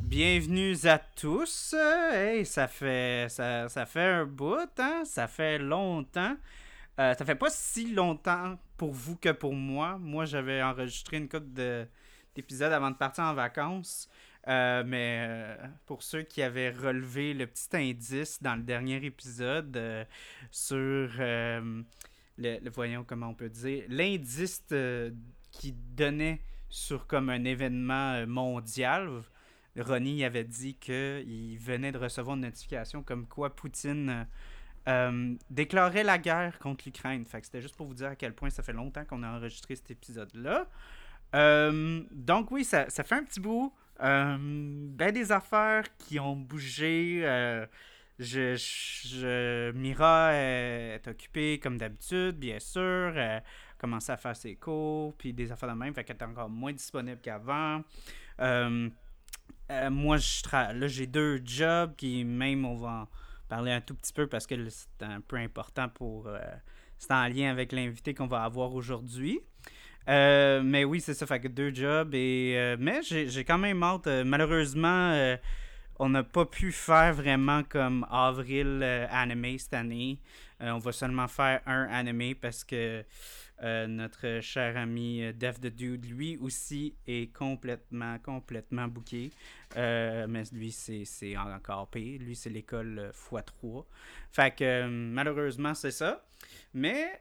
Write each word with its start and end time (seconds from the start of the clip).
Bienvenue 0.00 0.76
à 0.84 0.98
tous. 0.98 1.74
Hey, 2.12 2.44
ça 2.44 2.68
fait 2.68 3.26
ça, 3.28 3.68
fait 3.86 4.00
un 4.00 4.24
bout, 4.26 4.68
hein? 4.78 5.02
Ça 5.04 5.28
fait 5.28 5.58
longtemps. 5.58 6.36
Euh, 6.98 7.14
ça 7.14 7.24
fait 7.24 7.34
pas 7.34 7.50
si 7.50 7.92
longtemps 7.92 8.58
pour 8.76 8.92
vous 8.92 9.16
que 9.16 9.30
pour 9.30 9.54
moi. 9.54 9.98
Moi, 9.98 10.24
j'avais 10.24 10.62
enregistré 10.62 11.16
une 11.18 11.28
couple 11.28 11.52
de- 11.52 11.86
d'épisodes 12.34 12.72
avant 12.72 12.90
de 12.90 12.96
partir 12.96 13.24
en 13.24 13.34
vacances. 13.34 14.08
Euh, 14.48 14.82
mais 14.84 15.24
euh, 15.28 15.56
pour 15.86 16.02
ceux 16.02 16.22
qui 16.22 16.42
avaient 16.42 16.70
relevé 16.70 17.32
le 17.32 17.46
petit 17.46 17.68
indice 17.76 18.42
dans 18.42 18.56
le 18.56 18.62
dernier 18.62 19.04
épisode 19.04 19.76
euh, 19.76 20.04
sur 20.50 21.08
le, 22.38 22.70
voyons 22.70 23.04
comment 23.04 23.28
on 23.28 23.34
peut 23.34 23.50
dire 23.50 23.84
l'indice 23.88 24.64
qui 25.52 25.72
donnait 25.72 26.40
sur 26.68 27.06
comme 27.06 27.30
un 27.30 27.44
événement 27.44 28.26
mondial. 28.26 29.22
Ronnie 29.78 30.24
avait 30.24 30.44
dit 30.44 30.74
qu'il 30.74 31.58
venait 31.58 31.92
de 31.92 31.98
recevoir 31.98 32.36
une 32.36 32.42
notification 32.42 33.02
comme 33.02 33.26
quoi 33.26 33.54
Poutine 33.54 34.26
déclarait 35.50 36.02
la 36.02 36.18
guerre 36.18 36.58
contre 36.58 36.84
l'Ukraine. 36.86 37.24
Fait 37.26 37.40
que 37.40 37.46
c'était 37.46 37.60
juste 37.60 37.76
pour 37.76 37.86
vous 37.86 37.94
dire 37.94 38.08
à 38.08 38.16
quel 38.16 38.34
point 38.34 38.50
ça 38.50 38.62
fait 38.62 38.72
longtemps 38.72 39.04
qu'on 39.04 39.22
a 39.22 39.28
enregistré 39.28 39.76
cet 39.76 39.90
épisode-là. 39.92 40.66
Donc 42.10 42.50
oui, 42.50 42.64
ça, 42.64 42.90
ça 42.90 43.04
fait 43.04 43.14
un 43.14 43.24
petit 43.24 43.40
bout. 43.40 43.72
Euh, 44.00 44.36
ben 44.38 45.12
des 45.12 45.30
affaires 45.32 45.84
qui 45.96 46.18
ont 46.18 46.36
bougé. 46.36 47.20
euh, 47.24 47.66
je, 48.18 49.70
Mira 49.72 50.32
est 50.34 51.06
occupée 51.08 51.58
comme 51.58 51.78
d'habitude, 51.78 52.36
bien 52.38 52.58
sûr. 52.58 53.12
Elle 53.16 53.38
a 53.38 53.42
commencé 53.78 54.12
à 54.12 54.16
faire 54.16 54.36
ses 54.36 54.56
cours, 54.56 55.14
puis 55.16 55.32
des 55.32 55.50
affaires 55.52 55.70
de 55.70 55.74
même. 55.78 55.94
Fait 55.94 56.04
qu'elle 56.04 56.16
est 56.16 56.22
encore 56.24 56.48
moins 56.48 56.72
disponible 56.72 57.20
qu'avant. 57.20 57.82
Euh, 58.40 58.88
euh, 59.70 59.90
moi, 59.90 60.16
je 60.18 60.42
tra- 60.42 60.72
là, 60.72 60.86
j'ai 60.86 61.06
deux 61.06 61.40
jobs 61.44 61.94
qui, 61.96 62.24
même, 62.24 62.64
on 62.64 62.76
va 62.76 62.88
en 62.90 63.08
parler 63.48 63.72
un 63.72 63.80
tout 63.80 63.94
petit 63.94 64.12
peu 64.12 64.26
parce 64.26 64.46
que 64.46 64.68
c'est 64.68 65.02
un 65.02 65.20
peu 65.20 65.36
important 65.36 65.88
pour. 65.88 66.26
euh, 66.28 66.38
c'est 66.98 67.12
en 67.12 67.26
lien 67.26 67.50
avec 67.50 67.72
l'invité 67.72 68.14
qu'on 68.14 68.28
va 68.28 68.44
avoir 68.44 68.74
aujourd'hui. 68.74 69.40
Euh, 70.08 70.62
mais 70.64 70.84
oui, 70.84 71.00
c'est 71.00 71.14
ça, 71.14 71.26
fait 71.26 71.40
que 71.40 71.48
deux 71.48 71.74
jobs. 71.74 72.14
Et, 72.14 72.54
euh, 72.56 72.76
mais 72.78 73.00
j'ai 73.02 73.44
quand 73.44 73.58
même 73.58 73.82
hâte. 73.82 74.06
euh, 74.06 74.24
malheureusement, 74.24 75.36
on 75.98 76.08
n'a 76.08 76.22
pas 76.22 76.46
pu 76.46 76.72
faire 76.72 77.14
vraiment 77.14 77.62
comme 77.62 78.06
avril 78.10 78.82
anime 79.10 79.58
cette 79.58 79.74
année. 79.74 80.18
On 80.60 80.78
va 80.78 80.92
seulement 80.92 81.28
faire 81.28 81.60
un 81.66 81.86
anime 81.88 82.34
parce 82.34 82.64
que 82.64 83.04
notre 83.62 84.40
cher 84.40 84.76
ami 84.76 85.32
Def 85.34 85.60
the 85.60 85.66
Dude, 85.66 86.06
lui 86.06 86.36
aussi, 86.38 86.94
est 87.06 87.32
complètement, 87.32 88.18
complètement. 88.18 88.88
Euh, 89.76 90.26
mais 90.28 90.42
lui, 90.52 90.72
c'est 90.72 91.36
encore 91.36 91.88
pire. 91.88 92.20
Lui, 92.20 92.36
c'est 92.36 92.50
l'école 92.50 92.98
euh, 92.98 93.10
x3. 93.12 93.84
Fait 94.30 94.54
que 94.54 94.86
malheureusement, 94.88 95.74
c'est 95.74 95.90
ça. 95.90 96.24
Mais 96.74 97.20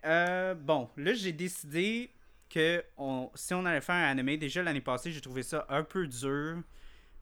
bon, 0.55 0.89
là, 0.97 1.13
j'ai 1.13 1.33
décidé 1.33 2.09
que 2.51 2.83
on, 2.97 3.31
si 3.35 3.53
on 3.53 3.65
allait 3.65 3.81
faire 3.81 3.95
un 3.95 4.17
anime, 4.17 4.37
déjà 4.37 4.61
l'année 4.61 4.81
passée, 4.81 5.11
j'ai 5.11 5.21
trouvé 5.21 5.43
ça 5.43 5.65
un 5.69 5.83
peu 5.83 6.07
dur 6.07 6.61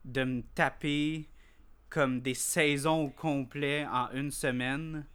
de 0.04 0.24
me 0.24 0.42
taper 0.54 1.28
comme 1.88 2.20
des 2.20 2.34
saisons 2.34 3.04
au 3.04 3.10
complet 3.10 3.86
en 3.86 4.10
une 4.12 4.30
semaine 4.30 5.06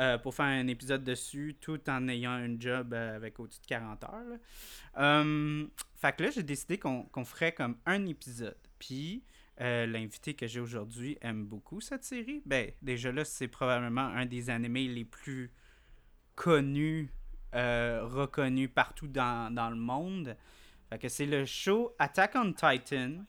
euh, 0.00 0.18
pour 0.18 0.34
faire 0.34 0.46
un 0.46 0.66
épisode 0.66 1.04
dessus 1.04 1.56
tout 1.60 1.80
en 1.88 2.08
ayant 2.08 2.32
un 2.32 2.58
job 2.58 2.92
euh, 2.92 3.16
avec 3.16 3.38
au-dessus 3.38 3.60
de 3.60 3.66
40 3.66 4.04
heures. 4.04 4.38
Euh, 4.98 5.66
fait 5.94 6.16
que 6.16 6.22
là, 6.24 6.30
j'ai 6.30 6.42
décidé 6.42 6.78
qu'on 6.78 7.04
qu'on 7.04 7.24
ferait 7.24 7.52
comme 7.52 7.76
un 7.86 8.06
épisode. 8.06 8.56
Puis 8.78 9.22
euh, 9.60 9.86
l'invité 9.86 10.34
que 10.34 10.48
j'ai 10.48 10.58
aujourd'hui 10.58 11.16
aime 11.20 11.44
beaucoup 11.44 11.80
cette 11.80 12.04
série. 12.04 12.42
Ben, 12.44 12.72
déjà 12.82 13.12
là, 13.12 13.24
c'est 13.24 13.46
probablement 13.46 14.06
un 14.06 14.26
des 14.26 14.50
animés 14.50 14.88
les 14.88 15.04
plus 15.04 15.52
connus, 16.34 17.12
euh, 17.54 18.00
reconnus 18.04 18.70
partout 18.74 19.08
dans, 19.08 19.52
dans 19.52 19.70
le 19.70 19.76
monde. 19.76 20.36
Que 21.00 21.08
c'est 21.08 21.26
le 21.26 21.44
show 21.44 21.92
Attack 21.98 22.36
on 22.36 22.52
Titan. 22.52 23.24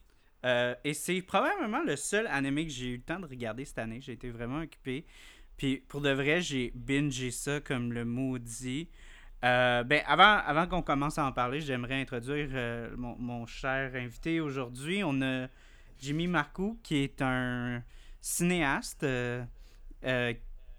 Euh, 0.46 0.76
et 0.84 0.94
c'est 0.94 1.22
probablement 1.24 1.82
le 1.84 1.96
seul 1.96 2.28
animé 2.28 2.68
que 2.68 2.72
j'ai 2.72 2.90
eu 2.90 2.98
le 2.98 3.02
temps 3.02 3.20
de 3.20 3.26
regarder 3.26 3.66
cette 3.66 3.80
année. 3.80 4.00
J'ai 4.02 4.14
été 4.14 4.30
vraiment 4.30 4.60
occupé. 4.60 5.06
Puis 5.58 5.78
pour 5.88 6.02
de 6.02 6.12
vrai, 6.12 6.42
j'ai 6.42 6.72
bingé 6.76 7.32
ça 7.32 7.60
comme 7.60 7.92
le 7.92 8.06
maudit. 8.06 8.90
Euh, 9.44 9.84
ben, 9.84 10.02
avant, 10.06 10.38
avant 10.46 10.68
qu'on 10.68 10.82
commence 10.82 11.18
à 11.18 11.26
en 11.26 11.32
parler, 11.32 11.62
j'aimerais 11.62 12.00
introduire 12.00 12.50
euh, 12.54 12.96
mon, 12.96 13.16
mon 13.18 13.46
cher 13.48 13.96
invité 13.96 14.40
aujourd'hui. 14.40 15.02
On 15.04 15.22
a 15.22 15.48
Jimmy 16.00 16.28
Marcoux, 16.28 16.80
qui 16.84 16.98
est 16.98 17.22
un 17.22 17.82
cinéaste 18.22 19.06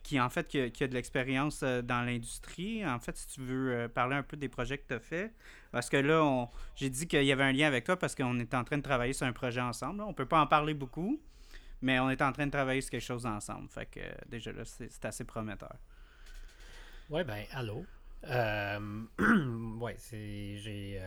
qui, 0.07 0.21
en 0.21 0.31
fait, 0.31 0.47
qui 0.47 0.61
a, 0.61 0.71
qui 0.71 0.85
a 0.85 0.89
de 0.89 0.95
l'expérience 0.95 1.63
euh, 1.65 1.83
dans 1.83 2.03
l'industrie. 2.03 2.87
En 2.87 3.01
fait, 3.01 3.17
si 3.17 3.27
tu 3.27 3.41
veux 3.41 3.73
euh, 3.73 3.89
parler 3.89 4.15
un 4.15 4.23
peu 4.23 4.37
des 4.37 4.49
projets 4.49 4.79
que 4.79 4.87
tu 4.87 4.95
as 4.95 5.01
fait, 5.01 5.33
parce 5.73 5.91
que 5.91 5.97
là, 5.97 6.23
on- 6.23 6.49
j'ai 6.77 6.89
dit 6.91 7.09
qu'il 7.09 7.25
y 7.25 7.33
avait 7.33 7.43
un 7.43 7.53
lien 7.53 7.67
avec 7.67 7.85
toi 7.85 7.97
parce 7.99 8.15
qu'on 8.15 8.39
est 8.39 8.55
en 8.55 8.63
train 8.63 8.79
de 8.79 8.83
travailler 8.83 9.13
sur 9.13 9.27
un 9.27 9.33
projet 9.33 9.61
ensemble. 9.61 9.99
là. 9.99 10.07
On 10.07 10.15
peut 10.15 10.27
pas 10.27 10.41
en 10.41 10.47
parler 10.47 10.75
beaucoup, 10.75 11.21
mais 11.83 11.99
on 11.99 12.09
est 12.09 12.23
en 12.23 12.31
train 12.33 12.47
de 12.47 12.53
travailler 12.53 12.81
sur 12.83 12.91
quelque 12.93 13.01
chose 13.03 13.27
ensemble. 13.27 13.69
Fait 13.69 13.87
que 13.87 13.99
euh, 14.01 14.13
déjà 14.29 14.53
là, 14.53 14.63
c'est 14.65 15.05
assez 15.05 15.25
prometteur. 15.25 15.75
Ouais, 17.11 17.25
ben, 17.25 17.45
allô? 17.53 17.85
Euh, 18.29 19.03
c'est. 19.99 20.57
J'ai. 20.59 21.01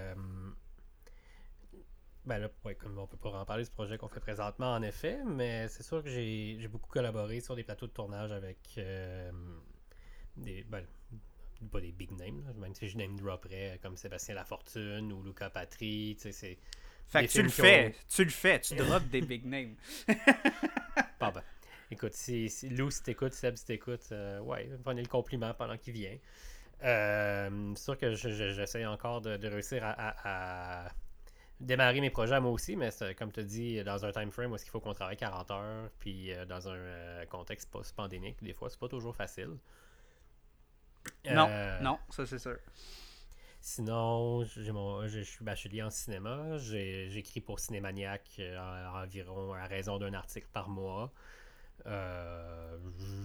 Ben 2.26 2.38
là, 2.38 2.50
ouais, 2.66 2.76
comme 2.76 2.98
on 3.00 3.08
peut 3.08 3.18
pas 3.18 3.30
en 3.32 3.46
parler 3.46 3.64
du 3.64 3.70
projet 3.72 3.98
qu'on 3.98 4.10
fait 4.10 4.20
présentement, 4.20 4.74
en 4.74 4.82
effet, 4.84 5.20
mais 5.26 5.68
c'est 5.70 5.84
sûr 5.84 6.04
que 6.04 6.10
j'ai 6.10 6.68
beaucoup 6.68 6.90
collaboré 6.90 7.40
sur 7.40 7.56
des 7.56 7.64
plateaux 7.64 7.88
de 7.88 7.92
tournage 7.92 8.32
avec 8.32 8.58
euh, 8.78 9.32
des. 10.38 10.64
Ben, 10.64 10.86
pas 11.72 11.82
des 11.82 11.92
big 11.92 12.12
names, 12.12 12.42
là, 12.46 12.54
même 12.54 12.74
si 12.74 12.88
je 12.88 12.98
name 12.98 13.18
dropperais 13.20 13.80
comme 13.82 13.98
Sébastien 13.98 14.36
Lafortune 14.36 15.12
ou 15.12 15.24
Luca 15.24 15.50
Patry, 15.50 16.16
tu 16.18 16.24
sais, 16.24 16.32
c'est. 16.32 16.58
Fait 17.08 17.26
que 17.26 17.32
tu 17.32 17.42
le 17.44 17.50
fais, 17.50 17.88
ont- 17.88 18.06
tu 18.08 18.24
le 18.24 18.30
fais, 18.30 18.60
tu 18.62 18.76
drops 18.76 19.06
des 19.08 19.22
big 19.22 19.46
names. 19.46 19.76
Pas 21.20 21.32
ben. 21.32 21.44
Écoute, 21.92 22.14
si, 22.14 22.50
si 22.50 22.70
Lou, 22.70 22.92
si 22.92 23.02
t'écoutes, 23.02 23.34
Seb, 23.34 23.56
si 23.56 23.66
t'écoutes, 23.66 24.10
euh, 24.12 24.40
ouais, 24.42 24.70
prenez 24.84 25.02
le 25.02 25.08
compliment 25.08 25.54
pendant 25.56 25.76
qu'il 25.78 25.94
vient. 25.94 26.16
Euh, 26.84 27.74
c'est 27.76 27.84
sûr 27.84 27.98
que 27.98 28.14
je- 28.14 28.30
je- 28.30 28.52
j'essaie 28.54 28.86
encore 28.86 29.22
de, 29.22 29.36
de 29.38 29.48
réussir 29.48 29.84
à, 29.84 29.90
à- 29.92 30.86
à 30.86 30.92
démarrer 31.60 32.02
mes 32.02 32.10
projets 32.10 32.36
à 32.36 32.40
moi 32.40 32.52
aussi, 32.52 32.76
mais 32.76 32.92
c'est, 32.92 33.16
comme 33.16 33.32
tu 33.32 33.44
dis, 33.44 33.84
dans 33.84 34.06
un 34.06 34.12
time 34.12 34.32
frame 34.32 34.52
où 34.52 34.56
est-ce 34.56 34.64
qu'il 34.66 34.72
faut 34.72 34.80
qu'on 34.80 34.94
travaille 34.94 35.18
40 35.18 35.52
heures, 35.52 35.90
puis 36.00 36.34
euh, 36.34 36.46
dans 36.46 36.68
un 36.70 36.76
euh, 36.76 37.26
contexte 37.26 37.70
post-pandémique, 37.72 38.42
des 38.44 38.54
fois, 38.54 38.70
c'est 38.70 38.80
pas 38.80 38.88
toujours 38.90 39.16
facile. 39.16 39.58
Non, 41.26 41.48
Euh, 41.50 41.80
non, 41.82 42.00
ça 42.10 42.26
c'est 42.26 42.40
sûr. 42.40 42.58
Sinon, 43.62 44.44
j'ai 44.46 44.72
mon, 44.72 45.08
je, 45.08 45.20
je 45.20 45.24
suis 45.30 45.44
bachelier 45.44 45.84
en 45.84 45.90
cinéma. 45.90 46.58
J'ai- 46.58 47.10
J'écris 47.10 47.42
pour 47.42 47.60
Cinémaniac 47.60 48.40
en- 48.40 49.02
environ 49.04 49.54
à 49.54 49.66
raison 49.66 49.98
d'un 49.98 50.14
article 50.14 50.48
par 50.54 50.70
mois. 50.70 51.12
Euh, 51.86 52.78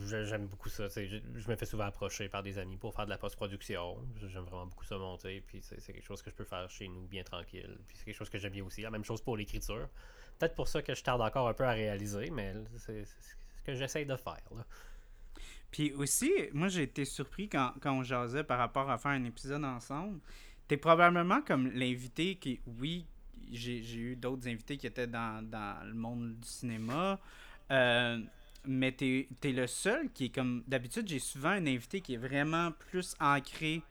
J'aime 0.07 0.47
beaucoup 0.47 0.69
ça. 0.69 0.89
Je, 0.89 1.49
me 1.49 1.57
fais 1.57 1.67
souvent 1.67 1.85
approcher 1.85 2.29
par 2.29 2.43
des 2.43 2.59
amis 2.59 2.77
pour 2.77 2.95
faire 2.95 3.07
de 3.07 3.11
la 3.11 3.19
post-production. 3.19 3.97
J'aime 4.29 4.45
vraiment 4.45 4.67
beaucoup 4.67 4.85
ça 4.85 4.99
monter. 4.99 5.43
Puis 5.47 5.61
c'est 5.63 5.93
quelque 5.93 6.05
chose 6.05 6.23
que 6.23 6.31
je 6.31 6.35
peux 6.35 6.45
faire 6.45 6.69
chez 6.71 6.89
nous 6.89 7.07
bien 7.07 7.23
tranquille. 7.23 7.79
Puis 7.89 7.97
c'est 7.97 8.05
quelque 8.05 8.17
chose 8.17 8.31
que 8.31 8.39
j'aime 8.39 8.53
bien 8.53 8.65
aussi. 8.65 8.83
La 8.83 8.91
même 8.91 9.05
chose 9.05 9.21
pour 9.23 9.37
l'écriture. 9.37 9.89
Peut-être 10.39 10.55
pour 10.55 10.69
ça 10.69 10.83
que 10.83 10.95
je 10.95 11.03
tarde 11.03 11.21
encore 11.21 11.49
un 11.49 11.55
peu 11.55 11.65
à 11.65 11.73
réaliser, 11.73 12.31
mais 12.31 12.55
c'est 12.77 13.05
ce 13.05 13.63
que 13.65 13.75
j'essaye 13.75 14.07
de 14.07 14.17
faire. 14.17 14.43
Puis 15.71 15.93
aussi, 15.93 16.33
moi 16.53 16.69
j'ai 16.69 16.83
été 16.83 17.05
surpris 17.05 17.49
quand, 17.49 17.73
quand 17.81 17.93
on 17.93 18.03
jasait 18.03 18.45
par 18.45 18.59
rapport 18.59 18.91
à 18.91 18.99
faire 18.99 19.13
un 19.13 19.25
épisode 19.25 19.65
ensemble. 19.65 20.21
T'es 20.69 20.77
probablement 20.77 21.43
comme 21.43 21.71
l'invité 21.73 22.37
qui, 22.37 22.61
oui, 22.79 23.07
j'ai 23.53 23.83
j'ai 23.83 23.99
eu 23.99 24.17
d'autres 24.17 24.49
invités 24.49 24.77
qui 24.77 24.87
étaient 24.87 25.07
dans, 25.07 25.43
dans 25.43 25.87
le 25.87 25.95
monde 25.95 26.39
du 26.39 26.49
cinéma, 26.49 27.19
euh, 27.71 28.19
mais 28.67 28.93
t'es 28.93 29.29
es 29.43 29.53
le 29.53 29.67
seul 29.67 30.11
qui 30.13 30.27
est 30.27 30.35
comme. 30.35 30.63
D'habitude, 30.67 31.09
j'ai 31.09 31.19
souvent 31.19 31.51
un 31.51 31.67
invité 31.67 32.01
qui 32.01 32.15
est 32.15 32.19
vraiment 32.19 32.73
plus 32.73 33.15
ancré 33.21 33.83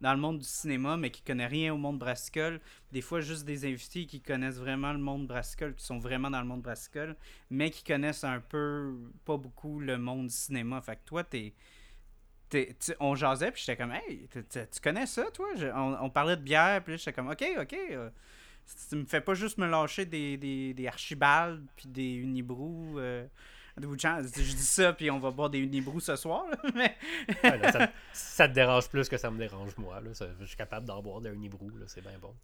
dans 0.00 0.14
le 0.14 0.20
monde 0.20 0.38
du 0.38 0.44
cinéma, 0.44 0.96
mais 0.96 1.10
qui 1.10 1.22
connaît 1.22 1.46
rien 1.46 1.74
au 1.74 1.76
monde 1.76 1.98
brassicole. 1.98 2.60
Des 2.92 3.02
fois, 3.02 3.20
juste 3.20 3.44
des 3.44 3.66
invités 3.66 4.06
qui 4.06 4.20
connaissent 4.20 4.56
vraiment 4.58 4.92
le 4.92 4.98
monde 4.98 5.26
brassicole, 5.26 5.74
qui 5.74 5.84
sont 5.84 5.98
vraiment 5.98 6.30
dans 6.30 6.40
le 6.40 6.46
monde 6.46 6.62
brassicole, 6.62 7.16
mais 7.50 7.70
qui 7.70 7.84
connaissent 7.84 8.24
un 8.24 8.40
peu, 8.40 8.94
pas 9.26 9.36
beaucoup, 9.36 9.80
le 9.80 9.98
monde 9.98 10.28
du 10.28 10.34
cinéma. 10.34 10.80
Fait 10.80 10.96
que 10.96 11.04
toi, 11.04 11.24
t'es. 11.24 11.54
tu- 12.50 12.94
on 13.00 13.14
jasait, 13.14 13.52
puis 13.52 13.62
j'étais 13.64 13.76
comme, 13.76 13.92
hey, 13.92 14.28
tu- 14.50 14.80
connais 14.82 15.06
ça, 15.06 15.24
toi? 15.32 15.48
On, 16.00 16.10
parlait 16.10 16.36
de 16.36 16.42
bière, 16.42 16.82
puis 16.82 16.98
j'étais 16.98 17.12
comme, 17.12 17.28
ok, 17.30 17.44
ok. 17.60 17.74
euh, 17.92 18.10
Tu 18.90 18.96
me 18.96 19.04
fais 19.06 19.20
pas 19.20 19.34
juste 19.34 19.58
me 19.58 19.68
lâcher 19.68 20.06
des, 20.06 20.36
des, 20.36 20.74
des 20.74 20.86
Archibald 20.88 21.66
puis 21.76 21.88
des 21.88 22.14
Unibrou. 22.16 22.98
Euh, 22.98 23.26
je 23.80 24.54
dis 24.56 24.62
ça, 24.62 24.92
puis 24.92 25.10
on 25.10 25.18
va 25.18 25.30
boire 25.30 25.50
des 25.50 25.58
Unibrou 25.58 26.00
ce 26.00 26.16
soir. 26.16 26.44
mais... 26.74 26.96
ça, 28.12 28.48
te 28.48 28.52
dérange 28.52 28.88
plus 28.88 29.08
que 29.08 29.16
ça 29.16 29.30
me 29.30 29.38
dérange 29.38 29.76
moi. 29.76 30.00
Là. 30.00 30.10
Je 30.40 30.44
suis 30.44 30.56
capable 30.56 30.86
d'en 30.86 31.02
boire 31.02 31.20
des 31.20 31.30
Unibrou, 31.30 31.70
c'est 31.86 32.02
bien 32.02 32.18
bon. 32.20 32.34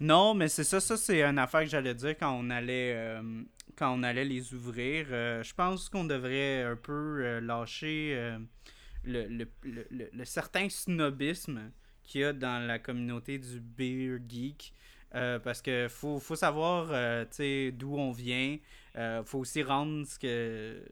Non, 0.00 0.34
mais 0.34 0.48
c'est 0.48 0.64
ça, 0.64 0.80
ça 0.80 0.96
c'est 0.96 1.22
une 1.22 1.38
affaire 1.38 1.62
que 1.62 1.68
j'allais 1.68 1.94
dire 1.94 2.16
quand 2.18 2.32
on 2.32 2.50
allait 2.50 2.94
euh, 2.96 3.42
quand 3.76 3.92
on 3.98 4.02
allait 4.02 4.24
les 4.24 4.54
ouvrir. 4.54 5.06
Euh, 5.10 5.42
je 5.42 5.54
pense 5.54 5.88
qu'on 5.88 6.04
devrait 6.04 6.62
un 6.62 6.76
peu 6.76 7.24
euh, 7.24 7.40
lâcher 7.40 8.36
le, 9.04 9.26
le, 9.26 9.46
le, 9.62 10.08
le, 10.12 10.24
certain 10.24 10.68
snobisme 10.68 11.70
qu'il 12.02 12.22
y 12.22 12.24
a 12.24 12.32
dans 12.32 12.64
la 12.66 12.78
communauté 12.78 13.38
du 13.38 13.60
beer 13.60 14.18
geek. 14.28 14.72
Parce 15.42 15.62
que 15.62 15.88
faut, 15.88 16.18
faut 16.18 16.36
savoir 16.36 16.86
d'où 17.72 17.96
on 17.96 18.12
vient. 18.12 18.58
faut 19.24 19.38
aussi 19.38 19.62
rendre 19.62 20.06
ce 20.06 20.18
que 20.18 20.82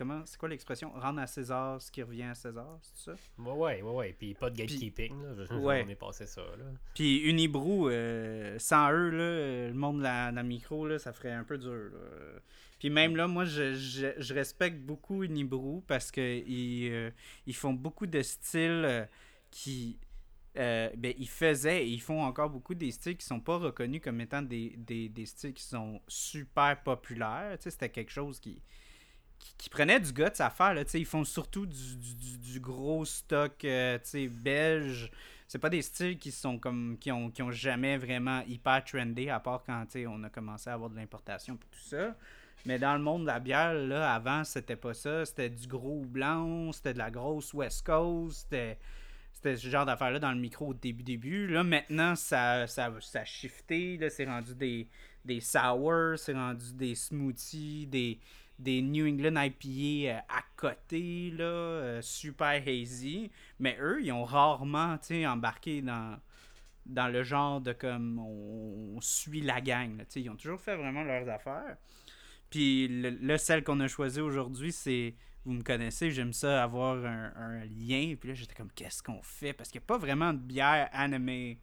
comment 0.00 0.22
c'est 0.24 0.38
quoi 0.38 0.48
l'expression? 0.48 0.90
Rendre 0.94 1.20
à 1.20 1.26
César 1.26 1.80
ce 1.82 1.90
qui 1.90 2.02
revient 2.02 2.22
à 2.22 2.34
César 2.34 2.78
c'est 2.80 3.10
ça? 3.10 3.16
Ouais 3.38 3.52
ouais 3.52 3.82
ouais, 3.82 3.92
ouais. 3.92 4.16
puis 4.18 4.32
pas 4.32 4.48
de 4.48 4.56
gatekeeping 4.56 5.12
là. 5.22 5.56
ouais. 5.58 5.84
on 5.86 5.90
est 5.90 5.94
passé 5.94 6.24
ça 6.24 6.40
là 6.40 6.64
puis 6.94 7.18
Unibrou 7.18 7.90
euh, 7.90 8.58
sans 8.58 8.90
eux 8.92 9.10
là 9.10 9.68
le 9.68 9.74
monde 9.74 9.98
de 9.98 10.02
la, 10.04 10.42
micro 10.42 10.86
là 10.86 10.98
ça 10.98 11.12
ferait 11.12 11.32
un 11.32 11.44
peu 11.44 11.58
dur 11.58 11.90
puis 12.78 12.88
même 12.88 13.14
là 13.14 13.26
moi 13.26 13.44
je, 13.44 13.74
je, 13.74 14.32
respecte 14.34 14.80
beaucoup 14.80 15.22
Unibrou 15.22 15.84
parce 15.86 16.10
que 16.10 16.38
ils, 16.46 16.90
euh, 16.90 17.10
ils 17.46 17.54
font 17.54 17.74
beaucoup 17.74 18.06
de 18.06 18.22
styles 18.22 18.84
euh, 18.86 19.04
qui 19.50 19.98
ben, 20.54 21.14
ils 21.18 21.28
faisaient 21.28 21.84
et 21.84 21.88
ils 21.88 22.00
font 22.00 22.22
encore 22.22 22.50
beaucoup 22.50 22.74
des 22.74 22.90
styles 22.90 23.16
qui 23.16 23.26
sont 23.26 23.40
pas 23.40 23.56
reconnus 23.56 24.00
comme 24.02 24.20
étant 24.20 24.42
des, 24.42 24.74
des, 24.76 25.08
des 25.08 25.26
styles 25.26 25.54
qui 25.54 25.64
sont 25.64 26.00
super 26.08 26.82
populaires. 26.82 27.56
Tu 27.58 27.64
sais, 27.64 27.70
c'était 27.70 27.88
quelque 27.88 28.10
chose 28.10 28.40
qui, 28.40 28.62
qui, 29.58 29.70
prenaient 29.70 30.00
du 30.00 30.12
guts 30.12 30.24
à 30.38 30.50
faire. 30.50 30.74
Là, 30.74 30.82
ils 30.94 31.06
font 31.06 31.24
surtout 31.24 31.66
du, 31.66 32.60
gros 32.60 33.04
stock 33.04 33.64
euh, 33.64 33.98
belge. 34.30 35.10
C'est 35.46 35.58
pas 35.58 35.70
des 35.70 35.82
styles 35.82 36.18
qui 36.18 36.30
sont 36.30 36.58
comme 36.58 36.96
qui 36.98 37.10
ont, 37.10 37.30
qui 37.30 37.42
ont 37.42 37.50
jamais 37.50 37.96
vraiment 37.96 38.42
hyper 38.46 38.84
trendé, 38.84 39.30
à 39.30 39.40
part 39.40 39.64
quand 39.64 39.84
on 40.06 40.22
a 40.22 40.30
commencé 40.30 40.70
à 40.70 40.74
avoir 40.74 40.90
de 40.90 40.96
l'importation 40.96 41.54
et 41.54 41.58
tout 41.58 41.80
ça. 41.80 42.16
Mais 42.66 42.78
dans 42.78 42.92
le 42.94 43.00
monde 43.00 43.22
de 43.22 43.26
la 43.26 43.40
bière, 43.40 43.72
là, 43.74 44.14
avant, 44.14 44.44
c'était 44.44 44.76
pas 44.76 44.94
ça. 44.94 45.24
C'était 45.24 45.48
du 45.48 45.66
gros 45.66 46.04
blanc, 46.04 46.72
c'était 46.72 46.92
de 46.92 46.98
la 46.98 47.10
grosse 47.10 47.54
West 47.54 47.86
Coast, 47.86 48.42
c'était 48.42 48.78
c'était 49.40 49.56
ce 49.56 49.68
genre 49.68 49.86
d'affaires-là 49.86 50.18
dans 50.18 50.32
le 50.32 50.38
micro 50.38 50.68
au 50.68 50.74
début 50.74 51.02
début. 51.02 51.46
Là, 51.46 51.64
maintenant, 51.64 52.14
ça, 52.14 52.66
ça, 52.66 52.92
ça 53.00 53.20
a 53.20 53.24
shifté. 53.24 53.98
C'est 54.10 54.26
rendu 54.26 54.54
des, 54.54 54.86
des 55.24 55.40
sours, 55.40 56.18
c'est 56.18 56.34
rendu 56.34 56.74
des 56.74 56.94
smoothies, 56.94 57.86
des, 57.86 58.18
des 58.58 58.82
New 58.82 59.06
England 59.06 59.42
IPA 59.42 60.10
euh, 60.10 60.20
à 60.28 60.42
côté, 60.56 61.30
là, 61.30 61.44
euh, 61.44 62.02
super 62.02 62.62
hazy. 62.66 63.30
Mais 63.58 63.78
eux, 63.80 64.00
ils 64.02 64.12
ont 64.12 64.24
rarement 64.24 64.98
embarqué 65.26 65.80
dans, 65.80 66.18
dans 66.84 67.08
le 67.08 67.22
genre 67.22 67.62
de 67.62 67.72
comme 67.72 68.18
on, 68.18 69.00
suit 69.00 69.40
la 69.40 69.62
gang. 69.62 70.04
Ils 70.16 70.28
ont 70.28 70.36
toujours 70.36 70.60
fait 70.60 70.76
vraiment 70.76 71.02
leurs 71.02 71.26
affaires. 71.30 71.78
Puis 72.50 72.88
le, 72.88 73.38
celle 73.38 73.64
qu'on 73.64 73.80
a 73.80 73.88
choisi 73.88 74.20
aujourd'hui, 74.20 74.70
c'est. 74.72 75.14
Vous 75.44 75.52
me 75.52 75.62
connaissez, 75.62 76.10
j'aime 76.10 76.32
ça 76.32 76.62
avoir 76.62 77.04
un, 77.04 77.64
lien. 77.64 78.14
Puis 78.20 78.28
là, 78.28 78.34
j'étais 78.34 78.54
comme, 78.54 78.70
qu'est-ce 78.72 79.02
qu'on 79.02 79.22
fait? 79.22 79.52
Parce 79.52 79.70
qu'il 79.70 79.80
n'y 79.80 79.84
a 79.84 79.86
pas 79.86 79.98
vraiment 79.98 80.32
de 80.32 80.38
bière 80.38 80.88
animée. 80.92 81.58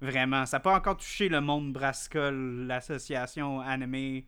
Vraiment. 0.00 0.46
Ça 0.46 0.56
n'a 0.56 0.60
pas 0.60 0.74
encore 0.74 0.96
touché 0.96 1.28
le 1.28 1.40
monde 1.40 1.72
Brascol, 1.72 2.66
l'association 2.66 3.60
animée 3.60 4.26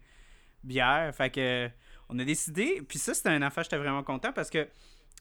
bière. 0.62 1.12
Fait 1.14 1.30
que 1.30 1.68
on 2.08 2.18
a 2.18 2.24
décidé, 2.24 2.82
puis 2.88 2.98
ça, 2.98 3.14
c'était 3.14 3.30
un 3.30 3.42
affaire, 3.42 3.64
j'étais 3.64 3.78
vraiment 3.78 4.02
content 4.02 4.32
parce 4.32 4.50
que 4.50 4.68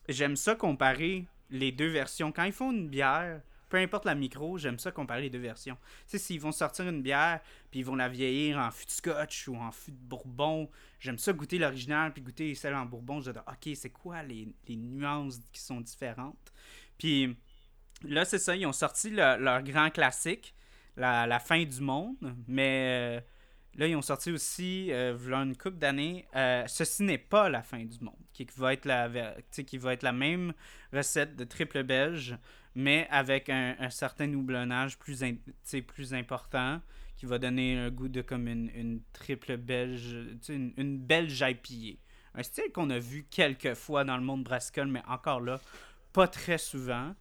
j'aime 0.08 0.36
ça 0.36 0.54
comparer 0.54 1.26
les 1.50 1.72
deux 1.72 1.88
versions. 1.88 2.30
Quand 2.30 2.44
ils 2.44 2.52
font 2.52 2.70
une 2.70 2.88
bière, 2.88 3.40
peu 3.68 3.76
importe 3.78 4.04
la 4.04 4.14
micro, 4.14 4.58
j'aime 4.58 4.78
ça 4.78 4.90
comparer 4.90 5.22
les 5.22 5.30
deux 5.30 5.38
versions. 5.38 5.76
Tu 5.76 6.12
sais, 6.12 6.18
s'ils 6.18 6.40
vont 6.40 6.52
sortir 6.52 6.88
une 6.88 7.02
bière, 7.02 7.40
puis 7.70 7.80
ils 7.80 7.84
vont 7.84 7.96
la 7.96 8.08
vieillir 8.08 8.58
en 8.58 8.70
fût 8.70 8.86
de 8.86 8.90
scotch 8.90 9.48
ou 9.48 9.56
en 9.56 9.70
fût 9.70 9.92
de 9.92 9.96
bourbon, 9.96 10.70
j'aime 11.00 11.18
ça 11.18 11.32
goûter 11.32 11.58
l'original, 11.58 12.12
puis 12.12 12.22
goûter 12.22 12.54
celle 12.54 12.74
en 12.74 12.86
bourbon. 12.86 13.20
Je 13.20 13.30
dis, 13.30 13.38
ok, 13.38 13.76
c'est 13.76 13.90
quoi 13.90 14.22
les, 14.22 14.54
nuances 14.68 15.40
qui 15.52 15.60
sont 15.60 15.80
différentes? 15.80 16.52
Puis 16.98 17.36
là, 18.02 18.24
c'est 18.24 18.38
ça, 18.38 18.56
ils 18.56 18.66
ont 18.66 18.72
sorti 18.72 19.10
leur 19.10 19.62
grand 19.62 19.90
classique, 19.90 20.54
la, 20.96 21.26
la, 21.26 21.40
fin 21.40 21.64
du 21.64 21.80
monde, 21.80 22.16
mais. 22.46 23.18
Euh, 23.18 23.20
Là, 23.76 23.88
ils 23.88 23.96
ont 23.96 24.02
sorti 24.02 24.30
aussi, 24.30 24.92
euh, 24.92 25.16
une 25.18 25.56
couple 25.56 25.78
d'années, 25.78 26.26
euh, 26.36 26.64
Ceci 26.68 27.02
n'est 27.02 27.18
pas 27.18 27.48
la 27.48 27.62
fin 27.62 27.84
du 27.84 27.98
monde, 28.00 28.14
qui 28.32 28.46
va, 28.56 28.72
être 28.72 28.84
la, 28.84 29.10
qui 29.50 29.78
va 29.78 29.92
être 29.92 30.04
la 30.04 30.12
même 30.12 30.52
recette 30.92 31.34
de 31.34 31.44
triple 31.44 31.82
belge, 31.82 32.36
mais 32.74 33.06
avec 33.10 33.48
un, 33.48 33.90
certain 33.90 34.32
houblonnage 34.32 34.98
plus, 34.98 35.22
plus 35.86 36.14
important, 36.14 36.80
qui 37.16 37.26
va 37.26 37.38
donner 37.38 37.78
un 37.78 37.90
goût 37.90 38.08
de 38.08 38.22
comme 38.22 38.48
une, 38.48 39.00
triple 39.12 39.56
belge, 39.56 40.16
une, 40.48 40.72
une 40.76 40.98
belge 40.98 41.40
IPA. 41.40 41.98
Un 42.34 42.42
style 42.42 42.72
qu'on 42.72 42.90
a 42.90 42.98
vu 42.98 43.26
quelques 43.30 43.74
fois 43.74 44.04
dans 44.04 44.16
le 44.16 44.24
monde 44.24 44.42
brassicole, 44.42 44.88
mais 44.88 45.02
encore 45.06 45.40
là, 45.40 45.60
pas 46.12 46.26
très 46.26 46.58
souvent. 46.58 47.14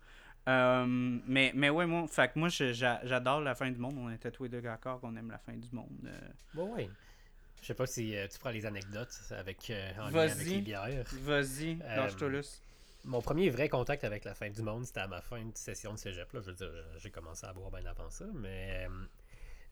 Euh, 0.50 0.86
mais, 0.88 1.52
mais 1.56 1.70
ouais, 1.70 1.86
moi, 1.86 2.06
fait 2.08 2.36
moi 2.36 2.50
j'adore 2.50 3.42
la 3.42 3.56
fin 3.56 3.70
du 3.70 3.80
monde. 3.80 3.96
On 3.98 4.10
était 4.10 4.32
tous 4.32 4.44
les 4.44 4.50
deux 4.50 4.62
d'accord 4.62 5.00
qu'on 5.00 5.16
aime 5.16 5.30
la 5.30 5.38
fin 5.38 5.54
du 5.54 5.70
monde. 5.72 5.90
Euh. 6.06 6.30
Bon, 6.54 6.74
ouais. 6.76 6.90
Je 7.62 7.68
sais 7.68 7.74
pas 7.76 7.86
si 7.86 8.16
euh, 8.16 8.28
tu 8.28 8.40
prends 8.40 8.50
les 8.50 8.66
anecdotes 8.66 9.18
avec, 9.32 9.72
en 9.98 10.10
lien 10.10 10.20
avec 10.20 10.46
les 10.46 10.62
bières. 10.62 11.06
Vas-y, 11.22 11.76
lâche-toi 11.76 12.30
Mon 13.06 13.22
premier 13.22 13.50
vrai 13.50 13.68
contact 13.70 14.04
avec 14.04 14.24
la 14.24 14.34
fin 14.34 14.50
du 14.50 14.62
monde, 14.62 14.86
c'était 14.86 15.02
à 15.02 15.08
ma 15.08 15.22
fin 15.22 15.44
de 15.44 15.56
session 15.56 15.94
de 15.94 15.98
cégep. 15.98 16.32
Là. 16.32 16.42
Je 16.42 16.52
veux 16.52 16.56
dire, 16.56 16.72
j'ai 16.98 17.12
commencé 17.12 17.46
à 17.46 17.54
boire 17.54 17.70
bien 17.70 17.86
avant 17.86 18.10
ça, 18.10 18.26
mais 18.34 18.88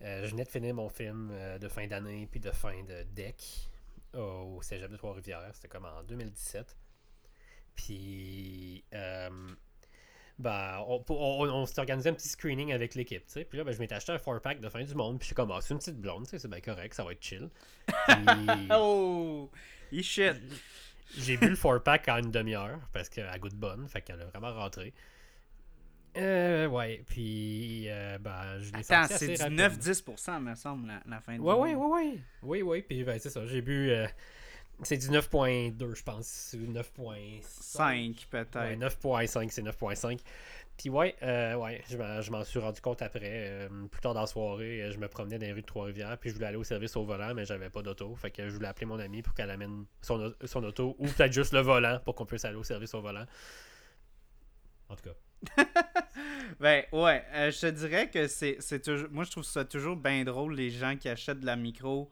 je 0.01 0.27
venais 0.27 0.43
de 0.43 0.49
finir 0.49 0.75
mon 0.75 0.89
film 0.89 1.31
de 1.59 1.67
fin 1.67 1.87
d'année 1.87 2.27
puis 2.29 2.39
de 2.39 2.51
fin 2.51 2.83
de 2.83 3.03
deck 3.13 3.69
au 4.13 4.61
cégep 4.61 4.91
de 4.91 4.97
Trois-Rivières. 4.97 5.51
C'était 5.53 5.69
comme 5.69 5.85
en 5.85 6.03
2017. 6.03 6.75
Puis 7.75 8.83
ben, 10.41 10.83
on, 10.87 11.03
on, 11.07 11.65
s'est 11.67 11.79
organisé 11.79 12.09
un 12.09 12.13
petit 12.13 12.27
screening 12.27 12.73
avec 12.73 12.95
l'équipe, 12.95 13.25
tu 13.27 13.33
sais. 13.33 13.45
Puis 13.45 13.57
là, 13.57 13.63
ben, 13.63 13.73
je 13.73 13.79
m'étais 13.79 13.95
acheté 13.95 14.11
un 14.11 14.17
4-pack 14.17 14.59
de 14.59 14.69
fin 14.69 14.83
du 14.83 14.95
monde. 14.95 15.19
Puis 15.19 15.25
je 15.25 15.27
suis 15.27 15.35
comme, 15.35 15.51
ah, 15.51 15.59
c'est 15.61 15.73
une 15.73 15.79
petite 15.79 15.97
blonde, 15.97 16.23
tu 16.23 16.31
sais, 16.31 16.39
c'est 16.39 16.47
bien 16.47 16.61
correct, 16.61 16.93
ça 16.95 17.03
va 17.03 17.11
être 17.11 17.23
chill. 17.23 17.49
oh! 18.71 19.51
Il 19.91 20.03
shit! 20.03 20.35
J'ai 21.17 21.37
bu 21.37 21.49
le 21.49 21.55
4-pack 21.55 22.07
en 22.09 22.17
une 22.17 22.31
demi-heure 22.31 22.79
parce 22.93 23.09
qu'elle 23.09 23.39
goûte 23.39 23.55
bonne, 23.55 23.87
fait 23.87 24.01
qu'elle 24.01 24.21
a 24.21 24.25
vraiment 24.25 24.53
rentré. 24.53 24.93
Euh, 26.17 26.67
ouais, 26.67 27.03
puis, 27.07 27.85
euh, 27.87 28.17
ben, 28.17 28.59
je 28.59 28.73
l'ai 28.73 28.91
Attends, 28.91 29.15
c'est 29.15 29.27
du 29.27 29.55
9-10%, 29.55 30.41
me 30.41 30.55
semble, 30.55 30.91
la, 31.05 31.21
fin 31.21 31.35
du 31.35 31.39
ouais, 31.39 31.53
Ouais, 31.53 31.73
ouais, 31.73 31.87
ouais. 31.87 32.17
Oui, 32.43 32.61
oui, 32.61 32.81
puis, 32.81 33.03
ben, 33.03 33.17
c'est 33.19 33.29
ça, 33.29 33.45
j'ai 33.45 33.61
bu. 33.61 33.91
Euh, 33.91 34.07
c'est 34.83 34.97
du 34.97 35.07
9.2, 35.07 35.95
je 35.95 36.03
pense. 36.03 36.55
9.5 36.57 38.27
peut-être. 38.29 38.59
Ouais, 38.59 38.75
9.5, 38.75 39.49
c'est 39.51 39.61
9.5. 39.61 40.19
Puis 40.77 40.89
ouais, 40.89 41.15
euh, 41.21 41.55
ouais 41.55 41.83
je 41.87 42.31
m'en 42.31 42.43
suis 42.43 42.59
rendu 42.59 42.81
compte 42.81 43.01
après. 43.01 43.21
Euh, 43.23 43.69
plus 43.91 44.01
tard 44.01 44.13
dans 44.13 44.21
la 44.21 44.27
soirée, 44.27 44.81
euh, 44.81 44.91
je 44.91 44.97
me 44.97 45.07
promenais 45.07 45.37
dans 45.37 45.45
les 45.45 45.53
rues 45.53 45.61
de 45.61 45.65
Trois-Rivières, 45.65 46.17
puis 46.17 46.29
je 46.29 46.35
voulais 46.35 46.47
aller 46.47 46.57
au 46.57 46.63
service 46.63 46.95
au 46.95 47.05
volant, 47.05 47.33
mais 47.33 47.45
j'avais 47.45 47.69
pas 47.69 47.81
d'auto. 47.81 48.15
Fait 48.15 48.31
que 48.31 48.47
je 48.47 48.53
voulais 48.53 48.67
appeler 48.67 48.87
mon 48.87 48.99
ami 48.99 49.21
pour 49.21 49.33
qu'elle 49.33 49.51
amène 49.51 49.85
son, 50.01 50.33
son 50.43 50.63
auto, 50.63 50.95
ou 50.97 51.05
peut-être 51.05 51.33
juste 51.33 51.53
le 51.53 51.59
volant 51.61 51.99
pour 52.03 52.15
qu'on 52.15 52.25
puisse 52.25 52.45
aller 52.45 52.57
au 52.57 52.63
service 52.63 52.93
au 52.93 53.01
volant. 53.01 53.25
En 54.89 54.95
tout 54.95 55.03
cas. 55.03 55.65
ben 56.59 56.83
ouais, 56.91 57.23
je 57.33 57.59
te 57.61 57.67
dirais 57.67 58.09
que 58.09 58.27
c'est 58.27 58.81
toujours. 58.83 59.09
Moi, 59.11 59.23
je 59.23 59.31
trouve 59.31 59.43
ça 59.43 59.65
toujours 59.65 59.95
bien 59.95 60.23
drôle, 60.23 60.55
les 60.55 60.69
gens 60.69 60.97
qui 60.97 61.09
achètent 61.09 61.39
de 61.39 61.45
la 61.45 61.55
micro, 61.55 62.09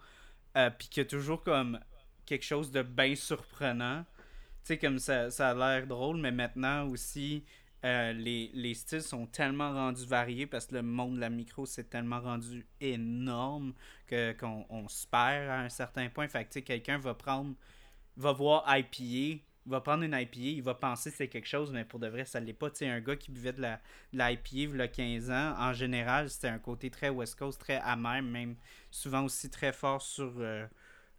puis 0.77 0.87
qui 0.89 0.99
a 0.99 1.05
toujours 1.05 1.43
comme 1.43 1.79
quelque 2.29 2.45
chose 2.45 2.71
de 2.71 2.83
bien 2.83 3.15
surprenant. 3.15 4.05
Tu 4.63 4.73
sais, 4.73 4.77
comme 4.77 4.99
ça, 4.99 5.31
ça 5.31 5.49
a 5.49 5.53
l'air 5.55 5.87
drôle, 5.87 6.17
mais 6.17 6.31
maintenant 6.31 6.87
aussi, 6.87 7.43
euh, 7.85 8.11
les, 8.13 8.51
les, 8.53 8.73
styles 8.73 9.01
sont 9.01 9.25
tellement 9.25 9.71
rendus 9.71 10.05
variés 10.05 10.45
parce 10.45 10.65
que 10.65 10.75
le 10.75 10.81
monde 10.81 11.15
de 11.15 11.21
la 11.21 11.29
micro 11.29 11.65
s'est 11.65 11.85
tellement 11.85 12.19
rendu 12.19 12.67
énorme 12.81 13.73
que, 14.05 14.33
qu'on 14.33 14.65
on 14.69 14.89
se 14.89 15.07
perd 15.07 15.49
à 15.49 15.59
un 15.61 15.69
certain 15.69 16.09
point. 16.09 16.27
Fait 16.27 16.45
que, 16.45 16.59
quelqu'un 16.59 16.97
va 16.97 17.13
prendre, 17.13 17.55
va 18.17 18.33
voir 18.33 18.65
IPA, 18.67 19.41
va 19.65 19.79
prendre 19.79 20.03
une 20.03 20.13
IPA, 20.13 20.39
il 20.39 20.63
va 20.63 20.73
penser 20.75 21.09
que 21.09 21.17
c'est 21.17 21.29
quelque 21.29 21.47
chose, 21.47 21.71
mais 21.71 21.85
pour 21.85 21.99
de 21.99 22.07
vrai, 22.07 22.25
ça 22.25 22.41
l'est 22.41 22.53
pas. 22.53 22.69
Tu 22.69 22.85
un 22.85 22.99
gars 22.99 23.15
qui 23.15 23.31
buvait 23.31 23.53
de 23.53 23.61
la, 23.61 23.79
il 24.11 24.19
y 24.19 24.81
a 24.81 24.87
15 24.87 25.31
ans, 25.31 25.55
en 25.57 25.71
général, 25.71 26.29
c'était 26.29 26.49
un 26.49 26.59
côté 26.59 26.89
très 26.89 27.09
West 27.09 27.39
Coast, 27.39 27.61
très 27.61 27.77
amer, 27.77 28.21
même 28.21 28.55
souvent 28.91 29.23
aussi 29.23 29.49
très 29.49 29.71
fort 29.71 30.01
sur. 30.01 30.33
Euh, 30.39 30.67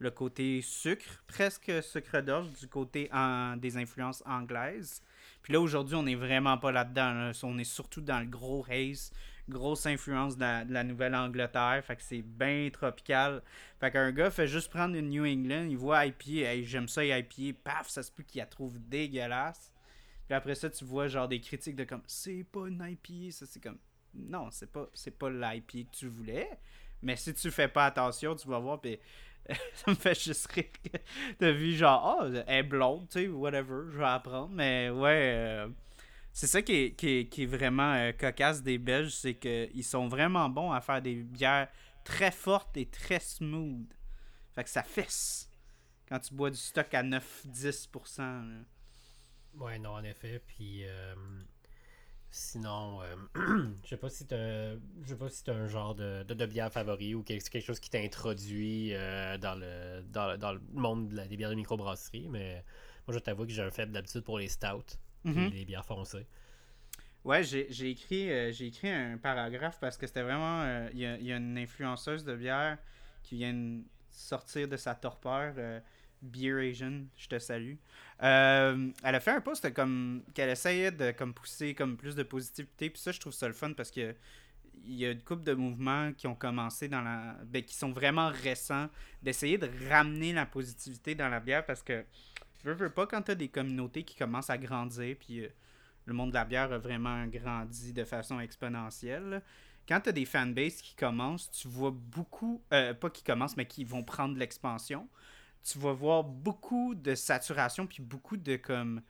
le 0.00 0.10
côté 0.10 0.62
sucre, 0.62 1.22
presque 1.26 1.70
sucre 1.82 2.22
d'orge, 2.22 2.48
du 2.58 2.66
côté 2.68 3.10
des 3.58 3.76
influences 3.76 4.22
anglaises. 4.26 5.02
Puis 5.42 5.52
là, 5.52 5.60
aujourd'hui, 5.60 5.94
on 5.96 6.02
n'est 6.02 6.14
vraiment 6.14 6.58
pas 6.58 6.72
là-dedans. 6.72 7.32
On 7.42 7.58
est 7.58 7.64
surtout 7.64 8.00
dans 8.00 8.20
le 8.20 8.26
gros 8.26 8.64
haze, 8.70 9.12
grosse 9.48 9.86
influence 9.86 10.36
de 10.36 10.42
la, 10.42 10.64
de 10.64 10.72
la 10.72 10.84
Nouvelle-Angleterre. 10.84 11.82
Fait 11.84 11.96
que 11.96 12.02
c'est 12.02 12.22
bien 12.22 12.68
tropical. 12.72 13.42
Fait 13.78 13.90
qu'un 13.90 14.12
gars 14.12 14.30
fait 14.30 14.46
juste 14.46 14.70
prendre 14.70 14.94
une 14.94 15.08
New 15.08 15.24
England, 15.24 15.66
il 15.68 15.76
voit 15.76 16.06
IPA, 16.06 16.52
hey, 16.52 16.64
j'aime 16.64 16.88
ça 16.88 17.04
IPA, 17.04 17.58
paf, 17.64 17.88
ça 17.88 18.02
se 18.02 18.12
peut 18.12 18.22
qu'il 18.22 18.40
la 18.40 18.46
trouve 18.46 18.78
dégueulasse. 18.78 19.72
Puis 20.26 20.34
après 20.34 20.54
ça, 20.54 20.70
tu 20.70 20.84
vois 20.84 21.08
genre 21.08 21.26
des 21.26 21.40
critiques 21.40 21.76
de 21.76 21.84
comme 21.84 22.02
c'est 22.06 22.44
pas 22.44 22.68
une 22.68 22.80
IPA, 22.80 23.32
ça 23.32 23.46
c'est 23.46 23.60
comme 23.60 23.78
non, 24.14 24.50
c'est 24.50 24.70
pas 24.70 24.88
c'est 24.94 25.16
pas 25.18 25.30
l'IPA 25.30 25.90
que 25.90 25.96
tu 25.96 26.06
voulais. 26.06 26.48
Mais 27.02 27.16
si 27.16 27.32
tu 27.34 27.50
fais 27.50 27.68
pas 27.68 27.86
attention, 27.86 28.34
tu 28.34 28.46
vas 28.48 28.58
voir 28.58 28.80
puis 28.80 28.98
ça 29.74 29.90
me 29.90 29.96
fait 29.96 30.18
juste 30.18 30.50
rire 30.52 30.70
que 30.84 30.98
t'as 31.38 31.50
vu 31.50 31.72
genre 31.74 32.18
oh, 32.20 32.26
elle 32.46 32.58
est 32.58 32.62
blonde, 32.62 33.08
tu 33.08 33.20
sais, 33.20 33.28
whatever, 33.28 33.90
je 33.90 33.98
vais 33.98 34.04
apprendre. 34.04 34.50
Mais 34.50 34.90
ouais, 34.90 35.32
euh, 35.34 35.68
c'est 36.32 36.46
ça 36.46 36.62
qui 36.62 36.74
est, 36.74 36.92
qui 36.92 37.28
qui 37.28 37.42
est 37.44 37.46
vraiment 37.46 37.92
euh, 37.94 38.12
cocasse 38.12 38.62
des 38.62 38.78
Belges, 38.78 39.12
c'est 39.12 39.34
qu'ils 39.34 39.84
sont 39.84 40.08
vraiment 40.08 40.48
bons 40.48 40.70
à 40.72 40.80
faire 40.80 41.02
des 41.02 41.16
bières 41.16 41.68
très 42.04 42.30
fortes 42.30 42.76
et 42.76 42.86
très 42.86 43.20
smooth. 43.20 43.92
Fait 44.54 44.64
que 44.64 44.70
ça 44.70 44.82
fesse 44.82 45.50
quand 46.08 46.18
tu 46.18 46.34
bois 46.34 46.50
du 46.50 46.56
stock 46.56 46.92
à 46.92 47.02
9-10%. 47.02 48.18
là. 48.18 48.44
Ouais, 49.54 49.78
non, 49.78 49.90
en 49.90 50.04
effet. 50.04 50.42
Puis 50.46 50.84
euh, 50.84 51.14
sinon, 52.30 53.00
euh, 53.02 53.16
je 53.84 53.88
sais 53.88 53.96
pas 53.96 54.08
si 54.10 54.26
t'as, 54.26 54.74
je 55.02 55.08
sais 55.08 55.16
pas 55.16 55.28
si 55.28 55.44
t'as 55.44 55.54
un 55.54 55.66
genre 55.68 55.94
de, 55.94 56.22
de, 56.24 56.34
de 56.34 56.46
bière 56.46 56.72
favori 56.72 57.14
ou 57.14 57.22
quelque, 57.22 57.48
quelque 57.50 57.64
chose 57.64 57.80
qui 57.80 57.90
t'a 57.90 57.98
introduit 58.00 58.94
euh, 58.94 59.38
dans 59.38 59.54
le 59.58 60.02
dans, 60.12 60.38
dans 60.38 60.52
le 60.52 60.60
monde 60.72 61.08
de 61.08 61.16
la- 61.16 61.26
des 61.28 61.36
bières 61.36 61.50
de 61.50 61.54
microbrasserie, 61.56 62.28
mais 62.28 62.64
moi 63.06 63.14
je 63.14 63.18
t'avoue 63.20 63.46
que 63.46 63.52
j'ai 63.52 63.62
un 63.62 63.70
faible 63.70 63.92
d'habitude 63.92 64.22
pour 64.22 64.38
les 64.38 64.48
stouts 64.48 64.96
puis 65.28 65.40
Mhm. 65.40 65.50
les 65.50 65.64
bières 65.64 65.84
foncées. 65.84 66.26
Ouais, 67.24 67.42
j'ai 67.44 67.90
écrit, 67.90 68.30
euh, 68.30 68.50
j'ai 68.52 68.66
écrit 68.68 68.88
un 68.90 69.18
paragraphe 69.18 69.78
parce 69.80 69.96
que 69.98 70.06
c'était 70.06 70.22
vraiment. 70.22 70.62
euh, 70.62 70.88
Il 70.92 70.98
y, 71.00 71.02
y 71.02 71.32
a 71.32 71.36
une 71.36 71.58
influenceuse 71.58 72.24
de 72.24 72.34
bière 72.34 72.78
qui 73.22 73.36
vient 73.36 73.80
sortir 74.10 74.68
de 74.68 74.76
sa 74.76 74.94
torpeur, 74.94 75.52
Beer 76.22 76.58
Asian, 76.58 77.04
je 77.16 77.28
te 77.28 77.38
salue. 77.38 77.74
Euh, 78.22 78.90
elle 79.02 79.14
a 79.14 79.20
fait 79.20 79.30
un 79.30 79.40
post 79.40 79.72
comme 79.72 80.22
qu'elle 80.34 80.50
essayait 80.50 80.92
de 80.92 81.12
comme 81.12 81.32
pousser 81.32 81.74
comme 81.74 81.96
plus 81.96 82.14
de 82.14 82.22
positivité. 82.22 82.90
Puis 82.90 83.00
ça, 83.00 83.12
je 83.12 83.20
trouve 83.20 83.32
ça 83.32 83.46
le 83.46 83.54
fun 83.54 83.72
parce 83.72 83.90
que 83.90 84.14
il 84.84 84.94
y 84.94 85.06
a 85.06 85.10
une 85.10 85.22
couple 85.22 85.44
de 85.44 85.54
mouvements 85.54 86.12
qui 86.12 86.26
ont 86.26 86.34
commencé 86.34 86.88
dans 86.88 87.02
la. 87.02 87.36
Ben, 87.44 87.62
qui 87.62 87.74
sont 87.74 87.92
vraiment 87.92 88.30
récents, 88.30 88.88
d'essayer 89.22 89.58
de 89.58 89.68
ramener 89.88 90.32
la 90.32 90.46
positivité 90.46 91.14
dans 91.14 91.28
la 91.28 91.40
bière 91.40 91.64
parce 91.64 91.82
que. 91.82 92.04
Veux, 92.62 92.74
veux 92.74 92.90
pas, 92.90 93.06
quand 93.06 93.22
t'as 93.22 93.34
des 93.34 93.48
communautés 93.48 94.02
qui 94.02 94.14
commencent 94.14 94.50
à 94.50 94.58
grandir, 94.58 95.16
puis 95.18 95.40
euh, 95.40 95.48
le 96.04 96.12
monde 96.12 96.28
de 96.28 96.34
la 96.34 96.44
bière 96.44 96.70
a 96.72 96.78
vraiment 96.78 97.26
grandi 97.26 97.94
de 97.94 98.04
façon 98.04 98.38
exponentielle. 98.38 99.42
Quand 99.88 100.00
tu 100.00 100.10
as 100.10 100.12
des 100.12 100.26
fanbases 100.26 100.82
qui 100.82 100.94
commencent, 100.94 101.50
tu 101.50 101.68
vois 101.68 101.90
beaucoup, 101.90 102.62
euh, 102.72 102.92
pas 102.92 103.08
qui 103.08 103.24
commencent, 103.24 103.56
mais 103.56 103.64
qui 103.64 103.84
vont 103.84 104.04
prendre 104.04 104.36
l'expansion, 104.36 105.08
tu 105.64 105.78
vas 105.78 105.92
voir 105.92 106.24
beaucoup 106.24 106.94
de 106.94 107.14
saturation, 107.14 107.86
puis 107.86 108.02
beaucoup 108.02 108.36
de 108.36 108.56
comme 108.56 109.02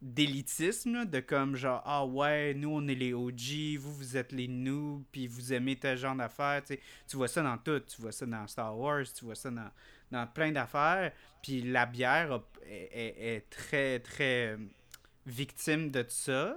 d'élitisme, 0.00 1.06
de 1.06 1.20
comme 1.20 1.56
genre, 1.56 1.82
ah 1.84 2.06
ouais, 2.06 2.54
nous 2.54 2.70
on 2.70 2.86
est 2.86 2.94
les 2.94 3.12
OG, 3.12 3.78
vous 3.80 3.92
vous 3.92 4.16
êtes 4.16 4.30
les 4.32 4.46
noobs, 4.46 5.02
puis 5.10 5.26
vous 5.26 5.52
aimez 5.52 5.76
tel 5.76 5.98
genre 5.98 6.14
d'affaires. 6.14 6.62
tu 6.64 7.16
vois 7.16 7.28
ça 7.28 7.42
dans 7.42 7.58
tout, 7.58 7.80
tu 7.80 8.00
vois 8.00 8.12
ça 8.12 8.26
dans 8.26 8.46
Star 8.46 8.78
Wars, 8.78 9.04
tu 9.12 9.24
vois 9.24 9.34
ça 9.34 9.50
dans, 9.50 10.26
plein 10.28 10.52
d'affaires. 10.52 11.12
Puis 11.42 11.62
la 11.62 11.86
bière 11.86 12.40
est, 12.64 13.48
très, 13.50 13.98
très 14.00 14.48
euh, 14.48 14.56
victime 15.26 15.90
de 15.90 16.04
ça. 16.08 16.56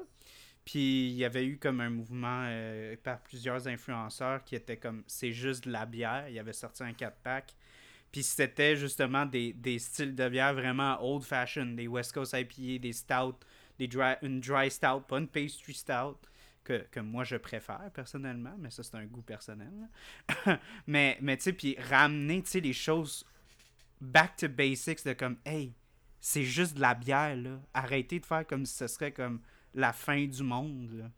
Puis 0.64 1.10
il 1.10 1.16
y 1.16 1.26
avait 1.26 1.46
eu 1.46 1.58
comme 1.58 1.82
un 1.82 1.90
mouvement 1.90 2.44
euh, 2.46 2.96
par 3.04 3.20
plusieurs 3.22 3.68
influenceurs 3.68 4.44
qui 4.44 4.56
était 4.56 4.78
comme 4.78 5.04
c'est 5.08 5.32
juste 5.32 5.66
de 5.66 5.72
la 5.72 5.88
bière. 5.88 6.30
Il 6.30 6.38
avait 6.38 6.54
sorti 6.54 6.84
un 6.84 6.92
4-pack. 6.92 7.56
Puis 8.12 8.24
c'était 8.24 8.76
justement 8.76 9.26
des, 9.26 9.54
des 9.54 9.80
styles 9.80 10.16
de 10.16 10.28
bière 10.28 10.54
vraiment 10.54 10.98
old 11.02 11.24
fashioned, 11.24 11.76
des 11.76 11.88
West 11.88 12.14
Coast 12.14 12.34
IPA, 12.34 12.82
des 12.82 12.94
stout, 12.94 13.36
des 13.80 13.88
dry, 13.88 14.16
une 14.22 14.42
dry 14.42 14.70
stout, 14.70 15.02
pas 15.08 15.18
une 15.18 15.28
pastry 15.28 15.74
stout, 15.74 16.18
que, 16.64 16.86
que 16.92 17.00
moi 17.00 17.24
je 17.24 17.38
préfère 17.38 17.90
personnellement, 17.94 18.56
mais 18.60 18.70
ça 18.70 18.84
c'est 18.84 18.96
un 18.96 19.06
goût 19.06 19.22
personnel. 19.22 19.90
mais 20.88 21.18
mais 21.22 21.38
tu 21.38 21.44
sais, 21.44 21.54
puis 21.54 21.76
ramener 21.80 22.44
les 22.54 22.74
choses 22.74 23.26
back 24.02 24.36
to 24.36 24.50
basics 24.50 25.06
de 25.06 25.14
comme, 25.14 25.38
hey, 25.46 25.74
c'est 26.20 26.44
juste 26.44 26.76
de 26.76 26.82
la 26.82 26.94
bière, 26.94 27.36
là. 27.36 27.60
Arrêtez 27.74 28.20
de 28.20 28.26
faire 28.26 28.46
comme 28.46 28.66
si 28.66 28.76
ce 28.76 28.88
serait 28.88 29.12
comme 29.12 29.42
la 29.74 29.94
fin 29.94 30.26
du 30.26 30.44
monde. 30.44 31.10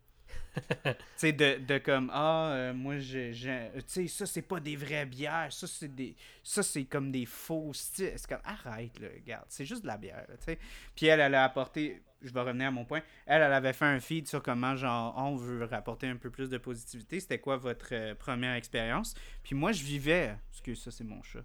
tu 0.84 0.92
sais, 1.16 1.32
de, 1.32 1.58
de 1.64 1.78
comme, 1.78 2.10
ah, 2.12 2.50
euh, 2.52 2.74
moi, 2.74 2.98
j'ai. 2.98 3.32
j'ai- 3.32 3.70
Tu 3.78 3.82
sais, 3.86 4.06
ça, 4.08 4.26
c'est 4.26 4.42
pas 4.42 4.60
des 4.60 4.76
vraies 4.76 5.06
bières. 5.06 5.52
Ça, 5.52 5.66
c'est 5.66 5.94
des. 5.94 6.14
Ça, 6.42 6.62
c'est 6.62 6.84
comme 6.84 7.10
des 7.10 7.26
faux 7.26 7.72
styles. 7.74 8.12
C'est 8.16 8.28
comme, 8.28 8.40
arrête, 8.44 8.98
là, 9.00 9.08
regarde. 9.14 9.44
C'est 9.48 9.64
juste 9.66 9.82
de 9.82 9.86
la 9.88 9.96
bière, 9.96 10.24
tu 10.28 10.44
sais. 10.44 10.58
Puis 10.94 11.06
elle, 11.06 11.20
elle 11.20 11.34
a 11.34 11.44
apporté. 11.44 12.02
Je 12.22 12.32
vais 12.32 12.40
revenir 12.40 12.68
à 12.68 12.70
mon 12.70 12.84
point. 12.84 13.02
Elle, 13.26 13.42
elle 13.42 13.52
avait 13.52 13.72
fait 13.74 13.84
un 13.84 14.00
feed 14.00 14.26
sur 14.28 14.42
comment, 14.42 14.76
genre, 14.76 15.14
on 15.18 15.36
veut 15.36 15.64
rapporter 15.64 16.06
un 16.08 16.16
peu 16.16 16.30
plus 16.30 16.48
de 16.48 16.56
positivité. 16.58 17.20
C'était 17.20 17.38
quoi 17.38 17.56
votre 17.58 17.88
euh, 17.92 18.14
première 18.14 18.54
expérience? 18.54 19.14
Puis 19.42 19.54
moi, 19.54 19.72
je 19.72 19.82
vivais. 19.82 20.34
Excuse, 20.52 20.80
ça, 20.82 20.90
c'est 20.90 21.04
mon 21.04 21.22
chat. 21.22 21.40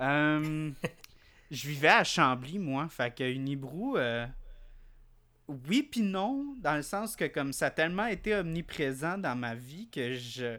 Euh, 0.00 0.70
je 1.50 1.68
vivais 1.68 1.88
à 1.88 2.04
Chambly, 2.04 2.58
moi. 2.58 2.88
Fait 2.88 3.14
que 3.14 3.24
Unibrou, 3.24 3.96
euh, 3.96 4.26
oui 5.68 5.82
puis 5.82 6.02
non, 6.02 6.54
dans 6.58 6.76
le 6.76 6.82
sens 6.82 7.16
que 7.16 7.26
comme 7.26 7.52
ça 7.52 7.66
a 7.66 7.70
tellement 7.70 8.06
été 8.06 8.34
omniprésent 8.34 9.18
dans 9.18 9.36
ma 9.36 9.54
vie 9.54 9.88
que 9.90 10.14
je 10.14 10.58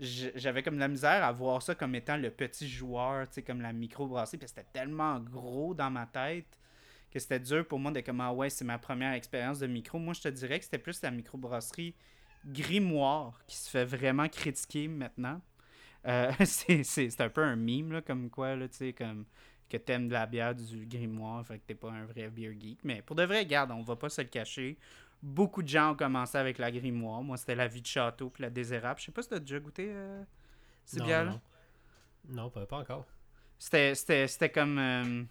j'avais 0.00 0.62
comme 0.62 0.78
la 0.78 0.88
misère 0.88 1.24
à 1.24 1.32
voir 1.32 1.60
ça 1.60 1.74
comme 1.74 1.94
étant 1.94 2.16
le 2.16 2.30
petit 2.30 2.68
joueur, 2.68 3.26
tu 3.28 3.34
sais, 3.34 3.42
comme 3.42 3.60
la 3.60 3.72
microbrasserie, 3.72 4.38
puis 4.38 4.48
c'était 4.48 4.66
tellement 4.72 5.18
gros 5.18 5.74
dans 5.74 5.90
ma 5.90 6.06
tête 6.06 6.58
que 7.10 7.18
c'était 7.18 7.40
dur 7.40 7.66
pour 7.66 7.78
moi 7.78 7.90
de 7.90 8.00
comme 8.00 8.20
ah 8.20 8.32
ouais, 8.32 8.50
c'est 8.50 8.64
ma 8.64 8.78
première 8.78 9.14
expérience 9.14 9.58
de 9.58 9.66
micro. 9.66 9.98
Moi, 9.98 10.14
je 10.14 10.20
te 10.20 10.28
dirais 10.28 10.58
que 10.58 10.64
c'était 10.64 10.78
plus 10.78 11.02
la 11.02 11.10
microbrasserie 11.10 11.94
Grimoire 12.46 13.42
qui 13.46 13.56
se 13.56 13.68
fait 13.68 13.84
vraiment 13.84 14.28
critiquer 14.28 14.88
maintenant. 14.88 15.40
Euh, 16.06 16.30
c'est 16.44 17.20
un 17.20 17.28
peu 17.28 17.42
un 17.42 17.56
meme, 17.56 17.92
là, 17.92 18.02
comme 18.02 18.30
quoi, 18.30 18.54
là, 18.56 18.68
tu 18.68 18.76
sais, 18.76 18.92
comme 18.92 19.24
que 19.68 19.76
t'aimes 19.76 20.08
de 20.08 20.14
la 20.14 20.26
bière 20.26 20.54
du 20.54 20.86
grimoire, 20.86 21.44
fait 21.46 21.58
que 21.58 21.64
t'es 21.66 21.74
pas 21.74 21.90
un 21.90 22.04
vrai 22.06 22.28
beer 22.30 22.52
geek. 22.58 22.80
Mais 22.84 23.02
pour 23.02 23.16
de 23.16 23.24
vrai, 23.24 23.40
regarde, 23.40 23.70
on 23.70 23.82
va 23.82 23.96
pas 23.96 24.08
se 24.08 24.20
le 24.22 24.28
cacher. 24.28 24.78
Beaucoup 25.22 25.62
de 25.62 25.68
gens 25.68 25.92
ont 25.92 25.96
commencé 25.96 26.38
avec 26.38 26.58
la 26.58 26.70
grimoire. 26.70 27.22
Moi, 27.22 27.36
c'était 27.36 27.54
la 27.56 27.66
vie 27.68 27.82
de 27.82 27.86
château 27.86 28.30
puis 28.30 28.42
la 28.42 28.50
désérable. 28.50 29.00
Je 29.00 29.06
sais 29.06 29.12
pas 29.12 29.22
si 29.22 29.28
t'as 29.28 29.40
déjà 29.40 29.58
goûté 29.60 29.88
euh, 29.90 30.22
ces 30.84 31.00
non, 31.00 31.06
bières-là. 31.06 31.30
non. 31.32 31.40
Non, 32.28 32.50
pas, 32.50 32.66
pas 32.66 32.78
encore. 32.78 33.06
C'était, 33.58 33.94
c'était, 33.94 34.28
c'était 34.28 34.50
comme. 34.50 34.78
euh, 34.78 35.24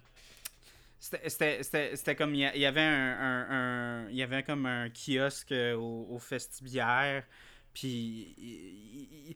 c'était, 1.00 2.16
comme. 2.16 2.34
Il 2.36 2.42
y 2.42 2.66
avait 2.66 2.82
un, 2.82 3.20
un- 3.20 3.48
un- 4.06 4.10
Il 4.10 4.16
y 4.16 4.24
avait 4.24 4.44
comme 4.44 4.66
un 4.66 4.90
kiosque 4.90 5.52
euh, 5.52 5.76
au, 5.76 6.08
au 6.16 6.20
Festibière. 6.20 7.24
Puis. 7.74 9.36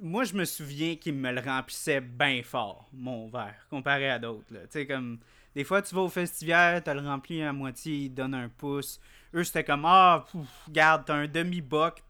Il- 0.00 0.04
il- 0.04 0.10
moi, 0.10 0.24
je 0.24 0.34
me 0.34 0.44
souviens 0.44 0.96
qu'il 0.96 1.14
me 1.14 1.32
le 1.32 1.40
remplissait 1.40 2.00
bien 2.00 2.42
fort, 2.42 2.88
mon 2.92 3.28
verre, 3.28 3.66
comparé 3.70 4.10
à 4.10 4.18
d'autres. 4.18 4.46
Tu 4.50 4.58
sais, 4.70 4.86
comme. 4.86 5.18
Des 5.52 5.64
fois, 5.64 5.82
tu 5.82 5.92
vas 5.96 6.02
au 6.02 6.08
Festivière, 6.08 6.80
t'as 6.80 6.94
le 6.94 7.00
rempli 7.00 7.42
à 7.42 7.52
moitié, 7.52 7.92
il 8.04 8.10
donne 8.14 8.34
un 8.34 8.48
pouce. 8.48 9.00
Eux, 9.34 9.42
c'était 9.42 9.64
comme 9.64 9.84
Ah, 9.84 10.24
pouf, 10.30 10.46
regarde, 10.68 11.04
t'as 11.06 11.14
un 11.14 11.26
demi-boc. 11.26 12.04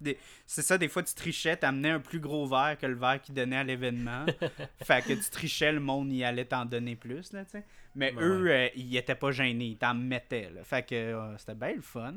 C'est 0.46 0.60
ça, 0.60 0.76
des 0.76 0.88
fois, 0.88 1.02
tu 1.02 1.14
trichais, 1.14 1.56
t'amenais 1.56 1.88
un 1.88 2.00
plus 2.00 2.20
gros 2.20 2.46
verre 2.46 2.76
que 2.78 2.84
le 2.86 2.96
verre 2.96 3.20
qu'ils 3.22 3.34
donnaient 3.34 3.56
à 3.56 3.64
l'événement. 3.64 4.26
fait 4.84 5.02
que 5.02 5.14
tu 5.14 5.30
trichais, 5.30 5.72
le 5.72 5.80
monde 5.80 6.12
y 6.12 6.22
allait 6.22 6.44
t'en 6.44 6.66
donner 6.66 6.96
plus, 6.96 7.32
là, 7.32 7.44
tu 7.46 7.52
sais. 7.52 7.64
Mais 7.94 8.12
Ouais. 8.14 8.22
eux, 8.22 8.50
euh, 8.50 8.68
ils 8.76 8.94
étaient 8.98 9.14
pas 9.14 9.30
gênés, 9.32 9.64
ils 9.68 9.78
t'en 9.78 9.94
mettaient, 9.94 10.50
là. 10.54 10.62
Fait 10.62 10.86
que 10.86 10.94
euh, 10.94 11.38
c'était 11.38 11.54
bien 11.54 11.74
le 11.76 11.80
fun. 11.82 12.16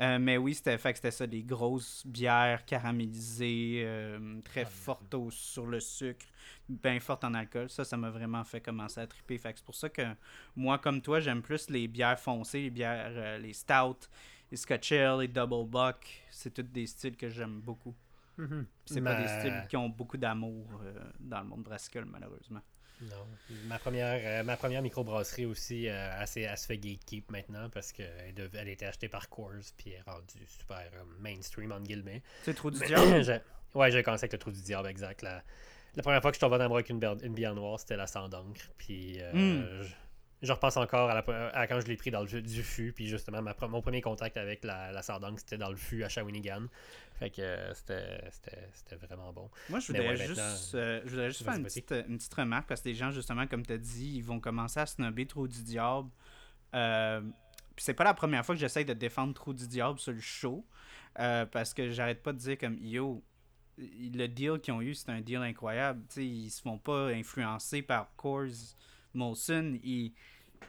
Euh, 0.00 0.18
mais 0.18 0.36
oui, 0.36 0.54
c'était 0.54 0.76
fait 0.76 0.92
que 0.92 0.98
c'était 0.98 1.10
ça, 1.12 1.26
des 1.26 1.42
grosses 1.44 2.04
bières 2.06 2.64
caramélisées, 2.64 3.82
euh, 3.84 4.40
très 4.42 4.62
Ah, 4.62 4.66
fortes 4.66 5.14
au- 5.14 5.30
sur 5.30 5.66
le 5.66 5.78
sucre, 5.78 6.26
bien 6.68 6.98
fortes 6.98 7.22
en 7.24 7.32
alcool. 7.34 7.70
Ça, 7.70 7.84
ça 7.84 7.96
m'a 7.96 8.10
vraiment 8.10 8.42
fait 8.42 8.60
commencer 8.60 9.00
à 9.00 9.06
triper. 9.06 9.38
Fait 9.38 9.52
que 9.52 9.58
c'est 9.60 9.64
pour 9.64 9.74
ça 9.76 9.88
que 9.88 10.02
moi, 10.56 10.78
comme 10.78 11.00
toi, 11.00 11.20
j'aime 11.20 11.42
plus 11.42 11.70
les 11.70 11.86
bières 11.86 12.18
foncées, 12.18 12.62
les 12.62 12.70
bières, 12.70 13.12
euh, 13.14 13.38
les 13.38 13.52
stout, 13.52 14.08
les 14.50 14.56
scotch 14.56 14.90
ale, 14.92 15.20
les 15.20 15.28
double 15.28 15.64
buck. 15.68 16.24
C'est 16.30 16.52
tous 16.52 16.62
des 16.62 16.86
styles 16.86 17.16
que 17.16 17.28
j'aime 17.28 17.60
beaucoup. 17.60 17.94
Puis 18.84 18.94
c'est 18.94 19.00
pas 19.00 19.14
des 19.14 19.28
styles 19.28 19.52
qui 19.68 19.76
ont 19.76 19.88
beaucoup 19.88 20.16
d'amour 20.16 20.66
dans 21.20 21.40
le 21.40 21.46
monde 21.46 21.62
brassicole, 21.62 22.04
malheureusement. 22.06 22.60
Non. 23.00 23.26
Ma 23.66 23.78
première, 23.78 24.20
euh, 24.22 24.42
ma 24.44 24.56
première 24.56 24.80
microbrasserie 24.82 25.46
aussi, 25.46 25.88
euh, 25.88 26.20
elle, 26.20 26.28
se 26.58 26.66
fait 26.66 26.78
gatekeep 26.78 27.30
maintenant 27.30 27.68
parce 27.70 27.92
qu'elle 27.92 28.34
elle 28.54 28.68
a 28.68 28.70
été 28.70 28.86
achetée 28.86 29.08
par 29.08 29.28
Coors 29.28 29.50
puis 29.76 29.90
elle 29.90 29.98
est 30.06 30.10
rendue 30.10 30.46
super 30.46 30.78
euh, 30.78 31.04
mainstream, 31.20 31.72
entre 31.72 31.82
guillemets. 31.84 32.22
C'est 32.42 32.54
trop 32.54 32.70
du 32.70 32.78
diable? 32.78 33.42
Ouais, 33.74 33.90
j'ai 33.90 34.04
commencé 34.04 34.22
avec 34.24 34.32
le 34.34 34.38
trou 34.38 34.52
du 34.52 34.62
diable, 34.62 34.86
exact. 34.86 35.22
La, 35.22 35.42
la 35.96 36.02
première 36.04 36.22
fois 36.22 36.30
que 36.30 36.36
je 36.36 36.38
suis 36.38 36.46
tombé 36.48 36.58
dans 36.58 36.72
avec 36.72 36.88
une 36.90 37.00
bière, 37.00 37.16
une 37.24 37.34
bière 37.34 37.56
noire, 37.56 37.80
c'était 37.80 37.96
la 37.96 38.06
sans 38.06 38.28
d'encre. 38.28 38.70
Puis 38.78 39.16
euh, 39.20 39.32
Mm. 39.32 39.82
j- 39.82 39.94
je 40.44 40.52
repense 40.52 40.76
encore 40.76 41.10
à, 41.10 41.14
la, 41.14 41.66
quand 41.66 41.80
je 41.80 41.86
l'ai 41.86 41.96
pris 41.96 42.10
dans 42.10 42.22
le 42.22 42.42
du 42.42 42.62
fût, 42.62 42.92
puis 42.92 43.06
justement, 43.06 43.42
ma, 43.42 43.54
mon 43.68 43.80
premier 43.80 44.00
contact 44.00 44.36
avec 44.36 44.64
la, 44.64 44.92
la 44.92 45.02
sardang, 45.02 45.36
c'était 45.36 45.58
dans 45.58 45.70
le 45.70 45.76
fût 45.76 46.04
à 46.04 46.08
Shawinigan. 46.08 46.66
Fait 47.18 47.30
que 47.30 47.42
euh, 47.42 47.72
c'était 47.72 48.96
vraiment 49.06 49.32
bon. 49.32 49.48
Moi, 49.70 49.78
je 49.78 49.92
voudrais, 49.92 50.16
juste, 50.16 50.74
euh, 50.74 51.00
je 51.04 51.10
voudrais 51.10 51.28
juste 51.28 51.44
faire 51.44 51.54
une 51.54 51.62
petite, 51.62 51.92
une 52.08 52.18
petite, 52.18 52.34
remarque, 52.34 52.66
parce 52.66 52.80
que 52.80 52.88
les 52.88 52.94
gens, 52.94 53.10
justement, 53.10 53.46
comme 53.46 53.64
tu 53.64 53.72
as 53.72 53.78
dit, 53.78 54.16
ils 54.16 54.24
vont 54.24 54.40
commencer 54.40 54.80
à 54.80 54.86
snobber 54.86 55.26
trop 55.26 55.46
du 55.46 55.62
diable. 55.62 56.08
Euh, 56.74 57.20
puis 57.76 57.84
c'est 57.84 57.94
pas 57.94 58.04
la 58.04 58.14
première 58.14 58.44
fois 58.44 58.54
que 58.54 58.60
j'essaye 58.60 58.84
de 58.84 58.92
défendre 58.92 59.32
trop 59.34 59.52
du 59.52 59.66
diable 59.66 59.98
sur 59.98 60.12
le 60.12 60.20
show, 60.20 60.66
euh, 61.20 61.46
parce 61.46 61.72
que 61.72 61.90
j'arrête 61.90 62.22
pas 62.22 62.32
de 62.32 62.38
dire 62.38 62.58
comme, 62.58 62.78
yo, 62.80 63.22
le 63.78 64.26
deal 64.26 64.60
qu'ils 64.60 64.74
ont 64.74 64.82
eu, 64.82 64.94
c'est 64.94 65.10
un 65.10 65.20
deal 65.20 65.38
incroyable. 65.38 66.04
T'sais, 66.08 66.26
ils 66.26 66.50
se 66.50 66.62
font 66.62 66.78
pas 66.78 67.08
influencer 67.08 67.82
par 67.82 68.14
Coors 68.16 68.76
Molson. 69.14 69.78
Ils, 69.82 70.12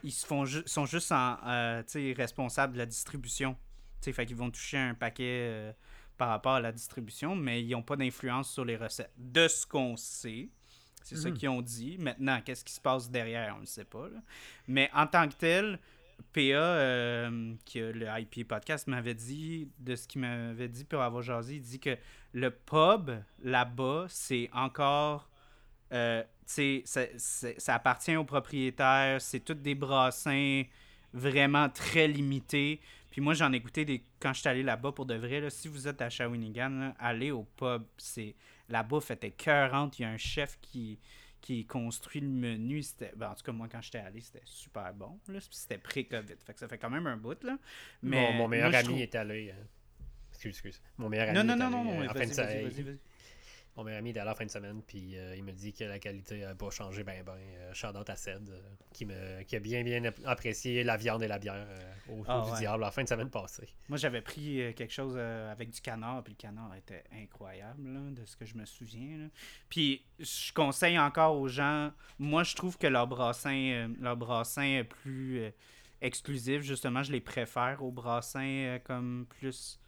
ils 0.02 0.12
se 0.12 0.26
font 0.26 0.44
sont 0.66 0.86
juste 0.86 1.12
en, 1.12 1.36
euh, 1.46 1.82
responsables 2.16 2.74
de 2.74 2.78
la 2.78 2.86
distribution. 2.86 3.56
T'sais, 4.00 4.12
fait 4.12 4.26
qu'ils 4.26 4.36
vont 4.36 4.50
toucher 4.50 4.78
un 4.78 4.94
paquet 4.94 5.48
euh, 5.48 5.72
par 6.16 6.28
rapport 6.28 6.52
à 6.52 6.60
la 6.60 6.72
distribution, 6.72 7.34
mais 7.34 7.62
ils 7.62 7.70
n'ont 7.70 7.82
pas 7.82 7.96
d'influence 7.96 8.52
sur 8.52 8.64
les 8.64 8.76
recettes. 8.76 9.12
De 9.16 9.48
ce 9.48 9.66
qu'on 9.66 9.96
sait. 9.96 10.48
C'est 11.02 11.16
ce 11.16 11.28
mhm. 11.28 11.34
qu'ils 11.36 11.48
ont 11.48 11.62
dit. 11.62 11.98
Maintenant, 11.98 12.40
qu'est-ce 12.44 12.64
qui 12.64 12.72
se 12.72 12.80
passe 12.80 13.08
derrière, 13.08 13.54
on 13.56 13.60
ne 13.60 13.66
sait 13.66 13.84
pas. 13.84 14.08
Mais 14.66 14.90
en 14.92 15.06
tant 15.06 15.28
que 15.28 15.34
tel, 15.34 15.78
PA, 16.32 16.40
euh, 16.40 17.54
qui 17.64 17.80
a 17.80 17.92
le 17.92 18.06
IP 18.18 18.48
podcast, 18.48 18.88
m'avait 18.88 19.14
dit, 19.14 19.70
de 19.78 19.94
ce 19.94 20.08
qu'il 20.08 20.22
m'avait 20.22 20.68
dit 20.68 20.84
pour 20.84 21.00
avoir 21.02 21.22
jasé, 21.22 21.56
il 21.56 21.62
dit 21.62 21.78
que 21.78 21.96
le 22.32 22.50
pub 22.50 23.10
là-bas, 23.42 24.06
c'est 24.08 24.50
encore. 24.52 25.30
Euh, 25.92 26.24
ça, 26.46 27.02
ça 27.58 27.74
appartient 27.74 28.16
aux 28.16 28.24
propriétaires, 28.24 29.20
c'est 29.20 29.40
toutes 29.40 29.62
des 29.62 29.74
brassins 29.74 30.62
vraiment 31.12 31.68
très 31.68 32.08
limités. 32.08 32.80
Puis 33.10 33.20
moi, 33.20 33.34
j'en 33.34 33.52
ai 33.52 33.60
goûté 33.60 33.84
des... 33.84 34.02
quand 34.20 34.32
je 34.32 34.40
suis 34.40 34.48
allé 34.48 34.62
là-bas 34.62 34.92
pour 34.92 35.06
de 35.06 35.14
vrai. 35.14 35.40
Là, 35.40 35.50
si 35.50 35.68
vous 35.68 35.88
êtes 35.88 36.02
à 36.02 36.10
Shawinigan, 36.10 36.94
allez 36.98 37.30
au 37.30 37.44
pub. 37.44 37.84
c'est 37.96 38.34
La 38.68 38.82
bouffe 38.82 39.10
était 39.10 39.30
cœurante. 39.30 39.98
Il 39.98 40.02
y 40.02 40.04
a 40.04 40.10
un 40.10 40.18
chef 40.18 40.58
qui 40.60 40.98
qui 41.46 41.64
construit 41.64 42.20
le 42.20 42.28
menu. 42.28 42.82
C'était, 42.82 43.12
ben, 43.16 43.30
en 43.30 43.34
tout 43.34 43.44
cas, 43.44 43.52
moi, 43.52 43.68
quand 43.70 43.80
j'étais 43.80 43.98
allé, 43.98 44.20
c'était 44.20 44.42
super 44.44 44.92
bon. 44.92 45.20
Là, 45.28 45.38
c'était 45.48 45.78
pré-COVID. 45.78 46.34
Fait 46.44 46.54
que 46.54 46.58
ça 46.58 46.66
fait 46.66 46.76
quand 46.76 46.90
même 46.90 47.06
un 47.06 47.16
bout. 47.16 47.42
Là. 47.44 47.56
Mais, 48.02 48.32
mon, 48.32 48.48
meilleur 48.48 48.74
ami 48.74 49.02
est 49.02 49.14
allé. 49.14 49.50
Euh, 49.50 49.62
excuse, 50.30 50.50
excuse. 50.50 50.82
Mon 50.98 51.08
meilleur 51.08 51.28
ami. 51.28 51.38
Non, 51.38 51.44
non, 51.44 51.56
non, 51.56 51.70
non, 51.70 51.84
non, 51.84 52.12
vas-y, 52.12 52.34
vas-y, 52.34 52.82
vas-y. 52.82 52.98
Mon 53.76 53.84
meilleur 53.84 53.98
ami 53.98 54.10
est 54.10 54.16
allé 54.16 54.24
la 54.24 54.34
fin 54.34 54.46
de 54.46 54.50
semaine, 54.50 54.80
puis 54.86 55.18
euh, 55.18 55.36
il 55.36 55.44
me 55.44 55.52
dit 55.52 55.74
que 55.74 55.84
la 55.84 55.98
qualité 55.98 56.40
n'a 56.40 56.54
pas 56.54 56.70
changé 56.70 57.04
ben 57.04 57.22
ben. 57.22 57.36
Euh, 57.36 57.74
Shout 57.74 57.88
à 57.94 58.16
Ced, 58.16 58.48
euh, 58.48 58.60
qui, 58.94 59.04
me, 59.04 59.42
qui 59.42 59.54
a 59.54 59.60
bien 59.60 59.82
bien 59.82 60.02
apprécié 60.24 60.82
la 60.82 60.96
viande 60.96 61.22
et 61.22 61.28
la 61.28 61.38
bière 61.38 61.66
au, 62.08 62.24
ah, 62.26 62.46
du 62.46 62.58
diable 62.58 62.80
la 62.80 62.90
fin 62.90 63.04
de 63.04 63.08
semaine 63.08 63.28
passée. 63.28 63.68
Moi, 63.90 63.98
j'avais 63.98 64.22
pris 64.22 64.72
quelque 64.74 64.92
chose 64.92 65.18
avec 65.18 65.70
du 65.70 65.80
canard, 65.82 66.24
puis 66.24 66.32
le 66.32 66.38
canard 66.38 66.74
était 66.74 67.04
incroyable, 67.12 68.14
de 68.14 68.24
ce 68.24 68.34
que 68.36 68.46
je 68.46 68.54
me 68.54 68.64
souviens. 68.64 69.28
Puis 69.68 70.06
je 70.18 70.52
conseille 70.54 70.98
encore 70.98 71.36
aux 71.36 71.48
gens, 71.48 71.92
moi, 72.18 72.44
je 72.44 72.54
trouve 72.54 72.78
que 72.78 72.86
leur 72.86 73.06
brassin, 73.06 73.90
leur 74.00 74.16
brassin 74.16 74.78
est 74.78 74.84
plus 74.84 75.52
exclusif, 76.00 76.62
justement, 76.62 77.02
je 77.02 77.12
les 77.12 77.20
préfère 77.20 77.82
aux 77.82 77.92
brassins 77.92 78.78
comme 78.84 79.26
plus 79.28 79.78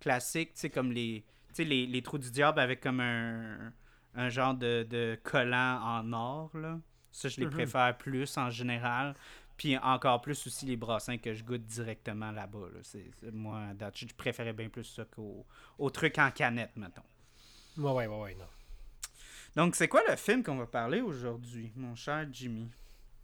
classiques, 0.00 0.54
tu 0.54 0.60
sais, 0.60 0.70
comme 0.70 0.92
les 0.92 1.24
sais, 1.56 1.64
les, 1.64 1.86
les, 1.86 2.02
trous 2.02 2.18
du 2.18 2.30
diable 2.30 2.60
avec 2.60 2.80
comme 2.80 3.00
un, 3.00 3.72
un 4.14 4.28
genre 4.28 4.54
de, 4.54 4.86
de, 4.88 5.18
collant 5.22 5.80
en 5.82 6.12
or, 6.12 6.50
là. 6.54 6.78
Ça, 7.12 7.28
je 7.28 7.38
les 7.38 7.46
mhm. 7.46 7.52
préfère 7.52 7.96
plus 7.96 8.36
en 8.36 8.50
général. 8.50 9.14
Puis 9.56 9.78
encore 9.78 10.20
plus 10.20 10.46
aussi 10.48 10.66
les 10.66 10.76
brassins 10.76 11.16
que 11.16 11.32
je 11.32 11.44
goûte 11.44 11.64
directement 11.64 12.32
là-bas. 12.32 12.66
Là. 12.74 12.80
C'est, 12.82 13.04
moi, 13.32 13.68
je 13.94 14.14
préférais 14.14 14.52
bien 14.52 14.68
plus 14.68 14.84
ça 14.84 15.04
qu'au 15.04 15.46
au 15.78 15.90
truc 15.90 16.18
en 16.18 16.30
canette, 16.32 16.76
mettons. 16.76 17.02
Ouais, 17.76 17.92
ouais, 17.92 18.06
ouais, 18.08 18.20
ouais, 18.20 18.34
non. 18.34 18.46
Donc, 19.54 19.76
c'est 19.76 19.86
quoi 19.86 20.02
le 20.08 20.16
film 20.16 20.42
qu'on 20.42 20.56
va 20.56 20.66
parler 20.66 21.00
aujourd'hui, 21.00 21.72
mon 21.76 21.94
cher 21.94 22.26
Jimmy? 22.32 22.68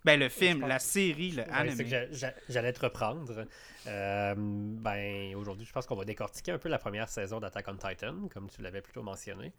Ben, 0.04 0.18
le 0.18 0.28
film, 0.28 0.66
la 0.66 0.78
série, 0.78 1.32
le 1.32 1.44
anime. 1.52 2.08
J'allais 2.48 2.72
te 2.72 2.80
reprendre. 2.80 3.46
Euh, 3.86 4.34
ben, 4.36 5.34
aujourd'hui, 5.34 5.66
je 5.66 5.72
pense 5.72 5.86
qu'on 5.86 5.96
va 5.96 6.04
décortiquer 6.04 6.52
un 6.52 6.58
peu 6.58 6.68
la 6.68 6.78
première 6.78 7.08
saison 7.08 7.40
d'Attack 7.40 7.66
on 7.68 7.76
Titan, 7.76 8.28
comme 8.32 8.48
tu 8.48 8.62
l'avais 8.62 8.80
plutôt 8.80 9.02
mentionné. 9.02 9.52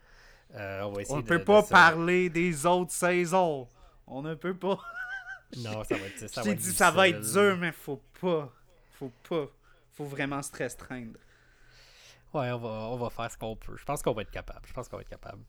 Euh, 0.55 0.81
on 1.09 1.17
ne 1.17 1.21
peut 1.21 1.43
pas 1.43 1.63
parler 1.63 2.29
des 2.29 2.65
autres 2.65 2.91
saisons. 2.91 3.67
On 4.07 4.21
ne 4.21 4.33
peut 4.33 4.55
pas. 4.55 4.79
non, 5.57 5.83
ça 5.83 5.95
va 5.95 6.05
être 6.07 6.27
ça. 6.27 6.41
Dit 6.41 6.73
ça 6.73 6.91
va 6.91 7.07
être 7.07 7.21
dur, 7.21 7.57
mais 7.57 7.71
faut 7.71 8.01
pas. 8.19 8.51
Faut 8.93 9.11
pas. 9.29 9.47
Faut 9.93 10.05
vraiment 10.05 10.41
se 10.41 10.51
restreindre. 10.55 11.17
Ouais, 12.33 12.49
on 12.51 12.57
va, 12.57 12.69
on 12.69 12.97
va 12.97 13.09
faire 13.09 13.31
ce 13.31 13.37
qu'on 13.37 13.55
peut. 13.55 13.75
Je 13.77 13.85
pense 13.85 14.01
qu'on 14.01 14.13
va 14.13 14.23
être 14.23 14.31
capable. 14.31 14.61
Je 14.67 14.73
pense 14.73 14.87
qu'on 14.87 14.97
va 14.97 15.01
être 15.01 15.09
capable. 15.09 15.43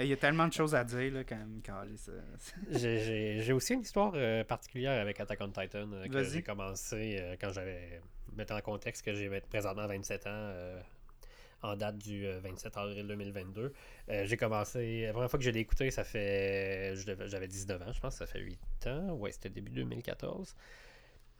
Il 0.00 0.06
y 0.06 0.12
a 0.12 0.16
tellement 0.16 0.46
de 0.46 0.52
choses 0.52 0.74
à 0.74 0.84
dire 0.84 1.12
là, 1.12 1.24
quand 1.24 1.36
même. 1.36 1.60
j'ai 2.70 3.52
aussi 3.52 3.74
une 3.74 3.80
histoire 3.80 4.12
euh, 4.14 4.44
particulière 4.44 5.00
avec 5.00 5.18
Attack 5.18 5.40
on 5.40 5.48
Titan 5.48 5.90
euh, 5.92 6.06
que 6.06 6.22
j'ai 6.22 6.42
commencé 6.42 7.18
euh, 7.20 7.36
quand 7.40 7.52
j'avais. 7.52 8.00
Mettre 8.36 8.54
en 8.54 8.60
contexte 8.60 9.04
que 9.04 9.14
j'ai 9.14 9.28
présentement 9.48 9.88
27 9.88 10.26
ans 10.28 10.52
en 11.62 11.74
date 11.74 11.98
du 11.98 12.24
27 12.24 12.76
avril 12.76 13.06
2022. 13.08 13.72
j'ai 14.24 14.36
commencé. 14.36 15.06
La 15.06 15.12
première 15.12 15.30
fois 15.30 15.38
que 15.38 15.44
je 15.44 15.50
l'ai 15.50 15.58
écouté, 15.58 15.90
ça 15.90 16.04
fait. 16.04 16.94
J'avais 17.26 17.48
19 17.48 17.82
ans, 17.82 17.92
je 17.92 17.98
pense, 17.98 18.16
ça 18.16 18.26
fait 18.26 18.38
8 18.38 18.86
ans. 18.86 19.14
Ouais, 19.14 19.32
c'était 19.32 19.48
début 19.48 19.72
2014. 19.72 20.54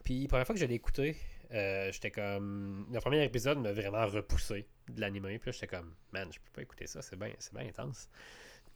Puis, 0.02 0.22
la 0.22 0.28
première 0.28 0.46
fois 0.46 0.54
que 0.54 0.60
je 0.60 0.66
l'ai 0.66 0.74
écouté, 0.74 1.14
j'étais 1.52 2.10
comme. 2.10 2.88
Le 2.90 2.98
premier 3.00 3.22
épisode 3.22 3.58
m'a 3.58 3.72
vraiment 3.72 4.06
repoussé 4.06 4.66
de 4.88 5.00
l'anime. 5.00 5.24
Puis 5.24 5.38
là, 5.46 5.52
j'étais 5.52 5.68
comme, 5.68 5.94
man, 6.12 6.28
je 6.32 6.38
peux 6.40 6.50
pas 6.52 6.62
écouter 6.62 6.88
ça, 6.88 7.00
c'est 7.00 7.16
bien 7.16 7.30
intense. 7.54 8.08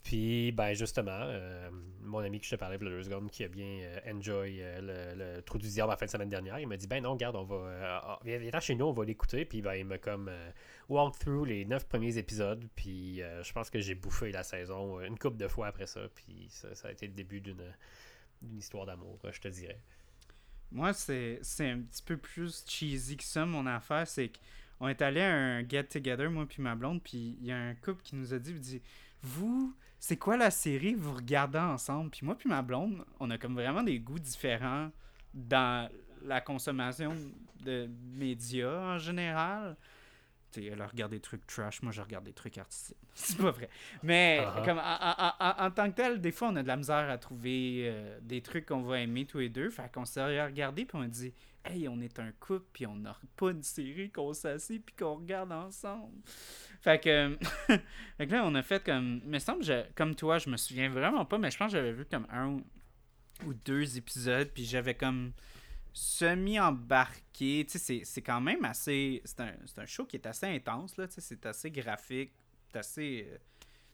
Puis, 0.03 0.51
ben 0.53 0.75
justement, 0.75 1.11
euh, 1.13 1.71
mon 2.01 2.19
ami 2.19 2.41
que 2.41 2.47
je 2.47 2.51
te 2.51 2.57
parlais 2.57 2.79
deux 2.79 3.03
secondes, 3.05 3.31
qui 3.31 3.45
a 3.45 3.49
bien 3.49 3.83
euh, 3.83 4.13
enjoy 4.13 4.59
euh, 4.61 5.37
le, 5.37 5.43
trou 5.43 5.59
du 5.59 5.69
diable 5.69 5.91
la 5.91 5.97
fin 5.97 6.07
de 6.07 6.11
semaine 6.11 6.29
dernière, 6.29 6.59
il 6.59 6.67
m'a 6.67 6.77
dit 6.77 6.89
Ben 6.89 7.03
non, 7.03 7.13
regarde, 7.13 7.37
on 7.37 7.45
va. 7.45 8.01
Ah, 8.05 8.21
viens, 8.25 8.61
chez 8.61 8.75
nous, 8.75 8.87
on 8.87 8.93
va 8.93 9.05
l'écouter. 9.05 9.45
Puis, 9.45 9.63
ben, 9.63 9.75
il 9.75 9.85
m'a 9.85 9.99
comme 9.99 10.31
walk 10.89 11.19
through 11.19 11.47
les 11.47 11.65
neuf 11.65 11.87
premiers 11.87 12.19
épisodes. 12.19 12.65
Puis, 12.75 13.19
je 13.19 13.53
pense 13.53 13.71
que 13.71 13.81
j'ai 13.81 13.95
bouffé 13.95 14.33
la 14.33 14.43
saison 14.43 15.01
une 15.01 15.19
couple 15.19 15.37
de 15.37 15.49
fois 15.49 15.69
après 15.69 15.87
ça. 15.87 16.01
Puis, 16.15 16.49
ça, 16.51 16.89
a 16.89 16.91
été 16.91 17.07
le 17.07 17.15
début 17.15 17.41
d'une 17.41 17.63
histoire 18.57 18.87
d'amour, 18.87 19.21
je 19.31 19.41
te 19.41 19.49
dirais. 19.49 19.81
Moi, 20.73 20.93
c'est 20.95 21.39
un 21.61 21.81
petit 21.81 22.03
peu 22.03 22.17
plus 22.17 22.65
cheesy 22.67 23.17
que 23.17 23.25
ça, 23.25 23.47
mon 23.47 23.67
affaire. 23.67 24.07
C'est 24.09 24.33
qu'on 24.79 24.89
est 24.89 25.01
allé 25.01 25.21
à 25.21 25.33
un 25.33 25.69
get-together, 25.69 26.29
moi 26.29 26.47
puis 26.47 26.61
ma 26.61 26.75
blonde. 26.75 27.03
Puis, 27.03 27.37
il 27.41 27.47
y 27.47 27.53
a 27.53 27.57
un 27.57 27.75
couple 27.77 28.03
qui 28.03 28.17
nous 28.17 28.35
a 28.35 28.39
dit, 28.39 28.51
il 28.51 28.61
dit 28.61 28.83
Vous 29.23 29.77
c'est 30.03 30.17
quoi 30.17 30.37
la 30.37 30.51
série 30.51 30.95
vous 30.95 31.15
regardez 31.15 31.61
ensemble? 31.61 32.11
Puis 32.11 32.27
moi 32.27 32.35
puis 32.35 32.49
ma 32.49 32.61
blonde, 32.61 33.05
on 33.21 33.31
a 33.31 33.39
comme 33.39 33.55
vraiment 33.55 33.85
des 33.85 34.01
goûts 34.01 34.19
différents 34.19 34.91
dans 35.33 35.89
la 36.25 36.41
consommation 36.41 37.15
de 37.61 37.89
médias 38.17 38.95
en 38.95 38.99
général. 38.99 39.77
sais, 40.51 40.65
elle 40.65 40.83
regarde 40.83 41.13
des 41.13 41.21
trucs 41.21 41.47
trash, 41.47 41.83
moi 41.83 41.93
je 41.93 42.01
regarde 42.01 42.25
des 42.25 42.33
trucs 42.33 42.59
artistiques. 42.59 42.97
C'est 43.15 43.39
pas 43.39 43.53
vrai. 43.53 43.69
Mais 44.03 44.41
uh-huh. 44.41 44.65
comme 44.65 44.81
en, 44.81 45.71
tant 45.71 45.89
que 45.89 45.95
tel, 45.95 46.21
des 46.21 46.33
fois 46.33 46.49
on 46.49 46.57
a 46.57 46.65
de 46.65 46.69
la 46.69 46.77
misère 46.77 47.09
à 47.09 47.17
trouver 47.17 47.85
euh, 47.85 48.19
des 48.23 48.43
trucs 48.43 48.67
qu'on 48.67 48.83
va 48.83 48.99
aimer 48.99 49.25
tous 49.25 49.39
les 49.39 49.51
deux. 49.51 49.71
Fait 49.71 49.89
qu'on 49.93 50.05
s'est 50.05 50.43
regardé 50.45 50.85
puis 50.85 50.99
on 50.99 51.05
dit 51.05 51.33
Hey, 51.65 51.89
on 51.89 52.01
est 52.01 52.19
un 52.19 52.33
couple 52.33 52.67
puis 52.73 52.87
on 52.87 52.97
n'a 52.97 53.17
pas 53.37 53.51
une 53.51 53.63
série 53.63 54.11
qu'on 54.11 54.35
s'assied 54.35 54.81
puis 54.81 54.95
qu'on 54.97 55.17
regarde 55.17 55.53
ensemble. 55.53 56.21
Fait 56.81 57.01
que, 57.01 57.39
fait 58.17 58.27
que 58.27 58.33
là, 58.33 58.45
on 58.45 58.55
a 58.57 58.63
fait 58.63 58.83
comme. 58.83 59.21
Mais 59.25 59.39
semble, 59.39 59.65
comme 59.95 60.17
toi, 60.17 60.39
je 60.39 60.51
me 60.51 60.57
souviens 60.57 60.89
vraiment 60.89 61.25
pas, 61.25 61.39
mais 61.39 61.51
je 61.51 61.57
pense 61.57 61.71
que 61.73 61.79
j'avais 61.79 61.93
vu 61.93 62.05
comme 62.05 62.27
un 62.31 62.59
ou 63.47 63.55
deux 63.55 63.97
épisodes, 63.97 64.51
puis 64.53 64.65
j'avais 64.65 64.95
comme 64.95 65.33
semi-embarqué. 65.93 67.67
Tu 67.69 67.79
sais, 67.79 68.03
c'est 68.05 68.23
quand 68.23 68.41
même 68.41 68.65
assez. 68.65 69.23
C'est 69.25 69.41
un, 69.41 69.55
un, 69.77 69.87
show 69.87 70.05
qui 70.07 70.17
est 70.17 70.27
assez 70.27 70.47
intense, 70.47 70.97
là. 70.97 71.07
Tu 71.07 71.15
sais, 71.15 71.21
c'est 71.21 71.47
assez 71.47 71.71
graphique, 71.71 72.33
c'est 72.73 72.79
assez. 72.79 73.29
Euh, 73.31 73.39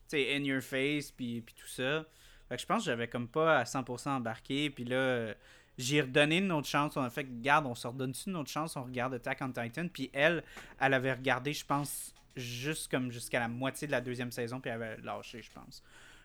tu 0.07 0.17
sais, 0.17 0.35
in 0.35 0.43
your 0.43 0.61
face, 0.61 1.11
puis, 1.11 1.41
puis 1.41 1.53
tout 1.53 1.67
ça. 1.67 2.05
Fait 2.47 2.55
que 2.55 2.61
je 2.61 2.65
pense 2.65 2.79
que 2.79 2.85
j'avais 2.85 3.07
comme 3.07 3.27
pas 3.27 3.59
à 3.59 3.63
100% 3.65 4.09
embarqué, 4.09 4.71
puis 4.71 4.85
là. 4.85 5.35
J'ai 5.79 6.01
redonné 6.01 6.37
une 6.37 6.51
autre 6.51 6.67
chance. 6.67 6.95
On 6.97 7.01
a 7.01 7.09
fait, 7.09 7.25
garde, 7.41 7.65
on 7.65 7.73
se 7.73 7.87
redonne-tu 7.87 8.29
une 8.29 8.35
autre 8.35 8.49
chance? 8.49 8.75
On 8.75 8.83
regarde 8.83 9.13
Attack 9.13 9.39
on 9.41 9.51
Titan. 9.51 9.87
Puis 9.87 10.11
elle, 10.13 10.43
elle 10.79 10.93
avait 10.93 11.13
regardé, 11.13 11.53
je 11.53 11.65
pense, 11.65 12.13
juste 12.35 12.91
comme 12.91 13.11
jusqu'à 13.11 13.39
la 13.39 13.47
moitié 13.47 13.87
de 13.87 13.93
la 13.93 14.01
deuxième 14.01 14.31
saison, 14.31 14.59
puis 14.59 14.69
elle 14.69 14.83
avait 14.83 15.01
lâché, 15.01 15.41
je 15.41 15.49
pense. 15.51 15.81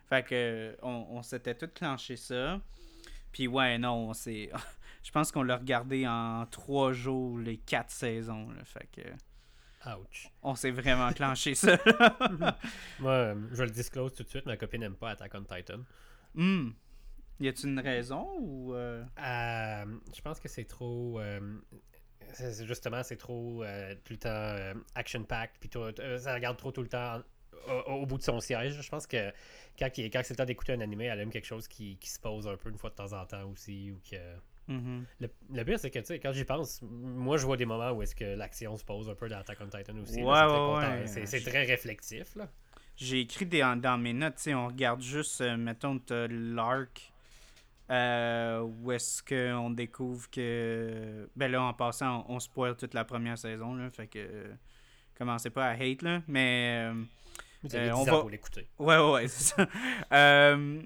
Fait 0.09 0.25
que 0.25 0.77
on, 0.83 1.07
on 1.11 1.23
s'était 1.23 1.55
tout 1.55 1.71
clenché 1.73 2.17
ça. 2.17 2.61
Puis 3.33 3.47
ouais, 3.47 3.79
non, 3.79 4.13
c'est. 4.13 4.51
je 5.05 5.11
pense 5.13 5.31
qu'on 5.31 5.45
l'a 5.45 5.57
regardé 5.57 6.07
en 6.07 6.47
trois 6.47 6.93
jours, 6.93 7.39
les 7.39 7.59
quatre 7.59 7.91
saisons. 7.91 8.49
fait 8.65 8.89
que. 8.93 9.09
Ouch. 9.91 10.31
On 10.43 10.57
s'est 10.57 10.71
vraiment 10.73 11.13
clenché 11.15 11.55
ça. 11.55 11.79
Moi, 12.99 13.35
je 13.53 13.63
le 13.63 13.71
disclose 13.71 14.15
tout 14.15 14.25
de 14.25 14.29
suite, 14.29 14.47
ma 14.47 14.57
copine 14.57 14.81
n'aime 14.81 14.95
pas 14.95 15.11
Attack 15.11 15.33
on 15.35 15.45
Titan. 15.45 15.81
Hmm. 16.35 16.71
Y 17.41 17.49
a-t-il 17.49 17.71
une 17.71 17.81
raison 17.81 18.29
ou. 18.39 18.75
Euh, 18.75 19.05
je 19.19 20.21
pense 20.23 20.41
que 20.41 20.49
c'est 20.49 20.65
trop. 20.65 21.21
justement, 22.63 23.03
c'est 23.03 23.17
trop 23.17 23.65
tout 24.05 24.13
le 24.13 24.19
temps 24.19 24.81
action-pack, 24.95 25.55
puis 25.61 25.71
ça 26.19 26.35
regarde 26.35 26.57
trop 26.57 26.73
tout 26.73 26.83
le 26.83 26.89
temps 26.89 27.23
au, 27.87 28.07
bout 28.07 28.19
de 28.19 28.23
son 28.23 28.41
siège. 28.41 28.81
Je 28.81 28.89
pense 28.89 29.07
que 29.07 29.33
quand, 29.79 29.89
quand 29.97 30.21
c'est 30.23 30.31
le 30.31 30.37
temps 30.37 30.45
d'écouter 30.45 30.73
un 30.73 30.81
animé, 30.81 31.07
elle 31.07 31.21
aime 31.21 31.31
quelque 31.31 31.47
chose 31.47 31.69
qui, 31.69 31.97
qui, 31.99 32.11
se 32.11 32.19
pose 32.19 32.47
un 32.47 32.57
peu 32.57 32.71
une 32.71 32.79
fois 32.79 32.91
de 32.91 32.95
temps 32.95 33.13
en 33.13 33.25
temps 33.27 33.49
aussi, 33.51 33.91
ou 33.91 34.01
que. 34.09 34.17
Mm-hmm. 34.67 35.05
le, 35.51 35.65
pire, 35.65 35.79
c'est 35.79 35.91
que, 35.91 35.99
tu 35.99 36.07
sais, 36.07 36.19
quand 36.19 36.33
j'y 36.33 36.45
pense, 36.45 36.81
moi, 36.83 37.37
je 37.37 37.45
vois 37.45 37.59
des 37.59 37.67
moments 37.67 37.91
où 37.91 38.03
est-ce 38.03 38.15
que 38.15 38.25
l'action 38.25 38.77
se 38.79 38.85
pose 38.85 39.11
un 39.11 39.15
peu 39.15 39.29
dans 39.29 39.37
Attack 39.37 39.59
on 39.61 39.69
Titan 39.69 39.95
aussi. 39.99 40.23
c'est 41.27 41.41
très, 41.43 41.65
réflexif, 41.65 42.35
là. 42.35 42.49
J'ai 42.97 43.21
écrit 43.21 43.45
des, 43.45 43.61
dans 43.79 43.99
mes 43.99 44.13
notes, 44.13 44.37
tu 44.37 44.43
sais, 44.43 44.55
on 44.55 44.69
regarde 44.69 45.03
juste, 45.03 45.41
euh, 45.41 45.57
mettons, 45.57 46.01
l'arc 46.09 47.13
euh, 47.91 48.61
où 48.61 48.93
est-ce 48.93 49.23
qu'on 49.23 49.71
découvre 49.71 50.31
que... 50.31 51.29
Ben 51.37 51.51
là, 51.51 51.63
en 51.63 51.75
passant, 51.75 52.25
on, 52.29 52.41
spoil 52.41 52.77
toute 52.77 52.95
la 52.95 53.05
première 53.05 53.39
saison, 53.39 53.75
là, 53.75 53.91
fait 53.91 54.07
que... 54.07 54.51
commencez 55.17 55.51
pas 55.51 55.67
à 55.67 55.73
hate, 55.73 56.03
là, 56.03 56.23
mais... 56.29 56.91
Euh, 57.73 57.93
on 57.93 58.05
va... 58.05 58.21
pour 58.21 58.31
l'écouter. 58.31 58.67
Ouais, 58.79 58.99
ouais, 58.99 59.29
c'est 59.29 59.55
ça. 59.55 59.69
euh, 60.13 60.83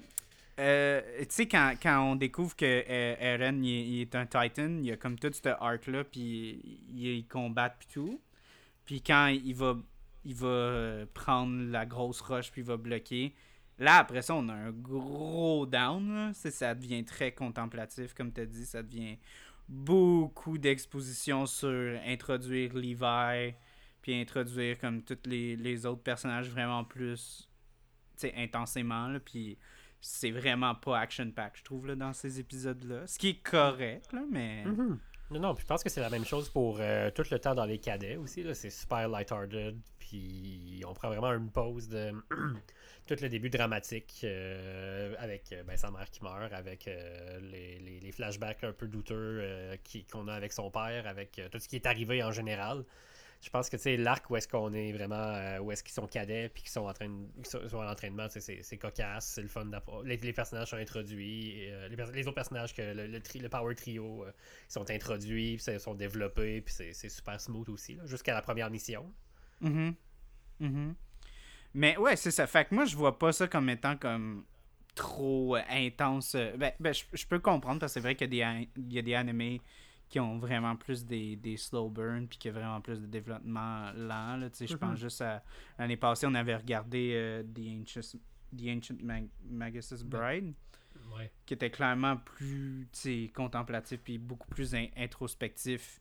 euh, 0.59 1.01
tu 1.21 1.27
sais, 1.29 1.47
quand, 1.47 1.75
quand, 1.81 2.01
on 2.01 2.17
découvre 2.17 2.57
que 2.57 2.65
euh, 2.65 3.15
Eren 3.21 3.65
il, 3.65 4.01
est 4.01 4.15
un 4.15 4.27
Titan, 4.27 4.79
il 4.79 4.87
y 4.87 4.93
a 4.93 4.97
comme 4.97 5.19
tout 5.19 5.31
ce 5.33 5.49
arc-là, 5.49 6.05
puis 6.05 6.81
il, 6.93 7.07
il, 7.07 7.27
combat, 7.27 7.71
puis 7.71 7.89
tout. 7.93 8.21
Puis 8.85 9.01
quand 9.01 9.29
il 9.29 9.55
va, 9.55 9.77
il 10.25 10.35
va 10.35 10.49
euh, 10.49 11.07
prendre 11.15 11.71
la 11.71 11.87
grosse 11.87 12.21
roche, 12.21 12.51
puis 12.51 12.63
il 12.63 12.67
va 12.67 12.77
bloquer. 12.77 13.35
Là, 13.79 13.99
après 13.99 14.23
ça, 14.23 14.35
on 14.35 14.49
a 14.49 14.55
un 14.55 14.73
gros 14.73 15.67
down. 15.67 16.33
Ça 16.35 16.75
devient 16.75 17.05
très 17.05 17.33
contemplatif, 17.33 18.13
comme 18.15 18.33
tu 18.33 18.41
as 18.41 18.47
dit. 18.47 18.67
Ça 18.67 18.83
devient 18.83 19.19
beaucoup 19.69 20.59
d'exposition 20.59 21.47
sur 21.47 22.01
introduire 22.07 22.75
Levi, 22.75 23.55
puis 24.03 24.21
introduire 24.21 24.79
comme 24.79 25.03
tous 25.03 25.19
les, 25.27 25.87
autres 25.87 26.03
personnages 26.03 26.49
vraiment 26.49 26.85
plus 26.85 27.49
intensément. 28.37 29.09
Là, 29.09 29.21
puis 29.21 29.59
c'est 30.01 30.31
vraiment 30.31 30.75
pas 30.75 30.99
action-pack, 31.01 31.59
je 31.59 31.65
trouve, 31.65 31.87
là, 31.89 31.95
dans 31.95 32.13
ces 32.13 32.41
épisodes-là. 32.41 33.07
Ce 33.07 33.19
qui 33.19 33.29
est 33.31 33.43
correct, 33.43 34.13
là, 34.13 34.23
mais. 34.31 34.65
Mhm. 34.65 34.99
Non, 35.31 35.41
non, 35.41 35.55
puis 35.55 35.63
je 35.63 35.67
pense 35.67 35.85
que 35.85 35.91
c'est 35.91 36.01
la 36.01 36.09
même 36.09 36.25
chose 36.25 36.49
pour 36.49 36.79
euh, 36.81 37.11
tout 37.11 37.23
le 37.31 37.39
temps 37.39 37.55
dans 37.55 37.67
les 37.67 37.79
cadets 37.79 38.17
aussi. 38.17 38.47
C'est 38.55 38.71
super 38.71 39.09
lighthearted, 39.09 39.79
puis 39.99 40.83
on 40.87 40.95
prend 40.95 41.09
vraiment 41.11 41.33
une 41.35 41.51
pause 41.51 41.87
de 41.89 42.13
tout 43.09 43.23
le 43.23 43.29
début 43.29 43.51
dramatique 43.51 44.21
euh, 44.25 45.15
avec 45.19 45.53
euh, 45.53 45.63
ben, 45.65 45.77
sa 45.77 45.91
mère 45.91 46.11
qui 46.11 46.23
meurt, 46.23 46.53
avec 46.53 46.87
les, 46.87 47.79
les, 47.79 48.01
les, 48.01 48.13
flashbacks 48.13 48.65
un 48.65 48.73
peu 48.73 48.87
douteux 48.87 49.43
qu'on 50.13 50.29
a 50.29 50.35
avec 50.35 50.53
son 50.53 50.71
père, 50.71 51.07
avec 51.07 51.41
tout 51.51 51.59
ce 51.59 51.69
qui 51.69 51.77
est 51.77 51.87
arrivé 51.87 52.23
en 52.23 52.33
général. 52.33 52.85
Je 53.41 53.51
pense 53.51 53.71
que 53.71 53.77
sais 53.77 53.97
l'arc 53.97 54.29
où 54.31 54.37
est-ce 54.37 54.49
qu'on 54.49 54.73
est 54.73 54.93
vraiment 54.93 55.15
euh, 55.15 55.59
où 55.61 55.71
est-ce 55.71 55.85
qu'ils 55.85 55.93
sont 55.93 56.09
cadets 56.09 56.49
puis 56.49 56.63
qu'ils 56.63 56.73
sont 56.73 56.87
en 56.87 56.93
train 56.93 57.09
de, 57.09 57.47
sont, 57.47 57.81
à 57.81 57.85
l'entraînement 57.85 58.27
c'est 58.29 58.79
cocasse 58.79 59.27
c'est 59.35 59.43
le 59.43 59.49
fun 59.49 59.71
les, 60.05 60.17
les, 60.17 60.33
personnages 60.33 60.71
sont 60.71 60.77
introduits 60.77 61.71
euh, 61.71 61.89
les, 61.89 62.27
autres 62.27 62.35
personnages 62.35 62.75
que 62.75 62.83
le, 62.83 63.07
le, 63.07 63.49
power 63.49 63.75
trio 63.77 64.25
euh, 64.25 64.33
sont 64.69 64.91
introduits 64.91 65.57
puis 65.57 65.79
sont 65.79 65.95
développés 65.95 66.63
puis 66.63 66.75
c'est 66.75 67.09
super 67.09 67.41
smooth 67.41 67.69
aussi 67.69 67.97
jusqu'à 68.07 68.35
la 68.35 68.43
première 68.43 68.71
mission. 68.71 69.13
Mm 69.61 69.91
mais 71.79 71.97
ouais 71.97 72.17
c'est 72.17 72.31
ça 72.31 72.47
fait 72.47 72.65
que 72.67 72.75
moi 72.75 72.85
je 72.85 72.97
vois 72.97 73.19
pas 73.19 73.33
ça 73.33 73.47
comme 73.47 73.69
étant 73.71 73.97
comme 73.97 74.45
trop 74.95 75.57
intense 75.71 76.35
ben, 76.57 76.73
ben 76.81 76.93
je, 76.93 77.27
peux 77.27 77.39
comprendre 77.39 77.79
parce 77.79 77.93
que 77.93 77.95
c'est 77.95 78.01
vrai 78.01 78.17
qu'il 78.17 78.35
y 78.35 78.43
a 78.43 78.55
des 78.55 78.69
il 78.77 78.93
y 78.93 78.99
a 78.99 79.03
des 79.03 79.15
animés 79.15 79.61
qui 80.09 80.21
ont 80.21 80.39
vraiment 80.39 80.75
plus 80.77 81.05
des, 81.05 81.37
des 81.37 81.57
slow 81.57 81.89
burn 81.89 82.27
puis 82.27 82.39
qui 82.39 82.49
ont 82.49 82.55
vraiment 82.55 82.81
plus 82.81 83.01
de 83.01 83.07
développement 83.07 83.93
lent. 83.93 84.37
Là, 84.37 84.49
Je 84.59 84.75
pense 84.77 84.91
mhm. 84.91 84.97
juste 84.97 85.21
à 85.21 85.43
l'année 85.79 85.97
passée, 85.97 86.27
on 86.27 86.35
avait 86.35 86.57
regardé 86.57 87.13
euh, 87.15 87.43
The 87.43 87.83
Ancient, 87.83 88.19
The 88.57 88.69
Ancient 88.77 88.97
Magus' 89.51 90.03
Bride. 90.03 90.55
Qui 91.47 91.55
était 91.55 91.71
clairement 91.71 92.17
plus 92.17 92.89
contemplatif 93.35 94.01
puis 94.03 94.19
beaucoup 94.19 94.49
plus 94.49 94.75
introspectif 94.97 96.01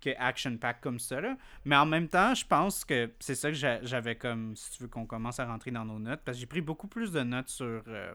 que 0.00 0.10
Action 0.18 0.56
Pack 0.56 0.80
comme 0.80 0.98
ça. 0.98 1.20
Là. 1.20 1.36
Mais 1.64 1.76
en 1.76 1.86
même 1.86 2.08
temps, 2.08 2.34
je 2.34 2.46
pense 2.46 2.84
que 2.84 3.10
c'est 3.20 3.34
ça 3.34 3.50
que 3.50 3.56
j'avais 3.56 4.16
comme, 4.16 4.56
si 4.56 4.72
tu 4.72 4.82
veux 4.82 4.88
qu'on 4.88 5.06
commence 5.06 5.40
à 5.40 5.46
rentrer 5.46 5.70
dans 5.70 5.84
nos 5.84 5.98
notes, 5.98 6.20
parce 6.24 6.36
que 6.36 6.40
j'ai 6.40 6.46
pris 6.46 6.60
beaucoup 6.60 6.88
plus 6.88 7.12
de 7.12 7.20
notes 7.20 7.48
sur 7.48 7.82
euh, 7.88 8.14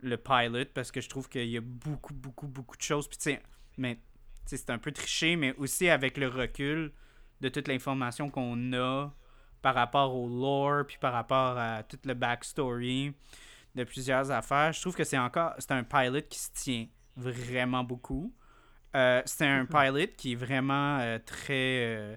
le 0.00 0.16
pilot, 0.16 0.66
parce 0.74 0.90
que 0.90 1.00
je 1.00 1.08
trouve 1.08 1.28
qu'il 1.28 1.48
y 1.48 1.56
a 1.56 1.62
beaucoup, 1.62 2.14
beaucoup, 2.14 2.46
beaucoup 2.46 2.76
de 2.76 2.82
choses. 2.82 3.08
Puis 3.08 3.18
tu 3.18 3.30
sais, 3.30 3.42
mais 3.76 3.98
c'est 4.44 4.70
un 4.70 4.78
peu 4.78 4.92
triché, 4.92 5.36
mais 5.36 5.54
aussi 5.56 5.88
avec 5.88 6.16
le 6.16 6.28
recul 6.28 6.92
de 7.40 7.48
toute 7.48 7.68
l'information 7.68 8.30
qu'on 8.30 8.72
a 8.72 9.10
par 9.62 9.74
rapport 9.74 10.14
au 10.14 10.28
lore, 10.28 10.86
puis 10.86 10.96
par 11.00 11.12
rapport 11.12 11.58
à 11.58 11.82
toute 11.82 12.06
le 12.06 12.14
backstory 12.14 13.12
de 13.74 13.84
plusieurs 13.84 14.30
affaires, 14.30 14.72
je 14.72 14.80
trouve 14.80 14.94
que 14.94 15.04
c'est 15.04 15.18
encore 15.18 15.52
c'est 15.58 15.72
un 15.72 15.82
pilot 15.82 16.22
qui 16.22 16.38
se 16.38 16.50
tient 16.52 16.86
vraiment 17.16 17.82
beaucoup. 17.82 18.32
Euh, 18.96 19.22
c'est 19.26 19.46
un 19.46 19.64
mhm. 19.64 19.68
pilot 19.68 20.14
qui 20.16 20.32
est 20.32 20.36
vraiment 20.36 20.98
euh, 20.98 21.18
très, 21.24 21.84
euh, 21.84 22.16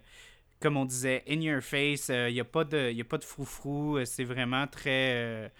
comme 0.60 0.78
on 0.78 0.86
disait, 0.86 1.24
in 1.30 1.42
your 1.42 1.62
face. 1.62 2.10
Il 2.10 2.34
n'y 2.34 2.40
a 2.40 2.46
pas 2.46 2.64
de, 2.64 2.92
y 2.92 3.02
a 3.02 3.06
pas 3.06 3.18
de 3.18 3.26
froufrou. 3.26 4.04
C'est 4.06 4.24
vraiment 4.24 4.66
très 4.68 5.52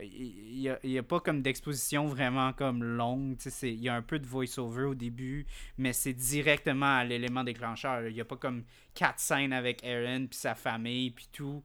il 0.00 0.78
n'y 0.84 0.98
a, 0.98 1.02
pas 1.02 1.20
comme 1.20 1.42
d'exposition 1.42 2.06
vraiment 2.06 2.52
comme 2.52 2.84
longue. 2.84 3.36
Il 3.62 3.80
y 3.80 3.88
a 3.88 3.94
un 3.94 4.02
peu 4.02 4.18
de 4.18 4.26
voice-over 4.26 4.84
au 4.84 4.94
début, 4.94 5.46
mais 5.76 5.92
c'est 5.92 6.12
directement 6.12 6.98
à 6.98 7.04
l'élément 7.04 7.44
déclencheur. 7.44 8.06
Il 8.06 8.14
n'y 8.14 8.20
a 8.20 8.24
pas 8.24 8.36
comme 8.36 8.64
quatre 8.94 9.18
scènes 9.18 9.52
avec 9.52 9.84
Aaron 9.84 10.26
puis 10.26 10.38
sa 10.38 10.54
famille 10.54 11.10
puis 11.10 11.28
tout. 11.32 11.62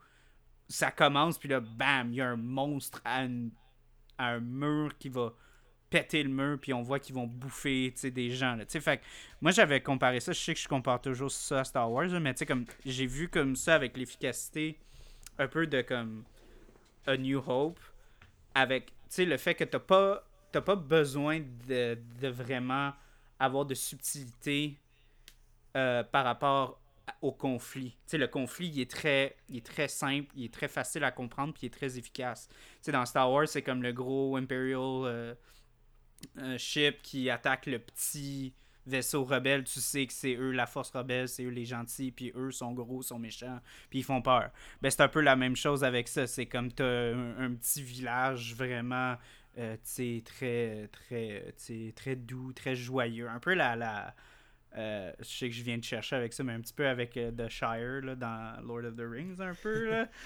Ça 0.67 0.91
commence, 0.91 1.37
puis 1.37 1.49
là, 1.49 1.59
bam, 1.59 2.11
il 2.11 2.15
y 2.15 2.21
a 2.21 2.29
un 2.29 2.37
monstre 2.37 3.01
à, 3.05 3.27
un 4.17 4.39
mur 4.39 4.97
qui 4.97 5.09
va 5.09 5.33
péter 5.93 6.23
le 6.23 6.29
mur, 6.29 6.57
puis 6.59 6.73
on 6.73 6.81
voit 6.81 6.99
qu'ils 6.99 7.13
vont 7.13 7.27
bouffer 7.27 7.93
des 8.03 8.31
gens. 8.31 8.55
Là, 8.55 8.65
fait 8.67 8.99
moi, 9.41 9.51
j'avais 9.51 9.79
comparé 9.79 10.19
ça. 10.19 10.31
Je 10.31 10.39
sais 10.39 10.55
que 10.55 10.59
je 10.59 10.67
compare 10.67 10.99
toujours 10.99 11.29
ça 11.29 11.59
à 11.59 11.63
Star 11.63 11.91
Wars, 11.91 12.09
mais 12.19 12.33
comme 12.47 12.65
j'ai 12.83 13.05
vu 13.05 13.29
comme 13.29 13.55
ça 13.55 13.75
avec 13.75 13.95
l'efficacité 13.95 14.79
un 15.37 15.47
peu 15.47 15.67
de 15.67 15.83
comme 15.83 16.23
A 17.05 17.15
New 17.15 17.43
Hope 17.45 17.79
avec 18.55 18.91
le 19.19 19.37
fait 19.37 19.53
que 19.53 19.63
tu 19.65 19.77
pas, 19.77 20.23
pas 20.51 20.75
besoin 20.75 21.41
de, 21.67 21.95
vraiment 22.27 22.93
avoir 23.39 23.65
de 23.65 23.75
subtilité 23.75 24.79
euh, 25.77 26.03
par 26.03 26.25
rapport 26.25 26.79
au 27.21 27.31
conflit. 27.31 27.95
le 28.13 28.25
conflit, 28.27 28.67
il 28.67 28.81
est, 28.81 28.89
très, 28.89 29.35
il 29.47 29.57
est 29.57 29.65
très 29.65 29.87
simple, 29.87 30.27
il 30.35 30.45
est 30.45 30.53
très 30.53 30.67
facile 30.67 31.03
à 31.03 31.11
comprendre, 31.11 31.53
puis 31.53 31.63
il 31.63 31.65
est 31.67 31.69
très 31.69 31.99
efficace. 31.99 32.49
dans 32.87 33.05
Star 33.05 33.31
Wars, 33.31 33.47
c'est 33.47 33.61
comme 33.61 33.83
le 33.83 33.93
gros 33.93 34.37
Imperial 34.37 35.05
euh, 35.05 35.35
euh, 36.37 36.57
ship 36.57 37.01
qui 37.01 37.29
attaque 37.29 37.65
le 37.65 37.79
petit 37.79 38.53
vaisseau 38.85 39.23
rebelle, 39.23 39.63
tu 39.63 39.79
sais 39.79 40.05
que 40.05 40.13
c'est 40.13 40.35
eux 40.35 40.51
la 40.51 40.65
force 40.65 40.91
rebelle, 40.91 41.29
c'est 41.29 41.43
eux 41.43 41.49
les 41.49 41.65
gentils, 41.65 42.11
puis 42.11 42.33
eux 42.35 42.51
sont 42.51 42.73
gros, 42.73 43.01
sont 43.01 43.17
méchants, 43.17 43.59
puis 43.89 43.99
ils 43.99 44.03
font 44.03 44.21
peur. 44.21 44.49
Ben, 44.81 44.89
c'est 44.89 45.01
un 45.01 45.07
peu 45.07 45.21
la 45.21 45.35
même 45.35 45.55
chose 45.55 45.83
avec 45.83 46.07
ça. 46.07 46.27
C'est 46.27 46.47
comme 46.47 46.69
un, 46.79 47.35
un, 47.39 47.53
petit 47.53 47.81
village 47.81 48.55
vraiment 48.55 49.15
euh, 49.57 49.77
très, 50.25 50.89
très, 50.91 51.53
très 51.95 52.15
doux, 52.15 52.53
très 52.53 52.75
joyeux. 52.75 53.29
Un 53.29 53.39
peu 53.39 53.53
la. 53.53 53.75
la 53.75 54.15
euh, 54.75 55.11
je 55.19 55.25
sais 55.25 55.49
que 55.49 55.55
je 55.55 55.61
viens 55.61 55.77
de 55.77 55.83
chercher 55.83 56.15
avec 56.15 56.33
ça, 56.33 56.43
mais 56.43 56.53
un 56.53 56.61
petit 56.61 56.73
peu 56.73 56.87
avec 56.87 57.15
euh, 57.17 57.31
The 57.31 57.47
Shire 57.47 58.01
là, 58.03 58.15
dans 58.15 58.59
Lord 58.63 58.85
of 58.85 58.95
the 58.95 59.07
Rings, 59.07 59.39
un 59.39 59.53
peu. 59.53 59.89
Là. 59.89 60.07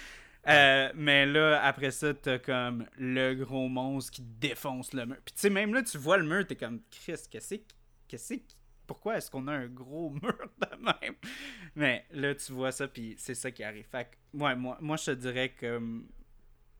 Euh, 0.47 0.91
mais 0.95 1.25
là, 1.25 1.61
après 1.63 1.91
ça, 1.91 2.13
t'as 2.13 2.39
comme 2.39 2.85
le 2.97 3.33
gros 3.33 3.67
monstre 3.67 4.11
qui 4.13 4.21
défonce 4.21 4.93
le 4.93 5.05
mur. 5.05 5.17
Puis 5.25 5.33
tu 5.33 5.41
sais, 5.41 5.49
même 5.49 5.73
là, 5.73 5.83
tu 5.83 5.97
vois 5.97 6.17
le 6.17 6.25
mur, 6.25 6.45
t'es 6.47 6.55
comme, 6.55 6.81
Chris, 6.89 7.15
qu'est-ce 7.29 7.55
qu'est-ce 8.07 8.33
pourquoi 8.87 9.17
est-ce 9.17 9.29
qu'on 9.29 9.47
a 9.47 9.51
un 9.51 9.67
gros 9.67 10.09
mur 10.21 10.49
de 10.59 10.75
même? 10.77 11.15
Mais 11.75 12.05
là, 12.11 12.33
tu 12.33 12.53
vois 12.53 12.71
ça, 12.71 12.87
puis 12.87 13.15
c'est 13.17 13.35
ça 13.35 13.51
qui 13.51 13.63
arrive. 13.63 13.85
Ouais, 14.33 14.55
moi, 14.55 14.77
moi, 14.79 14.95
je 14.95 15.05
te 15.05 15.11
dirais 15.11 15.49
que 15.49 15.79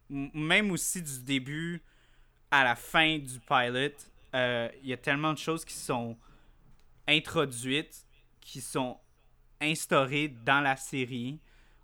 même 0.09 0.71
aussi 0.71 1.01
du 1.01 1.21
début 1.23 1.83
à 2.49 2.63
la 2.63 2.75
fin 2.75 3.17
du 3.17 3.39
pilot, 3.41 3.91
euh, 4.33 4.69
il 4.81 4.89
y 4.89 4.93
a 4.93 4.97
tellement 4.97 5.33
de 5.33 5.37
choses 5.37 5.65
qui 5.65 5.73
sont 5.73 6.17
introduites, 7.07 8.05
qui 8.39 8.61
sont 8.61 8.97
instaurées 9.59 10.29
dans 10.29 10.61
la 10.61 10.77
série. 10.77 11.41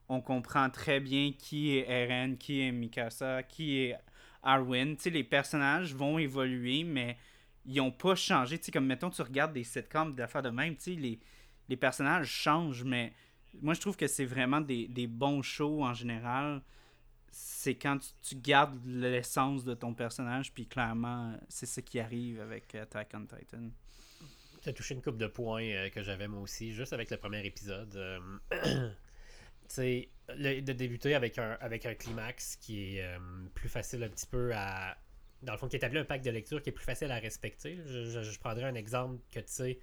On 0.10 0.22
comprend 0.22 0.70
très 0.70 1.00
bien 1.00 1.32
qui 1.32 1.78
est 1.78 1.90
Eren, 1.90 2.38
qui 2.38 2.62
est 2.62 2.72
Mikasa, 2.72 3.44
qui 3.44 3.80
est 3.80 3.98
Arwen. 4.44 4.98
Tu 4.98 5.10
les 5.10 5.24
personnages 5.24 5.96
vont 5.96 6.20
évoluer, 6.20 6.84
mais 6.84 7.18
ils 7.66 7.80
ont 7.80 7.92
pas 7.92 8.16
changé. 8.16 8.58
Tu 8.60 8.66
sais, 8.66 8.72
comme 8.72 8.86
mettons, 8.86 9.10
tu 9.10 9.22
regardes 9.22 9.54
des 9.54 9.64
sitcoms 9.64 10.14
d'affaires 10.14 10.44
de 10.44 10.50
même, 10.50 10.76
tu 10.76 10.96
sais, 10.96 11.00
les, 11.00 11.20
les 11.70 11.78
personnages 11.78 12.28
changent, 12.28 12.84
mais 12.84 13.14
moi 13.62 13.74
je 13.74 13.82
trouve 13.82 13.96
que 13.96 14.08
c'est 14.08 14.26
vraiment 14.26 14.62
des, 14.62 15.08
bons 15.08 15.42
shows 15.42 15.84
en 15.84 15.94
général. 15.94 16.62
c'est 17.32 17.76
quand 17.76 17.98
tu, 18.22 18.36
gardes 18.36 18.80
l'essence 18.86 19.64
de 19.64 19.74
ton 19.74 19.94
personnage, 19.94 20.54
puis 20.54 20.68
clairement, 20.68 21.34
c'est 21.50 21.66
ce 21.66 21.80
qui 21.80 22.00
arrive 22.00 22.42
avec 22.42 22.76
Attack 22.76 23.12
on 23.16 23.26
Titan. 23.26 23.70
Tu 24.62 24.70
as 24.70 24.74
touché 24.74 24.94
une 24.94 25.02
coupe 25.02 25.18
de 25.18 25.28
points 25.28 25.64
euh, 25.64 25.90
que 25.90 26.04
j'avais 26.04 26.28
moi 26.28 26.40
aussi, 26.40 26.72
juste 26.74 26.94
avec 26.94 27.10
le 27.12 27.18
premier 27.18 27.46
épisode. 27.46 27.94
Euh, 27.96 28.20
sais, 29.70 30.10
de 30.30 30.74
débuter 30.74 31.16
avec 31.16 31.38
un, 31.38 31.58
avec 31.60 31.86
un 31.86 31.94
climax 31.94 32.56
qui 32.58 32.98
est 32.98 33.04
euh, 33.04 33.18
plus 33.54 33.70
facile 33.70 34.04
un 34.04 34.10
petit 34.10 34.28
peu 34.28 34.52
à. 34.54 34.98
Dans 35.42 35.52
le 35.52 35.58
fond, 35.58 35.68
qui 35.68 35.76
établit 35.76 36.00
un 36.00 36.06
pack 36.06 36.22
de 36.22 36.32
lecture 36.32 36.62
qui 36.62 36.70
est 36.70 36.74
plus 36.74 36.86
facile 36.86 37.12
à 37.12 37.20
respecter. 37.20 37.78
Je, 37.86 38.24
je 38.24 38.40
prendrais 38.40 38.64
un 38.64 38.76
exemple 38.76 39.20
que 39.30 39.42
tu 39.42 39.52
sais 39.52 39.80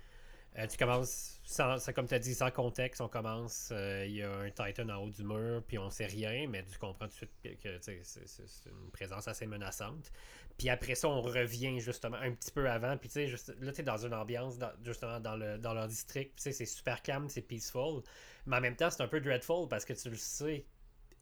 euh, 0.58 0.66
tu 0.66 0.76
commences, 0.76 1.40
sans, 1.44 1.76
comme 1.94 2.08
tu 2.08 2.14
as 2.14 2.18
dit, 2.18 2.34
sans 2.34 2.50
contexte, 2.50 3.00
on 3.00 3.08
commence, 3.08 3.68
euh, 3.70 4.04
il 4.06 4.16
y 4.16 4.22
a 4.22 4.32
un 4.32 4.50
Titan 4.50 4.88
en 4.88 4.96
haut 4.96 5.10
du 5.10 5.22
mur, 5.22 5.62
puis 5.66 5.78
on 5.78 5.90
sait 5.90 6.06
rien, 6.06 6.48
mais 6.48 6.64
tu 6.64 6.76
comprends 6.76 7.06
tout 7.06 7.24
de 7.24 7.30
suite 7.44 7.60
que, 7.62 7.78
c'est 7.80 8.68
une 8.68 8.90
présence 8.90 9.28
assez 9.28 9.46
menaçante. 9.46 10.10
Puis 10.58 10.68
après 10.68 10.96
ça, 10.96 11.08
on 11.08 11.22
revient 11.22 11.78
justement 11.78 12.16
un 12.16 12.32
petit 12.32 12.50
peu 12.50 12.68
avant, 12.68 12.96
puis 12.96 13.08
tu 13.08 13.28
sais, 13.28 13.54
là, 13.60 13.72
tu 13.72 13.80
es 13.80 13.84
dans 13.84 14.04
une 14.04 14.12
ambiance, 14.12 14.58
justement, 14.84 15.20
dans, 15.20 15.36
le, 15.36 15.56
dans 15.56 15.72
leur 15.72 15.86
district, 15.86 16.32
puis 16.34 16.52
c'est 16.52 16.66
super 16.66 17.00
calme, 17.00 17.28
c'est 17.28 17.42
peaceful, 17.42 18.02
mais 18.46 18.56
en 18.56 18.60
même 18.60 18.76
temps, 18.76 18.90
c'est 18.90 19.02
un 19.02 19.08
peu 19.08 19.20
dreadful 19.20 19.68
parce 19.68 19.84
que 19.84 19.92
tu 19.92 20.10
le 20.10 20.16
sais 20.16 20.64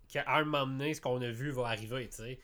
qu'à 0.08 0.24
un 0.26 0.44
moment 0.44 0.66
donné, 0.66 0.94
ce 0.94 1.02
qu'on 1.02 1.20
a 1.20 1.30
vu 1.30 1.50
va 1.50 1.66
arriver, 1.66 2.08
tu 2.08 2.16
sais. 2.16 2.38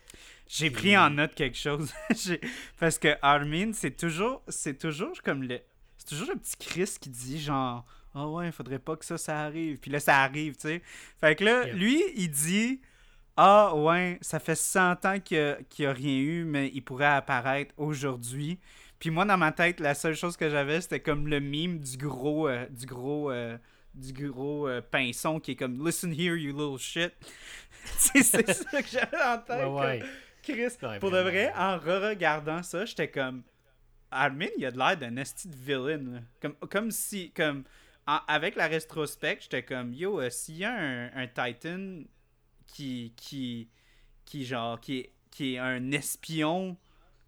J'ai 0.47 0.70
pris 0.70 0.99
en 0.99 1.09
note 1.09 1.35
quelque 1.35 1.57
chose, 1.57 1.94
parce 2.79 2.99
que 2.99 3.16
Armin, 3.23 3.73
c'est 3.73 3.97
toujours, 3.97 4.42
c'est 4.49 4.79
toujours 4.79 5.20
comme 5.23 5.42
le 5.42 5.62
c'est 6.04 6.16
toujours 6.16 6.34
un 6.34 6.38
petit 6.38 6.56
Chris 6.56 6.96
qui 7.00 7.08
dit 7.08 7.40
genre 7.40 7.84
Ah 8.14 8.26
oh 8.26 8.36
ouais, 8.36 8.46
il 8.46 8.52
faudrait 8.52 8.78
pas 8.78 8.96
que 8.96 9.04
ça, 9.04 9.16
ça 9.16 9.40
arrive. 9.40 9.78
Puis 9.78 9.90
là, 9.90 10.00
ça 10.00 10.18
arrive, 10.18 10.54
tu 10.54 10.68
sais. 10.68 10.82
Fait 11.18 11.34
que 11.34 11.44
là, 11.44 11.66
lui, 11.68 12.02
il 12.16 12.30
dit 12.30 12.80
Ah 13.36 13.74
ouais, 13.74 14.18
ça 14.20 14.38
fait 14.38 14.54
100 14.54 15.04
ans 15.06 15.20
qu'il 15.20 15.56
n'y 15.78 15.86
a, 15.86 15.92
rien 15.92 16.18
eu, 16.18 16.44
mais 16.44 16.70
il 16.74 16.82
pourrait 16.82 17.06
apparaître 17.06 17.74
aujourd'hui. 17.76 18.58
Puis 18.98 19.10
moi, 19.10 19.24
dans 19.24 19.38
ma 19.38 19.52
tête, 19.52 19.80
la 19.80 19.94
seule 19.94 20.14
chose 20.14 20.36
que 20.36 20.48
j'avais, 20.50 20.80
c'était 20.80 21.00
comme 21.00 21.26
le 21.26 21.40
mime 21.40 21.78
du 21.78 21.96
gros. 21.96 22.48
Euh, 22.48 22.66
du 22.70 22.86
gros. 22.86 23.30
Euh, 23.30 23.56
du 23.94 24.12
gros 24.28 24.66
euh, 24.66 24.80
pinson 24.80 25.38
qui 25.38 25.52
est 25.52 25.54
comme 25.54 25.86
Listen 25.86 26.12
here, 26.12 26.34
you 26.34 26.52
little 26.52 26.80
shit. 26.80 27.12
c'est 27.96 28.22
ça 28.24 28.42
que 28.42 28.88
j'avais 28.88 29.22
en 29.22 29.38
tête. 29.38 29.68
Ouais, 29.68 30.02
Chris, 30.42 30.76
pour 30.98 31.12
de 31.12 31.20
vrai, 31.20 31.52
en 31.56 31.78
re-regardant 31.78 32.64
ça, 32.64 32.84
j'étais 32.84 33.08
comme 33.08 33.44
Armin, 34.14 34.46
il 34.57 34.64
a 34.64 34.70
de 34.70 34.79
l'air 34.79 34.96
d'un 34.96 35.16
esti 35.16 35.48
de 35.48 35.57
villain. 35.57 36.22
Comme, 36.40 36.55
comme 36.70 36.90
si, 36.90 37.33
comme, 37.33 37.64
avec 38.07 38.57
la 38.57 38.66
rétrospect, 38.66 39.38
j'étais 39.40 39.64
comme, 39.64 39.92
yo, 39.92 40.20
euh, 40.20 40.31
s'il 40.31 40.59
y 40.59 40.64
a 40.64 40.72
un, 40.72 41.27
Titan 41.27 42.03
qui, 42.66 43.12
qui, 43.16 43.68
qui, 44.24 44.44
genre, 44.44 44.81
qui 44.81 44.98
est, 44.98 45.12
qui 45.31 45.55
est 45.55 45.59
un 45.59 45.90
espion 45.90 46.77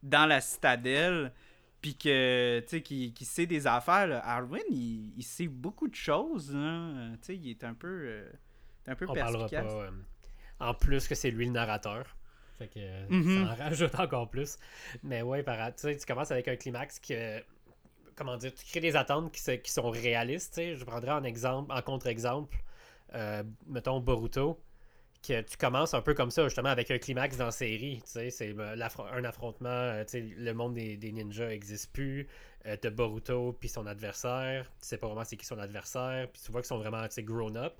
dans 0.02 0.26
la 0.26 0.40
citadelle, 0.40 1.32
puis 1.80 1.96
que, 1.96 2.60
tu 2.60 2.68
sais, 2.68 2.82
qui, 2.82 3.12
qui, 3.12 3.24
sait 3.24 3.46
des 3.46 3.66
affaires, 3.66 4.20
Armin, 4.24 4.58
il, 4.70 5.12
il, 5.16 5.22
sait 5.24 5.48
beaucoup 5.48 5.88
de 5.88 5.94
choses, 5.94 6.48
Tu 6.48 7.18
sais, 7.22 7.36
il 7.36 7.50
est 7.50 7.64
un 7.64 7.74
peu, 7.74 8.02
euh, 8.06 8.30
un 8.86 8.94
peu 8.94 9.06
On 9.08 9.14
parlera 9.14 9.48
pas. 9.48 9.62
Euh, 9.62 9.90
en 10.60 10.74
plus 10.74 11.06
que 11.06 11.14
c'est 11.14 11.30
lui 11.30 11.46
le 11.46 11.52
narrateur. 11.52 12.16
Fait 12.58 12.68
que 12.68 12.78
mm-hmm. 12.78 13.46
ça 13.46 13.52
en 13.52 13.56
rajoute 13.56 13.94
encore 14.00 14.30
plus. 14.30 14.56
Mais 15.02 15.22
ouais, 15.22 15.42
par, 15.42 15.74
tu 15.74 15.96
commences 16.06 16.30
avec 16.30 16.48
un 16.48 16.56
climax 16.56 16.98
que. 16.98 17.42
Comment 18.14 18.38
dire, 18.38 18.54
tu 18.54 18.64
crées 18.64 18.80
des 18.80 18.96
attentes 18.96 19.30
qui, 19.30 19.58
qui 19.60 19.70
sont 19.70 19.90
réalistes. 19.90 20.58
Je 20.58 20.84
prendrais 20.84 21.12
en 21.12 21.22
exemple, 21.22 21.70
en 21.70 21.82
contre-exemple, 21.82 22.56
euh, 23.14 23.42
mettons 23.66 24.00
Boruto, 24.00 24.58
que 25.26 25.40
tu 25.42 25.56
commences 25.56 25.94
un 25.94 26.02
peu 26.02 26.14
comme 26.14 26.30
ça, 26.30 26.44
justement, 26.44 26.68
avec 26.68 26.90
un 26.90 26.98
climax 26.98 27.36
dans 27.36 27.46
la 27.46 27.50
série. 27.50 28.02
C'est 28.04 28.30
euh, 28.40 28.88
un 29.12 29.24
affrontement, 29.24 29.68
euh, 29.68 30.04
le 30.14 30.52
monde 30.52 30.74
des, 30.74 31.12
ninjas 31.12 31.48
n'existe 31.48 31.92
plus. 31.92 32.28
Euh, 32.66 32.76
t'as 32.80 32.90
Boruto 32.90 33.56
puis 33.58 33.68
son 33.68 33.86
adversaire. 33.86 34.64
Tu 34.80 34.88
sais 34.88 34.98
pas 34.98 35.06
vraiment 35.06 35.24
c'est 35.24 35.36
qui 35.36 35.46
son 35.46 35.58
adversaire. 35.58 36.28
Puis 36.32 36.42
tu 36.44 36.52
vois 36.52 36.60
qu'ils 36.60 36.68
sont 36.68 36.78
vraiment 36.78 37.04
grown 37.18 37.56
up. 37.56 37.74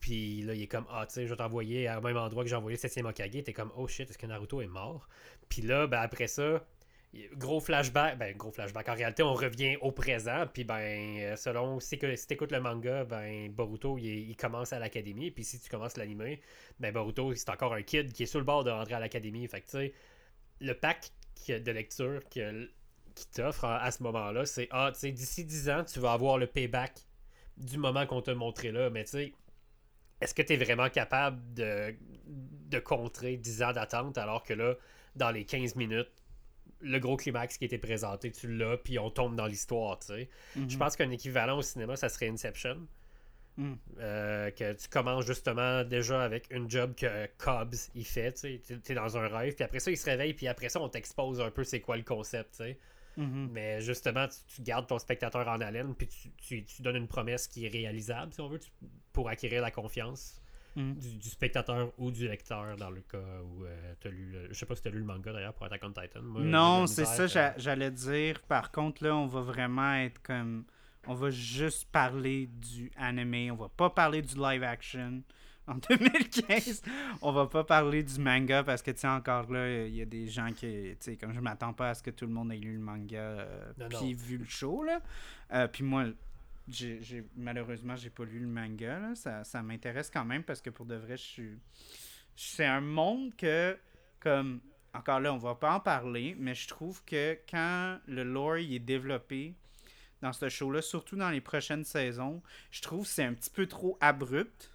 Puis 0.00 0.42
là, 0.42 0.54
il 0.54 0.62
est 0.62 0.66
comme, 0.68 0.86
ah, 0.90 1.06
tu 1.06 1.14
sais, 1.14 1.24
je 1.26 1.30
vais 1.30 1.36
t'envoyer 1.36 1.90
au 1.90 2.00
même 2.00 2.16
endroit 2.16 2.44
que 2.44 2.50
j'ai 2.50 2.56
envoyé 2.56 2.78
le 2.80 2.88
7 2.88 3.04
Okage. 3.04 3.42
T'es 3.44 3.52
comme, 3.52 3.72
oh 3.76 3.88
shit, 3.88 4.08
est-ce 4.08 4.18
que 4.18 4.26
Naruto 4.26 4.60
est 4.60 4.66
mort? 4.66 5.08
Puis 5.48 5.62
là, 5.62 5.86
ben 5.86 6.00
après 6.00 6.28
ça, 6.28 6.62
gros 7.34 7.60
flashback. 7.60 8.18
Ben, 8.18 8.36
gros 8.36 8.50
flashback. 8.50 8.88
En 8.88 8.94
réalité, 8.94 9.22
on 9.22 9.34
revient 9.34 9.76
au 9.80 9.92
présent. 9.92 10.44
Puis 10.52 10.64
ben, 10.64 11.36
selon 11.36 11.80
si, 11.80 11.98
si 12.16 12.26
t'écoutes 12.26 12.52
le 12.52 12.60
manga, 12.60 13.04
ben, 13.04 13.50
Boruto, 13.50 13.98
il, 13.98 14.36
commence 14.36 14.72
à 14.72 14.78
l'académie. 14.78 15.30
Puis 15.30 15.44
si 15.44 15.60
tu 15.60 15.68
commences 15.68 15.96
l'anime, 15.96 16.36
ben, 16.78 16.92
Boruto, 16.92 17.34
c'est 17.34 17.50
encore 17.50 17.74
un 17.74 17.82
kid 17.82 18.12
qui 18.12 18.24
est 18.24 18.26
sur 18.26 18.38
le 18.38 18.44
bord 18.44 18.64
de 18.64 18.70
rentrer 18.70 18.94
à 18.94 19.00
l'académie. 19.00 19.46
Fait 19.48 19.60
que, 19.60 19.66
tu 19.66 19.72
sais, 19.72 19.94
le 20.60 20.74
pack 20.74 21.10
de 21.48 21.70
lecture 21.70 22.20
que, 22.28 22.68
qui 23.14 23.28
t'offre 23.30 23.64
à, 23.64 23.90
ce 23.90 24.02
moment-là, 24.02 24.44
c'est, 24.44 24.68
ah, 24.70 24.90
tu 24.92 25.00
sais, 25.00 25.12
d'ici 25.12 25.44
10 25.44 25.70
ans, 25.70 25.84
tu 25.84 26.00
vas 26.00 26.12
avoir 26.12 26.38
le 26.38 26.46
payback 26.46 26.92
du 27.56 27.78
moment 27.78 28.06
qu'on 28.06 28.22
t'a 28.22 28.34
montré 28.34 28.70
là. 28.70 28.90
Mais 28.90 29.04
tu 29.04 29.10
sais, 29.10 29.32
est-ce 30.20 30.34
que 30.34 30.42
tu 30.42 30.54
es 30.54 30.56
vraiment 30.56 30.88
capable 30.88 31.40
de, 31.54 31.94
de 32.26 32.78
contrer 32.78 33.36
10 33.36 33.62
ans 33.62 33.72
d'attente 33.72 34.18
alors 34.18 34.42
que 34.44 34.54
là, 34.54 34.74
dans 35.16 35.30
les 35.30 35.44
15 35.44 35.76
minutes, 35.76 36.10
le 36.80 36.98
gros 36.98 37.16
climax 37.16 37.58
qui 37.58 37.64
était 37.64 37.78
présenté, 37.78 38.30
tu 38.30 38.56
l'as, 38.56 38.76
puis 38.76 38.98
on 38.98 39.10
tombe 39.10 39.34
dans 39.34 39.46
l'histoire, 39.46 39.98
tu 39.98 40.06
sais. 40.06 40.28
Je 40.54 40.60
mhm. 40.60 40.78
pense 40.78 40.96
qu'un 40.96 41.10
équivalent 41.10 41.58
au 41.58 41.62
cinéma, 41.62 41.96
ça 41.96 42.08
serait 42.08 42.28
Inception. 42.28 42.86
Mm. 43.58 43.72
Euh, 43.98 44.50
que 44.52 44.72
tu 44.74 44.88
commences 44.88 45.26
justement 45.26 45.82
déjà 45.82 46.22
avec 46.22 46.46
une 46.52 46.70
job 46.70 46.94
que 46.94 47.26
Cobbs 47.38 47.74
il 47.96 48.06
fait, 48.06 48.32
tu 48.32 48.60
sais, 48.62 48.80
es 48.88 48.94
dans 48.94 49.16
un 49.16 49.26
rêve, 49.26 49.56
puis 49.56 49.64
après 49.64 49.80
ça 49.80 49.90
il 49.90 49.96
se 49.96 50.04
réveille, 50.04 50.32
puis 50.32 50.46
après 50.46 50.68
ça 50.68 50.80
on 50.80 50.88
t'expose 50.88 51.40
un 51.40 51.50
peu 51.50 51.64
c'est 51.64 51.80
quoi 51.80 51.96
le 51.96 52.04
concept, 52.04 52.52
tu 52.52 52.56
sais. 52.58 52.78
Mm-hmm. 53.18 53.48
Mais 53.50 53.80
justement, 53.80 54.26
tu, 54.54 54.62
gardes 54.62 54.86
ton 54.86 54.98
spectateur 54.98 55.46
en 55.48 55.60
haleine, 55.60 55.94
puis 55.94 56.08
tu, 56.38 56.82
donnes 56.82 56.96
une 56.96 57.08
promesse 57.08 57.48
qui 57.48 57.66
est 57.66 57.68
réalisable, 57.68 58.32
si 58.32 58.40
on 58.40 58.48
veut, 58.48 58.60
pour 59.12 59.28
acquérir 59.28 59.60
la 59.60 59.72
confiance 59.72 60.40
mm. 60.76 60.92
du, 60.94 61.28
spectateur 61.28 61.92
ou 61.98 62.12
du 62.12 62.28
lecteur, 62.28 62.76
dans 62.76 62.90
le 62.90 63.00
cas 63.00 63.18
où 63.18 63.64
euh, 63.64 63.94
tu 64.00 64.08
as 64.08 64.10
lu. 64.12 64.30
Le, 64.30 64.48
je 64.48 64.54
sais 64.54 64.66
pas 64.66 64.76
si 64.76 64.82
tu 64.82 64.88
as 64.88 64.92
lu 64.92 64.98
le 64.98 65.04
manga 65.04 65.32
d'ailleurs 65.32 65.52
pour 65.52 65.66
Attack 65.66 65.82
on 65.84 65.92
Titan. 65.92 66.22
non, 66.22 66.86
c'est 66.86 67.04
ça, 67.04 67.24
euh, 67.24 67.50
j'allais 67.56 67.90
dire. 67.90 68.40
Par 68.42 68.70
contre, 68.70 69.02
là, 69.02 69.16
on 69.16 69.26
va 69.26 69.40
vraiment 69.40 69.94
être 69.94 70.22
comme. 70.22 70.64
On 71.06 71.14
va 71.14 71.30
juste 71.30 71.90
parler 71.90 72.48
du 72.48 72.92
anime, 72.96 73.52
on 73.52 73.56
va 73.56 73.68
pas 73.68 73.88
parler 73.88 74.20
du 74.20 74.36
live 74.36 74.62
action 74.62 75.22
en 75.68 75.74
2015. 75.88 76.82
On 77.22 77.32
va 77.32 77.46
pas 77.46 77.64
parler 77.64 78.02
du 78.02 78.18
manga 78.18 78.62
parce 78.62 78.82
que, 78.82 78.90
tu 78.90 79.00
sais, 79.00 79.08
encore 79.08 79.50
là, 79.50 79.86
il 79.86 79.94
y 79.94 80.02
a 80.02 80.04
des 80.04 80.26
gens 80.26 80.52
qui, 80.52 80.66
tu 80.66 80.96
sais, 81.00 81.16
comme 81.16 81.32
je 81.32 81.40
m'attends 81.40 81.72
pas 81.72 81.90
à 81.90 81.94
ce 81.94 82.02
que 82.02 82.10
tout 82.10 82.26
le 82.26 82.32
monde 82.32 82.52
ait 82.52 82.56
lu 82.56 82.72
le 82.72 82.80
manga 82.80 83.18
euh, 83.18 83.72
puis 83.88 84.14
vu 84.14 84.38
le 84.38 84.44
show, 84.46 84.82
là. 84.82 85.00
Euh, 85.52 85.68
puis 85.68 85.84
moi, 85.84 86.06
j'ai, 86.68 87.24
malheureusement, 87.36 87.96
j'ai 87.96 88.10
pas 88.10 88.24
lu 88.24 88.40
le 88.40 88.48
manga, 88.48 88.98
là. 88.98 89.14
Ça, 89.14 89.44
ça 89.44 89.62
m'intéresse 89.62 90.10
quand 90.10 90.24
même 90.24 90.42
parce 90.42 90.60
que 90.60 90.70
pour 90.70 90.86
de 90.86 90.96
vrai, 90.96 91.16
je 91.16 91.22
suis. 91.22 91.58
C'est 92.34 92.66
un 92.66 92.80
monde 92.80 93.34
que, 93.36 93.76
comme. 94.20 94.60
Encore 94.94 95.20
là, 95.20 95.34
on 95.34 95.38
va 95.38 95.54
pas 95.54 95.74
en 95.74 95.80
parler, 95.80 96.34
mais 96.38 96.54
je 96.54 96.66
trouve 96.66 97.04
que 97.04 97.38
quand 97.48 97.98
le 98.06 98.24
lore 98.24 98.56
est 98.56 98.78
développé 98.78 99.54
dans 100.22 100.32
ce 100.32 100.48
show-là, 100.48 100.80
surtout 100.80 101.14
dans 101.14 101.28
les 101.28 101.42
prochaines 101.42 101.84
saisons, 101.84 102.42
je 102.70 102.80
trouve 102.80 103.02
que 103.02 103.08
c'est 103.08 103.22
un 103.22 103.34
petit 103.34 103.50
peu 103.50 103.66
trop 103.66 103.98
abrupt 104.00 104.72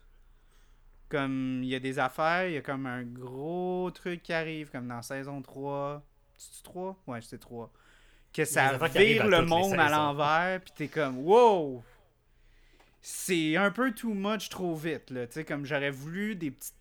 comme 1.14 1.62
il 1.62 1.70
y 1.70 1.76
a 1.76 1.80
des 1.80 2.00
affaires, 2.00 2.48
il 2.48 2.54
y 2.54 2.58
a 2.58 2.62
comme 2.62 2.88
un 2.88 3.04
gros 3.04 3.92
truc 3.92 4.24
qui 4.24 4.34
arrive, 4.34 4.72
comme 4.72 4.88
dans 4.88 5.04
saison 5.04 5.44
3. 5.44 6.04
C'est 6.40 6.64
3 6.64 7.04
Ouais, 7.06 7.22
c'est 7.22 7.38
3. 7.38 7.72
Que 8.34 8.46
ça 8.46 8.80
vire 8.88 9.28
le 9.28 9.46
monde 9.46 9.74
à 9.74 9.90
l'envers, 9.90 10.60
puis 10.62 10.74
t'es 10.76 10.88
comme, 10.88 11.20
wow! 11.20 11.84
C'est 13.00 13.58
un 13.58 13.70
peu 13.70 13.94
too 13.94 14.16
much 14.16 14.50
trop 14.50 14.74
vite, 14.74 15.12
là. 15.12 15.28
Tu 15.28 15.34
sais, 15.34 15.46
comme 15.46 15.68
j'aurais 15.68 15.92
voulu 15.92 16.36
des 16.36 16.50
petites. 16.50 16.74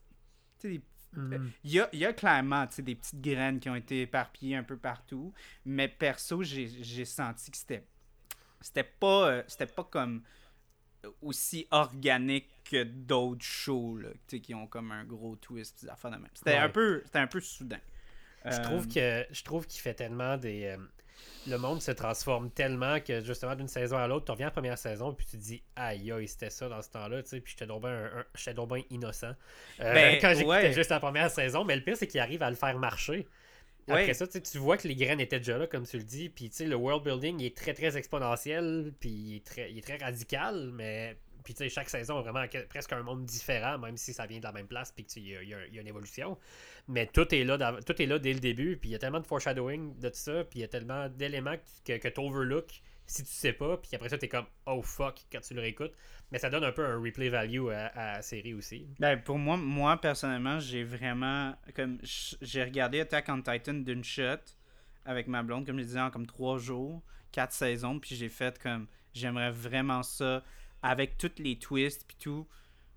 Mm-hmm. 0.64 1.50
Il 1.64 1.70
y, 1.70 1.80
a, 1.80 1.90
y 1.92 2.06
a 2.06 2.14
clairement 2.14 2.66
des 2.78 2.94
petites 2.94 3.20
graines 3.20 3.60
qui 3.60 3.68
ont 3.68 3.76
été 3.76 4.00
éparpillées 4.02 4.56
un 4.56 4.62
peu 4.62 4.78
partout, 4.78 5.34
mais 5.66 5.88
perso, 5.88 6.42
j'ai 6.42 7.04
senti 7.04 7.50
que 7.50 7.56
c'était. 7.58 7.84
C'était 8.62 8.84
pas, 8.98 9.28
euh, 9.28 9.42
c'était 9.46 9.66
pas 9.66 9.84
comme 9.84 10.22
aussi 11.20 11.66
organique 11.70 12.48
que 12.64 12.84
d'autres 12.84 13.44
shows 13.44 13.98
là, 13.98 14.08
qui 14.26 14.54
ont 14.54 14.66
comme 14.66 14.92
un 14.92 15.04
gros 15.04 15.36
twist 15.36 15.86
C'était 16.34 16.56
un 16.56 16.68
peu 16.68 17.02
c'était 17.04 17.18
un 17.18 17.26
peu 17.26 17.40
soudain. 17.40 17.80
Je 18.44 18.60
trouve 18.60 18.86
euh, 18.96 19.24
que 19.24 19.34
je 19.34 19.44
trouve 19.44 19.66
qu'il 19.66 19.80
fait 19.80 19.94
tellement 19.94 20.36
des 20.36 20.64
euh, 20.64 20.76
le 21.46 21.56
monde 21.56 21.82
se 21.82 21.90
transforme 21.90 22.50
tellement 22.50 23.00
que 23.00 23.20
justement 23.20 23.54
d'une 23.54 23.68
saison 23.68 23.96
à 23.96 24.06
l'autre, 24.06 24.26
tu 24.26 24.32
reviens 24.32 24.46
à 24.46 24.50
la 24.50 24.52
première 24.52 24.78
saison 24.78 25.12
puis 25.12 25.26
tu 25.26 25.36
te 25.36 25.42
dis 25.42 25.62
aïe 25.76 26.10
aïe, 26.10 26.28
c'était 26.28 26.50
ça 26.50 26.68
dans 26.68 26.82
ce 26.82 26.90
temps-là, 26.90 27.22
tu 27.22 27.30
sais, 27.30 27.40
puis 27.40 27.54
j'étais 27.56 27.66
donc 27.66 28.68
bien 28.68 28.82
innocent. 28.90 29.34
Euh, 29.80 29.92
ben, 29.94 30.18
quand 30.20 30.34
j'écoutais 30.34 30.72
juste 30.72 30.90
la 30.90 31.00
première 31.00 31.30
saison, 31.30 31.64
mais 31.64 31.76
le 31.76 31.82
pire 31.82 31.96
c'est 31.96 32.06
qu'il 32.06 32.20
arrive 32.20 32.42
à 32.42 32.50
le 32.50 32.56
faire 32.56 32.78
marcher. 32.78 33.28
Après 33.88 34.14
ça, 34.14 34.26
tu 34.26 34.58
vois 34.58 34.76
que 34.76 34.86
les 34.86 34.94
graines 34.94 35.20
étaient 35.20 35.38
déjà 35.38 35.58
là, 35.58 35.66
comme 35.66 35.86
tu 35.86 35.98
le 35.98 36.04
dis. 36.04 36.28
Puis 36.28 36.50
le 36.60 36.76
world 36.76 37.04
building 37.04 37.40
il 37.40 37.46
est 37.46 37.56
très 37.56 37.74
très 37.74 37.96
exponentiel, 37.96 38.92
puis 39.00 39.10
il 39.10 39.36
est 39.78 39.84
très, 39.84 39.96
radical, 39.96 40.70
mais 40.72 41.16
Puis, 41.44 41.54
chaque 41.68 41.90
saison 41.90 42.18
a 42.18 42.22
vraiment 42.22 42.44
presque 42.68 42.92
un 42.92 43.02
monde 43.02 43.24
différent, 43.24 43.78
même 43.78 43.96
si 43.96 44.12
ça 44.12 44.26
vient 44.26 44.38
de 44.38 44.44
la 44.44 44.52
même 44.52 44.68
place, 44.68 44.92
puis 44.92 45.04
qu'il 45.04 45.26
y, 45.26 45.30
y, 45.30 45.54
a 45.54 45.80
une 45.80 45.88
évolution. 45.88 46.38
Mais 46.86 47.06
tout 47.06 47.34
est 47.34 47.44
là, 47.44 47.80
tout 47.84 48.00
est 48.00 48.06
là 48.06 48.18
dès 48.18 48.32
le 48.32 48.40
début, 48.40 48.76
puis 48.76 48.90
il 48.90 48.92
y 48.92 48.94
a 48.94 48.98
tellement 48.98 49.20
de 49.20 49.26
foreshadowing 49.26 49.98
de 49.98 50.08
tout 50.08 50.14
ça, 50.14 50.44
puis 50.44 50.60
il 50.60 50.62
y 50.62 50.64
a 50.64 50.68
tellement 50.68 51.08
d'éléments 51.08 51.56
que, 51.84 51.96
que 51.96 52.08
tu 52.08 52.20
overlook 52.20 52.82
si 53.06 53.24
tu 53.24 53.30
sais 53.30 53.52
pas, 53.52 53.76
puis 53.76 53.90
après 53.94 54.08
ça, 54.08 54.18
t'es 54.18 54.28
comme 54.28 54.46
oh 54.66 54.82
fuck 54.82 55.20
quand 55.30 55.40
tu 55.40 55.54
le 55.54 55.60
réécoutes. 55.60 55.92
Mais 56.30 56.38
ça 56.38 56.48
donne 56.48 56.64
un 56.64 56.72
peu 56.72 56.84
un 56.84 56.98
replay 56.98 57.28
value 57.28 57.68
à, 57.68 57.92
la 57.94 58.22
série 58.22 58.54
aussi. 58.54 58.86
Ben, 58.98 59.20
pour 59.20 59.38
moi, 59.38 59.56
moi 59.56 60.00
personnellement, 60.00 60.58
j'ai 60.60 60.82
vraiment. 60.84 61.54
comme 61.74 61.98
J'ai 62.02 62.64
regardé 62.64 63.00
Attack 63.00 63.28
on 63.28 63.42
Titan 63.42 63.74
d'une 63.74 64.04
shot 64.04 64.38
avec 65.04 65.26
ma 65.26 65.42
blonde, 65.42 65.66
comme 65.66 65.78
je 65.78 65.84
disais, 65.84 66.00
en 66.00 66.10
comme 66.10 66.26
trois 66.26 66.58
jours, 66.58 67.02
quatre 67.32 67.52
saisons, 67.52 67.98
puis 67.98 68.14
j'ai 68.14 68.28
fait 68.28 68.58
comme 68.58 68.86
j'aimerais 69.12 69.50
vraiment 69.50 70.02
ça 70.02 70.42
avec 70.82 71.18
toutes 71.18 71.38
les 71.38 71.58
twists, 71.58 72.04
puis 72.06 72.16
tout, 72.18 72.46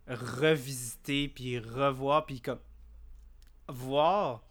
revisiter, 0.07 1.27
puis 1.27 1.59
revoir, 1.59 2.25
puis 2.25 2.41
comme 2.41 2.59
voir 3.67 4.43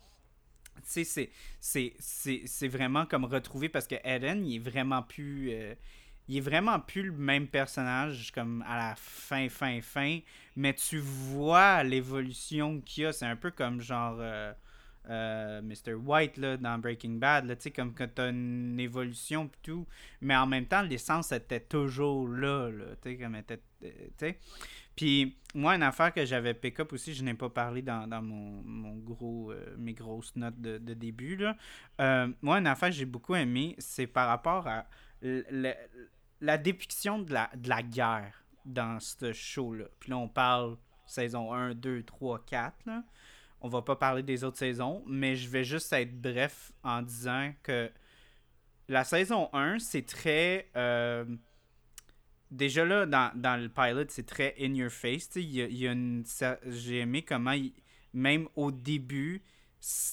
tu 0.82 1.04
sais, 1.04 1.30
c'est 1.60 2.68
vraiment 2.68 3.06
comme 3.06 3.24
retrouver 3.24 3.68
parce 3.68 3.86
que 3.86 3.96
Eden, 4.04 4.44
il 4.44 4.56
est 4.56 4.58
vraiment 4.58 5.02
plus. 5.02 5.50
Euh, 5.52 5.74
vraiment 6.40 6.80
plus 6.80 7.02
le 7.02 7.12
même 7.12 7.46
personnage 7.46 8.32
comme 8.32 8.64
à 8.66 8.76
la 8.76 8.94
fin, 8.96 9.48
fin, 9.48 9.80
fin. 9.82 10.20
Mais 10.56 10.72
tu 10.74 10.98
vois 10.98 11.82
l'évolution 11.84 12.80
qu'il 12.80 13.04
y 13.04 13.06
a. 13.06 13.12
C'est 13.12 13.26
un 13.26 13.36
peu 13.36 13.50
comme 13.50 13.80
genre. 13.80 14.16
Euh, 14.18 14.52
euh, 15.10 15.60
Mr. 15.60 15.94
White 15.94 16.38
là, 16.38 16.56
dans 16.56 16.78
Breaking 16.78 17.18
Bad, 17.18 17.44
là, 17.44 17.54
comme 17.76 17.92
quand 17.92 18.08
tu 18.14 18.22
as 18.22 18.28
une 18.28 18.80
évolution 18.80 19.44
et 19.44 19.58
tout, 19.62 19.86
mais 20.22 20.34
en 20.34 20.46
même 20.46 20.64
temps, 20.64 20.80
l'essence 20.80 21.30
était 21.32 21.60
toujours 21.60 22.26
là, 22.26 22.70
là 22.70 22.84
comme 23.20 23.36
était, 23.36 23.60
puis 24.96 25.36
moi, 25.54 25.74
une 25.76 25.82
affaire 25.82 26.12
que 26.12 26.24
j'avais 26.24 26.54
pick 26.54 26.80
up 26.80 26.92
aussi, 26.92 27.14
je 27.14 27.22
n'ai 27.22 27.34
pas 27.34 27.48
parlé 27.48 27.82
dans, 27.82 28.22
mon, 28.22 28.96
gros 28.96 29.52
euh, 29.52 29.74
mes 29.78 29.92
grosses 29.92 30.34
notes 30.36 30.60
de, 30.60 30.94
début. 30.94 31.36
Là. 31.36 31.56
Euh, 32.00 32.28
moi, 32.42 32.58
une 32.58 32.66
affaire 32.66 32.90
que 32.90 32.96
j'ai 32.96 33.04
beaucoup 33.04 33.34
aimé, 33.34 33.74
c'est 33.78 34.06
par 34.06 34.28
rapport 34.28 34.66
à 34.66 34.86
la 36.40 36.58
dépiction 36.58 37.18
de 37.20 37.32
la, 37.32 37.50
de 37.56 37.68
la 37.68 37.82
guerre 37.82 38.44
dans 38.64 38.98
ce 39.00 39.32
show-là. 39.32 39.86
Puis 40.00 40.10
là, 40.10 40.18
on 40.18 40.28
parle 40.28 40.76
saison 41.06 41.52
1, 41.52 41.74
2, 41.74 42.02
3, 42.02 42.44
4. 42.44 42.86
Là. 42.86 43.04
On 43.60 43.68
va 43.68 43.82
pas 43.82 43.96
parler 43.96 44.22
des 44.22 44.44
autres 44.44 44.58
saisons, 44.58 45.02
mais 45.06 45.36
je 45.36 45.48
vais 45.48 45.64
juste 45.64 45.92
être 45.92 46.20
bref 46.20 46.72
en 46.82 47.02
disant 47.02 47.52
que 47.62 47.90
la 48.88 49.04
saison 49.04 49.48
1, 49.52 49.78
c'est 49.78 50.04
très. 50.04 50.68
Euh, 50.76 51.24
déjà 52.54 52.84
là, 52.84 53.06
dans, 53.06 53.60
le 53.60 53.68
pilot, 53.68 54.06
c'est 54.08 54.26
très 54.26 54.54
in 54.60 54.74
your 54.74 54.90
face. 54.90 55.30
Y 55.36 55.86
a, 55.86 56.58
J'ai 56.66 57.00
aimé 57.00 57.22
comment, 57.22 57.54
même 58.12 58.48
au 58.56 58.70
début, 58.70 59.42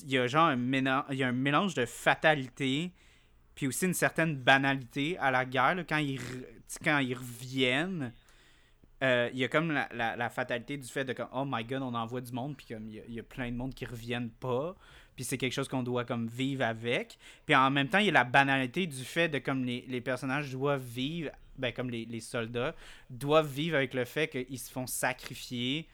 il 0.03 0.11
y 0.11 0.17
a 0.17 0.27
genre 0.27 0.47
un 0.47 0.55
mélange, 0.55 1.05
y 1.11 1.23
a 1.23 1.27
un 1.27 1.33
mélange 1.33 1.73
de 1.75 1.85
fatalité, 1.85 2.91
puis 3.55 3.67
aussi 3.67 3.85
une 3.85 3.93
certaine 3.93 4.35
banalité 4.35 5.17
à 5.19 5.31
la 5.31 5.45
guerre. 5.45 5.75
quand, 5.87 5.97
ils, 5.97 6.19
quand 6.83 6.99
ils 6.99 7.15
reviennent, 7.15 8.11
euh, 9.03 9.29
il 9.33 9.39
y 9.39 9.43
a 9.43 9.47
comme 9.47 9.71
la, 9.71 10.29
fatalité 10.29 10.77
du 10.77 10.87
fait 10.87 11.05
de 11.05 11.15
oh 11.33 11.43
my 11.47 11.63
god, 11.63 11.81
on 11.81 11.93
envoie 11.93 12.21
du 12.21 12.31
monde, 12.33 12.55
puis 12.57 12.67
comme 12.67 12.87
il 12.87 13.13
y, 13.13 13.19
a, 13.19 13.23
plein 13.23 13.51
de 13.51 13.55
monde 13.55 13.73
qui 13.73 13.85
reviennent 13.85 14.31
pas. 14.31 14.75
Puis 15.15 15.25
c'est 15.25 15.37
quelque 15.37 15.53
chose 15.53 15.67
qu'on 15.67 15.83
doit 15.83 16.05
comme 16.05 16.27
vivre 16.27 16.63
avec. 16.63 17.17
Puis 17.45 17.55
en 17.55 17.69
même 17.69 17.89
temps, 17.89 17.99
il 17.99 18.05
y 18.05 18.09
a 18.09 18.13
la 18.13 18.23
banalité 18.23 18.87
du 18.87 19.03
fait 19.03 19.27
de 19.27 19.39
comme 19.39 19.65
les, 19.65 19.85
les 19.87 20.01
personnages 20.01 20.51
doivent 20.51 20.83
vivre 20.83 21.31
ben, 21.61 21.71
comme 21.71 21.89
les, 21.89 22.19
soldats, 22.19 22.75
doivent 23.09 23.51
vivre 23.51 23.77
avec 23.77 23.93
le 23.93 24.05
fait 24.05 24.27
qu'ils 24.27 24.59
se 24.59 24.71
font 24.71 24.87
sacrifier 24.87 25.87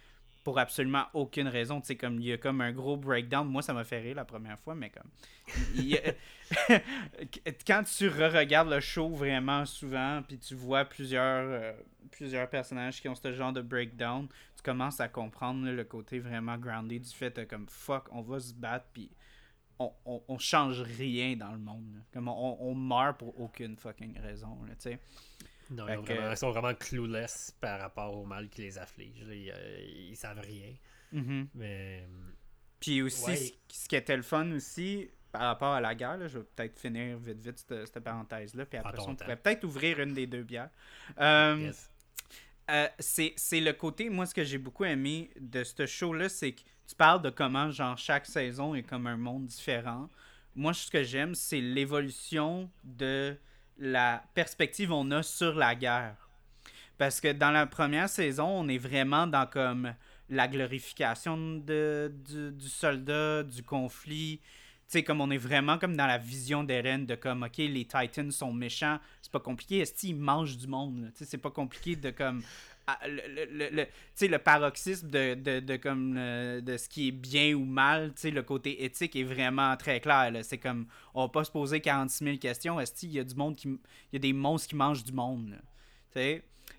pour 0.43 0.60
absolument 0.60 1.06
aucune 1.13 1.49
raison. 1.49 1.82
Tu 1.82 1.88
sais, 1.88 1.95
comme 1.97 2.21
il 2.21 2.27
y 2.27 2.32
a 2.32 2.38
comme 2.38 2.62
un 2.62 2.71
gros 2.71 2.95
breakdown. 2.95 3.45
Moi, 3.45 3.62
ça 3.62 3.73
m'a 3.73 3.84
fait 3.84 3.99
rire 3.99 4.15
la 4.15 4.23
première 4.23 4.58
fois, 4.58 4.75
mais 4.75 4.89
comme. 4.89 5.10
quand 7.67 7.84
tu 7.84 8.08
re-regardes 8.08 8.69
le 8.69 8.80
show 8.80 9.10
vraiment 9.10 9.65
souvent, 9.65 10.23
puis 10.25 10.39
tu 10.39 10.56
vois 10.56 10.86
plusieurs, 10.86 11.49
euh, 11.49 11.73
plusieurs 12.12 12.49
personnages 12.49 13.01
qui 13.01 13.10
ont 13.10 13.15
ce 13.15 13.34
genre 13.34 13.51
de 13.51 13.62
breakdown, 13.62 14.30
tu 14.56 14.63
commences 14.63 15.01
à 15.01 15.10
comprendre 15.10 15.69
le 15.69 15.84
côté 15.84 16.19
vraiment 16.19 16.58
grounded 16.58 17.01
du 17.01 17.13
fait 17.13 17.36
de 17.36 17.43
comme 17.43 17.67
fuck, 17.67 18.06
on 18.12 18.21
va 18.21 18.39
se 18.39 18.53
battre, 18.53 18.86
puis 18.93 19.12
on, 19.80 19.91
on, 20.06 20.38
change 20.38 20.82
rien 20.82 21.36
dans 21.36 21.51
le 21.51 21.60
monde. 21.60 22.01
Comme 22.13 22.27
on, 22.27 22.58
on, 22.60 22.73
meurt 22.73 23.19
pour 23.19 23.39
aucune 23.39 23.75
fucking 23.75 24.19
raison. 24.19 24.58
sais. 24.80 24.99
Non, 25.69 25.86
ils, 25.88 26.38
sont 26.38 26.51
vraiment 26.51 26.73
clueless 26.73 27.56
par 27.60 27.80
rapport 27.80 28.15
au 28.15 28.25
mal 28.25 28.49
qui 28.49 28.62
les 28.62 28.77
afflige. 28.77 29.23
Ils, 29.30 29.51
euh, 29.51 30.15
savent 30.15 30.39
rien. 30.39 30.73
Mm-hmm. 31.13 31.47
Mais. 31.56 32.08
Puis 32.80 33.01
aussi, 33.01 33.56
ce, 33.67 33.88
qui 33.88 33.95
était 33.95 34.15
le 34.15 34.23
fun 34.23 34.51
aussi, 34.51 35.10
par 35.32 35.41
rapport 35.41 35.73
à 35.73 35.82
la 35.82 35.95
guerre, 35.95 36.27
je 36.27 36.38
vais 36.38 36.45
peut-être 36.56 36.80
finir 36.80 37.17
vite 37.17 37.39
vite 37.39 37.58
cette, 37.67 37.99
parenthèse-là, 37.99 38.65
puis 38.65 38.77
après 38.77 38.97
ça, 38.97 39.06
on 39.08 39.15
pourrait 39.15 39.36
peut-être 39.36 39.63
ouvrir 39.63 39.99
une 39.99 40.13
des 40.13 40.27
deux 40.27 40.43
bières. 40.43 40.69
Euh, 41.19 41.71
euh, 42.69 42.88
c'est 42.99 43.60
le 43.60 43.71
côté, 43.73 44.10
moi, 44.10 44.25
ce 44.25 44.34
que 44.36 44.43
j'ai 44.43 44.58
beaucoup 44.58 44.86
aimé 44.86 45.32
de 45.39 45.63
ce 45.63 45.86
show-là, 45.86 46.30
c'est 46.30 46.51
que 46.51 46.62
tu 46.88 46.95
parles 46.95 47.21
de 47.21 47.30
comment, 47.30 47.71
genre, 47.71 47.97
chaque 47.97 48.25
saison 48.25 48.75
est 48.75 48.84
comme 48.84 49.08
un 49.08 49.17
monde 49.17 49.45
différent. 49.45 50.10
Moi, 50.56 50.73
ce 50.73 50.89
que 50.89 51.03
j'aime, 51.03 51.36
c'est 51.36 51.62
l'évolution 51.62 52.69
de 52.84 53.38
la 53.79 54.23
perspective 54.33 54.91
on 54.91 55.09
a 55.11 55.23
sur 55.23 55.55
la 55.55 55.75
guerre. 55.75 56.15
Parce 56.97 57.21
que 57.21 57.31
dans 57.31 57.51
la 57.51 57.67
première 57.67 58.09
saison, 58.09 58.47
on 58.47 58.67
est 58.67 58.77
vraiment 58.77 59.27
dans 59.27 59.45
comme 59.45 59.93
la 60.29 60.47
glorification 60.47 61.37
de, 61.37 62.11
du, 62.25 62.69
soldat, 62.69 63.43
du 63.43 63.63
conflit. 63.63 64.39
Tu 64.39 64.93
sais, 64.93 65.03
comme 65.03 65.21
on 65.21 65.29
est 65.29 65.37
vraiment 65.37 65.77
comme 65.77 65.95
dans 65.95 66.07
la 66.07 66.17
vision 66.17 66.63
d'Eren 66.63 67.05
de 67.05 67.15
comme, 67.15 67.43
OK, 67.43 67.57
les 67.57 67.85
Titans 67.85 68.31
sont 68.31 68.53
méchants, 68.53 68.99
c'est 69.21 69.31
pas 69.31 69.39
compliqué. 69.39 69.79
Est-ce 69.79 69.93
qu'ils 69.93 70.15
mangent 70.15 70.57
du 70.57 70.67
monde? 70.67 71.11
Tu 71.13 71.19
sais, 71.19 71.25
c'est 71.25 71.37
pas 71.37 71.51
compliqué 71.51 71.95
de 71.95 72.09
comme 72.09 72.41
ah, 72.88 72.97
le, 73.06 73.67
le, 73.69 73.86
le, 74.28 74.38
paroxysme 74.38 75.10
de, 75.10 75.34
de, 75.34 75.60
de 75.60 75.76
comme 75.76 76.15
euh, 76.17 76.62
de 76.62 76.78
ce 76.78 76.88
qui 76.88 77.10
est 77.10 77.12
bien 77.12 77.54
ou 77.54 77.65
mal, 77.65 78.13
le 78.23 78.41
côté 78.41 78.86
éthique 78.86 79.15
est 79.17 79.26
vraiment 79.26 79.76
très 79.76 80.00
clair. 80.00 80.32
C'est 80.43 80.58
comme 80.58 80.88
on 81.13 81.23
va 81.23 81.30
pas 81.30 81.43
se 81.43 81.52
poser 81.52 81.82
46 81.82 82.23
000 82.23 82.38
questions. 82.38 82.80
Est-ce 82.80 82.93
qu'il 82.93 83.12
y 83.12 83.19
a 83.19 83.26
du 83.26 83.36
monde 83.36 83.58
qui. 83.58 83.67
Il 83.67 83.80
y 84.13 84.15
a 84.15 84.19
des 84.19 84.32
monstres 84.32 84.69
qui 84.69 84.76
mangent 84.76 85.04
du 85.04 85.12
monde. 85.12 85.60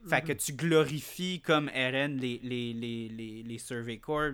Fait 0.06 0.22
que 0.22 0.32
mhm. 0.32 0.38
tu 0.38 0.52
glorifies 0.52 1.40
comme 1.40 1.68
Eren 1.74 2.16
les, 2.16 2.40
les, 2.42 2.72
les, 2.72 3.08
les, 3.08 3.42
les 3.42 3.58
Survey 3.58 3.98
Corps, 3.98 4.32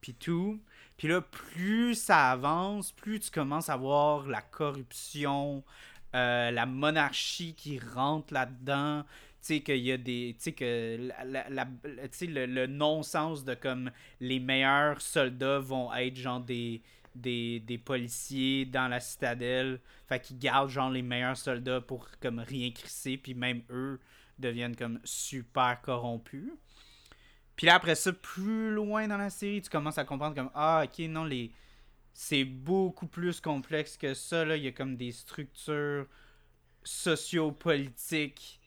puis 0.00 0.14
tout. 0.14 0.60
Puis 0.96 1.08
là, 1.08 1.20
plus 1.20 1.94
ça 1.94 2.30
avance, 2.30 2.92
plus 2.92 3.18
tu 3.18 3.30
commences 3.30 3.68
à 3.68 3.76
voir 3.76 4.26
la 4.28 4.40
corruption, 4.40 5.64
euh, 6.14 6.50
la 6.52 6.66
monarchie 6.66 7.54
qui 7.54 7.78
rentre 7.80 8.32
là-dedans 8.32 9.04
sais, 9.46 9.60
qu'il 9.60 9.78
y 9.78 9.92
a 9.92 9.96
des. 9.96 10.34
Tu 10.38 10.44
sais, 10.44 10.52
que 10.52 11.10
la, 11.24 11.48
le, 11.50 12.46
le 12.46 12.66
non-sens 12.66 13.44
de 13.44 13.54
comme 13.54 13.90
les 14.20 14.40
meilleurs 14.40 15.00
soldats 15.00 15.58
vont 15.58 15.92
être 15.94 16.16
genre 16.16 16.40
des. 16.40 16.82
Des, 17.14 17.60
des 17.60 17.78
policiers 17.78 18.64
dans 18.64 18.88
la 18.88 18.98
citadelle. 18.98 19.78
Fait 20.08 20.18
qu'ils 20.20 20.36
gardent 20.36 20.68
genre 20.68 20.90
les 20.90 21.00
meilleurs 21.02 21.36
soldats 21.36 21.80
pour 21.80 22.08
comme 22.20 22.40
rien 22.40 22.72
crisser. 22.72 23.16
Puis 23.16 23.34
même 23.34 23.62
eux 23.70 24.00
deviennent 24.40 24.74
comme 24.74 24.98
super 25.04 25.80
corrompus. 25.80 26.50
Puis 27.54 27.66
là, 27.66 27.76
après 27.76 27.94
ça, 27.94 28.12
plus 28.12 28.72
loin 28.74 29.06
dans 29.06 29.16
la 29.16 29.30
série, 29.30 29.62
tu 29.62 29.70
commences 29.70 29.96
à 29.98 30.04
comprendre 30.04 30.34
comme 30.34 30.50
Ah, 30.54 30.84
ok, 30.84 30.98
non, 31.06 31.24
les. 31.24 31.52
C'est 32.12 32.44
beaucoup 32.44 33.06
plus 33.06 33.40
complexe 33.40 33.96
que 33.96 34.12
ça. 34.14 34.44
Là. 34.44 34.56
Il 34.56 34.64
y 34.64 34.68
a 34.68 34.72
comme 34.72 34.96
des 34.96 35.12
structures 35.12 36.06
sociopolitiques 36.82 38.60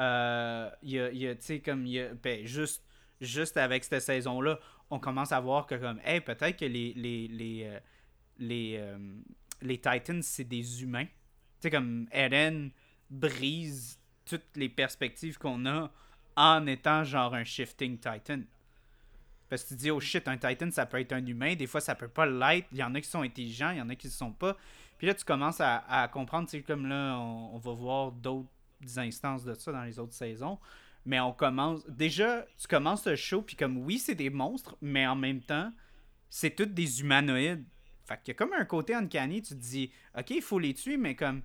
euh, 0.00 0.70
y 0.82 0.98
a, 0.98 1.34
tu 1.34 1.40
sais, 1.40 1.60
comme, 1.60 1.86
y 1.86 2.00
a, 2.00 2.14
ben, 2.14 2.46
juste, 2.46 2.82
juste 3.20 3.56
avec 3.56 3.84
cette 3.84 4.02
saison-là, 4.02 4.58
on 4.90 4.98
commence 4.98 5.30
à 5.32 5.40
voir 5.40 5.66
que, 5.66 5.74
comme, 5.74 6.00
hey, 6.04 6.20
peut-être 6.20 6.58
que 6.58 6.64
les, 6.64 6.94
les, 6.94 7.28
les, 7.28 7.64
euh, 7.64 7.78
les, 8.38 8.76
euh, 8.78 8.98
les 9.60 9.78
Titans, 9.78 10.22
c'est 10.22 10.44
des 10.44 10.82
humains. 10.82 11.04
Tu 11.04 11.10
sais, 11.60 11.70
comme, 11.70 12.08
Eren 12.12 12.70
brise 13.10 13.98
toutes 14.24 14.56
les 14.56 14.68
perspectives 14.68 15.36
qu'on 15.36 15.66
a 15.66 15.90
en 16.36 16.66
étant 16.66 17.04
genre 17.04 17.34
un 17.34 17.44
shifting 17.44 17.98
Titan. 17.98 18.40
Parce 19.48 19.64
que 19.64 19.68
tu 19.70 19.74
dis, 19.74 19.90
oh 19.90 20.00
shit, 20.00 20.26
un 20.28 20.38
Titan, 20.38 20.70
ça 20.70 20.86
peut 20.86 21.00
être 21.00 21.12
un 21.12 21.26
humain. 21.26 21.56
Des 21.56 21.66
fois, 21.66 21.80
ça 21.80 21.94
peut 21.94 22.08
pas 22.08 22.24
l'être. 22.24 22.68
Il 22.72 22.78
y 22.78 22.82
en 22.84 22.94
a 22.94 23.00
qui 23.00 23.08
sont 23.08 23.22
intelligents, 23.22 23.70
il 23.70 23.78
y 23.78 23.82
en 23.82 23.88
a 23.90 23.96
qui 23.96 24.06
ne 24.06 24.12
sont 24.12 24.32
pas. 24.32 24.56
Puis 24.96 25.06
là, 25.06 25.14
tu 25.14 25.24
commences 25.24 25.60
à, 25.60 25.78
à 25.88 26.08
comprendre, 26.08 26.48
sais, 26.48 26.62
comme 26.62 26.86
là, 26.86 27.18
on 27.18 27.58
va 27.58 27.72
voir 27.72 28.12
d'autres 28.12 28.48
instances 28.98 29.44
de 29.44 29.54
ça 29.54 29.72
dans 29.72 29.82
les 29.84 29.98
autres 29.98 30.14
saisons. 30.14 30.58
Mais 31.06 31.18
on 31.20 31.32
commence. 31.32 31.86
Déjà, 31.88 32.46
tu 32.58 32.66
commences 32.68 33.06
le 33.06 33.16
show, 33.16 33.40
puis 33.42 33.56
comme 33.56 33.78
oui, 33.78 33.98
c'est 33.98 34.14
des 34.14 34.28
monstres, 34.30 34.76
mais 34.82 35.06
en 35.06 35.16
même 35.16 35.40
temps, 35.40 35.72
c'est 36.28 36.50
tous 36.54 36.66
des 36.66 37.00
humanoïdes. 37.00 37.64
Fait 38.04 38.18
qu'il 38.22 38.28
y 38.28 38.30
a 38.32 38.34
comme 38.34 38.52
un 38.52 38.64
côté 38.64 38.94
uncanny, 38.94 39.40
tu 39.42 39.54
te 39.54 39.60
dis, 39.60 39.90
ok, 40.18 40.30
il 40.30 40.42
faut 40.42 40.58
les 40.58 40.74
tuer, 40.74 40.96
mais 40.96 41.14
comme, 41.14 41.42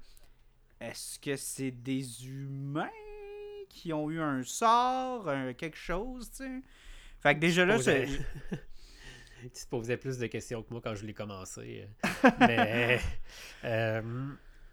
est-ce 0.81 1.19
que 1.19 1.36
c'est 1.38 1.71
des 1.71 2.27
humains 2.27 2.89
qui 3.69 3.93
ont 3.93 4.09
eu 4.09 4.19
un 4.19 4.43
sort, 4.43 5.29
un- 5.29 5.53
quelque 5.53 5.77
chose, 5.77 6.29
tu 6.31 6.38
sais? 6.38 6.61
Fait 7.19 7.36
que 7.36 7.39
déjà 7.39 7.65
là, 7.65 7.77
c'est- 7.79 8.07
tu 9.41 9.49
te 9.49 9.67
posais 9.69 9.97
plus 9.97 10.17
de 10.17 10.27
questions 10.27 10.63
que 10.63 10.71
moi 10.71 10.81
quand 10.83 10.95
je 10.95 11.05
l'ai 11.05 11.13
commencé. 11.13 11.88
Mais 12.39 12.99
euh, 13.63 14.01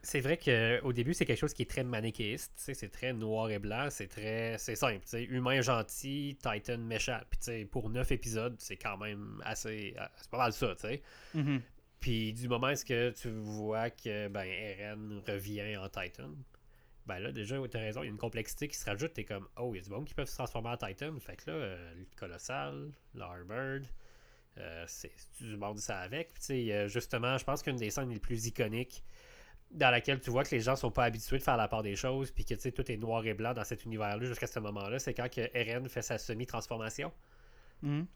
c'est 0.02 0.20
vrai 0.20 0.36
qu'au 0.36 0.92
début, 0.92 1.14
c'est 1.14 1.24
quelque 1.24 1.38
chose 1.38 1.54
qui 1.54 1.62
est 1.62 1.70
très 1.70 1.84
manichéiste. 1.84 2.52
tu 2.56 2.64
sais, 2.64 2.74
C'est 2.74 2.88
très 2.88 3.12
noir 3.12 3.50
et 3.50 3.58
blanc. 3.58 3.88
C'est 3.90 4.08
très. 4.08 4.58
C'est 4.58 4.74
simple. 4.74 5.04
tu 5.04 5.10
sais, 5.10 5.24
Humain 5.24 5.60
gentil, 5.60 6.36
Titan 6.42 6.78
méchant. 6.78 7.20
Puis 7.30 7.38
tu 7.38 7.44
sais, 7.44 7.64
pour 7.64 7.88
neuf 7.88 8.10
épisodes, 8.10 8.56
c'est 8.58 8.76
quand 8.76 8.96
même 8.98 9.40
assez. 9.44 9.94
C'est 10.16 10.30
pas 10.30 10.38
mal 10.38 10.52
ça, 10.52 10.74
tu 10.74 10.88
sais. 10.88 11.02
Mhm. 11.34 11.62
Puis 12.02 12.32
du 12.32 12.48
moment 12.48 12.68
est-ce 12.68 12.84
que 12.84 13.10
tu 13.10 13.30
vois 13.30 13.88
que 13.90 14.26
ben 14.26 14.44
Eren 14.44 15.22
revient 15.24 15.76
en 15.76 15.88
Titan, 15.88 16.30
ben 17.06 17.20
là 17.20 17.30
déjà 17.30 17.56
t'as 17.70 17.78
raison, 17.78 18.02
il 18.02 18.06
y 18.06 18.08
a 18.08 18.10
une 18.10 18.18
complexité 18.18 18.66
qui 18.66 18.76
se 18.76 18.84
rajoute, 18.84 19.12
t'es 19.12 19.22
comme 19.22 19.46
oh 19.56 19.70
il 19.72 19.78
y 19.78 19.80
a 19.80 19.84
du 19.84 19.90
monde 19.90 20.04
qui 20.04 20.12
peuvent 20.12 20.28
se 20.28 20.34
transformer 20.34 20.70
en 20.70 20.76
Titan, 20.76 21.16
fait 21.20 21.36
que 21.36 21.48
là 21.48 21.56
euh, 21.56 21.94
le 21.94 22.06
colossal, 22.16 22.90
l'Arbird, 23.14 23.86
euh, 24.58 24.84
c'est 24.88 25.12
du 25.40 25.56
monde 25.56 25.78
ça 25.78 26.00
avec. 26.00 26.34
Puis 26.34 26.72
euh, 26.72 26.88
justement, 26.88 27.38
je 27.38 27.44
pense 27.44 27.62
qu'une 27.62 27.76
des 27.76 27.90
scènes 27.90 28.10
les 28.10 28.18
plus 28.18 28.48
iconiques 28.48 29.04
dans 29.72 29.90
laquelle 29.90 30.20
tu 30.20 30.30
vois 30.30 30.44
que 30.44 30.54
les 30.54 30.60
gens 30.60 30.76
sont 30.76 30.90
pas 30.90 31.04
habitués 31.04 31.38
de 31.38 31.42
faire 31.42 31.56
la 31.56 31.68
part 31.68 31.82
des 31.82 31.96
choses, 31.96 32.30
puis 32.30 32.44
que 32.44 32.54
tu 32.54 32.60
sais 32.60 32.72
tout 32.72 32.90
est 32.90 32.96
noir 32.96 33.24
et 33.26 33.34
blanc 33.34 33.54
dans 33.54 33.64
cet 33.64 33.84
univers-là 33.84 34.24
jusqu'à 34.24 34.46
ce 34.46 34.60
moment-là, 34.60 34.98
c'est 34.98 35.14
quand 35.14 35.30
que 35.30 35.50
Eren 35.54 35.88
fait 35.88 36.02
sa 36.02 36.18
semi-transformation 36.18 37.12
Mhm. 37.82 38.06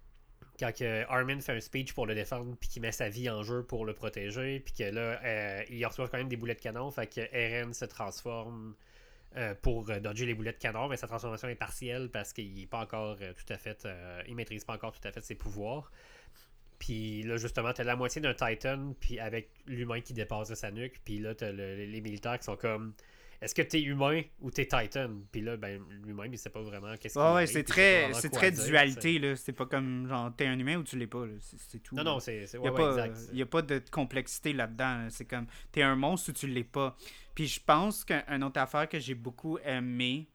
quand 0.60 0.72
que 0.72 1.04
Armin 1.08 1.40
fait 1.40 1.56
un 1.56 1.60
speech 1.60 1.92
pour 1.92 2.06
le 2.06 2.14
défendre 2.14 2.56
puis 2.58 2.68
qu'il 2.68 2.82
met 2.82 2.92
sa 2.92 3.08
vie 3.08 3.28
en 3.28 3.42
jeu 3.42 3.64
pour 3.64 3.84
le 3.84 3.94
protéger 3.94 4.60
puis 4.60 4.74
que 4.74 4.84
là 4.84 5.20
euh, 5.24 5.62
il 5.70 5.84
reçoit 5.84 6.08
quand 6.08 6.18
même 6.18 6.28
des 6.28 6.36
boulets 6.36 6.54
de 6.54 6.60
canon 6.60 6.90
fait 6.90 7.06
que 7.08 7.20
Eren 7.34 7.74
se 7.74 7.84
transforme 7.84 8.74
euh, 9.36 9.54
pour 9.60 9.90
euh, 9.90 9.98
dodger 9.98 10.24
les 10.24 10.34
boulets 10.34 10.52
de 10.52 10.58
canon 10.58 10.88
mais 10.88 10.96
sa 10.96 11.08
transformation 11.08 11.48
est 11.48 11.56
partielle 11.56 12.10
parce 12.10 12.32
qu'il 12.32 12.62
est 12.62 12.66
pas 12.66 12.78
encore 12.78 13.16
euh, 13.20 13.32
tout 13.32 13.52
à 13.52 13.58
fait 13.58 13.84
euh, 13.84 14.22
il 14.28 14.36
maîtrise 14.36 14.64
pas 14.64 14.74
encore 14.74 14.92
tout 14.92 15.06
à 15.06 15.10
fait 15.10 15.20
ses 15.20 15.34
pouvoirs 15.34 15.90
puis 16.78 17.22
là 17.22 17.36
justement 17.36 17.72
t'as 17.72 17.84
la 17.84 17.96
moitié 17.96 18.20
d'un 18.20 18.34
Titan 18.34 18.94
puis 19.00 19.18
avec 19.18 19.50
l'humain 19.66 20.00
qui 20.00 20.12
dépasse 20.12 20.48
de 20.48 20.54
sa 20.54 20.70
nuque 20.70 21.00
puis 21.04 21.18
là 21.18 21.34
t'as 21.34 21.52
le- 21.52 21.76
les 21.86 22.00
militaires 22.00 22.38
qui 22.38 22.44
sont 22.44 22.56
comme 22.56 22.94
est-ce 23.42 23.54
que 23.54 23.60
t'es 23.60 23.82
humain 23.82 24.22
ou 24.40 24.50
t'es 24.50 24.64
Titan? 24.64 25.10
Puis 25.30 25.42
là 25.42 25.58
ben 25.58 25.82
lui-même 26.02 26.32
il 26.32 26.38
sait 26.38 26.48
pas 26.48 26.62
vraiment 26.62 26.96
qu'est-ce 26.96 27.12
qu'il 27.14 27.22
Ouais, 27.22 27.34
ouais, 27.34 27.44
est, 27.44 27.46
c'est 27.46 27.64
très, 27.64 28.10
c'est 28.14 28.30
très 28.30 28.50
dire, 28.50 28.64
dualité, 28.64 29.18
là. 29.18 29.36
C'est 29.36 29.52
pas 29.52 29.66
comme, 29.66 30.08
genre, 30.08 30.34
t'es 30.34 30.46
un 30.46 30.58
humain 30.58 30.76
ou 30.76 30.82
tu 30.84 30.96
l'es 30.98 31.06
pas, 31.06 31.26
là. 31.26 31.34
C'est 31.40 31.82
tout. 31.82 31.94
non 31.96 32.02
là. 32.02 32.10
non 32.12 32.18
c'est 32.18 32.46
c'est- 32.46 32.56
Il 32.56 32.60
n'y 32.62 32.68
ouais, 32.70 32.80
a, 32.80 32.88
ouais, 32.88 32.96
pas- 32.96 33.06
exact. 33.08 33.34
y 33.36 33.42
a 33.42 33.46
pas 33.46 33.60
de 33.60 33.82
complexité 33.90 34.54
là-dedans. 34.54 35.02
là. 35.04 35.10
C'est 35.10 35.26
comme, 35.26 35.46
t'es 35.70 35.82
un 35.82 35.96
monstre 35.96 36.30
ou 36.30 36.32
tu 36.32 36.46
l'es 36.46 36.64
pas. 36.64 36.96
Puis 37.34 37.46
je 37.46 37.60
pense 37.60 38.06
qu'une 38.06 38.42
autre 38.42 38.58
affaire 38.58 38.88
que 38.88 38.98
j'ai 38.98 39.14
beaucoup 39.14 39.58
aimé 39.58 40.30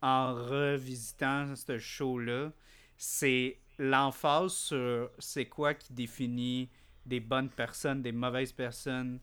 en 0.00 0.34
revisitant 0.34 1.54
ce 1.54 1.78
show-là, 1.78 2.50
c'est 2.96 3.58
l'emphase 3.78 4.52
sur 4.52 5.10
c'est 5.18 5.46
quoi 5.46 5.74
qui 5.74 5.92
définit 5.92 6.68
des 7.06 7.20
bonnes 7.20 7.48
personnes, 7.50 8.02
des 8.02 8.12
mauvaises 8.12 8.52
personnes. 8.52 9.18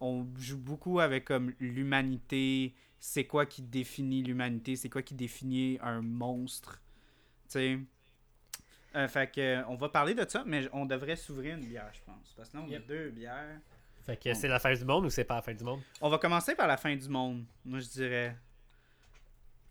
On 0.00 0.26
joue 0.38 0.58
beaucoup 0.58 1.00
avec 1.00 1.24
comme 1.24 1.52
l'humanité, 1.60 2.74
c'est 2.98 3.24
quoi 3.24 3.46
qui 3.46 3.62
définit 3.62 4.22
l'humanité, 4.22 4.76
c'est 4.76 4.88
quoi 4.90 5.02
qui 5.02 5.14
définit 5.14 5.78
un 5.82 6.02
monstre? 6.02 6.80
Tu 7.48 7.52
sais? 7.52 7.78
Euh, 8.96 9.08
fait 9.08 9.30
que, 9.32 9.40
euh, 9.40 9.62
on 9.68 9.74
va 9.76 9.88
parler 9.88 10.14
de 10.14 10.24
ça, 10.28 10.44
mais 10.46 10.68
on 10.72 10.86
devrait 10.86 11.16
s'ouvrir 11.16 11.56
une 11.56 11.64
bière, 11.66 11.90
je 11.92 12.00
pense. 12.04 12.32
Parce 12.36 12.48
que 12.50 12.56
là, 12.56 12.62
on 12.64 12.68
Yep. 12.68 12.82
a 12.82 12.86
deux 12.86 13.10
bières. 13.10 13.60
Fait 14.02 14.16
que 14.22 14.34
c'est 14.34 14.48
la 14.48 14.58
fin 14.60 14.72
du 14.74 14.84
monde 14.84 15.06
ou 15.06 15.10
c'est 15.10 15.24
pas 15.24 15.36
la 15.36 15.42
fin 15.42 15.54
du 15.54 15.64
monde? 15.64 15.80
On 16.00 16.10
va 16.10 16.18
commencer 16.18 16.54
par 16.54 16.66
la 16.68 16.76
fin 16.76 16.94
du 16.94 17.08
monde, 17.08 17.44
moi 17.64 17.80
je 17.80 17.88
dirais. 17.88 18.36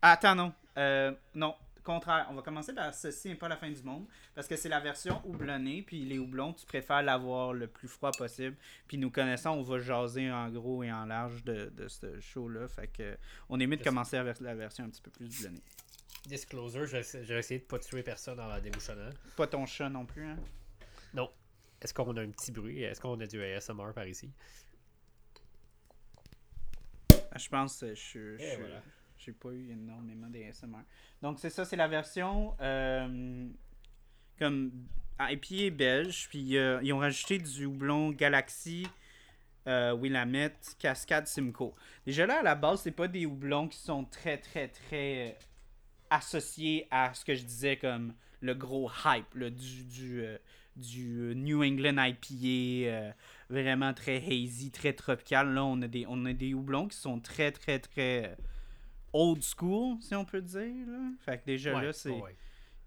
Ah, 0.02 0.14
attends, 0.14 0.36
non. 0.36 0.54
Euh, 0.78 1.14
non, 1.36 1.56
contraire. 1.84 2.28
On 2.30 2.34
va 2.36 2.42
commencer 2.42 2.74
par 2.74 2.94
ceci 2.94 3.30
et 3.30 3.36
pas 3.36 3.48
la 3.48 3.58
fin 3.58 3.70
du 3.70 3.82
monde. 3.84 4.06
Parce 4.34 4.48
que 4.48 4.56
c'est 4.56 4.70
la 4.70 4.80
version 4.80 5.22
houblonnée. 5.28 5.84
Puis 5.84 6.04
les 6.06 6.18
houblons, 6.20 6.54
tu 6.54 6.66
préfères 6.66 7.04
l'avoir 7.04 7.54
le 7.54 7.68
plus 7.68 7.88
froid 7.88 8.12
possible. 8.12 8.56
Puis 8.88 8.98
nous 8.98 9.12
connaissant, 9.12 9.56
on 9.56 9.62
va 9.62 9.80
jaser 9.80 10.32
en 10.32 10.50
gros 10.50 10.84
et 10.84 10.92
en 10.92 11.06
large 11.06 11.44
de, 11.44 11.66
de 11.76 11.88
ce 11.88 12.20
show-là. 12.20 12.68
Fait 12.68 12.88
que 12.88 13.18
on 13.50 13.60
est 13.60 13.68
mieux 13.68 13.78
de 13.78 13.84
commencer 13.84 14.18
avec 14.18 14.40
la 14.40 14.56
version 14.56 14.86
un 14.86 14.90
petit 14.90 15.02
peu 15.02 15.12
plus 15.12 15.26
houblonnée. 15.26 15.62
Disclosure, 16.26 16.86
j'ai 16.86 17.04
j'ai 17.04 17.38
essayé 17.38 17.60
de 17.60 17.66
pas 17.66 17.80
tuer 17.80 18.02
personne 18.02 18.40
en 18.40 18.48
la 18.48 18.62
débouchonnant. 18.62 19.10
Pas 19.36 19.46
ton 19.48 19.66
chat 19.66 19.90
non 19.90 20.06
plus, 20.06 20.24
hein? 20.26 20.38
Non. 21.14 21.30
Est-ce 21.82 21.94
qu'on 21.94 22.16
a 22.16 22.22
un 22.22 22.30
petit 22.32 22.52
bruit? 22.54 22.82
Est-ce 22.82 23.02
qu'on 23.02 23.20
a 23.20 23.26
du 23.28 23.44
ASMR 23.44 23.92
par 23.94 24.08
ici? 24.08 24.32
Ah, 27.32 27.38
Je 27.38 27.50
pense 27.50 27.80
que 27.82 27.94
je 27.94 27.94
je 27.94 28.38
suis- 28.38 28.56
voilà. 28.58 28.82
J'ai 29.26 29.32
pas 29.32 29.50
eu 29.50 29.72
énormément 29.72 30.28
d'ASMR. 30.28 30.84
Donc 31.22 31.40
c'est 31.40 31.50
ça, 31.50 31.64
c'est 31.64 31.78
la 31.78 31.88
version 31.88 32.56
euh, 32.60 33.48
comme 34.38 34.72
IPA 35.20 35.74
belge. 35.76 36.28
Puis 36.30 36.58
euh, 36.58 36.80
ils 36.84 36.92
ont 36.92 37.00
rajouté 37.00 37.38
du 37.38 37.66
houblon 37.66 38.12
Galaxy, 38.12 38.86
euh, 39.68 39.94
Willamette, 39.94 40.76
Cascade, 40.78 41.28
Simcoe. 41.28 41.74
Déjà 42.06 42.26
là, 42.26 42.40
à 42.40 42.44
la 42.44 42.56
base, 42.56 42.82
c'est 42.82 42.92
pas 42.92 43.08
des 43.08 43.26
houblons 43.26 43.70
qui 43.70 43.78
sont 43.78 44.04
très, 44.04 44.38
très, 44.38 44.68
très 44.68 45.38
associés 46.10 46.88
à 46.92 47.14
ce 47.14 47.24
que 47.24 47.34
je 47.34 47.44
disais 47.44 47.78
comme 47.78 48.14
le 48.42 48.54
gros 48.56 48.92
hype 49.06 49.38
du, 49.38 49.86
du, 49.86 50.26
du 50.76 51.34
New 51.34 51.64
England 51.64 51.96
IPA. 51.98 53.16
vraiment 53.50 53.94
très 53.94 54.18
hazy, 54.18 54.70
très 54.70 54.92
tropical. 54.92 55.54
Là, 55.54 55.64
on 55.64 55.82
a 55.82 55.88
des, 55.88 56.06
on 56.10 56.26
a 56.26 56.34
des 56.34 56.54
houblons 56.54 56.90
qui 56.90 56.98
sont 56.98 57.22
très, 57.22 57.54
très, 57.54 57.80
très 57.80 58.36
old 59.14 59.42
school, 59.44 59.98
si 60.02 60.14
on 60.16 60.26
peut 60.26 60.42
dire. 60.42 60.88
Là. 60.88 61.12
Fait 61.20 61.38
que 61.40 61.46
déjà 61.46 61.76
Ouais, 61.76 61.86
là, 61.86 61.94
c'est. 61.94 62.14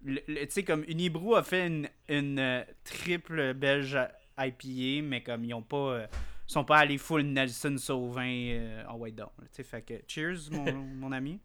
Tu 0.05 0.47
sais, 0.49 0.63
comme 0.63 0.83
Unibrew 0.87 1.35
a 1.35 1.43
fait 1.43 1.65
une, 1.67 1.89
une, 2.07 2.37
euh, 2.39 2.63
triple 2.83 3.53
belge 3.55 3.97
IPA, 4.37 5.01
mais 5.07 5.23
comme 5.23 5.43
ils 5.45 5.53
ont 5.53 5.63
pas. 5.63 5.93
euh, 5.93 6.07
sont 6.45 6.63
pas 6.63 6.77
allés 6.77 6.97
full 6.97 7.23
Nelson 7.23 7.75
Sauvin 7.77 8.29
euh, 8.29 8.85
en 8.87 8.95
white 8.97 9.15
down. 9.15 9.29
Tu 9.39 9.47
sais, 9.51 9.63
fait 9.63 9.81
que 9.81 9.95
cheers, 10.07 10.49
mon, 10.51 10.71
mon 10.71 11.11
ami. 11.11 11.39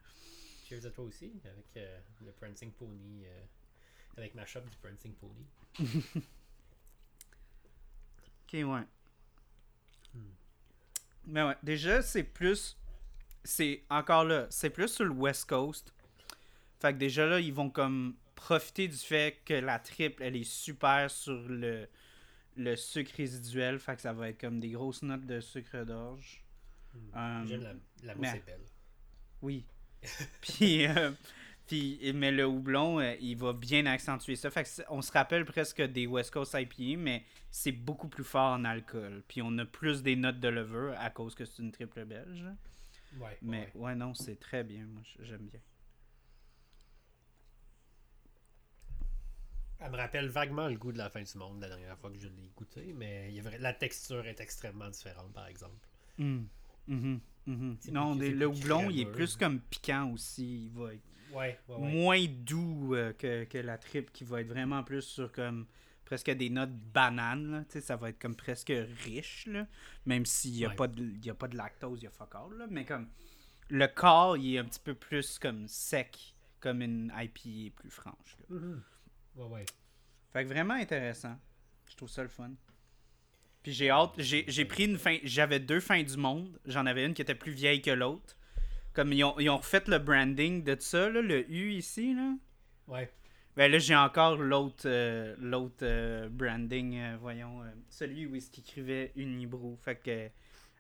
Cheers 0.68 0.87
à 0.87 0.91
toi 0.91 1.05
aussi, 1.05 1.33
avec 1.45 1.66
euh, 1.76 1.99
le 2.24 2.30
Prancing 2.33 2.70
Pony, 2.72 3.24
avec 4.16 4.35
ma 4.35 4.45
shop 4.47 4.61
du 4.61 4.76
Prancing 4.76 5.14
Pony. 5.14 5.47
Ok, 8.55 8.68
ouais. 8.68 8.83
Mais 11.26 11.43
ouais, 11.43 11.57
déjà, 11.62 12.03
c'est 12.03 12.24
plus. 12.24 12.76
C'est 13.45 13.82
encore 13.90 14.24
là, 14.24 14.47
c'est 14.51 14.70
plus 14.70 14.88
sur 14.88 15.05
le 15.05 15.11
West 15.12 15.49
Coast. 15.49 15.93
Fait 16.80 16.93
que 16.93 16.99
déjà 16.99 17.26
là, 17.26 17.40
ils 17.40 17.53
vont 17.53 17.70
comme 17.70 18.14
profiter 18.34 18.88
du 18.88 18.97
fait 18.97 19.38
que 19.45 19.55
la 19.55 19.78
triple, 19.78 20.22
elle 20.22 20.36
est 20.36 20.45
super 20.49 21.11
sur 21.11 21.49
le, 21.49 21.86
le 22.57 22.76
sucre 22.76 23.12
résiduel. 23.16 23.78
Fait 23.78 23.95
que 23.97 24.03
ça 24.03 24.12
va 24.12 24.28
être 24.28 24.40
comme 24.40 24.61
des 24.61 24.70
grosses 24.70 25.03
notes 25.03 25.26
de 25.26 25.40
sucre 25.40 25.84
d'orge. 25.84 26.43
Euh, 27.16 27.45
J'aime 27.47 27.62
la, 27.62 27.72
la 28.05 28.14
mousse 28.14 28.22
mais- 28.32 28.38
est 28.38 28.47
belle. 28.47 28.61
Oui. 29.43 29.64
puis, 30.40 30.86
euh, 30.86 31.12
puis, 31.66 32.12
mais 32.14 32.32
le 32.32 32.47
houblon, 32.47 33.01
euh, 33.01 33.14
il 33.20 33.36
va 33.36 33.53
bien 33.53 33.86
accentuer 33.86 34.36
ça. 34.36 34.51
Fait 34.51 34.64
que 34.64 34.68
on 34.90 35.03
se 35.03 35.12
rappelle 35.12 35.45
presque 35.45 35.80
des 35.82 36.07
West 36.07 36.32
Coast 36.32 36.57
IPA, 36.59 36.99
mais 36.99 37.24
c'est 37.51 37.72
beaucoup 37.72 38.09
plus 38.09 38.24
fort 38.24 38.53
en 38.53 38.64
alcool. 38.64 39.22
Puis 39.28 39.40
on 39.43 39.57
a 39.59 39.64
plus 39.64 40.03
des 40.03 40.16
notes 40.16 40.40
de 40.40 40.49
levure 40.49 40.95
à 40.99 41.11
cause 41.11 41.34
que 41.34 41.45
c'est 41.45 41.62
une 41.62 41.70
triple 41.72 42.05
belge. 42.05 42.45
Ouais, 43.20 43.38
Mais 43.42 43.70
ouais. 43.74 43.80
ouais, 43.80 43.94
non, 43.94 44.14
c'est 44.14 44.36
très 44.36 44.64
bien. 44.64 44.86
Moi, 44.86 45.02
j'aime 45.20 45.46
bien. 45.46 45.60
Elle 49.80 49.90
me 49.90 49.96
rappelle 49.96 50.28
vaguement 50.28 50.68
le 50.68 50.76
goût 50.76 50.92
de 50.92 50.98
la 50.98 51.10
fin 51.10 51.22
du 51.22 51.38
monde 51.38 51.60
la 51.60 51.68
dernière 51.68 51.98
fois 51.98 52.10
que 52.10 52.18
je 52.18 52.28
l'ai 52.28 52.50
goûté, 52.56 52.92
mais 52.96 53.32
la 53.58 53.72
texture 53.72 54.24
est 54.26 54.40
extrêmement 54.40 54.88
différente, 54.88 55.32
par 55.32 55.46
exemple. 55.48 55.86
Hum. 56.20 56.46
Mhm. 56.86 57.20
Mhm. 57.46 57.76
Non, 57.90 58.16
plus- 58.16 58.32
le 58.34 58.46
houblon, 58.46 58.90
il 58.90 59.00
est 59.00 59.06
plus 59.10 59.36
comme 59.36 59.60
piquant 59.60 60.10
aussi. 60.12 60.66
Il 60.66 60.70
va 60.70 60.94
être 60.94 61.02
Ouais, 61.32 61.58
ouais, 61.68 61.76
ouais. 61.76 61.92
moins 61.92 62.26
doux 62.28 62.94
euh, 62.94 63.12
que, 63.14 63.44
que 63.44 63.58
la 63.58 63.78
triple 63.78 64.12
qui 64.12 64.22
va 64.22 64.42
être 64.42 64.48
vraiment 64.48 64.84
plus 64.84 65.00
sur 65.02 65.32
comme 65.32 65.66
presque 66.12 66.30
des 66.32 66.50
notes 66.50 66.74
bananes. 66.92 67.50
là. 67.72 67.80
Ça 67.80 67.96
va 67.96 68.10
être 68.10 68.18
comme 68.20 68.36
presque 68.36 68.70
riche, 69.04 69.46
là, 69.46 69.66
même 70.04 70.26
s'il 70.26 70.52
n'y 70.52 70.64
a, 70.66 70.68
Ouais. 70.68 70.74
pas 70.76 70.86
de- 70.86 71.24
y 71.24 71.30
a 71.30 71.34
pas 71.34 71.48
de 71.48 71.56
lactose, 71.56 72.00
il 72.02 72.04
y 72.04 72.06
a 72.06 72.10
fuck 72.10 72.34
all, 72.34 72.58
là, 72.58 72.66
mais 72.70 72.84
comme 72.84 73.08
le 73.70 73.86
corps, 73.86 74.36
il 74.36 74.54
est 74.54 74.58
un 74.58 74.64
petit 74.66 74.80
peu 74.80 74.94
plus 74.94 75.38
comme 75.38 75.66
sec, 75.66 76.34
comme 76.60 76.82
une 76.82 77.10
IPA 77.16 77.74
plus 77.74 77.90
franche. 77.90 78.36
là. 78.40 78.56
Mhm. 78.56 78.82
Ouais, 79.36 79.46
ouais. 79.46 79.64
Fait 80.34 80.44
que 80.44 80.48
vraiment 80.48 80.74
intéressant. 80.74 81.38
Je 81.88 81.96
trouve 81.96 82.10
ça 82.10 82.22
le 82.22 82.28
fun. 82.28 82.50
Puis 83.62 83.72
j'ai 83.72 83.88
hâte, 83.90 84.12
j'ai 84.18 84.44
j'ai 84.48 84.64
pris 84.66 84.84
une 84.84 84.98
fin, 84.98 85.16
j'avais 85.24 85.60
deux 85.60 85.80
fins 85.80 86.02
du 86.02 86.16
monde. 86.18 86.58
J'en 86.66 86.84
avais 86.84 87.06
une 87.06 87.14
qui 87.14 87.22
était 87.22 87.34
plus 87.34 87.52
vieille 87.52 87.80
que 87.80 87.90
l'autre. 87.90 88.36
Comme 88.92 89.12
ils 89.14 89.24
ont, 89.24 89.38
ils 89.40 89.48
ont 89.48 89.56
refait 89.58 89.82
le 89.86 89.98
branding 89.98 90.62
de 90.62 90.76
ça, 90.78 91.08
là, 91.08 91.22
le 91.22 91.50
U 91.50 91.72
ici, 91.72 92.12
là. 92.14 92.34
Ouais. 92.88 93.10
Ben 93.55 93.70
là, 93.70 93.78
j'ai 93.78 93.94
encore 93.94 94.36
l'autre 94.36 94.84
euh, 94.86 95.34
l'autre 95.38 95.82
euh, 95.82 96.28
branding, 96.30 96.96
euh, 96.96 97.16
voyons, 97.20 97.62
celui 97.90 98.24
où 98.26 98.34
est-ce 98.34 98.50
qu'il 98.50 98.64
écrivait 98.64 99.12
Unibrew. 99.14 99.76
Fait 99.76 99.96
que 99.96 100.30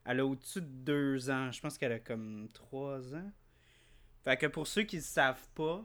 elle 0.04 0.20
a 0.20 0.26
au-dessus 0.26 0.62
de 0.62 0.66
deux 0.66 1.30
ans. 1.30 1.52
Je 1.52 1.60
pense 1.60 1.76
qu'elle 1.76 1.92
a 1.92 1.98
comme 1.98 2.48
trois 2.54 3.14
ans. 3.14 3.30
Fait 4.24 4.38
que 4.38 4.46
pour 4.46 4.66
ceux 4.66 4.84
qui 4.84 4.96
ne 4.96 5.02
savent 5.02 5.48
pas, 5.54 5.84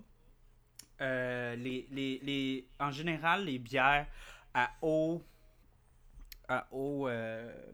les, 0.99 1.87
les, 1.91 2.19
les, 2.23 2.67
en 2.79 2.91
général, 2.91 3.45
les 3.45 3.59
bières 3.59 4.07
à 4.53 4.71
haut, 4.81 5.23
à 6.47 6.67
haut 6.71 7.07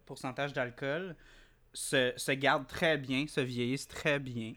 pourcentage 0.05 0.53
d'alcool 0.53 1.15
se, 1.73 2.13
se 2.17 2.31
gardent 2.31 2.67
très 2.67 2.97
bien, 2.97 3.27
se 3.27 3.41
vieillissent 3.41 3.87
très 3.87 4.19
bien. 4.19 4.53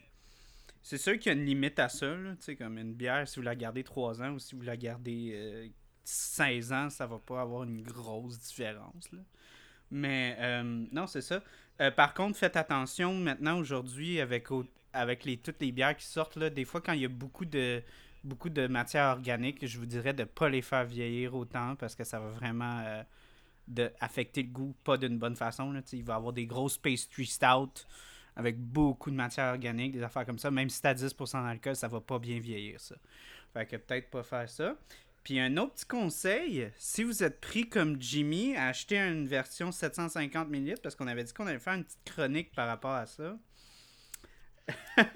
C'est 0.87 0.97
sûr 0.97 1.19
qu'il 1.19 1.33
y 1.33 1.35
a 1.35 1.37
une 1.37 1.45
limite 1.45 1.79
à 1.79 1.89
ça. 1.89 2.15
Là, 2.15 2.35
comme 2.57 2.77
une 2.77 2.93
bière, 2.93 3.27
si 3.27 3.35
vous 3.35 3.41
la 3.41 3.57
gardez 3.57 3.83
3 3.83 4.21
ans 4.21 4.31
ou 4.31 4.39
si 4.39 4.55
vous 4.55 4.61
la 4.61 4.77
gardez 4.77 5.31
euh, 5.33 5.67
16 6.05 6.71
ans, 6.71 6.89
ça 6.89 7.05
va 7.05 7.19
pas 7.19 7.41
avoir 7.41 7.63
une 7.63 7.81
grosse 7.81 8.39
différence. 8.39 9.11
Là. 9.11 9.19
Mais 9.91 10.37
euh, 10.39 10.85
non, 10.93 11.05
c'est 11.05 11.19
ça. 11.19 11.43
Euh, 11.81 11.91
par 11.91 12.13
contre, 12.13 12.37
faites 12.37 12.55
attention 12.55 13.13
maintenant 13.15 13.57
aujourd'hui 13.57 14.21
avec, 14.21 14.47
avec 14.93 15.25
les, 15.25 15.35
toutes 15.35 15.59
les 15.59 15.73
bières 15.73 15.97
qui 15.97 16.05
sortent. 16.05 16.37
Là, 16.37 16.49
des 16.49 16.63
fois, 16.63 16.79
quand 16.79 16.93
il 16.93 17.01
y 17.01 17.05
a 17.05 17.09
beaucoup 17.09 17.43
de, 17.43 17.83
beaucoup 18.23 18.49
de 18.49 18.67
matière 18.67 19.07
organique, 19.07 19.67
je 19.67 19.79
vous 19.79 19.85
dirais 19.85 20.13
de 20.13 20.21
ne 20.21 20.25
pas 20.27 20.47
les 20.47 20.61
faire 20.61 20.85
vieillir 20.85 21.35
autant 21.35 21.75
parce 21.75 21.95
que 21.95 22.05
ça 22.05 22.17
va 22.17 22.29
vraiment 22.29 22.79
euh, 22.85 23.03
de 23.67 23.91
affecter 23.99 24.41
le 24.41 24.49
goût 24.51 24.73
pas 24.85 24.95
d'une 24.95 25.19
bonne 25.19 25.35
façon. 25.35 25.73
Là. 25.73 25.81
Il 25.91 26.05
va 26.05 26.13
y 26.13 26.15
avoir 26.15 26.31
des 26.31 26.45
grosses 26.45 26.77
pastry 26.77 27.25
stout 27.25 27.73
avec 28.37 28.59
beaucoup 28.59 29.09
de 29.09 29.15
matière 29.15 29.47
organique, 29.47 29.93
des 29.93 30.03
affaires 30.03 30.25
comme 30.25 30.37
ça. 30.37 30.51
Même 30.51 30.69
si 30.69 30.79
tu 30.79 30.87
as 30.87 30.93
10% 30.93 31.43
d'alcool, 31.43 31.75
ça 31.75 31.87
va 31.87 31.99
pas 31.99 32.19
bien 32.19 32.39
vieillir 32.39 32.79
ça. 32.79 32.95
Fait 33.51 33.65
que 33.65 33.75
peut-être 33.77 34.11
pas 34.11 34.21
faire 34.21 34.47
ça. 34.47 34.77
Puis 35.23 35.39
un 35.39 35.57
autre 35.57 35.73
petit 35.73 35.85
conseil, 35.85 36.71
si 36.77 37.03
vous 37.03 37.23
êtes 37.23 37.41
pris 37.41 37.67
comme 37.67 37.99
Jimmy 37.99 38.55
à 38.55 38.67
acheter 38.67 38.97
une 38.97 39.27
version 39.27 39.71
750 39.71 40.49
ml, 40.49 40.77
parce 40.81 40.95
qu'on 40.95 41.07
avait 41.07 41.23
dit 41.23 41.33
qu'on 41.33 41.47
allait 41.47 41.57
faire 41.57 41.73
une 41.73 41.83
petite 41.83 42.03
chronique 42.05 42.53
par 42.53 42.67
rapport 42.67 42.93
à 42.93 43.07
ça. 43.07 43.37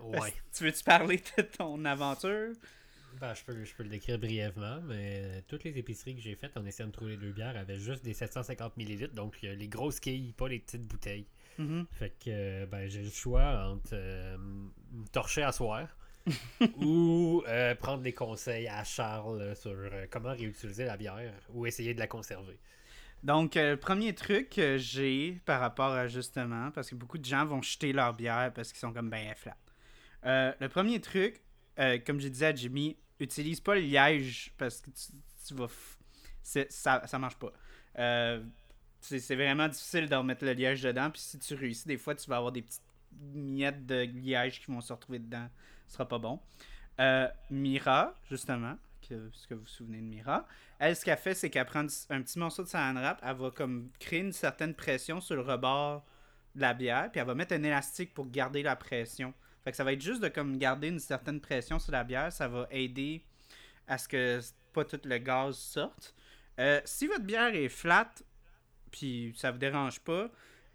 ouais. 0.00 0.34
Tu 0.52 0.64
veux-tu 0.64 0.82
parler 0.82 1.22
de 1.36 1.42
ton 1.42 1.84
aventure? 1.84 2.54
Ben, 3.20 3.34
je, 3.34 3.44
peux, 3.44 3.64
je 3.64 3.74
peux 3.74 3.84
le 3.84 3.88
décrire 3.88 4.18
brièvement, 4.18 4.80
mais 4.82 5.42
toutes 5.46 5.62
les 5.62 5.78
épiceries 5.78 6.16
que 6.16 6.20
j'ai 6.20 6.34
faites 6.34 6.56
en 6.56 6.66
essayant 6.66 6.88
de 6.88 6.92
trouver 6.92 7.16
deux 7.16 7.32
bières 7.32 7.56
avaient 7.56 7.78
juste 7.78 8.04
des 8.04 8.14
750 8.14 8.76
ml, 8.76 9.12
donc 9.14 9.40
les 9.42 9.68
grosses 9.68 10.00
quilles, 10.00 10.32
pas 10.32 10.48
les 10.48 10.58
petites 10.58 10.84
bouteilles. 10.84 11.26
Mm-hmm. 11.58 11.86
Fait 11.92 12.12
que 12.24 12.64
ben, 12.66 12.88
j'ai 12.88 13.02
le 13.02 13.10
choix 13.10 13.68
entre 13.68 13.90
euh, 13.92 14.36
me 14.38 15.06
torcher 15.08 15.42
à 15.42 15.52
soir 15.52 15.88
ou 16.76 17.42
euh, 17.48 17.74
prendre 17.74 18.02
des 18.02 18.12
conseils 18.12 18.68
à 18.68 18.84
Charles 18.84 19.56
sur 19.56 19.72
euh, 19.72 20.06
comment 20.10 20.32
réutiliser 20.32 20.84
la 20.84 20.96
bière 20.96 21.34
ou 21.52 21.66
essayer 21.66 21.94
de 21.94 21.98
la 21.98 22.06
conserver. 22.06 22.58
Donc, 23.24 23.56
le 23.56 23.74
premier 23.74 24.14
truc 24.14 24.50
que 24.50 24.78
j'ai 24.78 25.40
par 25.44 25.60
rapport 25.60 25.90
à 25.90 26.06
justement, 26.06 26.70
parce 26.70 26.88
que 26.90 26.94
beaucoup 26.94 27.18
de 27.18 27.24
gens 27.24 27.44
vont 27.44 27.60
jeter 27.60 27.92
leur 27.92 28.14
bière 28.14 28.52
parce 28.54 28.70
qu'ils 28.70 28.78
sont 28.78 28.92
comme 28.92 29.10
ben 29.10 29.34
flat. 29.34 29.56
le 30.22 30.68
premier 30.68 31.00
truc, 31.00 31.42
comme 32.06 32.20
je 32.20 32.28
disais 32.28 32.46
à 32.46 32.54
Jimmy, 32.54 32.96
utilise 33.18 33.60
pas 33.60 33.74
le 33.74 33.80
liège 33.80 34.52
parce 34.56 34.80
que 34.80 34.90
tu, 34.90 35.54
vas. 35.54 35.66
Ça, 36.44 37.04
ça 37.08 37.18
marche 37.18 37.38
pas. 37.38 37.52
C'est 39.00 39.36
vraiment 39.36 39.68
difficile 39.68 40.08
de 40.08 40.14
remettre 40.14 40.44
le 40.44 40.52
liège 40.52 40.82
dedans. 40.82 41.10
Puis 41.10 41.22
si 41.22 41.38
tu 41.38 41.54
réussis, 41.54 41.86
des 41.86 41.98
fois, 41.98 42.14
tu 42.14 42.28
vas 42.28 42.36
avoir 42.36 42.52
des 42.52 42.62
petites 42.62 42.82
miettes 43.32 43.86
de 43.86 44.02
liège 44.02 44.60
qui 44.60 44.70
vont 44.70 44.80
se 44.80 44.92
retrouver 44.92 45.18
dedans 45.18 45.48
ce 45.88 45.94
sera 45.94 46.06
pas 46.06 46.18
bon. 46.18 46.38
Euh, 47.00 47.28
Mira, 47.50 48.14
justement, 48.30 48.76
que, 49.08 49.30
ce 49.32 49.46
que 49.46 49.54
vous 49.54 49.62
vous 49.62 49.66
souvenez 49.66 49.98
de 49.98 50.04
Mira, 50.04 50.46
elle, 50.78 50.94
ce 50.94 51.04
qu'elle 51.04 51.18
fait, 51.18 51.34
c'est 51.34 51.50
qu'elle 51.50 51.64
prend 51.64 51.80
un 51.80 52.22
petit 52.22 52.38
morceau 52.38 52.62
de 52.62 52.68
saran 52.68 52.94
wrap, 52.94 53.20
elle 53.22 53.36
va 53.36 53.50
comme 53.50 53.90
créer 53.98 54.20
une 54.20 54.32
certaine 54.32 54.74
pression 54.74 55.20
sur 55.20 55.34
le 55.34 55.42
rebord 55.42 56.04
de 56.54 56.60
la 56.60 56.74
bière, 56.74 57.10
puis 57.10 57.20
elle 57.20 57.26
va 57.26 57.34
mettre 57.34 57.54
un 57.54 57.62
élastique 57.62 58.14
pour 58.14 58.30
garder 58.30 58.62
la 58.62 58.76
pression. 58.76 59.32
Fait 59.64 59.70
que 59.70 59.76
ça 59.76 59.84
va 59.84 59.92
être 59.92 60.00
juste 60.00 60.22
de 60.22 60.28
comme 60.28 60.58
garder 60.58 60.88
une 60.88 61.00
certaine 61.00 61.40
pression 61.40 61.78
sur 61.78 61.92
la 61.92 62.04
bière, 62.04 62.32
ça 62.32 62.48
va 62.48 62.66
aider 62.70 63.24
à 63.86 63.98
ce 63.98 64.08
que 64.08 64.40
pas 64.72 64.84
tout 64.84 65.00
le 65.04 65.18
gaz 65.18 65.56
sorte. 65.56 66.14
Euh, 66.58 66.80
si 66.84 67.06
votre 67.06 67.24
bière 67.24 67.54
est 67.54 67.68
flat, 67.68 68.10
puis 68.90 69.32
ça 69.36 69.50
vous 69.50 69.58
dérange 69.58 70.00
pas, 70.00 70.30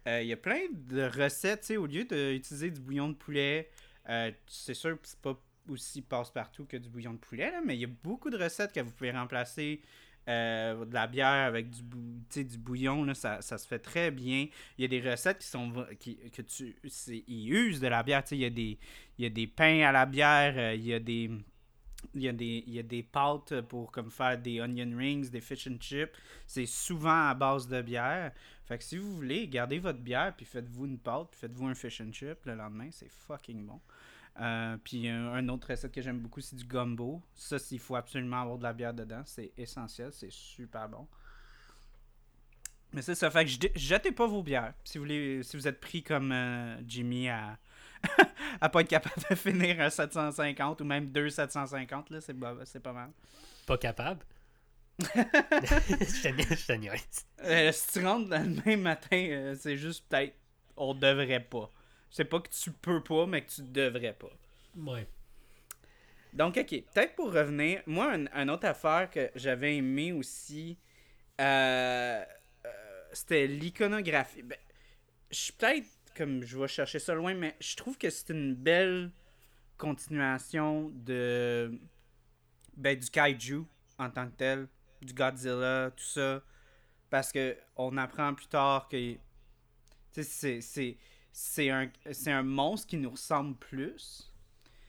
euh, 0.06 0.22
il 0.22 0.28
y 0.28 0.32
a 0.32 0.36
plein 0.36 0.60
de 0.70 1.02
recettes, 1.02 1.72
au 1.76 1.86
lieu 1.86 2.04
d'utiliser 2.04 2.70
du 2.70 2.80
bouillon 2.80 3.08
de 3.08 3.14
poulet, 3.14 3.70
euh, 4.08 4.30
c'est 4.46 4.74
sûr 4.74 5.00
que 5.00 5.08
c'est 5.08 5.20
pas 5.20 5.38
aussi 5.68 6.02
passe-partout 6.02 6.66
que 6.66 6.76
du 6.76 6.90
bouillon 6.90 7.14
de 7.14 7.18
poulet, 7.18 7.52
mais 7.64 7.74
il 7.76 7.80
y 7.80 7.84
a 7.84 7.90
beaucoup 8.02 8.28
de 8.28 8.36
recettes 8.36 8.72
que 8.72 8.80
vous 8.80 8.90
pouvez 8.90 9.12
remplacer 9.12 9.80
euh, 10.28 10.84
de 10.84 10.92
la 10.92 11.06
bière 11.06 11.46
avec 11.46 11.70
du, 11.70 12.44
du 12.44 12.58
bouillon, 12.58 13.04
là, 13.04 13.14
ça, 13.14 13.40
ça, 13.40 13.56
se 13.56 13.66
fait 13.66 13.78
très 13.78 14.10
bien. 14.10 14.46
Il 14.76 14.82
y 14.82 14.84
a 14.84 14.88
des 14.88 15.10
recettes 15.10 15.38
qui 15.38 15.46
sont 15.46 15.86
qui, 15.98 16.16
que 16.30 16.42
tu 16.42 16.76
ils 17.26 17.52
usent 17.52 17.80
de 17.80 17.88
la 17.88 18.02
bière. 18.02 18.22
Il 18.30 18.38
y, 18.38 18.44
a 18.44 18.50
des, 18.50 18.78
il 19.18 19.24
y 19.24 19.26
a 19.26 19.30
des 19.30 19.46
pains 19.46 19.86
à 19.86 19.92
la 19.92 20.06
bière, 20.06 20.74
il 20.74 20.84
y 20.84 20.94
a 20.94 20.98
des. 20.98 21.30
Il 22.14 22.22
y, 22.22 22.28
a 22.28 22.32
des, 22.32 22.64
il 22.66 22.74
y 22.74 22.78
a 22.78 22.82
des 22.82 23.02
pâtes 23.02 23.60
pour 23.62 23.90
comme 23.90 24.10
faire 24.10 24.38
des 24.38 24.60
onion 24.60 24.96
rings, 24.96 25.30
des 25.30 25.40
fish 25.40 25.66
and 25.66 25.76
chips. 25.80 26.12
C'est 26.46 26.66
souvent 26.66 27.28
à 27.28 27.34
base 27.34 27.68
de 27.68 27.80
bière. 27.82 28.32
Fait 28.64 28.78
que 28.78 28.84
si 28.84 28.96
vous 28.96 29.14
voulez, 29.14 29.46
gardez 29.48 29.78
votre 29.78 29.98
bière, 29.98 30.34
puis 30.36 30.46
faites-vous 30.46 30.86
une 30.86 30.98
pâte, 30.98 31.28
puis 31.30 31.40
faites-vous 31.40 31.66
un 31.66 31.74
fish 31.74 32.00
and 32.00 32.12
chip 32.12 32.44
le 32.44 32.54
lendemain. 32.54 32.88
C'est 32.90 33.10
fucking 33.10 33.66
bon. 33.66 33.80
Euh, 34.40 34.76
puis 34.82 35.08
un, 35.08 35.48
autre 35.48 35.68
recette 35.70 35.92
que 35.92 36.02
j'aime 36.02 36.18
beaucoup, 36.18 36.40
c'est 36.40 36.56
du 36.56 36.64
gumbo. 36.64 37.22
Ça, 37.34 37.58
s'il 37.58 37.78
faut 37.78 37.96
absolument 37.96 38.40
avoir 38.40 38.58
de 38.58 38.64
la 38.64 38.72
bière 38.72 38.94
dedans, 38.94 39.22
c'est 39.24 39.52
essentiel, 39.56 40.12
c'est 40.12 40.32
super 40.32 40.88
bon. 40.88 41.06
Mais 42.92 43.02
c'est 43.02 43.14
ça, 43.14 43.30
fait 43.30 43.44
que 43.44 43.50
jetez 43.74 44.12
pas 44.12 44.26
vos 44.26 44.42
bières. 44.42 44.72
Si 44.84 44.98
vous, 44.98 45.04
voulez, 45.04 45.42
si 45.42 45.56
vous 45.56 45.66
êtes 45.66 45.80
pris 45.80 46.02
comme 46.02 46.32
euh, 46.32 46.80
Jimmy 46.86 47.28
à, 47.28 47.58
à 48.60 48.68
pas 48.68 48.80
être 48.80 48.88
capable 48.88 49.22
de 49.30 49.34
finir 49.34 49.80
un 49.80 49.90
750 49.90 50.80
ou 50.80 50.84
même 50.84 51.10
deux 51.10 51.30
750, 51.30 52.10
là, 52.10 52.20
c'est, 52.20 52.34
c'est 52.64 52.80
pas 52.80 52.92
mal. 52.92 53.10
Pas 53.66 53.78
capable? 53.78 54.24
je 55.00 56.66
te 56.66 57.44
euh, 57.44 57.72
si 57.72 57.92
tu 57.92 58.06
rentres 58.06 58.30
le 58.30 58.62
même 58.64 58.80
matin, 58.82 59.54
c'est 59.58 59.76
juste 59.76 60.04
peut-être 60.08 60.34
on 60.76 60.94
devrait 60.94 61.40
pas. 61.40 61.70
C'est 62.10 62.24
pas 62.24 62.40
que 62.40 62.48
tu 62.48 62.70
peux 62.70 63.02
pas, 63.02 63.26
mais 63.26 63.42
que 63.42 63.50
tu 63.50 63.62
devrais 63.62 64.12
pas. 64.12 64.30
Ouais. 64.76 65.06
Donc, 66.32 66.56
ok. 66.56 66.68
Peut-être 66.92 67.14
pour 67.14 67.32
revenir, 67.32 67.82
moi, 67.86 68.14
une 68.14 68.50
autre 68.50 68.66
affaire 68.66 69.08
que 69.10 69.30
j'avais 69.34 69.76
aimé 69.76 70.12
aussi, 70.12 70.78
euh, 71.40 72.24
euh, 72.66 73.02
c'était 73.12 73.46
l'iconographie. 73.46 74.42
Ben, 74.42 74.58
je 75.30 75.36
suis 75.36 75.52
peut-être, 75.52 75.86
comme 76.14 76.42
je 76.42 76.58
vais 76.58 76.68
chercher 76.68 76.98
ça 76.98 77.14
loin, 77.14 77.34
mais 77.34 77.56
je 77.60 77.76
trouve 77.76 77.98
que 77.98 78.10
c'est 78.10 78.30
une 78.30 78.54
belle 78.54 79.10
continuation 79.76 80.90
de 80.94 81.78
ben, 82.76 82.98
du 82.98 83.10
kaiju 83.10 83.64
en 83.98 84.10
tant 84.10 84.26
que 84.26 84.36
tel, 84.36 84.68
du 85.02 85.12
Godzilla, 85.12 85.90
tout 85.96 86.04
ça. 86.04 86.42
Parce 87.10 87.30
que 87.30 87.56
on 87.76 87.96
apprend 87.96 88.34
plus 88.34 88.46
tard 88.46 88.88
que 88.88 89.16
c'est 90.22 90.60
c'est 91.32 91.70
un, 91.70 91.90
un 92.26 92.42
monstre 92.42 92.86
qui 92.86 92.96
nous 92.96 93.10
ressemble 93.10 93.56
plus. 93.56 94.32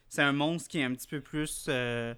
C'est 0.07 0.21
un 0.21 0.31
monstre 0.33 0.69
qui 0.69 0.79
est 0.79 0.83
un 0.83 0.93
petit 0.93 1.07
peu 1.07 1.21
plus. 1.21 1.65
Euh, 1.67 2.13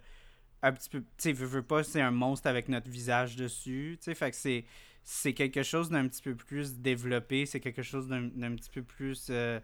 un 0.62 0.74
petit 0.74 0.89
peu. 0.89 0.99
Tu 0.99 1.08
sais, 1.18 1.32
veux, 1.32 1.45
veux 1.45 1.64
pas, 1.64 1.84
c'est 1.84 2.01
un 2.01 2.12
monstre 2.12 2.47
avec 2.47 2.68
notre 2.68 2.89
visage 2.89 3.36
dessus. 3.36 3.97
Tu 3.99 4.05
sais, 4.05 4.16
fait 4.16 4.32
que 4.32 4.38
c'est. 4.38 4.66
C'est 5.10 5.34
quelque 5.34 5.64
chose 5.64 5.89
d'un 5.89 6.05
petit 6.10 6.22
peu 6.22 6.36
plus 6.36 6.80
développé, 6.80 7.45
c'est 7.45 7.62
quelque 7.62 7.82
chose 7.82 8.10
d'un 8.10 8.55
petit 8.58 8.70
peu 8.70 8.84
plus. 8.84 9.28
Euh, 9.30 9.58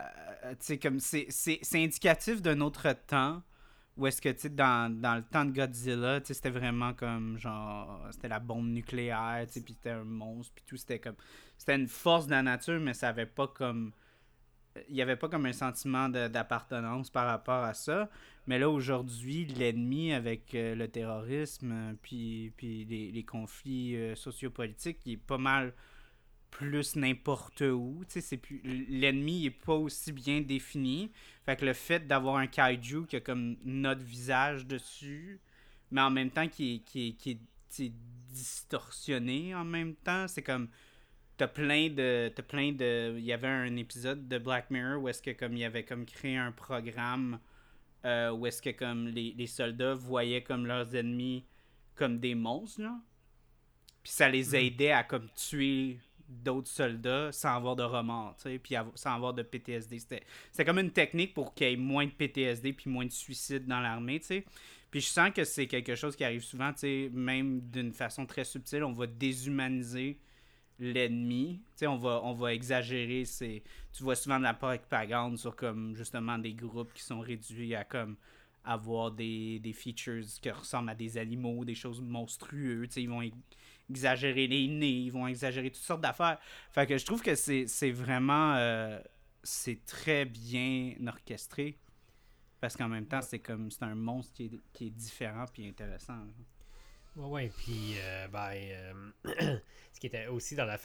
euh, 0.00 0.76
comme. 0.80 1.00
C'est 1.00 1.60
indicatif 1.74 2.40
d'un 2.40 2.62
autre 2.62 2.90
temps. 3.06 3.42
Ou 3.98 4.06
est-ce 4.06 4.22
que, 4.22 4.30
tu 4.30 4.48
dans, 4.48 4.90
dans, 4.90 5.16
le 5.16 5.22
temps 5.22 5.44
de 5.44 5.52
Godzilla, 5.52 6.18
c'était 6.24 6.48
vraiment 6.48 6.94
comme, 6.94 7.36
genre, 7.38 8.08
c'était 8.10 8.28
la 8.28 8.40
bombe 8.40 8.68
nucléaire, 8.68 9.46
tu 9.52 9.60
puis 9.60 9.74
c'était 9.74 9.90
un 9.90 10.02
monstre, 10.02 10.52
puis 10.54 10.64
tout, 10.66 10.78
c'était 10.78 10.98
comme, 10.98 11.14
c'était 11.58 11.76
une 11.76 11.86
force 11.86 12.26
de 12.26 12.30
la 12.30 12.42
nature, 12.42 12.80
mais 12.80 12.94
ça 12.94 13.10
avait 13.10 13.26
pas 13.26 13.46
comme, 13.48 13.92
il 14.88 14.96
y 14.96 15.02
avait 15.02 15.16
pas 15.16 15.28
comme 15.28 15.46
un 15.46 15.52
sentiment 15.52 16.08
d'appartenance 16.08 17.10
par 17.10 17.26
rapport 17.26 17.64
à 17.64 17.74
ça. 17.74 18.08
Mais 18.46 18.58
là, 18.58 18.68
aujourd'hui, 18.68 19.46
l'ennemi 19.46 20.12
avec 20.12 20.54
euh, 20.54 20.74
le 20.74 20.88
terrorisme, 20.88 21.72
euh, 21.72 21.92
puis, 22.02 22.52
puis 22.56 22.84
les, 22.84 23.24
conflits 23.24 23.96
euh, 23.96 24.14
sociopolitiques, 24.14 24.98
il 25.06 25.12
est 25.12 25.16
pas 25.16 25.38
mal 25.38 25.72
plus 26.50 26.94
n'importe 26.96 27.62
où. 27.62 28.04
L'ennemi 28.64 29.46
est 29.46 29.50
pas 29.50 29.74
aussi 29.74 30.12
bien 30.12 30.40
défini. 30.40 31.10
Fait 31.46 31.56
que 31.56 31.64
le 31.64 31.72
fait 31.72 32.06
d'avoir 32.06 32.36
un 32.36 32.46
kaiju 32.46 33.06
qui 33.06 33.16
a 33.16 33.20
comme 33.20 33.56
notre 33.64 34.02
visage 34.02 34.66
dessus, 34.66 35.40
mais 35.90 36.00
en 36.00 36.10
même 36.10 36.30
temps 36.30 36.48
qui 36.48 36.76
est, 36.76 36.78
qui 36.80 37.16
qui 37.16 37.30
est 37.30 37.92
distorsionné 38.30 39.54
en 39.54 39.64
même 39.64 39.94
temps, 39.94 40.28
c'est 40.28 40.42
comme 40.42 40.68
t'as 41.36 41.48
plein 41.48 41.88
de 41.88 42.32
t'as 42.34 42.42
plein 42.42 42.72
de 42.72 43.14
il 43.16 43.24
y 43.24 43.32
avait 43.32 43.48
un 43.48 43.76
épisode 43.76 44.28
de 44.28 44.38
Black 44.38 44.70
Mirror 44.70 45.02
où 45.02 45.08
est-ce 45.08 45.22
que 45.22 45.30
comme 45.30 45.54
il 45.54 45.60
y 45.60 45.64
avait 45.64 45.84
comme 45.84 46.06
créé 46.06 46.36
un 46.36 46.52
programme 46.52 47.38
euh, 48.04 48.30
où 48.30 48.46
est-ce 48.46 48.62
que 48.62 48.70
comme 48.70 49.08
les, 49.08 49.34
les, 49.36 49.46
soldats 49.46 49.94
voyaient 49.94 50.42
comme 50.42 50.66
leurs 50.66 50.94
ennemis 50.94 51.44
comme 51.96 52.18
des 52.18 52.34
monstres 52.34 52.82
là 52.82 53.00
puis 54.02 54.12
ça 54.12 54.28
les 54.28 54.50
hmm. 54.50 54.54
aidait 54.54 54.92
à 54.92 55.02
comme 55.02 55.28
tuer 55.34 55.98
d'autres 56.28 56.68
soldats 56.68 57.30
sans 57.32 57.54
avoir 57.54 57.76
de 57.76 57.82
remords, 57.82 58.36
tu 58.36 58.50
sais, 58.50 58.58
puis 58.58 58.74
sans 58.94 59.14
avoir 59.14 59.34
de 59.34 59.42
PTSD. 59.42 59.98
C'était 59.98 60.64
comme 60.64 60.78
une 60.78 60.90
technique 60.90 61.34
pour 61.34 61.54
qu'il 61.54 61.68
y 61.68 61.72
ait 61.72 61.76
moins 61.76 62.06
de 62.06 62.10
PTSD 62.10 62.72
puis 62.72 62.90
moins 62.90 63.04
de 63.04 63.12
suicides 63.12 63.66
dans 63.66 63.80
l'armée, 63.80 64.20
tu 64.20 64.26
sais. 64.26 64.44
Puis 64.90 65.00
je 65.00 65.08
sens 65.08 65.30
que 65.32 65.44
c'est 65.44 65.66
quelque 65.66 65.94
chose 65.94 66.16
qui 66.16 66.24
arrive 66.24 66.42
souvent, 66.42 66.72
tu 66.72 66.80
sais, 66.80 67.10
même 67.12 67.60
d'une 67.62 67.92
façon 67.92 68.26
très 68.26 68.44
subtile, 68.44 68.84
on 68.84 68.92
va 68.92 69.06
déshumaniser 69.06 70.18
l'ennemi. 70.78 71.60
Tu 71.64 71.80
sais, 71.80 71.86
on 71.86 71.98
va, 71.98 72.20
on 72.24 72.34
va 72.34 72.52
exagérer. 72.54 73.24
C'est, 73.24 73.62
tu 73.92 74.02
vois 74.02 74.16
souvent 74.16 74.38
de 74.38 74.44
la 74.44 74.54
propagande 74.54 75.38
sur 75.38 75.54
comme 75.56 75.94
justement 75.96 76.38
des 76.38 76.54
groupes 76.54 76.92
qui 76.92 77.02
sont 77.02 77.20
réduits 77.20 77.74
à 77.74 77.84
comme 77.84 78.16
avoir 78.64 79.10
des, 79.12 79.58
des 79.58 79.72
features 79.72 80.24
qui 80.40 80.50
ressemblent 80.50 80.90
à 80.90 80.94
des 80.94 81.18
animaux, 81.18 81.64
des 81.64 81.74
choses 81.74 82.00
monstrueuses. 82.00 82.88
Tu 82.88 82.94
sais, 82.94 83.02
ils 83.02 83.08
vont 83.08 83.22
exagérer 83.90 84.46
les 84.46 84.68
nez, 84.68 84.90
ils 84.90 85.12
vont 85.12 85.26
exagérer 85.26 85.70
toutes 85.70 85.82
sortes 85.82 86.00
d'affaires. 86.00 86.38
Fait 86.72 86.86
que 86.86 86.96
je 86.96 87.04
trouve 87.04 87.22
que 87.22 87.34
c'est, 87.34 87.90
vraiment... 87.90 88.54
Euh, 88.56 89.00
c'est 89.42 89.84
très 89.84 90.24
bien 90.24 90.94
orchestré. 91.06 91.78
Parce 92.60 92.76
qu'en 92.76 92.88
même 92.88 93.06
temps, 93.06 93.20
c'est 93.20 93.40
comme... 93.40 93.70
C'est 93.70 93.82
un 93.84 93.94
monstre 93.94 94.32
qui 94.32 94.44
est, 94.46 94.60
qui 94.72 94.86
est 94.86 94.90
différent 94.90 95.44
puis 95.52 95.68
intéressant. 95.68 96.16
Ouais, 97.16 97.26
ouais, 97.28 97.52
puis 97.56 97.94
euh, 97.98 98.28
ben, 98.28 98.52
euh, 98.54 99.58
ce 99.92 100.00
qui 100.00 100.06
était 100.08 100.26
aussi 100.26 100.56
dans 100.56 100.64
la 100.64 100.78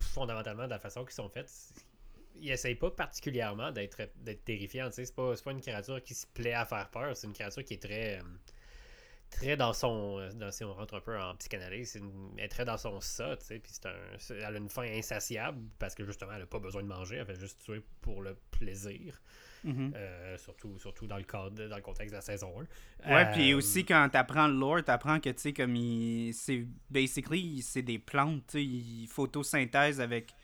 fondamentalement 0.00 0.64
de 0.64 0.70
la 0.70 0.78
façon 0.78 1.04
qu'ils 1.04 1.14
sont 1.14 1.30
faites, 1.30 1.50
ils 2.36 2.50
essayent 2.50 2.74
pas 2.74 2.90
particulièrement 2.90 3.72
d'être 3.72 4.02
terrifiants. 4.44 4.88
C'est 4.92 5.14
pas, 5.14 5.34
pas 5.42 5.50
une 5.52 5.60
créature 5.60 6.02
qui 6.02 6.14
se 6.14 6.26
plaît 6.26 6.52
à 6.52 6.66
faire 6.66 6.90
peur, 6.90 7.16
c'est 7.16 7.26
une 7.26 7.32
créature 7.32 7.64
qui 7.64 7.74
est 7.74 7.82
très. 7.82 8.18
Euh, 8.18 8.22
très 9.30 9.56
dans 9.56 9.72
son. 9.72 10.28
Dans, 10.34 10.50
si 10.50 10.62
on 10.64 10.74
rentre 10.74 10.94
un 10.94 11.00
peu 11.00 11.18
en 11.18 11.34
psychanalyse, 11.36 11.96
elle 12.36 12.44
est 12.44 12.48
très 12.48 12.64
dans 12.66 12.76
son 12.76 13.00
ça, 13.00 13.36
tu 13.38 13.46
sais. 13.46 13.58
Puis 13.58 13.72
un, 13.84 14.34
elle 14.34 14.56
a 14.56 14.58
une 14.58 14.68
faim 14.68 14.82
insatiable 14.82 15.58
parce 15.78 15.94
que 15.94 16.04
justement, 16.04 16.32
elle 16.34 16.42
a 16.42 16.46
pas 16.46 16.58
besoin 16.58 16.82
de 16.82 16.88
manger, 16.88 17.16
elle 17.16 17.26
fait 17.26 17.36
juste 17.40 17.60
tuer 17.62 17.82
pour 18.02 18.22
le 18.22 18.36
plaisir. 18.50 19.20
Mhm. 19.64 19.92
Euh, 19.94 20.36
surtout, 20.38 20.78
surtout 20.78 21.06
dans 21.06 21.16
le 21.16 21.22
cadre, 21.22 21.68
dans 21.68 21.76
le 21.76 21.82
contexte 21.82 22.10
de 22.12 22.16
la 22.16 22.20
saison 22.20 22.52
1. 23.04 23.14
Ouais, 23.14 23.30
puis 23.32 23.52
euh, 23.52 23.56
aussi 23.56 23.84
quand 23.84 24.08
t'apprends 24.10 24.48
le 24.48 24.54
lore, 24.54 24.82
t'apprends 24.82 25.20
que 25.20 25.30
tu 25.30 25.38
sais 25.38 25.52
comme 25.52 25.76
il 25.76 26.32
c'est 26.34 26.66
basically 26.90 27.62
c'est 27.62 27.82
des 27.82 27.98
plantes, 27.98 28.42
tu 28.48 28.58
sais, 28.58 28.64
ils 28.64 29.06
photosynthèse 29.06 30.00
avec 30.00 30.34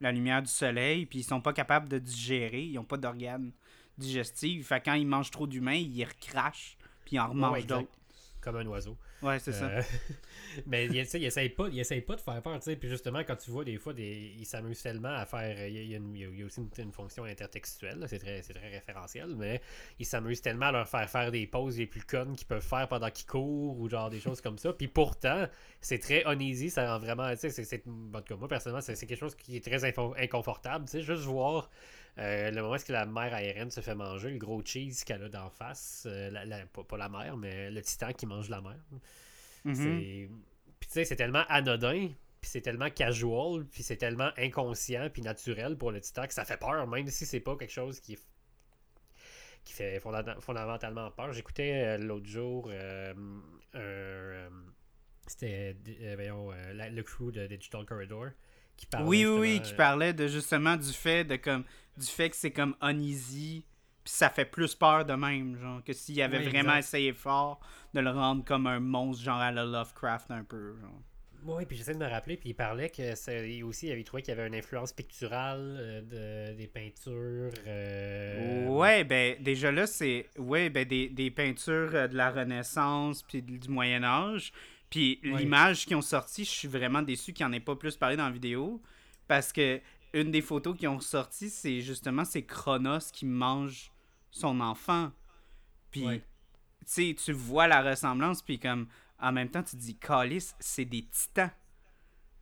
la 0.00 0.12
lumière 0.12 0.42
du 0.42 0.50
soleil, 0.50 1.06
puis 1.06 1.20
ils 1.20 1.24
sont 1.24 1.40
pas 1.40 1.52
capables 1.52 1.88
de 1.88 1.98
digérer, 1.98 2.62
ils 2.64 2.78
ont 2.78 2.84
pas 2.84 2.98
d'organes 2.98 3.52
digestifs, 3.96 4.66
fait 4.68 4.80
quand 4.84 4.94
ils 4.94 5.06
mangent 5.06 5.30
trop 5.30 5.46
d'humains, 5.46 5.74
ils 5.74 6.04
recrachent, 6.04 6.76
puis 7.04 7.16
ils 7.16 7.20
en 7.20 7.28
remangent 7.28 7.66
d'autres. 7.66 7.88
Comme 8.46 8.58
un 8.58 8.66
oiseau. 8.66 8.96
Ouais, 9.22 9.40
c'est 9.40 9.50
ça. 9.50 9.64
Euh, 9.64 9.82
mais 10.66 10.86
il, 10.86 10.94
il 10.94 11.24
essaye 11.24 11.48
pas, 11.48 11.66
il 11.66 11.80
essaye 11.80 12.00
pas 12.00 12.14
de 12.14 12.20
faire 12.20 12.40
peur, 12.40 12.56
tu 12.60 12.66
sais. 12.66 12.76
Puis 12.76 12.88
justement, 12.88 13.18
quand 13.24 13.34
tu 13.34 13.50
vois 13.50 13.64
des 13.64 13.76
fois, 13.76 13.92
des, 13.92 14.36
il 14.38 14.46
s'amuse 14.46 14.80
tellement 14.80 15.16
à 15.16 15.26
faire. 15.26 15.66
Il 15.66 15.74
y 15.74 15.96
a, 15.96 15.98
il 15.98 16.38
y 16.38 16.42
a 16.44 16.46
aussi 16.46 16.60
une, 16.78 16.92
fonction 16.92 17.24
intertextuelle, 17.24 18.06
c'est 18.08 18.20
très, 18.20 18.40
très 18.42 18.68
référentiel, 18.68 19.34
mais 19.36 19.60
il 19.98 20.06
s'amuse 20.06 20.40
tellement 20.42 20.66
à 20.66 20.72
leur 20.72 20.88
faire 20.88 21.10
faire 21.10 21.32
des 21.32 21.48
pauses 21.48 21.76
les 21.76 21.86
plus 21.86 22.02
connes 22.02 22.36
qu'ils 22.36 22.46
peuvent 22.46 22.62
faire 22.62 22.86
pendant 22.86 23.10
qu'ils 23.10 23.26
courent 23.26 23.80
ou 23.80 23.88
genre 23.88 24.10
des 24.10 24.20
choses 24.20 24.40
comme 24.40 24.58
ça. 24.58 24.72
Puis 24.72 24.86
pourtant, 24.86 25.48
c'est 25.80 25.98
très 25.98 26.22
uneasy, 26.32 26.70
ça 26.70 26.88
rend 26.92 27.00
vraiment. 27.00 27.28
Tu 27.32 27.50
sais, 27.50 27.64
c'est. 27.64 27.84
Moi, 27.84 28.22
personnellement, 28.48 28.80
c'est 28.80 28.94
quelque 28.94 29.18
chose 29.18 29.34
qui 29.34 29.56
est 29.56 29.64
très 29.64 29.84
inconfortable, 29.84 30.84
tu 30.84 30.92
sais. 30.92 31.02
Juste 31.02 31.24
voir. 31.24 31.68
Euh, 32.18 32.50
le 32.50 32.62
moment 32.62 32.76
où 32.76 32.78
que 32.78 32.92
la 32.92 33.04
mère 33.04 33.34
aérienne 33.34 33.70
se 33.70 33.80
fait 33.80 33.94
manger, 33.94 34.30
le 34.30 34.38
gros 34.38 34.62
cheese 34.64 35.04
qu'elle 35.04 35.22
a 35.24 35.28
d'en 35.28 35.50
face, 35.50 36.06
euh, 36.06 36.30
pas, 36.88 36.96
la 36.96 37.08
mère, 37.10 37.36
mais 37.36 37.70
le 37.70 37.82
titan 37.82 38.12
qui 38.12 38.26
mange 38.26 38.48
la 38.48 38.60
mère. 38.60 38.80
C'est. 39.74 40.30
Puis 40.78 40.88
tu 40.88 40.92
sais, 40.92 41.04
c'est 41.04 41.16
tellement 41.16 41.44
anodin, 41.48 42.08
puis 42.40 42.50
c'est 42.50 42.60
tellement 42.60 42.90
casual, 42.90 43.64
puis 43.64 43.82
c'est 43.82 43.96
tellement 43.96 44.30
inconscient, 44.38 45.08
puis 45.10 45.22
naturel 45.22 45.76
pour 45.76 45.90
le 45.90 46.00
titan 46.00 46.26
que 46.26 46.34
ça 46.34 46.44
fait 46.44 46.58
peur, 46.58 46.86
même 46.86 47.08
si 47.08 47.26
c'est 47.26 47.40
pas 47.40 47.56
quelque 47.56 47.72
chose 47.72 48.00
qui 48.00 48.18
qui 49.64 49.72
fait 49.72 50.00
fondamentalement 50.00 51.10
peur. 51.10 51.32
J'écoutais 51.32 51.82
euh, 51.84 51.98
l'autre 51.98 52.26
jour 52.26 52.70
c'était 55.26 55.76
le 55.84 57.02
crew 57.02 57.32
de 57.32 57.46
Digital 57.46 57.84
Corridor 57.84 58.28
qui 58.76 58.86
parlait 58.86 59.06
oui 59.06 59.26
oui, 59.26 59.38
oui 59.38 59.60
qui 59.62 59.74
parlait 59.74 60.12
de 60.12 60.28
justement 60.28 60.76
du 60.76 60.92
fait 60.92 61.24
de 61.24 61.36
comme 61.36 61.64
du 61.96 62.06
fait 62.06 62.30
que 62.30 62.36
c'est 62.36 62.50
comme 62.50 62.74
uneasy, 62.82 63.64
puis 64.04 64.12
ça 64.12 64.30
fait 64.30 64.44
plus 64.44 64.74
peur 64.74 65.04
de 65.04 65.14
même, 65.14 65.56
genre, 65.56 65.82
que 65.82 65.92
s'il 65.92 66.20
avait 66.22 66.48
vraiment 66.48 66.76
essayé 66.76 67.12
fort 67.12 67.60
de 67.94 68.00
le 68.00 68.10
rendre 68.10 68.44
comme 68.44 68.66
un 68.66 68.80
monstre, 68.80 69.24
genre 69.24 69.40
à 69.40 69.50
la 69.50 69.64
Lovecraft 69.64 70.30
un 70.30 70.44
peu, 70.44 70.76
genre. 70.80 71.02
Oui, 71.44 71.64
puis 71.64 71.76
j'essaie 71.76 71.94
de 71.94 71.98
me 71.98 72.08
rappeler, 72.08 72.36
puis 72.36 72.50
il 72.50 72.54
parlait 72.54 72.90
que 72.90 73.14
c'est 73.14 73.62
aussi, 73.62 73.86
il 73.86 73.92
avait 73.92 74.02
trouvé 74.02 74.22
qu'il 74.22 74.34
y 74.34 74.38
avait 74.38 74.48
une 74.48 74.54
influence 74.54 74.92
picturale 74.92 75.76
euh, 75.78 76.50
de, 76.52 76.56
des 76.56 76.66
peintures. 76.66 77.52
Euh... 77.66 78.66
Ouais, 78.66 79.04
ben 79.04 79.40
déjà 79.40 79.70
là, 79.70 79.86
c'est 79.86 80.26
ouais, 80.38 80.70
ben, 80.70 80.84
des, 80.84 81.08
des 81.08 81.30
peintures 81.30 81.94
euh, 81.94 82.08
de 82.08 82.16
la 82.16 82.30
Renaissance 82.30 83.22
puis 83.22 83.42
du 83.42 83.68
Moyen 83.68 84.02
Âge. 84.02 84.52
Puis 84.90 85.20
l'image 85.22 85.86
qui 85.86 85.94
ont 85.94 86.02
sorti, 86.02 86.44
je 86.44 86.50
suis 86.50 86.68
vraiment 86.68 87.02
déçu 87.02 87.32
qu'il 87.32 87.46
n'y 87.46 87.52
en 87.52 87.56
ait 87.56 87.60
pas 87.60 87.76
plus 87.76 87.96
parlé 87.96 88.16
dans 88.16 88.26
la 88.26 88.30
vidéo. 88.30 88.80
Parce 89.28 89.52
que 89.52 89.80
une 90.16 90.30
des 90.30 90.40
photos 90.40 90.76
qui 90.76 90.86
ont 90.86 91.00
sorti, 91.00 91.50
c'est 91.50 91.80
justement 91.80 92.24
c'est 92.24 92.44
Chronos 92.44 93.10
qui 93.12 93.26
mange 93.26 93.92
son 94.30 94.60
enfant. 94.60 95.12
Puis, 95.90 96.22
tu 96.92 97.14
tu 97.14 97.32
vois 97.32 97.66
la 97.66 97.82
ressemblance, 97.82 98.42
puis 98.42 98.58
comme, 98.58 98.88
en 99.20 99.32
même 99.32 99.50
temps, 99.50 99.62
tu 99.62 99.76
te 99.76 99.80
dis, 99.80 99.96
Calis, 99.96 100.54
c'est 100.58 100.84
des 100.84 101.02
titans. 101.02 101.50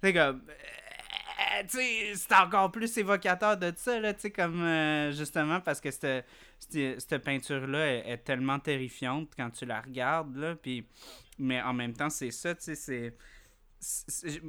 C'est 0.02 0.12
comme, 0.12 0.42
euh, 0.48 1.62
tu 1.62 1.78
sais, 1.78 2.12
c'est 2.14 2.34
encore 2.34 2.70
plus 2.70 2.96
évocateur 2.96 3.56
de 3.56 3.72
ça, 3.76 3.98
là, 3.98 4.14
tu 4.14 4.20
sais, 4.20 4.30
comme, 4.30 4.62
euh, 4.62 5.12
justement, 5.12 5.60
parce 5.60 5.80
que 5.80 5.90
cette, 5.90 6.26
cette, 6.58 7.18
peinture-là 7.24 8.08
est, 8.08 8.18
tellement 8.18 8.58
terrifiante 8.58 9.30
quand 9.36 9.50
tu 9.50 9.66
la 9.66 9.80
regardes, 9.80 10.36
là, 10.36 10.54
puis, 10.54 10.86
mais 11.38 11.60
en 11.62 11.72
même 11.72 11.92
temps, 11.92 12.10
c'est 12.10 12.30
ça, 12.30 12.54
tu 12.54 12.62
sais, 12.62 12.74
c'est 12.74 13.16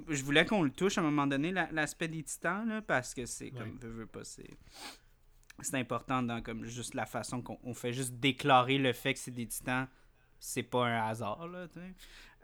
je 0.09 0.23
voulais 0.23 0.45
qu'on 0.45 0.63
le 0.63 0.71
touche 0.71 0.97
à 0.97 1.01
un 1.01 1.03
moment 1.03 1.27
donné, 1.27 1.51
l'aspect 1.51 2.07
des 2.07 2.23
titans, 2.23 2.67
là, 2.67 2.81
parce 2.81 3.13
que 3.13 3.25
c'est 3.25 3.51
comme, 3.51 3.77
veux, 3.81 4.05
pas, 4.05 4.23
c'est. 4.23 4.49
C'est 5.61 5.77
important 5.77 6.21
dans 6.21 6.41
comme 6.41 6.65
juste 6.65 6.95
la 6.95 7.05
façon 7.05 7.41
qu'on 7.41 7.73
fait 7.73 7.93
juste 7.93 8.15
déclarer 8.15 8.77
le 8.77 8.91
fait 8.91 9.13
que 9.13 9.19
c'est 9.19 9.31
des 9.31 9.47
titans, 9.47 9.87
c'est 10.37 10.63
pas 10.63 10.85
un 10.85 11.07
hasard, 11.07 11.47
là, 11.47 11.67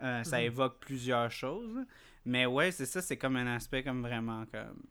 euh, 0.01 0.23
Ça 0.23 0.39
mhm. 0.39 0.45
évoque 0.45 0.79
plusieurs 0.79 1.29
choses. 1.29 1.85
Mais 2.23 2.45
ouais, 2.45 2.71
c'est 2.71 2.85
ça, 2.85 3.01
c'est 3.01 3.17
comme 3.17 3.35
un 3.35 3.47
aspect 3.47 3.83
comme 3.83 4.01
vraiment 4.01 4.45
comme. 4.45 4.81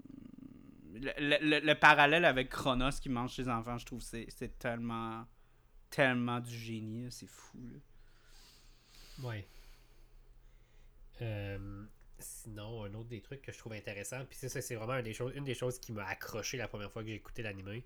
Le, 0.92 1.60
le, 1.60 1.74
parallèle 1.74 2.26
avec 2.26 2.50
Chronos 2.50 2.90
qui 3.00 3.08
mange 3.08 3.34
ses 3.34 3.48
enfants, 3.48 3.78
je 3.78 3.86
trouve 3.86 4.02
c'est 4.02 4.26
c'est 4.28 4.58
tellement 4.58 5.24
tellement 5.88 6.40
du 6.40 6.54
génie, 6.54 7.10
c'est 7.10 7.28
fou. 7.28 7.58
Là. 7.72 9.28
Ouais. 9.28 9.46
Euh, 11.22 11.84
sinon, 12.18 12.84
un 12.84 12.94
autre 12.94 13.08
des 13.08 13.20
trucs 13.20 13.42
que 13.42 13.52
je 13.52 13.58
trouve 13.58 13.72
intéressant, 13.72 14.24
puis 14.28 14.36
ça, 14.36 14.60
c'est 14.60 14.74
vraiment 14.74 14.96
une 14.96 15.04
des, 15.04 15.14
choses, 15.14 15.32
une 15.34 15.44
des 15.44 15.54
choses 15.54 15.78
qui 15.78 15.92
m'a 15.92 16.06
accroché 16.06 16.56
la 16.56 16.68
première 16.68 16.90
fois 16.90 17.02
que 17.02 17.08
j'ai 17.08 17.14
écouté 17.14 17.42
l'anime. 17.42 17.82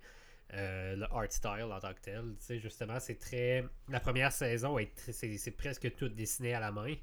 Euh, 0.53 0.95
le 0.95 1.05
art 1.05 1.31
style 1.31 1.71
en 1.71 1.79
tant 1.79 1.93
que 1.93 2.01
tel. 2.01 2.35
Tu 2.37 2.45
sais, 2.45 2.59
justement, 2.59 2.99
c'est 2.99 3.17
très. 3.17 3.65
La 3.89 3.99
première 3.99 4.31
saison, 4.31 4.77
c'est 4.95 5.57
presque 5.57 5.95
tout 5.95 6.07
dessiné 6.07 6.53
à 6.53 6.59
la 6.59 6.71
main. 6.71 6.93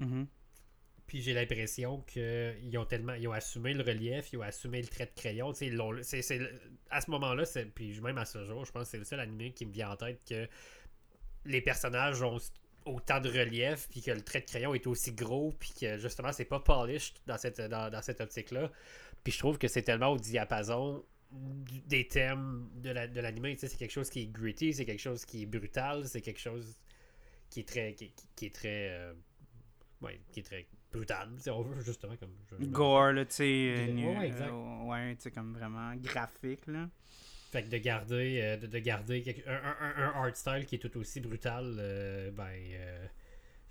Mm-hmm. 0.00 0.26
Puis 1.08 1.20
j'ai 1.20 1.34
l'impression 1.34 2.02
qu'ils 2.02 2.78
ont 2.78 2.84
tellement. 2.84 3.14
Ils 3.14 3.26
ont 3.26 3.32
assumé 3.32 3.74
le 3.74 3.82
relief, 3.82 4.32
ils 4.32 4.38
ont 4.38 4.42
assumé 4.42 4.80
le 4.82 4.86
trait 4.86 5.06
de 5.06 5.20
crayon. 5.20 5.52
Tu 5.52 5.76
sais, 6.02 6.38
à 6.90 7.00
ce 7.00 7.10
moment-là, 7.10 7.44
puis 7.74 8.00
même 8.00 8.18
à 8.18 8.24
ce 8.24 8.44
jour, 8.44 8.64
je 8.64 8.70
pense 8.70 8.84
que 8.84 8.90
c'est 8.90 8.98
le 8.98 9.04
seul 9.04 9.18
anime 9.18 9.52
qui 9.52 9.66
me 9.66 9.72
vient 9.72 9.90
en 9.90 9.96
tête 9.96 10.20
que 10.28 10.48
les 11.44 11.60
personnages 11.60 12.22
ont 12.22 12.38
autant 12.86 13.20
de 13.20 13.28
relief, 13.28 13.88
puis 13.90 14.00
que 14.00 14.10
le 14.10 14.22
trait 14.22 14.40
de 14.40 14.46
crayon 14.46 14.74
est 14.74 14.86
aussi 14.86 15.12
gros, 15.12 15.52
puis 15.58 15.72
que 15.78 15.98
justement, 15.98 16.32
c'est 16.32 16.44
pas 16.44 16.60
polished 16.60 17.16
dans 17.26 17.36
cette, 17.36 17.60
dans, 17.60 18.02
cette 18.02 18.20
optique-là. 18.20 18.70
Puis 19.22 19.32
je 19.32 19.38
trouve 19.38 19.58
que 19.58 19.68
c'est 19.68 19.82
tellement 19.82 20.08
au 20.08 20.18
diapason 20.18 21.04
des 21.30 22.06
thèmes 22.06 22.68
de 22.76 22.90
l'anime. 22.90 23.46
La, 23.46 23.56
c'est 23.56 23.76
quelque 23.76 23.90
chose 23.90 24.08
qui 24.08 24.22
est 24.22 24.26
gritty, 24.26 24.72
c'est 24.72 24.84
quelque 24.84 25.00
chose 25.00 25.24
qui 25.24 25.42
est 25.42 25.46
brutal, 25.46 26.06
c'est 26.06 26.20
quelque 26.20 26.40
chose 26.40 26.76
qui 27.50 27.60
est 27.60 27.68
très. 27.68 27.94
qui, 27.94 28.46
est 28.46 28.54
très. 28.54 28.90
Euh, 28.90 29.12
ouais, 30.00 30.20
qui 30.32 30.40
est 30.40 30.44
très 30.44 30.66
brutal, 30.92 31.28
si 31.38 31.50
on 31.50 31.62
veut, 31.62 31.80
justement. 31.82 32.14
comme 32.16 32.34
Gore, 32.70 33.12
là, 33.12 33.24
tu 33.24 33.34
sais. 33.34 33.92
Ouais, 33.92 34.32
euh, 34.32 34.82
ouais, 34.84 35.16
tu 35.16 35.22
sais, 35.22 35.30
comme 35.30 35.52
vraiment 35.52 35.94
graphique, 35.96 36.66
là. 36.68 36.88
Fait 37.56 37.62
que 37.62 37.70
de 37.70 37.78
garder, 37.78 38.40
euh, 38.42 38.56
de, 38.58 38.78
garder 38.80 39.42
un, 39.46 40.12
art 40.14 40.36
style 40.36 40.66
qui 40.66 40.74
est 40.74 40.78
tout 40.78 40.94
aussi 40.98 41.20
brutal, 41.20 41.76
euh, 41.78 42.30
ben, 42.30 42.50
euh, 42.52 43.06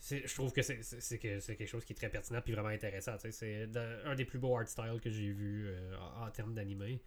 je 0.01 0.33
trouve 0.33 0.51
que 0.51 0.63
c'est 0.63 1.19
quelque 1.19 1.67
chose 1.67 1.85
qui 1.85 1.93
est 1.93 1.95
très 1.95 2.09
pertinent 2.09 2.41
et 2.43 2.51
vraiment 2.51 2.69
intéressant. 2.69 3.11
C'est 3.29 3.69
un 4.05 4.15
des 4.15 4.25
plus 4.25 4.39
beaux 4.39 4.57
art 4.57 4.67
styles 4.67 4.99
que 5.03 5.11
j'ai 5.11 5.31
vu 5.31 5.71
en, 6.19 6.31
termes 6.31 6.55
d'animé. 6.55 6.99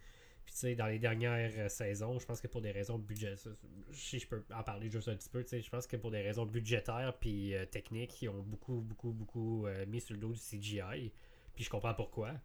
Puis 0.45 0.53
tu 0.53 0.59
sais, 0.61 0.75
dans 0.75 0.87
les 0.87 0.99
dernières 0.99 1.69
saisons, 1.69 2.17
je 2.17 2.25
pense 2.25 2.39
que 2.39 2.47
pour 2.47 2.61
des 2.61 2.71
raisons 2.71 2.97
budgétaires, 2.97 3.53
si 3.91 4.17
je 4.17 4.27
peux 4.27 4.45
en 4.55 4.63
parler 4.63 4.89
juste 4.89 5.09
un 5.09 5.17
petit 5.17 5.27
peu, 5.29 5.45
je 5.51 5.69
pense 5.69 5.85
que 5.85 5.97
pour 5.97 6.11
des 6.11 6.21
raisons 6.21 6.45
budgétaires 6.45 7.13
puis 7.19 7.55
techniques, 7.71 8.21
ils 8.21 8.29
ont 8.29 8.41
beaucoup, 8.41 8.79
beaucoup, 8.79 9.11
beaucoup 9.11 9.67
mis 9.89 9.99
sur 9.99 10.13
le 10.13 10.21
dos 10.21 10.31
du 10.31 10.39
CGI. 10.39 11.11
Puis 11.55 11.65
je 11.65 11.69
comprends 11.69 11.93
pourquoi. 11.93 12.35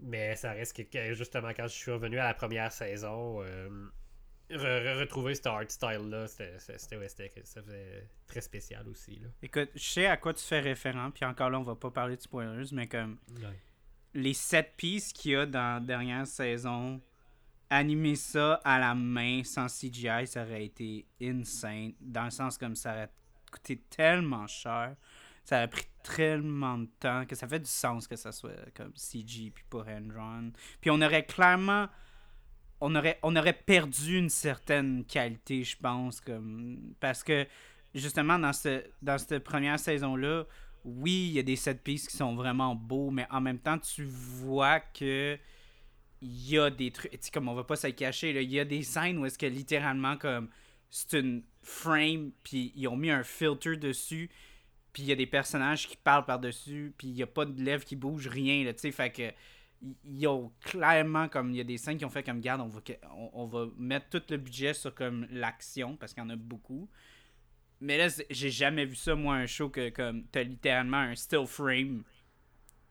Mais 0.00 0.36
ça 0.36 0.52
reste 0.52 0.88
que, 0.90 1.14
justement, 1.14 1.48
quand 1.48 1.66
je 1.66 1.74
suis 1.74 1.90
revenu 1.90 2.18
à 2.18 2.24
la 2.24 2.34
première 2.34 2.70
saison, 2.70 3.42
euh, 3.42 3.88
retrouver 4.50 5.34
ce 5.34 5.48
art 5.48 5.64
style-là, 5.68 6.26
c'était 6.28 8.08
très 8.26 8.40
spécial 8.40 8.88
aussi. 8.88 9.16
Là. 9.16 9.28
Écoute, 9.42 9.70
je 9.74 9.82
sais 9.82 10.06
à 10.06 10.16
quoi 10.16 10.34
tu 10.34 10.44
fais 10.44 10.60
référence, 10.60 11.12
puis 11.14 11.24
encore 11.24 11.50
là, 11.50 11.58
on 11.58 11.64
va 11.64 11.74
pas 11.74 11.90
parler 11.90 12.16
de 12.16 12.22
spoilers, 12.22 12.68
mais 12.72 12.86
comme 12.86 13.18
les 14.14 14.34
sept 14.34 14.74
pistes 14.76 15.16
qu'il 15.16 15.32
y 15.32 15.36
a 15.36 15.46
dans 15.46 15.74
la 15.74 15.80
dernière 15.80 16.26
saison, 16.26 17.00
animer 17.70 18.16
ça 18.16 18.54
à 18.64 18.78
la 18.78 18.94
main 18.94 19.42
sans 19.44 19.66
CGI, 19.66 20.26
ça 20.26 20.42
aurait 20.42 20.64
été 20.64 21.06
insane. 21.20 21.92
Dans 22.00 22.24
le 22.24 22.30
sens 22.30 22.56
comme 22.56 22.74
ça 22.74 22.92
aurait 22.92 23.10
coûté 23.50 23.82
tellement 23.90 24.46
cher. 24.46 24.96
Ça 25.48 25.56
aurait 25.56 25.68
pris 25.68 25.86
tellement 26.02 26.76
de 26.76 26.90
temps 27.00 27.24
que 27.24 27.34
ça 27.34 27.48
fait 27.48 27.58
du 27.58 27.70
sens 27.70 28.06
que 28.06 28.16
ça 28.16 28.32
soit 28.32 28.70
comme 28.74 28.92
CG 28.94 29.50
puis 29.50 29.64
pas 29.70 29.78
hand 29.78 30.52
Puis 30.82 30.90
on 30.90 31.00
aurait 31.00 31.24
clairement. 31.24 31.88
On 32.82 32.94
aurait, 32.94 33.18
on 33.22 33.34
aurait 33.34 33.54
perdu 33.54 34.18
une 34.18 34.28
certaine 34.28 35.06
qualité, 35.06 35.64
je 35.64 35.74
pense. 35.78 36.20
comme 36.20 36.92
Parce 37.00 37.24
que 37.24 37.46
justement, 37.94 38.38
dans, 38.38 38.52
ce, 38.52 38.84
dans 39.00 39.16
cette 39.16 39.42
première 39.42 39.78
saison-là, 39.78 40.44
oui, 40.84 41.28
il 41.28 41.32
y 41.32 41.38
a 41.38 41.42
des 41.42 41.56
set 41.56 41.82
pistes 41.82 42.10
qui 42.10 42.18
sont 42.18 42.34
vraiment 42.34 42.74
beaux, 42.74 43.10
mais 43.10 43.26
en 43.30 43.40
même 43.40 43.58
temps, 43.58 43.78
tu 43.78 44.04
vois 44.04 44.80
que 44.80 45.38
il 46.20 46.50
y 46.50 46.58
a 46.58 46.68
des 46.68 46.90
trucs, 46.90 47.18
tu 47.18 47.30
comme 47.30 47.48
on 47.48 47.54
va 47.54 47.64
pas 47.64 47.76
se 47.76 47.86
cacher, 47.86 48.38
il 48.38 48.52
y 48.52 48.60
a 48.60 48.66
des 48.66 48.82
scènes 48.82 49.16
où 49.16 49.24
est-ce 49.24 49.38
que 49.38 49.46
littéralement, 49.46 50.18
comme, 50.18 50.50
c'est 50.90 51.18
une 51.18 51.42
frame, 51.62 52.32
puis 52.44 52.70
ils 52.76 52.86
ont 52.86 52.98
mis 52.98 53.10
un 53.10 53.22
filter 53.22 53.78
dessus, 53.78 54.28
puis 54.98 55.04
il 55.04 55.10
y 55.10 55.12
a 55.12 55.14
des 55.14 55.26
personnages 55.26 55.86
qui 55.86 55.96
parlent 55.96 56.24
par-dessus, 56.24 56.92
puis 56.98 57.06
il 57.06 57.14
y 57.14 57.22
a 57.22 57.26
pas 57.28 57.44
de 57.44 57.62
lèvres 57.62 57.84
qui 57.84 57.94
bougent, 57.94 58.26
rien, 58.26 58.64
là, 58.64 58.74
tu 58.74 58.80
sais, 58.80 58.90
fait 58.90 59.12
que, 59.12 59.32
ils 60.04 60.26
ont 60.26 60.50
clairement, 60.60 61.28
comme, 61.28 61.52
il 61.52 61.56
y 61.56 61.60
a 61.60 61.64
des 61.64 61.78
scènes 61.78 61.98
qui 61.98 62.04
ont 62.04 62.10
fait 62.10 62.24
comme, 62.24 62.40
garde, 62.40 62.60
on 62.62 62.66
va, 62.66 62.80
on, 63.32 63.46
va 63.46 63.68
mettre 63.76 64.08
tout 64.08 64.22
le 64.28 64.38
budget 64.38 64.74
sur, 64.74 64.92
comme, 64.92 65.28
l'action, 65.30 65.96
parce 65.96 66.12
qu'il 66.12 66.20
y 66.20 66.26
en 66.26 66.30
a 66.30 66.34
beaucoup, 66.34 66.90
mais 67.80 67.96
là, 67.96 68.08
j'ai 68.28 68.50
jamais 68.50 68.86
vu 68.86 68.96
ça, 68.96 69.14
moi, 69.14 69.36
un 69.36 69.46
show 69.46 69.68
que, 69.68 69.88
comme, 69.90 70.24
t'as 70.32 70.42
littéralement 70.42 70.96
un 70.96 71.14
still 71.14 71.46
frame, 71.46 72.02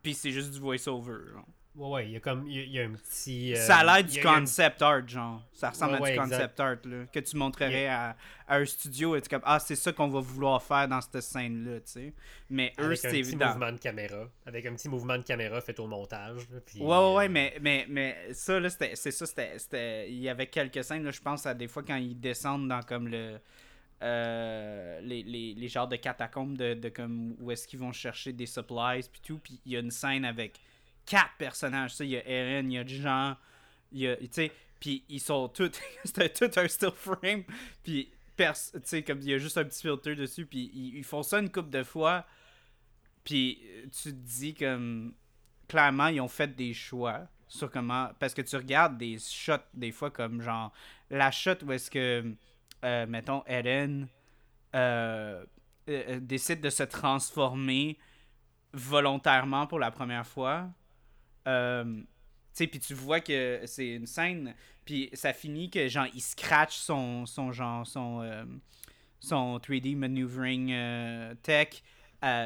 puis 0.02 0.14
c'est 0.14 0.32
juste 0.32 0.54
du 0.54 0.60
voice-over, 0.62 1.42
Ouais, 1.78 1.90
ouais, 1.90 2.06
il 2.08 2.12
y 2.14 2.16
a 2.16 2.20
comme. 2.20 2.48
Il 2.48 2.72
y 2.72 2.80
a, 2.80 2.86
un 2.86 2.94
petit. 2.94 3.54
Euh, 3.54 3.58
ça 3.58 3.78
a 3.78 3.84
l'air 3.84 4.04
du 4.04 4.20
concept 4.20 4.82
art, 4.82 5.08
genre. 5.08 5.44
Ça 5.54 5.70
ressemble 5.70 5.96
à 5.96 6.10
du 6.10 6.18
concept 6.18 6.60
art, 6.60 6.78
là. 6.86 7.06
Que 7.14 7.20
tu 7.20 7.38
montrerais 7.38 7.88
à, 7.88 8.16
un 8.48 8.66
studio 8.66 9.16
et 9.16 9.22
tu 9.22 9.30
comme, 9.30 9.44
ah, 9.46 9.60
c'est 9.60 9.76
ça 9.76 9.92
qu'on 9.92 10.08
va 10.08 10.20
vouloir 10.20 10.64
faire 10.64 10.88
dans 10.88 11.02
cette 11.02 11.22
scène-là, 11.22 11.80
tu 11.82 11.92
sais. 11.92 12.14
Mais 12.50 12.74
eux, 12.80 12.96
c'est 12.96 13.20
évident. 13.20 13.46
Avec 13.46 13.56
un 13.56 13.60
petit 13.60 13.60
mouvement 13.60 13.72
de 13.72 13.80
caméra. 13.80 14.30
Avec 14.48 14.66
un 14.66 14.74
petit 14.74 14.90
mouvement 14.90 15.18
de 15.18 15.24
caméra 15.24 15.62
fait 15.62 15.80
au 15.80 15.86
montage. 15.86 16.42
puis, 16.66 16.80
ouais, 16.80 16.88
ouais, 16.88 17.14
ouais, 17.14 17.26
euh, 17.26 17.30
mais, 17.30 17.54
mais, 17.62 17.86
mais 17.88 18.18
ça, 18.34 18.60
là, 18.60 18.70
c'est 18.70 19.12
ça, 19.12 19.26
c'était. 19.58 20.10
Il 20.10 20.20
y 20.20 20.30
avait 20.30 20.48
quelques 20.48 20.84
scènes, 20.84 21.04
là, 21.04 21.12
je 21.12 21.22
pense 21.22 21.46
à 21.46 21.54
des 21.54 21.68
fois 21.68 21.84
quand 21.84 21.98
ils 21.98 22.20
descendent 22.20 22.68
dans 22.68 22.82
comme 22.82 23.08
le. 23.08 23.40
Euh, 24.04 25.02
les, 25.02 25.24
les, 25.24 25.56
les, 25.56 25.68
genres 25.68 25.88
de 25.88 25.96
catacombes 25.96 26.56
de, 26.56 26.76
de 26.76 26.90
comme 26.90 27.36
où 27.40 27.50
est-ce 27.50 27.68
qu'ils 27.68 27.80
vont 27.80 27.92
chercher 27.92 28.32
des 28.32 28.46
supplies 28.46 29.02
puis 29.12 29.22
tout 29.24 29.40
puis 29.40 29.60
il 29.66 29.72
y 29.72 29.76
a 29.76 29.80
une 29.80 29.90
scène 29.90 30.24
avec 30.24 30.60
quatre 31.08 31.34
personnages. 31.40 31.96
Il 32.02 32.08
y 32.08 32.18
a 32.18 32.28
Eren, 32.28 32.72
il 32.72 32.76
y 32.76 32.78
a 32.78 32.86
Jean, 32.86 33.38
il 33.92 34.02
y 34.02 34.08
a. 34.08 34.16
Tu 34.18 34.28
sais, 34.30 34.52
puis 34.80 35.04
ils 35.10 35.20
sont 35.20 35.48
tous. 35.50 35.72
C'était 36.04 36.30
tout 36.30 36.52
un 36.60 36.68
still 36.68 36.92
frame. 36.94 37.44
Puis, 37.84 38.12
tu 38.38 38.46
sais, 38.84 39.02
comme 39.02 39.20
il 39.22 39.30
y 39.30 39.34
a 39.34 39.40
juste 39.40 39.58
un 39.58 39.64
petit 39.64 39.82
filtre 39.82 40.12
dessus. 40.12 40.46
Puis 40.46 40.70
ils, 40.76 41.04
font 41.04 41.24
ça 41.24 41.40
une 41.40 41.50
couple 41.50 41.72
de 41.72 41.84
fois. 41.84 42.26
Puis 43.24 43.60
tu 43.86 44.12
te 44.12 44.16
dis 44.16 44.54
comme. 44.54 45.16
Clairement, 45.68 46.08
ils 46.08 46.22
ont 46.22 46.30
fait 46.30 46.56
des 46.56 46.74
choix 46.74 47.28
sur 47.48 47.72
comment. 47.72 48.12
Parce 48.20 48.34
que 48.34 48.42
tu 48.42 48.56
regardes 48.56 48.98
des 48.98 49.18
shots, 49.18 49.54
des 49.74 49.92
fois, 49.92 50.12
comme 50.12 50.42
genre. 50.42 50.72
La 51.10 51.32
shot 51.32 51.64
où 51.66 51.72
est-ce 51.72 51.90
que. 51.90 52.34
Euh, 52.86 53.08
mettons, 53.08 53.44
Eren. 53.48 54.08
Euh, 54.76 55.44
euh, 55.90 56.20
décide 56.20 56.60
de 56.60 56.70
se 56.70 56.84
transformer 56.84 57.98
volontairement 58.74 59.66
pour 59.68 59.80
la 59.80 59.90
première 59.90 60.28
fois. 60.28 60.68
Euh, 61.48 62.02
puis 62.56 62.80
tu 62.80 62.94
vois 62.94 63.20
que 63.20 63.62
c'est 63.66 63.90
une 63.90 64.08
scène, 64.08 64.56
puis 64.84 65.10
ça 65.14 65.32
finit 65.34 65.70
que, 65.70 65.88
genre, 65.88 66.08
il 66.14 66.22
scratch 66.22 66.76
son, 66.76 67.26
son 67.26 67.52
genre, 67.52 67.86
son, 67.86 68.22
euh, 68.24 68.46
son 69.20 69.58
3D 69.60 69.96
maneuvering 69.96 70.72
euh, 70.72 71.36
tech 71.44 71.84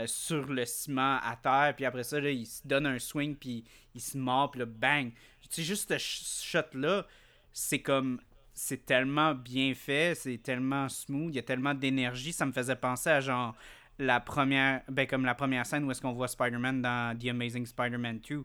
sur 0.06 0.48
le 0.48 0.66
ciment 0.66 1.18
à 1.24 1.38
terre, 1.42 1.74
puis 1.76 1.86
après 1.86 2.04
ça, 2.04 2.20
là, 2.20 2.30
il 2.30 2.46
se 2.46 2.68
donne 2.68 2.86
un 2.86 3.00
swing, 3.00 3.36
puis 3.36 3.64
il 3.96 4.02
se 4.02 4.18
mord, 4.18 4.52
puis 4.52 4.60
là, 4.60 4.66
bang. 4.66 5.12
Tu 5.42 5.48
sais, 5.50 5.64
juste 5.64 5.98
ce 5.98 6.46
shot-là, 6.46 7.06
c'est 7.54 7.80
comme 7.80 8.22
c'est 8.54 8.86
tellement 8.86 9.34
bien 9.34 9.74
fait, 9.74 10.16
c'est 10.16 10.38
tellement 10.38 10.90
smooth, 10.90 11.34
il 11.34 11.36
y 11.36 11.40
a 11.40 11.44
tellement 11.44 11.74
d'énergie, 11.74 12.34
ça 12.34 12.46
me 12.46 12.52
faisait 12.52 12.76
penser 12.76 13.10
à 13.10 13.22
genre 13.22 13.56
la 13.98 14.20
première 14.20 14.82
ben 14.90 15.06
comme 15.06 15.26
la 15.26 15.36
première 15.36 15.66
scène 15.66 15.84
où 15.84 15.92
est-ce 15.92 16.02
qu'on 16.02 16.14
voit 16.14 16.28
Spider-Man 16.28 16.82
dans 16.82 17.18
The 17.18 17.28
Amazing 17.28 17.66
Spider-Man 17.66 18.20
2 18.28 18.44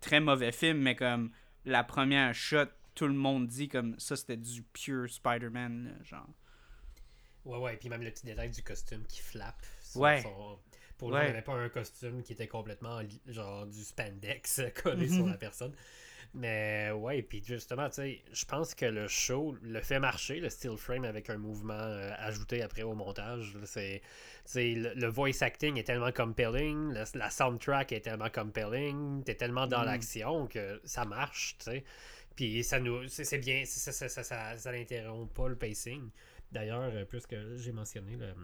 très 0.00 0.20
mauvais 0.20 0.52
film, 0.52 0.78
mais 0.78 0.96
comme 0.96 1.30
la 1.64 1.84
première 1.84 2.34
shot, 2.34 2.66
tout 2.94 3.06
le 3.06 3.14
monde 3.14 3.46
dit 3.46 3.68
comme 3.68 3.98
ça, 3.98 4.16
c'était 4.16 4.36
du 4.36 4.62
pure 4.62 5.08
Spider-Man, 5.08 5.98
genre. 6.04 6.28
Ouais, 7.44 7.58
ouais, 7.58 7.74
et 7.74 7.76
puis 7.76 7.88
même 7.88 8.02
le 8.02 8.10
petit 8.10 8.26
détail 8.26 8.50
du 8.50 8.62
costume 8.62 9.04
qui 9.06 9.20
flappe. 9.20 9.64
ouais. 9.96 10.22
Pour 10.98 11.10
lui, 11.10 11.18
il 11.18 11.24
n'y 11.24 11.30
avait 11.30 11.42
pas 11.42 11.54
un 11.54 11.68
costume 11.68 12.22
qui 12.22 12.32
était 12.32 12.46
complètement 12.46 13.00
genre 13.26 13.66
du 13.66 13.82
spandex 13.82 14.60
collé 14.82 15.08
sur 15.08 15.26
la 15.26 15.36
personne. 15.38 15.74
Mais 16.34 16.90
ouais, 16.92 17.20
puis 17.20 17.42
justement, 17.44 17.90
tu 17.90 17.96
sais, 17.96 18.22
je 18.32 18.44
pense 18.46 18.74
que 18.74 18.86
le 18.86 19.06
show 19.06 19.54
le 19.62 19.80
fait 19.82 19.98
marcher, 19.98 20.40
le 20.40 20.48
still 20.48 20.78
frame 20.78 21.04
avec 21.04 21.28
un 21.28 21.36
mouvement 21.36 21.74
euh, 21.74 22.10
ajouté 22.18 22.62
après 22.62 22.82
au 22.82 22.94
montage. 22.94 23.54
C'est, 23.64 24.00
le, 24.54 24.94
le, 24.94 25.06
voice 25.08 25.42
acting 25.42 25.76
est 25.76 25.84
tellement 25.84 26.10
compelling, 26.10 26.94
la 27.14 27.30
soundtrack 27.30 27.92
est 27.92 28.00
tellement 28.00 28.30
compelling, 28.30 29.22
t'es 29.24 29.34
tellement 29.34 29.66
dans 29.66 29.82
mm. 29.82 29.86
l'action 29.86 30.46
que 30.46 30.80
ça 30.84 31.04
marche, 31.04 31.56
tu 31.58 31.64
sais. 31.64 31.84
Puis 32.34 32.64
ça 32.64 32.80
nous, 32.80 33.06
c'est, 33.08 33.38
bien, 33.38 33.64
ça, 33.66 33.92
ça, 33.92 34.08
ça, 34.08 34.56
ça, 34.56 34.72
n'interrompt 34.72 35.34
pas 35.34 35.48
le 35.48 35.56
pacing. 35.56 36.08
D'ailleurs, 36.50 36.90
euh, 36.94 37.04
puisque 37.04 37.36
j'ai 37.56 37.72
mentionné 37.72 38.16
le, 38.16 38.34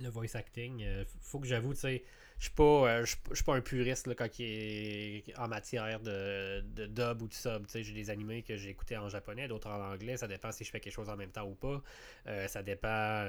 le 0.00 0.08
voice 0.08 0.34
acting, 0.34 0.82
euh, 0.82 1.04
faut 1.20 1.40
que 1.40 1.46
j'avoue, 1.46 1.74
tu 1.74 1.80
sais 1.80 2.04
je 2.38 2.46
suis 2.46 2.54
pas, 2.54 2.62
euh, 2.62 3.04
je 3.04 3.34
suis 3.34 3.44
pas 3.44 3.54
un 3.54 3.60
puriste 3.60 4.06
là, 4.06 4.14
quand 4.14 4.38
il 4.38 4.44
est 4.44 5.38
en 5.38 5.48
matière 5.48 6.00
de, 6.00 6.60
de 6.60 6.86
dub 6.86 7.22
ou 7.22 7.28
de 7.28 7.32
sub. 7.32 7.64
J'ai 7.72 7.92
des 7.92 8.10
animés 8.10 8.42
que 8.42 8.56
j'ai 8.56 8.70
écoutés 8.70 8.96
en 8.96 9.08
japonais, 9.08 9.46
d'autres 9.48 9.70
en 9.70 9.92
anglais. 9.92 10.16
Ça 10.16 10.26
dépend 10.26 10.50
si 10.52 10.64
je 10.64 10.70
fais 10.70 10.80
quelque 10.80 10.92
chose 10.92 11.08
en 11.08 11.16
même 11.16 11.30
temps 11.30 11.46
ou 11.46 11.54
pas. 11.54 11.82
Euh, 12.26 12.48
ça 12.48 12.62
dépend 12.62 13.24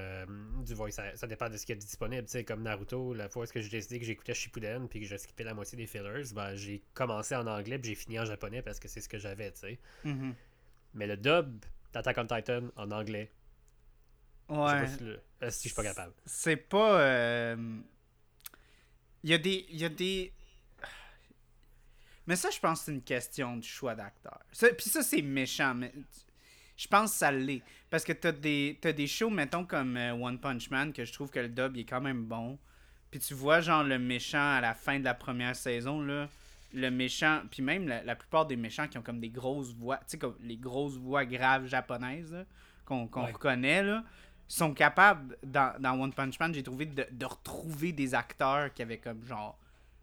du 0.65 0.73
voice, 0.73 0.91
ça 0.91 1.27
dépend 1.27 1.49
de 1.49 1.57
ce 1.57 1.65
qui 1.65 1.71
est 1.71 1.75
disponible. 1.75 2.27
comme 2.45 2.63
Naruto, 2.63 3.13
la 3.13 3.29
fois 3.29 3.45
où 3.45 3.59
j'ai 3.59 3.69
décidé 3.69 3.99
que 3.99 4.05
j'écoutais 4.05 4.33
Shippuden 4.33 4.87
puis 4.89 5.01
que 5.01 5.05
je 5.05 5.15
skippais 5.15 5.43
la 5.43 5.53
moitié 5.53 5.77
des 5.77 5.87
fillers, 5.87 6.33
ben, 6.33 6.55
j'ai 6.55 6.81
commencé 6.93 7.35
en 7.35 7.47
anglais 7.47 7.77
puis 7.77 7.91
j'ai 7.91 7.95
fini 7.95 8.19
en 8.19 8.25
japonais 8.25 8.61
parce 8.61 8.79
que 8.79 8.87
c'est 8.87 9.01
ce 9.01 9.09
que 9.09 9.19
j'avais. 9.19 9.53
Mm-hmm. 10.03 10.33
Mais 10.95 11.07
le 11.07 11.17
dub 11.17 11.63
d'Attack 11.93 12.17
on 12.17 12.27
Titan 12.27 12.63
en 12.75 12.91
anglais, 12.91 13.31
ouais. 14.49 14.87
si, 14.87 14.97
si 14.97 15.69
je 15.69 15.73
suis 15.73 15.75
pas 15.75 15.83
capable. 15.83 16.13
C'est 16.25 16.57
pas 16.57 17.55
il 19.25 19.31
y 19.31 19.33
a 19.33 19.39
des. 19.39 19.65
Il 19.71 19.77
y 19.77 19.85
a 19.85 19.89
des. 19.89 20.31
Mais 22.27 22.35
ça, 22.35 22.51
je 22.51 22.59
pense 22.59 22.79
que 22.79 22.85
c'est 22.85 22.91
une 22.91 23.01
question 23.01 23.57
du 23.57 23.67
choix 23.67 23.95
d'acteur. 23.95 24.39
Puis 24.51 24.89
ça, 24.89 25.01
c'est 25.01 25.23
méchant, 25.23 25.73
mais 25.73 25.91
je 26.77 26.87
pense 26.87 27.11
que 27.11 27.17
ça 27.17 27.31
l'est. 27.31 27.63
Parce 27.89 28.03
que 28.03 28.13
t'as 28.13 28.31
des, 28.31 28.79
as 28.83 28.93
des 28.93 29.07
shows, 29.07 29.31
mettons, 29.31 29.65
comme 29.65 29.97
euh, 29.97 30.13
One 30.13 30.39
Punch 30.39 30.69
Man, 30.69 30.93
que 30.93 31.05
je 31.05 31.11
trouve 31.11 31.31
que 31.31 31.39
le 31.39 31.49
dub 31.49 31.75
il 31.75 31.81
est 31.81 31.85
quand 31.85 32.01
même 32.01 32.25
bon. 32.25 32.59
Puis 33.09 33.19
tu 33.19 33.33
vois, 33.33 33.61
genre, 33.61 33.83
le 33.83 33.97
méchant 33.97 34.57
à 34.57 34.61
la 34.61 34.75
fin 34.75 34.99
de 34.99 35.05
la 35.05 35.15
première 35.15 35.55
saison, 35.55 36.01
là. 36.01 36.29
Le 36.73 36.91
méchant, 36.91 37.41
puis 37.49 37.63
même 37.63 37.87
la, 37.87 38.15
plupart 38.15 38.45
des 38.45 38.57
méchants 38.57 38.87
qui 38.87 38.99
ont 38.99 39.01
comme 39.01 39.19
des 39.19 39.29
grosses 39.29 39.73
voix, 39.73 39.97
tu 39.97 40.03
sais, 40.07 40.17
comme 40.19 40.35
les 40.41 40.57
grosses 40.57 40.97
voix 40.97 41.25
graves 41.25 41.65
japonaises, 41.65 42.45
qu'on 42.85 43.07
reconnaît, 43.07 43.81
là 43.81 44.03
sont 44.47 44.73
capables, 44.73 45.37
dans, 45.43 45.79
dans 45.79 45.99
One 45.99 46.13
Punch 46.13 46.39
Man, 46.39 46.53
j'ai 46.53 46.63
trouvé 46.63 46.85
de, 46.85 47.05
de, 47.11 47.25
retrouver 47.25 47.91
des 47.91 48.13
acteurs 48.13 48.73
qui 48.73 48.81
avaient 48.81 48.99
comme 48.99 49.23
genre 49.25 49.57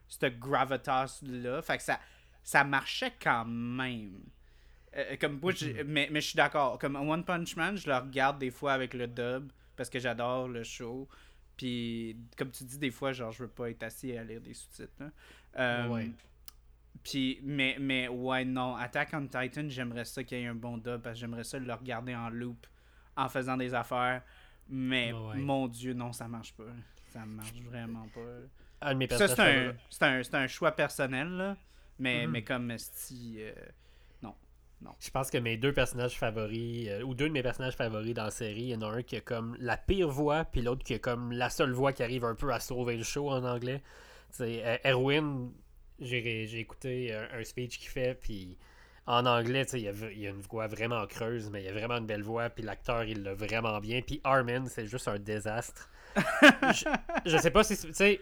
ce 0.09 0.26
gravitas-là. 0.26 1.62
Fait 1.62 1.76
que 1.76 1.82
ça, 1.82 2.01
ça 2.43 2.64
marchait 2.64 3.12
quand 3.22 3.45
même. 3.45 4.20
Euh, 4.97 5.16
comme 5.20 5.38
mm-hmm. 5.38 5.84
mais, 5.84 6.09
mais 6.11 6.20
je 6.20 6.28
suis 6.28 6.36
d'accord. 6.36 6.78
Comme 6.78 6.97
One 6.97 7.24
Punch 7.24 7.57
Man, 7.57 7.76
je 7.76 7.88
le 7.88 7.97
regarde 7.97 8.38
des 8.38 8.51
fois 8.51 8.72
avec 8.72 8.95
le 8.95 9.07
dub 9.07 9.51
parce 9.76 9.88
que 9.88 9.99
j'adore 9.99 10.49
le 10.49 10.64
show. 10.64 11.09
Puis, 11.57 12.16
comme 12.36 12.51
tu 12.51 12.64
dis, 12.64 12.78
des 12.78 12.90
fois, 12.90 13.12
genre, 13.12 13.30
je 13.30 13.45
veux 13.45 13.49
pas 13.49 13.70
être 13.70 13.82
assis 13.84 14.16
à 14.16 14.24
lire 14.24 14.40
des 14.40 14.55
sous-titres. 14.55 14.90
Euh, 15.59 15.88
ouais. 15.88 16.11
Puis, 17.05 17.40
mais, 17.43 17.76
mais 17.78 18.09
ouais, 18.09 18.45
non. 18.45 18.76
Attack 18.76 19.11
on 19.12 19.26
Titan, 19.26 19.68
j'aimerais 19.68 20.05
ça 20.05 20.24
qu'il 20.24 20.38
y 20.38 20.43
ait 20.43 20.47
un 20.47 20.55
bon 20.55 20.76
dub 20.78 21.01
parce 21.01 21.14
que 21.14 21.20
j'aimerais 21.20 21.45
ça 21.45 21.59
le 21.59 21.72
regarder 21.72 22.14
en 22.14 22.28
loop 22.28 22.66
en 23.16 23.28
faisant 23.28 23.56
des 23.56 23.74
affaires. 23.74 24.22
Mais 24.68 25.12
mon 25.12 25.68
Dieu, 25.68 25.92
non, 25.92 26.12
ça 26.12 26.28
marche 26.28 26.54
pas. 26.54 26.64
Ça 27.12 27.24
marche 27.26 27.52
vraiment 27.64 28.06
pas. 28.14 28.90
Un 28.90 28.98
ça, 29.10 29.28
c'est 29.28 29.40
un, 29.40 29.74
un, 30.00 30.22
un, 30.42 30.46
choix 30.48 30.72
personnel, 30.72 31.28
là. 31.28 31.56
Mais, 31.98 32.26
Mhm. 32.26 32.32
mais 32.32 32.42
comme 32.42 32.72
si. 32.78 33.36
euh, 33.38 33.52
non. 34.22 34.34
Non. 34.80 34.92
Je 34.98 35.10
pense 35.10 35.30
que 35.30 35.38
mes 35.38 35.56
deux 35.56 35.72
personnages 35.72 36.18
favoris, 36.18 36.88
euh, 36.88 37.02
ou 37.02 37.14
deux 37.14 37.28
de 37.28 37.32
mes 37.32 37.42
personnages 37.42 37.76
favoris 37.76 38.14
dans 38.14 38.24
la 38.24 38.30
série, 38.32 38.62
il 38.62 38.68
y 38.70 38.74
en 38.74 38.82
a 38.82 38.86
un 38.88 39.02
qui 39.02 39.16
a 39.16 39.20
comme 39.20 39.56
la 39.60 39.76
pire 39.76 40.08
voix, 40.08 40.44
puis 40.44 40.62
l'autre 40.62 40.82
qui 40.84 40.94
a 40.94 40.98
comme 40.98 41.30
la 41.32 41.50
seule 41.50 41.72
voix 41.72 41.92
qui 41.92 42.02
arrive 42.02 42.24
un 42.24 42.34
peu 42.34 42.52
à 42.52 42.58
sauver 42.58 42.96
le 42.96 43.04
show 43.04 43.30
en 43.30 43.44
anglais. 43.44 43.82
C'est 44.30 44.64
euh, 44.64 44.78
Erwin, 44.84 45.52
j'ai 46.00 46.46
j'ai 46.48 46.58
écouté 46.58 47.12
un, 47.14 47.28
un 47.38 47.44
speech 47.44 47.78
qu'il 47.78 47.90
fait, 47.90 48.14
puis 48.18 48.56
en 49.07 49.26
anglais, 49.26 49.66
il 49.72 49.80
y, 49.80 49.88
a, 49.88 49.92
il 50.12 50.18
y 50.20 50.26
a 50.26 50.30
une 50.30 50.40
voix 50.42 50.66
vraiment 50.68 51.07
creuse, 51.07 51.50
mais 51.50 51.62
il 51.62 51.66
y 51.66 51.68
a 51.68 51.72
vraiment 51.72 51.96
une 51.98 52.07
belle 52.07 52.22
voix, 52.22 52.48
puis 52.50 52.62
l'acteur, 52.62 53.05
il 53.05 53.22
l'a 53.22 53.34
vraiment 53.34 53.80
bien. 53.80 54.00
Puis 54.00 54.20
Armin, 54.24 54.66
c'est 54.66 54.86
juste 54.86 55.09
un 55.09 55.18
désastre. 55.18 55.88
je, 56.42 56.84
je 57.24 57.36
sais 57.38 57.50
pas 57.50 57.64
si, 57.64 57.74
c'est- 57.74 57.86
tu 57.88 57.94
sais, 57.94 58.20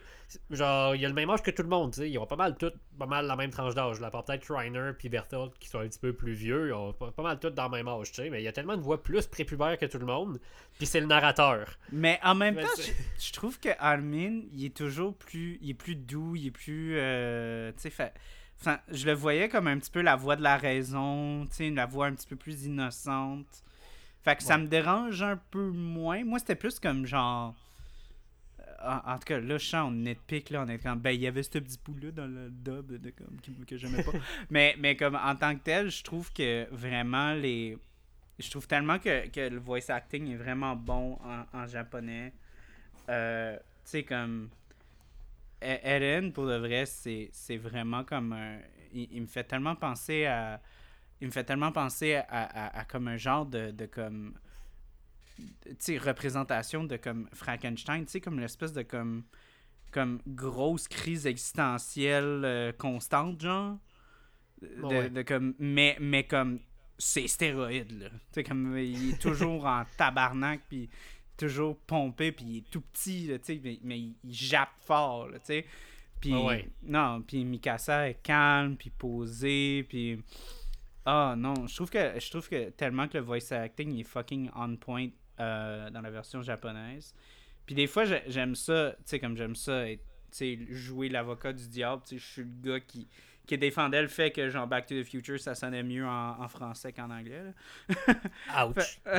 genre, 0.51 0.95
il 0.95 1.05
a 1.05 1.09
le 1.09 1.15
même 1.15 1.29
âge 1.29 1.43
que 1.43 1.51
tout 1.51 1.63
le 1.65 1.69
monde, 1.69 1.93
tu 1.93 2.01
sais, 2.03 2.09
ils 2.11 2.19
ont 2.19 2.27
pas 2.27 2.37
mal 2.37 2.57
tous, 2.57 2.71
pas 2.97 3.07
mal 3.07 3.27
la 3.27 3.35
même 3.35 3.51
tranche 3.51 3.75
d'âge. 3.75 3.99
Là, 4.01 4.11
peut-être 4.13 4.49
Reiner 4.55 4.93
puis 4.97 5.09
Bertolt, 5.09 5.53
qui 5.59 5.69
sont 5.69 5.81
un 5.81 5.89
petit 5.89 5.99
peu 5.99 6.13
plus 6.13 6.33
vieux, 6.33 6.69
ils 6.69 6.73
ont 6.73 6.93
pas, 6.93 7.11
pas 7.11 7.25
mal 7.25 7.41
tous 7.41 7.51
dans 7.51 7.65
le 7.65 7.71
même 7.71 7.89
âge, 7.89 8.13
tu 8.13 8.23
sais, 8.23 8.31
mais 8.31 8.41
il 8.41 8.45
y 8.45 8.49
a 8.49 8.53
tellement 8.53 8.77
de 8.77 8.83
voix 8.83 9.03
plus 9.03 9.27
prépubère 9.27 9.77
que 9.77 9.87
tout 9.87 9.99
le 9.99 10.07
monde, 10.07 10.39
puis 10.79 10.87
c'est 10.87 11.01
le 11.01 11.07
narrateur. 11.07 11.79
Mais 11.91 12.21
en 12.23 12.37
même 12.37 12.55
Mais 12.55 12.63
temps, 12.63 12.69
je 13.19 13.33
trouve 13.33 13.59
que 13.59 13.71
Armin, 13.81 14.43
il 14.53 14.67
est 14.67 14.77
toujours 14.77 15.15
plus. 15.17 15.59
Il 15.61 15.71
est 15.71 15.75
plus 15.75 15.97
doux, 15.97 16.37
il 16.37 16.47
est 16.47 16.51
plus. 16.53 16.95
euh, 16.97 17.73
tu 17.73 17.81
sais, 17.83 17.91
fait- 17.91 18.15
je 18.91 19.07
le 19.07 19.13
voyais 19.13 19.49
comme 19.49 19.67
un 19.69 19.79
petit 19.79 19.91
peu 19.91 20.03
la 20.03 20.17
voix 20.17 20.37
de 20.37 20.43
la 20.43 20.57
raison, 20.57 21.47
tu 21.47 21.55
sais, 21.57 21.71
la 21.71 21.87
voix 21.87 22.07
un 22.07 22.15
petit 22.15 22.27
peu 22.27 22.37
plus 22.37 22.65
innocente. 22.65 23.65
Fait 24.23 24.37
que 24.37 24.43
ça 24.43 24.59
me 24.59 24.67
dérange 24.67 25.23
un 25.23 25.39
peu 25.51 25.71
moins. 25.71 26.25
Moi, 26.25 26.39
c'était 26.39 26.55
plus 26.55 26.79
comme 26.79 27.07
genre. 27.07 27.55
euh, 28.61 28.65
En, 28.83 29.13
en 29.13 29.19
tout 29.19 29.25
cas, 29.25 29.41
là, 29.41 29.57
je 29.59 29.67
sens, 29.67 29.89
on 29.89 29.93
nitpick, 29.93 30.51
là, 30.51 30.63
on 30.67 30.69
est 30.69 30.79
comme, 30.79 30.99
ben, 31.01 31.11
il 31.13 31.21
y 31.21 31.27
avait 31.27 31.43
ce 31.43 31.59
petit 31.59 31.79
bout-là 31.85 32.11
dans 32.13 32.27
le 32.27 32.51
dub 32.51 32.93
de, 33.01 33.11
comme, 33.11 33.41
qui- 33.41 33.55
que 33.67 33.77
j'aimais 33.79 34.03
pas. 34.03 34.13
mais, 34.51 34.77
mais 34.79 34.97
comme, 34.97 35.15
en 35.17 35.35
tant 35.37 35.55
que 35.57 35.63
tel, 35.63 35.91
je 35.91 36.03
trouve 36.03 36.33
que 36.33 36.67
vraiment 36.71 37.33
les... 37.35 37.79
Je 38.39 38.51
trouve 38.51 38.67
tellement 38.67 38.99
que, 38.99 39.29
que 39.29 39.49
le 39.51 39.59
voice 39.59 39.89
acting 39.91 40.31
est 40.33 40.37
vraiment 40.37 40.75
bon 40.77 41.19
en, 41.25 41.45
en 41.59 41.67
japonais. 41.67 42.33
Euh, 43.09 43.57
tu 43.57 43.63
sais, 43.85 44.03
comme... 44.05 44.51
E- 45.63 45.81
Eren, 45.83 46.33
pour 46.33 46.47
de 46.47 46.57
vrai, 46.57 46.85
c'est 46.87 47.57
vraiment 47.57 48.05
comme 48.05 48.33
un... 48.33 48.59
Il, 48.93 49.09
il 49.13 49.23
me 49.23 49.27
fait 49.27 49.45
tellement 49.45 49.77
penser 49.77 50.27
à... 50.27 50.61
Il 51.21 51.27
me 51.29 51.33
fait 51.33 51.45
tellement 51.45 51.73
penser 51.73 52.15
à, 52.15 52.25
à- 52.29 52.79
à 52.81 52.85
comme 52.85 53.09
un 53.09 53.17
genre 53.17 53.47
de, 53.47 53.71
de 53.71 53.87
comme... 53.87 54.35
Tu 55.39 55.77
sais, 55.79 55.99
représentation 55.99 56.85
de 56.85 56.97
comme 56.97 57.29
Frankenstein, 57.33 58.05
tu 58.05 58.13
sais, 58.13 58.21
comme 58.21 58.41
l'espèce 58.41 58.73
de 58.73 58.83
comme... 58.83 59.25
Comme 59.93 60.21
grosse 60.27 60.87
crise 60.89 61.27
existentielle 61.27 62.43
euh, 62.45 62.73
constante, 62.73 63.41
genre. 63.41 63.79
De, 64.63 64.83
Ouais. 64.83 65.11
de 65.11 65.23
comme... 65.23 65.55
Mais, 65.59 65.97
mais 66.01 66.25
comme... 66.25 66.61
C'est 66.99 67.27
stéroïde, 67.29 67.93
là. 68.03 68.09
Tu 68.11 68.17
sais, 68.33 68.45
comme... 68.45 68.77
Il 68.79 69.11
est 69.13 69.21
toujours 69.21 69.67
en 69.67 69.85
tabarnak, 69.97 70.63
puis 70.69 70.89
toujours 71.47 71.77
pompé, 71.79 72.33
puis 72.33 72.45
il 72.47 72.57
est 72.59 72.71
tout 72.71 72.81
petit, 72.81 73.27
là, 73.27 73.39
mais, 73.63 73.79
mais 73.83 73.99
il, 73.99 74.15
il 74.25 74.33
jappe 74.35 74.77
fort, 74.77 75.29
tu 75.33 75.39
sais. 75.45 75.67
Puis, 76.21 76.35
ouais. 76.35 76.69
non, 76.83 77.23
puis 77.23 77.45
Mikasa 77.45 78.11
est 78.11 78.23
calme, 78.23 78.77
puis 78.77 78.91
posé, 78.91 79.85
puis... 79.89 80.23
Ah 81.07 81.35
non, 81.37 81.67
je 81.67 81.75
trouve 81.75 81.89
que 81.89 82.21
je 82.21 82.31
trouve 82.31 82.47
que 82.47 82.69
tellement 82.71 83.09
que 83.09 83.17
le 83.17 83.25
voice 83.25 83.53
acting 83.53 83.91
il 83.91 84.01
est 84.01 84.05
fucking 84.05 84.51
on 84.55 84.77
point 84.77 85.09
euh, 85.41 85.89
dans 85.89 86.03
la 86.03 86.11
version 86.11 86.43
japonaise. 86.43 87.15
Puis 87.65 87.75
des 87.75 87.87
fois 87.87 88.05
j'ai- 88.05 88.23
j'aime 88.27 88.55
ça, 88.55 88.93
tu 88.99 89.03
sais 89.07 89.19
comme 89.19 89.35
j'aime 89.35 89.57
ça 89.57 89.91
être- 89.91 90.05
tu 90.31 90.37
sais 90.37 90.59
jouer 90.69 91.09
l'avocat 91.09 91.55
du 91.55 91.67
diable, 91.69 92.03
tu 92.05 92.11
sais 92.11 92.19
je 92.19 92.33
suis 92.33 92.43
le 92.43 92.51
gars 92.73 92.81
qui 92.81 93.09
qui 93.51 93.59
défendait 93.59 94.01
le 94.01 94.09
fait 94.09 94.31
que 94.31 94.49
genre 94.49 94.67
Back 94.69 94.87
to 94.87 94.95
the 94.95 95.05
Future 95.05 95.39
ça 95.41 95.55
sonnait 95.57 95.83
mieux 95.83 96.07
en, 96.07 96.41
en 96.41 96.49
français 96.49 96.93
qu'en 96.93 97.11
anglais. 97.11 97.43
là. 98.55 98.67
Ouch. 98.67 99.01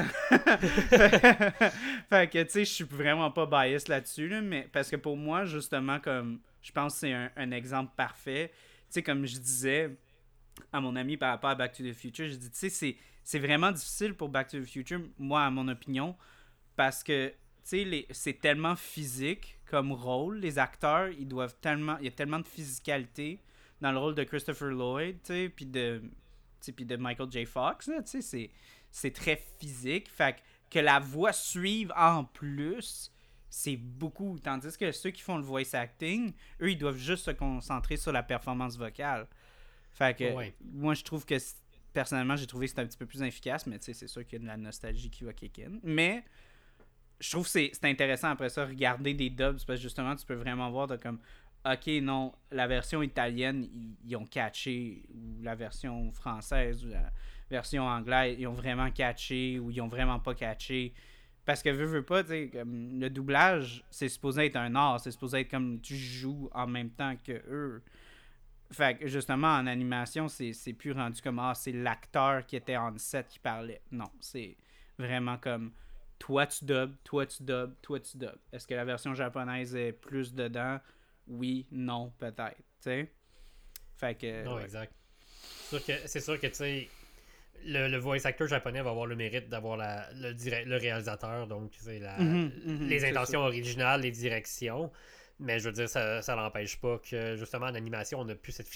fait 2.10 2.30
que, 2.32 2.44
tu 2.44 2.50
sais, 2.50 2.66
je 2.66 2.72
suis 2.72 2.84
vraiment 2.84 3.30
pas 3.32 3.46
biased 3.46 3.90
là-dessus, 3.90 4.28
là, 4.30 4.42
mais 4.42 4.68
parce 4.72 4.90
que 4.90 4.96
pour 4.96 5.18
moi, 5.18 5.46
justement, 5.46 6.00
comme, 6.00 6.40
je 6.62 6.72
pense 6.72 6.94
que 6.94 7.00
c'est 7.02 7.14
un, 7.14 7.30
un 7.36 7.52
exemple 7.52 7.92
parfait. 7.98 8.52
Tu 8.54 8.96
sais, 8.96 9.04
comme 9.04 9.26
je 9.26 9.38
disais 9.38 9.96
à 10.72 10.80
mon 10.82 10.96
ami 10.96 11.18
par 11.18 11.32
rapport 11.32 11.50
à 11.50 11.56
Back 11.56 11.74
to 11.74 11.84
the 11.84 11.94
Future, 11.94 12.28
je 12.28 12.36
dis, 12.36 12.50
tu 12.52 12.58
sais, 12.58 12.70
c'est- 12.70 12.96
c'est 13.24 13.40
vraiment 13.40 13.72
difficile 13.72 14.14
pour 14.14 14.30
Back 14.30 14.48
to 14.50 14.60
the 14.60 14.66
Future, 14.66 15.00
moi, 15.20 15.44
à 15.44 15.50
mon 15.50 15.68
opinion, 15.68 16.16
parce 16.76 17.04
que, 17.04 17.28
tu 17.30 17.34
sais, 17.64 18.08
c'est 18.12 18.40
tellement 18.40 18.76
physique 18.76 19.58
comme 19.66 19.92
rôle. 19.92 20.38
Les 20.40 20.58
acteurs, 20.58 21.10
ils 21.10 21.28
doivent 21.28 21.56
tellement, 21.62 21.98
il 22.00 22.06
y 22.06 22.08
a 22.08 22.12
tellement 22.12 22.40
de 22.40 22.48
physicalité 22.48 23.40
dans 23.82 23.92
le 23.92 23.98
rôle 23.98 24.16
de 24.16 24.24
Christopher 24.24 24.70
Lloyd, 24.70 25.18
puis 25.56 25.66
de, 25.66 26.02
puis 26.76 26.86
de 26.86 26.96
Michael 26.96 27.32
J. 27.32 27.46
Fox, 27.46 27.90
c'est 28.06 28.52
c'est 28.94 29.12
très 29.12 29.42
physique. 29.60 30.10
Fait 30.10 30.36
que, 30.36 30.40
que 30.70 30.80
la 30.80 31.00
voix 31.00 31.32
suive 31.34 31.92
en 31.96 32.26
plus, 32.26 33.12
c'est 33.50 33.78
beaucoup. 33.78 34.38
Tandis 34.40 34.78
que 34.78 34.92
ceux 34.92 35.12
qui 35.12 35.22
font 35.22 35.38
le 35.38 35.44
voice 35.44 35.74
acting, 35.74 36.34
eux, 36.62 36.72
ils 36.72 36.78
doivent 36.78 36.98
juste 36.98 37.26
se 37.26 37.32
concentrer 37.32 37.98
sur 37.98 38.12
la 38.12 38.22
performance 38.24 38.78
vocale. 38.78 39.28
Fait 39.94 40.18
que 40.18 40.34
Ouais. 40.34 40.54
moi, 40.74 40.94
je 40.94 41.04
trouve 41.04 41.26
que 41.26 41.36
personnellement, 41.94 42.36
j'ai 42.36 42.48
trouvé 42.48 42.66
que 42.66 42.70
c'était 42.72 42.82
un 42.82 42.86
petit 42.88 42.98
peu 42.98 43.06
plus 43.06 43.22
efficace, 43.24 43.66
mais 43.66 43.80
tu 43.80 43.86
sais, 43.86 43.94
c'est 43.94 44.08
sûr 44.08 44.26
qu'il 44.26 44.34
y 44.34 44.36
a 44.38 44.44
de 44.44 44.48
la 44.48 44.58
nostalgie 44.58 45.10
qui 45.10 45.24
va 45.24 45.34
kick 45.34 45.60
in. 45.60 45.80
Mais 45.84 46.24
je 47.20 47.30
trouve 47.32 47.44
que 47.46 47.50
c'est 47.52 47.72
c'est 47.74 47.86
intéressant 47.86 48.30
après 48.30 48.50
ça, 48.50 48.66
regarder 48.66 49.14
des 49.14 49.30
dubs, 49.30 49.54
parce 49.54 49.66
que 49.66 49.76
justement, 49.78 50.16
tu 50.16 50.26
peux 50.26 50.36
vraiment 50.36 50.70
voir 50.70 50.88
de 50.88 50.98
comme, 50.98 51.20
ok, 51.66 51.88
non, 52.02 52.34
la 52.52 52.68
version 52.68 53.02
italienne, 53.02 53.68
ils, 54.06 54.16
ont 54.16 54.26
catché, 54.26 55.04
ou 55.14 55.42
la 55.42 55.56
version 55.56 56.12
française, 56.12 56.86
ou 56.86 56.90
la 56.90 57.12
version 57.50 57.88
anglaise, 57.88 58.38
ils 58.40 58.48
ont 58.48 58.54
vraiment 58.54 58.90
catché, 58.92 59.60
ou 59.60 59.72
ils 59.72 59.82
ont 59.82 59.88
vraiment 59.88 60.20
pas 60.20 60.34
catché. 60.34 60.94
Parce 61.46 61.64
que 61.64 61.70
veux, 61.70 61.86
veux 61.86 62.04
pas, 62.04 62.24
tu 62.24 62.52
le 62.54 63.10
doublage, 63.10 63.84
c'est 63.90 64.10
supposé 64.10 64.46
être 64.46 64.58
un 64.58 64.76
art, 64.76 65.00
c'est 65.00 65.12
supposé 65.12 65.42
être 65.42 65.52
comme 65.52 65.82
tu 65.82 65.96
joues 65.96 66.50
en 66.54 66.68
même 66.68 66.92
temps 66.92 67.16
que 67.24 67.34
eux. 67.50 67.84
Fait 68.72 68.98
que 68.98 69.08
justement, 69.08 69.56
en 69.56 69.68
animation, 69.68 70.28
c'est 70.30 70.54
c'est 70.54 70.74
plus 70.74 70.94
rendu 70.94 71.22
comme 71.22 71.40
ah, 71.40 71.54
c'est 71.56 71.74
l'acteur 71.74 72.46
qui 72.46 72.56
était 72.56 72.78
en 72.78 72.98
set 72.98 73.28
qui 73.28 73.40
parlait. 73.40 73.82
Non, 73.92 74.10
c'est 74.22 74.56
vraiment 74.98 75.38
comme 75.38 75.72
toi 76.20 76.46
tu 76.46 76.64
dubs, 76.64 76.96
toi 77.04 77.26
tu 77.26 77.44
dubs, 77.44 77.74
toi 77.82 78.00
tu 78.00 78.18
dubs. 78.18 78.38
Est-ce 78.54 78.68
que 78.68 78.76
la 78.76 78.86
version 78.86 79.14
japonaise 79.14 79.76
est 79.76 79.92
plus 79.92 80.34
dedans? 80.34 80.80
Oui, 81.32 81.66
non, 81.72 82.12
peut-être. 82.18 82.62
Fait 83.96 84.16
que. 84.16 84.44
Non, 84.44 84.56
ouais. 84.56 84.64
exact. 84.64 84.94
C'est 86.06 86.20
sûr 86.20 86.40
que, 86.40 86.48
c'est 86.48 86.52
tu 86.52 86.56
sais, 86.56 86.90
le, 87.66 87.88
le 87.88 87.98
voice 87.98 88.26
actor 88.26 88.48
japonais 88.48 88.82
va 88.82 88.90
avoir 88.90 89.06
le 89.06 89.16
mérite 89.16 89.48
d'avoir 89.48 89.78
le, 90.14 90.34
direct, 90.34 90.68
le 90.68 90.78
réalisateur, 90.78 91.48
donc 91.48 91.72
tu 91.72 91.80
sais, 91.80 92.00
la- 92.00 92.18
Mhm, 92.18 92.52
mhm, 92.66 92.88
les 92.90 93.00
c'est 93.00 93.10
intentions 93.10 93.42
originales, 93.42 94.02
les 94.02 94.12
directions. 94.12 94.92
Mais 95.40 95.60
je 95.60 95.70
veux 95.70 95.74
dire, 95.74 95.90
ça, 95.90 96.22
ça 96.22 96.36
n'empêche 96.36 96.80
pas 96.80 97.00
que 97.00 97.36
justement 97.36 97.66
en 97.66 97.74
animation, 97.74 98.20
on 98.20 98.30
a 98.30 98.36
plus 98.36 98.52
cette 98.52 98.68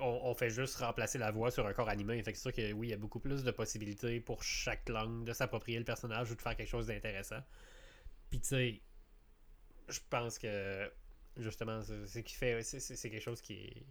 on, 0.00 0.34
fait 0.34 0.48
juste 0.48 0.76
remplacer 0.76 1.18
la 1.18 1.30
voix 1.30 1.50
sur 1.50 1.66
un 1.66 1.74
corps 1.74 1.90
animé. 1.90 2.22
Fait 2.22 2.32
que 2.32 2.38
c'est 2.38 2.50
sûr 2.50 2.52
que 2.52 2.72
oui, 2.72 2.86
il 2.88 2.90
y 2.90 2.94
a 2.94 2.96
beaucoup 2.96 3.20
plus 3.20 3.44
de 3.44 3.50
possibilités 3.50 4.18
pour 4.20 4.42
chaque 4.42 4.88
langue 4.88 5.24
de 5.24 5.34
s'approprier 5.34 5.78
le 5.78 5.84
personnage 5.84 6.30
ou 6.30 6.34
de 6.34 6.40
faire 6.40 6.56
quelque 6.56 6.70
chose 6.70 6.86
d'intéressant. 6.86 7.40
Puis 8.30 8.40
tu 8.40 8.48
sais, 8.48 8.80
je 9.88 10.00
pense 10.08 10.38
que 10.38 10.90
justement, 11.38 11.80
c'est 12.06 12.22
qui 12.22 12.34
fait 12.34 12.62
c'est- 12.62 13.10
quelque 13.10 13.22
chose 13.22 13.40
qui 13.40 13.54
est 13.54 13.86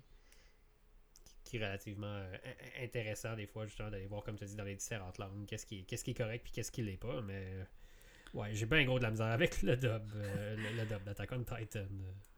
qui 1.43 1.55
est 1.57 1.65
relativement 1.65 2.07
euh, 2.07 2.35
in- 2.45 2.83
intéressant 2.83 3.33
des 3.35 3.47
fois 3.47 3.65
justement 3.65 3.89
d'aller 3.89 4.05
voir 4.07 4.21
comme 4.23 4.35
tu 4.37 4.43
dis 4.45 4.55
dans 4.57 4.65
les 4.65 4.75
différentes 4.75 5.17
langues 5.17 5.45
qu'est-ce 5.45 5.65
qui 5.65 5.79
est, 5.79 5.83
qu'est-ce 5.83 6.03
qui 6.03 6.11
est 6.11 6.13
correct 6.13 6.43
puis 6.43 6.51
qu'est-ce 6.51 6.73
qui 6.73 6.81
l'est 6.81 6.97
pas 6.97 7.21
mais 7.21 7.65
ouais 8.33 8.53
j'ai 8.53 8.65
bien 8.65 8.83
gros 8.83 8.97
de 8.99 9.03
la 9.03 9.11
misère 9.11 9.27
avec 9.27 9.61
le 9.61 9.77
dub 9.77 10.11
euh, 10.15 10.55
le, 10.57 10.85
dub 10.85 11.01
d'Attack 11.05 11.31
on 11.31 11.43
Titan. 11.45 11.85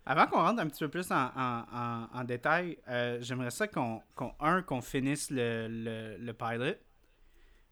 Avant 0.06 0.28
qu'on 0.28 0.38
rentre 0.44 0.62
un 0.62 0.68
petit 0.68 0.84
peu 0.84 0.90
plus 0.90 1.12
en, 1.12 1.32
en, 1.36 2.08
en, 2.14 2.24
détail, 2.24 2.78
euh, 2.88 3.18
j'aimerais 3.22 3.50
ça 3.50 3.68
qu'on, 3.68 4.04
un, 4.40 4.62
qu'on 4.62 4.82
finisse 4.82 5.32
le, 5.32 5.68
le, 5.68 6.18
le 6.18 6.34
pilot. 6.34 6.76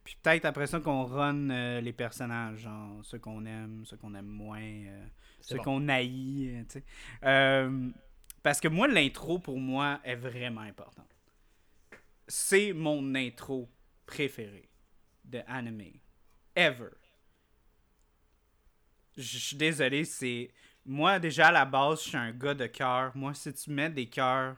Puis 0.03 0.17
peut-être 0.23 0.45
après 0.45 0.65
ça 0.67 0.79
qu'on 0.79 1.03
run 1.03 1.49
euh, 1.51 1.81
les 1.81 1.93
personnages, 1.93 2.59
genre 2.61 2.99
ceux 3.03 3.19
qu'on 3.19 3.45
aime, 3.45 3.85
ceux 3.85 3.97
qu'on 3.97 4.13
aime 4.15 4.25
moins, 4.27 4.61
ceux 5.47 5.57
bon. 5.57 5.63
qu'on 5.63 5.87
haït, 5.87 6.49
euh, 6.49 6.63
tu 6.63 6.79
sais. 6.79 6.83
Euh, 7.23 7.89
parce 8.43 8.59
que 8.59 8.67
moi, 8.67 8.87
l'intro, 8.87 9.39
pour 9.39 9.59
moi, 9.59 10.01
est 10.03 10.15
vraiment 10.15 10.61
importante. 10.61 11.09
C'est 12.27 12.73
mon 12.73 13.15
intro 13.15 13.69
préféré 14.05 14.69
de 15.23 15.41
anime. 15.47 15.99
Ever. 16.55 16.89
Je 19.15 19.21
je 19.21 19.37
suis 19.37 19.57
désolé, 19.57 20.03
c'est... 20.03 20.51
Moi, 20.85 21.19
déjà, 21.19 21.47
à 21.47 21.51
la 21.51 21.65
base, 21.65 22.03
je 22.03 22.09
suis 22.09 22.17
un 22.17 22.31
gars 22.31 22.53
de 22.53 22.67
cœur. 22.67 23.15
Moi, 23.15 23.33
si 23.33 23.53
tu 23.53 23.71
mets 23.71 23.89
des 23.89 24.07
cœurs 24.07 24.57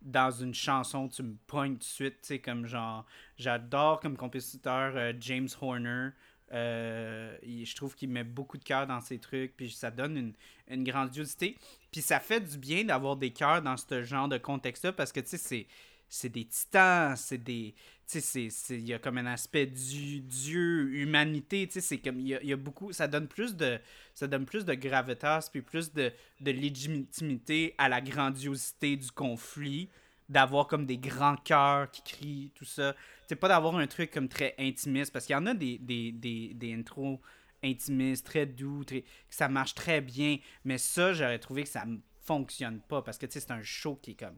dans 0.00 0.30
une 0.30 0.54
chanson, 0.54 1.08
tu 1.08 1.22
me 1.22 1.34
pognes 1.46 1.74
tout 1.74 1.78
de 1.78 1.84
suite, 1.84 2.20
tu 2.22 2.28
sais, 2.28 2.38
comme 2.40 2.66
genre... 2.66 3.04
J'adore 3.36 3.98
comme 3.98 4.16
compositeur 4.16 4.92
euh, 4.96 5.12
James 5.18 5.48
Horner. 5.60 6.10
Euh, 6.52 7.36
je 7.42 7.74
trouve 7.76 7.94
qu'il 7.94 8.08
met 8.08 8.24
beaucoup 8.24 8.58
de 8.58 8.64
cœur 8.64 8.86
dans 8.86 9.00
ses 9.00 9.18
trucs, 9.18 9.56
puis 9.56 9.70
ça 9.70 9.90
donne 9.90 10.16
une, 10.16 10.32
une 10.68 10.84
grandiosité. 10.84 11.56
Puis 11.92 12.02
ça 12.02 12.20
fait 12.20 12.40
du 12.40 12.58
bien 12.58 12.84
d'avoir 12.84 13.16
des 13.16 13.30
cœurs 13.30 13.62
dans 13.62 13.76
ce 13.76 14.02
genre 14.02 14.28
de 14.28 14.38
contexte-là, 14.38 14.92
parce 14.92 15.12
que, 15.12 15.20
tu 15.20 15.28
sais, 15.28 15.38
c'est 15.38 15.66
c'est 16.10 16.28
des 16.28 16.44
titans, 16.44 17.16
c'est 17.16 17.38
des. 17.38 17.74
Tu 18.08 18.20
sais, 18.20 18.48
il 18.70 18.88
y 18.88 18.92
a 18.92 18.98
comme 18.98 19.18
un 19.18 19.26
aspect 19.26 19.66
du 19.66 20.18
Dieu, 20.20 20.92
humanité, 20.92 21.68
tu 21.68 21.74
sais, 21.74 21.80
c'est 21.80 21.98
comme. 21.98 22.18
Il 22.18 22.26
y, 22.26 22.52
a, 22.52 22.56
beaucoup. 22.56 22.92
Ça 22.92 23.06
donne 23.06 23.28
plus 23.28 23.54
de. 23.54 23.78
Ça 24.12 24.26
donne 24.26 24.44
plus 24.44 24.64
de 24.64 24.74
gravitas, 24.74 25.48
puis 25.52 25.62
plus 25.62 25.92
de 25.92 26.12
légitimité 26.40 27.76
à 27.78 27.88
la 27.88 28.00
grandiosité 28.00 28.96
du 28.96 29.12
conflit, 29.12 29.88
d'avoir 30.30 30.66
comme 30.66 30.86
des 30.86 30.96
grands 30.96 31.36
cœurs 31.36 31.90
qui 31.90 32.02
crient, 32.02 32.52
tout 32.54 32.64
ça. 32.64 32.94
C'est 33.26 33.36
pas 33.36 33.48
d'avoir 33.48 33.76
un 33.76 33.86
truc 33.86 34.10
comme 34.10 34.28
très 34.28 34.54
intimiste, 34.58 35.12
parce 35.12 35.26
qu'il 35.26 35.34
y 35.34 35.36
en 35.36 35.46
a 35.46 35.54
des, 35.54 35.76
des, 35.78 36.12
des, 36.12 36.54
des 36.54 36.72
intros 36.72 37.18
intimistes, 37.62 38.24
très 38.24 38.46
doux, 38.46 38.84
très, 38.84 39.04
ça 39.28 39.48
marche 39.48 39.74
très 39.74 40.00
bien, 40.00 40.38
mais 40.64 40.78
ça, 40.78 41.12
j'aurais 41.12 41.38
trouvé 41.38 41.64
que 41.64 41.68
ça 41.68 41.84
fonctionne 42.22 42.80
pas, 42.80 43.02
parce 43.02 43.18
que, 43.18 43.26
tu 43.26 43.32
sais, 43.32 43.40
c'est 43.40 43.52
un 43.52 43.62
show 43.62 43.98
qui 44.00 44.12
est 44.12 44.14
comme 44.14 44.36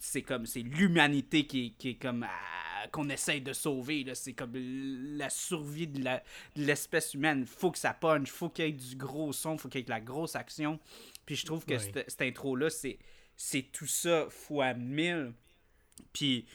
c'est 0.00 0.22
comme 0.22 0.46
c'est 0.46 0.60
l'humanité 0.60 1.46
qui, 1.46 1.74
qui, 1.74 1.90
est 1.90 1.94
comme 1.94 2.24
ah, 2.28 2.86
qu'on 2.92 3.08
essaye 3.08 3.40
de 3.40 3.52
sauver 3.52 4.04
là. 4.04 4.14
C'est 4.14 4.34
comme 4.34 4.52
la 4.54 5.30
survie 5.30 5.86
de 5.86 6.04
l'espèce 6.56 7.14
humaine. 7.14 7.46
Faut 7.46 7.70
que 7.70 7.78
ça 7.78 7.94
punch 7.94 8.30
faut 8.30 8.48
qu'il 8.48 8.66
y 8.66 8.68
ait 8.68 8.72
du 8.72 8.96
gros 8.96 9.32
son 9.32 9.56
faut 9.56 9.68
qu'il 9.68 9.80
y 9.80 9.82
ait 9.82 9.84
de 9.84 9.90
la 9.90 10.00
grosse 10.00 10.36
action. 10.36 10.78
Puis 11.24 11.36
je 11.36 11.46
trouve 11.46 11.64
que 11.64 11.78
cette, 11.78 12.20
intro 12.20 12.56
là 12.56 12.70
c'est 12.70 12.98
c'est 13.36 13.62
tout 13.72 13.86
ça 13.86 14.26
fois 14.30 14.74
mille 14.74 15.32
puis 16.12 16.46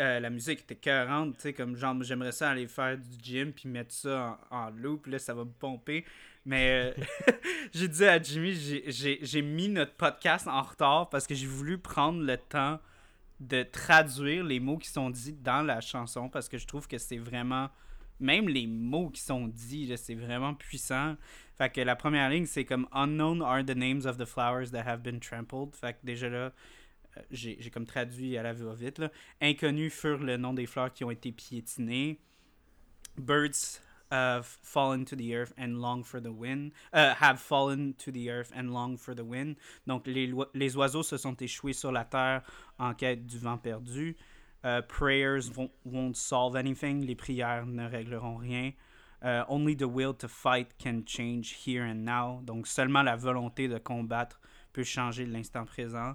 euh, 0.00 0.18
la 0.18 0.30
musique 0.30 0.60
était 0.60 0.76
cohérente, 0.76 1.36
tu 1.36 1.42
sais, 1.42 1.52
comme 1.52 1.76
genre, 1.76 1.94
j'aimerais 2.02 2.32
ça 2.32 2.50
aller 2.50 2.66
faire 2.66 2.96
du 2.96 3.18
gym 3.22 3.52
puis 3.52 3.68
mettre 3.68 3.92
ça 3.92 4.38
en, 4.50 4.56
en 4.56 4.70
loop, 4.70 5.06
là, 5.06 5.18
ça 5.18 5.34
va 5.34 5.44
me 5.44 5.50
pomper. 5.50 6.06
Mais 6.46 6.94
euh, 6.96 7.32
j'ai 7.74 7.86
dit 7.86 8.06
à 8.06 8.20
Jimmy, 8.20 8.54
j'ai 8.54 9.42
mis 9.42 9.68
notre 9.68 9.92
podcast 9.92 10.48
en 10.48 10.62
retard 10.62 11.10
parce 11.10 11.26
que 11.26 11.34
j'ai 11.34 11.46
voulu 11.46 11.76
prendre 11.76 12.22
le 12.22 12.38
temps 12.38 12.80
de 13.40 13.62
traduire 13.62 14.42
les 14.42 14.58
mots 14.58 14.78
qui 14.78 14.88
sont 14.88 15.10
dits 15.10 15.34
dans 15.34 15.62
la 15.62 15.82
chanson 15.82 16.30
parce 16.30 16.48
que 16.48 16.56
je 16.56 16.66
trouve 16.66 16.88
que 16.88 16.96
c'est 16.96 17.18
vraiment 17.18 17.68
même 18.20 18.48
les 18.48 18.66
mots 18.66 19.10
qui 19.10 19.20
sont 19.20 19.48
dits 19.48 19.92
c'est 19.96 20.14
vraiment 20.14 20.54
puissant 20.54 21.16
fait 21.56 21.70
que 21.70 21.80
la 21.80 21.96
première 21.96 22.30
ligne 22.30 22.46
c'est 22.46 22.64
comme 22.64 22.86
unknown 22.92 23.42
are 23.42 23.64
the 23.64 23.76
names 23.76 24.06
of 24.06 24.16
the 24.16 24.26
flowers 24.26 24.70
that 24.70 24.86
have 24.86 25.02
been 25.02 25.20
trampled 25.20 25.74
fait 25.74 25.94
que 25.94 26.06
déjà 26.06 26.28
là 26.28 26.52
euh, 27.16 27.22
j'ai 27.30 27.70
comme 27.70 27.86
traduit 27.86 28.36
à 28.36 28.42
la 28.42 28.52
voix 28.52 28.74
vite 28.74 28.98
là. 28.98 29.10
inconnus 29.40 29.92
furent 29.92 30.22
le 30.22 30.36
nom 30.36 30.54
des 30.54 30.66
fleurs 30.66 30.92
qui 30.92 31.04
ont 31.04 31.10
été 31.10 31.32
piétinées 31.32 32.20
birds 33.16 33.80
have 34.10 34.46
fallen 34.62 35.04
to 35.04 35.16
the 35.16 35.34
earth 35.34 35.52
and 35.56 35.80
long 35.80 36.02
for 36.02 36.20
the 36.20 36.32
wind, 36.32 36.72
uh, 36.92 37.14
have 37.14 37.40
fallen 37.40 37.94
to 37.98 38.10
the 38.10 38.28
earth 38.28 38.52
and 38.54 38.72
long 38.72 38.96
for 38.96 39.14
the 39.14 39.24
wind. 39.24 39.56
Donc 39.86 40.06
les, 40.06 40.32
les 40.54 40.76
oiseaux 40.76 41.02
se 41.02 41.16
sont 41.16 41.36
échoués 41.40 41.72
sur 41.72 41.92
la 41.92 42.04
terre 42.04 42.42
en 42.78 42.94
quête 42.94 43.26
du 43.26 43.38
vent 43.38 43.58
perdu. 43.58 44.16
Uh, 44.62 44.82
prayers 44.82 45.50
won't, 45.84 46.16
solve 46.16 46.54
anything. 46.54 47.00
Les 47.06 47.14
prières 47.14 47.66
ne 47.66 47.88
régleront 47.88 48.38
rien. 48.38 48.72
Uh, 49.22 49.44
only 49.48 49.74
the 49.74 49.88
will 49.88 50.14
to 50.14 50.28
fight 50.28 50.78
can 50.78 51.02
change 51.04 51.64
here 51.64 51.82
and 51.82 52.04
now. 52.04 52.40
Donc 52.44 52.66
seulement 52.66 53.02
la 53.02 53.16
volonté 53.16 53.68
de 53.68 53.78
combattre 53.78 54.40
peut 54.72 54.84
changer 54.84 55.26
l'instant 55.26 55.64
présent. 55.64 56.14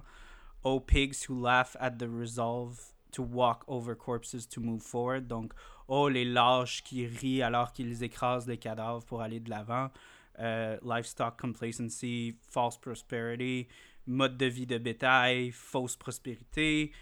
Oh 0.64 0.80
pigs 0.80 1.24
who 1.24 1.34
laugh 1.34 1.76
at 1.80 1.98
the 1.98 2.08
resolve 2.08 2.92
to 3.12 3.22
walk 3.22 3.64
over 3.68 3.94
corpses 3.94 4.46
to 4.46 4.60
move 4.60 4.82
forward. 4.82 5.28
Donc 5.28 5.52
oh, 5.88 6.08
les 6.08 6.24
lâches 6.24 6.82
qui 6.82 7.06
rient 7.06 7.42
alors 7.42 7.72
qu'ils 7.72 8.02
écrasent 8.02 8.46
les 8.46 8.58
cadavres 8.58 9.04
pour 9.04 9.22
aller 9.22 9.40
de 9.40 9.50
l'avant. 9.50 9.90
Euh, 10.38 10.76
livestock 10.82 11.40
complacency, 11.40 12.36
false 12.50 12.76
prosperity, 12.76 13.68
mode 14.06 14.36
de 14.36 14.46
vie 14.46 14.66
de 14.66 14.78
bétail, 14.78 15.50
fausse 15.50 15.96
prospérité. 15.96 16.92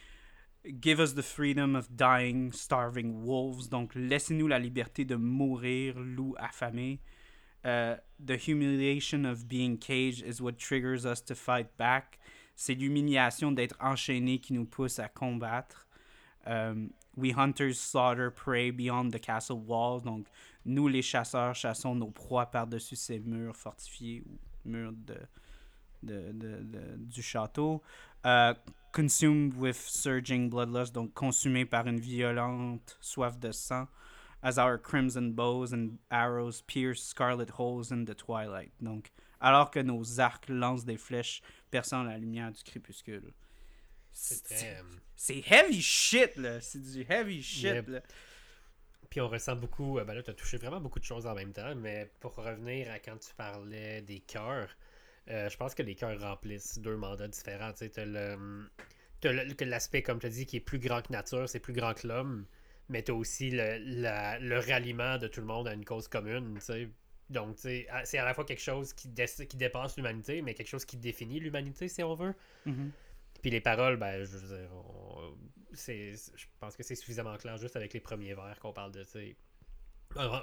Give 0.81 0.99
us 0.99 1.13
the 1.13 1.23
freedom 1.23 1.77
of 1.77 1.97
dying, 1.97 2.53
starving 2.53 3.25
wolves. 3.25 3.69
Donc, 3.69 3.93
laissez-nous 3.95 4.49
la 4.49 4.59
liberté 4.59 5.05
de 5.05 5.17
mourir, 5.17 5.95
loups 5.99 6.37
affamés. 6.39 7.01
Uh, 7.65 7.97
the 8.19 8.37
humiliation 8.37 9.27
of 9.27 9.47
being 9.47 9.77
caged 9.77 10.23
is 10.23 10.41
what 10.41 10.59
triggers 10.59 11.05
us 11.05 11.21
to 11.21 11.35
fight 11.35 11.77
back. 11.77 12.19
C'est 12.57 12.75
l'humiliation 12.75 13.53
d'être 13.53 13.77
enchaîné 13.81 14.39
qui 14.39 14.55
nous 14.55 14.65
pousse 14.65 14.99
à 14.99 15.09
combattre. 15.09 15.87
Um, 16.47 16.93
We 17.17 17.31
hunters 17.31 17.79
slaughter 17.79 18.31
prey 18.31 18.71
beyond 18.71 19.13
the 19.13 19.21
castle 19.21 19.61
walls. 19.61 20.03
Donc, 20.03 20.27
nous, 20.65 20.89
les 20.89 21.03
chasseurs, 21.03 21.55
chassons 21.55 21.95
nos 21.95 22.11
proies 22.11 22.47
par-dessus 22.47 22.97
ces 22.97 23.21
murs 23.21 23.55
fortifiés 23.55 24.25
ou 24.27 24.39
murs 24.69 24.93
de, 24.93 25.17
du 26.97 27.23
château. 27.23 27.83
Uh, 28.25 28.55
consumed 28.95 29.55
with 29.55 29.77
surging 29.77 30.49
bloodlust. 30.49 30.95
Donc, 30.95 31.13
consumé 31.13 31.67
par 31.67 31.87
une 31.87 32.01
violente 32.01 32.97
soif 33.01 33.39
de 33.39 33.53
sang. 33.53 33.89
As 34.43 34.59
our 34.59 34.79
crimson 34.79 35.33
bows 35.33 35.73
and 35.73 35.99
arrows 36.11 36.63
pierce 36.67 37.03
scarlet 37.03 37.51
holes 37.59 37.91
in 37.91 38.05
the 38.05 38.15
twilight. 38.15 38.73
Donc, 38.81 39.11
alors 39.41 39.71
que 39.71 39.81
nos 39.81 40.21
arcs 40.21 40.49
lancent 40.49 40.85
des 40.85 40.97
flèches 40.97 41.43
perçant 41.71 42.03
la 42.05 42.17
lumière 42.19 42.53
du 42.53 42.63
crépuscule. 42.63 43.33
C'est 44.13 44.83
C'est 45.17 45.43
heavy 45.51 45.83
shit, 45.83 46.37
là. 46.37 46.61
C'est 46.61 46.81
du 46.81 47.05
heavy 47.09 47.43
shit, 47.43 47.89
là. 47.89 48.01
Puis 49.11 49.21
on 49.21 49.29
ressent 49.29 49.57
beaucoup. 49.57 49.99
Euh, 49.99 50.05
ben 50.05 50.15
là, 50.15 50.23
tu 50.23 50.31
as 50.31 50.35
touché 50.35 50.57
vraiment 50.57 50.81
beaucoup 50.81 50.99
de 50.99 51.05
choses 51.05 51.27
en 51.27 51.35
même 51.35 51.53
temps, 51.53 51.75
mais 51.77 52.11
pour 52.21 52.35
revenir 52.35 52.91
à 52.91 52.99
quand 52.99 53.17
tu 53.17 53.35
parlais 53.35 54.03
des 54.03 54.21
cœurs, 54.21 54.77
euh, 55.31 55.49
je 55.49 55.57
pense 55.57 55.75
que 55.75 55.83
les 55.83 55.95
cœurs 55.95 56.21
remplissent 56.21 56.79
deux 56.79 56.97
mandats 56.97 57.29
différents. 57.29 57.73
Tu 57.73 57.89
le. 57.97 58.69
T'as 59.21 59.65
l'aspect, 59.65 60.03
comme 60.03 60.19
tu 60.19 60.27
as 60.27 60.31
dit, 60.31 60.45
qui 60.45 60.57
est 60.57 60.61
plus 60.61 60.79
grand 60.79 61.01
que 61.01 61.11
nature, 61.11 61.49
c'est 61.49 61.61
plus 61.61 61.73
grand 61.73 61.95
que 61.95 62.07
l'homme, 62.07 62.45
mais 62.91 63.03
tu 63.03 63.11
as 63.11 63.15
aussi 63.15 63.51
le, 63.51 63.79
le 64.39 64.59
ralliement 64.59 65.17
de 65.17 65.29
tout 65.29 65.41
le 65.41 65.47
monde 65.47 65.67
à 65.67 65.73
une 65.73 65.85
cause 65.85 66.09
commune. 66.09 66.55
Tu 66.57 66.61
sais. 66.61 66.89
Donc, 67.31 67.57
c'est 67.57 67.89
à 67.89 68.25
la 68.25 68.35
fois 68.35 68.45
quelque 68.45 68.61
chose 68.61 68.93
qui, 68.93 69.09
qui 69.49 69.57
dépasse 69.57 69.97
l'humanité, 69.97 70.43
mais 70.43 70.53
quelque 70.53 70.69
chose 70.69 70.85
qui 70.85 70.99
définit 70.99 71.41
l'humanité, 71.41 71.89
si 71.89 72.03
on 72.03 72.15
veut. 72.15 72.35
Mm-hmm. 72.67 72.91
Puis 73.41 73.51
les 73.51 73.63
paroles, 73.63 73.97
ben, 73.97 74.25
je 74.25 74.37
veux 74.37 74.57
dire, 74.59 74.71
je 75.73 76.45
pense 76.61 76.77
que 76.77 76.83
c'est 76.83 76.95
suffisamment 76.95 77.37
clair 77.39 77.57
juste 77.57 77.77
avec 77.77 77.95
les 77.95 78.01
premiers 78.01 78.35
vers 78.35 78.59
qu'on 78.61 78.73
parle 78.73 78.93
de, 78.93 79.05
tu 79.05 79.37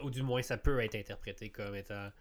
ou 0.04 0.10
du 0.10 0.22
moins 0.22 0.42
ça 0.42 0.58
peut 0.58 0.80
être 0.82 0.96
interprété 0.96 1.50
comme 1.50 1.76
étant 1.76 2.12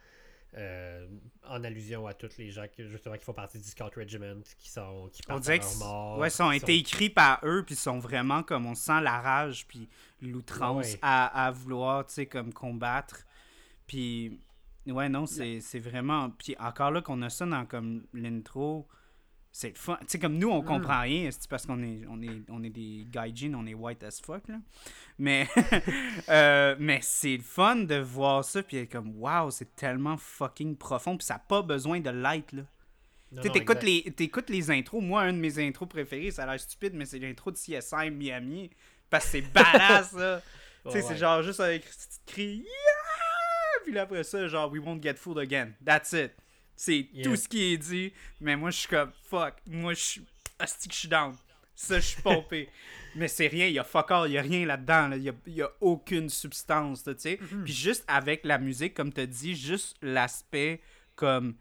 euh, 0.56 1.06
en 1.48 1.62
allusion 1.62 2.06
à 2.06 2.14
tous 2.14 2.36
les 2.38 2.50
gens 2.50 2.66
qui, 2.66 2.84
justement 2.88 3.16
qui 3.16 3.24
font 3.24 3.32
partie 3.32 3.58
du 3.58 3.68
Scout 3.68 3.94
Regiment, 3.94 4.40
qui 4.58 4.68
sont 4.68 5.08
qui 5.12 5.22
partent 5.22 5.48
à 5.48 5.56
leur 5.56 5.76
mort. 5.76 6.18
Ouais, 6.18 6.30
sont 6.30 6.50
été 6.50 6.76
écrits 6.76 7.10
par 7.10 7.40
eux, 7.44 7.62
puis 7.64 7.76
sont 7.76 7.98
vraiment 7.98 8.42
comme 8.42 8.66
on 8.66 8.74
sent 8.74 9.00
la 9.00 9.20
rage, 9.20 9.66
puis 9.68 9.88
l'outrance 10.20 10.96
à, 11.02 11.46
à, 11.46 11.50
vouloir, 11.50 12.06
tu 12.06 12.14
sais, 12.14 12.26
comme 12.26 12.52
combattre. 12.52 13.26
Puis 13.86 14.40
ouais, 14.86 15.08
non, 15.08 15.26
c'est 15.26 15.78
vraiment. 15.78 16.30
Puis 16.30 16.56
encore 16.58 16.90
là 16.90 17.00
qu'on 17.00 17.22
a 17.22 17.30
ça 17.30 17.46
dans 17.46 17.66
comme 17.66 18.06
l'intro 18.12 18.88
c'est 19.52 19.76
fun. 19.76 19.96
Tu 20.00 20.06
sais, 20.08 20.18
comme 20.18 20.38
nous, 20.38 20.48
on 20.48 20.62
mm. 20.62 20.64
comprend 20.64 21.00
rien, 21.00 21.30
c'est 21.30 21.48
parce 21.48 21.66
qu'on 21.66 21.82
est, 21.82 22.02
on 22.08 22.22
est, 22.22 22.42
on 22.48 22.62
est 22.62 22.70
des 22.70 23.06
gaijin, 23.10 23.54
on 23.54 23.66
est 23.66 23.74
white 23.74 24.02
as 24.04 24.20
fuck, 24.20 24.46
là. 24.48 24.56
Mais, 25.18 25.48
euh, 26.28 26.76
mais 26.78 27.00
c'est 27.02 27.38
fun 27.38 27.76
de 27.76 27.96
voir 27.96 28.44
ça, 28.44 28.62
puis 28.62 28.86
comme, 28.86 29.16
wow, 29.16 29.50
c'est 29.50 29.74
tellement 29.74 30.16
fucking 30.16 30.76
profond, 30.76 31.16
puis 31.16 31.26
ça 31.26 31.34
n'a 31.34 31.40
pas 31.40 31.62
besoin 31.62 32.00
de 32.00 32.10
light, 32.10 32.52
là. 32.52 32.62
Tu 33.42 33.50
t'écoutes 33.50 33.84
les, 33.84 34.12
écoutes 34.18 34.50
les 34.50 34.72
intros. 34.72 35.00
Moi, 35.00 35.22
un 35.22 35.32
de 35.32 35.38
mes 35.38 35.64
intros 35.64 35.88
préférés, 35.88 36.32
ça 36.32 36.42
a 36.42 36.46
l'air 36.46 36.58
stupide, 36.58 36.94
mais 36.94 37.04
c'est 37.04 37.20
l'intro 37.20 37.52
de 37.52 37.56
CSI 37.56 38.10
Miami, 38.10 38.70
parce 39.08 39.26
que 39.26 39.30
c'est 39.30 39.40
badass, 39.52 40.12
là. 40.12 40.42
tu 40.84 40.92
sais, 40.92 41.02
c'est 41.02 41.16
genre 41.16 41.42
juste 41.42 41.60
avec 41.60 41.84
cri, 42.26 42.56
yeah! 42.56 43.82
Puis 43.84 43.92
là, 43.92 44.02
après 44.02 44.24
ça, 44.24 44.46
genre, 44.46 44.70
we 44.70 44.80
won't 44.80 45.02
get 45.02 45.14
fooled 45.14 45.38
again. 45.38 45.72
That's 45.84 46.12
it. 46.12 46.32
C'est 46.80 47.06
tout 47.22 47.36
ce 47.36 47.46
qui 47.46 47.74
est 47.74 47.76
dit. 47.76 48.10
Mais 48.40 48.56
moi, 48.56 48.70
je 48.70 48.78
suis 48.78 48.88
comme, 48.88 49.12
fuck. 49.28 49.56
Moi, 49.66 49.92
je 49.92 50.00
suis. 50.00 50.20
Que 50.58 50.66
je 50.90 50.94
suis 50.96 51.08
down. 51.08 51.36
Ça, 51.74 52.00
je 52.00 52.06
suis 52.06 52.22
pompé. 52.22 52.70
mais 53.16 53.28
c'est 53.28 53.48
rien. 53.48 53.66
Il 53.66 53.74
y 53.74 53.78
a 53.78 53.84
fuck 53.84 54.10
all. 54.10 54.30
Il 54.30 54.32
y 54.32 54.38
a 54.38 54.42
rien 54.42 54.64
là-dedans. 54.64 55.10
Il 55.12 55.34
n'y 55.46 55.56
y, 55.58 55.62
a, 55.62 55.70
aucune 55.82 56.30
substance, 56.30 57.04
tu 57.04 57.12
sais. 57.18 57.34
Mm-hmm. 57.34 57.64
Puis 57.64 57.72
juste 57.74 58.04
avec 58.08 58.46
la 58.46 58.56
musique, 58.56 58.94
comme 58.94 59.12
tu 59.12 59.26
dit, 59.26 59.54
juste 59.54 59.98
l'aspect 60.00 60.80
comme 61.16 61.54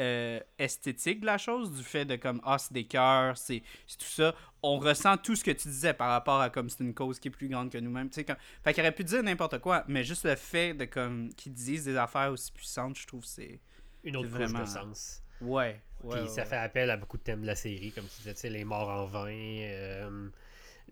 euh, 0.00 0.40
esthétique 0.58 1.20
de 1.20 1.26
la 1.26 1.38
chose, 1.38 1.70
du 1.70 1.84
fait 1.84 2.04
de 2.04 2.16
comme 2.16 2.40
ah 2.42 2.58
c'est 2.58 2.72
des 2.72 2.84
cœurs, 2.84 3.38
c'est 3.38 3.62
tout 3.86 4.06
ça. 4.06 4.34
On 4.60 4.80
ressent 4.80 5.16
tout 5.18 5.36
ce 5.36 5.44
que 5.44 5.52
tu 5.52 5.68
disais 5.68 5.94
par 5.94 6.10
rapport 6.10 6.40
à 6.40 6.50
comme 6.50 6.68
c'est 6.68 6.82
une 6.82 6.94
cause 6.94 7.20
qui 7.20 7.28
est 7.28 7.30
plus 7.30 7.48
grande 7.48 7.70
que 7.70 7.78
nous-mêmes. 7.78 8.08
Tu 8.08 8.16
sais, 8.16 8.24
comme... 8.24 8.36
Fait 8.64 8.74
qu'il 8.74 8.82
aurait 8.82 8.90
pu 8.90 9.04
dire 9.04 9.22
n'importe 9.22 9.60
quoi, 9.60 9.84
mais 9.86 10.02
juste 10.02 10.24
le 10.24 10.34
fait 10.34 10.74
de 10.74 10.84
comme 10.84 11.32
qu'ils 11.34 11.52
disent 11.52 11.84
des 11.84 11.96
affaires 11.96 12.32
aussi 12.32 12.50
puissantes, 12.50 12.98
je 12.98 13.06
trouve 13.06 13.24
c'est 13.24 13.60
une 14.04 14.16
autre 14.16 14.30
couche 14.30 14.52
de 14.52 14.64
sens. 14.66 15.22
Ouais. 15.40 15.80
Puis 16.10 16.28
ça 16.28 16.44
fait 16.44 16.56
appel 16.56 16.90
à 16.90 16.96
beaucoup 16.96 17.16
de 17.16 17.22
thèmes 17.22 17.42
de 17.42 17.46
la 17.46 17.56
série, 17.56 17.90
comme 17.92 18.04
tu 18.04 18.28
disais, 18.28 18.50
les 18.50 18.64
morts 18.64 18.88
en 18.88 19.06
vain, 19.06 19.32
euh, 19.32 20.28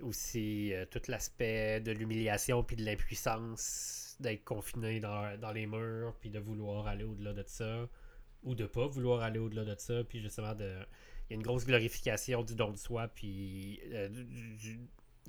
aussi 0.01 0.73
euh, 0.73 0.87
tout 0.91 1.03
l'aspect 1.09 1.81
de 1.81 1.93
l'humiliation 1.93 2.63
puis 2.63 2.77
de 2.77 2.85
l'impuissance 2.85 4.17
d'être 4.21 4.45
confiné 4.45 5.01
dans, 5.01 5.39
dans, 5.39 5.53
les 5.53 5.67
murs, 5.67 6.15
puis 6.21 6.31
de 6.31 6.39
vouloir 6.39 6.87
aller 6.87 7.05
au-delà 7.05 7.33
de 7.33 7.45
ça, 7.47 7.89
ou 8.43 8.55
de 8.55 8.67
pas 8.67 8.87
vouloir 8.87 9.23
aller 9.23 9.39
au-delà 9.39 9.65
de 9.65 9.79
ça, 9.79 10.03
puis 10.05 10.21
justement 10.21 10.55
de... 10.55 10.77
Il 11.29 11.35
y 11.35 11.35
a 11.35 11.37
une 11.37 11.43
grosse 11.43 11.65
glorification 11.65 12.43
du 12.43 12.55
don 12.55 12.73
de 12.73 12.77
soi, 12.77 13.09
puis 13.09 13.81
euh, 13.93 14.09
du, 14.09 14.57
du 14.57 14.81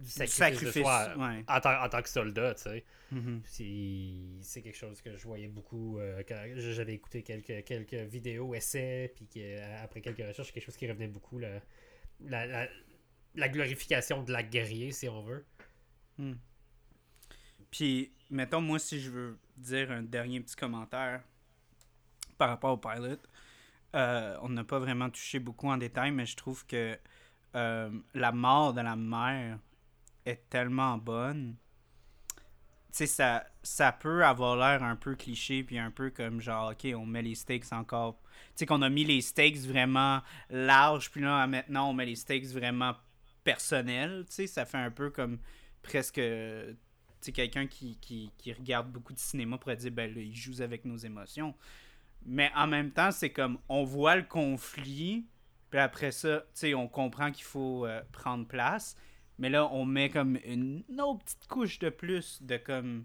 sacrifice, 0.02 0.62
de 0.62 0.72
soi 0.82 1.14
en, 1.48 1.60
tant, 1.60 1.84
en, 1.84 1.90
tant, 1.90 2.02
que 2.02 2.10
soldat, 2.10 2.56
tu 2.56 2.64
sais. 2.64 2.86
Mm-hmm. 3.14 4.40
C'est 4.42 4.62
quelque 4.62 4.78
chose 4.78 5.02
que 5.02 5.16
je 5.16 5.24
voyais 5.24 5.48
beaucoup 5.48 6.00
euh, 6.00 6.24
quand 6.28 6.42
j'avais 6.56 6.94
écouté 6.94 7.22
quelques, 7.22 7.64
quelques 7.64 7.94
vidéos, 7.94 8.56
essais, 8.56 9.14
puis 9.16 9.44
après 9.84 10.02
quelques 10.02 10.26
recherches, 10.28 10.52
quelque 10.52 10.66
chose 10.66 10.78
qui 10.78 10.88
revenait 10.90 11.08
beaucoup, 11.08 11.40
la, 11.40 11.60
la, 12.22 12.68
la, 13.36 13.50
glorification 13.50 14.24
de 14.24 14.32
la 14.32 14.44
guerrier, 14.44 14.92
si 14.92 15.08
on 15.08 15.22
veut. 15.22 15.46
Mm. 16.18 16.34
Puis, 17.70 18.12
mettons, 18.30 18.62
moi, 18.62 18.80
si 18.80 19.00
je 19.00 19.10
veux 19.10 19.40
dire 19.58 19.92
un 19.92 20.04
dernier 20.04 20.40
petit 20.40 20.56
commentaire 20.56 21.22
par 22.38 22.50
rapport 22.50 22.74
au 22.74 22.78
pilot, 22.78 23.18
euh, 23.96 24.38
on 24.42 24.50
n'a 24.50 24.64
pas 24.64 24.80
vraiment 24.80 25.10
touché 25.10 25.40
beaucoup 25.40 25.70
en 25.70 25.78
détail, 25.78 26.12
mais 26.12 26.26
je 26.26 26.36
trouve 26.36 26.66
que 26.66 26.98
euh, 27.56 27.90
la 28.14 28.32
mort 28.32 28.74
de 28.74 28.82
la 28.82 28.96
mère 28.96 29.60
est 30.26 30.50
tellement 30.50 30.98
bonne. 30.98 31.56
Tu 32.92 32.98
sais, 32.98 33.08
ça, 33.08 33.46
ça 33.64 33.92
peut 33.92 34.24
avoir 34.24 34.56
l'air 34.56 34.84
un 34.84 34.96
peu 34.96 35.16
cliché, 35.16 35.64
puis 35.64 35.80
un 35.80 35.90
peu 35.90 36.12
comme 36.12 36.40
genre, 36.42 36.72
ok, 36.72 36.94
on 36.96 37.06
met 37.06 37.24
les 37.24 37.36
stakes 37.36 37.72
encore. 37.72 38.22
Tu 38.50 38.52
sais, 38.56 38.66
qu'on 38.66 38.82
a 38.84 38.90
mis 38.90 39.04
les 39.04 39.22
stakes 39.22 39.58
vraiment 39.58 40.22
larges, 40.50 41.10
puis 41.10 41.22
là, 41.22 41.48
maintenant, 41.48 41.90
on 41.90 41.94
met 41.94 42.06
les 42.06 42.16
stakes 42.16 42.46
vraiment 42.46 42.94
personnels. 43.44 44.26
Tu 44.28 44.36
sais, 44.36 44.48
ça 44.48 44.66
fait 44.66 44.78
un 44.78 44.92
peu 44.92 45.10
comme 45.10 45.40
presque. 45.82 46.16
Tu 46.16 46.78
sais, 47.22 47.32
quelqu'un 47.32 47.68
qui, 47.68 47.98
qui, 47.98 48.32
qui, 48.38 48.54
regarde 48.54 48.92
beaucoup 48.92 49.14
de 49.14 49.20
cinéma 49.20 49.58
pourrait 49.58 49.78
dire, 49.78 49.92
ben 49.92 50.14
là, 50.14 50.22
il 50.22 50.36
joue 50.36 50.62
avec 50.62 50.86
nos 50.86 50.98
émotions. 50.98 51.56
Mais 52.26 52.52
en 52.56 52.68
même 52.68 52.92
temps, 52.92 53.12
c'est 53.12 53.32
comme, 53.32 53.58
on 53.70 53.84
voit 53.84 54.16
le 54.16 54.24
conflit, 54.24 55.26
puis 55.70 55.80
après 55.80 56.12
ça, 56.12 56.40
tu 56.40 56.46
sais, 56.54 56.74
on 56.74 56.88
comprend 56.88 57.32
qu'il 57.32 57.46
faut 57.46 57.86
euh, 57.86 58.02
prendre 58.12 58.48
place. 58.48 58.96
Mais 59.44 59.50
là, 59.50 59.68
on 59.74 59.84
met 59.84 60.10
comme 60.10 60.40
une 60.46 60.86
autre 61.02 61.26
petite 61.26 61.48
couche 61.50 61.78
de 61.80 61.90
plus 61.90 62.42
de 62.42 62.56
comme. 62.56 63.04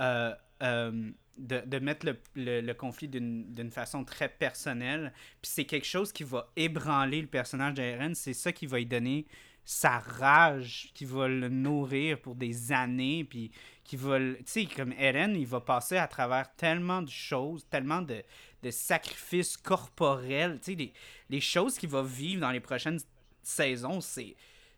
Euh, 0.00 0.34
euh, 0.64 1.12
de, 1.36 1.78
mettre 1.78 2.06
le, 2.06 2.60
le, 2.60 2.72
conflit 2.72 3.06
d'une 3.06 3.70
façon 3.70 4.04
très 4.04 4.28
personnelle. 4.28 5.12
Puis 5.40 5.52
c'est 5.54 5.64
quelque 5.64 5.86
chose 5.86 6.12
qui 6.12 6.24
va 6.24 6.50
ébranler 6.56 7.20
le 7.20 7.28
personnage 7.28 7.74
d'Eren. 7.74 8.16
C'est 8.16 8.34
ça 8.34 8.50
qui 8.52 8.66
va 8.66 8.78
lui 8.78 8.86
donner 8.86 9.26
sa 9.64 10.00
rage, 10.00 10.90
qui 10.92 11.04
va 11.04 11.28
le 11.28 11.48
nourrir 11.48 12.20
pour 12.20 12.34
des 12.34 12.72
années. 12.72 13.22
Puis 13.22 13.52
qui 13.84 13.94
va. 13.94 14.18
Tu 14.18 14.36
sais, 14.46 14.66
comme 14.66 14.92
Eren, 14.98 15.36
il 15.36 15.46
va 15.46 15.60
passer 15.60 15.98
à 15.98 16.08
travers 16.08 16.52
tellement 16.56 17.00
de 17.00 17.10
choses, 17.10 17.64
tellement 17.70 18.02
de, 18.02 18.24
de 18.64 18.70
sacrifices 18.72 19.56
corporels. 19.56 20.58
Tu 20.60 20.74
sais, 20.74 20.92
les 21.30 21.40
choses 21.40 21.78
qu'il 21.78 21.90
va 21.90 22.02
vivre 22.02 22.40
dans 22.40 22.50
les 22.50 22.58
prochaines 22.58 22.98
saisons, 23.40 24.00
c'est 24.00 24.34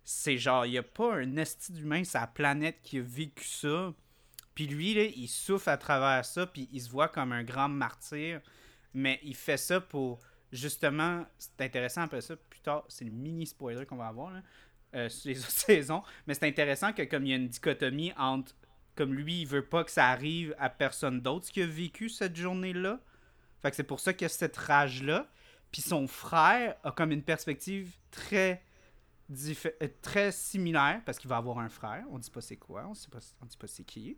c'est 0.09 0.39
genre, 0.39 0.65
il 0.65 0.71
n'y 0.71 0.79
a 0.79 0.85
pas 0.85 1.17
un 1.17 1.37
esti 1.37 1.73
d'humain 1.73 2.03
la 2.15 2.29
planète 2.29 2.79
qui 2.81 2.99
a 2.99 3.03
vécu 3.03 3.45
ça. 3.45 3.93
Puis 4.55 4.69
lui, 4.69 4.95
là, 4.95 5.03
il 5.03 5.27
souffre 5.27 5.67
à 5.67 5.77
travers 5.77 6.25
ça, 6.25 6.47
puis 6.47 6.69
il 6.73 6.81
se 6.81 6.89
voit 6.89 7.09
comme 7.09 7.33
un 7.33 7.43
grand 7.43 7.69
martyr. 7.69 8.41
Mais 8.95 9.19
il 9.25 9.35
fait 9.35 9.57
ça 9.57 9.81
pour, 9.81 10.21
justement, 10.53 11.27
c'est 11.39 11.61
intéressant 11.61 12.03
après 12.03 12.21
ça, 12.21 12.37
plus 12.37 12.61
tard, 12.61 12.85
c'est 12.87 13.05
le 13.05 13.11
mini 13.11 13.47
spoiler 13.47 13.85
qu'on 13.85 13.97
va 13.97 14.07
avoir, 14.07 14.31
là, 14.31 14.43
euh, 14.95 15.09
les 15.25 15.39
autres 15.41 15.51
saisons. 15.51 16.05
Mais 16.29 16.35
c'est 16.35 16.47
intéressant 16.47 16.93
que 16.93 17.03
comme 17.03 17.27
il 17.27 17.31
y 17.31 17.33
a 17.33 17.37
une 17.37 17.49
dichotomie 17.49 18.13
entre, 18.17 18.55
comme 18.95 19.13
lui, 19.13 19.41
il 19.41 19.47
veut 19.49 19.67
pas 19.67 19.83
que 19.83 19.91
ça 19.91 20.07
arrive 20.07 20.55
à 20.61 20.71
personne 20.71 21.21
d'autre 21.21 21.51
qui 21.51 21.63
a 21.63 21.67
vécu 21.67 22.09
cette 22.11 22.37
journée-là. 22.37 23.01
Fait 23.61 23.71
que 23.71 23.77
c'est 23.77 23.83
pour 23.83 23.99
ça 23.99 24.13
qu'il 24.13 24.23
y 24.23 24.27
a 24.27 24.29
cette 24.29 24.57
rage-là. 24.57 25.29
Puis 25.73 25.83
son 25.83 26.07
frère 26.07 26.77
a 26.85 26.93
comme 26.93 27.11
une 27.11 27.25
perspective 27.25 27.91
très 28.13 28.63
très 30.03 30.33
similaire 30.33 31.03
parce 31.05 31.19
qu'il 31.19 31.29
va 31.29 31.37
avoir 31.37 31.59
un 31.59 31.69
frère. 31.69 32.05
On 32.11 32.19
dit 32.19 32.31
pas 32.31 32.41
c'est 32.41 32.57
quoi, 32.57 32.87
on 32.89 32.95
sait 32.95 33.11
pas, 33.11 33.19
dit 33.19 33.57
pas 33.57 33.67
c'est 33.67 33.85
qui. 33.85 34.17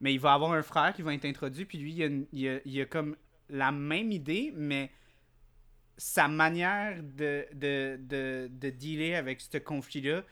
Mais 0.00 0.12
il 0.12 0.20
va 0.20 0.34
avoir 0.34 0.52
un 0.52 0.62
frère 0.62 0.92
qui 0.92 1.02
va 1.02 1.14
être 1.14 1.24
introduit, 1.24 1.64
puis 1.64 1.78
lui, 1.78 2.26
il 2.32 2.48
a, 2.48 2.82
a, 2.82 2.86
comme 2.86 3.16
la 3.48 3.72
même 3.72 4.12
idée, 4.12 4.52
mais 4.54 4.90
sa 5.96 6.28
manière 6.28 7.02
de, 7.02 7.46
de, 7.54 7.98
de, 7.98 8.48
de 8.50 8.70
dealer 8.70 9.14
avec 9.14 9.40
ce 9.40 9.56
conflit-là 9.56 10.22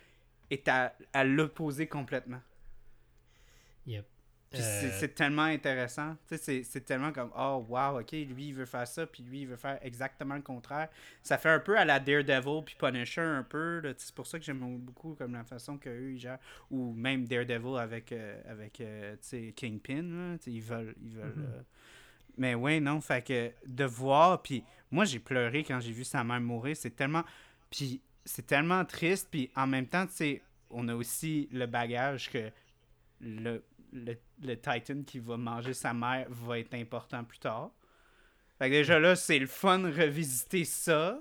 est 0.51 0.69
à, 0.69 0.95
à 1.15 1.25
l'opposé 1.25 1.87
complètement. 1.87 2.43
Yep. 3.87 4.07
Euh, 4.61 4.91
c'est 4.99 5.15
tellement 5.15 5.43
intéressant. 5.43 6.17
C'est 6.27 6.85
tellement 6.85 7.13
comme, 7.13 7.31
oh, 7.37 7.65
wow, 7.69 8.01
ok, 8.01 8.13
lui, 8.13 8.49
il 8.49 8.55
veut 8.55 8.67
faire 8.67 8.87
ça, 8.87 9.07
puis 9.07 9.23
lui, 9.23 9.43
il 9.43 9.49
veut 9.49 9.57
faire 9.57 9.79
exactement 9.83 10.35
le 10.37 10.43
contraire. 10.43 10.89
Ça 11.23 11.39
fait 11.39 11.51
un 11.51 11.59
peu 11.59 11.79
à 11.79 11.85
la 11.85 12.01
Daredevil, 12.01 12.63
puis 12.65 12.77
Punisher, 12.79 13.21
un 13.21 13.43
peu. 13.43 13.83
C'est 13.99 14.15
pour 14.15 14.27
ça 14.27 14.39
que 14.39 14.45
j'aime 14.45 14.79
beaucoup 14.79 15.15
comme 15.15 15.33
la 15.33 15.45
façon 15.45 15.79
qu'eux, 15.79 16.13
ils 16.13 16.19
gèrent. 16.19 16.39
Ou 16.71 16.93
même 16.93 17.27
Daredevil 17.27 17.79
avec, 17.79 18.13
euh, 18.13 18.41
avec 18.49 18.81
euh, 18.81 19.17
Kingpin. 19.57 20.39
ils 20.47 20.63
veulent. 20.63 20.95
Ils 21.03 21.15
veulent 21.15 21.35
mm-hmm. 21.39 21.65
Mais 22.37 22.55
ouais, 22.55 22.81
non, 22.81 23.01
fait 23.01 23.25
que 23.25 23.53
de 23.67 23.85
voir, 23.85 24.43
puis 24.43 24.65
moi, 24.91 25.05
j'ai 25.05 25.21
pleuré 25.21 25.63
quand 25.63 25.81
j'ai 25.81 25.93
vu 25.93 26.05
sa 26.05 26.25
mère 26.25 26.41
mourir. 26.41 26.77
C'est 26.77 26.97
tellement. 26.97 27.25
Puis 27.71 28.01
c'est 28.25 28.47
tellement 28.47 28.85
triste, 28.85 29.29
puis 29.31 29.51
en 29.55 29.67
même 29.67 29.87
temps, 29.87 30.07
tu 30.07 30.15
sais, 30.15 30.43
on 30.71 30.89
a 30.89 30.95
aussi 30.95 31.49
le 31.53 31.67
bagage 31.67 32.31
que 32.31 32.51
le 33.21 33.63
le, 33.95 34.55
Titan 34.57 35.03
qui 35.07 35.19
va 35.19 35.37
manger 35.37 35.73
sa 35.73 35.95
mère 35.95 36.27
va 36.29 36.59
être 36.59 36.75
important 36.75 37.25
plus 37.25 37.39
tard. 37.39 37.71
Fait 38.59 38.69
que 38.69 38.75
déjà 38.75 38.99
là, 38.99 39.17
c'est 39.17 39.39
le 39.39 39.47
fun 39.47 39.79
de 39.79 39.91
revisiter 39.91 40.65
ça. 40.65 41.21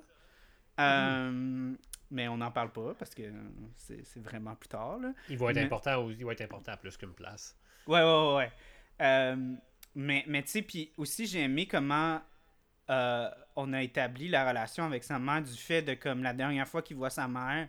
Euh, 0.80 1.74
mais 2.12 2.28
on 2.28 2.38
n'en 2.38 2.52
parle 2.52 2.72
pas 2.72 2.94
parce 2.96 3.14
que 3.14 3.24
c'est 3.78 4.24
vraiment 4.24 4.56
plus 4.56 4.70
tard. 4.70 5.00
Là. 5.00 5.14
Il 5.30 5.38
va 5.38 5.52
être 5.52 5.58
important 5.58 6.10
il 6.10 6.26
va 6.26 6.32
être 6.34 6.42
important 6.42 6.72
à 6.72 6.78
plus 6.78 6.98
qu'une 6.98 7.14
place. 7.14 7.58
Ouais, 7.88 8.02
ouais, 8.04 8.36
ouais. 8.36 8.52
Euh, 9.02 9.56
mais 9.96 10.24
mais 10.28 10.44
tu 10.44 10.50
sais, 10.50 10.62
puis 10.62 10.92
aussi 10.98 11.26
j'ai 11.26 11.42
aimé 11.42 11.68
comment 11.68 12.22
euh, 12.90 13.30
on 13.56 13.74
a 13.74 13.82
établi 13.82 14.30
la 14.30 14.48
relation 14.48 14.84
avec 14.84 15.04
sa 15.04 15.20
mère 15.20 15.42
du 15.42 15.54
fait 15.54 15.82
de 15.82 15.94
comme 15.94 16.24
la 16.24 16.34
dernière 16.34 16.68
fois 16.68 16.82
qu'il 16.82 16.98
voit 16.98 17.10
sa 17.10 17.28
mère, 17.28 17.68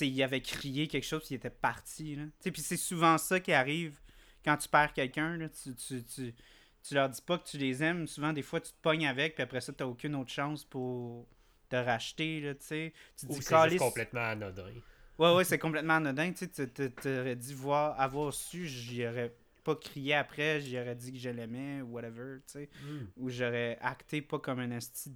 il 0.00 0.22
avait 0.22 0.40
crié 0.40 0.88
quelque 0.88 1.04
chose 1.04 1.22
puis 1.24 1.34
il 1.34 1.36
était 1.36 1.50
parti. 1.50 2.18
Puis 2.42 2.62
c'est 2.62 2.76
souvent 2.76 3.18
ça 3.18 3.40
qui 3.40 3.52
arrive 3.52 3.98
quand 4.44 4.56
tu 4.56 4.68
perds 4.68 4.92
quelqu'un. 4.92 5.38
Tu, 5.48 5.74
tu, 5.74 6.04
tu, 6.04 6.34
tu, 6.82 6.94
leur 6.94 7.08
dis 7.08 7.22
pas 7.22 7.38
que 7.38 7.48
tu 7.48 7.58
les 7.58 7.82
aimes. 7.82 8.06
Souvent, 8.06 8.32
des 8.32 8.42
fois, 8.42 8.60
tu 8.60 8.72
te 8.72 8.80
pognes 8.80 9.06
avec, 9.06 9.34
puis 9.34 9.42
après 9.42 9.60
ça, 9.60 9.72
tu 9.72 9.82
n'as 9.82 9.88
aucune 9.88 10.14
autre 10.14 10.30
chance 10.30 10.64
pour 10.64 11.26
te 11.68 11.76
racheter. 11.76 12.40
Là, 12.40 12.54
tu 12.54 12.92
dis, 13.26 13.42
c'est 13.42 13.76
complètement 13.76 14.20
anodin. 14.20 14.72
Ouais, 15.18 15.34
ouais, 15.34 15.44
c'est 15.44 15.58
complètement 15.58 15.94
anodin. 15.94 16.32
Tu 16.32 16.62
aurais 17.06 17.36
dit 17.36 17.54
voir, 17.54 18.00
avoir 18.00 18.32
su, 18.32 18.66
j'y 18.66 19.06
aurais 19.06 19.34
pas 19.62 19.76
crié 19.76 20.14
après, 20.14 20.60
j'y 20.60 20.78
aurais 20.78 20.94
dit 20.94 21.12
que 21.12 21.18
je 21.18 21.28
l'aimais, 21.28 21.82
ou 21.82 21.92
whatever, 21.92 22.38
tu 22.46 22.52
sais. 22.52 22.70
Hmm. 22.82 23.06
Ou 23.18 23.28
j'aurais 23.28 23.78
acté 23.82 24.22
pas 24.22 24.38
comme 24.38 24.60
un 24.60 24.70
esti. 24.70 25.14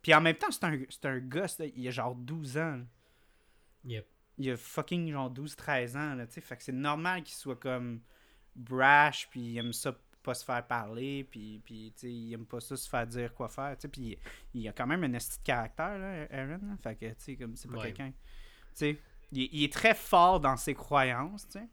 Puis 0.00 0.14
en 0.14 0.20
même 0.20 0.36
temps, 0.36 0.50
c'est 0.50 0.64
un, 0.64 0.78
un 1.04 1.18
gosse, 1.18 1.60
il 1.74 1.88
a 1.88 1.90
genre 1.90 2.14
12 2.14 2.58
ans. 2.58 2.80
Il 3.84 4.50
a 4.50 4.56
fucking 4.56 5.12
genre 5.12 5.32
12-13 5.32 5.96
ans, 5.96 6.14
là, 6.14 6.26
tu 6.26 6.34
sais. 6.34 6.40
Fait 6.40 6.56
que 6.56 6.62
c'est 6.62 6.72
normal 6.72 7.22
qu'il 7.22 7.36
soit 7.36 7.56
comme 7.56 8.00
brash, 8.56 9.28
puis 9.30 9.40
il 9.40 9.58
aime 9.58 9.72
ça 9.72 9.96
pas 10.24 10.34
se 10.34 10.44
faire 10.44 10.66
parler, 10.66 11.24
puis, 11.30 11.60
puis 11.64 11.92
tu 11.94 12.00
sais, 12.00 12.12
il 12.12 12.32
aime 12.32 12.46
pas 12.46 12.58
ça 12.58 12.76
se 12.76 12.88
faire 12.88 13.06
dire 13.06 13.32
quoi 13.34 13.48
faire, 13.48 13.76
tu 13.76 13.82
sais. 13.82 13.88
Puis 13.88 14.18
il, 14.54 14.68
a 14.68 14.72
quand 14.72 14.86
même 14.86 15.04
un 15.04 15.12
esti 15.12 15.38
de 15.38 15.44
caractère, 15.44 15.98
là, 15.98 16.26
Aaron. 16.30 16.76
Fait 16.82 16.96
que, 16.96 17.06
tu 17.06 17.14
sais, 17.18 17.36
comme 17.36 17.54
c'est 17.56 17.70
pas 17.70 17.82
quelqu'un. 17.82 18.10
Tu 18.10 18.14
sais, 18.74 18.98
il, 19.32 19.62
est 19.62 19.72
très 19.72 19.94
fort 19.94 20.40
dans 20.40 20.56
ses 20.56 20.74
croyances, 20.74 21.46
tu 21.46 21.58
sais. 21.58 21.68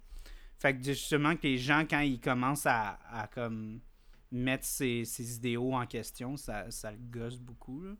Fait 0.59 0.77
que 0.77 0.83
justement, 0.83 1.35
que 1.35 1.43
les 1.43 1.57
gens, 1.57 1.85
quand 1.89 2.01
ils 2.01 2.19
commencent 2.19 2.67
à, 2.67 2.99
à 3.09 3.27
comme 3.27 3.79
mettre 4.31 4.65
ses, 4.65 5.05
ses, 5.05 5.37
idéaux 5.37 5.73
en 5.73 5.87
question, 5.87 6.37
ça, 6.37 6.69
ça 6.69 6.91
le 6.91 6.99
gosse 6.99 7.39
beaucoup, 7.39 7.81
là. 7.81 7.93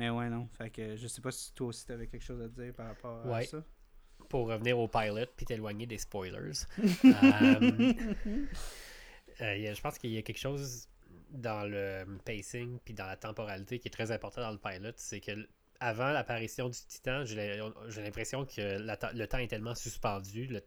Mais 0.00 0.08
ouais, 0.08 0.30
non. 0.30 0.48
Fait 0.56 0.70
que 0.70 0.96
je 0.96 1.06
sais 1.06 1.20
pas 1.20 1.30
si 1.30 1.52
toi 1.52 1.66
aussi 1.66 1.86
t'avais 1.86 2.06
quelque 2.06 2.24
chose 2.24 2.40
à 2.40 2.48
dire 2.48 2.72
par 2.72 2.86
rapport 2.86 3.34
à 3.34 3.42
ça. 3.42 3.62
Pour 4.30 4.48
revenir 4.48 4.78
au 4.78 4.88
pilot 4.88 5.26
puis 5.36 5.44
t'éloigner 5.44 5.86
des 5.86 5.98
spoilers. 5.98 6.64
Euh, 9.42 9.46
euh, 9.46 9.74
je 9.74 9.80
pense 9.80 9.96
qu'il 9.96 10.10
y 10.10 10.18
a 10.18 10.22
quelque 10.22 10.38
chose 10.38 10.86
dans 11.30 11.64
le 11.64 12.04
pacing 12.26 12.78
puis 12.84 12.92
dans 12.92 13.06
la 13.06 13.16
temporalité 13.16 13.78
qui 13.78 13.88
est 13.88 13.90
très 13.90 14.10
important 14.10 14.42
dans 14.42 14.50
le 14.50 14.58
pilot. 14.58 14.92
C'est 14.96 15.20
que 15.20 15.32
avant 15.80 16.10
l'apparition 16.10 16.68
du 16.68 16.78
titan, 16.78 17.24
j'ai 17.24 17.58
l'impression 18.02 18.44
que 18.44 18.78
le 18.78 19.26
temps 19.26 19.38
est 19.38 19.48
tellement 19.48 19.74
suspendu. 19.74 20.48
Tu 20.48 20.60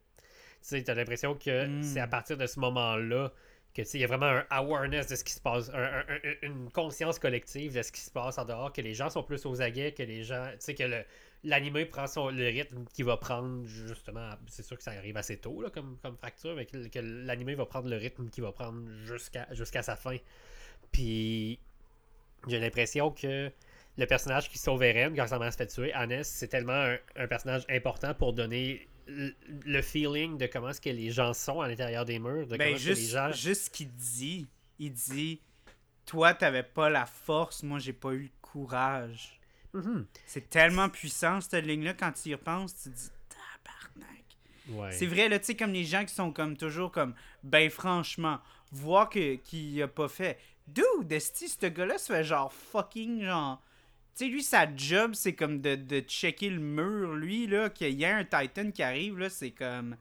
sais, 0.61 0.83
t'as 0.83 0.95
l'impression 0.95 1.35
que 1.35 1.67
hmm. 1.67 1.83
c'est 1.83 1.99
à 1.99 2.07
partir 2.07 2.37
de 2.37 2.47
ce 2.47 2.59
moment-là 2.59 3.31
que 3.73 3.81
il 3.93 4.01
y 4.01 4.03
a 4.03 4.07
vraiment 4.07 4.27
un 4.27 4.45
awareness 4.49 5.07
de 5.07 5.15
ce 5.15 5.23
qui 5.23 5.33
se 5.33 5.39
passe, 5.39 5.71
une 6.41 6.69
conscience 6.71 7.19
collective 7.19 7.73
de 7.75 7.81
ce 7.81 7.91
qui 7.91 8.01
se 8.01 8.11
passe 8.11 8.37
en 8.37 8.45
dehors, 8.45 8.71
que 8.71 8.81
les 8.81 8.93
gens 8.93 9.09
sont 9.09 9.23
plus 9.23 9.45
aux 9.45 9.61
aguets, 9.61 9.93
que 9.93 10.03
les 10.03 10.23
gens, 10.23 10.47
tu 10.51 10.57
sais, 10.59 10.75
que 10.75 10.83
l'animé 11.43 11.85
prend 11.85 12.07
son, 12.07 12.29
le 12.29 12.45
rythme 12.45 12.85
qu'il 12.93 13.05
va 13.05 13.17
prendre, 13.17 13.65
justement, 13.65 14.29
c'est 14.47 14.63
sûr 14.63 14.77
que 14.77 14.83
ça 14.83 14.91
arrive 14.91 15.17
assez 15.17 15.37
tôt 15.37 15.63
comme, 15.73 15.97
comme 16.01 16.17
fracture, 16.17 16.55
mais 16.55 16.65
que, 16.65 16.99
l'animé 16.99 17.55
va 17.55 17.65
prendre 17.65 17.89
le 17.89 17.97
rythme 17.97 18.29
qu'il 18.29 18.43
va 18.43 18.51
prendre 18.51 18.87
jusqu'à 19.05 19.47
jusqu'à 19.51 19.81
sa 19.81 19.95
fin. 19.95 20.17
Puis 20.91 21.59
j'ai 22.47 22.59
l'impression 22.59 23.11
que 23.11 23.51
le 23.97 24.05
personnage 24.05 24.49
qui 24.49 24.57
sauve 24.57 24.83
Eren 24.83 25.15
quand 25.15 25.27
sa 25.27 25.39
mère 25.39 25.51
se 25.51 25.57
fait 25.57 25.67
tuer, 25.67 25.93
Hannes, 25.93 26.23
c'est 26.23 26.47
tellement 26.47 26.95
un, 27.15 27.27
personnage 27.27 27.65
important 27.69 28.13
pour 28.13 28.33
donner 28.33 28.87
le, 29.07 29.81
feeling 29.81 30.37
de 30.37 30.47
comment 30.47 30.69
est-ce 30.69 30.81
que 30.81 30.89
les 30.89 31.11
gens 31.11 31.33
sont 31.33 31.61
à 31.61 31.67
l'intérieur 31.67 32.05
des 32.05 32.19
murs. 32.19 32.47
De 32.47 32.57
ben, 32.57 32.77
juste, 32.77 33.01
les 33.01 33.07
gens... 33.07 33.31
juste 33.31 33.65
ce 33.65 33.69
qu'il 33.69 33.91
dit. 33.91 34.47
Il 34.79 34.93
dit 34.93 35.41
Toi, 36.05 36.33
t'avais 36.33 36.63
pas 36.63 36.89
la 36.89 37.05
force, 37.05 37.63
moi, 37.63 37.79
j'ai 37.79 37.93
pas 37.93 38.11
eu 38.11 38.23
le 38.23 38.29
courage. 38.41 39.39
Mm-hmm. 39.73 40.05
C'est 40.25 40.49
tellement 40.49 40.89
puissant, 40.89 41.41
cette 41.41 41.65
ligne-là, 41.65 41.93
quand 41.93 42.11
tu 42.11 42.29
y 42.29 42.35
repenses, 42.35 42.75
tu 42.75 42.89
te 42.89 42.95
dis 42.95 43.09
Tabarnak. 43.29 44.93
C'est 44.93 45.07
vrai, 45.07 45.29
là, 45.29 45.39
tu 45.39 45.45
sais, 45.45 45.55
comme 45.55 45.73
les 45.73 45.85
gens 45.85 46.05
qui 46.05 46.13
sont 46.13 46.31
comme 46.31 46.57
toujours 46.57 46.91
comme 46.91 47.13
Ben, 47.43 47.69
franchement, 47.69 48.39
voir 48.71 49.09
qu'il 49.09 49.81
a 49.81 49.87
pas 49.87 50.07
fait. 50.07 50.39
Dude, 50.67 51.07
Desti, 51.07 51.49
ce 51.49 51.65
gars-là 51.65 51.97
se 51.97 52.11
fait 52.13 52.23
genre 52.23 52.51
fucking 52.53 53.23
genre 53.23 53.61
tu 54.15 54.25
sais, 54.25 54.29
lui, 54.29 54.43
sa 54.43 54.73
job, 54.75 55.15
c'est 55.15 55.33
comme 55.33 55.59
de, 55.59 55.75
de, 55.75 55.99
checker 56.01 56.51
le 56.51 56.59
mur, 56.59 57.13
lui, 57.13 57.47
là, 57.47 57.69
qu'il 57.71 57.99
y 57.99 58.05
a 58.05 58.15
un 58.15 58.23
Titan 58.23 58.69
qui 58.71 58.83
arrive, 58.83 59.17
là, 59.17 59.29
c'est 59.29 59.51
comme... 59.51 59.97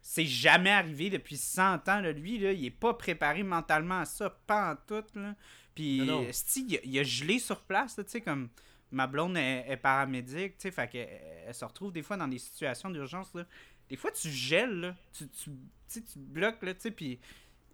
C'est 0.00 0.26
jamais 0.26 0.70
arrivé 0.70 1.08
depuis 1.08 1.36
100 1.36 1.88
ans, 1.88 2.00
là, 2.00 2.12
lui, 2.12 2.38
là, 2.38 2.52
il 2.52 2.64
est 2.66 2.70
pas 2.70 2.94
préparé 2.94 3.42
mentalement 3.42 4.00
à 4.00 4.04
ça, 4.04 4.28
pas 4.28 4.72
en 4.72 4.76
tout, 4.76 5.04
là. 5.18 5.34
Puis, 5.74 5.98
il, 5.98 6.80
il, 6.84 6.98
a 6.98 7.02
gelé 7.04 7.38
sur 7.38 7.62
place, 7.62 7.94
tu 7.96 8.02
sais, 8.06 8.20
comme... 8.20 8.48
Ma 8.90 9.06
blonde 9.06 9.36
est, 9.36 9.76
paramédic, 9.76 10.56
tu 10.56 10.62
sais, 10.62 10.70
fait 10.70 10.88
qu'elle 10.88 11.08
elle 11.46 11.54
se 11.54 11.64
retrouve 11.64 11.92
des 11.92 12.02
fois 12.02 12.16
dans 12.16 12.28
des 12.28 12.38
situations 12.38 12.90
d'urgence, 12.90 13.32
là. 13.34 13.46
Des 13.88 13.96
fois, 13.96 14.10
tu 14.10 14.30
gèles, 14.30 14.80
là, 14.80 14.96
tu, 15.12 15.28
tu, 15.28 15.50
tu 15.88 16.18
bloques, 16.18 16.62
là, 16.62 16.74
tu 16.74 16.80
sais, 16.80 16.90
puis... 16.90 17.20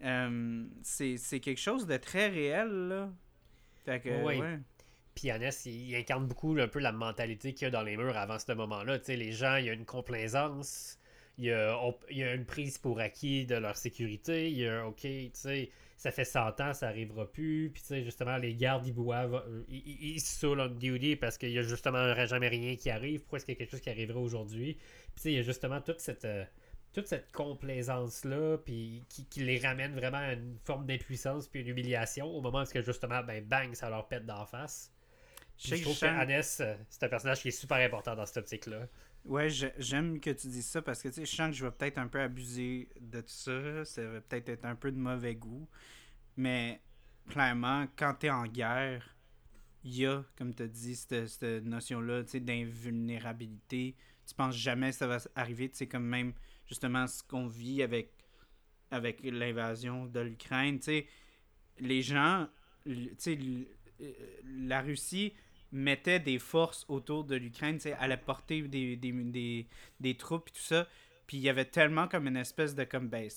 Euh, 0.02 0.65
c'est 0.82 1.40
quelque 1.40 1.61
chose 1.61 1.86
de 1.86 1.97
très 1.97 2.28
réel, 2.28 2.69
là. 2.89 3.11
Fait 3.85 4.01
que, 4.01 4.23
ouais. 4.24 4.61
Puis 5.15 5.28
Yannès, 5.28 5.66
il, 5.66 5.95
incarne 5.97 6.27
beaucoup 6.27 6.57
un 6.59 6.69
peu 6.69 6.78
la 6.78 6.93
mentalité 6.93 7.53
qu'il 7.53 7.66
y 7.66 7.69
a 7.69 7.70
dans 7.70 7.82
les 7.82 7.97
murs 7.97 8.16
avant 8.16 8.39
ce 8.39 8.53
moment-là. 8.53 8.99
Les 9.09 9.32
gens, 9.32 9.57
il 9.57 9.66
y 9.66 9.70
a 9.70 9.73
une 9.73 9.85
complaisance, 9.85 10.99
il 11.39 11.47
y 11.47 11.53
a, 11.53 12.35
une 12.35 12.45
prise 12.45 12.78
pour 12.78 13.01
acquis 13.01 13.47
de 13.47 13.57
leur 13.57 13.77
sécurité, 13.77 14.51
il 14.51 14.59
y 14.59 14.69
a, 14.69 14.87
OK, 14.87 15.07
ça 15.97 16.11
fait 16.11 16.24
100 16.24 16.61
ans, 16.61 16.73
ça 16.73 16.89
arrivera 16.89 17.31
plus. 17.31 17.70
Puis, 17.70 18.05
justement, 18.05 18.37
les 18.37 18.55
gardes, 18.55 18.87
ils 18.87 18.93
boivent, 18.93 19.35
euh, 19.47 19.62
ils, 19.69 20.15
ils 20.15 20.20
sont 20.20 20.59
on 20.59 20.69
duty 20.69 21.16
parce 21.16 21.37
qu'il 21.37 21.51
y 21.51 21.59
a 21.59 21.62
justement 21.62 22.15
jamais 22.27 22.49
rien 22.49 22.77
qui 22.77 22.89
arrive. 22.91 23.20
Pourquoi 23.20 23.39
est-ce 23.39 23.47
qu'il 23.47 23.55
y 23.55 23.57
a 23.57 23.59
quelque 23.59 23.70
chose 23.70 23.81
qui 23.81 23.91
arriverait 23.91 24.19
aujourd'hui? 24.19 24.78
Puis, 25.15 25.24
il 25.27 25.32
y 25.32 25.39
a 25.39 25.43
justement 25.43 25.81
toute 25.81 26.01
cette. 26.01 26.24
Euh, 26.24 26.45
toute 26.93 27.07
cette 27.07 27.31
complaisance-là, 27.31 28.59
puis 28.59 29.05
qui, 29.09 29.24
qui, 29.27 29.45
les 29.45 29.59
ramène 29.59 29.95
vraiment 29.95 30.19
à 30.19 30.32
une 30.32 30.59
forme 30.65 30.87
d'impuissance 30.87 31.47
puis 31.47 31.61
une 31.61 31.69
humiliation 31.69 32.27
au 32.27 32.41
moment 32.41 32.62
où 32.62 32.82
justement, 32.82 33.23
ben 33.23 33.45
bang, 33.45 33.74
ça 33.74 33.91
leur 33.91 34.09
pète 34.09 34.27
d'en 34.27 34.45
face. 34.45 34.93
Je, 35.62 35.74
trouve 35.82 35.99
que 35.99 36.07
euh, 36.07 36.77
c'est 36.89 37.03
un 37.05 37.09
personnage 37.09 37.43
qui 37.43 37.49
est 37.49 37.51
super 37.51 37.77
important 37.77 38.16
dans 38.16 38.24
cette 38.24 38.39
optique-là. 38.39 38.89
Ouais, 39.27 39.51
j'aime 39.77 40.19
que 40.19 40.31
tu 40.31 40.47
dises 40.47 40.66
ça 40.66 40.81
parce 40.81 41.03
que 41.03 41.09
tu 41.09 41.15
sais, 41.15 41.27
je 41.27 41.37
sens 41.37 41.51
que 41.51 41.57
je 41.57 41.66
vais 41.66 41.70
peut-être 41.70 41.99
un 41.99 42.09
peu 42.09 42.19
abuser 42.19 42.89
de 42.99 43.20
tout 43.20 43.28
ça. 43.28 43.85
Ça 43.85 44.07
va 44.07 44.20
peut-être 44.23 44.49
être 44.49 44.65
un 44.65 44.74
peu 44.74 44.91
de 44.91 44.97
mauvais 44.97 45.35
goût. 45.35 45.69
Mais 46.39 46.81
clairement, 47.28 47.87
quand 47.97 48.15
tu 48.20 48.27
es 48.27 48.31
en 48.31 48.47
guerre, 48.47 49.15
il 49.85 49.97
y 49.97 50.07
a, 50.07 50.24
comme 50.39 50.55
tu 50.55 50.62
as 50.62 50.69
dit, 50.69 50.97
cette, 50.97 51.43
notion-là 51.43 52.23
d'invulnérabilité. 52.23 53.97
Tu 54.27 54.35
penses 54.35 54.57
jamais 54.57 54.91
que 54.91 54.97
ça 54.97 55.07
va 55.07 55.19
arriver. 55.35 55.69
C'est 55.74 55.89
comme 55.89 56.07
même 56.07 56.32
justement 56.66 57.07
ce 57.07 57.23
qu'on 57.23 57.49
vit 57.49 57.82
avec, 57.82 58.15
avec 58.91 59.20
l'invasion 59.23 60.07
de 60.07 60.20
l'Ukraine. 60.20 60.81
Les 61.78 62.01
gens, 62.01 62.49
la 62.87 64.81
Russie 64.81 65.35
mettait 65.73 66.21
des 66.21 66.39
forces 66.39 66.85
autour 66.89 67.25
de 67.25 67.37
l'Ukraine, 67.37 67.79
allait 67.99 68.17
porter 68.17 68.63
des, 68.63 68.97
des, 68.97 69.67
des, 70.01 70.17
troupes 70.17 70.49
et 70.49 70.53
tout 70.53 70.63
ça. 70.63 70.87
Puis 71.27 71.37
il 71.37 71.43
y 71.43 71.49
avait 71.49 71.65
tellement 71.65 72.09
comme 72.09 72.27
une 72.27 72.37
espèce 72.37 72.75
de 72.75 72.83
comme 72.83 73.09
ben 73.09 73.29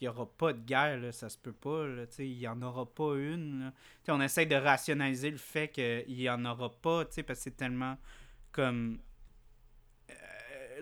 il 0.00 0.04
y 0.04 0.08
aura 0.08 0.26
pas 0.26 0.52
de 0.52 0.60
guerre 0.60 1.00
là, 1.00 1.10
ça 1.10 1.28
se 1.28 1.36
peut 1.36 1.52
pas 1.52 1.88
là, 1.88 2.04
il 2.20 2.38
y 2.38 2.46
en 2.46 2.62
aura 2.62 2.86
pas 2.86 3.16
une. 3.16 3.72
On 4.06 4.20
essaie 4.20 4.46
de 4.46 4.54
rationaliser 4.54 5.30
le 5.30 5.38
fait 5.38 5.68
qu'il 5.68 6.20
y 6.20 6.30
en 6.30 6.44
aura 6.44 6.70
pas, 6.70 7.04
parce 7.04 7.16
que 7.24 7.34
c'est 7.34 7.56
tellement 7.56 7.98
comme 8.52 9.00
euh, 10.10 10.14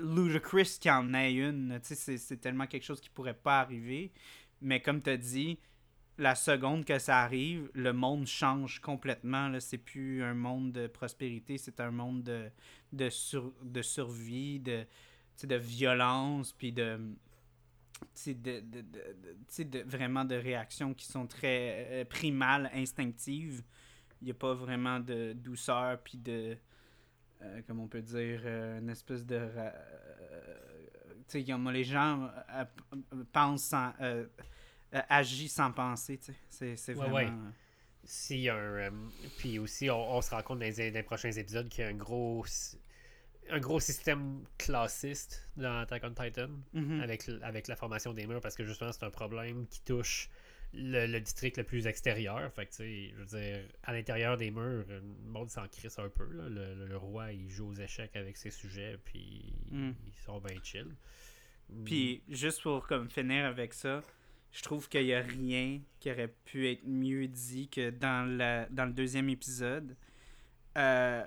ludicrous 0.00 0.78
qu'il 0.78 0.90
y 0.90 0.94
en 0.94 1.14
ait 1.14 1.32
une, 1.32 1.78
c'est 1.82 2.40
tellement 2.40 2.66
quelque 2.66 2.84
chose 2.84 3.00
qui 3.00 3.08
pourrait 3.08 3.32
pas 3.32 3.60
arriver. 3.60 4.12
Mais 4.60 4.80
comme 4.80 5.00
tu 5.00 5.08
as 5.08 5.16
dit, 5.16 5.58
la 6.20 6.34
seconde 6.34 6.84
que 6.84 6.98
ça 6.98 7.20
arrive, 7.20 7.70
le 7.72 7.94
monde 7.94 8.26
change 8.26 8.78
complètement. 8.80 9.50
C'est 9.58 9.78
plus 9.78 10.22
un 10.22 10.34
monde 10.34 10.70
de 10.70 10.86
prospérité, 10.86 11.56
c'est 11.56 11.80
un 11.80 11.90
monde 11.90 12.22
de, 12.22 12.50
de, 12.92 13.08
de 13.62 13.82
survie, 13.82 14.60
de, 14.60 14.84
de 15.42 15.56
violence, 15.56 16.52
puis 16.52 16.72
de, 16.72 17.00
de, 18.26 18.60
de, 18.60 19.78
vraiment 19.80 20.26
de 20.26 20.34
réactions 20.34 20.92
qui 20.92 21.06
sont 21.06 21.26
très 21.26 21.86
euh, 21.88 22.04
primales, 22.04 22.70
instinctives. 22.74 23.62
Il 24.20 24.26
n'y 24.26 24.30
a 24.32 24.34
pas 24.34 24.52
vraiment 24.52 25.00
de 25.00 25.32
douceur, 25.32 25.98
puis 26.02 26.18
de, 26.18 26.54
euh, 27.40 27.62
comme 27.66 27.80
on 27.80 27.88
peut 27.88 28.02
dire, 28.02 28.42
euh, 28.44 28.78
une 28.78 28.90
espèce 28.90 29.24
de... 29.24 29.40
tu 31.30 31.42
sais, 31.42 31.72
les 31.72 31.84
gens 31.84 32.30
pensent 33.32 33.74
euh, 34.94 35.00
agit 35.08 35.48
sans 35.48 35.72
penser, 35.72 36.18
tu 36.18 36.34
sais. 36.48 36.76
C'est 36.76 36.92
vraiment... 36.94 37.14
Ouais, 37.14 37.28
Si 38.04 38.48
un, 38.48 38.56
euh, 38.56 38.90
puis 39.38 39.58
aussi, 39.58 39.90
on, 39.90 40.20
se 40.20 40.30
rend 40.30 40.42
compte 40.42 40.60
dans 40.60 40.72
les, 40.76 41.02
prochains 41.02 41.32
épisodes 41.32 41.68
qu'il 41.68 41.84
y 41.84 41.86
a 41.86 41.90
un 41.90 41.94
gros 41.94 42.44
un 43.52 43.58
gros 43.58 43.80
système 43.80 44.44
classiste 44.58 45.48
dans 45.56 45.80
Attack 45.80 46.04
on 46.04 46.10
Titan 46.10 46.50
mm-hmm. 46.72 47.00
avec, 47.00 47.28
avec 47.42 47.66
la 47.66 47.74
formation 47.74 48.12
des 48.14 48.24
murs 48.24 48.40
parce 48.40 48.54
que 48.54 48.64
justement 48.64 48.92
c'est 48.92 49.04
un 49.04 49.10
problème 49.10 49.66
qui 49.66 49.80
touche 49.80 50.30
le, 50.72 51.18
district 51.18 51.56
le 51.56 51.64
plus 51.64 51.86
extérieur. 51.86 52.52
Fait 52.52 52.66
que, 52.66 52.72
je 52.78 53.14
veux 53.14 53.24
dire, 53.24 53.64
à 53.82 53.92
l'intérieur 53.92 54.36
des 54.36 54.50
murs, 54.50 54.84
le 54.88 55.02
monde 55.26 55.50
s'en 55.50 55.66
crisse 55.68 55.98
un 55.98 56.08
peu. 56.08 56.24
Le, 56.26 56.96
roi, 56.96 57.32
il 57.32 57.48
joue 57.48 57.70
aux 57.70 57.74
échecs 57.74 58.16
avec 58.16 58.36
ses 58.36 58.50
sujets, 58.50 58.98
puis 59.04 59.52
mm. 59.70 59.90
ils 60.06 60.24
sont 60.24 60.40
bien 60.40 60.56
chill. 60.62 60.94
Puis, 61.84 62.22
juste 62.28 62.62
pour 62.62 62.86
comme 62.86 63.08
finir 63.08 63.44
avec 63.44 63.72
ça, 63.74 64.02
je 64.52 64.62
trouve 64.62 64.88
qu'il 64.88 65.04
n'y 65.04 65.14
a 65.14 65.22
rien 65.22 65.80
qui 66.00 66.10
aurait 66.10 66.34
pu 66.44 66.68
être 66.68 66.84
mieux 66.84 67.28
dit 67.28 67.68
que 67.68 67.90
dans, 67.90 68.28
la, 68.28 68.66
dans 68.66 68.86
le 68.86 68.92
deuxième 68.92 69.28
épisode. 69.28 69.96
Euh, 70.76 71.24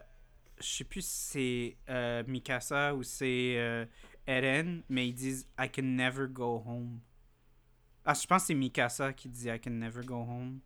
je 0.60 0.68
sais 0.68 0.84
plus 0.84 1.06
si 1.06 1.30
c'est 1.32 1.78
euh, 1.90 2.24
Mikasa 2.28 2.96
ou 2.96 3.04
c'est 3.04 3.56
euh, 3.58 3.86
Eren, 4.28 4.84
mais 4.90 5.08
ils 5.08 5.14
disent 5.14 5.48
I 5.60 5.70
can 5.70 5.84
never 5.84 6.28
go 6.28 6.64
home. 6.66 7.00
Ah, 8.06 8.14
je 8.14 8.28
pense 8.28 8.44
que 8.44 8.48
c'est 8.48 8.54
Mikasa 8.56 9.14
qui 9.14 9.30
dit 9.30 9.50
I 9.50 9.60
can 9.60 9.72
never 9.72 10.04
go 10.04 10.16
home. 10.16 10.60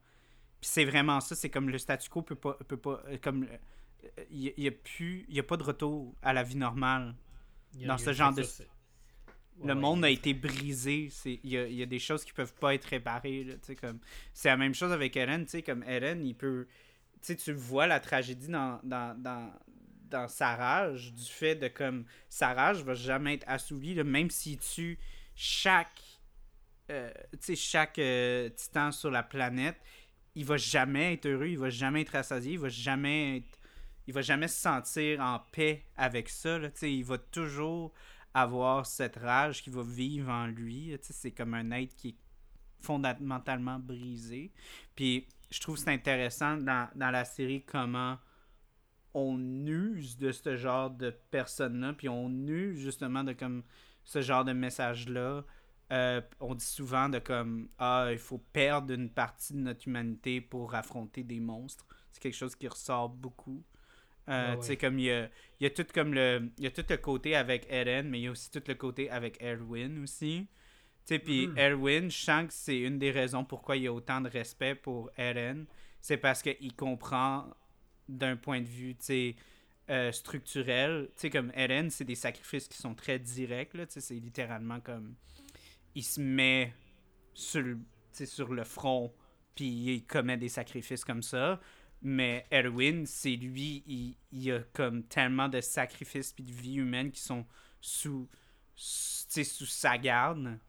Puis 0.60 0.70
c'est 0.70 0.86
vraiment 0.86 1.20
ça, 1.20 1.36
c'est 1.36 1.50
comme 1.50 1.70
le 1.70 1.78
statu 1.78 2.10
quo 2.10 2.24
peut 2.24 2.36
pas. 2.36 2.58
Peut 2.68 2.78
pas 2.78 3.04
euh, 3.08 3.18
comme 3.22 3.48
il 4.32 4.54
n'y 4.58 4.68
a, 4.68 4.72
plus. 4.72 5.26
Il 5.30 5.40
a 5.40 5.44
pas 5.44 5.58
de 5.58 5.64
retour 5.64 6.16
à 6.22 6.34
la 6.34 6.44
vie 6.44 6.56
normale 6.56 7.16
dans 7.86 7.98
ce 7.98 8.14
genre 8.14 8.34
de 8.34 8.44
le 9.64 9.76
monde 9.76 10.06
a 10.06 10.10
été 10.10 10.34
brisé. 10.34 11.10
Il 11.26 11.50
y 11.50 11.58
a, 11.58 11.68
y 11.68 11.82
a, 11.82 11.86
des 11.86 12.00
choses 12.00 12.24
qui 12.24 12.34
peuvent 12.34 12.54
pas 12.54 12.74
être 12.74 12.86
réparées. 12.86 13.58
comme... 13.80 14.00
C'est 14.34 14.50
la 14.50 14.58
même 14.58 14.76
chose 14.76 14.92
avec 14.92 15.16
Eren. 15.16 15.46
Comme 15.66 15.84
Eren, 15.84 16.26
il 16.26 16.36
peut. 16.36 16.68
tu 17.22 17.54
vois 17.54 17.88
la 17.88 18.00
tragédie 18.00 18.50
dans, 18.50 18.80
dans, 18.84 19.20
dans, 19.20 19.52
dans, 20.10 20.28
sa 20.28 20.56
rage, 20.56 21.14
du 21.14 21.26
fait 21.26 21.56
de 21.56 21.68
comme 21.68 22.06
sa 22.30 22.54
rage 22.54 22.84
va 22.84 22.94
jamais 22.94 23.36
être 23.36 23.46
assouvie, 23.48 23.96
même 24.04 24.30
s'il 24.30 24.60
tue 24.60 25.00
chaque. 25.36 26.02
Euh, 26.90 27.12
chaque 27.54 28.00
euh, 28.00 28.48
titan 28.50 28.94
sur 28.94 29.12
la 29.12 29.22
planète, 29.22 29.76
il 30.36 30.46
va 30.46 30.56
jamais 30.56 31.14
être 31.14 31.26
heureux, 31.26 31.48
il 31.48 31.58
va 31.58 31.70
jamais 31.70 32.02
être 32.02 32.12
rassasié, 32.12 32.54
il 32.54 32.60
va 32.60 32.70
jamais 32.70 33.38
être, 33.38 33.60
il 34.08 34.14
va 34.14 34.22
jamais 34.22 34.48
se 34.48 34.62
sentir 34.62 35.20
en 35.20 35.40
paix 35.52 35.84
avec 35.98 36.30
ça. 36.30 36.58
Là, 36.58 36.70
il 36.84 37.04
va 37.04 37.18
toujours 37.18 37.94
avoir 38.38 38.85
cette 38.85 39.15
rage 39.15 39.64
qui 39.64 39.72
va 39.72 39.81
vivre 39.81 40.30
en 40.30 40.45
lui. 40.45 40.95
C'est 41.01 41.31
comme 41.31 41.55
un 41.55 41.72
être 41.72 41.95
qui 41.95 42.09
est 42.09 42.15
fondamentalement 42.80 43.80
brisé. 43.80 44.51
Puis 44.95 45.27
je 45.49 45.59
trouve 45.59 45.77
c'est 45.77 45.89
intéressant 45.89 46.57
dans, 46.57 46.89
la 46.95 47.26
série 47.26 47.64
comment 47.64 48.18
on 49.14 49.39
use 49.65 50.18
de 50.18 50.31
ce 50.31 50.55
genre 50.55 50.91
de 50.91 51.09
personnes-là, 51.31 51.93
puis 51.93 52.09
on 52.09 52.30
use 52.30 52.77
justement 52.77 53.23
de 53.23 53.34
comme 53.34 53.64
ce 54.03 54.22
genre 54.22 54.45
de 54.45 54.53
message-là. 54.53 55.43
Euh, 55.91 56.22
on 56.39 56.53
dit 56.53 56.65
souvent 56.65 57.09
de 57.09 57.18
comme 57.18 57.69
ah 57.80 58.09
il 58.11 58.19
faut 58.19 58.38
perdre 58.38 58.93
une 58.93 59.09
partie 59.09 59.53
de 59.53 59.59
notre 59.59 59.88
humanité 59.88 60.41
pour 60.41 60.76
affronter 60.76 61.23
des 61.23 61.39
monstres. 61.39 61.88
C'est 62.11 62.22
quelque 62.22 62.35
chose 62.35 62.55
qui 62.55 62.68
ressort 62.68 63.09
beaucoup. 63.09 63.64
Euh, 64.30 64.62
sais, 64.62 64.78
comme 64.78 64.99
il 64.99 65.06
y 65.06 65.12
a, 65.12 65.30
il 65.60 65.64
y 65.64 65.66
a 65.66 65.70
tout 65.70 65.86
comme 65.94 66.14
le. 66.14 66.49
Il 66.58 66.64
y 66.64 66.68
a 66.68 66.72
tout 66.72 66.86
le 66.90 66.98
côté 66.98 67.36
avec 67.36 67.66
Eren, 67.70 68.10
mais 68.10 68.20
il 68.20 68.24
y 68.24 68.28
a 68.28 68.32
aussi 68.32 68.52
tout 68.52 68.64
le 68.68 68.76
côté 68.76 69.10
avec 69.10 69.41
Erwin 69.41 70.04
aussi. 70.04 70.48
Puis 71.06 71.48
mm. 71.48 71.58
Erwin, 71.58 72.10
je 72.10 72.18
sens 72.18 72.48
que 72.48 72.54
c'est 72.54 72.80
une 72.80 72.99
des 72.99 73.12
raisons 73.12 73.45
pourquoi 73.45 73.78
il 73.78 73.84
y 73.84 73.88
a 73.88 73.94
autant 73.94 74.20
de 74.20 74.30
respect 74.30 74.76
pour 74.76 75.10
Eren. 75.18 75.66
C'est 76.02 76.18
parce 76.18 76.41
qu'il 76.41 76.76
comprend 76.76 77.48
d'un 78.10 78.36
point 78.36 78.62
de 78.62 78.68
vue, 78.68 78.95
euh, 79.90 80.12
structurel. 80.12 81.10
Comme 81.32 81.52
Eren, 81.56 81.90
c'est 81.90 82.06
des 82.06 82.16
sacrifices 82.16 82.68
qui 82.68 82.78
sont 82.78 82.94
très 82.94 83.20
directs, 83.20 83.76
c'est 83.88 84.14
littéralement 84.16 84.80
comme... 84.80 85.16
Il 85.95 86.04
se 86.04 86.22
met 86.22 86.74
sur, 87.34 87.62
le- 87.62 87.80
sur 88.12 88.54
le 88.54 88.64
front, 88.64 89.14
puis 89.56 89.66
il 89.66 90.06
commet 90.06 90.38
des 90.38 90.49
sacrifices 90.49 91.04
comme 91.04 91.24
ça. 91.24 91.60
Mais 92.02 92.45
Erwin, 92.52 93.06
c'est 93.06 93.36
lui, 93.36 93.84
il, 93.88 94.15
il 94.32 94.52
a 94.52 94.60
comme 94.74 95.03
tellement 95.03 95.49
de 95.49 95.61
sacrifices 95.61 96.32
puis 96.32 96.44
de 96.44 96.52
vie 96.52 96.76
humaine 96.76 97.11
qui 97.11 97.22
sont 97.22 97.45
sous, 97.82 98.28
sous 98.76 99.65
sa 99.65 99.98
garde. 99.98 100.60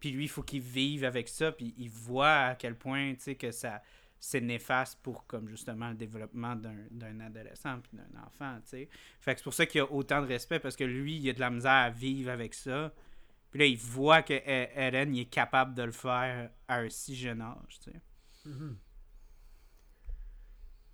Puis 0.00 0.12
lui, 0.12 0.24
il 0.24 0.28
faut 0.28 0.42
qu'il 0.42 0.62
vive 0.62 1.04
avec 1.04 1.28
ça, 1.28 1.52
puis 1.52 1.74
il 1.76 1.90
voit 1.90 2.36
à 2.36 2.54
quel 2.54 2.76
point, 2.76 3.14
tu 3.14 3.20
sais, 3.20 3.34
que 3.34 3.50
ça 3.50 3.82
c'est 4.20 4.40
néfaste 4.40 4.98
pour, 5.02 5.26
comme 5.26 5.48
justement, 5.48 5.90
le 5.90 5.94
développement 5.94 6.56
d'un 6.56 7.20
adolescent 7.20 7.80
puis 7.80 7.92
d'un 7.96 8.20
enfant, 8.26 8.58
tu 8.62 8.70
sais. 8.70 8.88
Fait 9.20 9.34
que 9.34 9.40
c'est 9.40 9.44
pour 9.44 9.54
ça 9.54 9.66
qu'il 9.66 9.80
a 9.80 9.90
autant 9.90 10.20
de 10.20 10.26
respect, 10.26 10.58
parce 10.58 10.76
que 10.76 10.84
lui, 10.84 11.18
il 11.18 11.30
a 11.30 11.32
de 11.32 11.40
la 11.40 11.50
misère 11.50 11.70
à 11.70 11.90
vivre 11.90 12.30
avec 12.30 12.54
ça. 12.54 12.92
Puis 13.50 13.60
là, 13.60 13.66
il 13.66 13.78
voit 13.78 14.22
que 14.22 14.34
E- 14.34 14.68
Eren, 14.74 15.14
il 15.14 15.20
est 15.20 15.26
capable 15.26 15.74
de 15.74 15.82
le 15.82 15.92
faire 15.92 16.50
à 16.66 16.78
un 16.78 16.90
si 16.90 17.14
jeune 17.14 17.40
âge, 17.40 17.78
tu 17.80 17.90
sais. 17.90 18.00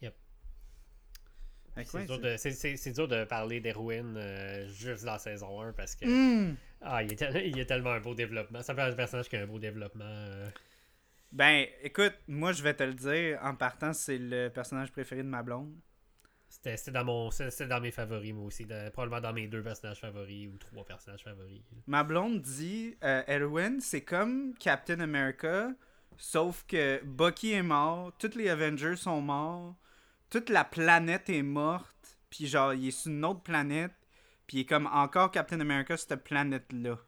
Yep. 0.03 0.15
Fait 1.63 1.64
que 1.64 1.64
C'est 1.77 2.07
dur, 2.07 2.93
dur 2.95 3.09
de 3.09 3.25
parler 3.25 3.61
d'Erwin 3.61 4.17
euh, 4.17 4.69
juste 4.69 5.05
dans 5.05 5.13
la 5.15 5.19
saison 5.19 5.61
1 5.61 5.73
parce 5.73 5.97
que 5.97 6.07
Hmm. 6.07 6.57
ah, 6.83 7.03
il, 7.03 7.13
est 7.13 7.49
il 7.49 7.61
a 7.61 7.65
tellement 7.65 7.91
un 7.93 8.01
beau 8.01 8.15
développement. 8.15 8.63
Ça 8.63 8.75
fait 8.75 8.83
un 8.83 8.93
personnage 8.93 9.29
qui 9.29 9.37
a 9.37 9.43
un 9.43 9.47
beau 9.47 9.59
développement. 9.59 10.05
euh. 10.05 10.49
Ben, 11.33 11.67
écoute, 11.83 12.15
moi, 12.29 12.53
je 12.53 12.63
vais 12.63 12.75
te 12.75 12.85
le 12.85 12.95
dire, 12.95 13.41
en 13.43 13.57
partant, 13.57 13.93
c'est 13.93 14.19
le 14.19 14.49
personnage 14.51 14.93
préféré 14.93 15.23
de 15.25 15.29
ma 15.29 15.43
blonde. 15.43 15.75
C'était 16.49 16.93
dans 16.93 17.05
mon 17.05 17.31
dans 17.69 17.81
mes 17.81 17.91
favoris 17.91 18.33
moi 18.33 18.45
aussi. 18.47 18.65
de- 18.65 18.89
probablement 18.91 19.21
dans 19.21 19.33
mes 19.33 19.49
deux 19.49 19.63
personnages 19.63 19.99
favoris 20.01 20.47
ou 20.49 20.57
trois 20.59 20.85
personnages 20.85 21.25
favoris. 21.25 21.61
Ma 21.89 22.05
blonde 22.05 22.41
dit 22.43 22.97
euh, 23.03 23.23
Erwin, 23.27 23.81
c'est 23.81 24.03
comme 24.03 24.55
Captain 24.61 25.01
America, 25.01 25.71
sauf 26.17 26.65
que 26.69 27.03
Bucky 27.05 27.55
est 27.55 27.63
mort, 27.65 28.13
tous 28.19 28.37
les 28.37 28.49
Avengers 28.49 28.95
sont 28.95 29.21
morts, 29.21 29.75
toute 30.39 30.51
la 30.51 30.65
planète 30.65 31.29
est 31.31 31.43
morte, 31.43 32.19
puis 32.31 32.47
genre, 32.47 32.75
il 32.75 32.89
est 32.89 32.91
sur 32.91 33.11
une 33.13 33.25
autre 33.25 33.43
planète, 33.43 33.93
puis 34.47 34.59
il 34.59 34.61
est 34.63 34.67
comme 34.67 34.87
encore 34.89 35.31
Captain 35.31 35.61
America, 35.61 35.97
cette 35.97 36.25
planète-là. 36.25 36.99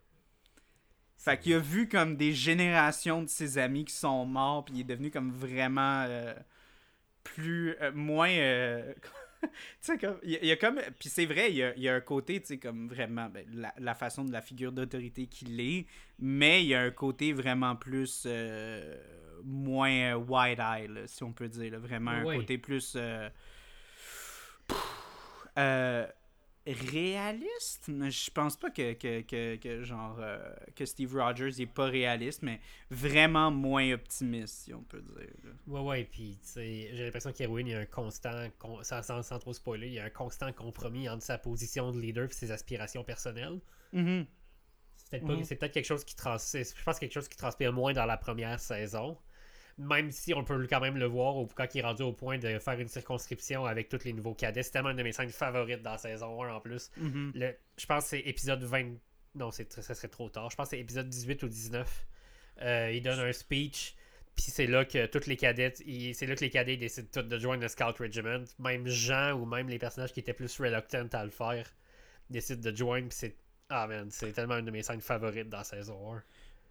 Fait 1.19 1.39
qu'il 1.41 1.55
a 1.55 1.59
vu 1.59 1.89
comme 1.89 2.17
des 2.17 2.33
générations 2.33 3.23
de 3.23 3.29
ses 3.29 3.59
amis 3.59 3.85
qui 3.85 3.95
sont 3.95 4.25
morts, 4.27 4.65
puis 4.65 4.75
il 4.77 4.81
est 4.83 4.85
devenu 4.85 5.11
comme 5.11 5.33
vraiment 5.33 6.05
euh, 6.07 6.35
plus. 7.25 7.77
euh, 7.83 7.93
moins. 7.95 8.31
euh, 8.31 8.95
tu 9.43 9.49
sais, 9.81 9.99
comme. 9.99 10.19
Il 10.25 10.33
y, 10.33 10.37
a- 10.37 10.41
il 10.43 10.49
y 10.49 10.53
a 10.53 10.57
comme. 10.57 10.81
Puis 10.99 11.09
c'est 11.11 11.27
vrai, 11.27 11.51
il 11.51 11.57
y 11.57 11.63
a, 11.65 11.75
il 11.77 11.83
y 11.83 11.89
a 11.89 11.95
un 11.97 12.01
côté, 12.03 12.41
tu 12.41 12.49
sais, 12.49 12.59
comme 12.59 12.89
vraiment. 12.89 13.29
ben, 13.31 13.47
la, 13.53 13.75
la 13.79 13.95
façon 13.95 14.25
de 14.25 14.33
la 14.33 14.43
figure 14.43 14.73
d'autorité 14.73 15.27
qu'il 15.29 15.61
est, 15.61 15.87
mais 16.19 16.63
il 16.65 16.69
y 16.69 16.75
a 16.75 16.83
un 16.83 16.91
côté 16.93 17.33
vraiment 17.33 17.77
plus. 17.77 18.27
Moins 19.45 20.15
euh, 20.15 20.17
wide-eye, 20.17 20.89
si 21.07 21.23
on 21.25 21.33
peut 21.33 21.49
dire. 21.49 21.73
là. 21.73 21.79
Vraiment 21.79 22.11
un 22.13 22.25
côté 22.39 22.59
plus. 22.59 22.95
euh, 22.97 23.29
euh, 25.59 26.07
réaliste 26.67 27.87
je 27.87 28.31
pense 28.33 28.57
pas 28.57 28.71
que, 28.71 28.95
que, 28.95 29.21
que, 29.21 29.55
que 29.57 29.85
genre 29.85 30.17
euh, 30.19 30.53
que 30.75 30.85
Steve 30.85 31.15
Rogers 31.17 31.61
est 31.63 31.67
pas 31.73 31.85
réaliste 31.87 32.43
mais 32.43 32.61
vraiment 32.91 33.53
moins 33.53 33.93
optimiste 33.93 34.65
si 34.65 34.75
on 34.75 34.83
peut 34.83 35.01
dire 35.01 35.29
là. 35.45 35.51
Ouais, 35.69 35.81
ouais, 35.81 36.05
puis 36.05 36.37
j'ai 36.57 37.05
l'impression 37.05 37.33
qu'Erwin, 37.33 37.67
il 37.69 37.71
y 37.71 37.75
a 37.75 37.79
un 37.79 37.87
constant, 37.87 38.49
con- 38.59 38.83
sans, 38.83 39.01
sans, 39.03 39.23
sans 39.23 39.39
trop 39.39 39.53
spoiler, 39.53 39.87
il 39.87 39.93
y 39.95 40.01
a 40.01 40.05
un 40.07 40.11
constant 40.11 40.53
compromis 40.53 41.09
entre 41.09 41.23
sa 41.23 41.39
position 41.39 41.93
de 41.93 42.01
leader 42.01 42.25
et 42.25 42.33
ses 42.33 42.51
aspirations 42.51 43.05
personnelles. 43.05 43.61
Mhm. 43.93 44.27
C'est 45.09 45.11
peut-être 45.21 45.27
pas- 45.27 45.35
Mhm. 45.35 45.45
c'est 45.45 45.55
peut-être 45.57 45.73
quelque 45.73 45.85
chose 45.87 46.05
qui 46.05 46.17
trans 46.17 46.37
je 46.37 46.83
pense 46.85 46.99
quelque 46.99 47.13
chose 47.13 47.29
qui 47.29 47.37
transpire 47.37 47.73
moins 47.73 47.93
dans 47.93 48.07
la 48.07 48.17
première 48.17 48.59
saison. 48.59 49.17
Même 49.79 50.11
si 50.11 50.33
on 50.35 50.43
peut 50.43 50.67
quand 50.69 50.81
même 50.81 50.97
le 50.97 51.05
voir 51.07 51.37
au, 51.37 51.47
quand 51.47 51.67
il 51.75 51.79
est 51.79 51.83
rendu 51.83 52.03
au 52.03 52.13
point 52.13 52.39
de 52.39 52.59
faire 52.59 52.81
une 52.81 52.89
circonscription 52.89 53.67
avec 53.67 53.89
tous 53.91 54.03
les 54.05 54.13
nouveaux 54.15 54.35
cadets. 54.35 54.63
C'est 54.63 54.71
tellement 54.73 54.91
une 54.91 54.97
de 54.97 55.03
mes 55.03 55.13
scènes 55.13 55.29
favorites 55.31 55.83
dans 55.83 55.93
la 55.93 55.99
saison 55.99 56.43
1 56.43 56.55
en 56.55 56.61
plus. 56.61 56.91
Mhm. 56.97 57.33
Le, 57.35 57.55
je 57.79 57.87
pense 57.87 58.05
que 58.05 58.11
c'est 58.11 58.21
épisode 58.21 58.63
20. 58.65 58.95
Non, 59.35 59.51
c'est, 59.51 59.71
ça 59.73 59.95
serait 59.95 60.09
trop 60.09 60.29
tard. 60.31 60.51
Je 60.51 60.57
pense 60.57 60.71
que 60.71 60.77
c'est 60.77 60.81
épisode 60.81 61.09
18 61.11 61.43
ou 61.43 61.49
19. 61.49 62.07
Euh, 62.63 62.91
il 62.93 63.03
donne 63.03 63.21
un 63.21 63.33
speech. 63.33 63.95
Puis 64.35 64.47
c'est 64.51 64.67
là 64.67 64.85
que 64.87 65.07
tous 65.07 65.27
les 65.27 65.37
cadets, 65.37 65.75
il- 65.85 66.15
c'est 66.15 66.27
là 66.27 66.35
que 66.35 66.41
les 66.41 66.51
cadets 66.51 66.77
décident 66.79 67.09
tous 67.13 67.23
de 67.23 67.39
joindre 67.39 67.63
le 67.63 67.69
Scout 67.69 67.97
Regiment. 67.99 68.43
Même 68.59 68.87
Jean 68.89 69.33
ou 69.35 69.45
même 69.45 69.69
les 69.69 69.79
personnages 69.79 70.13
qui 70.13 70.21
étaient 70.21 70.33
plus 70.35 70.59
reluctant 70.59 71.07
à 71.13 71.25
le 71.25 71.31
faire 71.31 71.71
décident 72.31 72.71
de 72.71 72.75
joindre. 72.75 73.09
Puis 73.09 73.19
c'est 73.19 73.37
ah 73.69 73.87
man, 73.87 74.11
c'est 74.11 74.33
tellement 74.33 74.57
une 74.59 74.67
de 74.67 74.71
mes 74.71 74.83
scènes 74.83 75.01
favorites 75.01 75.49
dans 75.49 75.65
saison 75.65 76.15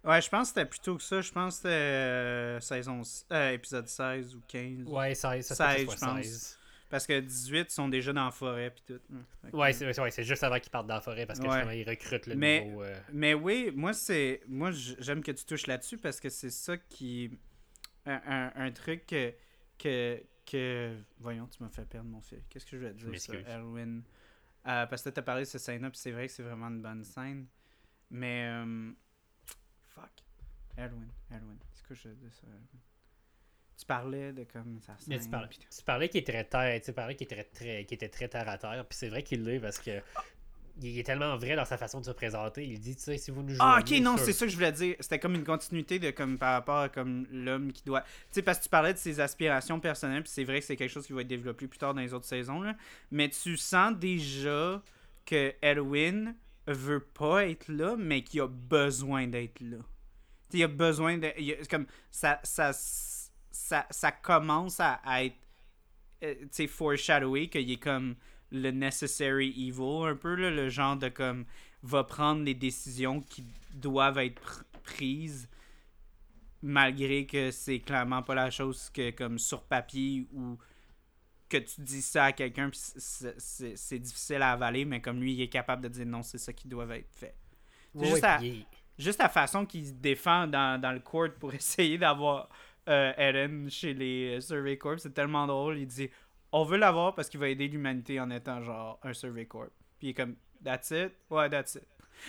1. 0.04 0.08
ouais 0.10 0.22
je 0.22 0.28
pense 0.30 0.48
que 0.52 0.54
c'était 0.60 0.68
plutôt 0.68 0.96
que 0.96 1.02
ça 1.02 1.20
je 1.20 1.32
pense 1.32 1.54
que 1.56 1.56
c'était 1.62 1.68
euh, 1.74 2.60
saison 2.60 3.02
euh, 3.32 3.50
épisode 3.52 3.86
16 3.88 4.34
ou 4.34 4.40
15 4.48 4.84
Ouais, 4.86 5.14
16, 5.14 5.46
ça 5.46 5.54
16, 5.54 5.76
fait 5.80 5.84
que 5.86 5.92
ce 5.92 5.98
soit 5.98 6.08
je 6.08 6.14
pense. 6.14 6.24
16. 6.26 6.58
parce 6.88 7.06
que 7.06 7.20
18 7.20 7.70
sont 7.70 7.88
déjà 7.88 8.12
dans 8.12 8.24
la 8.26 8.30
forêt 8.30 8.70
puis 8.70 8.82
tout 8.86 9.00
Fait 9.42 9.50
que- 9.50 9.56
Ouais, 9.56 9.72
c'est 9.72 10.00
ouais, 10.00 10.10
juste 10.24 10.42
avant 10.44 10.58
qu'ils 10.58 10.70
partent 10.70 10.86
dans 10.86 10.94
la 10.94 11.00
forêt 11.00 11.26
parce 11.26 11.38
que 11.38 11.44
Ouais. 11.46 11.52
justement, 11.52 11.72
ils 11.72 11.88
recrutent 11.88 12.26
le 12.28 12.34
Mais- 12.36 12.64
nouveau. 12.64 12.82
euh, 12.84 12.98
Mais 13.12 13.34
oui, 13.34 13.70
moi 13.74 13.92
c'est 13.92 14.40
moi 14.46 14.70
j'aime 14.72 15.22
que 15.22 15.32
tu 15.32 15.44
touches 15.44 15.66
là-dessus 15.66 15.98
parce 15.98 16.20
que 16.20 16.28
c'est 16.30 16.50
ça 16.50 16.76
qui 16.76 17.38
un, 18.06 18.20
un, 18.26 18.52
un 18.66 18.70
truc 18.70 19.04
que, 19.06 19.34
que 19.78 20.22
que 20.48 20.94
voyons, 21.18 21.48
tu 21.48 21.60
m'as 21.60 21.68
fait 21.70 21.84
perdre 21.84 22.08
mon 22.08 22.20
fil. 22.20 22.38
Qu'est-ce 22.48 22.64
que 22.64 22.76
je 22.78 22.84
vais 22.84 22.92
te 22.92 23.04
dire 23.04 23.20
ça? 23.20 23.32
Erwin 23.58 24.02
Euh, 24.66 24.86
parce 24.86 25.02
que 25.02 25.10
tu 25.10 25.20
as 25.20 25.22
parlé 25.22 25.42
de 25.42 25.46
cette 25.46 25.60
scène-là, 25.60 25.90
puis 25.90 25.98
c'est 25.98 26.10
vrai 26.10 26.26
que 26.26 26.32
c'est 26.32 26.42
vraiment 26.42 26.66
une 26.66 26.82
bonne 26.82 27.04
scène. 27.04 27.46
Mais 28.10 28.46
euh, 28.48 28.92
fuck. 29.88 30.10
Erwin, 30.76 31.08
Erwin. 31.30 31.58
C'est 31.72 31.86
quoi 31.86 31.96
je 31.96 32.08
dire 32.08 32.32
ça? 32.32 32.46
Erwin? 32.46 32.80
Tu 33.76 33.84
parlais 33.84 34.32
de 34.32 34.44
comme 34.44 34.80
scène. 34.80 34.96
Mais 35.06 35.18
tu 35.20 35.28
parlais, 35.28 35.48
tu 35.48 35.84
parlais 35.84 36.08
qu'il 36.08 36.20
est 36.20 36.26
très 36.26 36.44
terre, 36.44 36.80
tu 36.80 36.92
parlais 36.92 37.14
qu'il 37.14 37.26
était 37.26 37.44
très, 37.44 37.84
qu'il 37.84 37.94
était 37.94 38.08
très 38.08 38.28
terre 38.28 38.48
à 38.48 38.58
terre, 38.58 38.86
puis 38.88 38.96
c'est 38.98 39.08
vrai 39.08 39.22
qu'il 39.22 39.44
l'est 39.44 39.60
parce 39.60 39.78
que 39.78 40.02
il 40.80 40.98
est 40.98 41.02
tellement 41.04 41.36
vrai 41.36 41.56
dans 41.56 41.64
sa 41.64 41.78
façon 41.78 42.00
de 42.00 42.04
se 42.04 42.10
présenter. 42.10 42.64
Il 42.66 42.78
dit, 42.78 42.94
tu 42.96 43.02
sais, 43.02 43.18
si 43.18 43.30
vous 43.30 43.42
nous 43.42 43.50
jouez. 43.50 43.58
Ah, 43.60 43.78
ok, 43.80 43.90
non, 44.00 44.16
c'est 44.18 44.32
ça 44.32 44.44
que 44.44 44.50
je 44.50 44.56
voulais 44.56 44.72
dire. 44.72 44.96
C'était 45.00 45.18
comme 45.18 45.34
une 45.34 45.44
continuité 45.44 45.98
de 45.98 46.10
comme 46.10 46.38
par 46.38 46.52
rapport 46.52 46.78
à 46.80 46.88
comme 46.88 47.26
l'homme 47.30 47.72
qui 47.72 47.82
doit. 47.84 48.02
Tu 48.02 48.08
sais, 48.32 48.42
parce 48.42 48.58
que 48.58 48.64
tu 48.64 48.68
parlais 48.68 48.92
de 48.92 48.98
ses 48.98 49.20
aspirations 49.20 49.80
personnelles, 49.80 50.22
puis 50.22 50.32
c'est 50.34 50.44
vrai 50.44 50.60
que 50.60 50.66
c'est 50.66 50.76
quelque 50.76 50.90
chose 50.92 51.06
qui 51.06 51.12
va 51.12 51.22
être 51.22 51.28
développé 51.28 51.66
plus 51.66 51.78
tard 51.78 51.94
dans 51.94 52.00
les 52.02 52.12
autres 52.12 52.26
saisons, 52.26 52.60
là. 52.60 52.74
Mais 53.10 53.28
tu 53.28 53.56
sens 53.56 53.94
déjà 53.96 54.82
que 55.24 55.54
Edwin 55.62 56.34
veut 56.66 57.00
pas 57.00 57.46
être 57.46 57.68
là, 57.68 57.96
mais 57.98 58.22
qu'il 58.22 58.40
a 58.42 58.46
besoin 58.48 59.26
d'être 59.26 59.60
là. 59.60 59.78
Tu 59.78 59.82
sais, 60.52 60.58
il 60.58 60.62
a 60.64 60.68
besoin 60.68 61.16
de. 61.18 61.30
il 61.38 61.52
a- 61.52 61.56
c'est 61.60 61.70
comme 61.70 61.86
ça, 62.10 62.38
ça, 62.42 62.70
ça, 62.72 63.86
ça 63.90 64.12
commence 64.12 64.78
à, 64.80 65.00
à 65.04 65.24
être. 65.24 65.36
euh, 66.22 66.34
tu 66.42 66.48
sais, 66.52 66.66
foreshadowé 66.66 67.48
qu'il 67.48 67.70
est 67.70 67.76
comme 67.82 68.14
le 68.52 68.70
necessary 68.70 69.48
evil, 69.68 70.06
un 70.08 70.16
peu, 70.16 70.34
là, 70.34 70.50
le 70.50 70.68
genre 70.68 70.96
de 70.96 71.08
comme 71.08 71.44
va 71.82 72.04
prendre 72.04 72.42
les 72.42 72.54
décisions 72.54 73.20
qui 73.20 73.44
doivent 73.74 74.18
être 74.18 74.40
pr- 74.42 74.62
prises 74.82 75.48
malgré 76.62 77.26
que 77.26 77.50
c'est 77.50 77.78
clairement 77.80 78.22
pas 78.22 78.34
la 78.34 78.50
chose 78.50 78.90
que 78.92 79.10
comme 79.10 79.38
sur 79.38 79.62
papier 79.62 80.26
ou 80.32 80.56
que 81.48 81.58
tu 81.58 81.80
dis 81.82 82.02
ça 82.02 82.24
à 82.24 82.32
quelqu'un 82.32 82.70
puis 82.70 82.80
c'est- 82.80 83.98
difficile 83.98 84.42
à 84.42 84.52
avaler 84.52 84.84
mais 84.84 85.00
comme 85.00 85.20
lui 85.20 85.34
il 85.34 85.42
est 85.42 85.48
capable 85.48 85.82
de 85.82 85.88
dire 85.88 86.06
non 86.06 86.22
c'est 86.22 86.38
ça 86.38 86.52
qui 86.52 86.66
doit 86.66 86.86
être 86.96 87.12
fait. 87.14 87.34
Ouais, 87.94 88.20
juste 88.98 89.18
puis 89.18 89.22
la 89.22 89.28
façon 89.28 89.64
qu'il 89.66 89.86
se 89.86 89.92
défend 89.92 90.46
dans, 90.46 90.80
dans 90.80 90.92
le 90.92 91.00
court 91.00 91.28
pour 91.38 91.54
essayer 91.54 91.98
d'avoir 91.98 92.48
euh, 92.88 93.12
Eren 93.16 93.70
chez 93.70 93.94
les 93.94 94.36
euh, 94.36 94.40
Survey 94.40 94.76
Corps 94.78 94.98
c'est 94.98 95.12
tellement 95.14 95.46
drôle 95.46 95.78
il 95.78 95.86
dit 95.86 96.08
on 96.58 96.64
veut 96.64 96.78
l'avoir 96.78 97.14
parce 97.14 97.28
qu'il 97.28 97.40
va 97.40 97.48
aider 97.48 97.68
l'humanité 97.68 98.18
en 98.20 98.30
étant 98.30 98.62
genre 98.62 98.98
un 99.02 99.12
Survey 99.12 99.44
Corps 99.46 99.66
puis 99.98 100.08
il 100.08 100.10
est 100.10 100.14
comme 100.14 100.36
that's 100.64 100.90
it? 100.90 101.12
Ouais 101.30 101.50
that's 101.50 101.74
it 101.76 101.86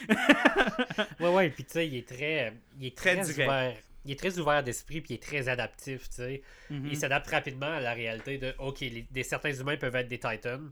Ouais, 1.19 1.29
ouais, 1.33 1.49
puis 1.49 1.63
tu 1.63 1.71
sais, 1.71 1.87
il 1.87 1.95
est 1.95 2.07
très, 2.07 2.53
il 2.79 2.87
est 2.87 2.97
Très 2.97 3.29
ouvert. 3.29 3.75
Il 4.05 4.11
est 4.11 4.19
très 4.19 4.37
ouvert 4.37 4.63
d'esprit, 4.63 5.01
puis 5.01 5.13
il 5.13 5.15
est 5.15 5.23
très 5.23 5.47
adaptif, 5.49 6.09
tu 6.09 6.15
sais. 6.15 6.41
Mhm. 6.69 6.87
Il 6.91 6.97
s'adapte 6.97 7.27
rapidement 7.29 7.67
à 7.71 7.79
la 7.81 7.93
réalité 7.93 8.37
de, 8.37 8.53
ok, 8.59 8.79
les- 8.81 9.07
des, 9.11 9.23
certains 9.23 9.53
humains 9.53 9.75
peuvent 9.77 9.95
être 9.95 10.07
des 10.07 10.19
titans. 10.19 10.71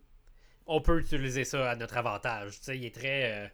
On 0.68 0.82
peut 0.82 0.99
utiliser 0.99 1.44
ça 1.44 1.72
à 1.72 1.76
notre 1.76 1.98
avantage, 1.98 2.57
tu 2.60 2.64
sais. 2.65 2.77
Il 2.77 2.86
est 2.86 2.95
très, 2.95 3.32
euh, 3.34 3.48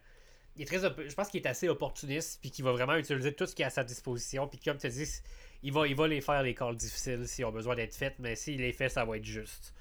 il 0.56 0.62
est 0.62 0.66
très, 0.66 0.78
je 0.80 1.14
pense 1.14 1.28
qu'il 1.28 1.40
est 1.40 1.46
assez 1.48 1.68
opportuniste, 1.68 2.40
puis 2.40 2.50
qu'il 2.50 2.64
va 2.64 2.72
vraiment 2.72 2.96
utiliser 2.96 3.32
tout 3.34 3.46
ce 3.46 3.54
qui 3.54 3.62
est 3.62 3.66
à 3.66 3.70
sa 3.70 3.82
disposition, 3.84 4.46
puis 4.48 4.58
comme 4.60 4.78
tu 4.78 4.88
dis, 4.88 5.08
il 5.64 5.72
va, 5.72 5.86
il 5.86 5.94
va 5.96 6.06
les 6.08 6.20
faire 6.20 6.42
les 6.42 6.54
calls 6.54 6.76
difficiles 6.76 7.26
s'ils 7.26 7.44
ont 7.44 7.52
besoin 7.52 7.74
d'être 7.74 7.94
faits, 7.94 8.14
mais 8.18 8.34
s'il 8.36 8.60
les 8.60 8.72
fait, 8.72 8.88
ça 8.88 9.04
va 9.04 9.16
être 9.16 9.24
juste. 9.24 9.74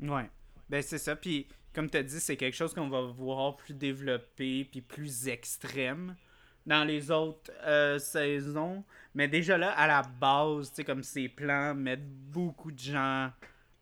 Ouais. 0.00 0.30
Ben 0.68 0.82
c'est 0.82 0.98
ça. 0.98 1.16
Puis 1.16 1.46
comme 1.74 1.88
tu 1.88 2.02
dit, 2.02 2.20
c'est 2.20 2.36
quelque 2.36 2.56
chose 2.56 2.74
qu'on 2.74 2.88
va 2.88 3.02
voir 3.02 3.56
plus 3.56 3.74
développé 3.74 4.64
puis 4.64 4.80
plus 4.80 5.28
extrême 5.28 6.16
dans 6.66 6.84
les 6.84 7.10
autres 7.10 7.50
euh, 7.64 7.98
saisons. 7.98 8.84
Mais 9.14 9.28
déjà 9.28 9.56
là, 9.56 9.70
à 9.72 9.86
la 9.86 10.02
base, 10.02 10.70
tu 10.70 10.76
sais, 10.76 10.84
comme 10.84 11.02
ses 11.02 11.28
plans 11.28 11.74
mettent 11.74 12.08
beaucoup 12.08 12.72
de 12.72 12.78
gens 12.78 13.30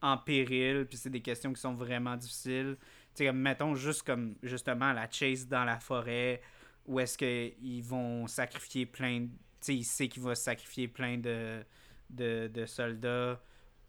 en 0.01 0.17
péril, 0.19 0.87
puis 0.87 0.97
c'est 0.99 1.11
des 1.11 1.23
questions 1.23 1.53
qui 1.53 1.61
sont 1.61 1.75
vraiment 1.75 2.17
difficiles. 2.17 2.77
Tu 3.15 3.25
sais, 3.25 3.27
comme, 3.27 3.39
mettons 3.41 3.75
juste 3.75 4.03
comme, 4.03 4.37
justement, 4.43 4.93
la 4.93 5.11
chase 5.11 5.49
dans 5.49 5.65
la 5.65 5.79
forêt, 5.81 6.41
où 6.87 7.01
est-ce 7.01 7.19
qu'ils 7.19 7.83
vont 7.83 8.27
sacrifier 8.27 8.87
plein. 8.87 9.23
Tu 9.23 9.29
sais, 9.61 9.75
il 9.77 9.85
sait 9.85 10.09
qu'il 10.09 10.23
va 10.23 10.35
sacrifier 10.35 10.89
plein 10.89 11.19
de, 11.19 11.65
de 12.11 12.67
soldats 12.67 13.41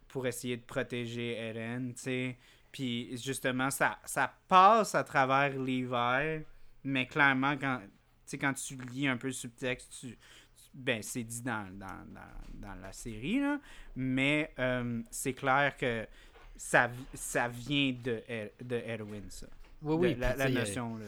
pour 0.10 0.28
essayer 0.28 0.58
de 0.58 0.64
protéger 0.64 1.38
Eren, 1.38 1.94
tu 1.94 2.02
sais. 2.02 2.38
Puis 2.72 3.18
justement, 3.18 3.70
ça, 3.72 4.00
ça 4.06 4.32
passe 4.48 4.94
à 4.94 5.04
travers 5.04 5.58
l'hiver, 5.58 6.42
mais 6.84 7.08
clairement, 7.08 7.58
quand, 7.58 7.82
quand 8.34 8.54
tu 8.54 8.76
lis 8.92 9.08
un 9.08 9.18
peu 9.18 9.28
le 9.28 9.34
subtexte, 9.34 9.98
tu, 10.00 10.18
ben, 10.74 11.02
c'est 11.02 11.24
dit 11.24 11.42
dans, 11.42 11.68
dans, 11.74 11.88
dans, 11.88 12.68
dans, 12.68 12.76
la 12.76 12.92
série, 12.92 13.40
là, 13.40 13.60
mais 13.96 14.54
euh, 14.60 15.02
c'est 15.10 15.34
clair 15.34 15.76
que 15.78 16.08
ça, 16.56 16.92
ça 17.14 17.48
vient 17.48 17.92
de, 17.92 18.22
de 18.62 18.76
Erwin, 18.76 19.24
ça. 19.30 19.48
Oui, 19.82 19.96
oui. 19.96 20.16
la, 20.16 20.36
la 20.36 20.50
notion 20.50 20.98
de... 20.98 21.06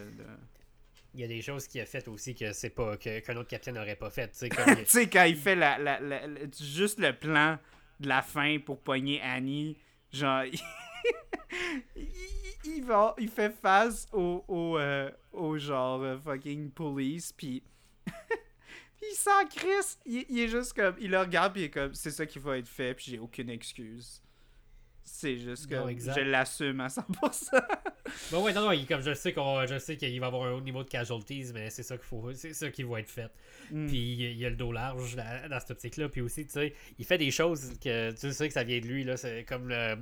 Il 1.14 1.20
y 1.20 1.24
a 1.24 1.28
des 1.28 1.42
choses 1.42 1.66
qu'il 1.66 1.80
a 1.82 1.86
faites 1.86 2.08
aussi 2.08 2.34
que 2.34 2.52
c'est 2.54 2.70
pas 2.70 2.96
qu'un 2.96 3.36
autre 3.36 3.48
capitaine 3.48 3.74
n'aurait 3.74 3.96
pas 3.96 4.08
fait. 4.08 4.28
Tu 4.28 4.48
sais, 4.86 5.08
quand 5.12 5.24
il 5.24 5.36
fait 5.36 5.54
la, 5.54 5.78
la, 5.78 6.00
la, 6.00 6.20
juste 6.58 6.98
le 6.98 7.12
plan 7.12 7.58
de 8.02 8.08
la 8.08 8.22
fin 8.22 8.58
pour 8.58 8.80
pogner 8.80 9.20
Annie, 9.22 9.78
genre, 10.12 10.44
il, 11.96 12.04
il, 12.64 12.84
va, 12.84 13.14
il 13.18 13.28
fait 13.28 13.50
face 13.50 14.06
au, 14.12 14.44
au, 14.48 14.78
euh, 14.78 15.10
au 15.32 15.56
genre 15.58 16.02
euh, 16.02 16.18
fucking 16.18 16.70
police, 16.70 17.32
puis 17.32 17.62
il 19.02 19.14
s'en 19.14 19.46
crisse. 19.46 19.98
Il, 20.04 20.24
il, 20.28 20.40
est 20.40 20.48
juste 20.48 20.74
comme, 20.74 20.96
il 21.00 21.10
le 21.10 21.18
regarde, 21.20 21.52
puis 21.52 21.62
il 21.62 21.64
est 21.66 21.70
comme, 21.70 21.94
c'est 21.94 22.10
ça 22.10 22.26
qui 22.26 22.38
va 22.38 22.58
être 22.58 22.68
fait, 22.68 22.94
puis 22.94 23.06
j'ai 23.10 23.18
aucune 23.18 23.50
excuse. 23.50 24.21
C'est 25.04 25.36
juste 25.36 25.68
que 25.68 25.76
je 25.76 26.20
l'assume 26.20 26.80
à 26.80 26.88
100%. 26.88 27.60
bon, 28.30 28.44
ouais, 28.44 28.52
non, 28.52 28.70
non, 28.70 28.84
comme 28.86 29.02
je 29.02 29.14
sais 29.14 29.32
qu'on 29.32 29.66
je 29.66 29.78
sais 29.78 29.96
qu'il 29.96 30.18
va 30.20 30.26
avoir 30.26 30.44
un 30.44 30.52
haut 30.52 30.60
niveau 30.60 30.84
de 30.84 30.88
casualties, 30.88 31.50
mais 31.52 31.70
c'est 31.70 31.82
ça 31.82 31.96
qu'il 31.96 32.06
faut, 32.06 32.32
c'est 32.34 32.54
ça 32.54 32.70
qui 32.70 32.82
va 32.82 33.00
être 33.00 33.10
fait. 33.10 33.30
Mm. 33.70 33.86
Puis 33.86 34.12
il 34.12 34.36
y 34.38 34.46
a 34.46 34.50
le 34.50 34.56
dos 34.56 34.72
large 34.72 35.16
dans, 35.16 35.48
dans 35.48 35.60
cette 35.60 35.72
optique-là. 35.72 36.08
Puis 36.08 36.20
aussi, 36.20 36.46
tu 36.46 36.52
sais, 36.52 36.74
il 36.98 37.04
fait 37.04 37.18
des 37.18 37.30
choses 37.30 37.72
que 37.80 38.12
tu 38.12 38.32
sais 38.32 38.48
que 38.48 38.54
ça 38.54 38.64
vient 38.64 38.80
de 38.80 38.86
lui, 38.86 39.04
là. 39.04 39.16
C'est 39.16 39.44
comme 39.44 39.68
le 39.68 39.96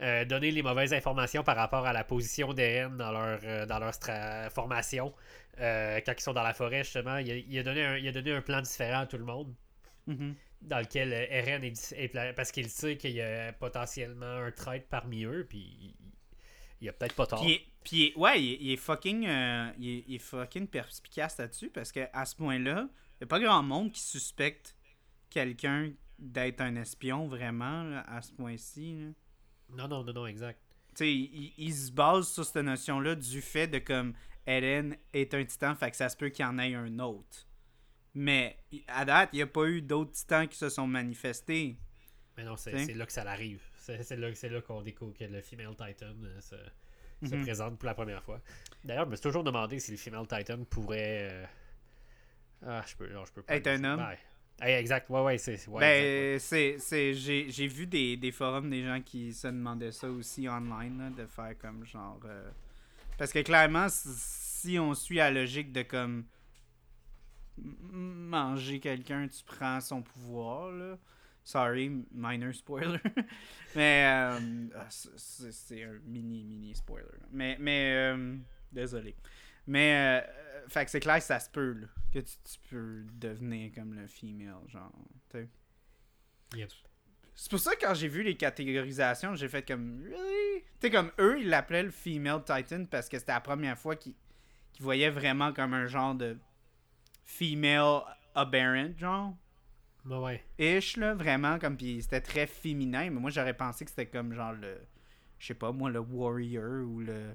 euh, 0.00 0.24
donner 0.24 0.52
les 0.52 0.62
mauvaises 0.62 0.94
informations 0.94 1.42
par 1.42 1.56
rapport 1.56 1.84
à 1.84 1.92
la 1.92 2.04
position 2.04 2.52
des 2.52 2.82
rennes 2.82 2.96
dans 2.96 3.10
leur, 3.10 3.40
euh, 3.42 3.66
dans 3.66 3.80
leur 3.80 3.92
formation. 4.52 5.12
Euh, 5.60 6.00
quand 6.06 6.12
ils 6.16 6.22
sont 6.22 6.32
dans 6.32 6.44
la 6.44 6.54
forêt, 6.54 6.84
justement, 6.84 7.16
il 7.16 7.58
a, 7.58 7.62
donné 7.64 7.84
un, 7.84 7.96
il 7.96 8.06
a 8.06 8.12
donné 8.12 8.30
un 8.30 8.40
plan 8.40 8.60
différent 8.60 9.00
à 9.00 9.06
tout 9.06 9.18
le 9.18 9.24
monde. 9.24 9.52
Mm-hmm. 10.06 10.34
Dans 10.60 10.80
lequel 10.80 11.12
Eren 11.12 11.62
est, 11.62 12.34
parce 12.34 12.50
qu'il 12.50 12.68
sait 12.68 12.96
qu'il 12.96 13.12
y 13.12 13.20
a 13.20 13.52
potentiellement 13.52 14.26
un 14.26 14.50
trait 14.50 14.84
parmi 14.90 15.24
eux, 15.24 15.46
puis 15.48 15.94
il, 16.80 16.88
a 16.88 16.92
peut-être 16.92 17.14
pas 17.14 17.26
tort. 17.26 17.46
Puis, 17.84 18.12
ouais, 18.16 18.42
il, 18.42 18.72
est 18.72 18.76
fucking, 18.76 19.22
il, 19.78 20.14
est, 20.14 20.18
fucking 20.18 20.66
perspicace 20.66 21.38
là-dessus 21.38 21.70
parce 21.70 21.92
qu'à 21.92 22.24
ce 22.24 22.34
point-là, 22.34 22.88
il 22.90 23.22
n'y 23.22 23.24
a 23.24 23.26
pas 23.26 23.40
grand 23.40 23.62
monde 23.62 23.92
qui 23.92 24.00
suspecte 24.00 24.76
quelqu'un 25.30 25.92
d'être 26.18 26.60
un 26.60 26.76
espion 26.76 27.28
vraiment 27.28 28.02
à 28.06 28.20
ce 28.20 28.32
point-ci. 28.32 29.14
Non, 29.70 29.88
non, 29.88 30.04
non, 30.04 30.12
non, 30.12 30.26
exact. 30.26 30.60
Tu 30.94 31.04
sais, 31.04 31.12
il, 31.12 31.74
se 31.74 31.92
base 31.92 32.28
sur 32.28 32.44
cette 32.44 32.64
notion-là 32.64 33.14
du 33.14 33.40
fait 33.40 33.68
de 33.68 33.78
comme 33.78 34.14
Eren 34.46 34.96
est 35.12 35.34
un 35.34 35.44
titan, 35.44 35.74
fait 35.74 35.90
que 35.90 35.96
ça 35.96 36.08
se 36.08 36.16
peut 36.16 36.28
qu'il 36.30 36.44
y 36.44 36.48
en 36.48 36.58
ait 36.58 36.74
un 36.74 36.98
autre. 36.98 37.47
Mais 38.14 38.56
à 38.88 39.04
date, 39.04 39.30
il 39.32 39.36
n'y 39.36 39.42
a 39.42 39.46
pas 39.46 39.66
eu 39.66 39.82
d'autres 39.82 40.12
titans 40.12 40.48
qui 40.48 40.56
se 40.56 40.68
sont 40.68 40.86
manifestés. 40.86 41.76
Mais 42.36 42.44
non, 42.44 42.56
c'est 42.56 42.94
là 42.94 43.06
que 43.06 43.12
ça 43.12 43.28
arrive. 43.28 43.62
C'est 43.76 44.16
là, 44.16 44.28
là 44.30 44.60
qu'on 44.60 44.82
découvre 44.82 45.16
que 45.16 45.24
le 45.24 45.40
Female 45.40 45.70
Titan 45.70 46.14
euh, 46.22 46.40
se, 46.40 46.56
se 47.26 47.34
mhm. 47.34 47.42
présente 47.42 47.78
pour 47.78 47.86
la 47.86 47.94
première 47.94 48.22
fois. 48.22 48.40
D'ailleurs, 48.84 49.06
je 49.06 49.10
me 49.10 49.16
suis 49.16 49.22
toujours 49.22 49.44
demandé 49.44 49.80
si 49.80 49.90
le 49.92 49.96
Female 49.96 50.26
Titan 50.26 50.62
pourrait. 50.64 51.28
Euh, 51.30 51.46
ah, 52.66 52.84
je 52.86 52.96
peux, 52.96 53.12
non, 53.12 53.24
je 53.24 53.32
peux 53.32 53.42
pas. 53.42 53.56
Être 53.56 53.66
un 53.68 53.84
homme? 53.84 54.06
exact, 54.60 55.08
ouais, 55.10 55.22
ouais, 55.22 55.38
c'est. 55.38 55.58
ben, 55.68 56.38
c'est. 56.38 57.14
J'ai 57.14 57.66
vu 57.66 57.86
des, 57.86 58.16
des, 58.16 58.32
forums 58.32 58.70
des 58.70 58.84
gens 58.84 59.00
qui 59.00 59.32
se 59.32 59.48
demandaient 59.48 59.92
ça 59.92 60.08
aussi 60.10 60.48
online, 60.48 61.14
de 61.16 61.26
faire 61.26 61.56
comme 61.58 61.84
genre. 61.84 62.20
Euh, 62.24 62.50
parce 63.16 63.32
que 63.32 63.40
clairement, 63.40 63.86
si 63.88 64.78
on 64.78 64.94
suit 64.94 65.16
la 65.16 65.30
logique 65.30 65.72
de 65.72 65.82
comme. 65.82 66.24
Manger 67.90 68.80
quelqu'un, 68.80 69.28
tu 69.28 69.42
prends 69.44 69.80
son 69.80 70.02
pouvoir, 70.02 70.70
là. 70.72 70.98
Sorry, 71.44 71.90
minor 72.12 72.54
spoiler. 72.54 73.00
mais. 73.74 74.04
Euh, 74.06 74.68
ah, 74.76 74.86
c'est 74.90 75.82
un 75.82 75.98
mini, 76.04 76.44
mini 76.44 76.74
spoiler. 76.74 77.06
Mais. 77.30 77.56
mais 77.58 77.94
euh, 77.94 78.36
désolé. 78.70 79.16
Mais. 79.66 80.26
fait 80.68 80.84
que 80.84 80.90
c'est 80.90 81.00
clair 81.00 81.16
que 81.16 81.24
ça 81.24 81.40
se 81.40 81.48
peut, 81.48 81.72
là 81.72 81.86
que 82.12 82.18
tu, 82.18 82.58
peux 82.70 83.04
devenir 83.14 83.72
comme 83.74 83.94
le 83.94 84.06
female, 84.06 84.56
genre, 84.68 84.92
C'est 87.34 87.50
pour 87.50 87.60
ça 87.60 87.74
que 87.74 87.84
quand 87.84 87.94
j'ai 87.94 88.08
vu 88.08 88.22
les 88.22 88.36
catégorisations, 88.36 89.34
j'ai 89.34 89.48
fait 89.48 89.66
comme, 89.66 90.02
really? 90.04 90.64
Tu 90.80 90.90
comme 90.90 91.10
eux, 91.18 91.40
ils 91.40 91.48
l'appelaient 91.48 91.82
le 91.82 91.90
female 91.90 92.42
titan 92.44 92.84
parce 92.90 93.08
que 93.08 93.18
c'était 93.18 93.32
la 93.32 93.40
première 93.40 93.78
fois 93.78 93.96
qu'ils 93.96 94.14
voyaient 94.80 95.10
vraiment 95.10 95.52
comme 95.52 95.74
un 95.74 95.86
genre 95.86 96.14
de 96.14 96.38
female 97.28 98.02
aberrant, 98.34 98.96
genre. 98.96 99.34
Bah 100.04 100.20
ouais. 100.20 100.42
Ish, 100.58 100.96
là, 100.96 101.14
vraiment, 101.14 101.58
comme, 101.58 101.76
puis 101.76 102.00
c'était 102.02 102.20
très 102.20 102.46
féminin, 102.46 103.10
mais 103.10 103.20
moi 103.20 103.30
j'aurais 103.30 103.54
pensé 103.54 103.84
que 103.84 103.90
c'était 103.90 104.06
comme 104.06 104.32
genre 104.32 104.52
le, 104.52 104.78
je 105.38 105.46
sais 105.46 105.54
pas, 105.54 105.70
moi, 105.70 105.90
le 105.90 106.00
warrior 106.00 106.88
ou 106.88 107.00
le 107.00 107.34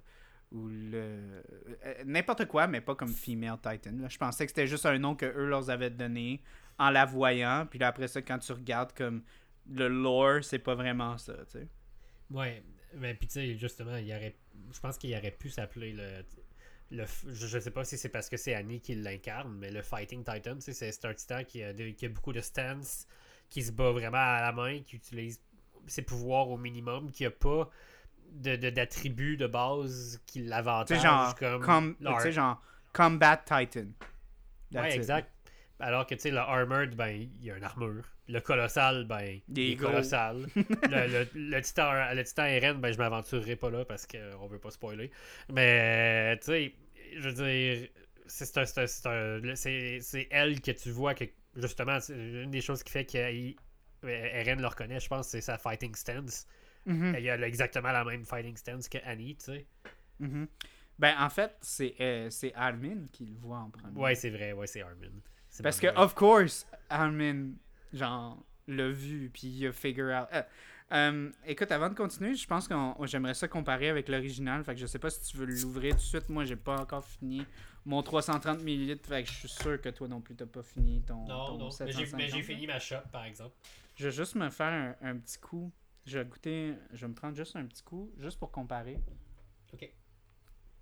ou 0.51 0.67
le 0.67 1.41
euh, 1.83 2.03
n'importe 2.05 2.45
quoi 2.45 2.67
mais 2.67 2.79
pas 2.79 2.93
comme 2.93 3.11
female 3.11 3.57
titan 3.57 4.07
je 4.07 4.17
pensais 4.19 4.45
que 4.45 4.51
c'était 4.51 4.67
juste 4.67 4.85
un 4.85 4.99
nom 4.99 5.15
que 5.15 5.25
eux 5.25 5.47
leur 5.47 5.67
avaient 5.71 5.89
donné 5.89 6.43
en 6.77 6.91
la 6.91 7.05
voyant 7.05 7.65
puis 7.67 7.79
là 7.79 7.87
après 7.87 8.07
ça 8.07 8.21
quand 8.21 8.37
tu 8.37 8.51
regardes 8.51 8.93
comme 8.93 9.23
le 9.67 9.87
lore 9.87 10.43
c'est 10.43 10.59
pas 10.59 10.75
vraiment 10.75 11.17
ça 11.17 11.33
tu 11.45 11.53
sais 11.53 11.67
ouais 12.29 12.61
mais 12.93 13.15
puis 13.15 13.25
tu 13.25 13.33
sais 13.33 13.57
justement 13.57 13.97
il 13.97 14.05
y 14.05 14.13
aurait 14.13 14.35
je 14.71 14.79
pense 14.79 14.99
qu'il 14.99 15.11
aurait 15.17 15.31
pu 15.31 15.49
s'appeler 15.49 15.91
le 15.91 16.23
le, 16.93 17.05
je 17.31 17.59
sais 17.59 17.71
pas 17.71 17.83
si 17.83 17.97
c'est 17.97 18.09
parce 18.09 18.29
que 18.29 18.37
c'est 18.37 18.53
Annie 18.53 18.79
qui 18.79 18.95
l'incarne, 18.95 19.55
mais 19.57 19.71
le 19.71 19.81
Fighting 19.81 20.23
Titan, 20.23 20.57
c'est 20.59 21.05
un 21.05 21.13
titan 21.13 21.43
qui 21.43 21.63
a, 21.63 21.73
qui 21.73 22.05
a 22.05 22.09
beaucoup 22.09 22.33
de 22.33 22.41
stance, 22.41 23.07
qui 23.49 23.63
se 23.63 23.71
bat 23.71 23.91
vraiment 23.91 24.17
à 24.17 24.41
la 24.41 24.51
main, 24.51 24.79
qui 24.81 24.95
utilise 24.97 25.41
ses 25.87 26.03
pouvoirs 26.03 26.49
au 26.49 26.57
minimum, 26.57 27.11
qui 27.11 27.25
a 27.25 27.31
pas 27.31 27.69
d'attributs 28.31 29.37
de, 29.37 29.45
de, 29.45 29.51
base 29.51 30.21
qui 30.25 30.43
l'avantagent. 30.43 31.01
genre, 31.01 31.35
comme, 31.59 31.95
tu 31.95 32.21
sais, 32.21 32.31
genre 32.31 32.61
Combat 32.93 33.37
Titan. 33.37 33.87
ouais, 34.73 34.95
exact. 34.95 35.29
Alors 35.79 36.05
que, 36.05 36.15
tu 36.15 36.21
sais, 36.21 36.31
le 36.31 36.37
Armored, 36.37 36.95
ben, 36.95 37.09
il 37.09 37.43
y 37.43 37.51
a 37.51 37.57
une 37.57 37.63
armure. 37.63 38.05
Le 38.29 38.39
Colossal, 38.39 39.03
ben, 39.05 39.39
il 39.49 39.71
est 39.71 39.75
colossal. 39.75 40.45
le, 40.55 41.27
le, 41.35 41.61
titan, 41.61 41.91
le 42.13 42.23
titan 42.23 42.43
RN, 42.43 42.79
ben, 42.79 42.93
je 42.93 42.97
m'aventurerai 42.97 43.57
pas 43.57 43.69
là 43.69 43.83
parce 43.83 44.07
qu'on 44.07 44.47
veut 44.47 44.59
pas 44.59 44.71
spoiler. 44.71 45.11
Mais, 45.51 46.37
tu 46.37 46.45
sais, 46.45 46.73
je 47.17 47.29
veux 47.29 47.33
dire, 47.33 47.89
c'est 48.27 48.57
elle 50.31 50.61
que 50.61 50.71
tu 50.71 50.91
vois 50.91 51.13
que, 51.13 51.25
justement, 51.55 51.99
une 52.09 52.51
des 52.51 52.61
choses 52.61 52.83
qui 52.83 52.91
fait 52.91 53.05
que 53.05 53.53
RN 54.03 54.61
le 54.61 54.67
reconnaît, 54.67 54.99
je 54.99 55.07
pense, 55.07 55.29
c'est 55.29 55.41
sa 55.41 55.57
fighting 55.57 55.95
stance. 55.95 56.45
Mm-hmm. 56.87 57.19
Il 57.19 57.29
a 57.29 57.47
exactement 57.47 57.91
la 57.91 58.03
même 58.03 58.25
fighting 58.25 58.57
stance 58.57 58.89
que 58.89 58.97
Annie, 59.05 59.37
tu 59.37 59.45
sais. 59.45 59.65
Mm-hmm. 60.21 60.47
Ben, 60.99 61.15
en 61.19 61.29
fait, 61.29 61.55
c'est 61.61 61.95
euh, 61.99 62.29
Armin 62.55 63.07
qui 63.11 63.25
le 63.25 63.37
voit 63.37 63.59
en 63.59 63.69
premier. 63.69 63.99
Ouais, 63.99 64.15
c'est 64.15 64.29
vrai, 64.29 64.53
ouais, 64.53 64.67
c'est 64.67 64.81
Armin. 64.81 65.11
Parce 65.61 65.79
que, 65.79 65.87
of 65.95 66.13
course, 66.13 66.67
Armin, 66.89 67.51
genre, 67.93 68.43
l'a 68.67 68.89
vu, 68.89 69.29
puis 69.33 69.47
il 69.47 69.67
a 69.67 69.71
figure 69.71 70.13
out. 70.13 70.27
Euh, 70.33 70.43
euh, 70.91 71.31
écoute, 71.45 71.71
avant 71.71 71.89
de 71.89 71.95
continuer, 71.95 72.35
je 72.35 72.47
pense 72.47 72.67
que 72.67 72.75
j'aimerais 73.05 73.33
ça 73.33 73.47
comparer 73.47 73.89
avec 73.89 74.09
l'original. 74.09 74.63
Fait 74.63 74.75
que 74.75 74.81
je 74.81 74.85
sais 74.85 74.99
pas 74.99 75.09
si 75.09 75.21
tu 75.21 75.37
veux 75.37 75.45
l'ouvrir 75.45 75.95
tout 75.95 76.01
de 76.01 76.03
suite. 76.03 76.29
Moi, 76.29 76.45
j'ai 76.45 76.55
pas 76.55 76.79
encore 76.79 77.05
fini 77.05 77.45
mon 77.85 78.03
330 78.03 78.61
ml. 78.61 78.99
Fait 78.99 79.23
que 79.23 79.29
je 79.29 79.33
suis 79.33 79.49
sûr 79.49 79.81
que 79.81 79.89
toi 79.89 80.07
non 80.07 80.21
plus, 80.21 80.35
t'as 80.35 80.45
pas 80.45 80.63
fini 80.63 81.01
ton. 81.01 81.25
Non, 81.25 81.57
non. 81.57 81.69
Mais 81.81 82.27
j'ai 82.27 82.41
fini 82.43 82.67
ma 82.67 82.79
shop, 82.79 83.03
par 83.11 83.25
exemple. 83.25 83.55
Je 83.95 84.05
vais 84.05 84.11
juste 84.11 84.35
me 84.35 84.49
faire 84.49 84.95
un 85.01 85.17
petit 85.17 85.39
coup 85.39 85.71
je 86.05 86.19
vais 86.19 86.25
goûter, 86.25 86.75
je 86.91 87.01
vais 87.01 87.07
me 87.07 87.13
prendre 87.13 87.35
juste 87.35 87.55
un 87.55 87.65
petit 87.65 87.83
coup, 87.83 88.11
juste 88.17 88.37
pour 88.37 88.51
comparer. 88.51 88.99
Ok. 89.73 89.89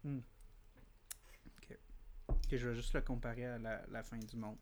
Hmm. 0.03 0.19
Ok. 1.57 1.77
Ok, 2.27 2.47
je 2.51 2.69
vais 2.69 2.75
juste 2.75 2.93
le 2.93 3.01
comparer 3.01 3.45
à 3.45 3.57
la, 3.59 4.03
fin 4.03 4.17
du 4.17 4.35
monde. 4.35 4.57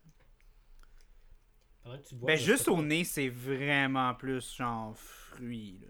Ben, 2.26 2.36
juste 2.36 2.68
au 2.68 2.82
nez, 2.82 3.04
c'est 3.04 3.28
vraiment 3.28 4.14
plus 4.14 4.54
genre 4.56 4.96
fruit. 4.96 5.80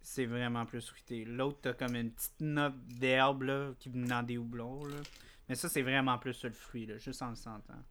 C'est 0.00 0.26
vraiment 0.26 0.64
plus 0.66 0.86
fruité. 0.88 1.24
L'autre, 1.24 1.58
t'as 1.62 1.72
comme 1.74 1.96
une 1.96 2.12
petite 2.12 2.40
note 2.40 2.78
d'herbe 2.86 3.76
qui 3.78 3.88
vient 3.88 4.04
dans 4.06 4.22
des 4.22 4.38
houblons. 4.38 4.84
Là. 4.84 4.96
Mais 5.48 5.54
ça, 5.56 5.68
c'est 5.68 5.82
vraiment 5.82 6.16
plus 6.18 6.34
sur 6.34 6.48
le 6.48 6.54
fruit, 6.54 6.86
là, 6.86 6.96
juste 6.98 7.20
en 7.22 7.30
le 7.30 7.34
sentant. 7.36 7.82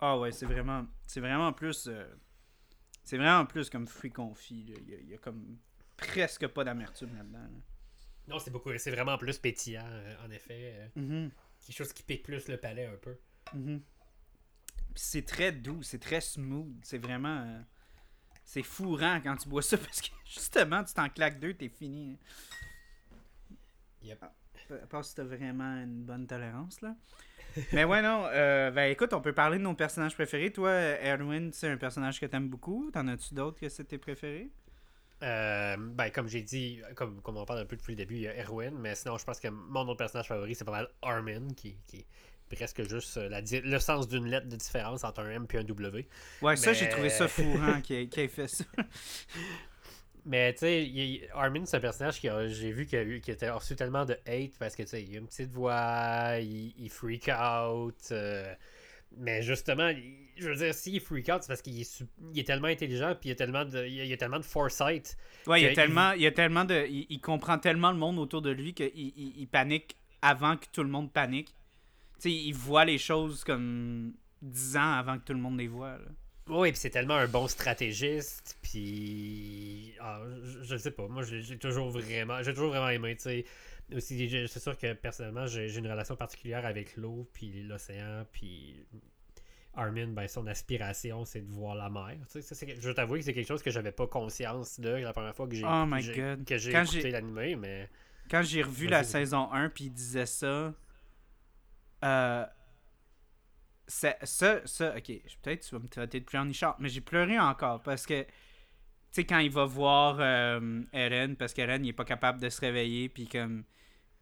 Ah 0.00 0.18
ouais, 0.18 0.32
c'est 0.32 0.46
vraiment, 0.46 0.86
c'est 1.06 1.20
vraiment 1.20 1.52
plus. 1.52 1.86
Euh, 1.88 2.04
C'est 3.04 3.18
vraiment 3.18 3.44
plus 3.46 3.68
comme 3.70 3.86
fruit 3.86 4.10
confit. 4.10 4.64
là. 4.64 4.74
Il 4.80 4.90
y, 4.90 4.94
a, 4.94 4.98
il 4.98 5.08
y 5.10 5.14
a 5.14 5.18
comme 5.18 5.58
presque 5.96 6.46
pas 6.48 6.64
d'amertume 6.64 7.14
là-dedans. 7.16 7.38
là. 7.38 7.60
Non, 8.28 8.38
c'est 8.38 8.50
beaucoup. 8.50 8.70
C'est 8.78 8.90
vraiment 8.90 9.18
plus 9.18 9.38
pétillant, 9.38 9.84
euh, 9.86 10.14
en 10.26 10.30
effet. 10.30 10.74
euh, 10.96 11.00
Mhm, 11.00 11.30
quelque 11.66 11.76
chose 11.76 11.92
qui 11.92 12.02
pique 12.02 12.22
plus 12.22 12.48
le 12.48 12.56
palais 12.56 12.86
un 12.86 12.96
peu. 12.96 13.16
Mhm. 13.52 13.82
C'est 14.94 15.26
très 15.26 15.52
doux, 15.52 15.82
c'est 15.82 15.98
très 15.98 16.20
smooth. 16.20 16.72
C'est 16.82 16.98
vraiment. 16.98 17.40
euh, 17.40 17.60
c'est 18.44 18.62
fourrant 18.62 19.20
quand 19.22 19.36
tu 19.36 19.48
bois 19.48 19.62
ça 19.62 19.78
parce 19.78 20.00
que 20.00 20.08
justement, 20.24 20.84
tu 20.84 20.94
t'en 20.94 21.08
claques 21.08 21.40
deux, 21.40 21.54
t'es 21.54 21.68
fini. 21.68 22.18
Yep. 24.02 24.22
À 24.70 24.86
part 24.86 25.04
si 25.04 25.14
t'as 25.14 25.24
vraiment 25.24 25.82
une 25.82 26.04
bonne 26.04 26.26
tolérance, 26.26 26.80
là. 26.80 26.94
Mais 27.72 27.84
ouais, 27.84 28.02
non. 28.02 28.24
euh, 28.26 28.70
ben 28.70 28.90
écoute, 28.90 29.12
on 29.12 29.20
peut 29.20 29.32
parler 29.32 29.58
de 29.58 29.62
nos 29.62 29.74
personnages 29.74 30.14
préférés. 30.14 30.52
Toi, 30.52 30.70
Erwin, 31.02 31.52
c'est 31.52 31.68
un 31.68 31.76
personnage 31.76 32.20
que 32.20 32.26
t'aimes 32.26 32.48
beaucoup. 32.48 32.90
T'en 32.92 33.06
as-tu 33.06 33.34
d'autres 33.34 33.60
que 33.60 33.68
c'est 33.68 33.84
tes 33.84 33.98
préférés? 33.98 34.50
Euh, 35.22 35.76
ben, 35.78 36.10
comme 36.10 36.28
j'ai 36.28 36.42
dit, 36.42 36.82
comme, 36.96 37.22
comme 37.22 37.36
on 37.36 37.44
parle 37.44 37.60
un 37.60 37.64
peu 37.64 37.76
depuis 37.76 37.92
le 37.92 37.96
début, 37.96 38.16
il 38.16 38.22
y 38.22 38.28
a 38.28 38.36
Erwin, 38.36 38.74
mais 38.78 38.94
sinon, 38.94 39.16
je 39.16 39.24
pense 39.24 39.38
que 39.40 39.48
mon 39.48 39.82
autre 39.82 39.96
personnage 39.96 40.26
favori, 40.26 40.54
c'est 40.54 40.64
pas 40.64 40.72
mal 40.72 40.88
Armin, 41.02 41.48
qui, 41.56 41.78
qui 41.86 42.04
presque 42.50 42.82
juste 42.88 43.16
euh, 43.16 43.28
la, 43.28 43.40
le 43.40 43.78
sens 43.78 44.08
d'une 44.08 44.26
lettre 44.26 44.48
de 44.48 44.56
différence 44.56 45.04
entre 45.04 45.20
un 45.20 45.30
M 45.30 45.46
et 45.52 45.58
un 45.58 45.64
W. 45.64 46.06
Ouais, 46.42 46.56
ça, 46.56 46.72
j'ai 46.72 46.88
trouvé 46.88 47.10
ça 47.10 47.28
fourrant 47.28 47.80
qu'il 47.80 47.96
ait, 47.96 48.06
qu'il 48.08 48.22
ait 48.22 48.28
fait 48.28 48.48
ça. 48.48 48.64
Mais 50.26 50.54
tu 50.54 50.60
sais, 50.60 51.28
Armin, 51.34 51.66
c'est 51.66 51.76
un 51.76 51.80
personnage 51.80 52.18
qui 52.18 52.28
a- 52.30 52.48
j'ai 52.48 52.72
vu 52.72 52.86
qu'il 52.86 52.98
a, 52.98 53.02
eu- 53.02 53.20
qui 53.20 53.32
a 53.44 53.54
reçu 53.54 53.76
tellement 53.76 54.06
de 54.06 54.14
hate 54.26 54.56
parce 54.58 54.74
que 54.74 54.82
tu 54.82 54.88
sais, 54.88 55.02
il 55.02 55.14
a 55.16 55.18
une 55.18 55.26
petite 55.26 55.50
voix, 55.50 56.38
il, 56.40 56.72
il 56.78 56.88
freak 56.88 57.28
out. 57.28 57.94
euh, 58.10 58.54
mais 59.18 59.42
justement, 59.42 59.88
il- 59.88 60.28
je 60.38 60.48
veux 60.48 60.56
dire, 60.56 60.72
s'il 60.74 60.98
freak 61.00 61.28
out, 61.28 61.42
c'est 61.42 61.48
parce 61.48 61.60
qu'il 61.60 61.78
est, 61.78 61.84
su- 61.84 62.06
il 62.32 62.40
est 62.40 62.44
tellement 62.44 62.68
intelligent 62.68 63.14
puis 63.20 63.28
il 63.28 63.28
y 63.28 63.32
a 63.32 63.36
tellement 63.36 63.66
de, 63.66 63.84
il 63.84 64.10
a, 64.10 64.16
tellement 64.16 64.38
de 64.38 64.44
foresight. 64.44 65.14
Ouais, 65.46 65.60
il 65.60 65.64
y 65.64 65.66
a 65.70 65.74
tellement, 65.74 66.12
il 66.12 66.26
a 66.26 66.32
tellement 66.32 66.64
de. 66.64 66.86
Il, 66.88 67.20
comprend 67.20 67.58
tellement 67.58 67.90
le 67.92 67.98
monde 67.98 68.18
autour 68.18 68.40
de 68.40 68.50
lui 68.50 68.72
qu'il 68.72 68.90
il, 68.94 69.34
il 69.40 69.46
panique 69.46 69.96
avant 70.22 70.56
que 70.56 70.64
tout 70.72 70.82
le 70.82 70.88
monde 70.88 71.12
panique. 71.12 71.54
Sais, 72.18 72.32
il 72.32 72.52
voit 72.54 72.84
les 72.84 72.98
choses 72.98 73.44
comme 73.44 74.14
10 74.42 74.76
ans 74.76 74.92
avant 74.92 75.18
que 75.18 75.24
tout 75.24 75.32
le 75.32 75.40
monde 75.40 75.58
les 75.58 75.68
voit. 75.68 75.98
là. 75.98 76.04
Oui, 76.48 76.72
puis 76.72 76.78
c'est 76.78 76.90
tellement 76.90 77.14
un 77.14 77.26
bon 77.26 77.48
stratégiste, 77.48 78.58
puis 78.60 79.94
ah, 79.98 80.20
je, 80.42 80.62
je 80.62 80.76
sais 80.76 80.90
pas, 80.90 81.08
moi 81.08 81.22
j'ai 81.22 81.56
toujours 81.56 81.88
vraiment, 81.88 82.42
j'ai 82.42 82.52
toujours 82.52 82.68
vraiment 82.68 82.90
aimé, 82.90 83.16
tu 83.16 83.22
sais. 83.22 83.44
Aussi, 83.94 84.46
c'est 84.48 84.60
sûr 84.60 84.76
que 84.78 84.92
personnellement, 84.94 85.46
j'ai 85.46 85.74
une 85.76 85.86
relation 85.86 86.16
particulière 86.16 86.64
avec 86.66 86.96
l'eau, 86.96 87.28
puis 87.32 87.62
l'océan, 87.62 88.24
puis 88.32 88.76
Armin, 89.74 90.08
ben 90.08 90.26
son 90.28 90.46
aspiration, 90.46 91.24
c'est 91.24 91.40
de 91.40 91.50
voir 91.50 91.74
la 91.74 91.90
mer. 91.90 92.16
Tu 92.30 92.42
sais, 92.42 92.54
ça, 92.54 92.66
je 92.78 92.90
t'avoue 92.90 93.14
que 93.16 93.22
c'est 93.22 93.34
quelque 93.34 93.48
chose 93.48 93.62
que 93.62 93.70
j'avais 93.70 93.92
pas 93.92 94.06
conscience 94.06 94.78
de 94.80 94.88
la 94.90 95.12
première 95.12 95.34
fois 95.34 95.46
que 95.48 95.54
j'ai 95.54 95.64
Oh 95.66 95.84
écouté 96.96 97.10
l'animé, 97.10 97.56
mais 97.56 97.88
Quand 98.30 98.42
j'ai 98.42 98.62
revu 98.62 98.86
la 98.86 99.02
saison 99.02 99.50
1 99.52 99.70
puis 99.70 99.84
il 99.84 99.90
disait 99.92 100.26
ça. 100.26 100.74
Euh. 102.04 102.46
Ça, 103.86 104.16
ça, 104.22 104.62
ok, 104.96 105.12
peut-être 105.42 105.60
tu 105.68 105.74
vas 105.74 105.78
me 105.78 105.88
traiter 105.88 106.18
de 106.18 106.24
pleurnichard, 106.24 106.74
mais 106.78 106.88
j'ai 106.88 107.02
pleuré 107.02 107.38
encore 107.38 107.82
parce 107.82 108.06
que, 108.06 108.22
tu 108.22 108.28
sais, 109.10 109.24
quand 109.26 109.40
il 109.40 109.50
va 109.50 109.66
voir 109.66 110.16
euh, 110.20 110.82
Eren, 110.94 111.36
parce 111.36 111.52
qu'Eren, 111.52 111.84
il 111.84 111.90
est 111.90 111.92
pas 111.92 112.06
capable 112.06 112.40
de 112.40 112.48
se 112.48 112.60
réveiller, 112.60 113.08
puis 113.10 113.26
comme. 113.28 113.64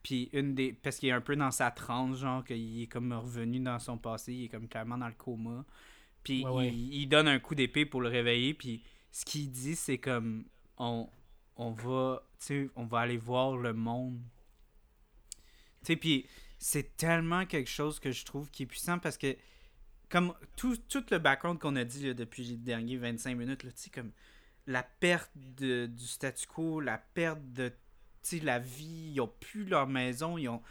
Puis 0.03 0.31
une 0.33 0.57
des. 0.57 0.73
Parce 0.73 0.97
qu'il 0.97 1.11
est 1.11 1.13
un 1.13 1.21
peu 1.21 1.37
dans 1.37 1.53
sa 1.53 1.71
transe, 1.71 2.19
genre, 2.19 2.45
qu'il 2.45 2.83
est 2.83 2.89
comme 2.89 3.13
revenu 3.13 3.61
dans 3.61 3.79
son 3.79 3.99
passé, 3.99 4.33
il 4.33 4.45
est 4.47 4.49
comme 4.49 4.67
clairement 4.67 4.99
dans 4.99 5.07
le 5.07 5.15
coma. 5.15 5.65
Puis 6.25 6.45
Ouais, 6.45 6.51
ouais. 6.51 6.69
Il, 6.69 6.95
il 6.95 7.07
donne 7.07 7.29
un 7.29 7.39
coup 7.39 7.55
d'épée 7.55 7.87
pour 7.87 8.01
le 8.01 8.09
réveiller, 8.09 8.55
puis 8.55 8.83
ce 9.13 9.25
qu'il 9.25 9.49
dit, 9.51 9.77
c'est 9.77 9.99
comme. 9.99 10.45
On, 10.77 11.09
on 11.57 11.71
va. 11.71 12.25
Tu 12.41 12.47
sais, 12.47 12.71
on 12.75 12.85
va 12.85 12.99
aller 13.01 13.17
voir 13.17 13.57
le 13.57 13.73
monde. 13.73 14.21
Tu 15.85 15.93
sais, 15.93 15.97
puis 15.97 16.27
c'est 16.63 16.97
tellement 16.97 17.45
quelque 17.45 17.69
chose 17.69 17.99
que 17.99 18.13
je 18.13 18.25
trouve 18.25 18.49
qui 18.51 18.63
est 18.63 18.67
puissant 18.67 18.99
parce 18.99 19.19
que. 19.19 19.37
Comme 20.09 20.35
tout, 20.57 20.77
tout 20.77 21.05
le 21.11 21.19
background 21.19 21.59
qu'on 21.59 21.75
a 21.75 21.85
dit 21.85 22.07
là, 22.07 22.13
depuis 22.13 22.45
les 22.45 22.59
derniers 22.59 22.99
25 22.99 23.35
minutes, 23.35 23.63
là, 23.63 23.71
comme 23.95 24.13
la 24.67 24.83
perte 24.83 25.31
de- 25.35 25.87
du 25.87 26.05
statu 26.05 26.47
quo, 26.47 26.81
la 26.81 26.99
perte 26.99 27.41
de 27.53 27.73
la 28.43 28.59
vie, 28.59 29.13
ils 29.15 29.21
ont 29.23 29.33
plus 29.41 29.65
leur 29.65 29.87
maison, 29.87 30.37
ils 30.37 30.49
ont 30.49 30.63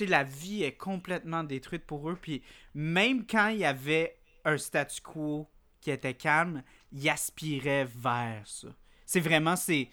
la 0.00 0.24
vie 0.24 0.62
est 0.62 0.76
complètement 0.76 1.44
détruite 1.44 1.84
pour 1.84 2.10
eux 2.10 2.18
puis 2.20 2.42
même 2.74 3.26
quand 3.26 3.48
il 3.48 3.58
y 3.58 3.64
avait 3.64 4.16
un 4.44 4.58
statu 4.58 5.00
quo 5.00 5.48
qui 5.80 5.90
était 5.90 6.14
calme, 6.14 6.62
ils 6.92 7.08
aspiraient 7.08 7.86
vers 7.86 8.46
ça. 8.46 8.68
C'est 9.06 9.20
vraiment 9.20 9.56
c'est 9.56 9.88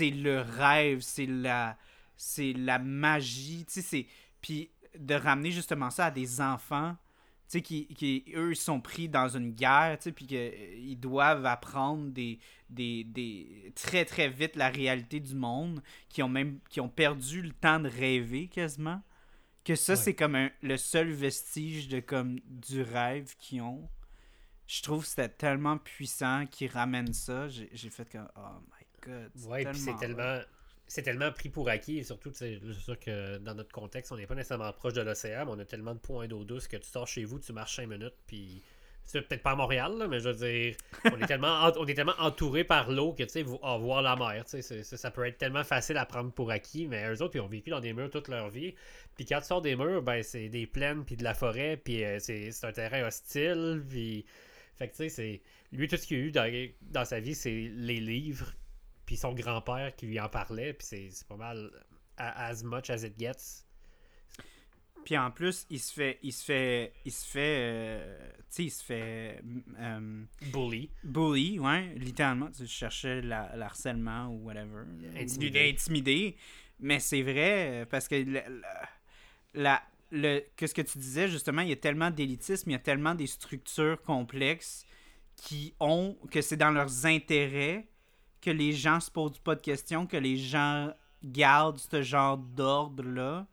le 0.00 0.40
rêve, 0.40 1.00
c'est 1.00 1.26
la 1.26 1.76
c'est 2.16 2.52
la 2.52 2.78
magie, 2.78 3.66
tu 3.66 3.82
sais 3.82 4.06
puis 4.40 4.70
de 4.98 5.14
ramener 5.14 5.50
justement 5.50 5.90
ça 5.90 6.06
à 6.06 6.10
des 6.10 6.40
enfants 6.40 6.96
tu 7.46 7.58
sais, 7.58 7.62
qui, 7.62 7.86
qui, 7.88 8.24
eux, 8.34 8.54
sont 8.54 8.80
pris 8.80 9.06
dans 9.06 9.28
une 9.28 9.52
guerre, 9.52 9.98
tu 9.98 10.04
sais, 10.04 10.12
puis 10.12 10.26
qu'ils 10.26 10.98
doivent 10.98 11.44
apprendre 11.44 12.10
des, 12.10 12.38
des, 12.70 13.04
des, 13.04 13.70
très, 13.74 14.06
très 14.06 14.30
vite 14.30 14.56
la 14.56 14.70
réalité 14.70 15.20
du 15.20 15.34
monde, 15.34 15.82
qui 16.08 16.22
ont 16.22 16.28
même, 16.30 16.58
qui 16.70 16.80
ont 16.80 16.88
perdu 16.88 17.42
le 17.42 17.52
temps 17.52 17.80
de 17.80 17.88
rêver, 17.90 18.48
quasiment. 18.48 19.02
Que 19.62 19.74
ça, 19.74 19.92
Ouais. 19.92 19.96
c'est 19.98 20.14
comme 20.14 20.34
un- 20.36 20.50
le 20.62 20.78
seul 20.78 21.10
vestige 21.10 21.88
de, 21.88 22.00
comme, 22.00 22.40
du 22.46 22.80
rêve 22.80 23.34
qu'ils 23.38 23.60
ont. 23.60 23.90
Je 24.66 24.80
trouve 24.82 25.02
que 25.02 25.08
c'était 25.10 25.28
tellement 25.28 25.76
puissant 25.76 26.46
qu'ils 26.50 26.70
ramènent 26.70 27.12
ça. 27.12 27.48
J'ai 27.50 27.90
fait 27.90 28.10
comme, 28.10 28.28
oh 28.36 28.60
my 28.70 28.86
god. 29.02 29.30
Ouais, 29.46 29.66
puis 29.66 29.78
c'est 29.78 29.96
tellement. 29.98 30.40
C'est 30.86 31.02
tellement 31.02 31.32
pris 31.32 31.48
pour 31.48 31.68
acquis, 31.68 31.98
et 31.98 32.04
surtout, 32.04 32.30
c'est 32.34 32.60
sûr 32.72 32.98
que 33.00 33.38
dans 33.38 33.54
notre 33.54 33.72
contexte, 33.72 34.12
on 34.12 34.16
n'est 34.16 34.26
pas 34.26 34.34
nécessairement 34.34 34.72
proche 34.72 34.92
de 34.92 35.00
l'océan, 35.00 35.46
mais 35.46 35.52
on 35.52 35.58
a 35.58 35.64
tellement 35.64 35.94
de 35.94 35.98
points 35.98 36.28
d'eau 36.28 36.44
douce 36.44 36.68
que 36.68 36.76
tu 36.76 36.86
sors 36.88 37.06
chez 37.08 37.24
vous, 37.24 37.38
tu 37.38 37.52
marches 37.52 37.76
5 37.76 37.88
minutes, 37.88 38.14
puis. 38.26 38.62
C'est 39.06 39.20
peut-être 39.20 39.42
pas 39.42 39.50
à 39.50 39.54
Montréal, 39.54 39.98
là, 39.98 40.08
mais 40.08 40.18
je 40.18 40.30
veux 40.30 40.34
dire, 40.48 40.74
on 41.12 41.20
est 41.20 41.26
tellement, 41.26 41.60
ent- 41.66 41.76
on 41.76 41.84
est 41.86 41.92
tellement 41.92 42.14
entouré 42.18 42.64
par 42.64 42.90
l'eau 42.90 43.12
que, 43.12 43.22
tu 43.24 43.28
sais, 43.28 43.42
voir 43.42 44.00
la 44.00 44.16
mer, 44.16 44.46
tu 44.46 44.62
sais, 44.62 44.82
ça 44.82 45.10
peut 45.10 45.26
être 45.26 45.36
tellement 45.36 45.62
facile 45.62 45.98
à 45.98 46.06
prendre 46.06 46.32
pour 46.32 46.50
acquis, 46.50 46.86
mais 46.86 47.06
eux 47.12 47.20
autres, 47.20 47.36
ils 47.36 47.40
ont 47.40 47.46
vécu 47.46 47.68
dans 47.68 47.80
des 47.80 47.92
murs 47.92 48.08
toute 48.08 48.28
leur 48.28 48.48
vie. 48.48 48.74
Puis 49.14 49.26
quand 49.26 49.40
tu 49.40 49.46
sors 49.46 49.60
des 49.60 49.76
murs, 49.76 50.00
ben, 50.00 50.22
c'est 50.22 50.48
des 50.48 50.66
plaines, 50.66 51.04
puis 51.04 51.16
de 51.16 51.22
la 51.24 51.34
forêt, 51.34 51.76
puis 51.76 52.02
euh, 52.02 52.18
c'est 52.18 52.50
c'est 52.50 52.66
un 52.66 52.72
terrain 52.72 53.06
hostile, 53.06 53.84
puis. 53.86 54.24
Fait 54.76 54.88
que, 54.88 54.92
tu 54.92 54.96
sais, 54.96 55.08
c'est. 55.10 55.42
Lui, 55.72 55.86
tout 55.86 55.98
ce 55.98 56.06
qu'il 56.06 56.16
a 56.16 56.20
eu 56.20 56.30
dans, 56.32 56.68
dans 56.80 57.04
sa 57.04 57.20
vie, 57.20 57.34
c'est 57.34 57.70
les 57.74 58.00
livres, 58.00 58.52
puis 59.06 59.16
son 59.16 59.32
grand-père 59.32 59.94
qui 59.96 60.06
lui 60.06 60.20
en 60.20 60.28
parlait, 60.28 60.72
puis 60.72 60.86
c'est 60.86 61.26
pas 61.28 61.36
mal 61.36 61.70
as 62.16 62.62
much 62.62 62.90
as 62.90 63.04
it 63.04 63.18
gets. 63.18 63.64
Puis 65.04 65.18
en 65.18 65.30
plus, 65.30 65.66
il 65.68 65.80
se 65.80 65.92
fait, 65.92 66.18
il 66.22 66.32
se 66.32 66.44
fait, 66.44 66.92
il 67.04 67.12
se 67.12 67.26
fait, 67.26 67.58
euh, 67.60 68.28
tu 68.38 68.44
sais, 68.48 68.64
il 68.64 68.70
se 68.70 68.82
fait 68.82 69.42
euh, 69.78 70.24
Bully. 70.50 70.88
bully, 71.02 71.58
ouais, 71.58 71.94
littéralement. 71.96 72.50
Tu 72.50 72.66
cherchais 72.66 73.20
la, 73.20 73.54
l'harcèlement 73.54 74.28
ou 74.28 74.46
whatever. 74.46 74.84
Intimider. 75.14 75.70
Intimider. 75.70 76.36
Mais 76.80 77.00
c'est 77.00 77.22
vrai, 77.22 77.82
euh, 77.82 77.86
parce 77.86 78.08
que 78.08 78.24
la, 79.54 79.82
le, 80.10 80.40
que 80.56 80.66
ce 80.66 80.72
que 80.72 80.82
tu 80.82 80.98
disais, 80.98 81.28
justement, 81.28 81.62
il 81.62 81.68
y 81.68 81.72
a 81.72 81.76
tellement 81.76 82.10
d'élitisme, 82.10 82.70
il 82.70 82.72
y 82.72 82.76
a 82.76 82.80
tellement 82.80 83.14
des 83.14 83.26
structures 83.26 84.00
complexes 84.00 84.86
qui 85.36 85.74
ont, 85.80 86.16
que 86.30 86.40
c'est 86.40 86.56
dans 86.56 86.70
leurs 86.70 87.04
intérêts 87.04 87.86
que 88.44 88.50
les 88.50 88.72
gens 88.72 89.00
se 89.00 89.10
posent 89.10 89.38
pas 89.38 89.54
de 89.54 89.60
questions, 89.60 90.06
que 90.06 90.16
les 90.16 90.36
gens 90.36 90.92
gardent 91.24 91.78
ce 91.78 92.02
genre 92.02 92.36
d'ordre-là, 92.36 93.46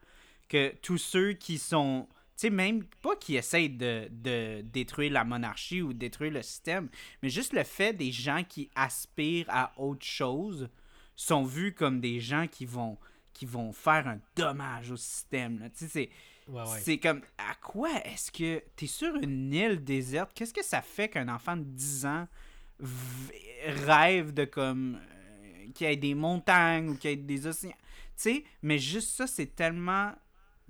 que 0.49 0.75
tous 0.81 0.97
ceux 0.97 1.33
qui 1.33 1.57
sont, 1.57 2.07
tu 2.35 2.47
sais, 2.47 2.49
même 2.49 2.83
pas 3.01 3.15
qui 3.15 3.35
essayent 3.37 3.69
de, 3.69 4.07
de 4.11 4.61
détruire 4.61 5.13
la 5.13 5.23
monarchie 5.23 5.81
ou 5.81 5.93
détruire 5.93 6.33
le 6.33 6.41
système, 6.41 6.89
mais 7.23 7.29
juste 7.29 7.53
le 7.53 7.63
fait 7.63 7.93
des 7.93 8.11
gens 8.11 8.43
qui 8.47 8.69
aspirent 8.75 9.49
à 9.49 9.71
autre 9.77 10.05
chose 10.05 10.69
sont 11.15 11.43
vus 11.43 11.73
comme 11.73 12.01
des 12.01 12.19
gens 12.19 12.47
qui 12.47 12.65
vont 12.65 12.97
qui 13.33 13.45
vont 13.45 13.71
faire 13.71 14.07
un 14.07 14.19
dommage 14.35 14.91
au 14.91 14.97
système. 14.97 15.69
Tu 15.73 15.85
sais, 15.85 15.87
c'est 15.87 16.09
Ouais, 16.47 16.63
ouais. 16.63 16.79
c'est 16.81 16.97
comme, 16.97 17.21
à 17.37 17.55
quoi 17.61 17.91
est-ce 18.03 18.29
que 18.31 18.61
t'es 18.75 18.87
sur 18.87 19.15
une 19.15 19.53
île 19.53 19.81
déserte? 19.83 20.31
Qu'est-ce 20.33 20.53
que 20.53 20.63
ça 20.65 20.81
fait 20.81 21.07
qu'un 21.07 21.29
enfant 21.29 21.55
de 21.55 21.63
10 21.63 22.05
ans 22.05 22.27
rêve 23.85 24.33
de 24.33 24.45
comme 24.45 24.95
euh, 24.95 25.71
qu'il 25.73 25.87
y 25.87 25.91
ait 25.91 25.95
des 25.95 26.15
montagnes 26.15 26.89
ou 26.89 26.95
qu'il 26.97 27.09
y 27.11 27.13
ait 27.13 27.17
des 27.17 27.47
océans? 27.47 27.71
Tu 27.71 27.77
sais, 28.15 28.43
mais 28.61 28.77
juste 28.79 29.09
ça, 29.15 29.27
c'est 29.27 29.55
tellement. 29.55 30.11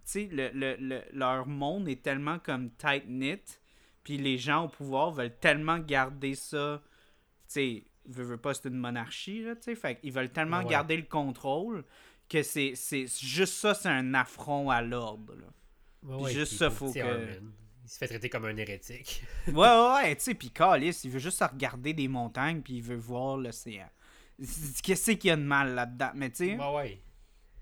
Tu 0.05 0.11
sais, 0.11 0.29
le, 0.31 0.49
le- 0.53 0.77
le- 0.79 1.03
leur 1.13 1.47
monde 1.47 1.87
est 1.87 2.01
tellement 2.01 2.39
comme 2.39 2.69
tight-knit, 2.71 3.59
puis 4.03 4.17
les 4.17 4.37
gens 4.37 4.65
au 4.65 4.67
pouvoir 4.69 5.11
veulent 5.11 5.35
tellement 5.39 5.77
garder 5.79 6.33
ça. 6.35 6.81
Tu 7.47 7.53
sais, 7.53 7.83
veux, 8.07 8.23
veux 8.23 8.37
pas, 8.37 8.53
c'est 8.53 8.67
une 8.69 8.77
monarchie, 8.77 9.43
là, 9.43 9.55
tu 9.55 9.63
sais. 9.63 9.75
Fait 9.75 9.99
qu'ils 9.99 10.11
veulent 10.11 10.31
tellement 10.31 10.59
Ouais. 10.59 10.65
garder 10.69 10.97
le 10.97 11.03
contrôle 11.03 11.83
que 12.29 12.41
c'est 12.43 12.73
juste 13.21 13.53
ça, 13.55 13.73
c'est 13.73 13.89
un 13.89 14.13
affront 14.13 14.69
à 14.69 14.81
l'ordre, 14.81 15.35
là. 15.35 16.15
Ouais, 16.17 16.33
juste 16.33 16.53
ça, 16.53 16.69
faut 16.71 16.91
que- 16.91 17.39
se 17.91 17.97
fait 17.97 18.07
traiter 18.07 18.29
comme 18.29 18.45
un 18.45 18.55
hérétique. 18.55 19.21
ouais, 19.47 19.53
ouais, 19.53 19.93
ouais, 19.95 20.15
tu 20.15 20.23
sais, 20.23 20.33
puis 20.33 20.49
Calis, 20.49 21.01
il 21.03 21.11
veut 21.11 21.19
juste 21.19 21.43
regarder 21.43 21.93
des 21.93 22.07
montagnes, 22.07 22.61
puis 22.61 22.75
il 22.75 22.81
veut 22.81 22.95
voir 22.95 23.35
l'océan. 23.35 23.89
Qu'est-ce 24.81 25.11
qu'il 25.11 25.27
y 25.27 25.31
a 25.31 25.35
de 25.35 25.41
mal 25.41 25.75
là-dedans? 25.75 26.11
Mais 26.15 26.29
tu 26.29 26.37
sais. 26.37 26.57
Ouais, 26.57 26.73
ouais. 26.73 27.01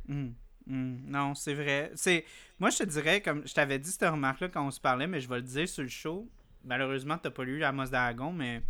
Hum, 0.08 0.36
hum, 0.70 1.02
non, 1.08 1.34
c'est 1.34 1.56
vrai. 1.56 1.92
C'est 1.96 2.26
Moi, 2.60 2.70
je 2.70 2.78
te 2.78 2.84
dirais, 2.84 3.22
comme 3.22 3.48
je 3.48 3.54
t'avais 3.56 3.80
dit 3.80 3.92
cette 3.92 4.08
remarque-là 4.08 4.50
quand 4.50 4.68
on 4.68 4.70
se 4.70 4.80
parlait, 4.80 5.08
mais 5.08 5.20
je 5.20 5.28
vais 5.28 5.38
le 5.38 5.42
dire 5.42 5.68
sur 5.68 5.82
le 5.82 5.90
show. 5.90 6.30
Malheureusement, 6.64 7.18
t'as 7.18 7.32
pas 7.32 7.44
lu 7.44 7.64
Amos 7.64 7.88
d'Aragon, 7.88 8.32
mais 8.32 8.62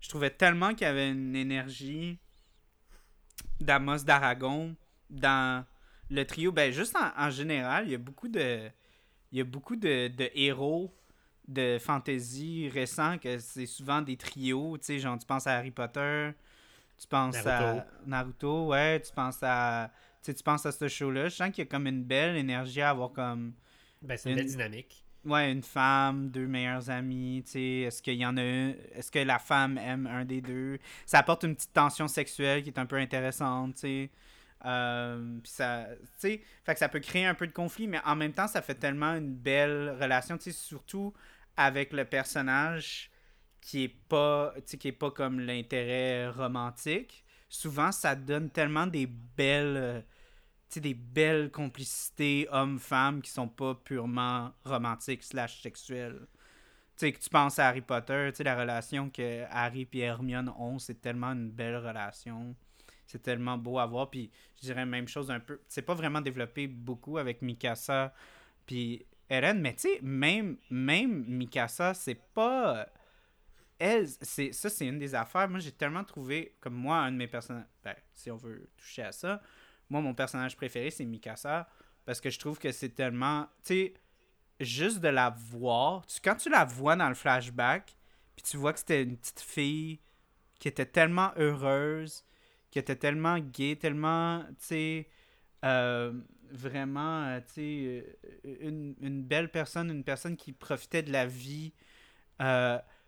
je 0.00 0.08
trouvais 0.08 0.30
tellement 0.30 0.70
qu'il 0.70 0.86
y 0.86 0.90
avait 0.90 1.10
une 1.10 1.34
énergie 1.34 2.16
d'Amos 3.60 4.04
d'Aragon 4.04 4.76
dans 5.10 5.66
le 6.10 6.24
trio. 6.24 6.52
Ben, 6.52 6.72
juste 6.72 6.96
en, 7.16 7.30
général, 7.30 7.86
il 7.86 7.90
y 7.90 7.96
a 7.96 7.98
beaucoup 7.98 8.28
de. 8.28 8.70
Il 9.32 9.38
y 9.38 9.40
a 9.40 9.44
beaucoup 9.44 9.76
de, 9.76 10.08
de 10.08 10.30
héros 10.34 10.94
de 11.48 11.78
fantasy 11.80 12.68
récents 12.68 13.18
que 13.18 13.38
c'est 13.38 13.66
souvent 13.66 14.02
des 14.02 14.16
trios. 14.16 14.76
Tu 14.78 14.84
sais, 14.84 14.98
genre, 14.98 15.18
tu 15.18 15.26
penses 15.26 15.46
à 15.46 15.56
Harry 15.56 15.70
Potter, 15.70 16.30
tu 16.98 17.08
penses 17.08 17.44
à 17.46 17.86
Naruto, 18.06 18.68
ouais, 18.68 19.00
tu 19.00 19.12
penses 19.12 19.38
à. 19.42 19.90
Tu, 20.22 20.26
sais, 20.26 20.34
tu 20.34 20.42
penses 20.42 20.66
à 20.66 20.72
ce 20.72 20.88
show-là. 20.88 21.28
Je 21.28 21.34
sens 21.34 21.50
qu'il 21.50 21.64
y 21.64 21.66
a 21.66 21.70
comme 21.70 21.86
une 21.86 22.04
belle 22.04 22.36
énergie 22.36 22.82
à 22.82 22.90
avoir 22.90 23.12
comme. 23.12 23.54
Ben, 24.02 24.16
c'est 24.16 24.30
une, 24.30 24.36
belle 24.36 24.46
dynamique. 24.46 25.04
Ouais, 25.24 25.50
une 25.50 25.62
femme, 25.62 26.30
deux 26.30 26.46
meilleurs 26.46 26.90
amis, 26.90 27.42
tu 27.44 27.52
sais, 27.52 27.70
est-ce 27.86 28.02
qu'il 28.02 28.14
y 28.14 28.26
en 28.26 28.36
a 28.36 28.42
une, 28.42 28.76
est-ce 28.94 29.10
que 29.10 29.18
la 29.18 29.38
femme 29.38 29.78
aime 29.78 30.06
un 30.06 30.24
des 30.24 30.40
deux? 30.40 30.78
Ça 31.06 31.18
apporte 31.18 31.44
une 31.44 31.56
petite 31.56 31.72
tension 31.72 32.06
sexuelle 32.08 32.62
qui 32.62 32.68
est 32.68 32.78
un 32.78 32.86
peu 32.86 32.96
intéressante, 32.96 33.74
tu 33.74 33.80
sais. 33.80 34.10
Euh, 34.64 35.38
ça, 35.44 35.86
fait 36.16 36.42
que 36.66 36.78
ça 36.78 36.88
peut 36.88 37.00
créer 37.00 37.26
un 37.26 37.34
peu 37.34 37.46
de 37.46 37.52
conflit, 37.52 37.86
mais 37.86 38.00
en 38.04 38.16
même 38.16 38.32
temps, 38.32 38.48
ça 38.48 38.60
fait 38.60 38.74
tellement 38.74 39.14
une 39.14 39.34
belle 39.34 39.96
relation, 40.00 40.36
tu 40.36 40.44
sais, 40.44 40.52
surtout 40.52 41.12
avec 41.58 41.92
le 41.92 42.06
personnage 42.06 43.10
qui 43.60 43.84
est 43.84 43.88
pas, 44.08 44.54
qui 44.64 44.88
est 44.88 44.92
pas 44.92 45.10
comme 45.10 45.40
l'intérêt 45.40 46.30
romantique. 46.30 47.24
Souvent, 47.50 47.92
ça 47.92 48.14
donne 48.14 48.48
tellement 48.50 48.86
des 48.86 49.06
belles, 49.06 50.06
des 50.74 50.94
belles 50.94 51.50
complicités 51.50 52.48
hommes-femmes 52.50 53.20
qui 53.20 53.30
sont 53.30 53.48
pas 53.48 53.74
purement 53.74 54.52
romantiques 54.64 55.24
slash 55.24 55.60
sexuelles. 55.60 56.26
Tu 56.96 57.12
que 57.12 57.18
tu 57.18 57.28
penses 57.28 57.58
à 57.58 57.68
Harry 57.68 57.80
Potter, 57.82 58.30
tu 58.34 58.42
la 58.42 58.58
relation 58.58 59.10
que 59.10 59.44
Harry 59.50 59.86
et 59.92 59.98
Hermione 59.98 60.52
ont, 60.58 60.78
c'est 60.78 61.00
tellement 61.00 61.32
une 61.32 61.50
belle 61.50 61.76
relation 61.76 62.56
c'est 63.08 63.22
tellement 63.22 63.56
beau 63.56 63.78
à 63.78 63.86
voir. 63.86 64.10
Puis 64.10 64.30
je 64.56 64.66
dirais 64.66 64.86
même 64.86 65.08
chose 65.08 65.30
un 65.30 65.40
peu. 65.40 65.60
C'est 65.66 65.82
pas 65.82 65.94
vraiment 65.94 66.20
développé 66.20 66.66
beaucoup 66.66 67.18
avec 67.18 67.42
Mikasa 67.42 68.12
puis 68.66 69.06
Eren, 69.30 69.60
mais 69.60 69.74
tu 69.74 69.82
sais, 69.82 69.98
même, 70.02 70.56
même 70.70 71.24
Mikasa, 71.26 71.94
c'est 71.94 72.14
pas. 72.14 72.86
Elle, 73.78 74.08
c'est, 74.08 74.52
ça, 74.52 74.70
c'est 74.70 74.86
une 74.86 74.98
des 74.98 75.14
affaires. 75.14 75.48
Moi, 75.48 75.60
j'ai 75.60 75.72
tellement 75.72 76.04
trouvé, 76.04 76.56
comme 76.60 76.74
moi, 76.74 76.98
un 76.98 77.12
de 77.12 77.16
mes 77.16 77.28
personnages. 77.28 77.66
Ben, 77.84 77.94
si 78.14 78.30
on 78.30 78.36
veut 78.36 78.68
toucher 78.76 79.02
à 79.02 79.12
ça, 79.12 79.40
moi, 79.88 80.00
mon 80.00 80.14
personnage 80.14 80.56
préféré, 80.56 80.90
c'est 80.90 81.04
Mikasa. 81.04 81.68
Parce 82.04 82.20
que 82.20 82.30
je 82.30 82.38
trouve 82.38 82.58
que 82.58 82.72
c'est 82.72 82.90
tellement. 82.90 83.46
Tu 83.64 83.74
sais, 83.74 83.94
juste 84.60 85.00
de 85.00 85.08
la 85.08 85.30
voir. 85.30 86.06
Tu, 86.06 86.20
quand 86.22 86.36
tu 86.36 86.48
la 86.48 86.64
vois 86.64 86.96
dans 86.96 87.08
le 87.08 87.14
flashback, 87.14 87.96
puis 88.34 88.44
tu 88.44 88.56
vois 88.56 88.72
que 88.72 88.78
c'était 88.78 89.02
une 89.02 89.16
petite 89.16 89.40
fille 89.40 90.00
qui 90.58 90.68
était 90.68 90.86
tellement 90.86 91.32
heureuse, 91.36 92.24
qui 92.70 92.78
était 92.78 92.96
tellement 92.96 93.38
gay, 93.38 93.76
tellement, 93.76 94.42
tu 94.44 94.54
sais, 94.58 95.08
euh, 95.64 96.12
vraiment, 96.50 97.24
euh, 97.26 97.40
tu 97.40 97.52
sais, 97.54 98.06
euh, 98.44 98.56
une, 98.60 98.94
une, 99.00 99.22
belle 99.22 99.50
personne, 99.50 99.90
une 99.90 100.04
personne 100.04 100.36
qui 100.36 100.52
profitait 100.52 101.02
de 101.02 101.12
la 101.12 101.26
vie. 101.26 101.72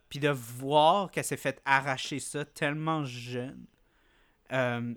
puis 0.08 0.18
de 0.18 0.28
voir 0.28 1.10
qu'elle 1.10 1.24
s'est 1.24 1.36
fait 1.36 1.60
arracher 1.64 2.18
ça 2.18 2.44
tellement 2.44 3.04
jeune. 3.04 3.66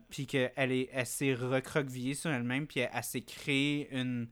puis 0.10 0.26
qu'elle 0.28 0.52
elle 0.58 1.06
s'est 1.06 1.36
recroquevillée 1.36 2.16
sur 2.16 2.32
elle-même, 2.32 2.68
puis 2.68 2.80
elle, 2.82 3.04
s'est 3.04 3.22
créée 3.22 3.90
une, 3.92 4.28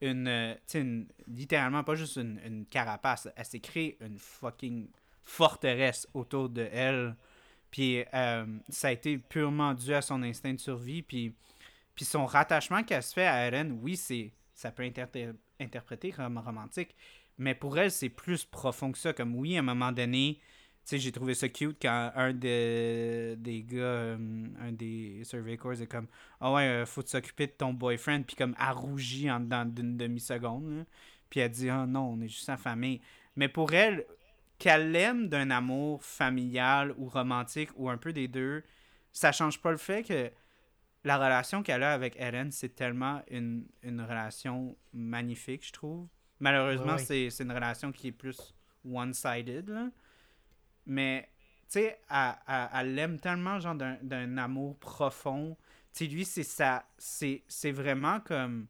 une, 0.00 0.56
une, 0.74 1.06
littéralement 1.28 1.84
pas 1.84 1.94
juste 1.94 2.16
une, 2.16 2.40
une 2.44 2.66
carapace, 2.66 3.28
elle 3.36 3.44
s'est 3.44 3.60
créée 3.60 3.96
une 4.00 4.18
fucking 4.18 4.88
forteresse 5.24 6.08
autour 6.14 6.48
de 6.48 6.68
elle 6.72 7.16
puis 7.76 8.04
euh, 8.14 8.46
ça 8.70 8.88
a 8.88 8.92
été 8.92 9.18
purement 9.18 9.74
dû 9.74 9.92
à 9.92 10.00
son 10.00 10.22
instinct 10.22 10.54
de 10.54 10.58
survie. 10.58 11.02
Puis, 11.02 11.34
puis 11.96 12.04
son 12.04 12.26
rattachement 12.26 12.84
qu'elle 12.84 13.02
se 13.02 13.14
fait 13.14 13.26
à 13.26 13.46
Eren, 13.46 13.78
oui, 13.82 13.96
c'est 13.96 14.32
ça 14.54 14.70
peut 14.70 14.84
être 14.84 15.00
interprété 15.58 16.12
comme 16.12 16.38
romantique. 16.38 16.94
Mais 17.38 17.54
pour 17.54 17.76
elle, 17.78 17.90
c'est 17.90 18.08
plus 18.08 18.44
profond 18.44 18.92
que 18.92 18.98
ça. 18.98 19.12
Comme 19.12 19.34
oui, 19.34 19.56
à 19.56 19.60
un 19.60 19.62
moment 19.62 19.92
donné, 19.92 20.38
tu 20.38 20.90
sais, 20.90 20.98
j'ai 20.98 21.12
trouvé 21.12 21.34
ça 21.34 21.48
cute 21.48 21.76
quand 21.80 22.12
un 22.14 22.32
des 22.32 23.36
gars, 23.68 23.78
euh, 23.78 24.46
un 24.60 24.72
des 24.72 25.22
survey 25.24 25.56
corps 25.56 25.80
est 25.80 25.86
comme 25.86 26.06
Ah 26.40 26.52
ouais, 26.52 26.62
euh, 26.62 26.86
faut 26.86 27.02
s'occuper 27.04 27.48
de 27.48 27.52
ton 27.52 27.72
boyfriend, 27.74 28.22
puis 28.22 28.36
comme 28.36 28.54
a 28.58 28.72
rougi 28.72 29.30
en 29.30 29.40
dedans 29.40 29.64
d'une 29.64 29.96
demi-seconde. 29.96 30.86
Puis 31.28 31.40
elle 31.40 31.50
dit 31.50 31.68
Ah 31.68 31.82
oh, 31.84 31.86
non, 31.86 32.12
on 32.12 32.20
est 32.20 32.28
juste 32.28 32.48
en 32.48 32.56
famille. 32.56 33.00
Mais 33.36 33.48
pour 33.48 33.74
elle, 33.74 34.06
qu'elle 34.58 34.94
aime 34.96 35.28
d'un 35.28 35.50
amour 35.50 36.02
familial 36.02 36.94
ou 36.96 37.08
romantique 37.08 37.70
ou 37.76 37.90
un 37.90 37.98
peu 37.98 38.12
des 38.12 38.28
deux, 38.28 38.62
ça 39.12 39.32
change 39.32 39.60
pas 39.60 39.70
le 39.70 39.76
fait 39.76 40.02
que 40.02 40.30
la 41.06 41.18
relation 41.18 41.62
qu'elle 41.62 41.84
a 41.84 41.92
avec 41.92 42.16
Eren, 42.18 42.50
c'est 42.50 42.74
tellement 42.74 43.22
une, 43.30 43.64
relation 43.84 44.76
magnifique, 44.92 45.64
je 45.64 45.72
trouve. 45.72 46.08
Malheureusement, 46.40 46.98
c'est 46.98 47.28
une 47.38 47.52
relation 47.52 47.92
qui 47.92 48.08
est 48.08 48.12
plus 48.12 48.52
one-sided. 48.84 49.72
Mais, 50.84 51.28
tu 51.70 51.78
sais, 51.78 52.00
elle, 52.10 52.94
l'aime 52.96 53.20
tellement, 53.20 53.60
genre, 53.60 53.76
d'un 53.76 54.36
amour 54.36 54.76
profond. 54.78 55.56
Tu 55.94 56.06
sais, 56.06 56.10
lui, 56.10 56.24
c'est 56.24 56.42
ça. 56.42 56.84
C'est 56.98 57.70
vraiment 57.70 58.18
comme 58.18 58.66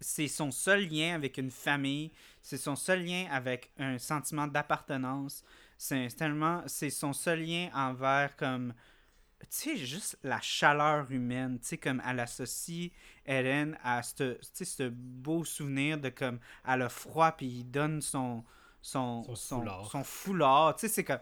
c'est 0.00 0.26
son 0.26 0.50
seul 0.50 0.88
lien 0.88 1.14
avec 1.14 1.38
une 1.38 1.52
famille, 1.52 2.10
c'est 2.42 2.56
son 2.56 2.74
seul 2.74 3.04
lien 3.04 3.28
avec 3.30 3.70
un 3.78 3.98
sentiment 3.98 4.48
d'appartenance, 4.48 5.44
c'est 5.78 6.08
tellement 6.16 6.64
c'est 6.66 6.90
son 6.90 7.12
seul 7.12 7.40
lien 7.40 7.70
envers 7.72 8.34
comme 8.36 8.74
tu 9.42 9.76
sais 9.76 9.76
juste 9.76 10.18
la 10.22 10.40
chaleur 10.40 11.10
humaine, 11.10 11.58
tu 11.60 11.68
sais 11.68 11.78
comme 11.78 12.02
elle 12.06 12.20
associe 12.20 12.90
Eren 13.26 13.76
à 13.82 14.02
ce 14.02 14.38
ce 14.42 14.88
beau 14.88 15.44
souvenir 15.44 15.98
de 15.98 16.08
comme 16.08 16.38
elle 16.66 16.82
a 16.82 16.88
froid 16.88 17.32
puis 17.32 17.46
il 17.46 17.64
donne 17.64 18.00
son 18.00 18.44
son 18.80 19.22
son, 19.34 20.04
foulard, 20.04 20.76
tu 20.76 20.82
sais 20.82 20.88
c'est 20.88 21.04
comme 21.04 21.20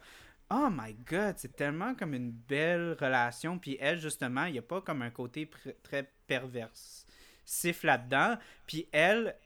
Oh 0.53 0.69
my 0.71 0.95
god, 1.09 1.37
c'est 1.39 1.55
tellement 1.55 1.95
comme 1.95 2.13
une 2.13 2.33
belle 2.33 2.97
relation. 3.01 3.57
Puis 3.61 3.77
elle, 3.79 4.01
justement, 4.01 4.47
il 4.47 4.55
n'y 4.55 4.59
a 4.59 4.63
pas 4.63 4.81
comme 4.81 5.01
un 5.01 5.11
côté 5.11 5.49
très 5.85 6.11
perverse 6.27 7.07
siffle 7.51 7.87
là-dedans. 7.87 8.37
Puis 8.67 8.89
elle, 8.93 9.37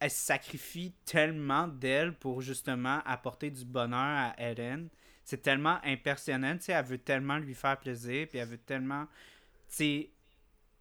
elle 0.00 0.10
sacrifie 0.10 0.92
tellement 1.04 1.68
d'elle 1.68 2.14
pour 2.14 2.40
justement 2.40 3.00
apporter 3.06 3.50
du 3.50 3.64
bonheur 3.64 4.00
à 4.00 4.34
Eren. 4.38 4.88
C'est 5.24 5.42
tellement 5.42 5.78
impersonnel, 5.84 6.58
tu 6.58 6.66
sais, 6.66 6.72
elle 6.72 6.84
veut 6.84 6.98
tellement 6.98 7.38
lui 7.38 7.54
faire 7.54 7.78
plaisir, 7.78 8.28
puis 8.28 8.38
elle 8.38 8.48
veut 8.48 8.58
tellement, 8.58 9.06
tu 9.68 9.76
sais, 9.76 10.10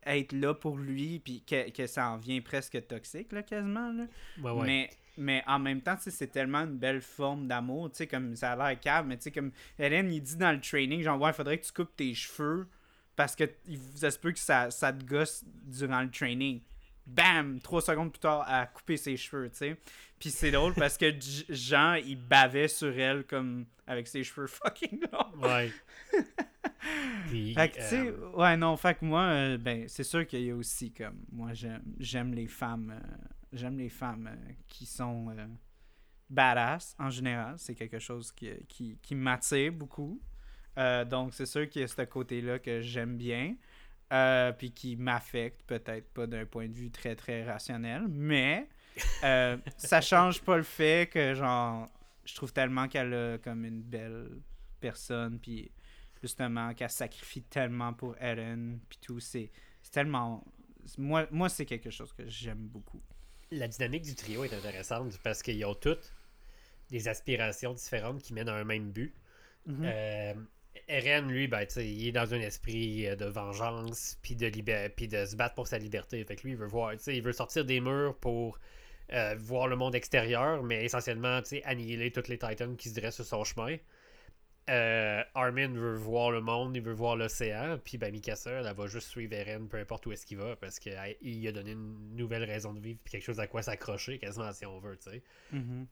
être 0.06 0.34
là 0.34 0.54
pour 0.54 0.78
lui, 0.78 1.20
puis 1.20 1.44
que, 1.48 1.70
que, 1.70 1.88
ça 1.88 2.10
en 2.10 2.18
vient 2.18 2.42
presque 2.42 2.86
toxique, 2.88 3.32
là, 3.32 3.42
quasiment, 3.42 3.92
là. 3.94 4.06
Mais, 4.66 4.90
mais 5.18 5.44
en 5.48 5.60
même 5.60 5.82
temps, 5.82 5.96
c'est 6.00 6.28
tellement 6.28 6.60
une 6.60 6.78
belle 6.78 7.02
forme 7.02 7.48
d'amour, 7.48 7.92
tu 7.92 7.98
sais, 7.98 8.08
comme 8.08 8.36
ça 8.36 8.52
a 8.52 8.56
l'air 8.70 8.80
calme, 8.80 9.08
mais 9.08 9.18
tu 9.18 9.24
sais, 9.24 9.32
comme 9.32 9.52
Eren, 9.80 10.12
il 10.12 10.22
dit 10.22 10.36
dans 10.36 10.52
le 10.52 10.60
training, 10.60 11.02
genre, 11.02 11.20
ouais, 11.22 11.30
il 11.30 11.34
faudrait 11.34 11.58
que 11.58 11.66
tu 11.66 11.72
coupes 11.72 11.96
tes 11.96 12.14
cheveux 12.14 12.68
parce 13.16 13.36
que 13.36 13.44
ça 13.96 14.12
se 14.12 14.18
peut 14.18 14.32
que 14.32 14.40
ça, 14.40 14.72
ça 14.72 14.92
te 14.92 15.04
gosse 15.06 15.44
durant 15.66 16.02
le 16.02 16.10
training. 16.10 16.62
Bam! 17.06 17.60
Trois 17.62 17.82
secondes 17.82 18.12
plus 18.12 18.20
tard, 18.20 18.44
à 18.48 18.66
couper 18.66 18.98
ses 18.98 19.18
cheveux, 19.18 19.50
tu 19.50 19.58
sais. 19.58 19.78
Puis 20.20 20.32
c'est 20.32 20.52
drôle 20.52 20.74
parce 20.74 20.98
que 20.98 21.14
Jean, 21.50 21.96
il 21.96 22.16
bavait 22.16 22.68
sur 22.68 22.98
elle 22.98 23.26
comme 23.26 23.66
avec 23.88 24.08
ses 24.08 24.24
cheveux 24.24 24.48
fucking 24.48 25.02
longs. 25.12 25.48
Ouais. 25.48 25.72
fait 27.54 27.70
que, 27.70 27.76
tu 27.76 27.82
sais, 27.82 28.08
euh, 28.08 28.32
ouais, 28.32 28.56
non, 28.56 28.78
fait 28.78 28.98
que 28.98 29.06
moi, 29.06 29.24
euh, 29.24 29.58
ben, 29.58 29.86
c'est 29.88 30.04
sûr 30.04 30.26
qu'il 30.26 30.44
y 30.44 30.52
a 30.52 30.56
aussi 30.56 30.92
comme, 30.92 31.26
moi, 31.32 31.52
j'aime 32.00 32.34
les 32.34 32.48
femmes, 32.48 32.94
euh, 32.96 33.16
j'aime 33.52 33.78
les 33.78 33.90
femmes 33.90 34.30
qui 34.68 34.86
sont 34.86 35.36
badass 36.30 36.96
en 37.00 37.10
général. 37.10 37.56
C'est 37.58 37.76
quelque 37.76 38.00
chose 38.00 38.32
qui, 38.32 38.50
qui, 38.68 38.98
qui 39.02 39.16
m'attire 39.16 39.72
beaucoup. 39.72 40.22
Euh, 40.78 41.06
donc, 41.06 41.34
c'est 41.34 41.46
sûr 41.46 41.70
qu'il 41.70 41.82
y 41.82 41.86
a 41.86 41.88
ce 41.88 42.02
côté-là 42.02 42.60
que 42.60 42.82
j'aime 42.82 43.18
bien. 43.18 43.56
Euh, 44.14 44.52
puis 44.52 44.72
qui 44.72 44.96
m'affecte, 44.96 45.64
peut-être 45.66 46.08
pas 46.14 46.28
d'un 46.28 46.46
point 46.46 46.68
de 46.68 46.74
vue 46.74 46.92
très 46.92 47.16
très 47.16 47.44
rationnel, 47.44 48.04
mais 48.08 48.68
euh, 49.24 49.58
ça 49.78 50.02
change 50.02 50.40
pas 50.42 50.56
le 50.56 50.64
fait 50.64 51.10
que, 51.10 51.34
genre, 51.34 51.90
je 52.24 52.36
trouve 52.36 52.54
tellement 52.54 52.88
qu'elle 52.88 53.12
a 53.12 53.38
comme 53.40 53.66
une 53.66 53.82
belle 53.82 54.30
personne, 54.80 55.40
puis 55.40 55.72
justement 56.22 56.76
qu'elle 56.76 56.92
sacrifie 56.92 57.42
tellement 57.42 57.92
pour 57.94 58.16
Eren, 58.20 58.80
puis 58.88 59.00
tout, 59.02 59.20
c'est 59.20 59.50
tellement. 59.92 60.44
Moi, 61.00 61.26
moi 61.32 61.50
c'est 61.50 61.66
quelque 61.66 61.90
chose 61.90 62.14
que 62.14 62.28
j'aime 62.28 62.68
beaucoup. 62.68 63.02
La 63.50 63.68
dynamique 63.68 64.04
du 64.04 64.14
trio 64.14 64.44
est 64.44 64.54
intéressante 64.54 65.18
parce 65.24 65.42
qu'ils 65.42 65.66
ont 65.66 65.74
toutes 65.74 66.14
des 66.92 67.08
aspirations 67.08 67.74
différentes 67.74 68.22
qui 68.22 68.34
mènent 68.34 68.50
à 68.50 68.56
un 68.56 68.64
même 68.64 68.92
but. 68.92 69.16
Mhm. 69.66 69.82
Euh, 69.86 70.34
Eren, 70.88 71.30
lui, 71.30 71.48
ben, 71.48 71.66
il 71.78 72.08
est 72.08 72.12
dans 72.12 72.34
un 72.34 72.40
esprit 72.40 73.08
euh, 73.08 73.16
de 73.16 73.26
vengeance, 73.26 74.18
puis 74.22 74.36
de, 74.36 74.50
puis 74.90 75.08
de 75.08 75.26
se 75.26 75.36
battre 75.36 75.56
pour 75.56 75.68
sa 75.68 75.78
liberté. 75.78 76.24
Fait 76.26 76.36
que 76.36 76.44
lui, 76.44 76.52
il 76.52 76.58
veut 76.58 76.68
voir, 76.68 76.94
il 77.08 77.22
veut 77.22 77.34
sortir 77.34 77.66
des 77.66 77.80
murs 77.80 78.16
pour 78.20 78.60
euh, 79.12 79.36
voir 79.38 79.68
le 79.68 79.76
monde 79.76 79.96
extérieur, 79.96 80.64
mais 80.64 80.86
essentiellement, 80.86 81.42
annihiler 81.66 82.12
tous 82.12 82.28
les 82.28 82.38
Titans 82.38 82.76
qui 82.76 82.90
se 82.90 83.00
dressent 83.00 83.16
sur 83.16 83.26
son 83.26 83.44
chemin. 83.44 83.78
Euh, 84.70 85.22
Armin 85.34 85.74
veut 85.74 85.96
voir 85.96 86.32
le 86.32 86.40
monde, 86.40 86.76
il 86.76 86.82
veut 86.82 86.94
voir 86.94 87.18
l'océan, 87.18 87.78
puis 87.84 87.98
ben 87.98 88.14
Mikasa, 88.14 88.50
elle, 88.50 88.74
va 88.74 88.88
juste 88.88 89.10
suivre 89.10 89.34
Eren 89.34 89.68
peu 89.68 89.78
importe 89.78 90.06
où 90.06 90.14
est-ce 90.14 90.26
qu'il 90.26 90.38
va, 90.38 90.56
parce 90.56 90.80
qu'il 90.80 90.98
lui 91.22 91.48
a 91.50 91.52
donné 91.52 91.72
une 91.72 92.16
nouvelle 92.16 92.46
raison 92.46 92.74
de 92.74 92.80
vivre, 92.80 92.98
puis 93.04 93.12
quelque 93.12 93.26
chose 93.26 93.42
à 93.42 93.48
quoi 93.48 93.62
s'accrocher, 93.62 94.20
quasiment 94.20 94.54
si 94.54 94.66
on 94.66 94.80
veut, 94.80 94.96
tu 94.96 95.12
sais. 95.12 95.24
Mhm. 95.52 95.86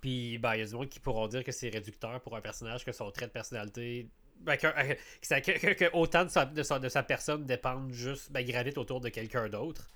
Puis, 0.00 0.38
ben, 0.38 0.54
il 0.54 0.60
y 0.60 0.62
a 0.62 0.66
du 0.66 0.74
monde 0.74 0.88
qui 0.88 1.00
pourront 1.00 1.28
dire 1.28 1.44
que 1.44 1.52
c'est 1.52 1.68
réducteur 1.68 2.20
pour 2.20 2.36
un 2.36 2.40
personnage, 2.40 2.84
que 2.84 2.92
son 2.92 3.10
trait 3.10 3.26
de 3.26 3.32
personnalité. 3.32 4.08
Ben, 4.40 4.56
que, 4.56 4.66
euh, 4.66 5.74
que 5.74 5.96
autant 5.96 6.24
de 6.24 6.28
sa, 6.28 6.44
de, 6.44 6.62
sa, 6.62 6.78
de 6.78 6.88
sa 6.88 7.02
personne 7.02 7.46
dépendent 7.46 7.92
juste. 7.92 8.30
Ben, 8.30 8.44
gravite 8.44 8.78
autour 8.78 9.00
de 9.00 9.08
quelqu'un 9.08 9.48
d'autre. 9.48 9.90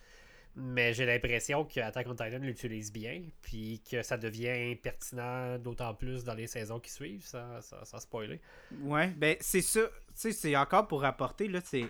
Mais 0.57 0.93
j'ai 0.93 1.07
l'impression 1.07 1.65
que 1.65 1.79
Attack 1.81 2.09
on 2.09 2.17
Titan 2.17 2.39
l'utilise 2.41 2.93
bien, 2.93 3.23
puis 3.41 3.81
que 3.89 4.03
ça 4.03 4.17
devient 4.17 4.75
pertinent 4.75 5.59
d'autant 5.59 5.95
plus 5.95 6.25
dans 6.25 6.35
les 6.35 6.49
saisons 6.49 6.81
qui 6.81 6.91
suivent, 6.91 7.25
sans, 7.25 7.61
sans, 7.61 7.85
sans 7.85 7.99
spoiler. 8.01 8.41
Ouais, 8.81 9.09
ben 9.09 9.37
c'est 9.41 9.63
ça. 9.63 9.81
Tu 9.81 10.13
sais, 10.15 10.33
c'est 10.33 10.57
encore 10.57 10.89
pour 10.89 11.03
rapporter, 11.03 11.47
là, 11.47 11.61
c'est. 11.63 11.87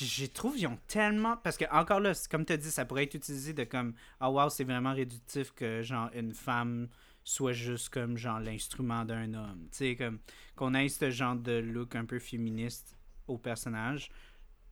J'ai 0.00 0.26
trouvé, 0.26 0.58
ils 0.58 0.66
ont 0.66 0.78
tellement. 0.88 1.36
Parce 1.36 1.56
que, 1.56 1.64
encore 1.70 2.00
là, 2.00 2.12
comme 2.28 2.44
tu 2.44 2.54
as 2.54 2.56
dit, 2.56 2.72
ça 2.72 2.84
pourrait 2.84 3.04
être 3.04 3.14
utilisé 3.14 3.52
de 3.52 3.62
comme. 3.62 3.94
Ah, 4.18 4.30
wow, 4.30 4.50
c'est 4.50 4.64
vraiment 4.64 4.92
réductif 4.92 5.52
que, 5.52 5.82
genre, 5.82 6.10
une 6.12 6.34
femme 6.34 6.88
soit 7.26 7.52
juste 7.52 7.90
comme, 7.90 8.16
genre, 8.18 8.40
l'instrument 8.40 9.04
d'un 9.04 9.34
homme. 9.34 9.68
Tu 9.72 9.78
sais, 9.78 9.96
comme. 9.96 10.20
Qu'on 10.56 10.74
ait 10.74 10.88
ce 10.88 11.10
genre 11.10 11.36
de 11.36 11.52
look 11.58 11.96
un 11.96 12.06
peu 12.06 12.18
féministe 12.20 12.96
au 13.28 13.38
personnage. 13.38 14.10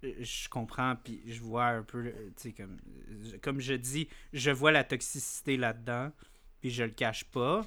Euh, 0.05 0.13
Je 0.23 0.49
comprends, 0.49 0.97
puis 0.97 1.23
je 1.27 1.41
vois 1.41 1.67
un 1.67 1.83
peu. 1.85 2.07
euh, 2.07 2.13
Tu 2.37 2.51
sais, 2.51 2.53
comme. 2.53 2.79
Comme 3.43 3.61
je 3.61 3.75
dis, 3.75 4.09
je 4.33 4.51
vois 4.53 4.73
la 4.73 4.85
toxicité 4.85 5.57
là-dedans, 5.59 6.13
puis 6.61 6.71
je 6.71 6.85
le 6.85 6.91
cache 6.91 7.25
pas. 7.25 7.67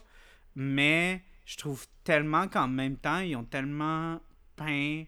Mais 0.56 1.24
je 1.46 1.58
trouve 1.58 1.88
tellement 2.04 2.48
qu'en 2.48 2.68
même 2.70 2.98
temps, 2.98 3.20
ils 3.20 3.36
ont 3.36 3.46
tellement 3.46 4.22
peint 4.56 5.06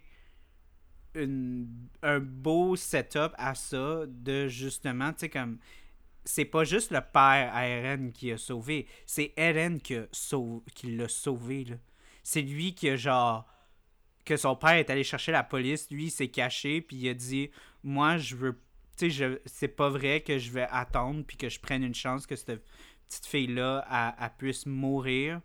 un 2.04 2.20
beau 2.20 2.76
setup 2.76 3.34
à 3.38 3.56
ça 3.56 4.04
de 4.08 4.48
justement, 4.48 5.12
tu 5.14 5.20
sais, 5.22 5.30
comme. 5.30 5.58
C'est 6.32 6.46
pas 6.46 6.64
juste 6.64 6.92
le 6.92 7.02
père 7.02 7.50
à 7.56 7.68
Eren 7.68 8.12
qui 8.12 8.32
a 8.32 8.38
sauvé, 8.38 8.86
c'est 9.08 9.34
Eren 9.36 9.82
qui, 9.82 9.96
l'a 10.84 11.08
sauvé. 11.08 11.66
C'est 12.22 12.44
lui 12.44 12.76
qui 12.76 12.88
a 12.90 12.96
genre. 12.96 13.48
Que 14.26 14.38
son 14.38 14.56
père 14.56 14.74
est 14.74 14.92
allé 14.92 15.04
chercher 15.04 15.32
la 15.32 15.42
police, 15.44 15.90
lui 15.90 16.06
il 16.06 16.12
s'est 16.12 16.28
caché, 16.28 16.82
puis 16.82 16.98
il 16.98 17.10
a 17.10 17.16
dit 17.16 17.50
Moi, 17.84 18.18
je 18.18 18.36
veux. 18.36 18.62
Tu 18.96 19.06
sais, 19.06 19.10
je- 19.10 19.40
c'est 19.48 19.70
pas 19.70 19.90
vrai 19.90 20.22
que 20.22 20.38
je 20.38 20.52
vais 20.52 20.68
attendre, 20.70 21.24
puis 21.26 21.36
que 21.36 21.50
je 21.50 21.60
prenne 21.60 21.82
une 21.84 21.96
chance 21.96 22.28
que 22.28 22.36
cette 22.36 22.64
petite 23.08 23.26
fille-là, 23.26 23.84
elle, 23.90 24.24
elle 24.24 24.32
puisse 24.38 24.68
mourir 24.68 25.42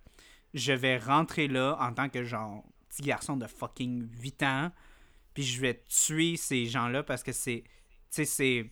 je 0.52 0.72
vais 0.72 0.98
rentrer 0.98 1.48
là 1.48 1.78
en 1.80 1.94
tant 1.94 2.08
que 2.10 2.22
genre 2.24 2.62
petit 2.90 3.02
garçon 3.02 3.36
de 3.38 3.46
fucking 3.46 4.08
8 4.20 4.42
ans 4.42 4.70
puis 5.32 5.42
je 5.42 5.60
vais 5.60 5.82
tuer 5.88 6.36
ces 6.36 6.66
gens-là 6.66 7.02
parce 7.02 7.22
que 7.24 7.32
c'est 7.32 7.64
tu 7.64 7.70
sais 8.10 8.24
c'est 8.26 8.70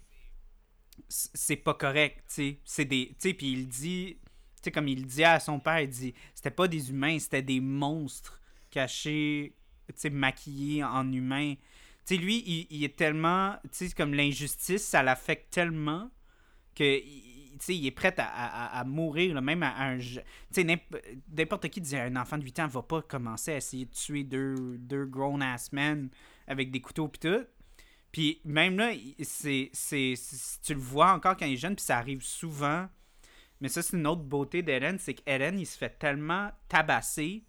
c'est 1.08 1.56
pas 1.56 1.74
correct 1.74 2.24
tu 2.28 2.34
sais 2.34 2.58
c'est 2.64 2.84
des 2.84 3.08
tu 3.08 3.28
sais 3.28 3.34
puis 3.34 3.52
il 3.52 3.68
dit 3.68 4.18
tu 4.22 4.62
sais 4.64 4.70
comme 4.70 4.88
il 4.88 5.06
dit 5.06 5.24
à 5.24 5.40
son 5.40 5.58
père 5.60 5.80
il 5.80 5.88
dit 5.88 6.14
c'était 6.34 6.50
pas 6.50 6.68
des 6.68 6.90
humains 6.90 7.18
c'était 7.18 7.42
des 7.42 7.60
monstres 7.60 8.40
cachés 8.70 9.54
tu 9.88 9.94
sais 9.96 10.10
maquillés 10.10 10.84
en 10.84 11.10
humains 11.12 11.54
tu 12.06 12.14
sais 12.14 12.16
lui 12.16 12.66
il, 12.70 12.82
est 12.84 12.96
tellement 12.96 13.56
tu 13.64 13.88
sais 13.88 13.90
comme 13.90 14.14
l'injustice 14.14 14.82
ça 14.84 15.02
l'affecte 15.02 15.52
tellement 15.52 16.10
que 16.74 17.00
tu 17.58 17.74
il 17.74 17.86
est 17.86 17.90
prêt 17.92 18.14
à, 18.18 18.24
à- 18.24 18.80
à 18.80 18.84
mourir, 18.84 19.34
là, 19.34 19.40
même 19.40 19.62
à 19.62 19.80
un... 19.84 19.98
Tu 19.98 20.18
sais, 20.50 20.64
n'imp- 20.64 20.96
n'importe 21.36 21.68
qui 21.68 21.80
dit 21.80 21.96
un 21.96 22.16
enfant 22.16 22.38
de 22.38 22.44
8 22.44 22.58
ans 22.60 22.66
va 22.66 22.82
pas 22.82 23.02
commencer 23.02 23.52
à 23.52 23.56
essayer 23.58 23.84
de 23.84 23.90
tuer 23.92 24.24
deux, 24.24 24.78
deux 24.78 25.04
grown-ass 25.06 25.72
men 25.72 26.08
avec 26.46 26.70
des 26.70 26.80
couteaux 26.80 27.08
pis 27.08 27.20
tout. 27.20 27.44
Puis 28.12 28.40
même 28.44 28.76
là, 28.78 28.92
c'est, 29.22 29.70
c'est, 29.72 30.14
tu 30.62 30.74
le 30.74 30.80
vois 30.80 31.12
encore 31.12 31.36
quand 31.36 31.46
il 31.46 31.54
est 31.54 31.56
jeune, 31.56 31.76
puis 31.76 31.84
ça 31.84 31.98
arrive 31.98 32.22
souvent. 32.22 32.88
Mais 33.60 33.68
ça, 33.68 33.82
c'est 33.82 33.96
une 33.96 34.06
autre 34.06 34.22
beauté 34.22 34.62
d'Eren, 34.62 34.98
c'est 34.98 35.14
qu'Eren, 35.14 35.58
il 35.58 35.66
se 35.66 35.78
fait 35.78 35.98
tellement 35.98 36.50
tabasser, 36.68 37.44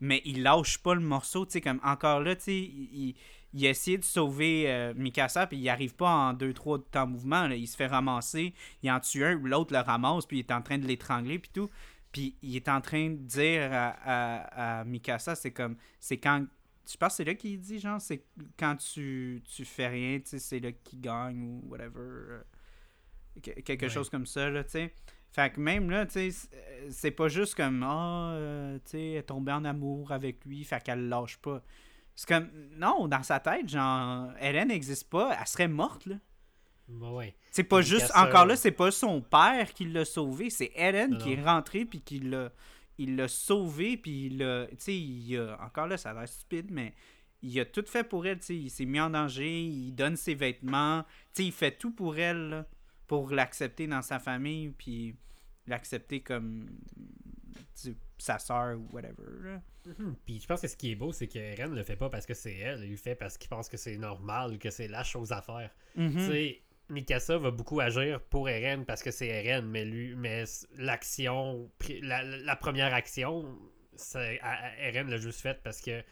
mais 0.00 0.22
il 0.24 0.42
lâche 0.42 0.78
pas 0.78 0.94
le 0.94 1.00
morceau, 1.00 1.44
tu 1.46 1.52
sais, 1.52 1.60
comme 1.60 1.80
encore 1.84 2.20
là, 2.20 2.36
tu 2.36 2.52
il, 2.52 3.14
il- 3.54 3.66
a 3.66 3.72
de 3.72 4.04
sauver 4.04 4.64
euh, 4.70 4.94
Mikasa, 4.94 5.46
puis 5.46 5.58
il 5.58 5.68
arrive 5.68 5.94
pas 5.96 6.10
en 6.10 6.34
2-3 6.34 6.78
temps 6.90 7.06
mouvement, 7.06 7.46
il 7.46 7.66
se 7.66 7.76
fait 7.76 7.86
ramasser, 7.86 8.54
il 8.82 8.90
en 8.90 9.00
tue 9.00 9.24
un, 9.24 9.34
l'autre 9.34 9.72
le 9.72 9.80
ramasse, 9.80 10.26
puis 10.26 10.38
il 10.38 10.40
est 10.40 10.52
en 10.52 10.62
train 10.62 10.78
de 10.78 10.86
l'étrangler, 10.86 11.38
puis 11.38 11.50
tout. 11.52 11.70
Puis 12.12 12.36
il 12.42 12.56
est 12.56 12.68
en 12.68 12.80
train 12.80 13.10
de 13.10 13.16
dire 13.16 13.70
à, 13.72 13.88
à, 14.04 14.80
à 14.80 14.84
Mikasa, 14.84 15.34
c'est 15.34 15.50
comme, 15.52 15.76
c'est 16.00 16.18
quand, 16.18 16.46
je 16.90 16.96
pense 16.96 17.12
que 17.12 17.16
c'est 17.18 17.24
là 17.24 17.34
qu'il 17.34 17.58
dit, 17.60 17.78
genre, 17.78 18.00
c'est 18.00 18.24
quand 18.58 18.76
tu, 18.76 19.42
tu 19.44 19.64
fais 19.64 19.88
rien, 19.88 20.18
tu 20.20 20.28
sais, 20.30 20.38
c'est 20.38 20.60
là 20.60 20.72
qu'il 20.72 21.00
gagne, 21.00 21.40
ou 21.42 21.62
whatever, 21.68 21.98
euh, 22.00 22.40
que- 23.42 23.60
quelque 23.60 23.84
Ouais. 23.84 23.88
chose 23.90 24.08
comme 24.10 24.26
ça, 24.26 24.48
là, 24.50 24.64
tu 24.64 24.70
sais. 24.70 24.94
Fait 25.30 25.52
que 25.52 25.60
même 25.60 25.90
là, 25.90 26.06
tu 26.06 26.12
sais, 26.14 26.30
c'est- 26.30 26.48
euh, 26.54 26.88
c'est 26.90 27.10
pas 27.10 27.28
juste 27.28 27.54
comme, 27.54 27.82
ah, 27.82 28.32
euh, 28.32 28.78
tu 28.84 28.90
sais, 28.92 29.10
elle 29.10 29.16
est 29.18 29.22
tombée 29.24 29.52
en 29.52 29.64
amour 29.64 30.10
avec 30.12 30.44
lui, 30.46 30.64
fait 30.64 30.82
qu'elle 30.82 31.02
le 31.02 31.08
lâche 31.08 31.36
pas. 31.38 31.62
C'est 32.16 32.26
comme, 32.26 32.48
non, 32.78 33.06
dans 33.06 33.22
sa 33.22 33.38
tête, 33.38 33.68
genre, 33.68 34.30
Hélène 34.40 34.68
n'existe 34.68 35.08
pas, 35.10 35.36
elle 35.38 35.46
serait 35.46 35.68
morte, 35.68 36.06
là. 36.06 36.16
Ben 36.88 37.10
ouais. 37.12 37.36
C'est 37.50 37.64
pas 37.64 37.82
juste, 37.82 38.10
encore 38.16 38.46
là, 38.46 38.56
c'est 38.56 38.72
pas 38.72 38.90
son 38.90 39.20
père 39.20 39.74
qui 39.74 39.84
l'a 39.84 40.06
sauvé, 40.06 40.48
c'est 40.48 40.72
Hélène 40.74 41.10
Non, 41.12 41.18
qui 41.18 41.34
est 41.34 41.42
rentrée 41.42 41.84
puis 41.84 42.00
qui 42.00 42.18
l'a 42.18 42.50
il 42.98 43.16
l'a 43.16 43.28
sauvé 43.28 43.96
puis 43.96 44.26
il 44.26 44.38
l'a 44.38 44.66
tu 44.66 44.76
sais 44.78 44.96
il 44.96 45.36
a 45.36 45.58
encore 45.62 45.86
là 45.86 45.96
ça 45.96 46.10
a 46.10 46.14
l'air 46.14 46.28
stupide 46.28 46.70
mais 46.70 46.94
il 47.42 47.60
a 47.60 47.64
tout 47.64 47.84
fait 47.86 48.04
pour 48.04 48.26
elle, 48.26 48.40
tu 48.40 48.46
sais, 48.46 48.56
il 48.56 48.70
s'est 48.70 48.84
mis 48.84 49.00
en 49.00 49.10
danger, 49.10 49.62
il 49.62 49.92
donne 49.92 50.16
ses 50.16 50.34
vêtements, 50.34 51.04
tu 51.34 51.42
sais, 51.42 51.44
il 51.46 51.52
fait 51.52 51.76
tout 51.76 51.92
pour 51.92 52.18
elle 52.18 52.48
là, 52.48 52.66
pour 53.06 53.30
l'accepter 53.30 53.86
dans 53.86 54.02
sa 54.02 54.18
famille 54.18 54.70
puis 54.70 55.14
l'accepter 55.66 56.20
comme 56.20 56.68
sa 58.18 58.38
sœur 58.38 58.78
ou 58.78 58.88
whatever. 58.92 59.60
Mhm. 59.86 60.16
Puis 60.26 60.40
je 60.40 60.46
pense 60.46 60.60
que 60.60 60.68
ce 60.68 60.76
qui 60.76 60.90
est 60.90 60.96
beau, 60.96 61.12
c'est 61.12 61.28
que 61.28 61.38
Eren 61.38 61.74
le 61.74 61.84
fait 61.84 61.96
pas 61.96 62.10
parce 62.10 62.26
que 62.26 62.34
c'est 62.34 62.56
elle, 62.56 62.82
il 62.84 62.90
le 62.90 62.96
fait 62.96 63.14
parce 63.14 63.38
qu'il 63.38 63.48
pense 63.48 63.68
que 63.68 63.76
c'est 63.76 63.96
normal, 63.96 64.58
que 64.58 64.70
c'est 64.70 64.88
la 64.88 65.04
chose 65.04 65.30
à 65.32 65.40
faire. 65.40 65.70
Mhm. 65.94 66.12
Tu 66.12 66.20
sais, 66.20 66.62
Mikasa 66.90 67.38
va 67.38 67.50
beaucoup 67.50 67.80
agir 67.80 68.20
pour 68.20 68.48
Eren 68.48 68.84
parce 68.86 69.02
que 69.02 69.10
c'est 69.10 69.26
Eren, 69.28 69.66
mais 69.66 69.84
lui, 69.84 70.14
mais 70.16 70.44
l'action, 70.76 71.70
la, 72.02 72.56
première 72.56 72.94
action, 72.94 73.58
c'est- 73.96 74.40
Eren 74.80 75.08
l'a 75.10 75.18
juste 75.18 75.40
faite 75.40 75.60
parce 75.62 75.80
que 75.80 76.02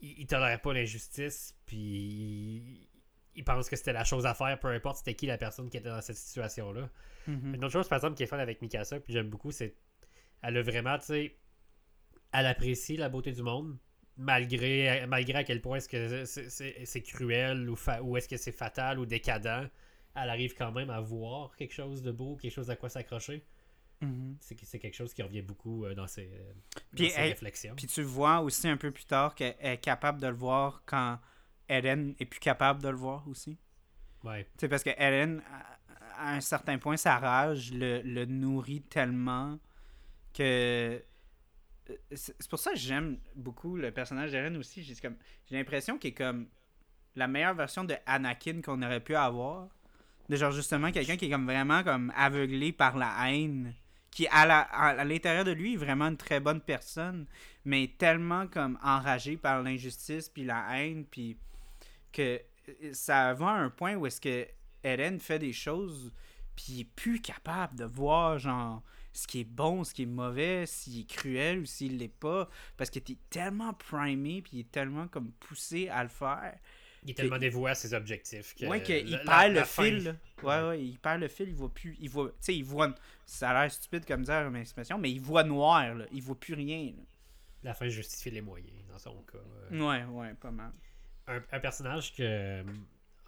il, 0.00 0.20
il 0.20 0.26
tolère 0.26 0.60
pas 0.60 0.72
l'injustice, 0.72 1.54
puis 1.66 2.88
il, 3.34 3.44
pense 3.44 3.68
que 3.68 3.76
c'était 3.76 3.92
la 3.92 4.04
chose 4.04 4.26
à 4.26 4.34
faire, 4.34 4.58
peu 4.58 4.68
importe 4.68 4.98
c'était 4.98 5.14
qui 5.14 5.26
la 5.26 5.38
personne 5.38 5.68
qui 5.68 5.76
était 5.76 5.88
dans 5.88 6.00
cette 6.00 6.16
situation-là. 6.16 6.88
Mhm. 7.26 7.54
Une 7.54 7.64
autre 7.64 7.72
chose, 7.72 7.88
par 7.88 7.96
exemple, 7.98 8.16
qui 8.16 8.22
est 8.22 8.26
fun 8.26 8.38
avec 8.38 8.60
Mikasa, 8.62 9.00
puis 9.00 9.12
j'aime 9.12 9.28
beaucoup, 9.28 9.50
c'est 9.52 9.74
elle 10.42 10.56
a 10.56 10.62
vraiment, 10.62 10.98
tu 10.98 11.04
sais, 11.06 11.36
elle 12.32 12.46
apprécie 12.46 12.96
la 12.96 13.08
beauté 13.08 13.32
du 13.32 13.42
monde, 13.42 13.76
malgré, 14.16 15.06
malgré 15.06 15.38
à 15.38 15.44
quel 15.44 15.60
point 15.60 15.76
est-ce 15.78 15.88
que 15.88 16.24
c'est- 16.24 16.48
c'est 16.50 16.84
c'est 16.84 17.02
cruel 17.02 17.68
ou, 17.68 17.76
fa- 17.76 18.02
ou 18.02 18.16
est-ce 18.16 18.28
que 18.28 18.36
c'est 18.36 18.52
fatal 18.52 18.98
ou 18.98 19.06
décadent. 19.06 19.70
Elle 20.14 20.30
arrive 20.30 20.54
quand 20.54 20.70
même 20.72 20.90
à 20.90 21.00
voir 21.00 21.56
quelque 21.56 21.72
chose 21.74 22.02
de 22.02 22.12
beau, 22.12 22.36
quelque 22.36 22.52
chose 22.52 22.70
à 22.70 22.76
quoi 22.76 22.88
s'accrocher. 22.88 23.44
Mhm. 24.00 24.36
C'est 24.40 24.58
c'est 24.64 24.78
quelque 24.78 24.94
chose 24.94 25.14
qui 25.14 25.22
revient 25.22 25.42
beaucoup 25.42 25.84
euh, 25.84 25.94
dans 25.94 26.06
ses, 26.06 26.30
euh, 26.32 26.52
dans 26.74 26.80
Puis 26.96 27.10
ses 27.10 27.20
elle- 27.20 27.28
réflexions. 27.30 27.74
Puis 27.76 27.86
tu 27.86 28.02
vois 28.02 28.40
aussi 28.40 28.68
un 28.68 28.76
peu 28.76 28.90
plus 28.90 29.04
tard 29.06 29.34
qu'elle 29.34 29.56
est 29.60 29.78
capable 29.78 30.20
de 30.20 30.26
le 30.28 30.34
voir 30.34 30.82
quand 30.86 31.18
Hélène 31.68 32.14
est 32.18 32.26
plus 32.26 32.40
capable 32.40 32.82
de 32.82 32.88
le 32.88 32.96
voir 32.96 33.26
aussi. 33.28 33.58
Ouais. 34.22 34.44
Tu 34.44 34.50
sais, 34.60 34.68
parce 34.68 34.82
que 34.82 34.90
Hélène, 34.90 35.42
à, 36.16 36.30
à 36.30 36.34
un 36.34 36.40
certain 36.40 36.78
point, 36.78 36.96
sa 36.96 37.18
rage 37.18 37.72
le, 37.72 38.02
le 38.02 38.24
nourrit 38.24 38.82
tellement 38.82 39.58
que. 40.32 40.42
euh, 41.90 41.96
C'est 42.14 42.48
pour 42.48 42.58
ça 42.58 42.72
que 42.72 42.78
j'aime 42.78 43.18
beaucoup 43.36 43.76
le 43.76 43.90
personnage 43.92 44.30
d'Hélène 44.32 44.56
aussi. 44.56 44.82
J'ai 44.82 44.96
l'impression 45.56 45.98
qu'il 45.98 46.10
est 46.10 46.14
comme 46.14 46.48
la 47.16 47.26
meilleure 47.28 47.54
version 47.54 47.84
de 47.84 47.94
Anakin 48.06 48.60
qu'on 48.62 48.82
aurait 48.82 49.00
pu 49.02 49.14
avoir. 49.14 49.68
De 50.28 50.36
genre 50.36 50.52
justement 50.52 50.90
quelqu'un 50.90 51.16
qui 51.16 51.26
est 51.26 51.30
comme 51.30 51.46
vraiment 51.46 51.82
comme 51.82 52.12
aveuglé 52.16 52.72
par 52.72 52.96
la 52.96 53.14
haine. 53.30 53.74
Qui 54.10 54.26
à 54.28 54.46
la- 54.46 55.04
l'intérieur 55.04 55.44
de 55.44 55.50
lui 55.50 55.74
est 55.74 55.78
vraiment 55.78 56.06
une 56.06 56.16
très 56.16 56.40
bonne 56.40 56.60
personne. 56.60 57.26
Mais 57.64 57.92
tellement 57.98 58.46
comme 58.46 58.78
enragé 58.82 59.36
par 59.36 59.62
l'injustice 59.62 60.28
puis 60.28 60.44
la 60.44 60.66
haine. 60.78 61.04
Puis 61.04 61.36
que 62.12 62.40
ça 62.92 63.34
va 63.34 63.48
à 63.48 63.58
un 63.58 63.70
point 63.70 63.94
où 63.96 64.06
est-ce 64.06 64.20
que 64.20 64.46
Eren 64.82 65.18
fait 65.18 65.38
des 65.38 65.52
choses 65.52 66.12
puis 66.56 66.66
il 66.68 66.80
est 66.80 66.84
plus 66.84 67.20
capable 67.20 67.76
de 67.76 67.84
voir 67.84 68.38
genre 68.38 68.82
ce 69.12 69.26
qui 69.26 69.40
est 69.40 69.44
bon, 69.44 69.84
ce 69.84 69.94
qui 69.94 70.02
est 70.02 70.06
mauvais, 70.06 70.66
s'il 70.66 71.00
est 71.00 71.08
cruel 71.08 71.60
ou 71.60 71.64
s'il 71.66 71.98
l'est 71.98 72.08
pas. 72.08 72.48
Parce 72.76 72.90
que 72.90 72.98
t'es 72.98 73.16
tellement 73.30 73.72
primé, 73.72 74.42
puis 74.42 74.52
il 74.54 74.60
est 74.60 74.70
tellement 74.70 75.06
comme 75.08 75.30
poussé 75.32 75.88
à 75.88 76.02
le 76.02 76.08
faire. 76.08 76.56
Il 77.04 77.10
est 77.10 77.14
tellement 77.14 77.38
dévoué 77.38 77.70
à 77.70 77.74
ses 77.74 77.92
objectifs 77.92 78.54
que 78.54 78.64
Ouais, 78.66 78.82
qu'il 78.82 79.20
perd 79.26 79.52
le 79.52 79.64
fil. 79.64 80.16
Ouais, 80.42 80.62
ouais, 80.62 80.82
il 80.84 80.98
perd 80.98 81.20
le 81.20 81.28
fil, 81.28 81.48
il 81.48 81.54
voit 81.54 81.72
plus. 81.72 81.96
Il 82.00 82.08
voit. 82.08 82.28
Tu 82.30 82.34
sais, 82.40 82.56
il 82.56 82.64
voit. 82.64 82.94
Ça 83.26 83.50
a 83.50 83.62
l'air 83.62 83.72
stupide 83.72 84.06
comme 84.06 84.22
dire 84.22 84.50
expression, 84.56 84.96
mais 84.98 85.10
il 85.10 85.20
voit 85.20 85.44
noir, 85.44 85.94
là. 85.94 86.06
Il 86.12 86.22
voit 86.22 86.38
plus 86.38 86.54
rien, 86.54 86.92
là. 86.96 87.02
La 87.62 87.74
fin 87.74 87.88
justifie 87.88 88.30
les 88.30 88.40
moyens, 88.42 88.72
dans 88.90 88.98
son 88.98 89.22
cas. 89.22 89.38
Euh, 89.72 89.78
Ouais, 89.86 90.04
ouais, 90.04 90.34
pas 90.34 90.50
mal. 90.50 90.72
un, 91.26 91.42
un 91.52 91.60
personnage 91.60 92.14
que, 92.14 92.62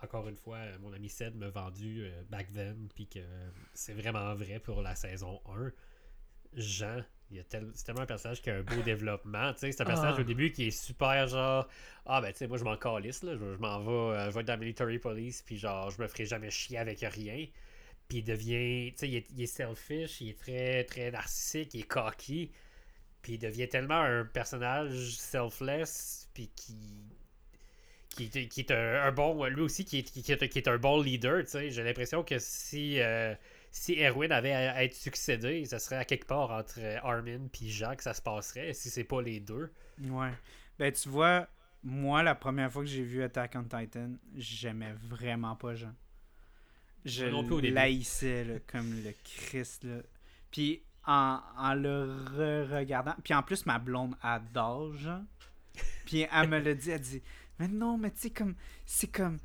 encore 0.02 0.28
une 0.28 0.36
fois, 0.36 0.58
mon 0.80 0.92
ami 0.92 1.08
Sed 1.08 1.34
m'a 1.36 1.48
vendu 1.48 2.04
euh, 2.04 2.22
back 2.30 2.52
then, 2.52 2.88
puis 2.94 3.06
que 3.06 3.20
c'est 3.72 3.94
vraiment 3.94 4.34
vrai 4.34 4.58
pour 4.58 4.82
la 4.82 4.94
saison 4.94 5.40
1. 5.46 5.70
Jean, 6.54 7.02
tel- 7.48 7.70
c'est 7.74 7.84
tellement 7.84 8.02
un 8.02 8.06
personnage 8.06 8.40
qui 8.42 8.50
a 8.50 8.56
un 8.56 8.62
beau 8.62 8.80
développement. 8.84 9.52
C'est 9.56 9.80
un 9.80 9.84
personnage 9.84 10.14
Ah. 10.18 10.20
au 10.20 10.24
début 10.24 10.50
qui 10.52 10.68
est 10.68 10.70
super 10.70 11.26
genre 11.28 11.68
Ah 12.06 12.20
ben 12.20 12.32
tu 12.32 12.38
sais, 12.38 12.46
moi 12.46 12.56
je 12.58 12.64
m'en 12.64 12.76
calisse, 12.76 13.22
là, 13.22 13.32
je, 13.36 13.54
je 13.54 13.58
m'en 13.58 13.80
vais, 13.80 13.90
euh, 14.18 14.26
je 14.30 14.34
vais 14.34 14.40
être 14.40 14.46
dans 14.46 14.52
la 14.54 14.56
military 14.58 14.98
police, 14.98 15.42
puis 15.42 15.56
genre 15.58 15.90
je 15.90 16.00
me 16.00 16.06
ferai 16.08 16.24
jamais 16.26 16.50
chier 16.50 16.78
avec 16.78 17.00
rien. 17.00 17.46
Puis 18.08 18.18
il 18.18 18.24
devient, 18.24 18.92
tu 18.92 18.98
sais, 18.98 19.08
il 19.08 19.16
est, 19.16 19.26
il 19.32 19.42
est 19.42 19.46
selfish, 19.46 20.20
il 20.20 20.28
est 20.30 20.38
très 20.38 20.84
très 20.84 21.10
narcissique, 21.10 21.74
il 21.74 21.80
est 21.80 21.82
cocky. 21.84 22.52
Puis 23.22 23.32
il 23.34 23.38
devient 23.40 23.68
tellement 23.68 24.00
un 24.00 24.24
personnage 24.24 25.16
selfless, 25.16 26.28
puis 26.34 26.48
qui 26.54 26.74
qui, 28.10 28.24
est- 28.34 28.48
qui 28.48 28.60
est 28.60 28.70
un, 28.70 29.02
un 29.02 29.12
bon 29.12 29.44
lui 29.46 29.60
aussi 29.62 29.84
qui 29.84 29.98
est, 29.98 30.02
qui 30.04 30.20
est, 30.32 30.48
qui 30.48 30.58
est 30.58 30.68
un 30.68 30.78
bon 30.78 31.02
leader 31.02 31.42
tu 31.44 31.50
sais 31.50 31.70
j'ai 31.70 31.82
l'impression 31.82 32.22
que 32.24 32.38
si 32.38 32.98
euh, 33.00 33.34
si 33.78 34.00
Erwin 34.00 34.32
avait 34.32 34.52
à, 34.52 34.84
être 34.84 34.94
succédé 34.94 35.64
ça 35.64 35.78
serait 35.78 35.96
à 35.96 36.04
quelque 36.04 36.26
part 36.26 36.50
entre 36.50 36.78
euh, 36.78 36.98
Armin 37.02 37.48
puis 37.52 37.70
Jean 37.70 37.94
que 37.94 38.02
ça 38.02 38.14
se 38.14 38.22
passerait 38.22 38.72
si 38.72 38.90
c'est 38.90 39.04
pas 39.04 39.22
les 39.22 39.40
deux 39.40 39.70
Ouais. 40.00 40.32
Ben, 40.78 40.92
tu 40.92 41.08
vois, 41.08 41.46
moi, 41.82 42.22
la 42.22 42.34
première 42.34 42.72
fois 42.72 42.82
que 42.82 42.88
j'ai 42.88 43.02
vu 43.02 43.22
Attack 43.22 43.56
on 43.56 43.62
Titan, 43.62 44.12
j'aimais 44.36 44.94
vraiment 45.08 45.56
pas 45.56 45.74
Jean. 45.74 45.94
Je 47.04 47.26
l'haïssais, 47.70 48.62
comme 48.66 48.90
le 49.04 49.12
Christ, 49.24 49.84
là. 49.84 49.98
Puis, 50.50 50.82
en, 51.06 51.40
en 51.56 51.74
le 51.74 52.04
re-regardant... 52.36 53.14
Puis, 53.22 53.32
en 53.32 53.42
plus, 53.42 53.64
ma 53.64 53.78
blonde 53.78 54.16
adore 54.22 54.94
Jean. 54.96 55.24
Puis, 56.04 56.26
elle 56.32 56.48
me 56.48 56.58
l'a 56.58 56.74
dit, 56.74 56.90
elle 56.90 57.00
dit... 57.00 57.22
Mais 57.58 57.68
non, 57.68 57.96
mais 57.96 58.10
tu 58.10 58.22
sais, 58.22 58.30
comme... 58.30 58.54
C'est 58.84 59.06
comme... 59.06 59.38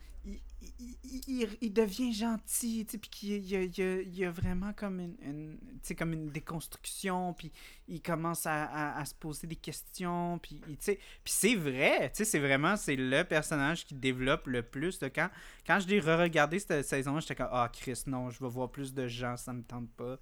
Il, 0.62 0.96
il- 1.28 1.58
il- 1.62 1.74
devient 1.74 2.14
gentil, 2.14 2.86
tu 2.86 2.92
sais, 2.92 2.98
puis 3.00 3.10
qu'il 3.10 3.46
y 3.50 3.56
a, 3.56 3.62
il 3.64 4.08
il 4.14 4.26
a 4.26 4.30
vraiment 4.32 4.74
comme 4.74 5.00
une, 5.00 5.16
une- 5.22 5.96
comme 5.98 6.14
une 6.14 6.30
déconstruction, 6.30 7.34
puis 7.34 7.52
il 7.88 8.00
commence 8.02 8.46
à, 8.46 8.96
à- 8.98 9.06
se 9.06 9.16
poser 9.16 9.48
des 9.48 9.56
questions, 9.56 10.38
puis 10.40 10.62
tu 10.62 10.76
sais, 10.80 10.96
puis 11.24 11.34
c'est 11.34 11.56
vrai, 11.56 12.12
tu 12.12 12.18
sais, 12.18 12.26
c'est 12.26 12.40
vraiment, 12.40 12.78
c'est 12.78 12.96
le 12.96 13.24
personnage 13.24 13.86
qui 13.86 13.96
développe 13.96 14.46
le 14.48 14.62
plus. 14.62 15.00
De 15.00 15.08
quand, 15.08 15.30
quand 15.66 15.80
je 15.80 15.88
l'ai 15.88 16.00
re-regardé 16.00 16.60
cette 16.60 16.86
saison, 16.86 17.20
j'étais 17.20 17.36
comme, 17.36 17.50
ah, 17.52 17.70
Chris, 17.74 18.04
non, 18.06 18.30
je 18.30 18.40
vais 18.44 18.50
voir 18.50 18.70
plus 18.70 18.94
de 18.94 19.08
gens, 19.08 19.38
ça 19.38 19.54
me 19.54 19.64
tente 19.64 19.90
pas. 19.92 20.20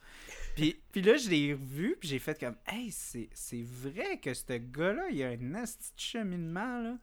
Puis, 0.56 0.80
puis 0.94 1.02
là, 1.02 1.18
je 1.18 1.30
l'ai 1.30 1.54
revu, 1.54 1.98
puis 2.00 2.08
j'ai 2.08 2.20
fait 2.20 2.40
comme, 2.40 2.56
hey, 2.68 2.92
c'est 2.92 3.30
vrai 3.64 4.20
que 4.20 4.34
ce 4.34 4.54
gars-là, 4.58 5.10
il 5.12 5.22
a 5.24 5.30
un 5.30 5.56
asti 5.56 5.92
de 5.96 6.00
cheminement, 6.00 6.80
là. 6.82 6.98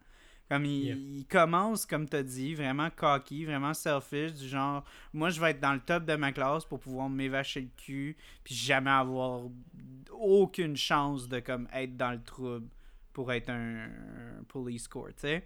Comme 0.49 0.65
il, 0.65 0.85
Yeah. 0.85 0.95
il 0.95 1.27
commence, 1.27 1.85
comme 1.87 2.09
tu 2.09 2.17
as 2.17 2.23
dit, 2.23 2.55
vraiment 2.55 2.89
cocky, 2.91 3.45
vraiment 3.45 3.75
selfish, 3.75 4.33
du 4.35 4.47
genre, 4.49 4.85
moi 5.13 5.31
je 5.31 5.41
vais 5.41 5.51
être 5.51 5.61
dans 5.61 5.73
le 5.73 5.81
top 5.81 6.05
de 6.05 6.15
ma 6.15 6.31
classe 6.33 6.65
pour 6.65 6.79
pouvoir 6.79 7.09
m'évacher 7.09 7.63
le 7.63 7.69
cul, 7.77 8.17
puis 8.45 8.55
jamais 8.55 8.91
avoir 8.91 9.43
aucune 10.13 10.77
chance 10.77 11.29
de 11.29 11.41
comme 11.41 11.67
être 11.73 11.97
dans 11.97 12.13
le 12.13 12.23
trouble 12.23 12.69
pour 13.13 13.33
être 13.33 13.51
un, 13.51 13.87
un 13.87 14.45
police 14.47 14.87
court, 14.87 15.09
tu 15.09 15.23
sais. 15.23 15.45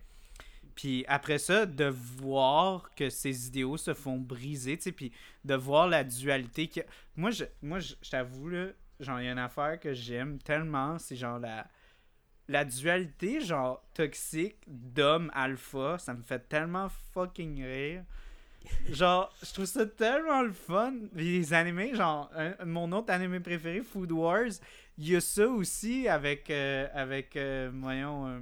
Puis 0.74 1.04
après 1.08 1.38
ça, 1.38 1.66
de 1.66 1.86
voir 1.86 2.90
que 2.94 3.08
ces 3.10 3.48
idéaux 3.48 3.76
se 3.76 3.94
font 3.94 4.18
briser, 4.18 4.76
tu 4.76 4.84
sais, 4.84 4.92
puis 4.92 5.12
de 5.44 5.54
voir 5.54 5.88
la 5.88 6.04
dualité 6.04 6.68
que 6.68 6.80
moi 7.16 7.30
je 7.30 7.44
moi 7.62 7.78
je, 7.80 7.94
je 8.02 8.10
t'avoue 8.10 8.48
là, 8.50 8.66
genre 8.98 9.20
il 9.20 9.26
y 9.26 9.28
a 9.28 9.32
une 9.32 9.38
affaire 9.38 9.80
que 9.80 9.92
j'aime 9.94 10.38
tellement, 10.38 10.98
c'est 10.98 11.16
genre 11.16 11.38
la 11.38 11.66
la 12.50 12.64
dualité 12.64 13.40
genre 13.40 13.82
toxique 13.94 14.56
d'homme 14.66 15.30
alpha, 15.34 15.98
ça 15.98 16.14
me 16.14 16.22
fait 16.22 16.48
tellement 16.48 16.88
fucking 17.14 17.62
rire. 17.64 18.02
Genre, 18.90 19.32
je 19.42 19.52
trouve 19.54 19.64
ça 19.64 19.86
tellement 19.86 20.42
le 20.42 20.52
fun. 20.52 20.92
Les 21.14 21.54
animés, 21.54 21.94
genre, 21.94 22.30
mon 22.66 22.92
autre 22.92 23.10
animé 23.12 23.40
préféré, 23.40 23.80
Food 23.82 24.12
Wars, 24.12 24.52
il 24.98 25.08
y 25.10 25.16
a 25.16 25.20
ça 25.20 25.48
aussi 25.48 26.08
avec, 26.08 26.50
euh, 26.50 26.86
avec 26.92 27.36
euh, 27.36 27.70
voyons, 27.72 28.26
euh, 28.28 28.38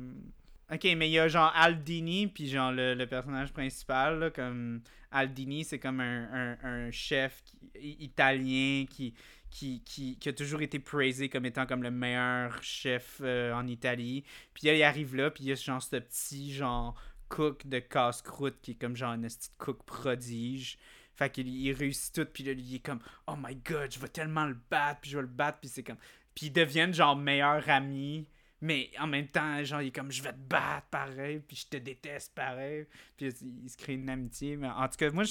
Ok, 0.75 0.85
mais 0.97 1.09
il 1.09 1.13
y 1.13 1.19
a 1.19 1.29
genre 1.29 1.51
Aldini, 1.55 2.27
puis 2.27 2.49
genre 2.49 2.73
le, 2.73 2.95
le 2.95 3.07
personnage 3.07 3.53
principal, 3.53 4.19
là, 4.19 4.31
comme 4.31 4.83
Aldini, 5.11 5.65
c'est 5.65 5.79
comme 5.79 6.01
un, 6.01 6.59
un- 6.63 6.91
chef 6.91 7.43
italien 7.81 8.85
qui, 8.91 9.15
qui, 9.51 9.83
qui, 9.85 10.19
qui 10.19 10.29
a 10.29 10.33
toujours 10.33 10.63
été 10.63 10.79
praisé 10.79 11.29
comme 11.29 11.47
étant 11.47 11.67
comme 11.67 11.83
le 11.83 11.91
meilleur 11.91 12.63
chef 12.63 13.21
euh, 13.23 13.53
en 13.53 13.67
Italie. 13.67 14.25
Puis 14.55 14.67
là, 14.67 14.75
il 14.75 14.83
arrive 14.83 15.17
là, 15.17 15.31
puis 15.31 15.45
il 15.45 15.49
y 15.49 15.53
a 15.53 15.55
genre 15.55 15.83
ce 15.83 15.97
petit 15.97 16.53
genre 16.53 16.95
cook 17.29 17.67
de 17.67 17.79
casse-croûte 17.79 18.57
qui 18.63 18.73
est 18.73 18.75
comme 18.75 18.97
genre 18.97 19.13
un 19.13 19.21
petit 19.23 19.51
cook 19.59 19.83
prodige. 19.85 20.79
Fait 21.15 21.31
qu'il 21.31 21.49
il 21.49 21.73
réussit 21.73 22.15
tout, 22.15 22.27
puis 22.27 22.45
là, 22.45 22.53
il 22.53 22.75
est 22.75 22.79
comme 22.79 23.01
Oh 23.27 23.35
my 23.37 23.57
god, 23.57 23.93
je 23.93 23.99
vais 23.99 24.09
tellement 24.09 24.47
le 24.47 24.57
battre, 24.71 25.01
puis 25.01 25.11
je 25.11 25.17
vais 25.17 25.23
le 25.23 25.29
battre, 25.29 25.59
puis 25.61 25.69
c'est 25.69 25.83
comme. 25.83 25.99
Puis 26.35 26.47
ils 26.47 26.53
deviennent 26.53 26.95
genre 26.95 27.17
meilleurs 27.17 27.69
amis. 27.69 28.29
Mais 28.61 28.91
en 28.99 29.07
même 29.07 29.29
temps, 29.29 29.63
genre, 29.63 29.83
il 29.83 29.89
est 29.89 29.93
comme 29.93 30.11
je 30.11 30.21
vais 30.21 30.33
te 30.33 30.39
battre 30.39 30.87
pareil, 30.89 31.39
puis 31.39 31.57
je 31.57 31.67
te 31.69 31.77
déteste 31.77 32.35
pareil. 32.35 32.87
Puis 33.17 33.27
il, 33.27 33.71
se 33.71 33.77
crée 33.77 33.95
une 33.95 34.09
amitié. 34.09 34.57
Mais 34.57 34.69
en 34.69 34.89
tout 34.89 34.97
cas, 34.97 35.11
moi, 35.11 35.23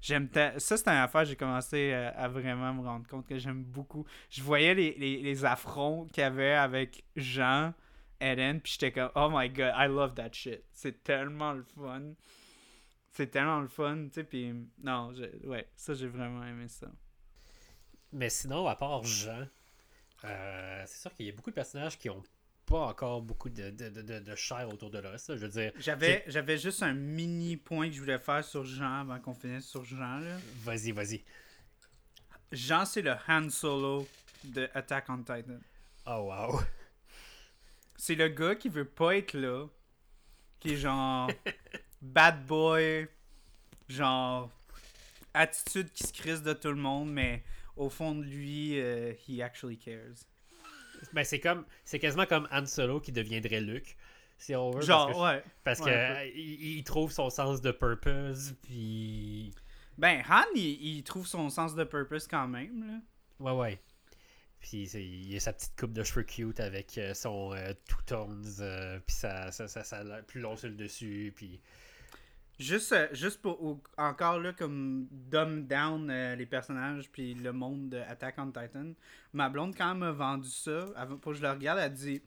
j'aime. 0.00 0.28
Ça, 0.32 0.76
c'est 0.76 0.88
une 0.88 0.94
affaire, 0.94 1.26
j'ai 1.26 1.36
commencé 1.36 1.92
à, 1.92 2.08
à 2.10 2.28
vraiment 2.28 2.72
me 2.72 2.82
rendre 2.82 3.06
compte 3.06 3.26
que 3.26 3.38
j'aime 3.38 3.62
beaucoup. 3.64 4.06
Je 4.30 4.42
voyais 4.42 4.74
les, 4.74 4.94
les, 4.96 5.44
affronts 5.44 6.06
qu'il 6.06 6.22
y 6.22 6.24
avait 6.24 6.54
avec 6.54 7.04
Jean, 7.16 7.74
Ellen, 8.18 8.60
puis 8.60 8.72
j'étais 8.72 8.92
comme 8.92 9.10
oh 9.14 9.28
my 9.30 9.50
god, 9.50 9.74
I 9.76 9.86
love 9.86 10.14
that 10.14 10.32
shit. 10.32 10.64
C'est 10.72 11.02
tellement 11.02 11.52
le 11.52 11.64
fun. 11.64 12.14
C'est 13.12 13.30
tellement 13.30 13.60
le 13.60 13.68
fun, 13.68 14.06
tu 14.06 14.12
sais. 14.14 14.24
Puis 14.24 14.54
non, 14.82 15.12
ouais, 15.44 15.68
ça, 15.76 15.92
j'ai 15.92 16.06
vraiment 16.06 16.44
aimé 16.44 16.68
ça. 16.68 16.86
Mais 18.12 18.30
sinon, 18.30 18.66
à 18.66 18.74
part 18.74 19.04
Jean, 19.04 19.46
euh, 20.24 20.82
c'est 20.86 21.00
sûr 21.00 21.14
qu'il 21.14 21.26
y 21.26 21.28
a 21.28 21.32
beaucoup 21.32 21.50
de 21.50 21.54
personnages 21.54 21.98
qui 21.98 22.08
ont 22.08 22.22
pas 22.66 22.86
encore 22.86 23.22
beaucoup 23.22 23.48
de, 23.48 23.70
de, 23.70 23.88
de, 23.88 24.18
de- 24.20 24.34
chair 24.36 24.68
autour 24.68 24.90
de 24.90 24.98
le 24.98 25.08
reste. 25.08 25.30
là. 25.30 25.36
Je 25.36 25.42
veux 25.42 25.48
dire, 25.48 25.72
J'avais, 25.78 26.24
j'avais 26.28 26.56
juste 26.58 26.82
un 26.82 26.92
mini 26.94 27.56
point 27.56 27.88
que 27.88 27.94
je 27.94 28.00
voulais 28.00 28.18
faire 28.18 28.44
sur 28.44 28.64
Jean 28.64 29.00
avant 29.00 29.18
qu'on 29.18 29.34
finisse 29.34 29.66
sur 29.66 29.84
Jean. 29.84 30.18
Là. 30.20 30.36
vas-y, 30.62 30.92
vas-y. 30.92 31.24
Jean, 32.52 32.84
c'est 32.84 33.02
le 33.02 33.14
Han 33.28 33.48
Solo 33.50 34.06
de 34.44 34.68
Attack 34.74 35.06
on 35.08 35.18
Titan. 35.18 35.58
Oh 36.06 36.30
wow. 36.32 36.60
C'est 37.96 38.14
le 38.14 38.28
gars 38.28 38.54
qui 38.54 38.68
veut 38.68 38.84
pas 38.88 39.16
être 39.16 39.34
là, 39.34 39.66
qui 40.58 40.72
est 40.72 40.76
genre 40.76 41.30
bad 42.02 42.46
boy, 42.46 43.06
genre 43.88 44.50
attitude 45.34 45.92
qui 45.92 46.04
se 46.04 46.12
crisse 46.12 46.42
de 46.42 46.52
tout 46.54 46.68
le 46.70 46.76
monde, 46.76 47.10
mais 47.12 47.44
au 47.76 47.90
fond 47.90 48.14
de 48.14 48.22
lui, 48.24 48.80
euh, 48.80 49.12
he 49.28 49.42
actually 49.42 49.76
cares. 49.78 50.24
Ben, 51.12 51.24
c'est 51.24 51.40
comme 51.40 51.64
c'est 51.84 51.98
quasiment 51.98 52.26
comme 52.26 52.48
Han 52.52 52.66
Solo 52.66 53.00
qui 53.00 53.12
deviendrait 53.12 53.60
Luke. 53.60 53.96
Si 54.38 54.54
on 54.56 54.70
veut. 54.70 54.80
Genre, 54.80 55.06
parce 55.06 55.18
que, 55.18 55.22
ouais. 55.22 55.44
parce 55.64 55.80
que, 55.80 55.84
ouais, 55.84 56.32
il, 56.34 56.78
il 56.78 56.84
trouve 56.84 57.12
son 57.12 57.28
sens 57.28 57.60
de 57.60 57.72
purpose, 57.72 58.54
puis. 58.62 59.52
Ben, 59.98 60.22
Han, 60.28 60.44
il, 60.54 60.96
il 60.96 61.02
trouve 61.02 61.26
son 61.26 61.50
sens 61.50 61.74
de 61.74 61.84
purpose 61.84 62.26
quand 62.26 62.48
même, 62.48 62.80
là. 62.80 63.00
Ouais, 63.38 63.58
ouais. 63.58 63.80
Puis 64.60 64.84
il 64.84 65.36
a 65.36 65.40
sa 65.40 65.52
petite 65.52 65.78
coupe 65.78 65.92
de 65.92 66.02
cheveux 66.02 66.22
cute 66.22 66.60
avec 66.60 66.96
euh, 66.98 67.14
son 67.14 67.52
euh, 67.54 67.72
two 67.88 68.00
tones, 68.06 68.44
euh, 68.60 68.98
puis 69.06 69.14
ça, 69.14 69.50
ça, 69.52 69.68
ça, 69.68 69.84
ça 69.84 70.02
plus 70.26 70.40
long 70.40 70.56
sur 70.56 70.68
le 70.68 70.74
dessus, 70.74 71.32
puis. 71.36 71.60
Juste, 72.60 72.92
euh, 72.92 73.08
juste 73.12 73.40
pour 73.40 73.62
ou- 73.64 73.82
encore 73.96 74.38
là, 74.38 74.52
comme 74.52 75.08
dumb 75.10 75.66
down 75.66 76.10
euh, 76.10 76.36
les 76.36 76.44
personnages 76.44 77.10
puis 77.10 77.32
le 77.34 77.52
monde 77.54 77.88
de 77.88 77.96
Attack 77.96 78.34
on 78.36 78.48
Titan, 78.52 78.92
ma 79.32 79.48
blonde, 79.48 79.74
quand 79.74 79.92
elle 79.92 79.98
m'a 79.98 80.12
vendu 80.12 80.50
ça, 80.50 80.88
avant, 80.94 81.16
pour 81.16 81.32
que 81.32 81.38
je 81.38 81.42
le 81.42 81.50
regarde, 81.50 81.78
elle 81.78 81.94
dit 81.94 82.20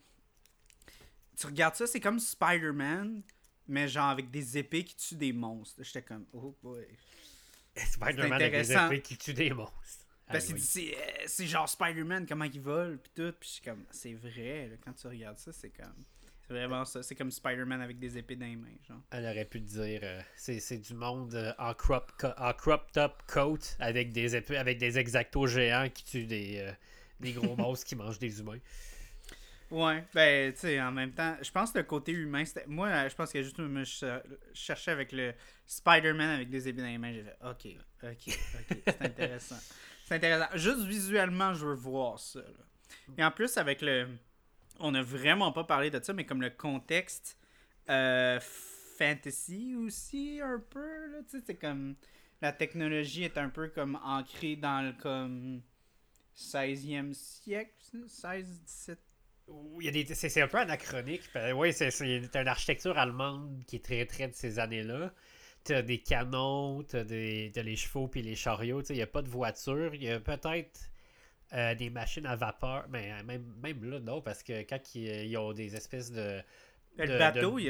Tu 1.37 1.45
regardes 1.45 1.75
ça, 1.75 1.85
c'est 1.85 1.99
comme 1.99 2.19
Spider-Man, 2.19 3.21
mais 3.67 3.87
genre 3.87 4.09
avec 4.09 4.31
des 4.31 4.57
épées 4.57 4.83
qui 4.83 4.95
tuent 4.95 5.15
des 5.17 5.33
monstres. 5.33 5.83
J'étais 5.83 6.01
comme 6.01 6.25
Oh 6.33 6.57
boy. 6.63 6.85
Spider-Man 7.75 8.33
avec 8.33 8.53
des 8.53 8.71
épées 8.73 9.01
qui 9.01 9.17
tue 9.17 9.33
des 9.35 9.51
monstres. 9.51 10.05
Parce 10.25 10.45
qu'il 10.45 10.55
oui. 10.55 10.61
c'est, 10.61 10.95
euh, 10.97 11.23
c'est 11.27 11.45
genre 11.45 11.69
Spider-Man, 11.69 12.25
comment 12.25 12.45
il 12.45 12.59
vole, 12.59 12.97
puis 12.97 13.11
tout. 13.15 13.33
Puis 13.39 13.61
comme 13.63 13.85
C'est 13.91 14.13
vrai, 14.15 14.67
là, 14.69 14.75
quand 14.83 14.93
tu 14.93 15.05
regardes 15.05 15.37
ça, 15.37 15.51
c'est 15.53 15.69
comme. 15.69 16.05
C'est 16.47 16.53
vraiment 16.53 16.83
ça. 16.83 17.01
C'est 17.03 17.15
comme 17.15 17.31
Spider-Man 17.31 17.81
avec 17.81 17.99
des 17.99 18.17
épées 18.17 18.35
dans 18.35 18.45
les 18.45 18.55
mains, 18.55 18.75
genre. 18.87 18.99
Elle 19.11 19.25
aurait 19.25 19.45
pu 19.45 19.61
te 19.61 19.81
dire, 19.81 20.01
euh, 20.03 20.21
c'est, 20.35 20.77
du 20.77 20.93
monde 20.93 21.33
euh, 21.35 21.53
en, 21.57 21.73
crop 21.73 22.11
en 22.37 22.53
crop 22.53 22.91
top 22.91 23.23
coat 23.27 23.59
avec 23.79 24.11
des 24.11 24.35
épées, 24.35 24.57
avec 24.57 24.77
des 24.77 24.99
exactos 24.99 25.49
géants 25.49 25.89
qui 25.89 26.03
tuent 26.03 26.25
des, 26.25 26.57
euh, 26.59 26.71
des 27.21 27.31
gros 27.31 27.55
monstres 27.57 27.85
qui 27.85 27.95
mangent 27.95 28.19
des 28.19 28.39
humains. 28.39 28.59
Ouais, 29.71 30.03
ben, 30.13 30.53
tu 30.53 30.59
sais, 30.59 30.81
en 30.81 30.91
même 30.91 31.13
temps, 31.13 31.35
je 31.41 31.49
pense 31.49 31.71
que 31.71 31.79
le 31.79 31.85
côté 31.85 32.11
humain, 32.11 32.43
c'était. 32.43 32.65
Moi, 32.67 33.07
je 33.07 33.15
pense 33.15 33.31
que 33.31 33.41
juste, 33.41 33.57
me 33.57 33.83
cherchais 34.53 34.91
avec 34.91 35.13
le 35.13 35.33
Spider-Man 35.65 36.29
avec 36.29 36.49
des 36.49 36.67
épées 36.67 36.81
dans 36.81 36.87
les 36.87 36.97
mains, 36.97 37.13
j'ai 37.13 37.23
fait, 37.23 37.37
ok, 37.41 37.67
ok, 38.03 38.35
ok, 38.69 38.83
c'est 38.85 39.01
intéressant. 39.01 39.59
c'est 40.05 40.15
intéressant. 40.15 40.49
Juste 40.55 40.83
visuellement, 40.83 41.53
je 41.53 41.65
veux 41.65 41.73
voir 41.73 42.19
ça. 42.19 42.41
Et 43.17 43.23
en 43.23 43.31
plus, 43.31 43.57
avec 43.57 43.81
le. 43.81 44.07
On 44.79 44.91
n'a 44.91 45.01
vraiment 45.01 45.51
pas 45.51 45.63
parlé 45.63 45.89
de 45.89 46.01
ça, 46.03 46.13
mais 46.13 46.25
comme 46.25 46.41
le 46.41 46.49
contexte 46.49 47.37
euh, 47.89 48.39
fantasy 48.97 49.75
aussi, 49.75 50.39
un 50.41 50.61
peu, 50.69 51.11
là, 51.11 51.19
tu 51.29 51.37
sais, 51.37 51.43
c'est 51.45 51.55
comme. 51.55 51.95
La 52.41 52.51
technologie 52.51 53.23
est 53.23 53.37
un 53.37 53.47
peu 53.47 53.69
comme 53.69 53.97
ancrée 54.03 54.57
dans 54.57 54.85
le 54.85 54.91
comme 54.91 55.61
16e 56.35 57.13
siècle, 57.13 58.03
16, 58.05 58.61
17 58.65 58.99
c'est, 60.13 60.41
un 60.41 60.47
peu 60.47 60.57
anachronique. 60.57 61.21
Oui, 61.55 61.73
c'est, 61.73 61.89
une 61.99 62.47
architecture 62.47 62.97
allemande 62.97 63.63
qui 63.67 63.77
est 63.77 63.83
très 63.83 64.05
très 64.05 64.27
de 64.27 64.33
ces 64.33 64.59
années-là. 64.59 65.13
T'as 65.63 65.81
des 65.81 65.99
canons, 65.99 66.83
t'as, 66.83 67.03
des, 67.03 67.51
les 67.55 67.75
chevaux 67.75 68.07
puis 68.07 68.21
les 68.21 68.35
chariots. 68.35 68.81
Il 68.89 68.95
n'y 68.95 69.01
a 69.01 69.07
pas 69.07 69.21
de 69.21 69.29
voiture. 69.29 69.93
Il 69.95 70.03
y 70.03 70.09
a 70.09 70.19
peut-être 70.19 70.91
euh, 71.53 71.75
des 71.75 71.89
machines 71.89 72.25
à 72.25 72.35
vapeur. 72.35 72.85
Mais 72.89 73.11
euh, 73.11 73.23
même, 73.23 73.53
même 73.61 73.83
là, 73.89 73.99
non, 73.99 74.21
parce 74.21 74.43
que 74.43 74.61
quand 74.63 74.79
ils, 74.95 75.37
ont 75.37 75.53
des 75.53 75.75
espèces 75.75 76.11
de. 76.11 76.41
le 76.97 77.17
bateau, 77.17 77.59
il, 77.59 77.65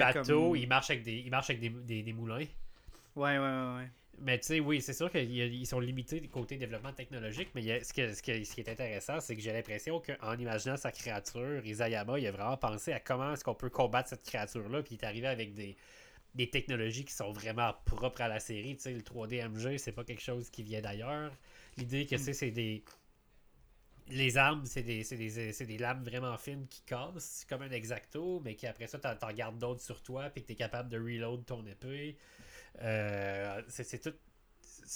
ils 0.62 0.68
marchent 0.68 0.90
avec 0.90 1.04
des, 1.04 1.18
ils 1.18 1.32
marchent 1.32 1.50
avec 1.50 1.62
des, 1.62 2.04
des 2.04 2.14
moulins. 2.14 2.46
Ouais, 3.16 3.38
ouais, 3.38 3.38
ouais. 3.38 3.76
ouais. 3.78 3.90
Mais 4.20 4.40
tu 4.40 4.46
sais, 4.46 4.60
oui, 4.60 4.82
c'est 4.82 4.94
sûr 4.94 5.12
qu'ils 5.12 5.68
sont 5.68 5.80
limités 5.80 6.20
du 6.20 6.30
côté 6.30 6.58
développement 6.58 6.94
technologique, 6.94 7.50
mais 7.56 7.84
ce, 7.84 8.14
ce, 8.14 8.22
qui 8.22 8.32
est 8.32 8.70
intéressant, 8.70 9.20
c'est 9.20 9.36
que 9.36 9.42
j'ai 9.42 9.52
l'impression 9.52 10.00
qu'en 10.00 10.38
imaginant 10.38 10.78
sa 10.78 10.92
créature, 10.92 11.66
Isayama, 11.66 12.20
il 12.20 12.28
a 12.28 12.32
vraiment 12.32 12.58
pensé 12.58 12.94
à 12.94 13.00
comment 13.00 13.34
est-ce 13.34 13.44
qu'on 13.44 13.56
peut 13.56 13.72
combattre 13.72 14.10
cette 14.10 14.24
créature-là, 14.24 14.84
puis 14.84 14.96
il 14.96 15.04
est 15.04 15.08
arrivé 15.08 15.28
avec 15.28 15.56
des, 15.56 15.76
des 16.36 16.50
technologies 16.50 17.06
qui 17.06 17.14
sont 17.14 17.32
vraiment 17.32 17.74
propres 17.86 18.22
à 18.22 18.28
la 18.28 18.40
série. 18.40 18.76
Tu 18.76 18.84
sais, 18.84 18.94
le 18.94 19.02
3D 19.02 19.48
MG, 19.50 19.78
c'est 19.78 19.92
pas 19.92 20.04
quelque 20.04 20.22
chose 20.22 20.50
qui 20.50 20.64
vient 20.64 20.82
d'ailleurs. 20.82 21.32
L'idée 21.78 22.06
que 22.06 22.16
mm. 22.16 22.34
c'est 22.34 22.52
des. 22.52 22.84
Les 24.10 24.38
armes, 24.38 24.66
c'est 24.66 24.84
des, 24.84 25.04
des, 25.04 25.66
des, 25.66 25.78
lames 25.78 26.04
vraiment 26.04 26.38
fines 26.38 26.68
qui 26.68 26.82
cassent, 26.82 27.46
comme 27.50 27.62
un 27.62 27.72
exacto, 27.72 28.42
mais 28.44 28.56
qui 28.56 28.68
après 28.68 28.88
ça, 28.88 29.00
t'en 29.00 29.32
gardes 29.32 29.58
d'autres 29.58 29.82
sur 29.82 30.02
toi, 30.02 30.30
puis 30.30 30.42
que 30.42 30.48
t'es 30.48 30.56
capable 30.56 30.90
de 30.90 30.98
reload 30.98 31.46
ton 31.46 31.66
épée. 31.66 32.18
Euh, 32.82 33.62
c'est 33.70 34.00
tout. 34.02 34.14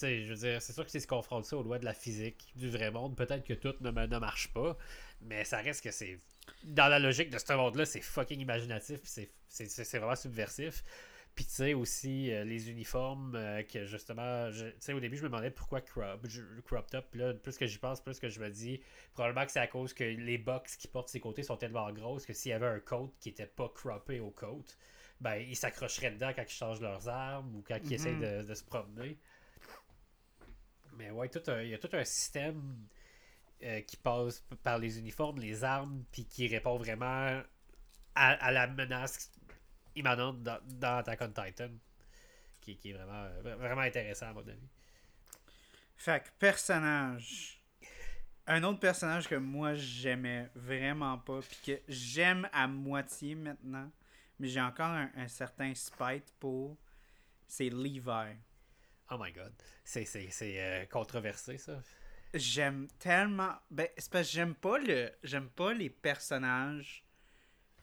Je 0.01 0.29
veux 0.29 0.35
dire, 0.35 0.61
c'est 0.61 0.73
sûr 0.73 0.83
que 0.83 0.91
si 0.91 0.99
se 0.99 1.07
confronte 1.07 1.45
ça 1.45 1.57
aux 1.57 1.63
lois 1.63 1.79
de 1.79 1.85
la 1.85 1.93
physique 1.93 2.51
du 2.55 2.69
vrai 2.69 2.91
monde, 2.91 3.15
peut-être 3.15 3.45
que 3.45 3.53
tout 3.53 3.73
ne, 3.79 3.91
ne 3.91 4.17
marche 4.19 4.53
pas, 4.53 4.77
mais 5.21 5.45
ça 5.45 5.59
reste 5.59 5.83
que 5.83 5.91
c'est. 5.91 6.19
Dans 6.63 6.87
la 6.87 6.99
logique 6.99 7.29
de 7.29 7.37
ce 7.37 7.53
monde-là, 7.53 7.85
c'est 7.85 8.01
fucking 8.01 8.39
imaginatif, 8.39 8.99
c'est 9.03 9.97
vraiment 9.97 10.15
subversif. 10.15 10.83
Puis 11.37 11.45
tu 11.45 11.51
sais 11.51 11.75
aussi 11.75 12.33
euh, 12.33 12.43
les 12.43 12.71
uniformes 12.71 13.35
euh, 13.35 13.61
que 13.61 13.85
justement, 13.85 14.49
tu 14.51 14.73
sais 14.79 14.93
au 14.93 14.99
début 14.99 15.17
je 15.17 15.21
me 15.21 15.27
demandais 15.27 15.51
pourquoi 15.51 15.81
crop, 15.81 16.25
crop 16.65 16.89
top. 16.89 17.13
Là, 17.13 17.35
plus 17.35 17.59
que 17.59 17.67
j'y 17.67 17.77
pense, 17.77 18.01
plus 18.01 18.19
que 18.19 18.27
je 18.27 18.39
me 18.39 18.49
dis 18.49 18.81
probablement 19.13 19.45
que 19.45 19.51
c'est 19.51 19.59
à 19.59 19.67
cause 19.67 19.93
que 19.93 20.03
les 20.03 20.39
box 20.39 20.75
qui 20.77 20.87
portent 20.87 21.09
ses 21.09 21.19
côtés 21.19 21.43
sont 21.43 21.55
tellement 21.55 21.91
grosses 21.93 22.25
que 22.25 22.33
s'il 22.33 22.49
y 22.49 22.53
avait 22.53 22.65
un 22.65 22.79
coat 22.79 23.13
qui 23.19 23.29
était 23.29 23.45
pas 23.45 23.69
croppé 23.69 24.19
au 24.19 24.31
coat, 24.31 24.65
ben, 25.21 25.35
ils 25.35 25.55
s'accrocheraient 25.55 26.09
dedans 26.09 26.31
quand 26.35 26.41
ils 26.41 26.49
changent 26.49 26.81
leurs 26.81 27.07
armes 27.07 27.55
ou 27.55 27.63
quand 27.67 27.77
ils 27.83 27.93
essayent 27.93 28.15
mhm. 28.15 28.43
de, 28.43 28.53
se 28.55 28.63
promener. 28.63 29.19
Mais 30.97 31.11
ouais, 31.11 31.29
tout 31.29 31.41
il 31.61 31.69
y 31.69 31.75
a 31.75 31.77
tout 31.77 31.89
un 31.93 32.03
système 32.03 32.87
euh, 33.61 33.81
qui 33.81 33.97
passe 33.97 34.43
par 34.63 34.79
les 34.79 34.97
uniformes, 34.97 35.37
les 35.37 35.63
armes, 35.63 36.03
puis 36.11 36.25
qui 36.25 36.47
répond 36.47 36.77
vraiment 36.77 37.43
à, 38.15 38.51
la 38.51 38.65
menace 38.65 39.31
immanente 39.97 40.41
dans, 40.43 40.59
dans 40.63 40.97
Attack 40.97 41.21
on 41.21 41.27
Titan. 41.27 41.69
Qui, 42.61 42.77
qui, 42.77 42.89
est 42.89 42.93
vraiment, 42.93 43.29
vraiment 43.41 43.81
intéressant 43.81 44.27
à 44.27 44.33
mon 44.33 44.41
avis. 44.41 44.69
Fait 45.95 46.23
que 46.23 46.29
personnage. 46.37 47.61
Un 48.45 48.63
autre 48.63 48.79
personnage 48.79 49.27
que 49.27 49.35
moi 49.35 49.75
j'aimais 49.75 50.49
vraiment 50.55 51.17
pas, 51.17 51.41
puis 51.41 51.59
que 51.65 51.81
j'aime 51.89 52.47
à 52.53 52.67
moitié 52.67 53.35
maintenant, 53.35 53.91
mais 54.39 54.47
j'ai 54.47 54.61
encore 54.61 54.87
un, 54.87 55.27
certain 55.27 55.73
spite 55.75 56.33
pour. 56.39 56.77
C'est 57.45 57.69
Levi. 57.69 58.37
Oh 59.09 59.17
my 59.19 59.31
god. 59.31 59.53
C'est 59.83 60.07
euh, 60.41 60.85
controversé, 60.85 61.57
ça. 61.57 61.81
J'aime 62.33 62.87
tellement. 62.99 63.53
Ben, 63.71 63.87
c'est 63.97 64.11
parce 64.11 64.27
que 64.27 64.33
j'aime 64.33 64.55
pas 64.55 64.77
le. 64.77 65.11
J'aime 65.23 65.49
pas 65.49 65.73
les 65.73 65.89
personnages 65.89 67.05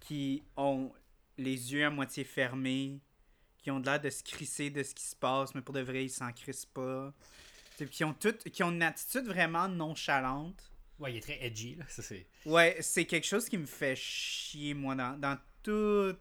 qui 0.01 0.45
ont 0.57 0.93
les 1.39 1.73
yeux 1.73 1.85
à 1.85 1.91
moitié 1.91 2.25
fermés, 2.25 3.01
qui 3.59 3.71
ont 3.71 3.79
l'air 3.79 4.01
de 4.01 4.11
se 4.11 4.23
crisser 4.23 4.71
de 4.71 4.83
ce 4.83 4.95
qui 4.95 5.05
se 5.05 5.17
passe, 5.17 5.55
mais 5.55 5.63
pour 5.63 5.75
de 5.75 5.81
vrai, 5.81 6.05
ils 6.05 6.11
s'en 6.11 6.33
crissent 6.33 6.67
pas. 6.67 7.13
Qui 7.91 8.05
ont, 8.05 8.15
tout, 8.15 8.37
qui 8.53 8.63
ont 8.63 8.71
une 8.71 8.83
attitude 8.83 9.27
vraiment 9.27 9.69
nonchalante. 9.69 10.71
Ouais, 11.01 11.13
il 11.13 11.17
est 11.17 11.21
très 11.21 11.45
edgy, 11.45 11.75
là. 11.75 11.85
Ça, 11.89 12.03
ouais, 12.47 12.77
c'est 12.81 13.05
quelque 13.05 13.27
chose 13.27 13.49
qui 13.49 13.59
me 13.59 13.67
fait 13.67 13.97
chier, 13.97 14.75
moi, 14.75 14.95
dans, 14.95 15.19
dans 15.19 15.37
toute 15.63 16.21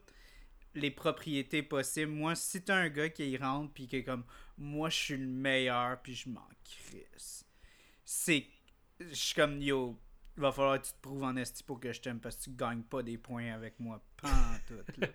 les 0.76 0.92
propriétés 0.92 1.62
possibles. 1.62 2.12
Moi, 2.12 2.36
si 2.36 2.62
t'as 2.64 2.76
un 2.76 2.90
gars 2.90 3.10
qui 3.10 3.30
y 3.30 3.38
rentre 3.38 3.72
puis 3.74 3.88
qui 3.88 3.98
est 3.98 4.04
comme 4.04 4.26
moi 4.58 4.90
je 4.90 4.96
suis 4.96 5.18
le 5.18 5.28
meilleur 5.28 6.02
puis 6.02 6.16
je 6.16 6.30
m'en 6.30 6.48
crisse. 6.64 7.46
C'est 8.06 8.48
je 9.00 9.14
suis 9.14 9.36
comme 9.36 9.62
yo, 9.62 10.00
il 10.38 10.42
va 10.42 10.52
falloir 10.52 10.82
que 10.82 10.88
tu 10.88 10.94
te 10.94 11.02
prouves 11.02 11.24
en 11.24 11.36
esti 11.36 11.64
pour 11.64 11.80
que 11.80 11.92
je 11.92 12.02
t'aime 12.02 12.20
parce 12.20 12.36
que 12.36 12.44
tu 12.44 12.50
gagnes 12.52 12.84
pas 12.84 13.04
des 13.04 13.18
points 13.18 13.54
avec 13.54 13.80
moi 13.80 14.02
pas 14.22 14.58
tout. 14.68 15.02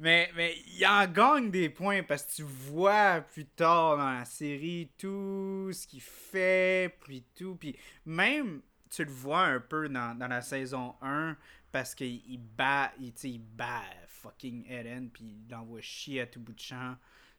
Mais 0.00 0.28
mais 0.34 0.56
il 0.66 0.84
en 0.84 1.06
gagne 1.06 1.48
des 1.48 1.70
points 1.70 2.02
parce 2.02 2.24
que 2.24 2.32
tu 2.32 2.42
vois 2.42 3.20
plus 3.20 3.46
tard 3.46 3.98
dans 3.98 4.10
la 4.14 4.24
série 4.24 4.90
tout 4.98 5.70
ce 5.72 5.86
qu'il 5.86 6.00
fait 6.00 6.92
puis 7.04 7.24
tout 7.36 7.54
puis 7.54 7.78
même 8.04 8.62
tu 8.90 9.04
le 9.04 9.12
vois 9.12 9.42
un 9.42 9.60
peu 9.60 9.88
dans, 9.88 10.18
dans 10.18 10.26
la 10.26 10.42
saison 10.42 10.96
1 11.02 11.36
parce 11.70 11.94
qu'il 11.94 12.40
bat 12.40 12.90
il, 12.98 13.12
il 13.22 13.38
bat 13.38 13.84
fucking 14.20 14.64
Eren, 14.68 15.10
puis 15.10 15.24
il 15.24 15.50
l'envoie 15.50 15.80
chier 15.80 16.20
à 16.20 16.26
tout 16.26 16.40
bout 16.40 16.52
de 16.52 16.60
champ. 16.60 16.96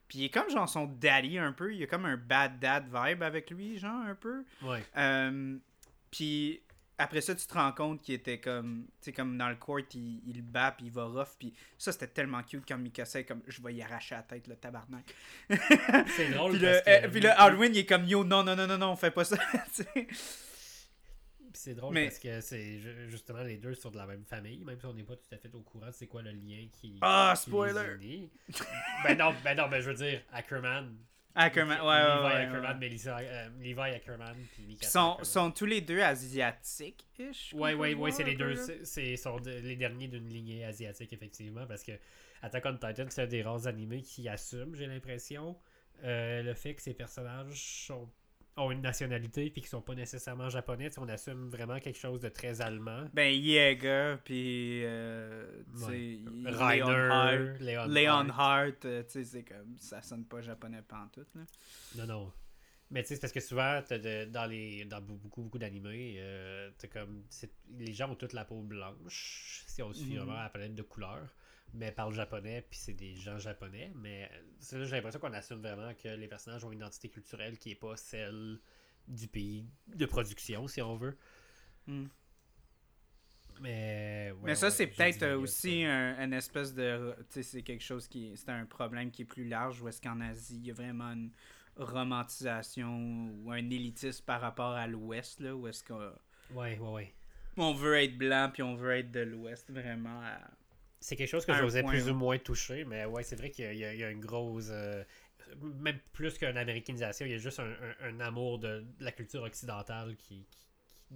Puis 0.08 0.20
il 0.20 0.24
est 0.24 0.30
comme 0.30 0.50
genre 0.50 0.68
son 0.68 0.86
daddy 0.86 1.38
un 1.38 1.52
peu, 1.52 1.72
il 1.72 1.80
y 1.80 1.82
a 1.84 1.86
comme 1.86 2.04
un 2.04 2.16
bad 2.16 2.58
dad 2.58 2.84
vibe 2.92 3.22
avec 3.22 3.50
lui, 3.50 3.78
genre 3.78 4.04
un 4.06 4.14
peu. 4.14 4.44
Ouais. 4.62 4.84
Euh, 4.96 5.58
puis 6.10 6.62
après 7.02 7.20
ça, 7.20 7.34
tu 7.34 7.46
te 7.46 7.54
rends 7.54 7.72
compte 7.72 8.02
qu'il 8.02 8.14
était 8.14 8.40
comme, 8.40 8.86
tu 9.00 9.06
sais, 9.06 9.12
comme 9.12 9.36
dans 9.36 9.48
le 9.48 9.56
court, 9.56 9.80
il, 9.94 10.22
il 10.26 10.42
bat, 10.42 10.72
puis 10.72 10.86
il 10.86 10.92
va 10.92 11.04
rough, 11.04 11.36
puis 11.38 11.52
ça, 11.78 11.92
c'était 11.92 12.08
tellement 12.08 12.42
cute 12.42 12.64
quand 12.66 12.78
Mikasa 12.78 13.22
comme, 13.24 13.42
je 13.46 13.60
vais 13.62 13.74
y 13.74 13.82
arracher 13.82 14.14
la 14.14 14.22
tête, 14.22 14.46
le 14.46 14.56
tabarnak. 14.56 15.04
C'est 16.16 16.30
drôle. 16.30 16.52
puis, 16.52 16.60
le, 16.60 16.88
euh, 16.88 17.08
puis 17.08 17.20
le 17.20 17.30
Halloween, 17.30 17.74
il 17.74 17.78
est 17.78 17.86
comme, 17.86 18.04
yo, 18.04 18.24
non, 18.24 18.42
non, 18.42 18.56
non, 18.56 18.66
non, 18.66 18.78
non, 18.78 18.96
fais 18.96 19.10
pas 19.10 19.24
ça. 19.24 19.36
c'est 21.54 21.74
drôle 21.74 21.94
parce 21.94 22.18
que 22.18 22.40
c'est 22.40 22.80
justement 23.08 23.42
les 23.42 23.56
deux 23.56 23.74
sont 23.74 23.90
de 23.90 23.96
la 23.96 24.06
même 24.06 24.24
famille, 24.24 24.64
même 24.64 24.78
si 24.78 24.86
on 24.86 24.94
n'est 24.94 25.02
pas 25.02 25.16
tout 25.16 25.32
à 25.32 25.36
fait 25.36 25.54
au 25.54 25.60
courant 25.60 25.86
de 25.86 25.92
c'est 25.92 26.06
quoi 26.06 26.22
le 26.22 26.30
lien 26.30 26.66
qui. 26.72 26.98
Ah, 27.00 27.34
spoiler! 27.36 28.30
ben 29.04 29.18
non, 29.18 29.34
ben 29.44 29.56
non, 29.56 29.68
ben 29.68 29.80
je 29.80 29.90
veux 29.90 29.96
dire, 29.96 30.22
Ackerman. 30.32 30.96
Ackerman, 31.34 31.80
ouais, 31.80 31.86
ouais, 31.86 32.24
ouais, 32.24 32.46
Ackerman, 32.46 32.78
Melissa, 32.78 33.18
euh, 33.18 33.48
Levi 33.60 33.80
Ackerman, 33.80 34.36
puis 34.52 34.64
Mika 34.66 34.86
sont, 34.86 35.16
sont 35.22 35.50
tous 35.50 35.64
les 35.64 35.80
deux 35.80 36.00
asiatiques-ish? 36.00 37.54
Ouais, 37.54 37.74
ouais, 37.74 37.94
ouais, 37.94 38.10
c'est 38.10 38.24
les 38.24 38.36
deux, 38.36 38.54
c'est 38.84 39.16
sont 39.16 39.38
les 39.38 39.76
derniers 39.76 40.08
d'une 40.08 40.28
lignée 40.28 40.64
asiatique, 40.64 41.12
effectivement, 41.12 41.66
parce 41.66 41.82
que 41.82 41.92
Attack 42.42 42.66
on 42.66 42.74
Titan, 42.74 43.06
c'est 43.08 43.22
un 43.22 43.26
des 43.26 43.42
rares 43.42 43.66
animés 43.66 44.02
qui 44.02 44.28
assume, 44.28 44.74
j'ai 44.74 44.86
l'impression, 44.86 45.56
euh, 46.04 46.42
le 46.42 46.54
fait 46.54 46.74
que 46.74 46.82
ces 46.82 46.94
personnages 46.94 47.86
sont 47.86 48.10
ont 48.56 48.70
une 48.70 48.82
nationalité 48.82 49.50
puis 49.50 49.62
qui 49.62 49.68
sont 49.68 49.80
pas 49.80 49.94
nécessairement 49.94 50.48
japonais. 50.48 50.90
on 50.98 51.08
assume 51.08 51.48
vraiment 51.48 51.78
quelque 51.80 51.98
chose 51.98 52.20
de 52.20 52.28
très 52.28 52.60
allemand. 52.60 53.06
Ben, 53.14 53.32
Jäger, 53.32 54.16
puis. 54.24 54.84
Euh, 54.84 55.62
Leon 55.74 57.88
Leon 57.88 58.28
Hart. 58.30 58.84
Euh, 58.84 59.02
tu 59.04 59.10
sais, 59.10 59.24
c'est 59.24 59.44
comme. 59.44 59.76
Ça 59.78 60.02
sonne 60.02 60.24
pas 60.24 60.40
japonais 60.40 60.82
pantoute, 60.86 61.28
là. 61.34 61.42
Non, 61.96 62.06
non. 62.06 62.32
Mais 62.90 63.02
tu 63.02 63.08
sais, 63.08 63.14
c'est 63.14 63.20
parce 63.22 63.32
que 63.32 63.40
souvent, 63.40 63.80
dans, 64.30 64.50
les, 64.50 64.84
dans 64.84 65.00
beaucoup, 65.00 65.42
beaucoup 65.42 65.58
d'animés, 65.58 66.16
euh, 66.18 66.70
comme. 66.92 67.24
Les 67.78 67.92
gens 67.92 68.10
ont 68.10 68.16
toute 68.16 68.34
la 68.34 68.44
peau 68.44 68.60
blanche, 68.60 69.64
si 69.66 69.82
on 69.82 69.92
suit 69.94 70.12
mhm. 70.12 70.18
vraiment 70.18 70.34
la 70.34 70.50
palette 70.50 70.74
de 70.74 70.82
couleurs 70.82 71.34
mais 71.74 71.92
parlent 71.92 72.14
japonais, 72.14 72.66
puis 72.68 72.78
c'est 72.78 72.92
des 72.92 73.14
gens 73.14 73.38
japonais. 73.38 73.92
Mais 73.94 74.30
j'ai 74.60 74.78
l'impression 74.78 75.20
qu'on 75.20 75.32
assume 75.32 75.60
vraiment 75.60 75.92
que 75.94 76.08
les 76.08 76.28
personnages 76.28 76.64
ont 76.64 76.72
une 76.72 76.78
identité 76.78 77.08
culturelle 77.08 77.58
qui 77.58 77.70
n'est 77.70 77.74
pas 77.74 77.96
celle 77.96 78.58
du 79.08 79.26
pays 79.26 79.66
de 79.88 80.06
production, 80.06 80.68
si 80.68 80.82
on 80.82 80.96
veut. 80.96 81.16
Hmm. 81.86 82.06
Mais, 83.60 84.32
mais 84.42 84.54
ça, 84.54 84.70
c'est 84.70 84.86
peut-être 84.86 85.34
aussi 85.34 85.84
un, 85.84 86.32
espèce 86.32 86.74
de. 86.74 87.14
Tu 87.30 87.34
sais, 87.34 87.42
c'est 87.42 87.62
quelque 87.62 87.84
chose 87.84 88.08
qui. 88.08 88.32
C'est 88.36 88.48
un 88.48 88.66
problème 88.66 89.10
qui 89.10 89.22
est 89.22 89.26
plus 89.26 89.46
large, 89.46 89.80
où 89.82 89.88
est-ce 89.88 90.00
qu'en 90.00 90.20
Asie, 90.20 90.56
il 90.56 90.66
y 90.66 90.70
a 90.70 90.74
vraiment 90.74 91.12
une 91.12 91.30
romantisation 91.76 93.30
ou 93.44 93.50
un 93.50 93.70
élitisme 93.70 94.24
par 94.24 94.40
rapport 94.40 94.72
à 94.72 94.86
l'Ouest, 94.86 95.40
là, 95.40 95.54
où 95.54 95.68
est-ce 95.68 95.84
que 95.84 95.92
Ouais, 96.54 96.78
ouais, 96.78 96.78
ouais. 96.78 97.14
On 97.56 97.72
veut 97.72 97.96
être 97.96 98.16
blanc, 98.16 98.50
puis 98.52 98.62
on 98.62 98.74
veut 98.74 98.96
être 98.96 99.10
de 99.10 99.20
l'Ouest, 99.20 99.70
vraiment. 99.70 100.20
à- 100.22 100.50
C'est 101.02 101.16
quelque 101.16 101.28
chose 101.28 101.44
que 101.44 101.52
j'osais 101.54 101.82
plus 101.82 102.08
ou 102.08 102.14
moins 102.14 102.38
toucher, 102.38 102.84
mais 102.84 103.04
ouais, 103.04 103.22
c'est 103.22 103.36
vrai 103.36 103.50
qu'il 103.50 103.74
y, 103.74 103.84
a- 103.84 103.94
y 103.94 104.02
une 104.10 104.20
grosse. 104.20 104.68
euh, 104.70 105.04
même 105.60 105.98
plus 106.12 106.38
qu'une 106.38 106.56
américanisation, 106.56 107.26
il 107.26 107.32
y 107.32 107.34
a 107.34 107.38
juste 107.38 107.58
un, 107.60 107.64
un- 107.70 107.96
un 108.08 108.20
amour 108.20 108.58
de, 108.58 108.80
de 108.98 109.04
la 109.04 109.12
culture 109.12 109.42
occidentale 109.42 110.16
qui. 110.16 110.46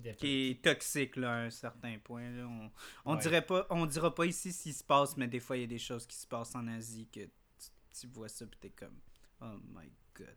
qui, 0.03 0.15
qui 0.17 0.51
est 0.51 0.63
toxique 0.63 1.17
là, 1.17 1.31
à 1.33 1.37
un 1.45 1.51
certain 1.51 1.97
point. 2.05 2.29
Là. 2.31 2.47
On, 2.47 2.71
on 3.07 3.15
Ouais. 3.15 3.23
dirait 3.23 3.41
pas, 3.47 3.67
on 3.71 3.87
dira 3.87 4.15
pas 4.15 4.27
ici 4.27 4.53
ce 4.53 4.65
qui 4.65 4.73
se 4.75 4.85
passe, 4.85 5.17
mais 5.17 5.27
des 5.29 5.41
fois 5.41 5.57
il 5.57 5.61
y 5.61 5.65
a 5.65 5.69
des 5.69 5.79
choses 5.79 6.07
qui 6.07 6.17
se 6.17 6.27
passent 6.27 6.55
en 6.55 6.67
Asie 6.69 7.09
que 7.11 7.21
tu, 7.21 7.31
tu 8.01 8.07
vois 8.09 8.29
ça 8.29 8.45
puis 8.47 8.59
t'es 8.61 8.71
comme 8.71 8.99
Oh 9.41 9.55
my 9.73 9.91
god. 10.15 10.35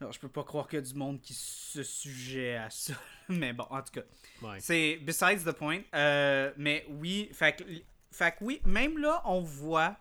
Alors, 0.00 0.12
je 0.12 0.18
peux 0.18 0.30
pas 0.30 0.44
croire 0.44 0.66
qu'il 0.66 0.78
y 0.78 0.82
a 0.82 0.84
du 0.84 0.94
monde 0.94 1.20
qui 1.20 1.34
se 1.34 1.82
sujet 1.82 2.56
à 2.56 2.70
ça. 2.70 2.94
mais 3.28 3.52
bon, 3.52 3.64
en 3.68 3.82
tout 3.82 3.92
cas. 3.92 4.02
Ouais. 4.40 4.58
C'est 4.58 4.96
besides 4.96 5.44
the 5.44 5.52
point. 5.52 5.82
Euh, 5.94 6.52
mais 6.56 6.86
oui, 6.88 7.28
fait 7.34 7.54
que, 7.56 7.64
fait 8.10 8.32
que 8.32 8.44
oui, 8.44 8.60
même 8.64 8.98
là, 8.98 9.22
on 9.24 9.40
voit 9.40 9.96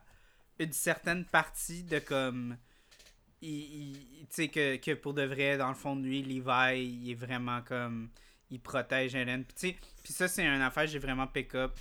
une 0.60 0.74
certaine 0.74 1.26
partie 1.26 1.84
de 1.84 2.00
comme. 2.00 2.58
il- 3.42 4.06
Tu 4.30 4.36
sais, 4.36 4.48
que, 4.50 4.76
que 4.78 4.94
pour 4.94 5.14
de 5.14 5.24
vrai, 5.24 5.58
dans 5.58 5.70
le 5.70 5.74
fond 5.76 5.96
de 5.96 6.04
lui, 6.04 6.22
Levi, 6.22 6.84
il 6.84 7.12
est 7.12 7.16
vraiment 7.16 7.62
comme. 7.62 8.10
Il 8.52 8.60
protège 8.60 9.16
Hélène. 9.16 9.44
Puis, 9.46 9.76
puis 10.04 10.14
ça, 10.14 10.28
c'est 10.28 10.46
une 10.46 10.62
affaire, 10.62 10.88
j'ai 10.88 11.00
vraiment 11.00 11.28
pick 11.28 11.54
up 11.56 11.72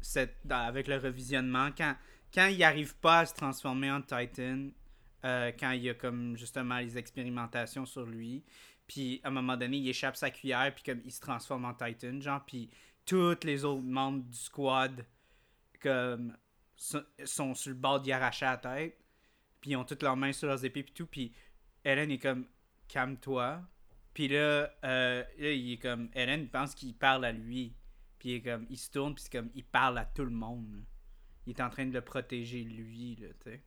cette, 0.00 0.36
dans- 0.44 0.66
avec 0.66 0.86
le 0.88 0.96
revisionnement. 0.96 1.70
Quand, 1.76 1.94
quand 2.34 2.46
il 2.46 2.62
arrive 2.64 2.94
pas 2.96 3.20
à 3.20 3.26
se 3.26 3.34
transformer 3.34 3.90
en 3.90 4.00
Titan, 4.02 4.68
euh, 5.24 5.52
quand 5.58 5.70
il 5.72 5.82
y 5.84 5.90
a 5.90 5.94
comme 5.94 6.36
justement 6.36 6.78
les 6.78 6.98
expérimentations 6.98 7.86
sur 7.86 8.04
lui, 8.04 8.44
puis 8.86 9.20
à 9.24 9.28
un 9.28 9.30
moment 9.30 9.56
donné, 9.56 9.76
il 9.78 9.88
échappe 9.88 10.16
sa 10.16 10.30
cuillère, 10.30 10.72
puis 10.74 10.82
comme 10.84 11.00
il 11.04 11.12
se 11.12 11.20
transforme 11.20 11.64
en 11.64 11.74
Titan, 11.74 12.20
genre, 12.20 12.44
puis 12.44 12.68
tous 13.06 13.36
les 13.44 13.64
autres 13.64 13.82
membres 13.82 14.22
du 14.24 14.36
squad 14.36 15.04
comme 15.80 16.36
sont, 16.76 17.54
sur 17.54 17.70
le 17.70 17.76
bord 17.76 18.00
d'y 18.00 18.12
arracher 18.12 18.46
la 18.46 18.56
tête, 18.56 18.98
puis 19.60 19.70
ils 19.70 19.76
ont 19.76 19.84
toutes 19.84 20.02
leurs 20.02 20.16
mains 20.16 20.32
sur 20.32 20.48
leurs 20.48 20.64
épées, 20.64 20.82
puis 20.82 20.92
tout, 20.92 21.06
puis 21.06 21.32
Hélène 21.84 22.10
est 22.10 22.18
comme 22.18 22.46
calme-toi, 22.88 23.62
puis 24.14 24.28
là, 24.28 24.68
euh, 24.84 25.22
là, 25.38 25.52
il 25.52 25.72
est 25.72 25.78
comme 25.78 26.10
Hélène 26.12 26.48
pense 26.48 26.74
qu'il 26.74 26.94
parle 26.94 27.24
à 27.24 27.32
lui, 27.32 27.74
puis 28.18 28.30
il 28.30 28.34
est 28.34 28.42
comme 28.42 28.66
il 28.68 28.76
se 28.76 28.90
tourne, 28.90 29.14
puis 29.14 29.24
c'est 29.24 29.38
comme 29.38 29.50
il 29.54 29.64
parle 29.64 29.98
à 29.98 30.04
tout 30.04 30.24
le 30.24 30.30
monde. 30.30 30.84
Il 31.46 31.50
est 31.50 31.62
en 31.62 31.70
train 31.70 31.86
de 31.86 31.92
le 31.92 32.00
protéger 32.00 32.64
lui, 32.64 33.16
là, 33.20 33.28
tu 33.44 33.50
sais. 33.50 33.62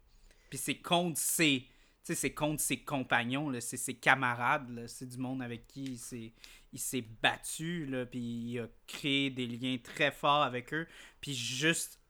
Puis 0.50 0.60
c'est 0.60 0.76
contre 0.76 1.18
ses. 1.18 1.62
Tu 2.04 2.08
sais, 2.08 2.16
c'est 2.16 2.34
contre 2.34 2.62
ses 2.62 2.84
compagnons, 2.84 3.50
c'est 3.62 3.78
ses 3.78 3.94
camarades, 3.94 4.88
c'est 4.88 5.08
du 5.08 5.18
monde 5.18 5.42
avec 5.42 5.68
qui 5.68 5.98
il 6.74 6.80
s'est, 6.80 7.06
battu, 7.22 7.86
là, 7.86 8.06
puis 8.06 8.20
il 8.20 8.60
a 8.60 8.68
créé 8.88 9.30
des 9.30 9.46
liens 9.48 9.78
très 9.82 10.12
forts 10.12 10.42
avec 10.42 10.74
eux. 10.74 10.86
Puis 11.22 11.34
juste, 11.34 12.01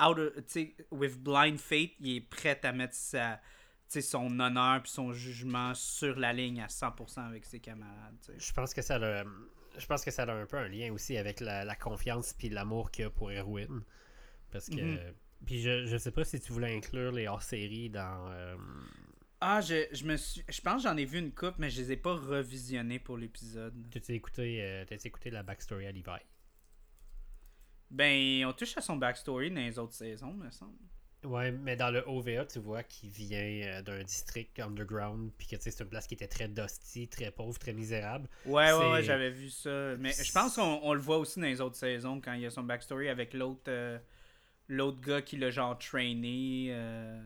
out 0.00 0.18
of- 0.18 0.34
tu 0.36 0.42
sais, 0.46 0.76
with 0.90 1.16
blind 1.18 1.58
faith, 1.58 1.92
il 2.00 2.16
est 2.16 2.20
prêt 2.20 2.60
à 2.64 2.72
mettre 2.72 2.94
sa, 2.94 3.40
son 3.88 4.38
honneur 4.40 4.82
puis 4.82 4.90
son 4.92 5.12
jugement 5.12 5.74
sur 5.74 6.18
la 6.18 6.32
ligne 6.32 6.60
à 6.60 6.66
100% 6.68 7.26
avec 7.26 7.44
ses 7.44 7.60
camarades. 7.60 8.16
Je 8.36 8.52
pense 8.52 8.74
que 8.74 8.82
ça 8.82 8.96
a, 8.96 9.24
je 9.78 9.86
pense 9.86 10.04
que 10.04 10.10
ça 10.10 10.24
a 10.24 10.32
un 10.32 10.46
peu 10.46 10.56
un 10.58 10.68
lien 10.68 10.92
aussi 10.92 11.16
avec 11.16 11.40
la, 11.40 11.64
la 11.64 11.74
confiance 11.76 12.32
puis 12.32 12.48
l'amour 12.48 12.90
qu'il 12.90 13.04
y 13.04 13.06
a 13.06 13.10
pour 13.10 13.30
Erwin. 13.30 13.82
Parce 14.50 14.68
que. 14.68 14.80
Mhm. 14.80 15.14
Puis 15.46 15.60
je, 15.60 15.86
je 15.86 15.96
sais 15.96 16.10
pas 16.10 16.24
si 16.24 16.40
tu 16.40 16.52
voulais 16.52 16.74
inclure 16.76 17.12
les 17.12 17.28
hors-séries 17.28 17.90
dans. 17.90 18.28
euh, 18.30 18.56
Ah, 19.40 19.60
je, 19.60 19.86
je 19.92 20.04
me 20.04 20.16
suis, 20.16 20.42
je 20.48 20.60
pense 20.60 20.82
que 20.82 20.88
j'en 20.88 20.96
ai 20.96 21.04
vu 21.04 21.18
une 21.20 21.32
coupe, 21.32 21.54
mais 21.58 21.70
je 21.70 21.80
les 21.80 21.92
ai 21.92 21.96
pas 21.96 22.14
revisionnés 22.14 22.98
pour 22.98 23.16
l'épisode. 23.16 23.72
T'as-tu 23.92 24.14
écouté, 24.14 24.58
euh, 24.62 24.84
écouté 25.04 25.30
la 25.30 25.44
backstory 25.44 25.86
à 25.86 25.92
Levi? 25.92 26.02
Ben, 27.90 28.44
on 28.46 28.52
touche 28.52 28.76
à 28.76 28.80
son 28.80 28.96
backstory 28.96 29.50
dans 29.50 29.56
les 29.60 29.78
autres 29.78 29.94
saisons, 29.94 30.32
me 30.34 30.50
semble. 30.50 30.76
Ouais, 31.24 31.50
mais 31.50 31.74
dans 31.74 31.90
le 31.90 32.04
OVA, 32.06 32.44
tu 32.46 32.60
vois 32.60 32.84
qu'il 32.84 33.10
vient 33.10 33.40
euh, 33.40 33.82
d'un 33.82 34.04
district 34.04 34.60
underground, 34.60 35.32
puis 35.36 35.48
que 35.48 35.56
tu 35.56 35.62
sais, 35.62 35.70
c'est 35.72 35.82
une 35.82 35.90
place 35.90 36.06
qui 36.06 36.14
était 36.14 36.28
très 36.28 36.46
dusty, 36.46 37.08
très 37.08 37.32
pauvre, 37.32 37.58
très 37.58 37.72
misérable. 37.72 38.28
Ouais, 38.46 38.72
ouais, 38.72 38.92
ouais, 38.92 39.02
j'avais 39.02 39.30
vu 39.30 39.50
ça. 39.50 39.96
Mais 39.98 40.12
je 40.12 40.30
pense 40.32 40.54
qu'on 40.54 40.80
on 40.82 40.94
le 40.94 41.00
voit 41.00 41.18
aussi 41.18 41.40
dans 41.40 41.46
les 41.46 41.60
autres 41.60 41.74
saisons 41.76 42.20
quand 42.20 42.34
il 42.34 42.42
y 42.42 42.46
a 42.46 42.50
son 42.50 42.62
backstory 42.62 43.08
avec 43.08 43.34
l'autre 43.34 43.62
euh, 43.68 43.98
l'autre 44.68 45.00
gars 45.00 45.20
qui 45.22 45.36
l'a 45.38 45.50
genre 45.50 45.76
trainé. 45.76 46.68
euh, 46.70 47.20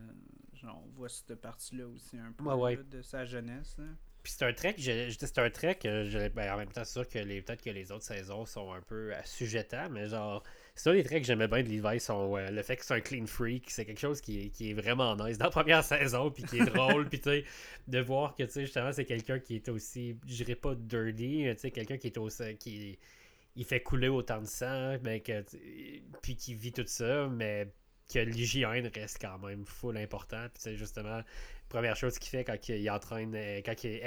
genre, 0.55 0.83
on 0.87 0.89
voit 0.97 1.11
cette 1.11 1.35
partie-là 1.35 1.87
aussi 1.87 2.17
un 2.17 2.33
peu 2.33 2.45
Ouais, 2.45 2.55
ouais. 2.55 2.77
là, 2.77 2.83
de 2.85 3.03
sa 3.03 3.27
jeunesse. 3.27 3.77
là. 3.79 3.85
Puis 4.23 4.33
c'est 4.37 4.45
un 4.45 4.53
trait 4.53 4.75
que 4.75 4.81
je, 4.81 5.11
c'est 5.19 5.39
un 5.39 5.51
trait 5.51 5.75
que 5.75 6.05
je, 6.09 6.29
ben, 6.29 6.53
en 6.53 6.57
même 6.59 6.71
temps 6.71 6.85
sûr 6.85 7.09
que 7.09 7.19
les 7.19 7.43
peut-être 7.43 7.63
que 7.63 7.71
les 7.71 7.91
autres 7.91 8.05
saisons 8.05 8.47
sont 8.47 8.73
un 8.73 8.81
peu 8.81 9.13
assujettants, 9.15 9.89
mais 9.91 10.09
genre 10.09 10.43
c'est 10.75 10.91
un 10.91 10.95
des 10.95 11.03
traits 11.05 11.23
que 11.23 11.27
j'aimais 11.27 11.49
bien 11.49 11.63
de 11.63 11.69
Levi 11.69 12.01
sont 12.01 12.37
euh, 12.37 12.51
le 12.51 12.63
fait 12.63 12.77
que 12.77 12.85
c'est 12.85 12.95
un 12.95 13.01
clean 13.01 13.27
freak, 13.27 13.69
c'est 13.71 13.85
quelque 13.85 14.01
chose 14.01 14.21
qui 14.21 14.47
est, 14.47 14.49
qui 14.51 14.71
est 14.71 14.75
vraiment 14.75 15.17
nice 15.17 15.39
dans 15.39 15.47
la 15.47 15.51
première 15.51 15.85
saison 15.85 16.31
puis 16.31 16.45
qui 16.45 16.59
est 16.59 16.65
drôle 16.67 17.09
puis 17.09 17.21
tu 17.21 17.31
sais 17.31 17.45
de 17.89 17.99
voir 18.01 18.35
que 18.37 18.45
tu 18.45 18.51
sais 18.53 18.61
justement 18.63 18.93
c'est 18.93 19.05
quelqu'un 19.05 19.39
qui 19.41 19.57
est 19.57 19.69
aussi 19.69 20.17
je 20.27 20.37
dirais 20.37 20.55
pas 20.55 20.75
dirty, 20.75 21.45
tu 21.55 21.59
sais 21.59 21.71
quelqu'un 21.71 21.97
qui 21.99 22.07
est 22.09 22.19
aussi 22.19 22.57
qui 22.59 22.99
il 23.57 23.65
fait 23.65 23.81
couler 23.83 24.09
autant 24.09 24.41
de 24.41 24.47
sang 24.47 24.97
mais 25.03 25.21
que 25.21 25.43
tu- 25.43 26.03
puis 26.23 26.37
qui 26.37 26.55
vit 26.55 26.73
tout 26.73 26.85
ça 26.87 27.29
mais 27.29 27.69
que 28.13 28.19
l'hygiène 28.19 28.91
reste 28.95 29.19
quand 29.21 29.39
même 29.39 29.65
full 29.67 29.97
important 29.97 30.47
puis 30.53 30.63
sais 30.63 30.77
justement 30.77 31.23
première 31.69 31.97
chose 31.97 32.19
qu'il 32.19 32.31
fait 32.31 32.45
quand 32.45 32.69
il 32.69 32.91
entraîne 32.91 33.35
euh, 33.35 33.61
quand 33.65 33.85
il, 33.85 34.01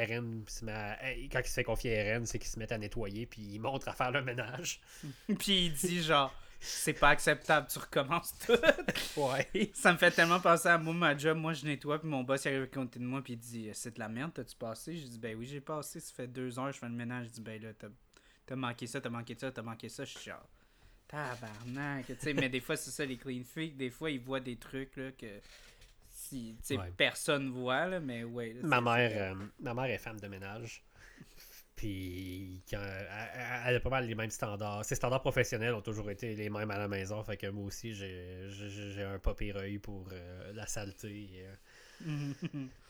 se 0.47 0.65
met 0.65 0.71
à- 0.71 0.97
quand 1.31 1.39
il 1.39 1.47
se 1.47 1.53
fait 1.53 1.63
confier 1.63 1.97
à 1.97 2.03
Eren 2.05 2.25
c'est 2.25 2.39
qu'il 2.39 2.49
se 2.49 2.59
met 2.59 2.71
à 2.71 2.77
nettoyer 2.77 3.25
puis 3.25 3.41
il 3.41 3.59
montre 3.59 3.87
à 3.87 3.93
faire 3.93 4.11
le 4.11 4.21
ménage 4.21 4.81
Puis 5.39 5.65
il 5.67 5.73
dit 5.73 6.03
genre, 6.03 6.33
c'est 6.59 6.93
pas 6.93 7.09
acceptable, 7.09 7.67
tu 7.71 7.79
recommences 7.79 8.33
tout. 8.45 8.53
ouais 9.19 9.71
ça 9.73 9.91
me 9.93 9.97
fait 9.97 10.11
tellement 10.11 10.39
penser 10.39 10.67
à 10.69 10.77
moi, 10.77 10.93
ma 10.93 11.17
job. 11.17 11.37
Moi, 11.37 11.53
je 11.53 11.65
nettoie, 11.65 11.99
puis 11.99 12.07
mon 12.07 12.23
boss 12.23 12.45
il 12.45 12.49
arrive 12.49 12.63
à 12.63 12.67
côté 12.67 12.99
de 12.99 13.05
moi, 13.05 13.21
puis 13.23 13.33
il 13.33 13.39
dit 13.39 13.69
C'est 13.73 13.95
de 13.95 13.99
la 13.99 14.07
merde, 14.09 14.31
t'as-tu 14.33 14.55
passé 14.55 14.95
Je 14.95 15.05
dis 15.05 15.19
Ben 15.19 15.35
oui, 15.37 15.45
j'ai 15.45 15.61
passé, 15.61 15.99
ça 15.99 16.13
fait 16.13 16.27
deux 16.27 16.57
heures, 16.59 16.71
je 16.71 16.77
fais 16.79 16.87
le 16.87 16.93
ménage. 16.93 17.27
Je 17.27 17.31
dis 17.33 17.41
Ben 17.41 17.61
là, 17.61 17.69
t'as 17.77 17.87
t'as 18.45 18.55
manqué 18.55 18.87
ça, 18.87 19.01
t'as 19.01 19.09
manqué 19.09 19.35
ça, 19.37 19.51
t'as 19.51 19.61
manqué 19.63 19.89
ça. 19.89 20.05
Je 20.05 20.11
suis 20.11 20.29
genre 20.29 20.47
Tabarnak. 21.07 22.07
Tu 22.07 22.15
sais, 22.19 22.33
mais 22.33 22.49
des 22.49 22.61
fois, 22.61 22.75
c'est 22.75 22.91
ça, 22.91 23.05
les 23.05 23.17
clean 23.17 23.43
freaks. 23.43 23.77
Des 23.77 23.89
fois, 23.89 24.09
ils 24.11 24.19
voient 24.19 24.39
des 24.39 24.55
trucs 24.57 24.95
là, 24.97 25.11
que 25.11 25.27
si, 26.09 26.55
Ouais. 26.71 26.91
personne 26.97 27.49
voit, 27.49 27.85
là, 27.85 27.99
mais 27.99 28.23
ouais. 28.23 28.53
là, 28.53 28.67
ma 28.67 28.81
mère 28.81 29.11
euh, 29.13 29.45
ma 29.59 29.73
mère 29.73 29.85
est 29.85 29.97
femme 29.97 30.19
de 30.19 30.27
ménage 30.27 30.83
puis 31.75 32.63
quand, 32.69 32.81
elle, 33.65 33.75
a 33.75 33.79
pas 33.81 33.89
mal 33.89 34.07
les 34.07 34.15
mêmes 34.15 34.29
standards 34.29 34.85
ses 34.85 34.95
standards 34.95 35.21
professionnels 35.21 35.73
ont 35.73 35.81
toujours 35.81 36.09
été 36.09 36.33
les 36.33 36.49
mêmes 36.49 36.71
à 36.71 36.77
la 36.77 36.87
maison 36.87 37.21
fait 37.23 37.35
que 37.35 37.47
moi 37.47 37.65
aussi 37.65 37.93
j'ai 37.93 39.03
un 39.03 39.19
pas 39.19 39.33
pire 39.33 39.57
œil 39.57 39.77
pour 39.77 40.07
euh, 40.13 40.53
la 40.53 40.65
saleté 40.67 41.45
euh. 42.07 42.33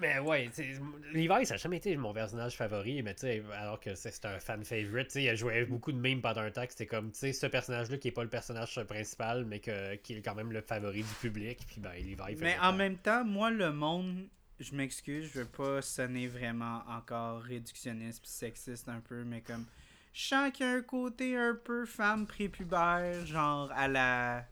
Mais 0.00 0.18
ouais, 0.18 0.48
tu 0.48 0.54
sais, 0.54 0.80
Levi, 1.12 1.46
ça 1.46 1.54
n'a 1.54 1.58
jamais 1.58 1.76
été 1.76 1.96
mon 1.96 2.12
personnage 2.12 2.56
favori, 2.56 3.02
mais 3.02 3.14
tu 3.14 3.22
sais, 3.22 3.42
alors 3.54 3.78
que 3.78 3.94
c'est 3.94 4.24
un 4.24 4.38
fan 4.40 4.64
favorite, 4.64 5.08
tu 5.08 5.12
sais, 5.12 5.22
il 5.22 5.28
a 5.28 5.34
joué 5.34 5.64
beaucoup 5.64 5.92
de 5.92 5.98
mimes 5.98 6.20
pendant 6.20 6.40
un 6.40 6.50
temps, 6.50 6.66
que 6.66 6.72
c'était 6.72 6.86
comme, 6.86 7.12
tu 7.12 7.18
sais, 7.18 7.32
ce 7.32 7.46
personnage-là 7.46 7.98
qui 7.98 8.08
est 8.08 8.12
pas 8.12 8.24
le 8.24 8.28
personnage 8.28 8.82
principal, 8.84 9.44
mais 9.44 9.60
que, 9.60 9.94
qui 9.96 10.14
est 10.14 10.22
quand 10.22 10.34
même 10.34 10.52
le 10.52 10.62
favori 10.62 11.02
du 11.02 11.14
public, 11.20 11.60
puis 11.66 11.80
ben, 11.80 11.92
Levi 11.92 12.36
Mais 12.40 12.58
en 12.60 12.72
même 12.72 12.96
temps, 12.96 13.24
moi, 13.24 13.50
le 13.50 13.72
monde, 13.72 14.26
je 14.58 14.74
m'excuse, 14.74 15.30
je 15.32 15.40
veux 15.40 15.46
pas 15.46 15.80
sonner 15.80 16.26
vraiment 16.26 16.82
encore 16.88 17.42
réductionniste 17.42 18.20
puis 18.20 18.30
sexiste 18.30 18.88
un 18.88 19.00
peu, 19.00 19.22
mais 19.24 19.42
comme, 19.42 19.64
je 20.12 20.22
sens 20.22 20.50
qu'il 20.52 20.66
y 20.66 20.68
a 20.68 20.72
un 20.72 20.82
côté 20.82 21.36
un 21.36 21.54
peu 21.62 21.86
femme 21.86 22.26
prépubère, 22.26 23.24
genre 23.26 23.70
à 23.74 23.88
la 23.88 24.44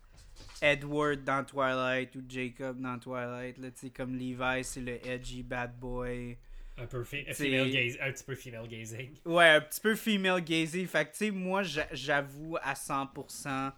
Edward 0.63 1.25
dans 1.25 1.45
Twilight 1.45 2.15
ou 2.17 2.23
Jacob 2.29 2.81
dans 2.81 2.99
Twilight, 2.99 3.59
là, 3.59 3.69
comme 3.95 4.15
Levi, 4.17 4.63
c'est 4.65 4.81
le 4.81 5.05
edgy 5.07 5.43
bad 5.43 5.79
boy. 5.79 6.39
Un 6.79 6.87
peu 6.87 7.05
female 7.05 7.71
gaze- 7.71 7.99
un 8.01 8.13
petit 8.13 8.25
peu 8.25 8.35
female 8.35 8.67
gazing. 8.69 9.11
Ouais, 9.27 9.49
un 9.51 9.61
petit 9.61 9.81
peu 9.81 9.95
female 9.95 10.41
gazing. 10.43 10.87
Fait 10.87 11.05
que, 11.05 11.11
tu 11.11 11.17
sais, 11.19 11.31
moi, 11.31 11.63
j'a- 11.63 11.89
j'avoue 11.93 12.57
à 12.63 12.75
100% 12.75 13.73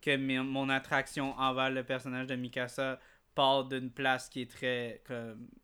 que 0.00 0.16
mon 0.16 0.68
attraction 0.68 1.32
envers 1.38 1.70
le 1.70 1.82
personnage 1.82 2.28
de 2.28 2.36
Mikasa 2.36 3.00
part 3.34 3.64
d'une 3.64 3.90
place 3.90 4.28
qui 4.28 4.42
est 4.42 4.50
très, 4.50 5.02
comme, 5.04 5.48
tu 5.48 5.56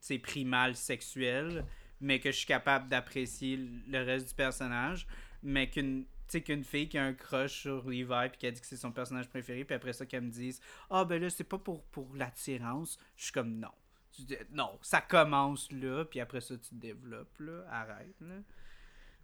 sais, 0.00 0.18
primale, 0.18 0.76
sexuelle, 0.76 1.64
mais 2.00 2.18
que 2.18 2.30
je 2.30 2.36
suis 2.36 2.46
capable 2.46 2.88
d'apprécier 2.88 3.58
le 3.88 4.02
reste 4.02 4.28
du 4.28 4.34
personnage, 4.34 5.06
mais 5.42 5.68
qu'une 5.70 6.04
sais, 6.32 6.42
qu'une 6.42 6.64
fille 6.64 6.88
qui 6.88 6.98
a 6.98 7.04
un 7.04 7.14
crush 7.14 7.62
sur 7.62 7.88
Levi 7.88 8.28
puis 8.30 8.38
qui 8.38 8.46
a 8.46 8.50
dit 8.50 8.60
que 8.60 8.66
c'est 8.66 8.76
son 8.76 8.92
personnage 8.92 9.28
préféré 9.28 9.64
puis 9.64 9.74
après 9.74 9.92
ça 9.92 10.06
qu'elle 10.06 10.22
me 10.22 10.30
dise 10.30 10.60
ah 10.90 11.04
ben 11.04 11.20
là 11.20 11.30
c'est 11.30 11.44
pas 11.44 11.58
pour 11.58 11.84
pour 11.86 12.14
l'attirance 12.14 12.98
je 13.16 13.24
suis 13.24 13.32
comme 13.32 13.58
non 13.58 13.72
Tu 14.12 14.22
dis, 14.22 14.36
non 14.52 14.78
ça 14.82 15.00
commence 15.00 15.70
là 15.72 16.04
puis 16.04 16.20
après 16.20 16.40
ça 16.40 16.56
tu 16.56 16.74
développes 16.74 17.38
là 17.38 17.64
arrête 17.70 18.20
là 18.20 18.36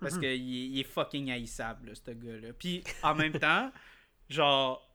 parce 0.01 0.19
que 0.19 0.27
il 0.27 0.57
est, 0.57 0.67
il 0.69 0.81
est 0.81 0.85
fucking 0.85 1.31
haïssable, 1.31 1.89
là, 1.89 1.95
ce 1.95 2.11
gars-là. 2.11 2.53
Puis, 2.59 2.85
en 3.03 3.15
même 3.15 3.33
temps, 3.33 3.73
genre, 4.29 4.87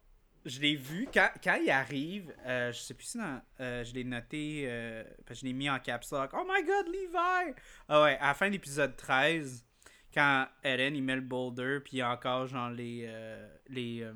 je 0.45 0.59
l'ai 0.59 0.75
vu, 0.75 1.07
quand, 1.13 1.29
quand 1.43 1.55
il 1.55 1.69
arrive, 1.69 2.33
euh, 2.45 2.71
je 2.71 2.79
sais 2.79 2.93
plus 2.93 3.05
si 3.05 3.17
dans, 3.17 3.41
euh, 3.59 3.83
je 3.83 3.93
l'ai 3.93 4.03
noté, 4.03 4.63
euh, 4.65 5.03
parce 5.25 5.39
que 5.39 5.41
je 5.41 5.45
l'ai 5.45 5.53
mis 5.53 5.69
en 5.69 5.79
caps 5.79 6.11
lock. 6.11 6.31
Oh 6.33 6.45
my 6.47 6.63
god, 6.63 6.87
Levi! 6.87 7.53
Ah 7.87 8.03
ouais, 8.03 8.17
à 8.19 8.27
la 8.27 8.33
fin 8.33 8.47
de 8.47 8.53
l'épisode 8.53 8.95
13, 8.95 9.65
quand 10.13 10.47
Eren 10.63 10.95
il 10.95 11.03
met 11.03 11.15
le 11.15 11.21
boulder, 11.21 11.79
puis 11.83 11.97
il 11.97 11.99
y 11.99 12.01
a 12.01 12.11
encore 12.11 12.47
genre 12.47 12.69
les. 12.69 13.05
euh, 13.07 13.47
les 13.69 14.01
euh, 14.01 14.13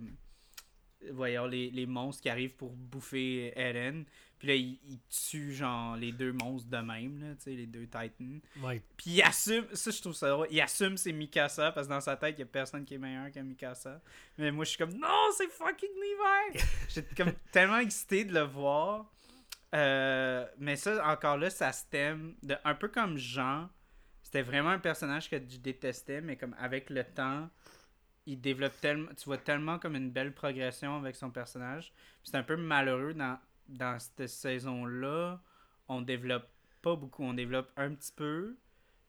voyons, 1.12 1.46
les, 1.46 1.70
les 1.72 1.86
monstres 1.86 2.24
qui 2.24 2.30
arrivent 2.30 2.56
pour 2.56 2.72
bouffer 2.72 3.54
Eren. 3.56 4.06
Puis 4.38 4.48
là, 4.50 4.56
il, 4.56 4.80
il 4.84 5.00
tue 5.10 5.54
genre 5.54 5.96
les 5.96 6.12
deux 6.12 6.34
monstres 6.34 6.70
de 6.70 6.78
même, 6.78 7.20
là, 7.22 7.36
tu 7.36 7.44
sais, 7.44 7.52
les 7.52 7.68
deux 7.68 7.86
Titans. 7.86 8.42
Ouais. 8.62 8.82
Puis 8.98 9.12
il 9.12 9.22
assume, 9.22 9.66
ça 9.74 9.92
je 9.92 10.02
trouve 10.02 10.14
ça 10.14 10.30
drôle, 10.30 10.48
il 10.52 10.60
assume 10.60 10.98
c'est 10.98 11.14
Mikasa 11.14 11.72
parce 11.72 11.88
que 11.88 11.94
dans 11.94 12.02
sa 12.02 12.18
tête, 12.18 12.36
il 12.38 12.40
y 12.40 12.44
a 12.44 12.48
personne 12.48 12.84
qui 12.84 12.96
est 12.96 12.98
meilleur 12.98 13.32
que 13.32 13.40
Mikasa. 13.40 14.02
Mais 14.38 14.52
moi 14.52 14.66
je 14.66 14.70
suis 14.72 14.78
comme 14.78 14.94
non, 14.94 15.30
c'est 15.38 15.50
fucking 15.50 15.90
Levi! 15.90 16.60
J'étais 16.90 17.16
comme 17.16 17.34
tellement 17.52 17.78
excité 17.78 18.26
de 18.26 18.34
le 18.34 18.42
voir. 18.42 19.10
Euh, 19.74 20.46
mais 20.58 20.76
ça, 20.76 21.06
encore 21.08 21.38
là, 21.38 21.50
ça 21.50 21.72
se 21.72 21.84
thème 21.90 22.36
de 22.44 22.56
un 22.64 22.76
peu 22.76 22.88
comme 22.88 23.18
Jean. 23.18 23.70
C'était 24.36 24.50
vraiment 24.50 24.72
un 24.72 24.80
personnage 24.80 25.30
que 25.30 25.38
je 25.38 25.56
détestais, 25.60 26.20
mais 26.20 26.36
comme 26.36 26.54
avec 26.60 26.90
le 26.90 27.06
temps, 27.06 27.50
il 28.26 28.42
développe 28.42 28.74
tellement. 28.82 29.08
Tu 29.16 29.24
vois 29.24 29.38
tellement 29.38 29.80
comme 29.80 29.96
une 29.96 30.12
belle 30.12 30.34
progression 30.34 30.98
avec 30.98 31.16
son 31.16 31.30
personnage. 31.32 31.94
C'est 32.22 32.36
un 32.36 32.44
peu 32.44 32.58
malheureux 32.58 33.14
dans, 33.14 33.40
dans 33.70 33.98
cette 33.98 34.28
saison-là. 34.28 35.40
On 35.88 36.02
développe 36.02 36.50
pas 36.82 36.98
beaucoup, 36.98 37.24
on 37.24 37.34
développe 37.34 37.72
un 37.78 37.94
petit 37.94 38.12
peu. 38.12 38.58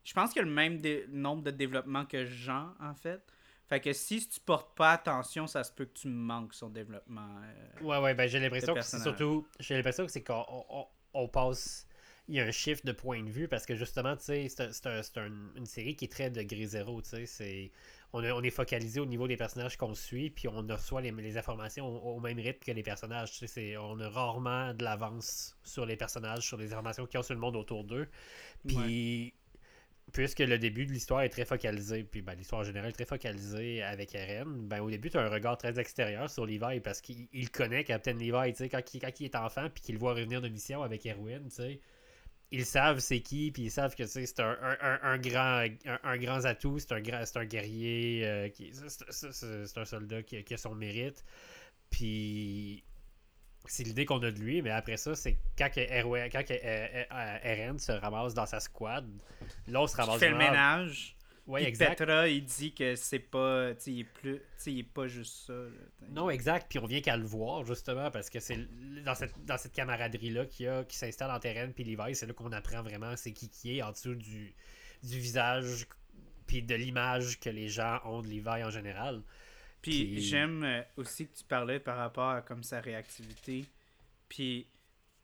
Je 0.04 0.12
pense 0.14 0.32
qu'il 0.32 0.42
y 0.42 0.44
a 0.44 0.46
le 0.46 0.54
même 0.54 0.80
nombre 1.08 1.42
de 1.42 1.50
développement 1.50 2.04
que 2.04 2.24
Jean, 2.24 2.74
en 2.78 2.94
fait. 2.94 3.20
Fait 3.68 3.80
que 3.80 3.92
si 3.92 4.28
tu 4.28 4.38
portes 4.38 4.76
pas 4.76 4.92
attention, 4.92 5.48
ça 5.48 5.64
se 5.64 5.72
peut 5.72 5.86
que 5.86 5.98
tu 5.98 6.06
manques 6.06 6.54
son 6.54 6.68
développement. 6.68 7.40
euh. 7.42 7.82
Ouais, 7.84 7.98
ouais, 7.98 8.14
ben 8.14 8.28
j'ai 8.28 8.38
l'impression 8.38 8.74
que 8.74 8.82
c'est 8.82 9.00
surtout. 9.00 9.44
J'ai 9.58 9.74
l'impression 9.74 10.06
que 10.06 10.12
c'est 10.12 10.22
qu'on 10.22 10.44
on, 10.48 10.86
on 11.14 11.26
passe. 11.26 11.88
Il 12.28 12.34
y 12.34 12.40
a 12.40 12.44
un 12.44 12.50
shift 12.50 12.84
de 12.84 12.90
point 12.92 13.22
de 13.22 13.30
vue 13.30 13.46
parce 13.46 13.66
que 13.66 13.76
justement, 13.76 14.16
tu 14.16 14.24
sais, 14.24 14.48
c'est 14.48 14.62
un- 14.62 14.72
c'est 14.72 14.86
un- 14.88 15.02
c'est 15.02 15.18
un- 15.18 15.52
une 15.56 15.66
série 15.66 15.94
qui 15.94 16.06
est 16.06 16.08
très 16.12 16.28
degré 16.30 16.66
zéro, 16.66 17.00
tu 17.00 17.24
sais. 17.26 17.70
On, 18.12 18.22
est- 18.24 18.32
on 18.32 18.42
est 18.42 18.50
focalisé 18.50 18.98
au 19.00 19.06
niveau 19.06 19.28
des 19.28 19.36
personnages 19.36 19.76
qu'on 19.76 19.94
suit, 19.94 20.30
puis 20.30 20.48
on 20.48 20.66
reçoit 20.66 21.00
les, 21.02 21.12
les 21.12 21.38
informations 21.38 21.86
au, 21.86 22.16
au 22.16 22.20
même 22.20 22.38
rythme 22.38 22.64
que 22.64 22.72
les 22.72 22.82
personnages. 22.82 23.30
Tu 23.32 23.38
sais, 23.38 23.46
c'est- 23.46 23.76
on 23.76 24.00
a 24.00 24.08
rarement 24.08 24.74
de 24.74 24.82
l'avance 24.84 25.56
sur 25.64 25.86
les 25.86 25.96
personnages, 25.96 26.44
sur 26.46 26.56
les 26.56 26.72
informations 26.72 27.06
qu'ils 27.06 27.20
ont 27.20 27.22
sur 27.22 27.34
le 27.34 27.40
monde 27.40 27.54
autour 27.56 27.84
d'eux. 27.84 28.08
Puis, 28.66 29.34
puisque 30.12 30.40
le 30.40 30.58
début 30.58 30.86
de 30.86 30.92
l'histoire 30.92 31.22
est 31.22 31.28
très 31.28 31.44
focalisé, 31.44 32.04
puis 32.04 32.22
ben, 32.22 32.34
l'histoire 32.34 32.62
en 32.62 32.64
général 32.64 32.90
est 32.90 32.92
très 32.92 33.04
focalisée 33.06 33.82
avec 33.82 34.14
Eren, 34.14 34.66
ben, 34.68 34.80
au 34.80 34.90
début, 34.90 35.10
tu 35.10 35.18
as 35.18 35.22
un 35.22 35.28
regard 35.28 35.58
très 35.58 35.78
extérieur 35.78 36.30
sur 36.30 36.46
Levi 36.46 36.80
parce 36.80 37.00
qu'il 37.00 37.28
il 37.32 37.50
connaît 37.50 37.84
Captain 37.84 38.14
Levi, 38.14 38.52
tu 38.52 38.58
sais, 38.58 38.68
quand, 38.68 38.94
il, 38.94 39.00
quand 39.00 39.20
il 39.20 39.24
est 39.26 39.36
enfant, 39.36 39.68
puis 39.74 39.82
qu'il 39.82 39.94
le 39.96 40.00
voit 40.00 40.14
revenir 40.14 40.40
de 40.40 40.48
mission 40.48 40.82
avec 40.82 41.04
Erwin, 41.06 41.44
tu 41.48 41.54
sais. 41.56 41.80
Ils 42.52 42.64
savent 42.64 43.00
c'est 43.00 43.20
qui, 43.20 43.50
puis 43.50 43.64
ils 43.64 43.70
savent 43.70 43.94
que 43.96 44.04
tu 44.04 44.08
c'est 44.26 44.40
un, 44.40 44.56
un, 44.80 44.98
un- 45.02 45.18
grand, 45.18 45.66
un, 46.04 46.16
grand 46.16 46.44
atout, 46.44 46.78
c'est 46.78 46.92
un, 46.92 47.00
grand- 47.00 47.24
c'est 47.24 47.38
un 47.38 47.44
guerrier, 47.44 48.24
euh, 48.24 48.48
qui, 48.50 48.72
c'est, 49.10 49.78
un 49.78 49.84
soldat 49.84 50.22
qui, 50.22 50.42
qui 50.44 50.54
a 50.54 50.56
son 50.56 50.74
mérite. 50.74 51.24
Puis 51.90 52.84
c'est 53.66 53.82
l'idée 53.82 54.04
qu'on 54.04 54.22
a 54.22 54.30
de 54.30 54.38
lui, 54.38 54.62
mais 54.62 54.70
après 54.70 54.96
ça, 54.96 55.16
c'est 55.16 55.36
quand, 55.58 55.70
que 55.70 55.80
Erwin- 55.80 56.28
quand 56.30 56.44
que, 56.44 56.52
euh, 56.54 57.04
euh, 57.12 57.38
Eren 57.42 57.78
se 57.80 57.90
ramasse 57.92 58.32
dans 58.34 58.46
sa 58.46 58.60
squad, 58.60 59.04
on 59.74 59.86
se 59.88 59.96
ramasse 59.96 60.20
fait 60.20 60.28
le 60.28 60.36
vraiment- 60.36 60.50
ménage. 60.52 61.15
Ouais, 61.46 61.60
Puis 61.60 61.68
exact. 61.68 61.98
Petra, 61.98 62.28
il 62.28 62.44
dit 62.44 62.74
que 62.74 62.96
c'est 62.96 63.20
pas. 63.20 63.72
Tu 63.76 63.80
sais, 63.80 63.92
il 63.92 64.00
est 64.00 64.04
plus. 64.04 64.38
Tu 64.38 64.42
sais, 64.56 64.72
il 64.72 64.78
est 64.80 64.82
pas 64.82 65.06
juste 65.06 65.46
ça. 65.46 65.52
là. 65.52 65.68
Non, 66.10 66.28
exact. 66.28 66.66
Puis 66.68 66.78
on 66.80 66.86
vient 66.86 67.00
qu'à 67.00 67.16
le 67.16 67.24
voir, 67.24 67.64
justement, 67.64 68.10
parce 68.10 68.30
que 68.30 68.40
c'est 68.40 68.58
dans 69.04 69.14
cette, 69.14 69.32
dans 69.44 69.56
cette 69.56 69.72
camaraderie-là 69.72 70.46
qu'il 70.46 70.66
y 70.66 70.68
a, 70.68 70.82
qui 70.84 70.96
s'installe 70.96 71.30
en 71.30 71.38
terrain, 71.38 71.70
puis 71.70 71.84
Levi, 71.84 72.16
c'est 72.16 72.26
là 72.26 72.32
qu'on 72.32 72.50
apprend 72.50 72.82
vraiment 72.82 73.14
c'est 73.16 73.32
qui 73.32 73.48
qui 73.48 73.78
est 73.78 73.82
en 73.82 73.92
dessous 73.92 74.16
du, 74.16 74.54
du 75.04 75.18
visage, 75.20 75.86
puis 76.48 76.62
de 76.62 76.74
l'image 76.74 77.38
que 77.38 77.48
les 77.50 77.68
gens 77.68 78.00
ont 78.04 78.22
de 78.22 78.26
Levi 78.28 78.64
en 78.64 78.70
général. 78.70 79.22
Puis 79.82 80.04
Puis- 80.04 80.20
j'aime 80.22 80.64
euh, 80.64 80.82
aussi 80.96 81.28
que 81.28 81.36
tu 81.36 81.44
parlais 81.44 81.78
par 81.78 81.96
rapport 81.98 82.30
à 82.30 82.42
comme 82.42 82.64
sa 82.64 82.80
réactivité. 82.80 83.64
Puis 84.28 84.66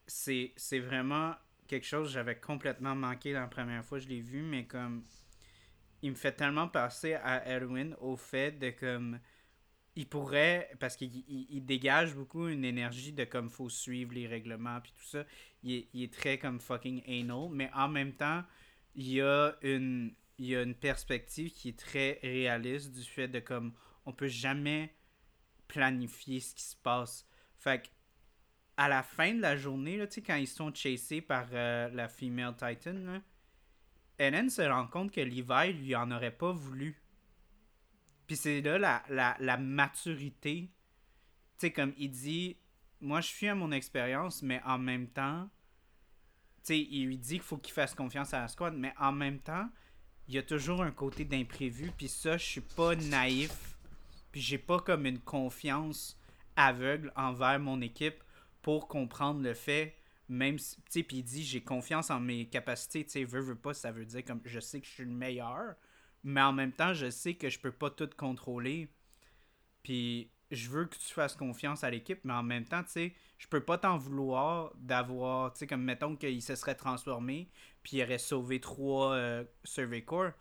c'est 0.07 0.53
c'est 0.57 0.79
vraiment 0.79 1.35
quelque 1.67 1.87
chose 1.87 2.09
que 2.09 2.15
j'avais 2.15 2.37
complètement 2.37 2.95
manqué 2.95 3.33
la 3.33 3.49
première 3.49 3.85
fois 3.85 3.99
que 3.99 4.05
je 4.05 4.09
l'ai 4.09 4.21
vu, 4.21 4.43
mais 4.43 4.67
comme 4.67 5.03
il 6.03 6.11
me 6.11 6.17
fait 6.17 6.33
tellement 6.33 6.69
penser 6.69 7.15
à 7.15 7.45
Erwin 7.49 7.95
au 8.01 8.17
fait 8.17 8.53
de 8.53 8.71
comme 8.71 9.19
il 9.95 10.09
pourrait 10.09 10.71
parce 10.81 10.97
qu'il 10.97 11.15
il- 11.29 11.47
il 11.51 11.65
dégage 11.65 12.15
beaucoup 12.15 12.49
une 12.49 12.65
énergie 12.65 13.13
de 13.13 13.25
comme 13.25 13.51
faut 13.51 13.69
suivre 13.69 14.13
les 14.15 14.27
règlements 14.27 14.81
puis 14.81 14.93
tout 14.93 15.05
ça. 15.05 15.25
Il 15.63 15.87
est, 16.03 16.13
très 16.13 16.39
comme 16.39 16.61
fucking 16.61 17.03
anal, 17.07 17.49
mais 17.51 17.71
en 17.75 17.89
même 17.89 18.13
temps 18.15 18.43
il 18.95 19.09
y 19.13 19.21
a 19.23 19.55
une 19.63 20.15
il 20.39 20.47
y 20.47 20.57
a 20.57 20.63
une 20.63 20.75
perspective 20.75 21.51
qui 21.53 21.69
est 21.71 21.79
très 21.79 22.19
réaliste 22.23 22.93
du 22.93 23.05
fait 23.05 23.29
de 23.29 23.39
comme 23.41 23.75
on 24.07 24.13
peut 24.13 24.29
jamais 24.29 24.95
planifier 25.69 26.41
ce 26.41 26.55
qui 26.55 26.63
se 26.65 26.77
passe. 26.77 27.27
Fait 27.59 27.83
que, 27.83 27.89
à 28.77 28.89
la 28.89 29.03
fin 29.03 29.35
de 29.35 29.41
la 29.41 29.57
journée, 29.57 29.99
tu 30.09 30.15
sais, 30.15 30.23
quand 30.23 30.35
ils 30.37 30.49
sont 30.49 30.75
chassés 30.75 31.21
par 31.21 31.49
euh, 31.53 31.89
la 31.91 32.09
female 32.09 32.55
Titan, 32.57 32.95
là, 32.95 33.23
Eren 34.19 34.51
se 34.51 34.63
rend 34.63 34.87
compte 34.87 35.13
que 35.13 35.21
Levi 35.21 35.73
lui 35.73 35.95
en 35.97 36.11
aurait 36.11 36.37
pas 36.37 36.53
voulu. 36.53 37.03
Puis 38.27 38.37
c'est 38.37 38.61
là 38.61 38.79
la, 38.79 39.03
la, 39.09 39.37
la 39.41 39.57
maturité. 39.57 40.71
Tu 41.59 41.67
sais, 41.67 41.73
comme 41.73 41.93
il 41.97 42.11
dit, 42.11 42.57
moi 43.01 43.21
je 43.21 43.29
suis 43.29 43.49
à 43.49 43.55
mon 43.55 43.73
expérience, 43.73 44.43
mais 44.43 44.61
en 44.65 44.79
même 44.79 45.09
temps, 45.09 45.49
tu 46.65 46.75
sais, 46.75 46.81
il 46.81 47.07
lui 47.07 47.19
dit 47.19 47.35
qu'il 47.35 47.43
faut 47.43 47.59
qu'il 47.59 47.75
fasse 47.75 47.95
confiance 47.95 48.33
à 48.35 48.41
la 48.41 48.49
squad, 48.49 48.75
mais 48.75 48.95
en 48.99 49.13
même 49.13 49.41
temps, 49.41 49.69
il 50.29 50.35
y 50.35 50.39
a 50.39 50.43
toujours 50.43 50.83
un 50.83 50.93
côté 50.93 51.25
d'imprévu, 51.25 51.91
puis 51.97 52.09
ça, 52.09 52.37
je 52.37 52.45
suis 52.45 52.61
pas 52.61 52.95
naïf, 52.95 53.77
puis 54.31 54.41
j'ai 54.41 54.59
pas 54.59 54.79
comme 54.79 55.07
une 55.07 55.19
confiance 55.19 56.17
aveugle 56.57 57.13
envers 57.17 57.59
mon 57.59 57.81
équipe 57.81 58.23
pour 58.63 58.87
comprendre 58.87 59.43
le 59.43 59.55
fait, 59.55 59.97
même 60.33 60.59
si, 60.59 60.77
tu 60.77 60.83
sais, 60.89 61.03
puis 61.03 61.19
il 61.19 61.23
dit, 61.23 61.45
j'ai 61.45 61.63
confiance 61.63 62.11
en 62.11 62.21
mes 62.21 62.47
capacités, 62.49 63.05
tu 63.05 63.11
sais, 63.11 63.25
veux, 63.25 63.41
veux 63.41 63.55
pas, 63.55 63.75
ça 63.75 63.93
veut 63.93 64.07
dire 64.07 64.25
comme, 64.25 64.41
je 64.45 64.61
sais 64.61 64.81
que 64.81 64.87
je 64.87 64.93
suis 64.93 65.05
le 65.05 65.11
meilleur, 65.11 65.75
mais 66.25 66.41
en 66.41 66.53
même 66.53 66.73
temps, 66.73 66.95
je 66.95 67.11
sais 67.11 67.35
que 67.35 67.49
je 67.49 67.59
peux 67.59 67.73
pas 67.73 67.91
tout 67.91 68.09
contrôler, 68.17 68.89
puis 69.83 70.31
je 70.51 70.69
veux 70.69 70.87
que 70.87 70.97
tu 70.97 71.13
fasses 71.13 71.37
confiance 71.37 71.85
à 71.85 71.91
l'équipe, 71.91 72.21
mais 72.25 72.33
en 72.33 72.43
même 72.43 72.65
temps, 72.65 72.83
tu 72.83 72.91
sais, 72.91 73.15
je 73.39 73.47
peux 73.47 73.63
pas 73.63 73.79
t'en 73.79 73.97
vouloir 73.97 74.73
d'avoir, 74.77 75.53
tu 75.53 75.61
sais, 75.61 75.67
comme 75.67 75.83
mettons 75.83 76.17
qu'il 76.17 76.43
se 76.43 76.55
serait 76.55 76.75
transformé, 76.75 77.51
puis 77.83 77.99
il 77.99 78.03
aurait 78.03 78.19
sauvé 78.19 78.61
trois 78.61 79.15
euh, 79.15 79.45
Survey 79.65 80.03
Corps, 80.03 80.33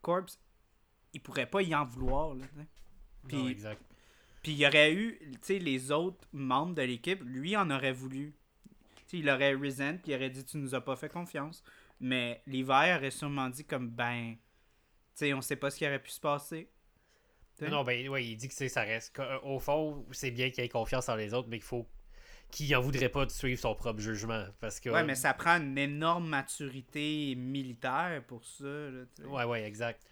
Corps, 0.00 0.26
il 1.12 1.20
pourrait 1.20 1.50
pas 1.50 1.62
y 1.62 1.74
en 1.74 1.84
vouloir, 1.84 2.34
là. 2.34 2.44
Puis-. 3.28 3.56
Puis 4.42 4.52
il 4.52 4.58
y 4.58 4.66
aurait 4.66 4.92
eu, 4.92 5.18
tu 5.20 5.38
sais, 5.40 5.58
les 5.58 5.90
autres 5.90 6.28
membres 6.34 6.74
de 6.74 6.82
l'équipe, 6.82 7.22
lui 7.24 7.56
en 7.56 7.70
aurait 7.70 7.94
voulu. 7.94 8.34
Il 9.20 9.30
aurait 9.30 9.54
resent, 9.54 9.98
puis 10.02 10.12
il 10.12 10.14
aurait 10.14 10.30
dit 10.30 10.44
tu 10.44 10.56
nous 10.58 10.74
as 10.74 10.80
pas 10.80 10.96
fait 10.96 11.08
confiance. 11.08 11.62
Mais 12.00 12.42
l'hiver 12.46 12.96
aurait 12.98 13.10
sûrement 13.10 13.48
dit 13.48 13.64
comme 13.64 13.88
ben, 13.90 14.34
tu 14.34 14.40
sais, 15.14 15.32
on 15.34 15.40
sait 15.40 15.56
pas 15.56 15.70
ce 15.70 15.78
qui 15.78 15.86
aurait 15.86 16.02
pu 16.02 16.10
se 16.10 16.20
passer. 16.20 16.68
Non, 17.60 17.84
ben, 17.84 18.08
ouais, 18.08 18.24
il 18.26 18.36
dit 18.36 18.48
que 18.48 18.68
ça 18.68 18.82
reste. 18.82 19.14
qu'au- 19.14 19.22
Au 19.48 19.60
fond, 19.60 20.04
c'est 20.10 20.32
bien 20.32 20.50
qu'il 20.50 20.64
ait 20.64 20.68
confiance 20.68 21.08
en 21.08 21.14
les 21.14 21.32
autres, 21.34 21.48
mais 21.48 21.58
qu'il 21.58 21.66
faut. 21.66 21.86
qu'il 22.50 22.74
en 22.76 22.80
voudrait 22.80 23.08
pas 23.08 23.24
de 23.26 23.30
suivre 23.30 23.60
son 23.60 23.74
propre 23.74 24.00
jugement. 24.00 24.44
Parce 24.60 24.80
que. 24.80 24.90
Ouais, 24.90 25.02
mais 25.04 25.14
ça 25.14 25.34
prend 25.34 25.56
une 25.60 25.78
énorme 25.78 26.28
maturité 26.28 27.34
militaire 27.36 28.22
pour 28.26 28.44
ça. 28.44 28.64
Là. 28.64 29.04
Ouais, 29.26 29.44
ouais, 29.44 29.64
exact. 29.64 30.02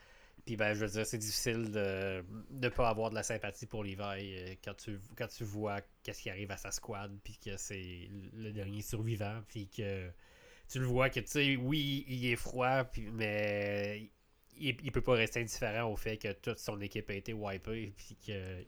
Puis 0.45 0.57
ben, 0.57 0.75
je 0.75 0.85
veux 0.85 0.91
dire, 0.91 1.07
c'est 1.07 1.19
difficile 1.19 1.71
de 1.71 2.25
ne 2.51 2.69
pas 2.69 2.89
avoir 2.89 3.11
de 3.11 3.15
la 3.15 3.23
sympathie 3.23 3.67
pour 3.67 3.85
Levi 3.85 4.01
euh, 4.03 4.55
quand 4.65 4.75
tu, 4.75 4.99
quand 5.17 5.29
tu 5.29 5.45
vois 5.45 5.81
qu'est-ce 6.03 6.23
qui 6.23 6.31
arrive 6.31 6.51
à 6.51 6.57
sa 6.57 6.71
squad, 6.71 7.17
puis 7.23 7.39
que 7.39 7.57
c'est 7.57 8.09
le 8.35 8.53
dernier 8.53 8.83
survivant, 8.83 9.43
puis 9.49 9.69
que 9.69 10.11
tu 10.69 10.79
le 10.79 10.87
vois 10.87 11.11
que, 11.11 11.21
tu 11.21 11.27
sais, 11.27 11.57
oui, 11.57 12.05
il 12.09 12.27
est 12.27 12.37
froid, 12.37 12.85
puis, 12.85 13.11
mais 13.11 14.11
il, 14.57 14.77
il 14.83 14.93
peut 14.93 15.01
pas 15.03 15.15
rester 15.15 15.41
indifférent 15.41 15.91
au 15.91 15.97
fait 15.97 16.17
que 16.19 16.33
toute 16.33 16.59
son 16.59 16.81
équipe 16.81 17.09
a 17.11 17.15
été 17.15 17.33
wipée, 17.33 17.93
puis 17.97 18.17
que... 18.27 18.65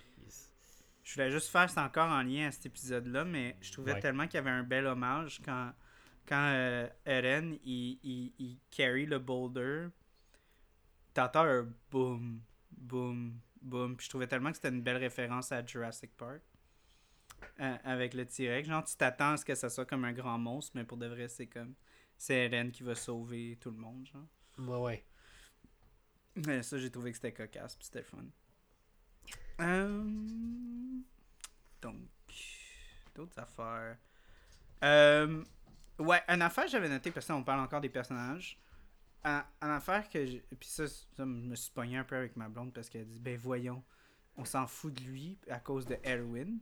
Je 1.03 1.15
voulais 1.15 1.31
juste 1.31 1.49
faire, 1.51 1.69
c'est 1.69 1.81
encore 1.81 2.11
en 2.11 2.23
lien 2.23 2.49
à 2.49 2.51
cet 2.51 2.67
épisode-là, 2.67 3.25
mais 3.25 3.57
je 3.61 3.71
trouvais 3.73 3.93
Ouais. 3.93 4.01
tellement 4.01 4.27
qu'il 4.27 4.37
y 4.37 4.39
avait 4.39 4.51
un 4.51 4.63
bel 4.63 4.87
hommage 4.87 5.41
quand, 5.45 5.73
quand 6.27 6.51
euh, 6.55 6.89
Eren, 7.05 7.59
il, 7.63 7.99
il, 8.03 8.33
il 8.39 8.59
carry 8.71 9.05
le 9.05 9.19
boulder. 9.19 9.89
T'entends 11.13 11.45
un 11.45 11.69
boom, 11.91 12.41
boom, 12.71 13.39
boom. 13.61 13.97
Puis 13.97 14.07
je 14.07 14.09
trouvais 14.11 14.27
tellement 14.27 14.49
que 14.51 14.57
c'était 14.57 14.71
une 14.71 14.83
belle 14.83 14.97
référence 14.97 15.53
à 15.53 15.65
Jurassic 15.65 16.17
Park. 16.17 16.41
Euh, 17.61 17.77
avec 17.85 18.15
le 18.15 18.27
T-Rex. 18.27 18.69
Genre, 18.69 18.85
tu 18.85 18.97
t'attends 18.97 19.33
à 19.33 19.37
ce 19.37 19.45
que 19.45 19.55
ça 19.55 19.69
soit 19.69 19.87
comme 19.87 20.05
un 20.05 20.13
grand 20.13 20.39
monstre, 20.39 20.73
mais 20.75 20.85
pour 20.85 20.97
de 20.97 21.07
vrai, 21.07 21.29
c'est 21.29 21.47
comme. 21.47 21.75
C'est 22.17 22.47
Eren 22.47 22.71
qui 22.71 22.83
va 22.83 22.95
sauver 22.95 23.59
tout 23.61 23.71
le 23.71 23.77
monde, 23.77 24.07
genre. 24.07 24.27
Ouais, 24.59 24.79
ouais. 24.79 25.05
Mais 26.47 26.63
ça, 26.63 26.79
j'ai 26.79 26.91
trouvé 26.91 27.11
que 27.11 27.17
c'était 27.17 27.33
cocasse, 27.33 27.77
puis 27.77 27.87
c'était 27.87 28.03
fun. 28.03 28.25
Euh, 29.61 30.05
Donc, 31.81 31.97
d'autres 33.15 33.39
affaires. 33.39 33.97
Euh, 34.83 35.45
Ouais, 35.99 36.23
une 36.29 36.43
affaire 36.43 36.65
que 36.65 36.71
j'avais 36.71 36.89
noté, 36.89 37.11
parce 37.11 37.27
qu'on 37.27 37.45
parle 37.45 37.61
encore 37.61 37.81
des 37.81 37.89
personnages. 37.89 38.59
en, 39.25 39.43
affaire 39.61 40.09
que. 40.09 40.39
Puis 40.57 40.69
ça, 40.69 40.89
ça, 40.89 41.05
je 41.19 41.23
me 41.23 41.55
suis 41.55 41.71
pogné 41.73 41.97
un 41.97 42.05
peu 42.05 42.17
avec 42.17 42.37
ma 42.37 42.49
blonde 42.49 42.73
parce 42.73 42.89
qu'elle 42.89 43.07
dit 43.07 43.21
Ben 43.21 43.37
voyons, 43.37 43.83
on 44.37 44.45
s'en 44.45 44.67
fout 44.67 44.93
de 44.93 45.03
lui 45.05 45.39
à 45.49 45.61
cause 45.61 45.87
de 45.87 45.97
Erwin. 46.05 46.59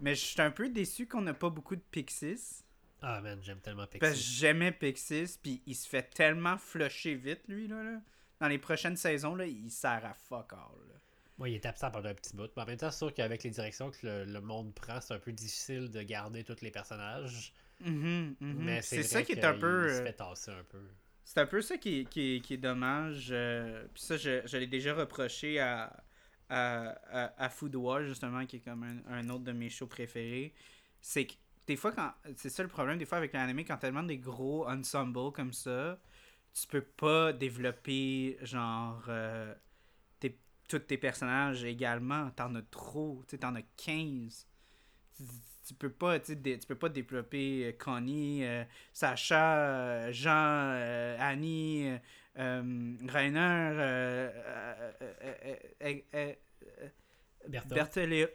Mais 0.00 0.14
je 0.14 0.24
suis 0.24 0.40
un 0.40 0.50
peu 0.50 0.68
déçu 0.68 1.06
qu'on 1.06 1.22
n'a 1.22 1.34
pas 1.34 1.50
beaucoup 1.50 1.76
de 1.76 1.82
Pixis. 1.90 2.64
Ah 3.02 3.20
man, 3.20 3.38
j'aime 3.42 3.60
tellement 3.60 3.86
Pixis. 3.86 3.98
Parce 4.00 4.14
que 4.14 4.18
j'aimais 4.18 4.72
Pixis, 4.72 5.38
puis 5.42 5.62
il 5.66 5.74
se 5.74 5.88
fait 5.88 6.02
tellement 6.10 6.58
flusher 6.58 7.14
vite, 7.14 7.42
lui, 7.48 7.68
là. 7.68 7.82
là. 7.82 8.00
Dans 8.40 8.48
les 8.48 8.58
prochaines 8.58 8.96
saisons, 8.96 9.34
là, 9.34 9.46
il 9.46 9.70
sert 9.70 10.04
à 10.04 10.12
fuck 10.12 10.52
all. 10.52 10.88
Là. 10.88 10.94
Moi, 11.38 11.50
il 11.50 11.54
est 11.54 11.66
absent 11.66 11.90
pendant 11.90 12.08
un 12.08 12.14
petit 12.14 12.34
bout. 12.34 12.50
Mais 12.56 12.62
en 12.62 12.66
même 12.66 12.76
temps, 12.76 12.90
c'est 12.90 12.98
sûr 12.98 13.14
qu'avec 13.14 13.42
les 13.42 13.50
directions 13.50 13.90
que 13.90 14.24
le, 14.26 14.40
monde 14.40 14.74
prend, 14.74 15.00
c'est 15.00 15.14
un 15.14 15.18
peu 15.18 15.32
difficile 15.32 15.90
de 15.90 16.02
garder 16.02 16.44
tous 16.44 16.60
les 16.62 16.70
personnages. 16.70 17.52
Mm-hmm, 17.82 18.36
mm-hmm. 18.36 18.36
Mais 18.40 18.82
c'est 18.82 19.02
ça 19.02 19.22
qui 19.22 19.32
est 19.32 19.44
un 19.44 19.54
peu. 19.54 19.88
Il 19.88 19.94
se 19.94 20.00
euh, 20.00 20.04
fait 20.04 20.12
tasser 20.14 20.50
un 20.50 20.64
peu. 20.64 20.80
C'est 21.24 21.40
un 21.40 21.46
peu 21.46 21.60
ça 21.60 21.76
qui 21.76 22.00
est, 22.00 22.04
qui 22.04 22.42
est, 22.50 22.56
dommage. 22.56 23.28
Euh, 23.30 23.86
puis 23.92 24.02
ça, 24.02 24.16
je, 24.16 24.46
je 24.46 24.56
l'ai 24.56 24.66
déjà 24.66 24.94
reproché 24.94 25.58
à, 25.58 26.04
à, 26.48 27.32
à, 27.36 27.48
Food 27.48 27.74
War, 27.76 28.02
justement, 28.04 28.44
qui 28.46 28.56
est 28.56 28.60
comme 28.60 28.84
un, 29.08 29.28
autre 29.30 29.44
de 29.44 29.52
mes 29.52 29.70
shows 29.70 29.86
préférés. 29.86 30.52
C'est 31.00 31.26
que 31.26 31.34
des 31.66 31.76
fois, 31.76 31.92
quand 31.92 32.12
c'est 32.36 32.50
ça 32.50 32.62
le 32.62 32.68
problème, 32.68 32.98
des 32.98 33.06
fois 33.06 33.18
avec 33.18 33.32
l'anime, 33.32 33.64
quand 33.64 33.76
tellement 33.76 34.02
des 34.02 34.18
gros 34.18 34.68
ensembles 34.68 35.32
comme 35.32 35.52
ça, 35.52 35.98
tu 36.52 36.66
peux 36.68 36.82
pas 36.82 37.32
développer, 37.32 38.38
genre, 38.42 39.02
euh, 39.08 39.54
tous 40.68 40.80
tes 40.80 40.98
personnages 40.98 41.64
également. 41.64 42.30
T'en 42.30 42.54
as 42.56 42.62
trop, 42.62 43.22
tu 43.28 43.38
t'en 43.38 43.54
as 43.54 43.62
15 43.76 44.46
tu 45.66 45.74
peux 45.74 45.90
pas 45.90 46.20
tu 46.20 46.36
peux 46.68 46.74
pas 46.74 46.88
développer 46.88 47.66
euh, 47.66 47.72
Connie 47.72 48.44
euh, 48.44 48.62
Sacha 48.92 50.12
Jean 50.12 50.70
Annie 51.18 51.90
Rainer 52.36 54.30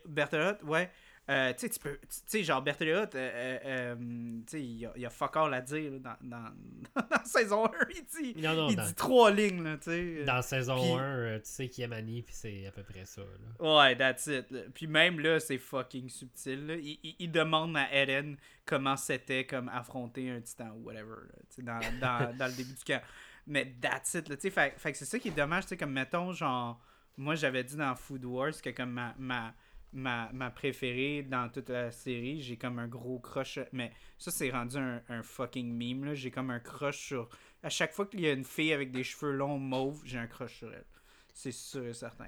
Berthelot 0.05 0.65
ouais 0.65 0.89
euh, 1.29 1.53
tu 1.53 1.59
sais, 1.59 1.69
tu 1.69 1.79
peux. 1.79 1.97
Tu 1.97 2.07
sais, 2.25 2.43
genre, 2.43 2.61
Berthelot, 2.61 3.15
euh, 3.15 3.59
euh, 3.63 3.95
tu 3.95 4.43
sais, 4.47 4.61
il 4.61 4.89
y, 4.97 5.05
a, 5.05 5.09
fuck 5.09 5.37
all 5.37 5.53
à 5.53 5.61
dire 5.61 5.91
dans, 5.99 6.17
dans, 6.19 6.49
dans, 7.09 7.23
saison 7.23 7.65
1. 7.67 7.69
Il 7.95 8.03
dit, 8.03 8.33
il 8.35 8.75
dit 8.75 8.95
trois 8.95 9.31
lignes, 9.31 9.63
là, 9.63 9.77
tu 9.77 9.91
sais. 9.91 10.23
Dans 10.25 10.41
saison 10.41 10.97
1, 10.97 11.39
tu 11.39 11.41
sais 11.43 11.69
qui 11.69 11.83
est 11.83 11.93
Annie, 11.93 12.23
puis 12.23 12.33
c'est 12.35 12.67
à 12.67 12.71
peu 12.71 12.83
près 12.83 13.05
ça, 13.05 13.21
là. 13.21 13.77
Ouais, 13.77 13.95
that's 13.95 14.27
it. 14.27 14.73
Puis 14.73 14.87
même 14.87 15.19
là, 15.19 15.39
c'est 15.39 15.59
fucking 15.59 16.09
subtil, 16.09 16.65
là. 16.65 16.75
Il, 16.75 17.15
il, 17.19 17.31
demande 17.31 17.77
à 17.77 17.93
Eren 17.93 18.35
comment 18.65 18.97
c'était, 18.97 19.45
comme 19.45 19.69
affronter 19.69 20.29
un 20.31 20.41
titan 20.41 20.71
ou 20.75 20.85
whatever, 20.85 21.27
tu 21.49 21.57
sais, 21.57 21.61
dans, 21.61 21.79
dans, 22.01 22.35
dans 22.35 22.47
le 22.47 22.53
début 22.53 22.73
du 22.73 22.83
camp. 22.83 23.01
Mais 23.47 23.75
that's 23.81 24.13
it, 24.13 24.29
là, 24.29 24.35
tu 24.35 24.49
sais. 24.49 24.51
Fait, 24.51 24.91
que 24.91 24.97
c'est 24.97 25.05
ça 25.05 25.19
qui 25.19 25.29
est 25.29 25.31
dommage, 25.31 25.63
tu 25.63 25.69
sais, 25.69 25.77
comme 25.77 25.93
mettons, 25.93 26.31
genre, 26.31 26.79
moi 27.17 27.35
j'avais 27.35 27.63
dit 27.63 27.75
dans 27.75 27.95
Food 27.95 28.25
Wars 28.25 28.53
que 28.61 28.69
comme 28.69 28.91
ma. 28.91 29.15
ma 29.17 29.53
ma, 29.93 30.29
ma 30.31 30.49
préférée 30.49 31.23
dans 31.23 31.49
toute 31.49 31.69
la 31.69 31.91
série. 31.91 32.41
J'ai 32.41 32.57
comme 32.57 32.79
un 32.79 32.87
gros 32.87 33.19
crush. 33.19 33.59
Mais 33.71 33.91
ça, 34.17 34.31
c'est 34.31 34.49
rendu 34.49 34.77
un, 34.77 35.01
un 35.09 35.23
fucking 35.23 35.69
meme. 35.71 36.13
J'ai 36.13 36.31
comme 36.31 36.49
un 36.49 36.59
crush 36.59 36.97
sur. 37.07 37.29
À 37.63 37.69
chaque 37.69 37.93
fois 37.93 38.05
qu'il 38.05 38.21
y 38.21 38.27
a 38.27 38.31
une 38.31 38.43
fille 38.43 38.73
avec 38.73 38.91
des 38.91 39.03
cheveux 39.03 39.33
longs 39.33 39.59
mauves, 39.59 40.01
j'ai 40.05 40.17
un 40.17 40.27
crush 40.27 40.57
sur 40.59 40.73
elle. 40.73 40.85
C'est 41.33 41.51
sûr 41.51 41.85
et 41.85 41.93
certain. 41.93 42.27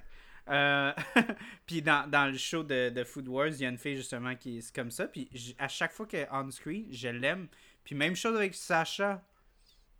Euh, 0.49 0.91
puis 1.65 1.81
dans, 1.81 2.09
dans, 2.09 2.29
le 2.29 2.37
show 2.37 2.63
de, 2.63 2.89
de, 2.89 3.03
Food 3.03 3.27
Wars, 3.27 3.47
il 3.47 3.61
y 3.61 3.65
a 3.65 3.69
une 3.69 3.77
fille 3.77 3.95
justement 3.95 4.35
qui 4.35 4.57
est 4.57 4.75
comme 4.75 4.91
ça. 4.91 5.07
Puis 5.07 5.29
à 5.57 5.67
chaque 5.67 5.93
fois 5.93 6.05
qu'elle 6.05 6.21
est 6.21 6.29
on 6.31 6.51
screen, 6.51 6.85
je 6.91 7.07
l'aime. 7.07 7.47
Puis 7.83 7.95
même 7.95 8.15
chose 8.15 8.35
avec 8.35 8.53
Sacha. 8.53 9.23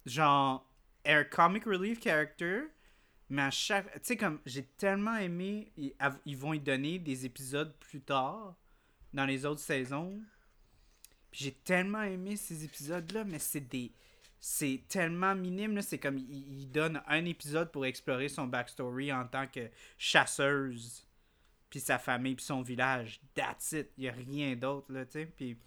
Genre, 0.05 0.69
un 1.05 1.23
comic 1.23 1.65
relief 1.65 2.01
character 2.01 2.63
mais 3.33 3.41
à 3.41 3.49
chaque. 3.49 3.91
Tu 3.93 3.99
sais, 4.03 4.17
comme 4.17 4.39
j'ai 4.45 4.63
tellement 4.63 5.17
aimé. 5.17 5.71
Ils, 5.77 6.37
vont 6.37 6.53
y 6.53 6.59
donner 6.59 6.99
des 6.99 7.25
épisodes 7.25 7.73
plus 7.79 8.01
tard 8.01 8.55
dans 9.11 9.25
les 9.25 9.45
autres 9.45 9.61
saisons. 9.61 10.21
Puis 11.31 11.45
j'ai 11.45 11.51
tellement 11.51 12.03
aimé 12.03 12.35
ces 12.35 12.63
épisodes-là, 12.63 13.23
mais 13.23 13.39
c'est 13.39 13.61
des. 13.61 13.91
C'est 14.39 14.83
tellement 14.89 15.33
minime, 15.33 15.81
c'est 15.81 15.99
comme 15.99 16.17
il, 16.17 16.59
il, 16.59 16.69
donne 16.69 17.01
un 17.07 17.23
épisode 17.23 17.71
pour 17.71 17.85
explorer 17.85 18.27
son 18.27 18.45
backstory 18.45 19.11
en 19.13 19.25
tant 19.25 19.47
que 19.47 19.69
chasseuse, 19.97 21.07
puis 21.69 21.79
sa 21.79 21.97
famille, 21.97 22.35
puis 22.35 22.43
son 22.43 22.61
village. 22.61 23.21
That's 23.33 23.71
it. 23.71 23.91
Il 23.97 24.01
n'y 24.01 24.09
a 24.09 24.11
rien 24.11 24.55
d'autre, 24.57 24.91
là, 24.91 25.05
tu 25.05 25.13
sais. 25.13 25.25
Puis 25.25 25.57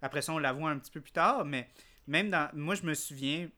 après 0.00 0.22
ça, 0.22 0.32
on 0.32 0.38
la 0.38 0.52
voit 0.52 0.70
un 0.70 0.78
petit 0.78 0.90
peu 0.90 1.02
plus 1.02 1.12
tard, 1.12 1.44
mais 1.44 1.68
même 2.06 2.30
dans. 2.30 2.50
Moi, 2.54 2.74
je 2.74 2.84
me 2.84 2.94
souviens, 2.94 3.50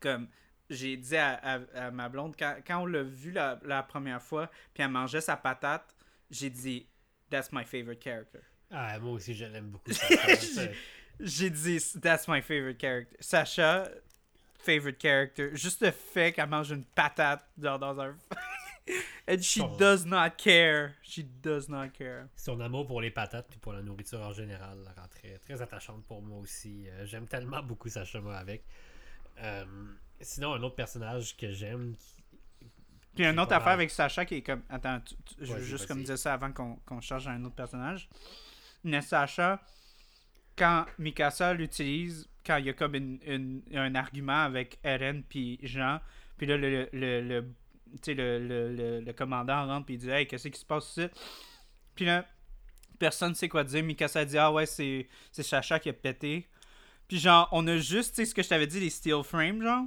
comme 0.00 0.28
j'ai 0.70 0.96
dit 0.96 1.16
à, 1.16 1.90
ma 1.92 2.08
blonde, 2.08 2.34
quand, 2.38 2.82
on 2.82 2.86
l'a 2.86 3.02
vu 3.02 3.32
la, 3.32 3.82
première 3.82 4.22
fois, 4.22 4.50
puis 4.72 4.82
elle 4.82 4.90
mangeait 4.90 5.20
sa 5.20 5.36
patate, 5.36 5.94
j'ai 6.30 6.50
dit, 6.50 6.86
That's 7.28 7.52
my 7.52 7.64
favorite 7.64 8.02
character. 8.02 8.40
Ah, 8.72 8.98
moi 8.98 9.12
aussi, 9.12 9.34
je 9.34 9.44
l'aime 9.44 9.70
beaucoup. 9.70 9.92
j'ai 11.20 11.50
dit, 11.50 11.78
That's 12.00 12.26
my 12.26 12.40
favorite 12.40 12.80
character. 12.80 13.16
Sacha, 13.20 13.88
favorite 14.58 15.00
character. 15.00 15.56
Juste 15.56 15.82
le 15.82 15.90
fait 15.90 16.32
qu'elle 16.32 16.48
mange 16.48 16.70
une 16.70 16.84
patate 16.84 17.44
genre 17.60 17.78
dans 17.78 18.00
un. 18.00 18.16
And 19.28 19.44
she 19.44 19.60
does 19.78 20.04
not 20.04 20.38
care. 20.38 20.96
She 21.02 21.22
does 21.22 21.68
not 21.68 21.92
care. 21.92 22.28
Son 22.34 22.60
amour 22.60 22.86
pour 22.86 23.00
les 23.00 23.10
patates 23.10 23.54
et 23.54 23.58
pour 23.58 23.72
la 23.72 23.82
nourriture 23.82 24.20
en 24.20 24.32
général 24.32 24.78
la 24.84 25.00
rend 25.00 25.08
très, 25.08 25.38
très 25.38 25.62
attachante 25.62 26.04
pour 26.06 26.22
moi 26.22 26.38
aussi. 26.38 26.88
Euh, 26.88 27.06
j'aime 27.06 27.28
tellement 27.28 27.62
beaucoup 27.62 27.88
Sacha, 27.88 28.20
moi, 28.20 28.36
avec. 28.36 28.64
Euh, 29.38 29.64
Sinon, 30.22 30.52
un 30.52 30.62
autre 30.62 30.76
personnage 30.76 31.36
que 31.36 31.50
j'aime. 31.50 31.94
Puis 33.14 33.24
une 33.24 33.40
autre 33.40 33.54
affaire 33.54 33.72
avec 33.72 33.90
Sacha 33.90 34.24
qui 34.24 34.36
est 34.36 34.42
comme. 34.42 34.62
Attends, 34.68 35.00
je 35.40 35.52
veux 35.54 35.62
juste 35.62 35.86
comme 35.86 36.02
dire 36.02 36.18
ça 36.18 36.34
avant 36.34 36.52
qu'on 36.52 37.00
change 37.00 37.26
à 37.26 37.30
un 37.30 37.44
autre 37.44 37.54
personnage. 37.54 38.08
Mais 38.84 39.00
Sacha, 39.00 39.62
quand 40.56 40.84
Mikasa 40.98 41.54
l'utilise, 41.54 42.28
quand 42.44 42.58
il 42.58 42.66
y 42.66 42.68
a 42.68 42.74
comme 42.74 42.94
une, 42.94 43.62
un 43.74 43.94
argument 43.94 44.44
avec 44.44 44.78
Eren 44.84 45.22
puis 45.22 45.58
Jean, 45.62 46.00
puis 46.36 46.46
là, 46.46 46.56
le, 46.56 46.88
le, 46.92 47.20
le, 47.22 47.44
le, 48.08 49.00
le, 49.00 49.12
commandant 49.12 49.66
rentre 49.66 49.86
puis 49.86 49.94
il 49.94 49.98
dit 49.98 50.10
Hey, 50.10 50.26
qu'est-ce 50.26 50.48
qui 50.48 50.60
se 50.60 50.66
passe 50.66 50.96
ici? 50.96 51.08
Puis 51.94 52.04
là, 52.04 52.26
personne 52.98 53.30
ne 53.30 53.34
sait 53.34 53.48
quoi 53.48 53.64
dire. 53.64 53.82
Mikasa 53.82 54.24
dit 54.26 54.36
Ah 54.36 54.52
ouais, 54.52 54.66
c'est 54.66 55.08
Sacha 55.32 55.78
qui 55.78 55.88
a 55.88 55.94
pété. 55.94 56.46
Puis 57.10 57.18
genre, 57.18 57.48
on 57.50 57.66
a 57.66 57.76
juste, 57.76 58.14
tu 58.14 58.22
sais, 58.22 58.24
ce 58.24 58.32
que 58.32 58.40
je 58.40 58.48
t'avais 58.48 58.68
dit, 58.68 58.78
les 58.78 58.88
steel 58.88 59.24
frames, 59.24 59.60
genre. 59.60 59.86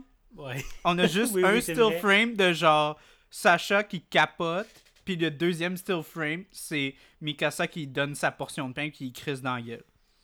On 0.83 0.99
a 0.99 1.07
juste 1.07 1.37
un 1.41 1.61
still 1.61 1.97
frame 2.01 2.35
de 2.35 2.51
genre 2.51 2.99
Sacha 3.29 3.81
qui 3.85 4.01
capote, 4.01 4.67
puis 5.05 5.15
le 5.15 5.31
deuxième 5.31 5.77
still 5.77 6.03
frame, 6.03 6.43
c'est 6.51 6.95
Mikasa 7.21 7.67
qui 7.67 7.87
donne 7.87 8.13
sa 8.13 8.29
portion 8.29 8.67
de 8.67 8.73
pain 8.73 8.89
qui 8.89 9.13
crisse 9.13 9.41
dans 9.41 9.55
la 9.55 9.61
gueule. 9.61 9.83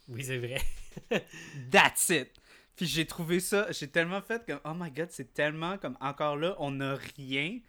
Oui, 0.10 0.26
c'est 0.26 0.40
vrai. 0.40 0.62
That's 1.72 2.10
it. 2.10 2.34
Puis 2.76 2.86
j'ai 2.86 3.06
trouvé 3.06 3.40
ça, 3.40 3.72
j'ai 3.72 3.88
tellement 3.88 4.20
fait 4.22 4.46
comme 4.46 4.60
oh 4.66 4.74
my 4.76 4.92
god, 4.92 5.08
c'est 5.10 5.34
tellement 5.34 5.78
comme 5.78 5.96
encore 6.02 6.36
là, 6.36 6.54
on 6.60 6.72
n'a 6.72 6.98
rien, 7.16 7.62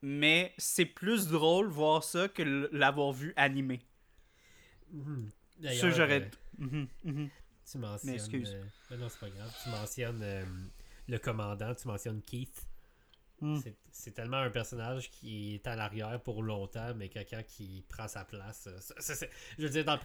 mais 0.00 0.54
c'est 0.58 0.86
plus 0.86 1.26
drôle 1.26 1.66
voir 1.66 2.04
ça 2.04 2.28
que 2.28 2.68
l'avoir 2.70 3.10
vu 3.10 3.32
animé. 3.34 3.80
Mm 4.92 5.26
j'aurais. 5.60 6.22
Euh, 6.22 6.64
mhm, 6.64 6.88
mhm. 7.04 7.30
Tu 7.70 7.78
mentionnes. 7.78 8.14
excuse. 8.14 8.56
Euh, 8.92 8.96
non, 8.96 9.08
c'est 9.08 9.20
pas 9.20 9.30
grave. 9.30 9.54
Tu 9.62 9.70
mentionnes 9.70 10.20
euh, 10.22 10.44
le 11.08 11.18
commandant, 11.18 11.74
tu 11.74 11.86
mentionnes 11.86 12.20
Keith. 12.22 12.66
Hmm. 13.40 13.58
C'est 13.90 14.12
tellement 14.12 14.36
un 14.36 14.50
personnage 14.50 15.10
qui 15.10 15.54
est 15.54 15.66
à 15.66 15.74
l'arrière 15.74 16.20
pour 16.20 16.42
longtemps, 16.42 16.92
mais 16.94 17.08
quelqu'un 17.08 17.42
qui 17.42 17.84
prend 17.88 18.06
sa 18.06 18.24
place. 18.24 18.68
Euh, 18.68 19.26
je 19.58 19.62
veux 19.62 19.70
dire, 19.70 19.84
dans, 19.84 19.96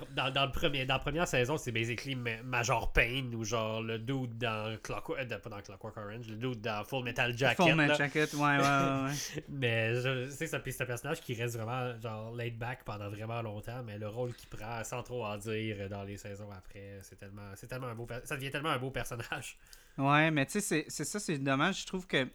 le 0.46 0.52
premier, 0.52 0.86
dans 0.86 0.96
la 0.96 1.00
première 1.00 1.28
saison, 1.28 1.58
c'est 1.58 1.74
basically 1.74 2.16
Major 2.16 2.94
Payne 2.94 3.36
ou 3.36 3.44
genre 3.44 3.82
le 3.82 4.00
dude 4.00 4.38
dans 4.38 4.78
Clockwork, 4.82 5.20
euh, 5.20 5.38
pas 5.38 5.50
dans 5.50 5.62
Clockwork 5.62 5.98
Orange, 5.98 6.28
le 6.30 6.38
dude 6.38 6.62
dans 6.62 6.84
Full 6.86 7.04
Metal 7.04 7.38
Jacket. 7.38 7.58
Full 7.58 7.76
Metal 7.76 7.98
Jacket, 7.98 8.34
ouais, 8.34 8.40
ouais, 8.40 8.58
ouais. 8.58 9.44
mais 9.50 10.30
c'est 10.32 10.48
ça, 10.48 10.62
c'est 10.66 10.82
un 10.82 10.86
personnage 10.86 11.22
qui 11.22 11.34
reste 11.34 11.58
vraiment 11.58 12.00
genre 12.00 12.34
laid 12.34 12.58
back 12.58 12.84
pendant 12.86 13.10
vraiment 13.10 13.42
longtemps, 13.42 13.84
mais 13.84 13.98
le 13.98 14.08
rôle 14.08 14.34
qu'il 14.34 14.48
prend 14.50 14.84
sans 14.84 15.04
trop 15.04 15.26
en 15.26 15.38
dire 15.38 15.90
dans 15.90 16.04
les 16.04 16.18
saisons 16.18 16.50
après, 16.52 17.00
c'est 17.02 17.18
tellement, 17.18 17.52
c'est 17.56 17.68
tellement 17.68 17.88
un 17.88 17.96
beau, 17.96 18.08
ça 18.24 18.38
devient 18.38 18.52
tellement 18.52 18.70
un 18.70 18.80
beau 18.80 18.92
personnage. 18.92 19.58
Ouais, 19.98 20.32
mais 20.32 20.46
tu 20.46 20.60
sais, 20.60 20.86
c'est 20.88 21.06
ça, 21.06 21.20
c'est 21.20 21.38
dommage. 21.38 21.82
Je 21.82 21.86
trouve 21.86 22.06
que 22.06 22.28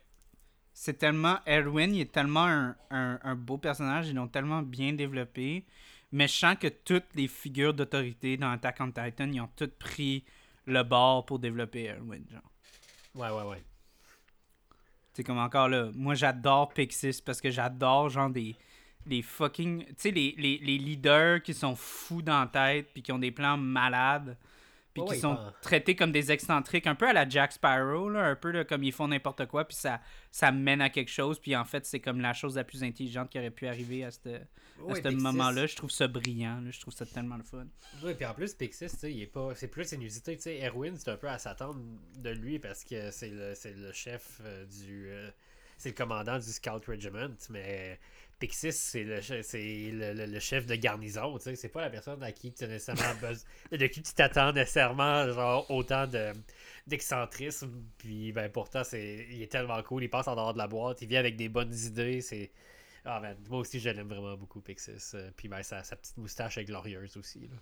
c'est 0.82 0.94
tellement. 0.94 1.38
Erwin, 1.46 1.94
il 1.94 2.00
est 2.00 2.10
tellement 2.10 2.46
un, 2.46 2.74
un, 2.90 3.34
beau 3.34 3.58
personnage. 3.58 4.08
Ils 4.08 4.14
l'ont 4.14 4.28
tellement 4.28 4.62
bien 4.62 4.94
développé. 4.94 5.66
Mais 6.10 6.26
je 6.26 6.32
sens 6.32 6.56
que 6.58 6.68
toutes 6.68 7.14
les 7.14 7.28
figures 7.28 7.74
d'autorité 7.74 8.38
dans 8.38 8.50
Attack 8.50 8.78
on 8.80 8.90
Titan, 8.90 9.28
ils 9.30 9.42
ont 9.42 9.50
toutes 9.54 9.74
pris 9.78 10.24
le 10.64 10.82
bord 10.82 11.26
pour 11.26 11.38
développer 11.38 11.90
Erwin, 11.90 12.24
genre. 12.30 12.50
Ouais, 13.14 13.28
ouais, 13.28 13.50
ouais. 13.50 13.62
C'est 15.12 15.22
comme 15.22 15.36
encore 15.36 15.68
là. 15.68 15.90
Moi, 15.94 16.14
j'adore 16.14 16.72
Pixis 16.72 17.20
parce 17.22 17.42
que 17.42 17.50
j'adore, 17.50 18.08
genre, 18.08 18.30
des. 18.30 18.56
Les 19.04 19.20
fucking. 19.20 19.84
Tu 19.84 19.94
sais, 19.98 20.10
les, 20.12 20.34
les, 20.38 20.56
les 20.62 20.78
leaders 20.78 21.42
qui 21.42 21.52
sont 21.52 21.76
fous 21.76 22.22
dans 22.22 22.40
la 22.40 22.46
tête 22.46 22.88
puis 22.94 23.02
qui 23.02 23.12
ont 23.12 23.18
des 23.18 23.32
plans 23.32 23.58
malades 23.58 24.34
puis 24.92 25.04
qui 25.04 25.18
sont 25.18 25.36
pas- 25.36 25.54
traités 25.62 25.94
comme 25.94 26.12
des 26.12 26.32
excentriques, 26.32 26.86
un 26.86 26.94
peu 26.94 27.08
à 27.08 27.12
la 27.12 27.28
Jack 27.28 27.52
Sparrow, 27.52 28.08
là, 28.08 28.24
un 28.24 28.36
peu 28.36 28.50
là, 28.50 28.64
comme 28.64 28.82
ils 28.82 28.92
font 28.92 29.08
n'importe 29.08 29.46
quoi, 29.46 29.66
puis 29.66 29.76
ça, 29.76 30.00
ça 30.30 30.52
mène 30.52 30.80
à 30.80 30.90
quelque 30.90 31.10
chose, 31.10 31.38
puis 31.38 31.54
en 31.56 31.64
fait, 31.64 31.86
c'est 31.86 32.00
comme 32.00 32.20
la 32.20 32.32
chose 32.32 32.56
la 32.56 32.64
plus 32.64 32.82
intelligente 32.82 33.30
qui 33.30 33.38
aurait 33.38 33.50
pu 33.50 33.66
arriver 33.66 34.04
à, 34.04 34.10
ce 34.10 35.10
moment-là. 35.10 35.66
Je 35.66 35.76
trouve 35.76 35.90
ça 35.90 36.08
brillant, 36.08 36.60
là, 36.60 36.70
je 36.70 36.80
trouve 36.80 36.94
ça 36.94 37.06
tellement 37.06 37.36
le 37.36 37.44
fun. 37.44 37.66
Oui, 38.02 38.14
puis 38.14 38.26
en 38.26 38.34
plus, 38.34 38.54
Pixis, 38.54 38.86
tu 38.90 38.96
sais, 38.96 39.12
il 39.12 39.22
est 39.22 39.26
pas. 39.26 39.54
C'est 39.54 39.68
plus 39.68 39.92
inusité. 39.92 40.36
Tu 40.36 40.42
sais, 40.42 40.60
Erwin, 40.66 40.96
c'est 40.96 41.10
un 41.10 41.16
peu 41.16 41.28
à 41.28 41.38
s'attendre 41.38 41.80
de 42.16 42.30
lui 42.30 42.58
parce 42.58 42.84
que 42.84 43.10
c'est 43.10 43.30
le, 43.30 43.54
le 43.64 43.92
chef 43.92 44.40
euh, 44.44 44.66
du. 44.66 45.08
euh, 45.08 45.30
c'est 45.76 45.90
le 45.90 45.94
commandant 45.94 46.38
du 46.38 46.44
Scout 46.44 46.84
Regiment, 46.86 47.30
mais 47.48 47.98
Pixis, 48.40 48.72
c'est 48.72 49.04
le, 49.04 50.26
le, 50.26 50.40
chef 50.40 50.64
de 50.64 50.74
garnison, 50.74 51.36
tu 51.36 51.44
sais. 51.44 51.56
C'est 51.56 51.68
pas 51.68 51.82
la 51.82 51.90
personne 51.90 52.22
à 52.22 52.32
qui 52.32 52.50
tu 52.52 52.66
nécessairement 52.66 53.14
besoin. 53.20 53.44
de 53.70 53.86
qui 53.86 54.02
tu 54.02 54.14
t'attends 54.14 54.52
nécessairement, 54.52 55.30
genre, 55.30 55.70
autant 55.70 56.06
de 56.06 56.32
d'excentrisme. 56.86 57.70
Puis, 57.98 58.32
ben, 58.32 58.50
pourtant, 58.50 58.82
c'est, 58.82 59.26
il 59.30 59.42
est 59.42 59.52
tellement 59.52 59.80
cool. 59.82 60.04
Il 60.04 60.08
passe 60.08 60.26
en 60.26 60.34
dehors 60.34 60.54
de 60.54 60.58
la 60.58 60.66
boîte. 60.66 61.02
Il 61.02 61.08
vient 61.08 61.20
avec 61.20 61.36
des 61.36 61.50
bonnes 61.50 61.74
idées. 61.74 62.22
C'est. 62.22 62.50
Ah, 63.04 63.20
man, 63.20 63.36
moi 63.48 63.60
aussi, 63.60 63.78
je 63.78 63.90
l'aime 63.90 64.08
vraiment 64.08 64.36
beaucoup, 64.36 64.60
Pixis. 64.62 65.12
Euh, 65.14 65.30
Puis, 65.36 65.48
ben, 65.48 65.62
sa, 65.62 65.82
petite 65.82 66.16
moustache 66.16 66.56
est 66.58 66.64
glorieuse 66.64 67.16
aussi, 67.18 67.40
là. 67.40 67.56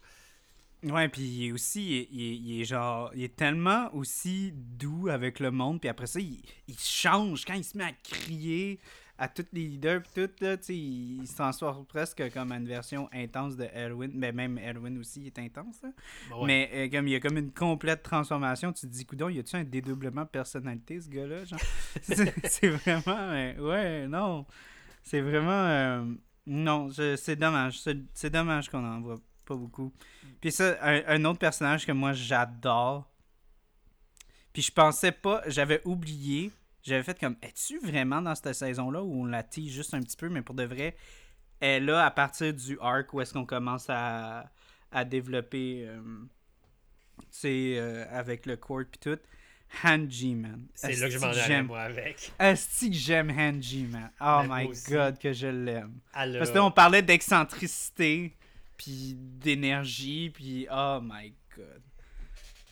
Ouais, 0.92 1.08
puis 1.08 1.22
il 1.22 1.48
est 1.48 1.52
aussi, 1.52 2.06
il 2.12 2.46
il 2.46 2.60
est- 2.60 2.64
genre, 2.64 3.10
il 3.12 3.24
est 3.24 3.34
tellement 3.34 3.92
aussi 3.92 4.52
doux 4.54 5.08
avec 5.08 5.40
le 5.40 5.50
monde, 5.50 5.80
puis 5.80 5.88
après 5.88 6.06
ça, 6.06 6.20
il 6.20 6.40
change 6.78 7.44
quand 7.44 7.54
il 7.54 7.64
se 7.64 7.76
met 7.76 7.82
à 7.82 7.92
crier 8.04 8.78
à 9.18 9.26
tous 9.26 9.46
les 9.52 9.66
leaders, 9.66 10.00
puis 10.02 10.12
tout, 10.14 10.30
là, 10.44 10.56
tu 10.56 10.64
sais, 10.64 10.76
il, 10.76 11.22
il 11.22 11.26
se 11.26 11.34
transforme 11.34 11.84
presque 11.84 12.22
comme 12.32 12.52
une 12.52 12.68
version 12.68 13.08
intense 13.12 13.56
de 13.56 13.64
Elwin, 13.74 14.12
mais 14.14 14.30
même 14.30 14.58
Elwin 14.58 14.96
aussi 14.98 15.26
est 15.26 15.38
intense, 15.40 15.82
là. 15.82 15.90
Ben 16.30 16.36
ouais. 16.36 16.46
Mais 16.46 16.70
euh, 16.72 16.88
comme 16.88 17.08
il 17.08 17.12
y 17.12 17.16
a 17.16 17.20
comme 17.20 17.36
une 17.36 17.52
complète 17.52 18.04
transformation, 18.04 18.72
tu 18.72 18.86
te 18.86 18.92
dis, 18.92 19.04
coudon, 19.04 19.28
y 19.28 19.40
a-tu 19.40 19.56
un 19.56 19.64
dédoublement 19.64 20.22
de 20.22 20.28
personnalité, 20.28 21.00
ce 21.00 21.08
gars-là, 21.08 21.44
genre? 21.44 21.58
c'est 22.02 22.68
vraiment, 22.68 23.18
euh, 23.18 23.58
ouais, 23.58 24.06
non, 24.06 24.46
c'est 25.02 25.20
vraiment, 25.20 25.50
euh, 25.50 26.04
non, 26.46 26.88
c'est 26.90 27.36
dommage, 27.36 27.80
c'est 27.80 27.98
c'est 28.14 28.30
dommage 28.30 28.68
qu'on 28.68 28.84
en 28.84 29.00
voit 29.00 29.18
pas 29.44 29.56
beaucoup. 29.56 29.92
Puis 30.40 30.52
ça, 30.52 30.76
un, 30.80 31.02
un 31.06 31.24
autre 31.24 31.40
personnage 31.40 31.84
que 31.84 31.92
moi 31.92 32.12
j'adore. 32.12 33.10
Puis 34.52 34.62
je 34.62 34.70
pensais 34.72 35.12
pas, 35.12 35.42
j'avais 35.46 35.80
oublié. 35.84 36.52
J'avais 36.88 37.02
fait 37.02 37.18
comme, 37.18 37.36
es-tu 37.42 37.78
vraiment 37.80 38.20
dans 38.22 38.34
cette 38.34 38.52
saison-là 38.54 39.02
où 39.02 39.22
on 39.22 39.26
la 39.26 39.42
tease 39.42 39.70
juste 39.72 39.94
un 39.94 40.00
petit 40.00 40.16
peu, 40.16 40.28
mais 40.28 40.42
pour 40.42 40.54
de 40.54 40.64
vrai, 40.64 40.96
elle 41.60 41.84
là 41.86 42.04
à 42.06 42.10
partir 42.10 42.52
du 42.54 42.78
arc 42.80 43.12
où 43.12 43.20
est-ce 43.20 43.32
qu'on 43.32 43.44
commence 43.46 43.86
à, 43.88 44.50
à 44.90 45.04
développer, 45.04 45.84
euh, 45.86 46.00
tu 47.18 47.24
sais, 47.30 47.74
euh, 47.78 48.04
avec 48.10 48.46
le 48.46 48.56
court 48.56 48.82
puis 48.90 48.98
tout. 49.00 49.18
Hanji, 49.84 50.34
man. 50.34 50.66
C'est 50.74 50.94
là 50.96 51.08
que 51.08 51.12
je 51.12 51.18
m'en 51.18 51.26
allais, 51.26 51.42
j'aime- 51.46 51.66
moi, 51.66 51.82
avec. 51.82 52.32
Que 52.38 52.54
j'aime 52.90 53.30
Hanji, 53.30 53.84
man. 53.84 54.10
Oh 54.20 54.40
Ben, 54.48 54.68
my 54.68 54.70
god, 54.88 55.18
que 55.18 55.32
je 55.34 55.46
l'aime. 55.48 56.00
Parce 56.10 56.26
a- 56.34 56.46
que 56.52 56.54
là, 56.54 56.64
on 56.64 56.70
parlait 56.70 57.02
d'excentricité, 57.02 58.34
puis 58.78 59.14
d'énergie, 59.18 60.30
puis 60.30 60.66
oh 60.72 61.00
my 61.02 61.34
god. 61.54 61.82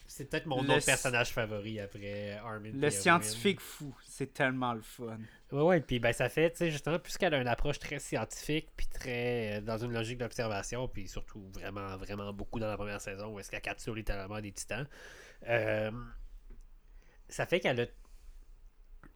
C'est 0.06 0.30
peut-être 0.30 0.46
mon 0.46 0.62
Le 0.62 0.70
autre 0.70 0.86
personnage 0.86 1.32
favori 1.34 1.78
après 1.78 2.38
Armin. 2.42 2.70
Le 2.72 2.88
scientifique 2.88 3.60
fou, 3.60 3.94
c'est 4.16 4.32
tellement 4.32 4.74
le 4.74 4.82
fun. 4.82 5.18
Ouais, 5.52 5.62
ouais, 5.62 5.80
puis 5.80 6.00
ben 6.00 6.12
ça 6.12 6.28
fait, 6.28 6.50
tu 6.50 6.56
sais, 6.58 6.70
justement, 6.70 6.98
puisqu'elle 6.98 7.32
a 7.34 7.40
une 7.40 7.46
approche 7.46 7.78
très 7.78 8.00
scientifique, 8.00 8.68
puis 8.76 8.86
très 8.88 9.58
euh, 9.58 9.60
dans 9.60 9.78
une 9.78 9.92
logique 9.92 10.18
d'observation, 10.18 10.88
puis 10.88 11.06
surtout 11.08 11.48
vraiment, 11.52 11.96
vraiment 11.96 12.32
beaucoup 12.32 12.58
dans 12.58 12.66
la 12.68 12.76
première 12.76 13.00
saison 13.00 13.28
où 13.32 13.38
est-ce 13.38 13.50
qu'elle 13.50 13.60
capture 13.60 13.94
littéralement 13.94 14.40
des 14.40 14.52
titans. 14.52 14.88
euh, 15.48 15.90
ça 17.28 17.46
fait 17.46 17.60
qu'elle 17.60 17.80
a. 17.80 17.86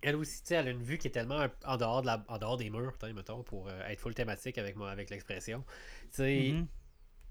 Elle 0.03 0.17
aussi, 0.17 0.41
tu 0.43 0.49
sais, 0.49 0.55
elle 0.55 0.69
a 0.69 0.71
une 0.71 0.83
vue 0.83 0.97
qui 0.99 1.09
est 1.09 1.11
tellement 1.11 1.47
en 1.67 1.77
dehors, 1.77 2.01
de 2.01 2.07
la, 2.07 2.25
en 2.29 2.39
dehors 2.39 2.57
des 2.57 2.71
murs, 2.71 2.97
mettons, 3.15 3.43
pour 3.43 3.69
euh, 3.69 3.83
être 3.87 4.01
full 4.01 4.15
thématique 4.15 4.57
avec 4.57 4.77
moi, 4.77 4.91
avec 4.91 5.11
l'expression. 5.11 5.63
Tu 6.05 6.09
sais, 6.13 6.61
Mhm. 6.61 6.67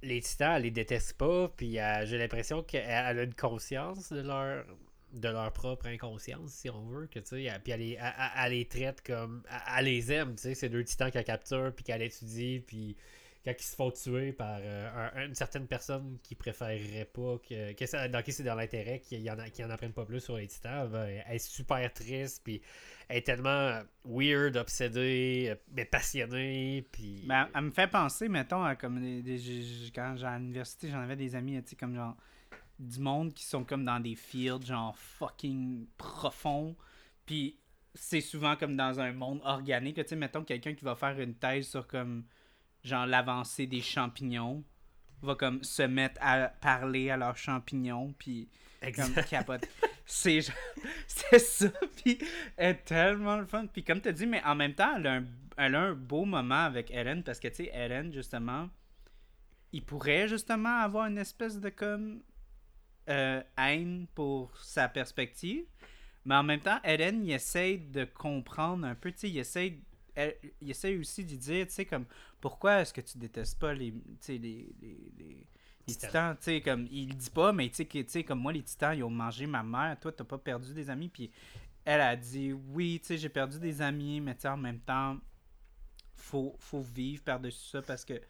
les 0.03 0.21
titans, 0.21 0.55
elle 0.57 0.63
les 0.63 0.71
déteste 0.71 1.17
pas, 1.17 1.49
puis 1.49 1.73
j'ai 2.05 2.17
l'impression 2.17 2.63
qu'elle 2.63 2.85
elle 2.87 3.19
a 3.19 3.23
une 3.23 3.35
conscience 3.35 4.11
de 4.11 4.21
leur 4.21 4.65
de 5.13 5.27
leur 5.29 5.51
propre 5.51 5.87
inconscience, 5.87 6.51
si 6.51 6.69
on 6.69 6.81
veut, 6.85 7.07
que 7.07 7.19
tu 7.19 7.25
sais, 7.27 7.51
puis 7.63 7.71
elle, 7.73 7.81
elle- 7.81 7.97
elle- 8.37 8.51
les 8.51 8.65
traite 8.65 9.01
comme, 9.05 9.43
elle, 9.77 9.85
les 9.85 10.11
aime, 10.11 10.35
tu 10.35 10.41
sais, 10.43 10.55
ces 10.55 10.69
deux 10.69 10.83
titans 10.83 11.09
qu'elle 11.11 11.23
capture, 11.23 11.73
puis 11.75 11.83
qu'elle 11.83 12.01
étudie, 12.01 12.59
puis 12.65 12.95
quand 13.45 13.53
ils 13.57 13.63
se 13.63 13.75
font 13.75 13.89
tuer 13.89 14.33
par 14.33 14.59
euh, 14.61 15.09
un- 15.15 15.25
une 15.27 15.33
certaine 15.33 15.65
personne 15.65 16.17
qui 16.21 16.35
préférerait 16.35 17.05
pas 17.11 17.37
que, 17.39 17.71
que 17.71 18.07
dans 18.07 18.21
qui 18.21 18.33
c'est 18.33 18.43
dans 18.43 18.55
l'intérêt 18.55 18.99
qu'il 18.99 19.21
y 19.21 19.31
en 19.31 19.39
a 19.39 19.49
qui 19.49 19.63
en 19.63 19.69
apprennent 19.69 19.93
pas 19.93 20.05
plus 20.05 20.19
sur 20.19 20.35
les 20.35 20.45
titans, 20.47 20.87
ben, 20.89 21.21
elle 21.25 21.35
est 21.35 21.39
super 21.39 21.91
triste, 21.93 22.41
puis 22.43 22.61
elle 23.07 23.17
est 23.17 23.21
tellement 23.25 23.79
weird, 24.05 24.57
obsédée, 24.57 25.55
mais 25.73 25.85
passionnée, 25.85 26.85
puis 26.91 27.23
Ben, 27.27 27.47
elle 27.55 27.61
me 27.61 27.71
fait 27.71 27.87
penser, 27.89 28.27
mettons, 28.29 28.63
à 28.63 28.75
comme 28.75 29.01
des, 29.01 29.21
des- 29.23 29.39
quand 29.95 30.15
j'étais 30.17 30.27
à 30.27 30.37
l'université, 30.37 30.89
j'en 30.89 30.99
avais 30.99 31.15
des 31.15 31.33
amis, 31.35 31.61
tu 31.63 31.69
sais, 31.69 31.75
comme 31.75 31.95
genre 31.95 32.15
du 32.79 32.99
monde 32.99 33.33
qui 33.33 33.43
sont 33.43 33.63
comme 33.63 33.83
dans 33.85 33.99
des 33.99 34.15
fields, 34.15 34.65
genre 34.65 34.97
fucking 34.97 35.87
profonds. 35.97 36.75
Puis 37.25 37.59
c'est 37.93 38.21
souvent 38.21 38.55
comme 38.55 38.75
dans 38.75 38.99
un 38.99 39.11
monde 39.11 39.41
organique. 39.43 39.95
Tu 39.97 40.07
sais, 40.07 40.15
mettons 40.15 40.43
quelqu'un 40.43 40.73
qui 40.73 40.85
va 40.85 40.95
faire 40.95 41.19
une 41.19 41.35
thèse 41.35 41.67
sur 41.67 41.87
comme 41.87 42.25
genre 42.83 43.05
l'avancée 43.05 43.67
des 43.67 43.81
champignons 43.81 44.63
va 45.21 45.35
comme 45.35 45.63
se 45.63 45.83
mettre 45.83 46.19
à 46.21 46.47
parler 46.47 47.09
à 47.09 47.17
leurs 47.17 47.37
champignons 47.37 48.13
puis 48.17 48.49
comme 48.95 49.13
capote. 49.29 49.67
c'est 50.05 50.39
c'est 51.07 51.39
ça 51.39 51.69
puis 51.97 52.17
elle 52.55 52.75
est 52.75 52.85
tellement 52.85 53.37
le 53.37 53.45
fun 53.45 53.67
puis 53.67 53.83
comme 53.83 54.01
tu 54.01 54.11
dit 54.13 54.25
mais 54.25 54.41
en 54.45 54.55
même 54.55 54.73
temps 54.73 54.95
elle 54.95 55.07
a, 55.07 55.13
un, 55.15 55.25
elle 55.57 55.75
a 55.75 55.81
un 55.81 55.93
beau 55.93 56.23
moment 56.23 56.63
avec 56.63 56.89
Ellen 56.91 57.23
parce 57.23 57.39
que 57.39 57.49
tu 57.49 57.55
sais 57.55 57.71
Ellen 57.73 58.13
justement 58.13 58.69
il 59.73 59.83
pourrait 59.83 60.27
justement 60.27 60.79
avoir 60.79 61.07
une 61.07 61.17
espèce 61.17 61.59
de 61.59 61.69
comme 61.69 62.21
euh, 63.09 63.41
haine 63.57 64.07
pour 64.15 64.55
sa 64.57 64.87
perspective 64.87 65.65
mais 66.25 66.35
en 66.35 66.43
même 66.43 66.59
temps 66.59 66.79
Ellen 66.83 67.23
il 67.25 67.31
essaye 67.31 67.79
de 67.79 68.05
comprendre 68.05 68.85
un 68.85 68.95
peu 68.95 69.11
tu 69.11 69.19
sais 69.19 69.29
il 69.29 69.37
essaye 69.37 69.81
elle- 70.15 70.37
il 70.61 70.69
essaye 70.69 70.97
aussi 70.97 71.23
d'y 71.23 71.37
dire 71.37 71.65
tu 71.67 71.73
sais 71.73 71.85
comme 71.85 72.05
pourquoi 72.41 72.81
est-ce 72.81 72.93
que 72.93 73.01
tu 73.01 73.17
détestes 73.17 73.59
pas 73.59 73.73
les 73.73 73.93
les, 74.27 74.37
les, 74.37 74.73
les- 74.81 75.47
les 75.87 75.95
Titans. 75.95 76.35
tu 76.37 76.43
sais, 76.43 76.61
comme, 76.61 76.87
il 76.91 77.15
dit 77.17 77.31
pas, 77.31 77.51
mais 77.51 77.67
tu 77.69 77.83
sais, 78.07 78.23
comme 78.23 78.39
moi, 78.39 78.53
les 78.53 78.61
titans, 78.61 78.95
ils 78.95 79.03
ont 79.03 79.09
mangé 79.09 79.47
ma 79.47 79.63
mère, 79.63 79.99
toi, 79.99 80.11
t'as 80.11 80.23
pas 80.23 80.37
perdu 80.37 80.71
des 80.71 80.87
amis, 80.91 81.09
puis 81.09 81.31
elle 81.83 82.01
a 82.01 82.15
dit, 82.15 82.53
oui, 82.53 82.99
tu 83.01 83.07
sais, 83.07 83.17
j'ai 83.17 83.29
perdu 83.29 83.57
des 83.59 83.81
amis, 83.81 84.21
mais 84.21 84.35
tu 84.35 84.41
sais, 84.41 84.49
en 84.49 84.57
même 84.57 84.79
temps, 84.81 85.17
faut, 86.15 86.55
faut 86.59 86.81
vivre 86.81 87.23
par-dessus 87.23 87.69
ça, 87.69 87.81
parce 87.81 88.05
que, 88.05 88.21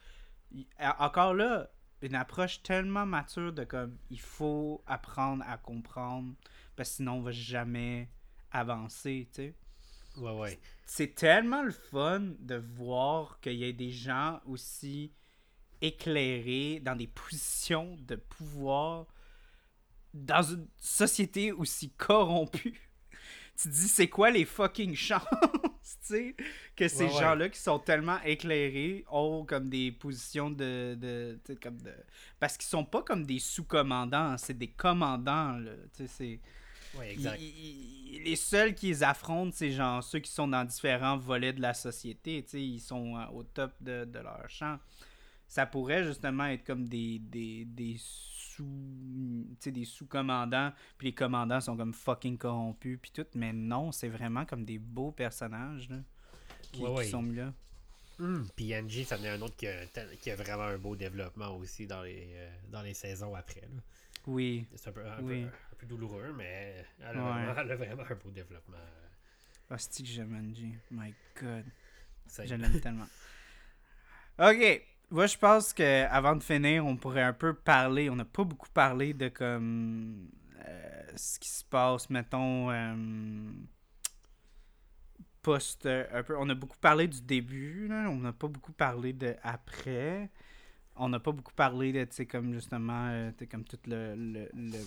encore 1.00 1.34
là, 1.34 1.70
une 2.02 2.16
approche 2.16 2.62
tellement 2.64 3.06
mature 3.06 3.54
de 3.54 3.64
comme, 3.64 3.98
il 4.10 4.20
faut 4.20 4.84
apprendre 4.88 5.44
à 5.48 5.58
comprendre, 5.58 6.34
parce 6.76 6.90
que 6.90 6.96
sinon, 6.98 7.14
on 7.14 7.22
va 7.22 7.32
jamais 7.32 8.10
avancer, 8.52 9.28
tu 9.34 9.42
sais 9.42 9.56
Ouais, 10.18 10.32
ouais. 10.38 10.60
c'est 10.86 11.16
tellement 11.16 11.62
le 11.62 11.72
fun 11.72 12.34
de 12.40 12.56
voir 12.56 13.40
qu'il 13.42 13.54
y 13.54 13.64
ait 13.64 13.74
des 13.74 13.92
gens 13.92 14.42
aussi 14.46 15.14
éclairés 15.82 16.82
dans 16.84 16.96
des 16.96 17.08
positions 17.08 17.96
de 18.02 18.16
pouvoir 18.16 19.06
dans 20.14 20.42
une 20.42 20.68
société 20.78 21.52
aussi 21.52 21.92
corrompue. 21.92 22.89
Tu 23.62 23.68
te 23.70 23.74
dis, 23.74 23.88
c'est 23.90 24.08
quoi 24.08 24.32
les 24.32 24.46
fucking 24.46 24.96
chances, 24.96 25.24
tu 25.84 25.98
sais, 26.02 26.36
que 26.78 26.88
ces 26.88 27.06
Ouais, 27.06 27.14
ouais. 27.14 27.20
gens-là 27.20 27.50
qui 27.50 27.60
sont 27.60 27.80
tellement 27.80 28.22
éclairés 28.24 29.04
ont 29.12 29.44
comme 29.46 29.70
des 29.70 29.92
positions 29.92 30.50
de... 30.50 30.96
de, 30.98 31.38
comme 31.62 31.78
de... 31.82 31.92
Parce 32.40 32.56
qu'ils 32.58 32.70
sont 32.70 32.86
pas 32.86 33.02
comme 33.04 33.26
des 33.26 33.40
sous-commandants, 33.40 34.38
c'est 34.38 34.58
des 34.58 34.70
commandants, 34.70 35.58
là, 35.58 35.72
tu 35.98 36.08
sais, 36.08 36.08
c'est... 36.08 36.40
Ouais, 36.98 37.12
exact. 37.12 37.38
Les 37.40 38.36
seuls 38.36 38.74
qui 38.74 38.88
les 38.88 39.04
affrontent, 39.04 39.52
c'est 39.54 39.72
genre 39.72 40.04
ceux 40.04 40.20
qui 40.20 40.32
sont 40.32 40.48
dans 40.48 40.64
différents 40.66 41.18
volets 41.18 41.54
de 41.54 41.62
la 41.62 41.74
société. 41.76 42.42
tu 42.44 42.50
sais, 42.52 42.62
Ils 42.64 42.80
sont 42.80 43.16
euh, 43.16 43.26
au 43.34 43.44
top 43.44 43.74
de, 43.82 44.06
de 44.06 44.20
leur 44.20 44.50
champ. 44.50 44.80
Ça 45.48 45.66
pourrait 45.68 46.04
justement 46.04 46.46
être 46.46 46.64
comme 46.64 46.88
des, 46.88 47.20
des, 47.20 47.66
des 47.66 47.98
sous 48.64 49.72
des 49.72 49.86
sous-commandants, 49.86 50.72
puis 50.98 51.08
les 51.08 51.14
commandants 51.14 51.62
sont 51.62 51.78
comme 51.78 51.94
fucking 51.94 52.38
corrompus, 52.38 53.00
puis 53.02 53.12
tout. 53.12 53.26
Mais 53.36 53.54
non, 53.54 53.92
c'est 53.92 54.10
vraiment 54.10 54.46
comme 54.46 54.66
des 54.66 54.78
beaux 54.80 55.12
personnages 55.12 55.90
là, 55.90 55.98
qui, 56.72 56.82
Ouais, 56.82 56.90
qui 56.90 56.96
ouais. 56.98 57.06
sont 57.06 57.22
mis 57.22 57.36
là. 57.36 57.54
Hmm, 58.18 58.44
Puis 58.56 58.76
Angie, 58.78 59.06
ça 59.06 59.18
en 59.18 59.24
est 59.24 59.30
un 59.30 59.42
autre 59.42 59.56
qui 59.56 59.66
a, 59.68 59.86
qui 60.20 60.30
a 60.30 60.36
vraiment 60.36 60.64
un 60.64 60.78
beau 60.78 60.96
développement 60.96 61.56
aussi 61.56 61.88
dans 61.88 62.02
les, 62.04 62.28
euh, 62.34 62.50
dans 62.70 62.82
les 62.82 62.94
saisons 62.94 63.34
après. 63.34 63.62
là. 63.62 63.82
Oui. 64.28 64.66
C'est 64.76 64.90
un 64.90 64.92
peu, 64.92 65.06
un, 65.08 65.22
Oui. 65.22 65.44
peu, 65.44 65.48
un 65.48 65.76
peu 65.78 65.86
douloureux, 65.86 66.34
mais 66.38 66.86
elle 67.00 67.06
a, 67.06 67.12
Ouais. 67.12 67.46
vraiment, 67.46 67.54
elle 67.62 67.72
a 67.72 67.76
vraiment 67.78 68.04
un 68.10 68.16
beau 68.16 68.30
développement. 68.32 68.78
Hostie 69.72 70.04
que 70.04 70.10
j'aime 70.10 70.36
Angie. 70.36 70.76
My 70.92 71.14
God. 71.40 71.64
Je 72.46 72.56
l'aime 72.56 72.80
tellement. 72.82 73.08
Ok. 74.38 74.84
Moi, 75.12 75.26
je 75.28 75.38
pense 75.38 75.74
que 75.74 76.06
avant 76.08 76.36
de 76.36 76.44
finir, 76.44 76.86
on 76.86 76.96
pourrait 76.96 77.24
un 77.24 77.34
peu 77.34 77.54
parler. 77.54 78.10
On 78.10 78.16
n'a 78.16 78.26
pas 78.26 78.44
beaucoup 78.44 78.70
parlé 78.70 79.14
de 79.14 79.30
comme 79.30 80.30
euh, 80.68 81.04
ce 81.16 81.40
qui 81.40 81.50
se 81.50 81.64
passe, 81.66 82.10
mettons. 82.10 82.70
euh, 82.72 82.94
post 85.42 85.86
euh, 85.86 86.06
un 86.14 86.24
peu. 86.24 86.36
On 86.38 86.50
a 86.50 86.56
beaucoup 86.56 86.78
parlé 86.78 87.08
du 87.08 87.22
début, 87.22 87.88
là. 87.88 88.10
on 88.10 88.18
n'a 88.18 88.34
pas 88.34 88.48
beaucoup 88.48 88.74
parlé 88.74 89.14
de 89.14 89.36
après. 89.44 90.30
On 90.98 91.10
n'a 91.10 91.20
pas 91.20 91.32
beaucoup 91.32 91.54
parlé 91.54 91.94
de, 91.94 92.06
tu 92.06 92.28
comme 92.28 92.54
justement, 92.54 93.08
euh, 93.10 93.32
tu 93.32 93.40
sais, 93.40 93.48
comme 93.48 93.66
tout 93.66 93.80
le, 93.88 94.16
le, 94.16 94.50
le, 94.54 94.80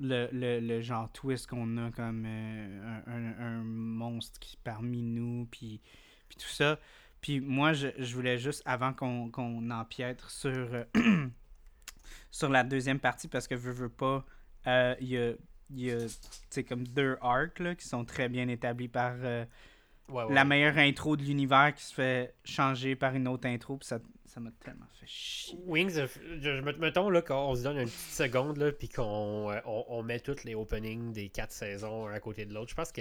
le, 0.00 0.28
le- 0.32 0.60
le 0.60 0.80
genre 0.82 1.10
twist 1.12 1.46
qu'on 1.46 1.76
a 1.78 1.90
comme 1.92 2.24
euh, 2.26 3.02
un, 3.06 3.12
un- 3.12 3.38
un 3.60 3.62
monstre 3.64 4.38
qui 4.40 4.56
parmi 4.56 5.02
nous, 5.02 5.46
puis, 5.50 5.80
puis 6.28 6.36
tout 6.38 6.48
ça. 6.48 6.78
Puis 7.24 7.40
moi, 7.40 7.72
je, 7.72 7.88
je 7.96 8.14
voulais 8.14 8.36
juste, 8.36 8.62
avant 8.66 8.92
qu'on 8.92 9.70
empiètre 9.70 10.30
sur, 10.30 10.50
euh, 10.52 10.84
sur 12.30 12.50
la 12.50 12.64
deuxième 12.64 13.00
partie, 13.00 13.28
parce 13.28 13.48
que 13.48 13.54
veux, 13.54 13.72
veux 13.72 13.88
pas, 13.88 14.26
euh, 14.66 14.94
il 15.00 15.08
y 15.08 15.16
a, 15.16 15.32
y 15.70 15.90
a 15.90 16.62
comme 16.68 16.86
deux 16.86 17.16
arcs 17.22 17.60
là, 17.60 17.74
qui 17.74 17.88
sont 17.88 18.04
très 18.04 18.28
bien 18.28 18.46
établis 18.48 18.88
par 18.88 19.14
euh, 19.22 19.46
Ouais, 20.10 20.22
ouais. 20.24 20.34
la 20.34 20.44
meilleure 20.44 20.76
intro 20.76 21.16
de 21.16 21.22
l'univers 21.22 21.72
qui 21.74 21.82
se 21.82 21.94
fait 21.94 22.34
changer 22.44 22.94
par 22.94 23.14
une 23.14 23.26
autre 23.26 23.48
intro, 23.48 23.78
puis 23.78 23.86
ça 23.88 24.00
ça 24.26 24.38
m'a 24.40 24.50
tellement 24.62 24.84
fait 25.00 25.06
chier. 25.06 25.56
Wings 25.64 25.92
je- 25.92 26.40
je- 26.42 26.78
Mettons 26.78 27.08
là, 27.08 27.22
qu'on 27.22 27.54
se 27.54 27.62
donne 27.62 27.78
une 27.78 27.84
petite 27.86 28.12
seconde, 28.12 28.58
là, 28.58 28.70
puis 28.72 28.90
qu'on 28.90 29.50
on, 29.64 29.84
on 29.88 30.02
met 30.02 30.20
tous 30.20 30.44
les 30.44 30.54
openings 30.54 31.12
des 31.14 31.30
quatre 31.30 31.52
saisons 31.52 32.06
un 32.08 32.12
à 32.12 32.20
côté 32.20 32.44
de 32.44 32.52
l'autre. 32.52 32.68
Je 32.68 32.74
pense 32.74 32.92
que 32.92 33.00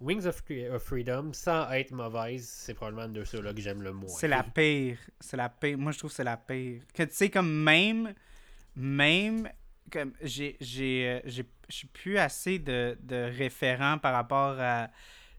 Wings 0.00 0.24
of, 0.26 0.42
Fre- 0.42 0.70
of 0.74 0.82
Freedom, 0.82 1.32
sans 1.32 1.70
être 1.72 1.92
mauvaise, 1.92 2.48
c'est 2.48 2.74
probablement 2.74 3.08
de 3.08 3.22
ceux-là 3.22 3.52
que 3.52 3.60
j'aime 3.60 3.82
le 3.82 3.92
moins. 3.92 4.08
C'est 4.08 4.28
la 4.28 4.42
pire. 4.42 4.98
C'est 5.20 5.36
la 5.36 5.48
pire. 5.50 5.76
Moi, 5.76 5.92
je 5.92 5.98
trouve 5.98 6.10
que 6.10 6.16
c'est 6.16 6.24
la 6.24 6.36
pire. 6.38 6.80
Tu 6.94 7.06
sais, 7.10 7.28
comme 7.30 7.52
même. 7.62 8.14
Même. 8.76 9.48
Comme 9.92 10.12
j'ai. 10.22 10.56
J'ai. 10.60 11.20
euh, 11.26 11.42
plus 11.92 12.18
assez 12.18 12.58
de, 12.58 12.98
de 13.02 13.30
référents 13.36 13.98
par 13.98 14.12
rapport 14.12 14.56
à 14.58 14.88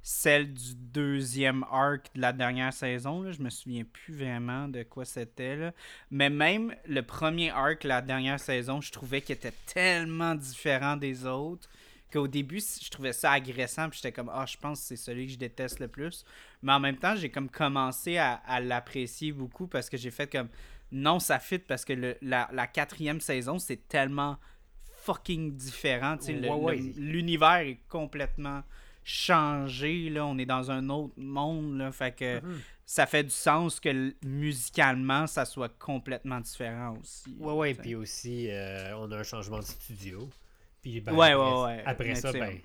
celle 0.03 0.53
du 0.53 0.73
deuxième 0.75 1.63
arc 1.71 2.07
de 2.15 2.21
la 2.21 2.31
dernière 2.33 2.71
saison. 2.73 3.21
Là. 3.21 3.31
Je 3.31 3.41
me 3.41 3.49
souviens 3.49 3.83
plus 3.83 4.13
vraiment 4.15 4.67
de 4.67 4.83
quoi 4.83 5.05
c'était. 5.05 5.71
Mais 6.09 6.29
même 6.29 6.73
le 6.87 7.01
premier 7.01 7.49
arc 7.51 7.83
de 7.83 7.87
la 7.89 8.01
dernière 8.01 8.39
saison, 8.39 8.79
je 8.81 8.91
trouvais 8.91 9.21
qu'il 9.21 9.33
était 9.35 9.53
tellement 9.65 10.35
différent 10.35 10.95
des 10.97 11.25
autres 11.25 11.69
qu'au 12.11 12.27
début, 12.27 12.59
je 12.59 12.89
trouvais 12.89 13.13
ça 13.13 13.31
agressant. 13.31 13.89
Puis 13.89 13.97
j'étais 14.03 14.11
comme, 14.11 14.29
ah, 14.33 14.45
je 14.45 14.57
pense 14.57 14.81
que 14.81 14.85
c'est 14.87 14.95
celui 14.95 15.25
que 15.27 15.33
je 15.33 15.37
déteste 15.37 15.79
le 15.79 15.87
plus. 15.87 16.23
Mais 16.61 16.73
en 16.73 16.79
même 16.79 16.97
temps, 16.97 17.15
j'ai 17.15 17.31
comme 17.31 17.49
commencé 17.49 18.17
à, 18.17 18.33
à 18.45 18.59
l'apprécier 18.59 19.31
beaucoup 19.31 19.65
parce 19.67 19.89
que 19.89 19.97
j'ai 19.97 20.11
fait 20.11 20.31
comme 20.31 20.49
non, 20.91 21.19
ça 21.19 21.39
fit 21.39 21.59
parce 21.59 21.85
que 21.85 21.93
le- 21.93 22.17
la, 22.21 22.49
la 22.51 22.67
quatrième 22.67 23.21
saison, 23.21 23.57
c'est 23.59 23.87
tellement 23.87 24.37
fucking 25.03 25.55
différent. 25.55 26.17
Ouais, 26.27 26.49
ouais. 26.49 26.75
L'univers 26.97 27.59
est 27.61 27.79
complètement 27.87 28.61
changé. 29.03 30.09
Là. 30.09 30.25
On 30.25 30.37
est 30.37 30.45
dans 30.45 30.69
un 30.71 30.89
autre 30.89 31.13
monde. 31.17 31.77
Là, 31.77 31.91
fait 31.91 32.15
que 32.15 32.39
Mhm. 32.39 32.59
ça 32.85 33.05
fait 33.07 33.23
du 33.23 33.29
sens 33.29 33.79
que 33.79 34.13
musicalement, 34.23 35.25
ça 35.27 35.45
soit 35.45 35.69
complètement 35.79 36.39
différent 36.41 36.97
aussi. 37.01 37.33
Ouais, 37.39 37.53
ouais, 37.53 37.73
puis 37.73 37.95
aussi, 37.95 38.47
euh, 38.49 38.95
on 38.97 39.09
a 39.11 39.17
un 39.19 39.23
changement 39.23 39.59
de 39.59 39.63
studio. 39.65 40.29
Puis, 40.81 41.01
ben, 41.01 41.13
Ouais, 41.13 41.33
après, 41.33 41.35
ouais, 41.35 41.63
ouais. 41.63 41.83
Après 41.85 42.09
Mais 42.09 42.15
ça, 42.15 42.31
ben, 42.33 42.59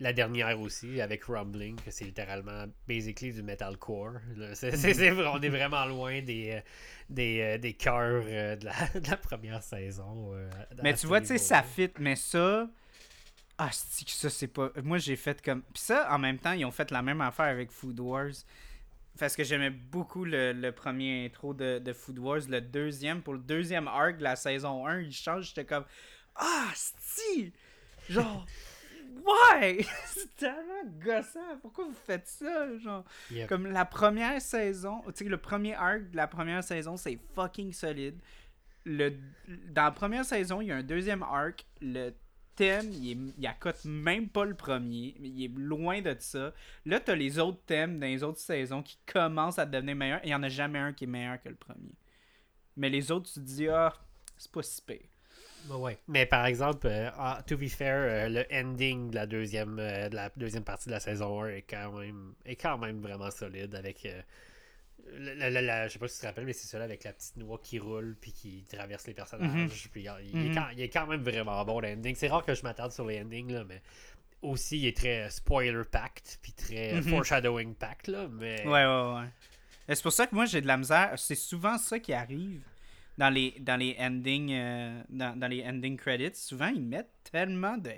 la 0.00 0.12
dernière 0.12 0.60
aussi, 0.60 1.00
avec 1.00 1.24
Rumbling, 1.24 1.76
que 1.80 1.90
c'est 1.90 2.04
littéralement, 2.04 2.66
basically, 2.88 3.32
du 3.32 3.42
metalcore. 3.42 4.14
là. 4.36 4.54
C'est, 4.54 4.76
c'est- 4.76 5.12
on 5.12 5.40
est 5.40 5.48
vraiment 5.48 5.84
loin 5.86 6.20
des, 6.22 6.50
euh, 6.56 6.60
des, 7.08 7.40
euh, 7.40 7.58
des 7.58 7.74
cœurs 7.74 8.24
euh, 8.26 8.56
de, 8.56 8.64
la, 8.66 8.72
de 9.00 9.08
la 9.10 9.16
première 9.16 9.62
saison. 9.62 10.34
Mais 10.82 10.94
tu 10.94 11.06
vois, 11.06 11.20
tu 11.20 11.28
sais, 11.28 11.38
ça 11.38 11.62
fit, 11.62 11.90
mais 11.98 12.16
ça. 12.16 12.68
Ah, 13.58 13.68
que 13.70 14.10
ça, 14.10 14.30
c'est 14.30 14.48
pas. 14.48 14.70
Moi, 14.82 14.98
j'ai 14.98 15.16
fait 15.16 15.40
comme. 15.42 15.62
Puis 15.62 15.82
ça, 15.82 16.08
en 16.12 16.18
même 16.18 16.38
temps, 16.38 16.52
ils 16.52 16.64
ont 16.64 16.70
fait 16.70 16.90
la 16.90 17.02
même 17.02 17.20
affaire 17.20 17.46
avec 17.46 17.70
Food 17.70 18.00
Wars. 18.00 18.32
Parce 19.18 19.36
que 19.36 19.44
j'aimais 19.44 19.70
beaucoup 19.70 20.24
le, 20.24 20.52
le 20.52 20.72
premier 20.72 21.26
intro 21.26 21.52
de, 21.54 21.78
de 21.78 21.92
Food 21.92 22.18
Wars. 22.18 22.40
Le 22.48 22.60
deuxième, 22.60 23.22
pour 23.22 23.34
le 23.34 23.40
deuxième 23.40 23.88
arc 23.88 24.18
de 24.18 24.22
la 24.24 24.36
saison 24.36 24.86
1, 24.86 25.00
il 25.02 25.12
change. 25.12 25.48
J'étais 25.48 25.64
comme. 25.66 25.84
Ah, 26.36 26.70
si! 26.74 27.52
Genre. 28.08 28.46
Ouais! 29.24 29.84
c'est 30.06 30.34
tellement 30.36 30.84
gossant. 31.04 31.58
Pourquoi 31.60 31.84
vous 31.84 31.96
faites 32.06 32.26
ça? 32.26 32.76
Genre? 32.78 33.04
Yep. 33.30 33.48
Comme 33.48 33.66
la 33.66 33.84
première 33.84 34.40
saison, 34.40 35.02
tu 35.06 35.24
sais, 35.24 35.24
le 35.24 35.36
premier 35.36 35.74
arc 35.74 36.10
de 36.10 36.16
la 36.16 36.26
première 36.26 36.64
saison, 36.64 36.96
c'est 36.96 37.18
fucking 37.34 37.72
solide. 37.72 38.18
Le, 38.84 39.10
dans 39.68 39.84
la 39.84 39.90
première 39.92 40.24
saison, 40.24 40.60
il 40.60 40.68
y 40.68 40.72
a 40.72 40.76
un 40.76 40.82
deuxième 40.82 41.22
arc. 41.22 41.64
Le 41.80 42.10
thème, 42.56 42.90
il, 42.92 43.10
est, 43.10 43.34
il 43.38 43.46
accote 43.46 43.84
même 43.84 44.28
pas 44.28 44.44
le 44.44 44.54
premier. 44.54 45.14
Il 45.20 45.44
est 45.44 45.56
loin 45.56 46.00
de 46.00 46.16
ça. 46.18 46.52
Là, 46.84 46.98
t'as 46.98 47.14
les 47.14 47.38
autres 47.38 47.62
thèmes 47.66 48.00
dans 48.00 48.06
les 48.06 48.22
autres 48.22 48.40
saisons 48.40 48.82
qui 48.82 48.98
commencent 49.06 49.58
à 49.58 49.66
devenir 49.66 49.94
meilleurs. 49.94 50.20
Il 50.24 50.30
y 50.30 50.34
en 50.34 50.42
a 50.42 50.48
jamais 50.48 50.78
un 50.78 50.92
qui 50.92 51.04
est 51.04 51.08
meilleur 51.08 51.40
que 51.40 51.48
le 51.48 51.54
premier. 51.54 51.94
Mais 52.76 52.88
les 52.88 53.10
autres, 53.12 53.30
tu 53.32 53.40
te 53.40 53.44
dis, 53.44 53.68
ah, 53.68 53.92
c'est 54.36 54.50
pas 54.50 54.62
si 54.62 54.82
pire. 54.82 55.11
Ouais, 55.70 55.76
ouais. 55.76 55.98
Mais 56.08 56.26
par 56.26 56.46
exemple, 56.46 56.86
euh, 56.86 57.10
ah, 57.16 57.42
to 57.46 57.56
be 57.56 57.68
fair, 57.68 57.96
euh, 57.96 58.28
le 58.28 58.44
ending 58.52 59.10
de 59.10 59.14
la 59.14 59.26
deuxième 59.26 59.78
euh, 59.78 60.08
de 60.08 60.14
la 60.16 60.30
deuxième 60.36 60.64
partie 60.64 60.86
de 60.88 60.92
la 60.94 61.00
saison 61.00 61.42
1 61.44 61.48
est 61.48 61.62
quand 61.62 61.92
même 61.98 62.34
est 62.44 62.56
quand 62.56 62.78
même 62.78 63.00
vraiment 63.00 63.30
solide 63.30 63.74
avec 63.74 64.06
la, 65.14 65.50
la- 65.50 65.88
je 65.88 65.92
sais 65.94 65.98
pas 65.98 66.08
si 66.08 66.16
tu 66.16 66.20
te 66.22 66.26
rappelles 66.26 66.44
mais 66.46 66.52
c'est 66.52 66.66
celui 66.68 66.84
avec 66.84 67.04
la 67.04 67.12
petite 67.12 67.36
noix 67.36 67.60
qui 67.62 67.78
roule 67.78 68.16
puis 68.20 68.32
qui 68.32 68.64
traverse 68.70 69.06
les 69.06 69.14
personnages 69.14 69.88
puis 69.92 70.08
euh, 70.08 70.12
il, 70.22 70.30
est 70.46 70.48
Mhm. 70.48 70.54
quand, 70.54 70.68
il 70.72 70.80
est 70.80 70.88
quand 70.88 71.06
même 71.06 71.22
vraiment 71.22 71.64
bon 71.64 71.80
l'ending 71.80 72.14
c'est 72.14 72.28
rare 72.28 72.44
que 72.44 72.54
je 72.54 72.62
m'attarde 72.62 72.92
sur 72.92 73.06
les 73.06 73.20
endings 73.20 73.52
là 73.52 73.64
mais 73.64 73.82
aussi 74.42 74.78
il 74.78 74.86
est 74.86 74.96
très 74.96 75.28
spoiler 75.30 75.82
packed 75.90 76.38
puis 76.40 76.52
très 76.52 76.94
Mhm. 76.94 77.02
foreshadowing 77.02 77.74
packed 77.74 78.08
là 78.12 78.28
mais 78.28 78.64
Ouais, 78.64 78.84
ouais, 78.84 79.14
ouais. 79.20 79.28
C'est 79.96 80.02
pour 80.02 80.12
ça 80.12 80.26
que 80.28 80.34
moi, 80.34 80.46
j'ai 80.46 80.60
de 80.60 80.66
la 80.68 80.76
misère. 80.76 81.12
C'est 81.18 81.34
souvent 81.34 81.76
ça 81.76 81.98
qui 81.98 82.12
arrive 82.14 82.62
dans 83.18 83.30
les, 83.30 83.54
dans 83.60 83.76
les 83.76 83.96
ending 83.98 84.52
euh, 84.52 85.02
dans, 85.08 85.38
dans 85.38 85.48
les 85.48 85.64
ending 85.64 85.96
credits. 85.96 86.34
Souvent, 86.34 86.68
ils 86.68 86.82
mettent 86.82 87.12
tellement 87.30 87.76
de, 87.76 87.92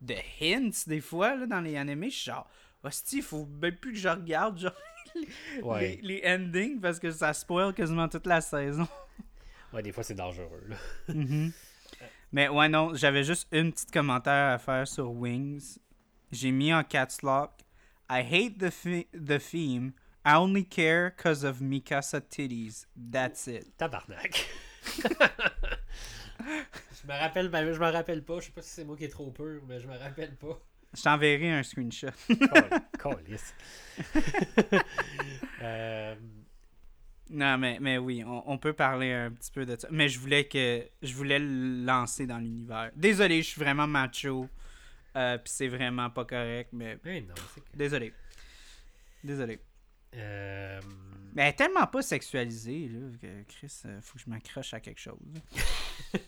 de 0.00 0.14
hints 0.40 0.86
des 0.86 1.00
fois 1.00 1.36
là, 1.36 1.46
dans 1.46 1.60
les 1.60 1.76
animés. 1.76 2.10
Je 2.10 2.16
suis 2.16 2.30
genre, 2.30 2.48
hostie, 2.82 3.18
il 3.18 3.22
faut 3.22 3.46
même 3.60 3.76
plus 3.76 3.92
que 3.92 3.98
je 3.98 4.08
regarde 4.08 4.58
genre, 4.58 4.72
ouais, 5.62 5.98
les, 6.02 6.20
les 6.20 6.34
endings 6.34 6.80
parce 6.80 6.98
que 6.98 7.10
ça 7.10 7.32
spoil 7.32 7.74
quasiment 7.74 8.08
toute 8.08 8.26
la 8.26 8.40
saison. 8.40 8.88
ouais 9.72 9.82
des 9.82 9.92
fois 9.92 10.02
c'est 10.02 10.14
dangereux 10.14 10.64
là. 10.68 10.76
Mhm. 11.14 11.52
Mais 12.34 12.48
ouais, 12.48 12.68
non, 12.68 12.94
j'avais 12.94 13.24
juste 13.24 13.46
une 13.52 13.72
petite 13.72 13.90
commentaire 13.90 14.54
à 14.54 14.58
faire 14.58 14.88
sur 14.88 15.10
Wings. 15.10 15.76
J'ai 16.30 16.50
mis 16.50 16.72
en 16.72 16.82
caps 16.82 17.20
lock. 17.20 17.50
I 18.10 18.20
hate 18.22 18.56
the, 18.56 18.70
the 19.12 19.38
theme. 19.38 19.92
I 20.24 20.36
only 20.36 20.62
care 20.64 21.10
cause 21.10 21.42
of 21.44 21.58
Mikasa 21.60 22.20
titties. 22.28 22.86
That's 22.96 23.48
it. 23.48 23.76
Tabarnak. 23.78 24.36
je 26.42 27.06
me 27.06 27.12
rappelle, 27.18 27.48
ben, 27.48 27.72
je 27.72 27.78
me 27.80 27.90
rappelle 27.90 28.22
pas. 28.24 28.40
Je 28.40 28.46
sais 28.46 28.52
pas 28.52 28.62
si 28.62 28.70
c'est 28.70 28.84
moi 28.84 28.96
qui 28.96 29.04
est 29.04 29.08
trop 29.08 29.30
pur, 29.30 29.60
mais 29.66 29.80
je 29.80 29.86
me 29.88 29.96
rappelle 29.96 30.34
pas. 30.36 30.60
Je 30.94 31.02
t'enverrai 31.02 31.50
un 31.50 31.62
screenshot. 31.62 32.08
Calice. 33.02 33.54
Euh, 35.62 36.14
Non, 37.30 37.56
mais, 37.56 37.78
mais 37.80 37.96
oui, 37.98 38.24
on, 38.26 38.42
on 38.50 38.58
peut 38.58 38.72
parler 38.72 39.12
un 39.12 39.30
petit 39.30 39.52
peu 39.52 39.64
de 39.64 39.76
ça. 39.78 39.86
Mais 39.92 40.08
je 40.08 40.18
voulais 40.18 40.44
que 40.48 40.84
je 41.02 41.14
voulais 41.14 41.38
le 41.38 41.84
lancer 41.84 42.26
dans 42.26 42.38
l'univers. 42.38 42.90
Désolé, 42.96 43.42
je 43.42 43.48
suis 43.48 43.60
vraiment 43.60 43.86
macho. 43.86 44.48
Euh, 45.16 45.38
Puis 45.38 45.52
c'est 45.54 45.68
vraiment 45.68 46.10
pas 46.10 46.24
correct, 46.24 46.70
mais 46.72 46.98
mais 47.04 47.20
non, 47.20 47.34
c'est 47.54 47.60
que. 47.60 47.76
désolé. 47.76 48.12
Désolé. 49.22 49.60
Euh, 50.14 50.80
Mais 51.34 51.42
elle 51.42 51.48
est 51.48 51.52
tellement 51.56 51.86
pas 51.86 52.02
sexualisée, 52.02 52.88
là, 52.88 53.08
que 53.20 53.42
Chris, 53.44 53.72
euh, 53.86 54.00
faut 54.02 54.14
que 54.18 54.24
je 54.24 54.30
m'accroche 54.30 54.74
à 54.74 54.80
quelque 54.80 55.00
chose. 55.00 55.18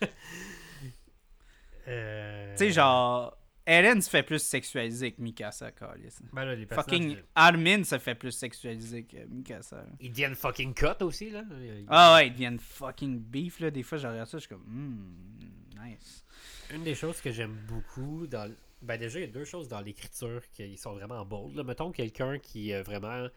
euh, 1.89 2.53
Tu 2.53 2.59
sais, 2.59 2.71
genre, 2.73 3.37
Ellen 3.67 4.01
se 4.03 4.11
fait 4.11 4.23
plus 4.23 4.41
sexualiser 4.43 5.13
que 5.13 5.21
Mikasa, 5.23 5.71
câlisse. 5.73 6.21
Ben 6.33 6.45
là, 6.45 6.55
les 6.55 6.67
Fucking 6.67 7.17
Armin 7.35 7.85
se 7.85 7.99
fait 7.99 8.15
plus 8.15 8.33
sexualiser 8.33 9.05
que 9.05 9.25
Mikasa. 9.27 9.77
là. 9.77 9.87
Ils 10.01 10.11
deviennent 10.11 10.35
fucking 10.35 10.75
cut 10.75 11.03
aussi, 11.03 11.31
là. 11.31 11.45
Ils- 11.61 11.87
Ah 11.89 12.15
ouais, 12.15 12.29
ils 12.29 12.33
deviennent 12.33 12.59
fucking 12.59 13.19
beef, 13.19 13.61
là. 13.61 13.71
Des 13.71 13.83
fois, 13.83 13.99
je 13.99 14.07
regarde 14.07 14.29
ça, 14.29 14.39
je 14.39 14.43
suis 14.47 14.49
comme, 14.49 14.65
hmm, 14.67 15.85
nice. 15.85 16.25
Une 16.73 16.83
des 16.83 16.95
choses 16.95 17.21
que 17.21 17.31
j'aime 17.31 17.57
beaucoup 17.69 18.27
dans. 18.27 18.51
Ben 18.83 18.99
déjà, 18.99 19.19
il 19.19 19.23
y 19.23 19.29
a 19.29 19.33
deux 19.33 19.45
choses 19.47 19.69
dans 19.69 19.81
l'écriture 19.81 20.43
qui 20.53 20.77
sont 20.77 20.93
vraiment 20.95 21.25
bold. 21.25 21.57
Là. 21.57 21.65
Mettons 21.65 21.91
quelqu'un 21.91 22.39
qui 22.39 22.71
est 22.71 22.83
vraiment. 22.83 23.29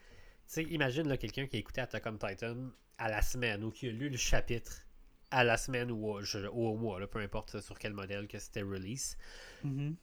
Tu 0.47 0.53
sais, 0.53 0.63
imagine 0.63 1.07
là, 1.07 1.17
quelqu'un 1.17 1.45
qui 1.47 1.57
a 1.57 1.59
écouté 1.59 1.81
Attack 1.81 2.05
on 2.05 2.17
Titan 2.17 2.55
à 2.97 3.09
la 3.09 3.21
semaine 3.21 3.63
ou 3.63 3.71
qui 3.71 3.87
a 3.89 3.91
lu 3.91 4.09
le 4.09 4.17
chapitre 4.17 4.81
à 5.29 5.43
la 5.43 5.57
semaine 5.57 5.91
ou 5.91 6.07
au, 6.07 6.21
ou 6.21 6.67
au 6.67 6.75
mois, 6.77 6.99
là, 6.99 7.07
peu 7.07 7.19
importe 7.19 7.59
sur 7.59 7.77
quel 7.77 7.93
modèle 7.93 8.27
que 8.27 8.39
c'était 8.39 8.61
release. 8.61 9.17
Mhm. 9.63 9.95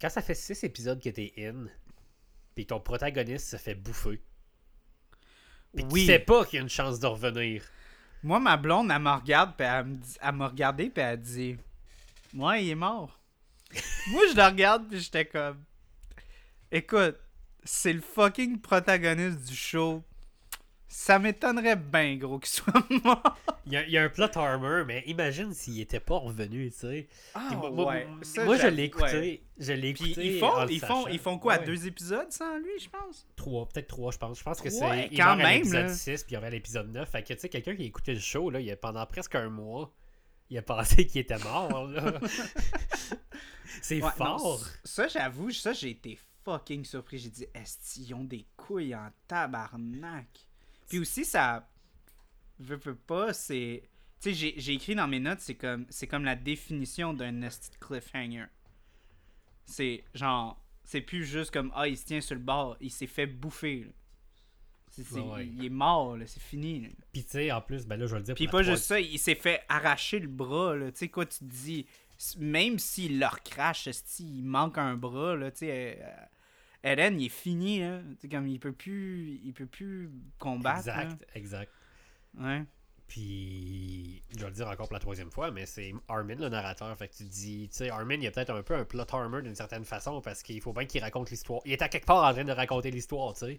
Quand 0.00 0.10
ça 0.10 0.20
fait 0.20 0.34
six 0.34 0.62
épisodes 0.64 1.00
que 1.02 1.08
t'es 1.08 1.32
in, 1.38 1.66
puis 2.54 2.66
ton 2.66 2.78
protagoniste 2.80 3.48
se 3.48 3.56
fait 3.56 3.74
bouffer, 3.74 4.20
Puis 5.74 5.86
Oui. 5.90 6.00
tu 6.00 6.06
sais 6.06 6.18
pas 6.18 6.44
qu'il 6.44 6.56
y 6.56 6.60
a 6.60 6.62
une 6.62 6.68
chance 6.68 7.00
de 7.00 7.06
revenir. 7.06 7.64
Moi, 8.22 8.38
ma 8.38 8.58
blonde, 8.58 8.90
elle 8.90 9.00
me 9.00 9.10
regarde, 9.10 9.56
puis 9.56 9.66
elle 9.66 10.34
m'a 10.34 10.48
regardé, 10.48 10.90
puis 10.90 11.02
elle 11.02 11.20
dit 11.20 11.56
Moi, 12.34 12.58
il 12.58 12.68
est 12.70 12.74
mort. 12.74 13.18
Moi, 14.10 14.22
je 14.30 14.36
la 14.36 14.50
regarde, 14.50 14.86
puis 14.88 15.00
j'étais 15.00 15.24
comme 15.24 15.64
Écoute, 16.70 17.16
c'est 17.64 17.92
le 17.92 18.00
fucking 18.00 18.60
protagoniste 18.60 19.40
du 19.48 19.54
show. 19.56 20.02
Ça 20.94 21.18
m'étonnerait 21.18 21.76
bien, 21.76 22.16
gros, 22.16 22.38
qu'il 22.38 22.50
soit 22.50 22.74
mort. 23.04 23.22
Il 23.64 23.72
y, 23.72 23.76
a, 23.78 23.86
il 23.86 23.92
y 23.92 23.96
a 23.96 24.02
un 24.02 24.10
plot 24.10 24.26
armor, 24.36 24.84
mais 24.84 25.02
imagine 25.06 25.54
s'il 25.54 25.80
était 25.80 26.00
pas 26.00 26.16
revenu, 26.18 26.70
tu 26.70 26.76
sais. 26.80 27.08
Ah, 27.32 27.48
moi, 27.54 27.70
moi- 27.70 27.86
ouais. 27.94 28.06
Ça, 28.20 28.44
moi, 28.44 28.58
je 28.58 28.66
l'ai 28.66 28.84
écouté. 28.84 29.04
ouais. 29.18 29.42
Je 29.58 29.72
l'ai 29.72 29.94
Puis 29.94 30.10
écouté. 30.10 30.26
ils 30.34 30.38
font, 30.38 30.66
ils, 30.68 30.80
font, 30.80 31.06
ils 31.08 31.18
font 31.18 31.38
quoi? 31.38 31.56
Ouais. 31.58 31.64
Deux 31.64 31.86
épisodes 31.86 32.30
sans 32.30 32.58
lui, 32.58 32.78
je 32.78 32.90
pense? 32.90 33.26
Trois, 33.36 33.66
peut-être 33.70 33.86
trois, 33.88 34.12
je 34.12 34.18
pense. 34.18 34.38
Je 34.38 34.44
pense 34.44 34.60
que 34.60 34.68
c'est. 34.68 35.08
il 35.10 35.16
quand 35.16 35.28
à 35.28 35.36
même, 35.36 35.58
l'épisode 35.60 35.86
là. 35.86 35.94
6, 35.94 36.24
puis 36.24 36.32
il 36.32 36.34
y 36.34 36.36
avait 36.36 36.50
l'épisode 36.50 36.92
9. 36.92 37.08
Fait 37.10 37.22
que, 37.22 37.32
tu 37.32 37.40
sais, 37.40 37.48
quelqu'un 37.48 37.74
qui 37.74 37.82
a 37.84 37.86
écouté 37.86 38.12
le 38.12 38.20
show, 38.20 38.50
là, 38.50 38.60
il 38.60 38.70
a, 38.70 38.76
pendant 38.76 39.06
presque 39.06 39.34
un 39.34 39.48
mois, 39.48 39.90
il 40.50 40.58
a 40.58 40.62
pensé 40.62 41.06
qu'il 41.06 41.22
était 41.22 41.38
mort, 41.38 41.86
là. 41.88 42.20
c'est 43.80 44.00
fort. 44.00 44.42
non, 44.42 44.58
ça, 44.84 45.08
j'avoue, 45.08 45.50
ça, 45.52 45.72
j'ai 45.72 45.90
été 45.90 46.18
fucking 46.44 46.84
surpris. 46.84 47.18
J'ai 47.18 47.30
dit, 47.30 47.46
est-ce 47.54 47.78
qu'ils 47.94 48.14
ont 48.14 48.24
des 48.24 48.46
couilles 48.56 48.94
en 48.94 49.10
tabarnak? 49.28 50.28
Puis 50.88 50.98
aussi, 50.98 51.24
ça. 51.24 51.68
Veux, 52.58 52.76
veux 52.76 52.94
pas, 52.94 53.32
c'est. 53.32 53.82
Tu 54.20 54.34
sais, 54.34 54.54
j'ai- 54.58 54.72
écrit 54.74 54.94
dans 54.94 55.08
mes 55.08 55.18
notes, 55.20 55.40
c'est 55.40 55.56
comme, 55.56 55.84
c'est 55.88 56.06
comme 56.06 56.24
la 56.24 56.36
définition 56.36 57.12
d'un 57.12 57.42
esti 57.42 57.70
cliffhanger. 57.80 58.46
C'est 59.64 60.04
genre. 60.14 60.58
C'est 60.84 61.00
plus 61.00 61.24
juste 61.24 61.50
comme, 61.52 61.72
ah, 61.74 61.86
il 61.88 61.96
se 61.96 62.04
tient 62.04 62.20
sur 62.20 62.34
le 62.34 62.40
bord, 62.40 62.76
il 62.80 62.90
s'est 62.90 63.06
fait 63.06 63.26
bouffer. 63.26 63.84
là. 63.84 63.90
Ouais. 65.22 65.46
Il 65.46 65.64
est 65.64 65.70
mort, 65.70 66.18
c'est 66.26 66.42
fini. 66.42 66.80
là. 66.80 66.88
Puis, 67.12 67.24
tu 67.24 67.30
sais, 67.30 67.50
en 67.50 67.62
plus, 67.62 67.86
ben 67.86 67.96
là, 67.96 68.06
je 68.06 68.12
vais 68.12 68.18
le 68.18 68.24
dire. 68.26 68.34
Puis 68.34 68.46
pas 68.48 68.62
juste 68.62 68.84
ça, 68.84 69.00
il 69.00 69.18
s'est 69.18 69.34
fait 69.34 69.62
arracher 69.68 70.18
le 70.18 70.28
bras, 70.28 70.76
là. 70.76 70.92
Tu 70.92 70.98
sais 70.98 71.08
quoi, 71.08 71.24
tu 71.24 71.38
te 71.38 71.44
dis, 71.44 71.86
même 72.38 72.78
s'il 72.78 73.18
leur 73.18 73.42
crache, 73.42 73.88
il 74.18 74.44
manque 74.44 74.78
un 74.78 74.94
bras, 74.96 75.36
là, 75.36 75.50
tu 75.50 75.58
sais. 75.58 75.98
euh, 76.00 76.24
Eren, 76.84 77.20
il 77.20 77.26
est 77.26 77.28
fini, 77.28 77.80
là. 77.80 78.00
Comme 78.30 78.48
il 78.48 78.58
peut 78.58 78.72
plus, 78.72 79.40
il 79.44 79.52
peut 79.52 79.66
plus 79.66 80.10
combattre. 80.38 80.86
là. 80.88 81.02
Exact, 81.02 81.26
exact. 81.34 81.72
Ouais. 82.38 82.64
Puis, 83.12 84.22
je 84.34 84.40
vais 84.40 84.46
le 84.46 84.52
dire 84.52 84.66
encore 84.68 84.86
pour 84.88 84.94
la 84.94 84.98
troisième 85.00 85.30
fois, 85.30 85.50
mais 85.50 85.66
c'est 85.66 85.92
Armin 86.08 86.34
le 86.36 86.48
narrateur. 86.48 86.96
Fait 86.96 87.08
que 87.08 87.14
tu 87.14 87.24
te 87.24 87.30
dis, 87.30 87.68
tu 87.70 87.76
sais, 87.76 87.90
Armin, 87.90 88.14
il 88.14 88.22
y 88.22 88.26
a 88.26 88.30
peut-être 88.30 88.48
un 88.54 88.62
peu 88.62 88.74
un 88.74 88.86
plot 88.86 89.04
armor 89.12 89.42
d'une 89.42 89.54
certaine 89.54 89.84
façon 89.84 90.22
parce 90.22 90.42
qu'il 90.42 90.60
faut 90.62 90.72
bien 90.72 90.86
qu'il 90.86 91.02
raconte 91.02 91.30
l'histoire. 91.30 91.60
Il 91.66 91.72
est 91.72 91.82
à 91.82 91.90
quelque 91.90 92.06
part 92.06 92.24
en 92.24 92.32
train 92.32 92.44
de 92.44 92.52
raconter 92.52 92.90
l'histoire, 92.90 93.34
tu 93.34 93.40
sais. 93.40 93.58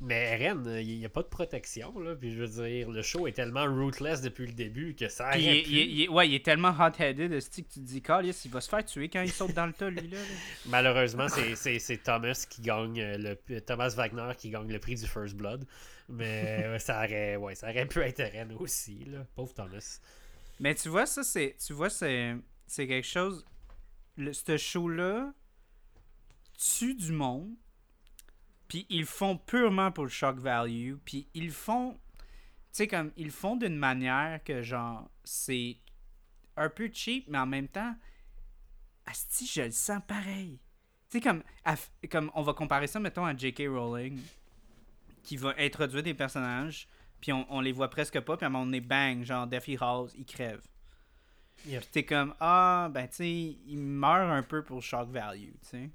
Mais 0.00 0.50
euh, 0.50 0.80
il 0.80 0.98
n'y 0.98 1.04
a 1.04 1.10
pas 1.10 1.22
de 1.22 1.28
protection, 1.28 1.98
là. 2.00 2.14
Puis, 2.14 2.32
je 2.34 2.42
veux 2.42 2.66
dire, 2.66 2.90
le 2.90 3.02
show 3.02 3.26
est 3.26 3.32
tellement 3.32 3.64
rootless 3.66 4.22
depuis 4.22 4.46
le 4.46 4.52
début 4.54 4.94
que 4.94 5.08
ça 5.10 5.36
il, 5.36 5.48
est- 5.48 5.62
il 5.68 5.78
est- 5.78 5.86
il 5.86 6.02
est- 6.04 6.08
ouais, 6.08 6.26
il 6.28 6.34
est 6.34 6.44
tellement 6.44 6.74
hot-headed, 6.78 7.30
esti, 7.32 7.62
que 7.64 7.72
tu 7.74 7.80
te 7.80 7.84
dis, 7.84 8.00
Carlis, 8.00 8.34
il 8.46 8.50
va 8.50 8.62
se 8.62 8.70
faire 8.70 8.84
tuer 8.86 9.10
quand 9.10 9.20
il 9.20 9.30
saute 9.32 9.52
dans 9.52 9.66
le 9.66 9.74
tas, 9.74 9.90
lui, 9.90 10.08
là. 10.08 10.18
Malheureusement, 10.66 11.26
c'est 11.28 12.02
Thomas 12.02 12.46
qui 12.48 12.62
gagne 12.62 13.00
euh, 13.00 13.36
le 13.48 13.60
Thomas 13.60 13.90
Wagner 13.90 14.30
qui 14.38 14.48
gagne 14.48 14.72
le 14.72 14.78
prix 14.78 14.94
du 14.94 15.06
First 15.06 15.34
Blood. 15.36 15.66
Mais 16.08 16.64
euh, 16.64 16.78
ça 16.78 16.98
aurait 16.98 17.36
ouais, 17.36 17.54
ça 17.54 17.70
aurait 17.70 17.86
pu 17.86 18.00
être 18.00 18.20
Eren 18.20 18.52
aussi 18.58 19.04
là, 19.06 19.26
pauvre 19.34 19.54
Thomas. 19.54 20.00
Mais 20.60 20.74
tu 20.74 20.88
vois, 20.88 21.06
ça, 21.06 21.22
c'est. 21.22 21.56
Tu 21.64 21.72
vois, 21.72 21.90
c'est. 21.90 22.36
C'est 22.66 22.86
quelque 22.86 23.06
chose. 23.06 23.44
Ce 24.16 24.56
show-là 24.56 25.32
tue 26.56 26.94
du 26.94 27.12
monde. 27.12 27.54
Puis 28.68 28.86
ils 28.88 29.04
font 29.04 29.36
purement 29.36 29.92
pour 29.92 30.04
le 30.04 30.10
shock 30.10 30.38
value. 30.38 30.94
Puis 31.04 31.28
ils 31.34 31.50
font. 31.50 31.94
Tu 31.94 32.18
sais, 32.72 32.88
comme. 32.88 33.12
Ils 33.16 33.30
font 33.30 33.56
d'une 33.56 33.76
manière 33.76 34.42
que, 34.44 34.62
genre, 34.62 35.10
c'est 35.24 35.76
un 36.56 36.68
peu 36.68 36.90
cheap, 36.92 37.26
mais 37.28 37.38
en 37.38 37.46
même 37.46 37.68
temps. 37.68 37.94
Asti, 39.06 39.46
je 39.46 39.62
le 39.62 39.70
sens 39.70 40.00
pareil. 40.06 40.58
Tu 41.10 41.18
sais, 41.18 41.20
comme, 41.20 41.42
comme. 42.10 42.30
On 42.34 42.42
va 42.42 42.54
comparer 42.54 42.86
ça, 42.86 43.00
mettons, 43.00 43.26
à 43.26 43.36
J.K. 43.36 43.64
Rowling. 43.68 44.20
Qui 45.24 45.36
va 45.36 45.54
introduire 45.58 46.04
des 46.04 46.14
personnages. 46.14 46.88
Puis 47.20 47.32
on, 47.32 47.44
on 47.48 47.60
les 47.60 47.72
voit 47.72 47.90
presque 47.90 48.20
pas. 48.20 48.36
Puis 48.36 48.44
à 48.44 48.48
un 48.48 48.50
moment 48.50 48.66
donné, 48.66 48.80
bang, 48.80 49.24
genre, 49.24 49.46
Deathly 49.46 49.76
Halls, 49.80 50.10
il 50.16 50.24
crève. 50.24 50.60
Yep. 51.66 51.80
Puis 51.80 51.90
t'es 51.90 52.04
comme, 52.04 52.34
ah, 52.40 52.88
ben, 52.92 53.08
tu 53.08 53.16
sais, 53.16 53.30
il 53.66 53.78
meurt 53.78 54.30
un 54.30 54.42
peu 54.42 54.62
pour 54.62 54.82
shock 54.82 55.08
value, 55.10 55.52
tu 55.62 55.68
sais. 55.68 55.90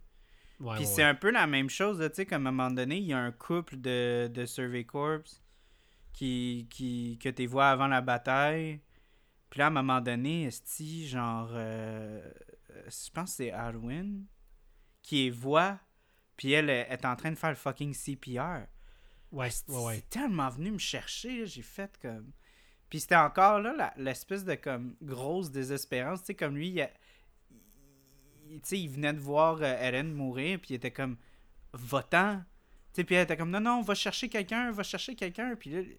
Ouais, 0.59 0.75
Puis 0.75 0.79
ouais, 0.79 0.85
c'est 0.85 1.03
un 1.03 1.15
peu 1.15 1.31
la 1.31 1.47
même 1.47 1.69
chose, 1.69 1.99
tu 2.09 2.15
sais, 2.15 2.25
comme 2.25 2.47
à 2.47 2.49
un 2.49 2.51
moment 2.51 2.71
donné, 2.71 2.97
il 2.97 3.05
y 3.05 3.13
a 3.13 3.19
un 3.19 3.31
couple 3.31 3.77
de, 3.77 4.29
de 4.33 4.45
Survey 4.45 4.83
Corps 4.83 5.21
qui, 6.11 6.67
qui, 6.69 7.17
que 7.21 7.29
tu 7.29 7.45
vois 7.45 7.69
avant 7.69 7.87
la 7.87 8.01
bataille. 8.01 8.81
Puis 9.49 9.59
là, 9.59 9.65
à 9.65 9.67
un 9.67 9.71
moment 9.71 10.01
donné, 10.01 10.43
esti, 10.45 11.07
genre, 11.07 11.49
euh, 11.53 12.21
euh, 12.71 12.83
je 12.87 13.11
pense 13.11 13.31
que 13.31 13.35
c'est 13.37 13.51
Arwen 13.51 14.25
qui 15.01 15.23
les 15.25 15.29
voit, 15.29 15.79
puis 16.35 16.51
elle 16.51 16.69
est 16.69 16.87
est 16.89 17.05
en 17.05 17.15
train 17.15 17.31
de 17.31 17.37
faire 17.37 17.49
le 17.49 17.55
fucking 17.55 17.93
CPR. 17.93 18.65
Ouais, 19.31 19.47
Esti, 19.47 19.71
ouais, 19.71 19.83
ouais. 19.85 19.95
C'est 19.95 20.09
tellement 20.09 20.49
venu 20.49 20.71
me 20.71 20.77
chercher, 20.77 21.45
j'ai 21.45 21.61
fait 21.61 21.97
comme... 22.01 22.31
Puis 22.89 23.01
c'était 23.01 23.15
encore 23.17 23.59
là 23.59 23.93
l'espèce 23.97 24.43
de 24.43 24.55
comme 24.55 24.95
grosse 25.01 25.51
désespérance, 25.51 26.21
tu 26.21 26.27
sais, 26.27 26.35
comme 26.35 26.55
lui, 26.55 26.69
il, 26.69 26.81
a- 26.81 26.89
il- 28.49 28.61
tu 28.61 28.67
sais, 28.69 28.79
il 28.79 28.89
venait 28.89 29.13
de 29.13 29.19
voir 29.19 29.57
euh, 29.61 29.77
Eren 29.79 30.11
mourir, 30.11 30.59
puis 30.59 30.71
il 30.71 30.75
était 30.75 30.89
comme 30.91 31.15
votant. 31.73 32.37
Tu 32.93 33.01
sais, 33.01 33.03
puis 33.03 33.13
elle 33.15 33.23
était 33.25 33.37
comme 33.37 33.51
non, 33.51 33.59
non, 33.61 33.81
va 33.83 33.93
chercher 33.93 34.27
quelqu'un, 34.29 34.71
va 34.71 34.81
chercher 34.81 35.13
quelqu'un. 35.15 35.55
Puis 35.55 35.69
là, 35.69 35.83
tu 35.83 35.89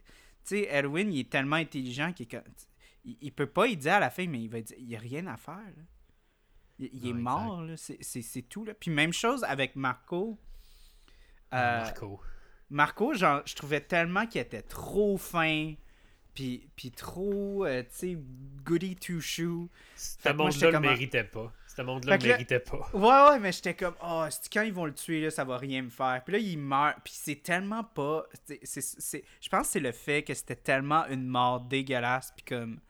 sais, 0.43 0.69
Erwin, 0.73 1.13
il 1.13 1.21
est 1.21 1.31
tellement 1.31 1.57
intelligent 1.57 2.13
qu'il 2.13 2.27
il, 3.05 3.17
il 3.21 3.33
peut 3.33 3.47
pas, 3.47 3.69
il 3.69 3.79
dit 3.79 3.89
à 3.89 4.01
la 4.01 4.11
fin, 4.11 4.27
mais 4.27 4.41
il 4.43 4.49
va 4.49 4.61
dire, 4.61 4.77
il 4.79 4.89
y 4.91 4.97
a 4.97 4.99
rien 4.99 5.27
à 5.29 5.37
faire. 5.37 5.55
là. 5.55 5.83
Il, 6.81 6.91
il 6.93 7.09
est 7.11 7.13
Non, 7.13 7.21
mort, 7.21 7.63
là, 7.63 7.77
c'est- 7.77 7.99
c'est 8.03 8.23
c'est 8.23 8.43
tout. 8.43 8.65
Là. 8.65 8.75
Puis 8.75 8.91
même 8.91 9.13
chose 9.13 9.45
avec 9.45 9.77
Marco. 9.77 10.37
Euh, 11.55 11.81
Marco. 11.83 12.21
Marco, 12.71 13.15
genre, 13.15 13.43
je 13.45 13.55
trouvais 13.55 13.81
tellement 13.81 14.27
qu'il 14.27 14.41
était 14.41 14.63
trop 14.63 15.17
fin, 15.19 15.75
puis, 16.35 16.69
puis 16.77 16.91
trop, 16.93 17.65
euh, 17.67 17.83
tu 17.83 17.89
sais, 17.91 18.19
goody 18.65 18.95
two 18.97 19.21
shoe. 19.21 19.69
Ce 19.97 20.29
monde-là 20.33 20.71
le 20.71 20.77
un- 20.77 20.81
méritait 20.81 21.25
pas. 21.25 21.53
Ce 21.67 21.83
monde-là 21.83 22.17
le 22.17 22.23
méritait 22.33 22.61
pas. 22.61 22.89
Ouais, 22.95 23.31
ouais, 23.31 23.39
mais 23.41 23.53
j'étais 23.53 23.75
comme, 23.75 23.95
oh, 24.03 24.25
quand 24.53 24.63
ils 24.63 24.73
vont 24.73 24.87
le 24.87 24.95
tuer, 24.95 25.21
là, 25.23 25.31
ça 25.31 25.45
va 25.45 25.57
rien 25.59 25.83
me 25.83 25.91
faire. 25.91 26.23
Puis 26.25 26.33
là, 26.33 26.39
il 26.39 26.59
meurt, 26.59 26.99
puis 27.05 27.13
c'est 27.17 27.43
tellement 27.43 27.83
pas. 27.85 28.25
c'est- 28.63 29.25
Je 29.41 29.49
pense 29.49 29.67
que 29.67 29.73
c'est 29.73 29.81
le 29.81 29.93
fait 29.93 30.23
que 30.23 30.33
c'était 30.35 30.57
tellement 30.57 31.07
une 31.09 31.27
mort 31.27 31.61
dégueulasse, 31.61 32.33
puis 32.37 32.45
comme. 32.45 32.81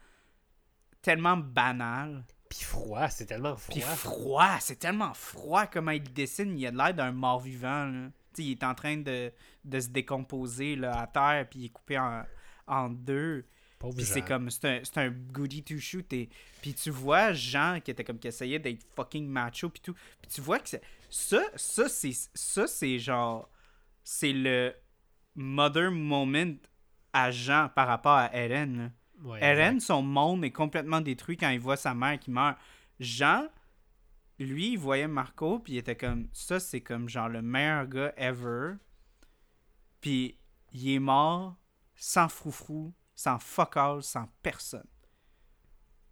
tellement 1.02 1.36
banal. 1.38 2.24
Puis 2.50 2.64
froid, 2.64 3.08
c'est 3.08 3.26
tellement 3.26 3.56
froid. 3.56 3.72
Puis 3.74 3.80
froid, 3.82 4.56
c'est 4.60 4.78
tellement 4.78 5.14
froid 5.14 5.66
comment 5.66 5.92
il 5.92 6.02
dessine. 6.12 6.58
Il 6.58 6.66
a 6.66 6.70
l'air 6.72 6.92
d'un 6.94 7.12
mort-vivant. 7.12 7.86
là. 7.86 8.08
Il 8.38 8.50
est 8.52 8.64
en 8.64 8.74
train 8.74 8.96
de, 8.96 9.32
de 9.64 9.80
se 9.80 9.88
décomposer 9.88 10.76
là, 10.76 11.00
à 11.00 11.06
terre, 11.06 11.46
puis 11.48 11.60
il 11.60 11.64
est 11.66 11.70
coupé 11.70 11.98
en, 11.98 12.24
en 12.66 12.88
deux. 12.88 13.44
Pauvre 13.78 13.94
Puis 13.96 14.04
c'est 14.04 14.20
comme, 14.22 14.50
c'est 14.50 14.64
un, 14.66 14.80
c'est 14.84 14.98
un 14.98 15.08
goody 15.10 15.62
to 15.62 15.78
shoot. 15.78 16.12
Et, 16.12 16.28
puis 16.60 16.74
tu 16.74 16.90
vois 16.90 17.32
Jean 17.32 17.80
qui 17.82 17.90
était 17.90 18.04
comme, 18.04 18.18
qui 18.18 18.28
essayait 18.28 18.58
d'être 18.58 18.84
fucking 18.94 19.26
macho, 19.26 19.70
puis 19.70 19.80
tout. 19.80 19.94
Puis 20.20 20.30
tu 20.34 20.40
vois 20.42 20.58
que 20.58 20.68
c'est- 20.68 20.82
ça, 21.08 21.42
ça, 21.56 21.88
c'est, 21.88 22.12
ça, 22.34 22.66
c'est 22.66 22.98
genre, 22.98 23.48
c'est 24.04 24.32
le 24.32 24.74
mother 25.34 25.90
moment 25.90 26.54
à 27.12 27.30
Jean 27.30 27.68
par 27.74 27.86
rapport 27.88 28.12
à 28.16 28.34
Eren. 28.34 28.76
là. 28.78 28.90
Ouais, 29.22 29.42
Eren, 29.42 29.80
son 29.80 30.02
monde 30.02 30.44
est 30.44 30.50
complètement 30.50 31.00
détruit 31.00 31.36
quand 31.36 31.48
il 31.50 31.60
voit 31.60 31.76
sa 31.76 31.94
mère 31.94 32.18
qui 32.18 32.30
meurt. 32.30 32.56
Jean, 32.98 33.48
lui, 34.44 34.72
il 34.72 34.78
voyait 34.78 35.08
Marco, 35.08 35.58
puis 35.58 35.74
il 35.74 35.78
était 35.78 35.96
comme, 35.96 36.28
ça, 36.32 36.58
c'est 36.60 36.80
comme 36.80 37.08
genre 37.08 37.28
le 37.28 37.42
meilleur 37.42 37.86
gars 37.86 38.12
ever. 38.16 38.74
Puis 40.00 40.38
il 40.72 40.90
est 40.90 40.98
mort 40.98 41.56
sans 41.94 42.28
froufrou, 42.28 42.94
sans 43.14 43.38
fuck 43.38 43.76
all, 43.76 44.02
sans 44.02 44.26
personne. 44.42 44.88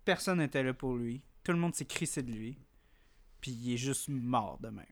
Personne 0.05 0.39
n'était 0.39 0.63
là 0.63 0.75
pour 0.75 0.95
lui. 0.95 1.23
Tout 1.43 1.53
le 1.53 1.59
monde 1.59 1.75
s'est 1.75 1.87
crissé 1.87 2.23
de 2.23 2.31
lui. 2.31 2.59
Puis 3.41 3.53
il 3.53 3.75
est 3.75 3.79
juste 3.79 4.09
mort 4.09 4.59
de 4.59 4.69
même. 4.69 4.85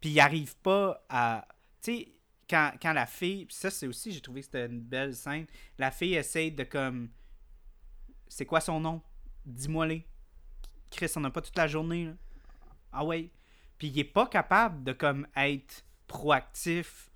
Puis 0.00 0.10
il 0.10 0.20
arrive 0.20 0.56
pas 0.58 1.04
à. 1.08 1.46
Tu 1.80 1.92
sais, 1.92 2.12
quand, 2.48 2.92
la 2.92 3.06
fille. 3.06 3.46
Puis 3.46 3.56
ça, 3.56 3.70
c'est 3.70 3.86
aussi, 3.86 4.12
j'ai 4.12 4.20
trouvé 4.20 4.40
que 4.40 4.46
c'était 4.46 4.66
une 4.66 4.80
belle 4.80 5.14
scène. 5.14 5.46
La 5.78 5.90
fille 5.90 6.14
essaye 6.14 6.52
de 6.52 6.64
comme. 6.64 7.10
C'est 8.28 8.46
quoi 8.46 8.60
son 8.60 8.80
nom? 8.80 9.02
Dis-moi-les. 9.46 10.06
Chris, 10.90 11.10
on 11.16 11.20
n'a 11.20 11.30
pas 11.30 11.40
toute 11.40 11.56
la 11.56 11.66
journée. 11.66 12.06
Là. 12.06 12.14
Ah 12.92 13.04
ouais. 13.04 13.30
Puis 13.78 13.88
il 13.88 13.98
est 13.98 14.04
pas 14.04 14.26
capable 14.26 14.84
de 14.84 14.92
comme 14.92 15.26
être 15.36 15.84
proactif. 16.06 17.10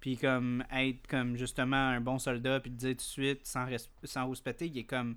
Puis 0.00 0.16
comme 0.16 0.64
être 0.72 1.06
comme 1.06 1.36
justement 1.36 1.76
un 1.76 2.00
bon 2.00 2.18
soldat. 2.18 2.60
Puis 2.60 2.70
de 2.70 2.76
dire 2.76 2.90
tout 2.90 2.96
de 2.96 3.00
suite 3.02 3.46
sans, 3.46 3.66
sans 4.04 4.28
respecter. 4.28 4.66
Il 4.66 4.78
est 4.78 4.84
comme. 4.84 5.16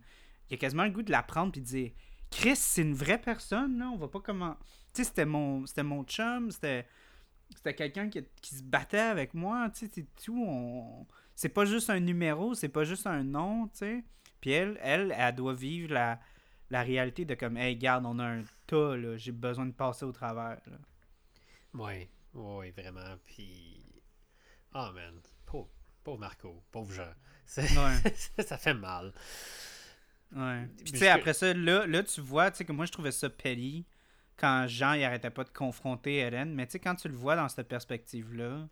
Il 0.49 0.55
a 0.55 0.57
quasiment 0.57 0.85
le 0.85 0.91
goût 0.91 1.03
de 1.03 1.11
l'apprendre. 1.11 1.51
Puis 1.51 1.61
de 1.61 1.65
dire 1.65 1.91
Chris, 2.31 2.55
c'est 2.55 2.81
une 2.81 2.95
vraie 2.95 3.19
personne. 3.19 3.79
Là. 3.79 3.89
On 3.93 3.97
va 3.97 4.07
pas 4.07 4.21
comment. 4.21 4.55
Tu 4.93 5.01
sais, 5.01 5.03
c'était 5.05 5.25
mon, 5.25 5.65
c'était 5.65 5.83
mon 5.83 6.03
chum. 6.03 6.51
C'était 6.51 6.87
c'était 7.55 7.73
quelqu'un 7.73 8.09
qui, 8.09 8.23
qui 8.41 8.55
se 8.55 8.63
battait 8.63 8.97
avec 8.97 9.33
moi, 9.33 9.69
tu 9.69 9.87
sais, 9.87 10.05
tout. 10.23 10.43
On... 10.45 11.05
c'est 11.35 11.49
pas 11.49 11.65
juste 11.65 11.89
un 11.89 11.99
numéro, 11.99 12.53
c'est 12.53 12.69
pas 12.69 12.83
juste 12.83 13.07
un 13.07 13.23
nom, 13.23 13.67
tu 13.67 13.77
sais. 13.79 14.03
Puis 14.41 14.51
elle, 14.51 14.77
elle, 14.81 15.13
elle 15.17 15.35
doit 15.35 15.53
vivre 15.53 15.93
la, 15.93 16.19
la 16.69 16.83
réalité 16.83 17.25
de 17.25 17.35
comme, 17.35 17.57
hey, 17.57 17.75
garde, 17.75 18.05
on 18.05 18.19
a 18.19 18.25
un 18.25 18.43
tas, 18.65 18.95
là, 18.95 19.17
j'ai 19.17 19.31
besoin 19.31 19.65
de 19.65 19.71
passer 19.71 20.05
au 20.05 20.11
travers. 20.11 20.59
Là. 20.67 20.77
Ouais, 21.73 22.09
ouais, 22.33 22.71
vraiment. 22.71 23.17
Puis. 23.25 23.83
Oh 24.73 24.89
man, 24.93 25.21
pauvre, 25.45 25.69
pauvre 26.03 26.19
Marco, 26.19 26.63
pauvre 26.71 26.91
Jean. 26.91 27.13
Ouais. 27.57 28.43
ça 28.43 28.57
fait 28.57 28.73
mal. 28.73 29.13
Ouais. 30.35 30.67
Puis 30.83 30.91
tu 30.91 30.97
sais, 30.97 31.07
après 31.07 31.33
ça, 31.33 31.53
là, 31.53 31.87
là 31.87 32.03
tu 32.03 32.19
vois, 32.19 32.51
tu 32.51 32.57
sais, 32.57 32.65
que 32.65 32.73
moi 32.73 32.85
je 32.85 32.91
trouvais 32.91 33.13
ça 33.13 33.29
petty 33.29 33.85
quand 34.35 34.67
Jean 34.67 34.93
il 34.93 35.03
arrêtait 35.05 35.29
pas 35.29 35.45
de 35.45 35.49
confronter 35.49 36.17
Hélène. 36.17 36.53
Mais 36.53 36.65
tu 36.65 36.73
sais, 36.73 36.79
quand 36.79 36.95
tu 36.95 37.07
le 37.07 37.15
vois 37.15 37.37
dans 37.37 37.47
cette 37.47 37.69
perspective-là, 37.69 38.67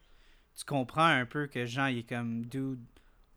tu 0.56 0.66
comprends 0.66 1.06
un 1.06 1.26
peu 1.26 1.48
que 1.48 1.66
Jean 1.66 1.88
il 1.88 2.00
est 2.00 2.10
comme, 2.10 2.46
dude, 2.46 2.84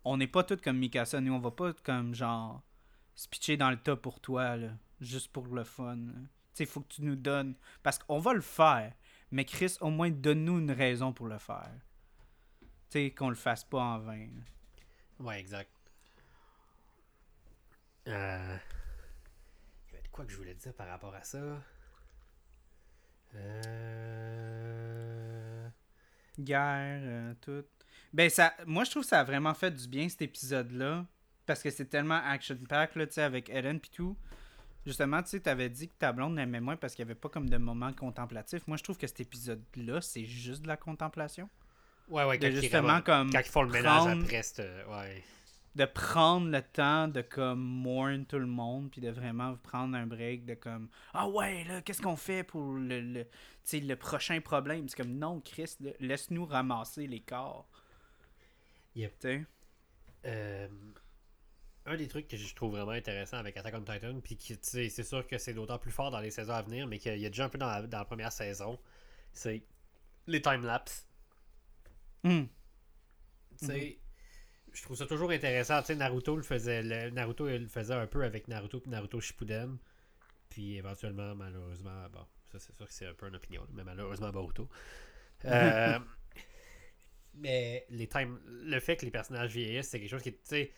on 0.05 0.17
n'est 0.17 0.27
pas 0.27 0.43
tous 0.43 0.57
comme 0.57 0.79
Mikasa, 0.79 1.21
nous 1.21 1.33
on 1.33 1.39
va 1.39 1.53
pas 1.53 1.73
comme 1.85 2.15
genre 2.15 2.63
se 3.19 3.29
pitcher 3.29 3.57
dans 3.57 3.71
le 3.71 3.77
tas 3.77 3.97
pour 3.97 4.21
toi, 4.21 4.57
là, 4.57 4.69
juste 5.01 5.33
pour 5.33 5.49
le 5.49 5.65
fun. 5.65 5.97
Tu 5.97 6.09
sais, 6.55 6.67
faut 6.67 6.83
que 6.83 6.87
tu 6.95 7.03
nous 7.03 7.17
donnes. 7.17 7.57
Parce 7.83 7.99
qu'on 7.99 8.21
va 8.21 8.33
le 8.33 8.41
faire. 8.41 8.93
Mais 9.33 9.45
Chris, 9.45 9.77
au 9.81 9.91
moins 9.91 10.09
donne-nous 10.09 10.61
une 10.61 10.71
raison 10.71 11.13
pour 11.13 11.27
le 11.27 11.39
faire. 11.39 11.75
Tu 12.61 12.69
sais, 12.91 13.11
qu'on 13.11 13.29
le 13.29 13.35
fasse 13.35 13.65
pas 13.65 13.81
en 13.81 13.99
vain. 13.99 14.29
là. 14.29 14.43
Ouais, 15.19 15.41
exact. 15.41 15.69
Euh... 18.07 18.57
Il 19.89 19.95
y 19.95 19.97
avait 19.99 20.09
quoi 20.13 20.25
que 20.25 20.31
je 20.31 20.37
voulais 20.37 20.55
dire 20.55 20.73
par 20.75 20.87
rapport 20.87 21.17
à 21.17 21.25
ça? 21.25 21.61
Euh... 23.35 23.99
guerre, 26.39 27.01
euh, 27.03 27.35
tout. 27.41 27.65
Ben, 28.13 28.31
ça, 28.31 28.55
moi, 28.65 28.85
je 28.85 28.93
trouve 28.93 29.03
que 29.03 29.09
ça 29.09 29.19
a 29.19 29.25
vraiment 29.25 29.55
fait 29.55 29.73
du 29.73 29.89
bien, 29.89 30.09
cet 30.09 30.23
épisode-là. 30.23 31.05
Parce 31.49 31.63
que 31.63 31.71
c'est 31.71 31.87
tellement 31.87 32.21
action-pack, 32.27 32.95
là, 32.95 33.07
tu 33.07 33.15
sais, 33.15 33.23
avec 33.23 33.49
Ellen 33.49 33.81
pis 33.81 33.89
tout. 33.91 34.19
Justement, 34.85 35.23
tu 35.23 35.31
sais, 35.31 35.41
t'avais 35.41 35.71
dit 35.71 35.89
que 35.89 35.95
ta 35.99 36.13
blonde 36.13 36.39
aimait 36.39 36.61
moins 36.61 36.77
parce 36.77 36.95
qu'il 36.95 37.07
n'y 37.07 37.11
avait 37.11 37.19
pas 37.19 37.31
comme 37.31 37.49
de 37.49 37.57
moments 37.57 37.93
contemplatifs. 37.95 38.67
Moi, 38.67 38.77
je 38.77 38.83
trouve 38.83 38.99
que 38.99 39.07
cet 39.07 39.21
épisode-là, 39.21 40.03
c'est 40.03 40.27
juste 40.27 40.61
de 40.61 40.69
la 40.69 40.77
contemplation. 40.77 41.49
Ouais, 42.11 42.25
ouais, 42.25 42.37
De 42.37 42.47
quand, 42.49 42.53
ils 42.53 42.61
justement, 42.61 43.01
comme, 43.01 43.33
quand 43.33 43.41
ils 43.41 43.51
font 43.51 43.63
le 43.63 43.71
ménage 43.71 43.97
prendre- 43.97 44.23
après, 44.25 44.43
c'est... 44.43 44.85
Ouais. 44.85 45.25
De 45.75 45.87
prendre 45.87 46.51
le 46.51 46.61
temps 46.61 47.09
de, 47.09 47.23
comme, 47.23 47.63
mourn 47.63 48.27
tout 48.27 48.39
le 48.39 48.47
monde, 48.47 48.91
puis 48.91 49.01
de 49.01 49.11
vraiment 49.11 49.57
prendre 49.57 49.97
un 49.97 50.07
break, 50.07 50.45
de 50.45 50.53
comme, 50.55 50.91
ah 51.15 51.29
ouais, 51.29 51.65
là, 51.65 51.81
qu'est-ce 51.81 52.03
qu'on 52.03 52.17
fait 52.17 52.43
pour 52.43 52.75
le, 52.75 53.01
le, 53.01 53.27
le 53.73 53.95
prochain 53.95 54.39
problème? 54.43 54.87
C'est 54.87 54.97
comme, 55.03 55.17
non, 55.17 55.41
Chris, 55.41 55.77
laisse-nous 55.99 56.45
ramasser 56.45 57.07
les 57.07 57.21
corps. 57.21 57.67
Yep. 58.97 59.47
Euh, 60.27 60.69
un 61.89 61.97
des 61.97 62.09
trucs 62.09 62.29
que 62.29 62.37
je 62.37 62.55
trouve 62.55 62.73
vraiment 62.73 62.93
intéressant 62.93 63.37
avec 63.39 63.57
Attack 63.57 63.75
on 63.77 63.83
Titan, 63.83 64.21
puis 64.21 64.37
qui, 64.37 64.59
c'est 64.63 65.03
sûr 65.03 65.27
que 65.27 65.39
c'est 65.39 65.55
d'autant 65.55 65.79
plus 65.79 65.91
fort 65.91 66.11
dans 66.11 66.21
les 66.21 66.31
saisons 66.31 66.55
à 66.55 66.63
venir, 66.63 66.87
mais 66.87 66.99
qu'il 66.99 67.19
y 67.19 67.27
a 67.27 67.29
déjà 67.29 67.45
un 67.45 67.49
peu 67.49 67.59
dans 67.59 67.67
la, 67.67 67.83
dans 67.83 67.99
la 67.99 68.05
première 68.05 68.33
saison, 68.33 68.79
c'est 69.33 69.63
les 70.27 70.43
time-lapse. 70.43 71.07
Hum. 72.25 72.49
Tu 73.59 73.67
sais, 73.67 73.99
je 74.73 74.83
trouve 74.83 74.97
ça 74.97 75.07
toujours 75.07 75.31
intéressant. 75.31 75.81
Tu 75.81 75.89
sais, 75.89 75.95
Naruto 75.97 76.37
le 76.37 76.43
faisait, 76.43 76.83
le- 76.83 77.11
Naruto 77.11 77.49
il 77.49 77.63
le 77.63 77.69
faisait 77.69 77.95
un 77.95 78.07
peu 78.07 78.25
avec 78.25 78.49
Naruto 78.49 78.81
puis 78.81 78.91
Naruto 78.91 79.21
Shippuden. 79.21 79.79
Puis 80.51 80.77
éventuellement, 80.77 81.35
malheureusement, 81.35 82.09
bon, 82.13 82.25
ça 82.51 82.59
c'est 82.59 82.75
sûr 82.75 82.87
que 82.87 82.93
c'est 82.93 83.07
un 83.07 83.15
peu 83.15 83.29
une 83.29 83.37
opinion, 83.37 83.67
mais 83.73 83.85
malheureusement 83.85 84.31
Boruto. 84.31 84.69
Euh, 85.45 85.99
mais 87.35 87.87
les 87.91 88.07
time, 88.07 88.39
le 88.47 88.81
fait 88.81 88.97
que 88.97 89.05
les 89.05 89.11
personnages 89.11 89.53
vieillissent, 89.53 89.89
c'est 89.89 90.01
quelque 90.01 90.11
chose 90.11 90.23
qui, 90.23 90.33
tu 90.33 90.39
sais, 90.45 90.73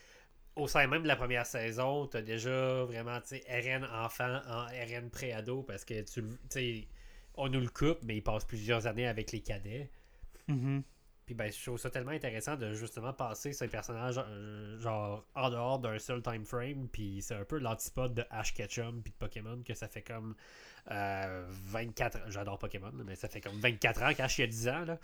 au 0.60 0.68
sein 0.68 0.86
même 0.86 1.02
de 1.02 1.08
la 1.08 1.16
première 1.16 1.46
saison, 1.46 2.06
t'as 2.06 2.22
déjà 2.22 2.84
vraiment, 2.84 3.20
tu 3.20 3.36
RN 3.48 3.84
enfant 3.84 4.40
en 4.46 4.66
RN 4.66 5.10
pré-ado 5.10 5.62
parce 5.62 5.84
que 5.84 6.02
tu, 6.02 6.22
tu 6.50 6.86
on 7.34 7.48
nous 7.48 7.60
le 7.60 7.68
coupe, 7.68 7.98
mais 8.04 8.16
il 8.16 8.22
passe 8.22 8.44
plusieurs 8.44 8.86
années 8.86 9.06
avec 9.06 9.32
les 9.32 9.40
cadets. 9.40 9.90
Mhm. 10.48 10.82
Puis 11.26 11.34
ben, 11.36 11.50
je 11.52 11.62
trouve 11.62 11.78
ça 11.78 11.90
tellement 11.90 12.10
intéressant 12.10 12.56
de 12.56 12.74
justement 12.74 13.12
passer 13.12 13.52
ces 13.52 13.68
personnages 13.68 14.18
euh, 14.18 14.78
genre 14.80 15.24
en 15.36 15.48
dehors 15.48 15.78
d'un 15.78 15.98
seul 15.98 16.22
time 16.22 16.44
frame. 16.44 16.88
Puis 16.88 17.22
c'est 17.22 17.36
un 17.36 17.44
peu 17.44 17.58
l'antipode 17.58 18.14
de 18.14 18.24
Ash 18.30 18.52
Ketchum 18.52 19.00
puis 19.00 19.12
de 19.12 19.16
Pokémon 19.16 19.62
que 19.64 19.74
ça 19.74 19.86
fait 19.86 20.02
comme 20.02 20.34
euh, 20.90 21.46
24 21.48 22.30
J'adore 22.30 22.58
Pokémon, 22.58 22.90
mais 22.92 23.14
ça 23.14 23.28
fait 23.28 23.40
comme 23.40 23.60
24 23.60 24.02
ans 24.02 24.12
qu'Ash 24.12 24.38
il 24.38 24.42
a 24.42 24.46
10 24.48 24.68
ans 24.68 24.84
là. 24.86 24.98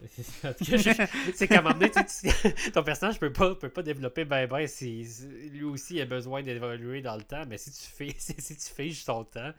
C'est- 0.62 0.76
je- 0.78 1.32
C'est 1.34 1.48
comme 1.48 1.66
emmener, 1.66 1.90
ton 2.72 2.82
personnage 2.82 3.18
peut 3.18 3.32
pas, 3.32 3.54
peut 3.54 3.68
pas 3.68 3.82
développer 3.82 4.24
ben 4.24 4.46
ben 4.46 4.66
si, 4.66 5.06
lui 5.52 5.64
aussi 5.64 5.96
il 5.96 6.00
a 6.00 6.06
besoin 6.06 6.42
d'évoluer 6.42 7.02
dans 7.02 7.16
le 7.16 7.22
temps, 7.22 7.44
mais 7.48 7.58
si 7.58 7.70
tu 7.70 7.78
fais 7.90 8.14
si, 8.18 8.34
si 8.38 8.56
tu 8.56 8.74
figes 8.74 9.04
son 9.04 9.24
temps, 9.24 9.52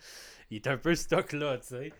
il 0.49 0.57
est 0.57 0.67
un 0.67 0.77
peu 0.77 0.95
stock 0.95 1.33
là, 1.33 1.57
tu 1.57 1.67
sais. 1.67 1.93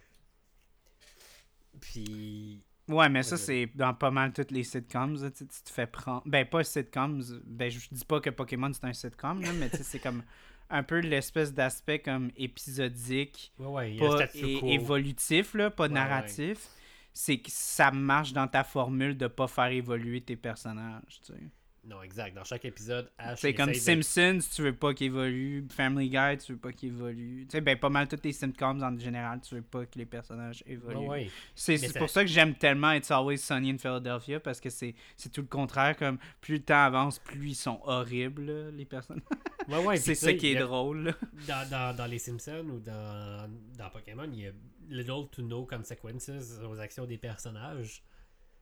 Puis 1.80 2.62
Ouais, 2.88 3.08
mais 3.10 3.24
ça, 3.24 3.38
c'est 3.38 3.70
dans 3.76 3.94
pas 3.94 4.12
mal 4.12 4.34
toutes 4.34 4.52
les 4.52 4.64
sitcoms. 4.64 5.22
là, 5.22 5.32
tu 5.32 5.46
te 5.48 5.70
fais 5.70 5.88
prendre. 5.88 6.24
Ben, 6.26 6.46
pas 6.46 6.64
sitcoms. 6.64 7.22
Ben, 7.46 7.70
je 7.72 7.80
dis 7.92 8.06
pas 8.06 8.20
que 8.20 8.30
Pokémon 8.30 8.72
c'est 8.74 8.86
un 8.86 8.94
sitcom, 8.94 9.42
là, 9.42 9.54
mais 9.54 9.70
tu 9.70 9.78
sais, 9.78 9.84
c'est 9.84 10.00
comme 10.00 10.24
un 10.70 10.84
peu 10.84 11.00
l'espèce 11.00 11.54
d'aspect 11.54 12.00
comme 12.00 12.32
épisodique, 12.36 13.54
Ouais, 13.60 13.68
ouais, 13.68 13.98
un 13.98 14.00
pas 14.00 14.28
évolutif, 14.68 15.54
là, 15.54 15.70
pas 15.70 15.88
narratif. 15.88 16.68
C'est 17.14 17.40
que 17.40 17.52
ça 17.52 17.92
marche 17.92 18.34
dans 18.34 18.48
ta 18.48 18.64
formule 18.64 19.18
de 19.18 19.28
pas 19.28 19.48
faire 19.48 19.68
évoluer 19.68 20.22
tes 20.22 20.38
personnages, 20.38 21.22
tu 21.26 21.34
sais. 21.34 21.52
Non, 21.84 22.04
exact. 22.04 22.36
Dans 22.36 22.44
chaque 22.44 22.64
épisode, 22.66 23.10
Ash. 23.18 23.40
C'est 23.40 23.56
comme 23.56 23.70
de- 23.72 23.74
Simpsons, 23.74 24.38
tu 24.54 24.62
veux 24.62 24.76
pas 24.76 24.94
qu'il 24.94 25.08
évolue. 25.08 25.66
Family 25.72 26.10
Guy, 26.12 26.38
tu 26.38 26.52
veux 26.54 26.60
pas 26.60 26.72
qu'il 26.72 26.90
évolue. 26.90 27.46
Tu 27.48 27.54
sais, 27.54 27.62
ben, 27.62 27.76
pas 27.76 27.90
mal 27.90 28.08
toutes 28.08 28.24
les 28.24 28.34
sitcoms 28.34 28.84
en 28.84 29.00
général, 29.00 29.42
tu 29.42 29.56
veux 29.56 29.64
pas 29.64 29.88
que 29.88 29.98
les 29.98 30.06
personnages 30.06 30.64
évoluent. 30.68 31.30
C'est 31.56 31.78
ça- 31.80 31.98
pour 31.98 32.10
ça 32.12 32.22
que 32.22 32.30
j'aime 32.30 32.54
tellement 32.54 32.92
It's 32.92 33.10
Always 33.10 33.40
Sunny 33.40 33.72
in 33.72 33.80
Philadelphia 33.80 34.40
parce 34.40 34.60
que 34.62 34.70
c'est 34.70 34.94
tout 35.34 35.42
le 35.42 35.48
contraire. 35.48 35.98
Comme 35.98 36.20
plus 36.40 36.58
le 36.58 36.62
temps 36.64 36.84
avance, 36.86 37.18
plus 37.18 37.50
ils 37.50 37.56
sont 37.56 37.80
horribles, 37.84 38.46
là, 38.46 38.70
les 38.72 38.86
personnes. 38.86 39.22
Ouais, 39.68 39.84
ouais, 39.84 39.98
c'est 39.98 40.14
ça 40.14 40.34
qui 40.34 40.52
est 40.52 40.58
a- 40.58 40.62
drôle. 40.66 41.16
Dans, 41.48 41.68
dans, 41.68 41.96
dans 41.96 42.06
les 42.06 42.20
Simpsons 42.20 42.68
ou 42.70 42.80
dans, 42.80 43.50
dans 43.80 43.90
Pokémon, 43.90 44.30
il 44.32 44.40
y 44.40 44.46
a 44.48 44.52
little 44.88 45.28
to 45.32 45.42
no 45.42 45.66
consequences 45.66 46.30
aux 46.70 46.80
actions 46.80 47.06
des 47.06 47.18
personnages. 47.18 48.04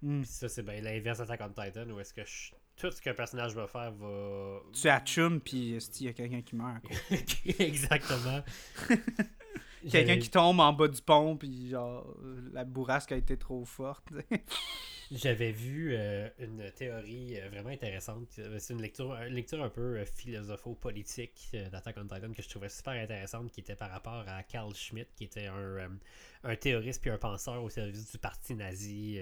Hmm. 0.01 0.21
Puis 0.21 0.29
ça, 0.29 0.47
c'est 0.47 0.63
bien 0.63 0.79
l'inverse 0.79 1.17
d'Attack 1.17 1.41
on 1.43 1.49
Titan 1.49 1.89
où 1.89 1.99
est-ce 1.99 2.13
que 2.13 2.23
je- 2.23 2.51
tout 2.79 2.91
ce 2.91 3.01
qu'un 3.01 3.13
personnage 3.13 3.53
va 3.53 3.67
faire 3.67 3.91
va. 3.91 4.61
Tu 4.73 4.87
achum, 4.87 5.39
puis 5.41 5.77
il 5.99 6.05
y 6.05 6.09
a 6.09 6.13
quelqu'un 6.13 6.41
qui 6.41 6.55
meurt. 6.55 6.83
Exactement. 7.59 8.41
Quelqu'un 9.89 10.17
qui 10.17 10.29
tombe 10.29 10.59
en 10.59 10.73
bas 10.73 10.87
du 10.87 11.01
pont, 11.01 11.37
puis 11.37 11.69
genre, 11.69 12.05
la 12.53 12.63
bourrasque 12.63 13.11
a 13.11 13.17
été 13.17 13.37
trop 13.37 13.65
forte. 13.65 14.07
J'avais 15.11 15.51
vu 15.51 15.93
euh, 15.93 16.29
une 16.37 16.71
théorie 16.71 17.39
euh, 17.39 17.49
vraiment 17.49 17.69
intéressante. 17.69 18.39
C'est 18.59 18.73
une 18.73 18.81
lecture, 18.81 19.15
une 19.15 19.33
lecture 19.33 19.63
un 19.63 19.69
peu 19.69 19.97
euh, 19.97 20.05
philosopho-politique 20.05 21.55
d'Attack 21.71 21.95
on 21.97 22.03
Titan 22.03 22.31
que 22.31 22.43
je 22.43 22.49
trouvais 22.49 22.69
super 22.69 22.93
intéressante, 22.93 23.51
qui 23.51 23.61
était 23.61 23.75
par 23.75 23.89
rapport 23.89 24.23
à 24.27 24.43
Carl 24.43 24.73
Schmitt, 24.75 25.07
qui 25.15 25.23
était 25.23 25.47
un, 25.47 25.89
un 26.43 26.55
théoriste 26.55 27.01
puis 27.01 27.09
un 27.09 27.17
penseur 27.17 27.63
au 27.63 27.69
service 27.69 28.11
du 28.11 28.17
parti 28.19 28.53
nazi 28.53 29.19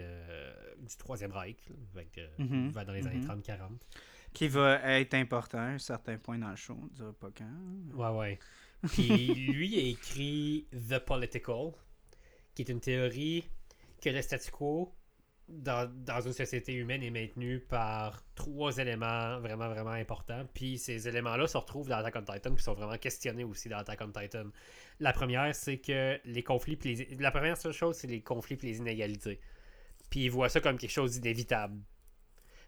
du 0.78 0.98
Troisième 0.98 1.32
Reich, 1.32 1.70
Mhm, 2.38 2.72
dans 2.74 2.94
les 2.94 3.08
années 3.08 3.20
mhm. 3.20 3.42
30-40. 3.42 3.70
qui 4.34 4.48
va 4.50 5.00
être 5.00 5.14
important 5.14 5.58
à 5.60 5.62
un 5.62 5.78
certain 5.80 6.18
point 6.18 6.38
dans 6.38 6.50
le 6.50 6.56
show. 6.58 6.78
On 6.82 6.88
dira 6.88 7.14
pas 7.14 7.30
quand. 7.36 7.46
Ouais, 7.96 8.18
ouais. 8.18 8.40
Puis 8.90 9.34
lui 9.34 9.80
a 9.80 9.84
écrit 9.84 10.68
The 10.90 11.00
Political, 11.00 11.72
qui 12.54 12.64
est 12.64 12.70
une 12.70 12.82
théorie 12.82 13.46
que 14.02 14.10
le 14.10 14.22
statu 14.22 14.52
quo 14.52 14.94
dans, 15.50 15.90
dans 16.06 16.20
une 16.22 16.34
société 16.34 16.74
humaine 16.74 17.02
est 17.04 17.10
maintenu 17.10 17.60
par 17.60 18.22
trois 18.36 18.78
éléments 18.78 19.40
vraiment, 19.40 19.70
vraiment 19.70 19.92
importants. 19.92 20.46
Puis 20.54 20.78
ces 20.78 21.08
éléments-là 21.08 21.48
se 21.48 21.58
retrouvent 21.58 21.88
dans 21.88 21.98
Attack 21.98 22.16
on 22.18 22.34
Titan, 22.34 22.54
puis 22.54 22.64
sont 22.64 22.74
vraiment 22.74 22.98
questionnés 22.98 23.44
aussi 23.46 23.70
dans 23.70 23.78
Attack 23.78 24.02
on 24.02 24.12
Titan. 24.12 24.46
La 25.00 25.14
première, 25.14 25.56
c'est 25.56 25.78
que 25.78 26.20
les 26.26 26.44
conflits, 26.44 26.76
puis 26.76 26.96
les- 26.96 27.16
la 27.16 27.32
première 27.32 27.56
seule 27.58 27.72
chose, 27.74 27.96
c'est 27.96 28.08
les 28.08 28.22
conflits 28.22 28.58
puis 28.58 28.68
les 28.68 28.78
inégalités. 28.80 29.40
Puis 30.10 30.26
ils 30.26 30.30
voient 30.32 30.50
ça 30.50 30.60
comme 30.60 30.78
quelque 30.78 30.92
chose 30.92 31.20
d'inévitable. 31.20 31.80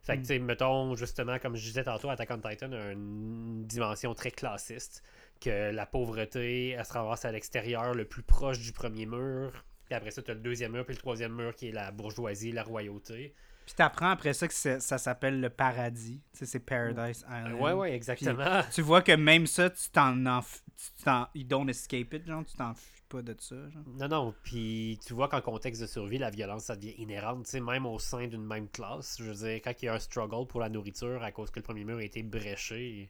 Fait 0.02 0.14
que, 0.16 0.20
Mm. 0.20 0.22
tu 0.24 0.28
sais, 0.28 0.40
mettons, 0.40 0.96
justement, 0.96 1.38
comme 1.40 1.58
je 1.58 1.64
disais 1.64 1.84
tantôt, 1.84 2.10
Attack 2.10 2.32
on 2.32 2.40
Titan 2.50 2.72
a 2.72 2.92
une 2.94 3.66
dimension 3.66 4.14
très 4.14 4.32
classiste 4.32 5.04
que 5.42 5.72
la 5.72 5.86
pauvreté, 5.86 6.70
elle 6.70 6.86
se 6.86 6.94
ramasse 6.94 7.26
à 7.26 7.32
l'extérieur, 7.34 7.94
le 7.94 8.06
plus 8.06 8.24
proche 8.24 8.60
du 8.60 8.72
premier 8.72 9.06
mur. 9.06 9.66
Puis 9.90 9.96
après 9.96 10.12
ça, 10.12 10.22
tu 10.22 10.30
as 10.32 10.36
le 10.36 10.40
deuxième 10.40 10.72
mur, 10.74 10.86
puis 10.86 10.94
le 10.96 11.00
troisième 11.02 11.34
mur 11.36 11.54
qui 11.56 11.70
est 11.70 11.72
la 11.72 11.92
bourgeoisie, 11.92 12.52
la 12.52 12.64
royauté. 12.64 13.34
Puis 13.66 13.76
t'apprends 13.76 14.12
après 14.12 14.34
ça 14.34 14.48
que 14.48 14.54
ça 14.54 14.80
s'appelle 14.98 15.42
le 15.42 15.50
paradis. 15.50 16.22
Tu 16.34 16.40
sais, 16.40 16.46
c'est 16.46 16.60
Paradise 16.60 17.24
Island. 17.30 17.60
Ouais, 17.62 17.74
ouais, 17.74 17.94
exactement. 17.94 18.62
Tu 18.74 18.82
vois 18.82 19.02
que 19.02 19.12
même 19.12 19.46
ça, 19.48 19.70
tu 19.70 19.90
t'en 19.92 20.16
enf- 20.16 20.62
tu 20.78 21.04
t'en, 21.04 21.28
you 21.36 21.44
don't 21.44 21.68
escape 21.70 22.14
it, 22.14 22.26
genre, 22.26 22.44
tu 22.46 22.56
t'enfuis 22.56 23.04
pas 23.10 23.22
de 23.22 23.36
ça, 23.40 23.56
genre. 23.70 23.84
Non, 24.00 24.08
non, 24.08 24.36
puis 24.44 25.00
tu 25.06 25.14
vois 25.14 25.28
qu'en 25.28 25.42
contexte 25.42 25.82
de 25.82 25.88
survie, 25.88 26.18
la 26.20 26.30
violence, 26.32 26.66
ça 26.66 26.76
devient 26.76 26.96
inhérente, 26.98 27.46
tu 27.46 27.52
sais, 27.52 27.60
même 27.60 27.86
au 27.86 28.00
sein 28.00 28.28
d'une 28.28 28.46
même 28.46 28.70
classe. 28.70 29.18
Je 29.20 29.24
veux 29.26 29.34
dire, 29.34 29.62
quand 29.64 29.74
il 29.82 29.86
y 29.86 29.88
a 29.88 29.94
un 29.96 30.00
struggle 30.00 30.48
pour 30.48 30.60
la 30.62 30.70
nourriture 30.70 31.22
à 31.24 31.32
cause 31.32 31.50
que 31.52 31.60
le 31.60 31.64
premier 31.64 31.84
mur 31.84 31.98
a 31.98 32.04
été 32.04 32.22
bréché, 32.24 33.10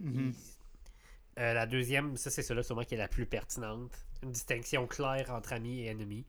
Mhm. 0.00 0.32
Euh, 1.38 1.54
la 1.54 1.66
deuxième, 1.66 2.16
ça 2.16 2.30
c'est 2.30 2.42
celle-là 2.42 2.64
sûrement 2.64 2.82
qui 2.82 2.94
est 2.94 2.98
la 2.98 3.08
plus 3.08 3.26
pertinente. 3.26 3.92
Une 4.22 4.32
distinction 4.32 4.86
claire 4.86 5.30
entre 5.30 5.52
amis 5.52 5.82
et 5.82 5.86
ennemis. 5.86 6.26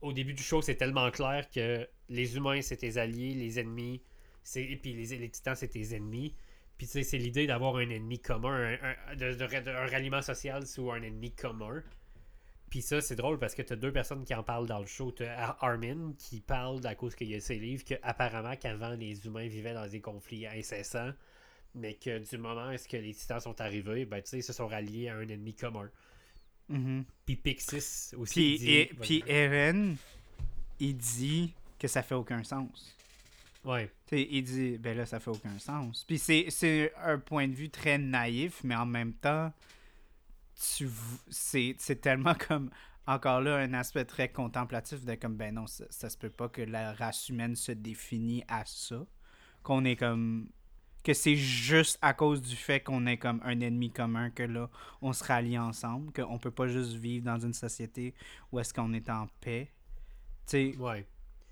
Au 0.00 0.12
début 0.12 0.34
du 0.34 0.42
show, 0.42 0.62
c'est 0.62 0.76
tellement 0.76 1.10
clair 1.10 1.50
que 1.50 1.88
les 2.08 2.36
humains 2.36 2.62
c'est 2.62 2.76
tes 2.76 2.96
alliés, 2.96 3.34
les 3.34 3.58
ennemis, 3.58 4.00
et 4.54 4.76
puis 4.76 4.92
les, 4.92 5.30
titans 5.30 5.56
c'est 5.56 5.68
tes 5.68 5.96
ennemis. 5.96 6.34
Puis 6.76 6.86
tu 6.86 6.92
sais, 6.92 7.02
c'est 7.02 7.18
l'idée 7.18 7.48
d'avoir 7.48 7.76
un 7.76 7.90
ennemi 7.90 8.20
commun, 8.20 8.76
un, 8.80 9.86
ralliement 9.86 10.22
social 10.22 10.64
sous 10.64 10.92
un 10.92 11.02
ennemi 11.02 11.32
commun. 11.32 11.82
Puis 12.70 12.82
ça, 12.82 13.00
c'est 13.00 13.16
drôle 13.16 13.40
parce 13.40 13.54
que 13.54 13.62
t'as 13.62 13.74
deux 13.74 13.92
personnes 13.92 14.24
qui 14.24 14.34
en 14.34 14.44
parlent 14.44 14.66
dans 14.66 14.78
le 14.78 14.86
show. 14.86 15.10
T'as 15.10 15.34
Ar- 15.34 15.64
Armin 15.64 16.12
qui 16.18 16.40
parle 16.40 16.86
à 16.86 16.94
cause 16.94 17.16
qu'il 17.16 17.28
y 17.28 17.34
a 17.34 17.40
ses 17.40 17.58
livres 17.58 17.84
que 17.84 17.94
apparemment 18.02 18.54
qu'avant 18.54 18.90
les 18.90 19.26
humains 19.26 19.48
vivaient 19.48 19.74
dans 19.74 19.88
des 19.88 20.00
conflits 20.00 20.46
incessants, 20.46 21.12
mais 21.78 21.94
que 21.94 22.18
du 22.18 22.38
moment 22.38 22.68
où 22.68 22.70
est-ce 22.70 22.88
que 22.88 22.96
les 22.96 23.14
titans 23.14 23.40
sont 23.40 23.60
arrivés, 23.60 24.04
ben 24.04 24.20
tu 24.22 24.30
sais, 24.30 24.38
ils 24.38 24.42
se 24.42 24.52
sont 24.52 24.66
ralliés 24.66 25.08
à 25.08 25.16
un 25.16 25.28
ennemi 25.28 25.54
commun. 25.54 25.90
Mhm. 26.68 27.04
Puis 27.24 27.36
Pixis 27.36 28.14
aussi. 28.16 28.56
Puis, 28.58 28.70
et- 28.70 28.86
puis 29.00 29.24
Eren, 29.26 29.96
il 30.78 30.96
dit 30.96 31.54
que 31.78 31.88
ça 31.88 32.02
fait 32.02 32.14
aucun 32.14 32.42
sens. 32.42 32.94
Ouais. 33.64 33.90
Il 34.12 34.42
dit, 34.42 34.78
ben 34.78 34.96
là, 34.96 35.04
ça 35.04 35.20
fait 35.20 35.30
aucun 35.30 35.58
sens. 35.58 36.04
Puis 36.04 36.18
c'est, 36.18 36.92
un 37.02 37.18
point 37.18 37.48
de 37.48 37.54
vue 37.54 37.70
très 37.70 37.98
naïf, 37.98 38.62
mais 38.64 38.76
en 38.76 38.86
même 38.86 39.12
temps, 39.12 39.52
tu, 40.76 40.88
c'est 41.30 42.00
tellement 42.00 42.34
comme, 42.48 42.70
encore 43.06 43.40
là, 43.40 43.56
un 43.56 43.74
aspect 43.74 44.04
très 44.04 44.30
contemplatif 44.30 45.04
de 45.04 45.14
comme, 45.14 45.36
ben 45.36 45.54
non, 45.54 45.66
ça, 45.66 45.84
ça 45.90 46.08
se 46.08 46.16
peut 46.16 46.30
pas 46.30 46.48
que 46.48 46.62
la 46.62 46.92
race 46.92 47.28
humaine 47.28 47.56
se 47.56 47.72
définit 47.72 48.44
à 48.48 48.64
ça. 48.64 49.04
Qu'on 49.62 49.84
est 49.84 49.96
comme, 49.96 50.48
que 51.04 51.14
c'est 51.14 51.36
juste 51.36 51.98
à 52.02 52.12
cause 52.14 52.42
du 52.42 52.56
fait 52.56 52.80
qu'on 52.80 53.06
est 53.06 53.18
comme 53.18 53.40
un 53.44 53.60
ennemi 53.60 53.90
commun 53.90 54.30
que 54.30 54.42
là, 54.42 54.70
on 55.00 55.12
se 55.12 55.24
rallie 55.24 55.58
ensemble, 55.58 56.12
qu'on 56.12 56.38
peut 56.38 56.50
pas 56.50 56.68
juste 56.68 56.92
vivre 56.94 57.24
dans 57.24 57.38
une 57.38 57.54
société 57.54 58.14
où 58.52 58.58
est-ce 58.60 58.74
qu'on 58.74 58.92
est 58.92 59.08
en 59.10 59.28
paix. 59.40 59.70
Tu 60.46 60.72
sais, 60.72 60.76
Ouais. 60.78 61.06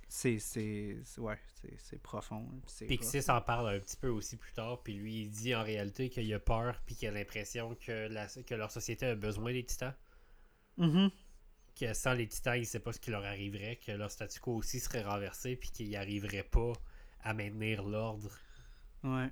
c'est, 0.08 0.38
c'est, 0.38 0.96
ouais, 1.18 1.38
c'est, 1.60 1.74
c'est 1.78 2.02
profond. 2.02 2.46
Pixis 2.86 3.30
en 3.30 3.40
parle 3.40 3.68
un 3.76 3.78
petit 3.80 3.96
peu 3.96 4.08
aussi 4.08 4.36
plus 4.36 4.52
tard, 4.52 4.82
puis 4.82 4.94
lui 4.94 5.22
il 5.22 5.30
dit 5.30 5.54
en 5.54 5.62
réalité 5.62 6.10
qu'il 6.10 6.32
a 6.34 6.38
peur, 6.40 6.80
puis 6.86 6.94
qu'il 6.94 7.08
a 7.08 7.12
l'impression 7.12 7.74
que, 7.76 8.08
la, 8.08 8.26
que 8.28 8.54
leur 8.54 8.70
société 8.70 9.06
a 9.06 9.14
besoin 9.14 9.52
des 9.52 9.64
titans. 9.64 9.94
Mhm. 10.78 11.10
Que 11.74 11.92
sans 11.94 12.14
les 12.14 12.26
titans, 12.28 12.56
il 12.58 12.66
sait 12.66 12.80
pas 12.80 12.92
ce 12.92 13.00
qui 13.00 13.10
leur 13.10 13.24
arriverait, 13.24 13.76
que 13.76 13.92
leur 13.92 14.10
statu 14.10 14.40
quo 14.40 14.54
aussi 14.56 14.80
serait 14.80 15.02
renversé, 15.02 15.56
puis 15.56 15.70
qu'ils 15.70 15.88
n'y 15.88 15.96
arriveraient 15.96 16.42
pas 16.42 16.72
à 17.22 17.34
maintenir 17.34 17.82
l'ordre. 17.84 18.30
Ouais. 19.04 19.28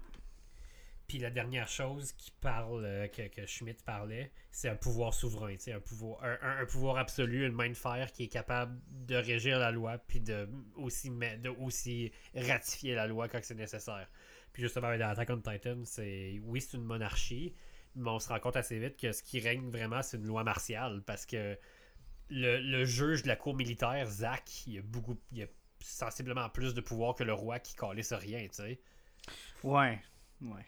Puis 1.07 1.19
la 1.19 1.31
dernière 1.31 1.69
chose 1.69 2.13
qui 2.13 2.31
parle, 2.31 2.85
euh, 2.85 3.09
que, 3.09 3.29
que 3.29 3.83
parlait, 3.85 4.33
c'est 4.51 4.71
un 4.71 4.77
pouvoir 4.77 5.13
souverain, 5.13 5.55
un 5.69 5.81
pouvoir, 5.81 6.21
un, 6.23 6.65
pouvoir 6.65 6.97
absolu, 6.97 7.47
une 7.47 7.53
main 7.53 7.69
de 7.69 7.75
fer 7.75 8.11
qui 8.13 8.25
est 8.25 8.29
capable 8.29 8.81
de 8.89 9.17
régir 9.17 9.59
la 9.59 9.71
loi, 9.71 9.99
puis 9.99 10.21
de 10.21 10.49
aussi, 10.77 12.11
ratifier 12.35 12.95
la 12.95 13.07
loi 13.07 13.29
quand 13.29 13.39
c'est 13.43 13.55
nécessaire. 13.55 14.09
Puis 14.53 14.63
justement, 14.63 14.97
dans 14.97 15.11
Attack 15.11 15.31
on 15.31 15.41
Titan, 15.41 15.83
c'est 15.85 16.41
oui, 16.43 16.61
c'est 16.61 16.77
une 16.77 16.85
monarchie, 16.85 17.55
mais 17.97 18.09
on 18.09 18.19
se 18.19 18.29
rend 18.29 18.41
compte 18.41 18.57
assez 18.57 18.79
vite 18.79 18.97
que 18.97 19.13
ce 19.13 19.23
qui 19.23 19.41
règne 19.41 19.69
vraiment, 19.71 20.01
c'est 20.01 20.17
une 20.17 20.27
loi 20.27 20.43
martiale, 20.43 21.03
parce 21.05 21.27
que 21.27 21.59
le, 22.31 22.85
juge 22.85 23.23
de 23.25 23.29
la 23.29 23.37
cour 23.37 23.55
militaire, 23.55 24.07
Zach, 24.07 24.67
il 24.67 24.79
a 24.79 24.83
beaucoup, 24.83 25.19
il 25.33 25.43
a 25.43 25.47
sensiblement 25.81 26.49
plus 26.49 26.73
de 26.73 26.81
pouvoir 26.81 27.15
que 27.15 27.25
le 27.25 27.35
roi 27.35 27.59
qui 27.59 27.75
calisse 27.75 28.15
rien, 28.15 28.47
tu 28.49 28.55
sais. 28.55 28.81
Ouais. 29.65 30.01
Ouais. 30.43 30.65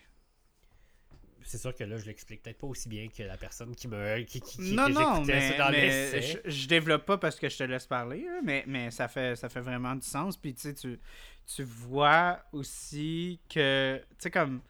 c'est 1.42 1.58
sûr 1.58 1.74
que 1.74 1.84
là, 1.84 1.96
je 1.98 2.06
l'explique 2.06 2.42
peut-être 2.42 2.58
pas 2.58 2.66
aussi 2.66 2.88
bien 2.88 3.08
que 3.08 3.22
la 3.22 3.36
personne 3.36 3.74
qui 3.76 3.86
me 3.88 4.22
qui, 4.22 4.40
qui, 4.40 4.58
qui- 4.58 4.74
non, 4.74 4.86
que 4.86 4.92
non, 4.92 5.24
mais, 5.24 5.50
ça 5.52 5.58
dans 5.58 5.70
mais 5.70 6.22
je, 6.22 6.38
je 6.50 6.66
développe 6.66 7.04
pas 7.06 7.18
parce 7.18 7.38
que 7.38 7.48
je 7.48 7.56
te 7.58 7.62
laisse 7.64 7.86
parler, 7.86 8.26
hein, 8.28 8.40
mais, 8.42 8.64
mais 8.66 8.90
ça, 8.90 9.06
fait, 9.06 9.36
ça 9.36 9.48
fait 9.48 9.60
vraiment 9.60 9.94
du 9.94 10.06
sens. 10.06 10.36
Puis 10.36 10.54
tu 10.54 10.62
sais, 10.62 10.74
tu, 10.74 10.98
tu 11.46 11.62
vois 11.62 12.40
aussi 12.52 13.38
que, 13.48 13.98
tu 13.98 14.14
sais, 14.18 14.30
comme, 14.30 14.60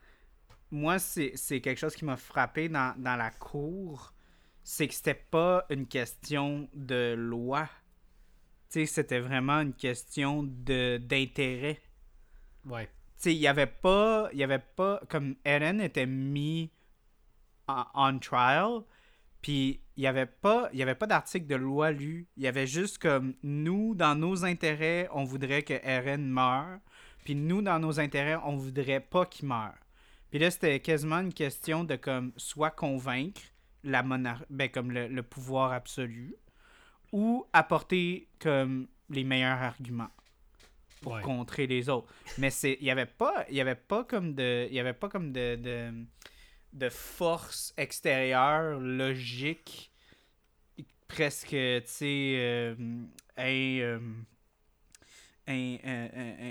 moi, 0.71 0.99
c'est 0.99 1.33
c'est 1.37 1.61
quelque 1.61 1.79
chose 1.79 1.95
qui 1.95 2.05
m'a 2.05 2.17
frappé 2.17 2.69
dans, 2.69 2.95
dans 3.01 3.17
la 3.17 3.31
cour, 3.31 4.13
c'est 4.65 4.89
que 4.89 4.95
c'était 4.95 5.15
pas 5.15 5.65
une 5.71 5.87
question 5.87 6.69
de 6.75 7.15
loi. 7.17 7.69
Tu 8.71 8.81
sais, 8.81 8.87
c'était 8.87 9.21
vraiment 9.21 9.61
une 9.61 9.73
question 9.75 10.43
de 10.43 10.99
d'intérêt. 10.99 11.81
Ouais. 12.67 12.89
Sais, 13.19 13.35
il 13.35 13.41
y 13.41 13.49
avait 13.49 13.67
pas, 13.67 14.29
il 14.33 14.39
y 14.39 14.45
avait 14.45 14.59
pas, 14.59 15.01
comme 15.09 15.37
Eren 15.45 15.81
était 15.81 16.07
mis 16.07 16.71
en, 17.69 18.19
trial, 18.19 18.83
puis 19.43 19.81
il 19.97 20.05
y 20.05 20.07
avait 20.07 20.27
pas, 20.27 20.69
y 20.73 20.83
avait 20.83 20.95
pas 20.95 21.07
d'article 21.07 21.47
de 21.47 21.57
loi 21.57 21.91
lu. 21.91 22.29
Il 22.37 22.43
y 22.43 22.47
avait 22.47 22.67
juste 22.67 22.99
comme 22.99 23.35
nous, 23.43 23.95
dans 23.95 24.15
nos 24.15 24.45
intérêts, 24.45 25.09
on 25.13 25.25
voudrait 25.25 25.63
que 25.63 25.75
Eren 25.83 26.29
meure, 26.29 26.79
puis 27.25 27.35
nous, 27.35 27.63
dans 27.63 27.79
nos 27.79 27.99
intérêts, 27.99 28.37
on 28.45 28.57
voudrait 28.57 29.01
pas 29.01 29.27
qu'il 29.27 29.49
meure. 29.49 29.75
Puis 30.31 30.39
là, 30.39 30.51
c'était 30.51 30.81
quasiment 30.81 31.21
une 31.21 31.35
question 31.35 31.85
de 31.85 31.97
comme 31.97 32.33
soit 32.37 32.71
convaincre 32.71 33.41
la 33.83 34.03
monarchie, 34.03 34.45
ben 34.51 34.69
comme 34.69 34.91
le, 34.91 35.09
le 35.09 35.23
pouvoir 35.23 35.73
absolu, 35.73 36.35
ou 37.13 37.47
apporter 37.53 38.29
comme 38.41 38.89
les 39.09 39.25
meilleurs 39.25 39.63
arguments 39.63 40.11
pour 41.03 41.13
Ouais. 41.13 41.23
contrer 41.23 41.67
les 41.67 41.89
autres. 41.89 42.13
Mais 42.39 42.51
c'est 42.51 42.77
il 42.81 42.87
y 42.87 42.91
avait 42.91 43.07
pas 43.07 43.45
il 43.51 43.57
y 43.57 43.61
avait 43.61 43.75
pas 43.75 44.05
comme 44.05 44.35
de 44.35 44.67
il 44.69 44.75
y 44.75 44.81
avait 44.81 44.93
pas 44.95 45.09
comme 45.09 45.33
de 45.33 45.57
de, 45.57 45.93
de 46.73 46.89
force 46.89 47.73
extérieure 47.77 48.81
logique 48.81 49.93
presque 51.09 51.51
tu 51.51 51.83
sais 51.85 52.35
euh, 52.37 52.75
un, 53.37 53.45
euh, 53.45 53.99
un- 55.49 55.79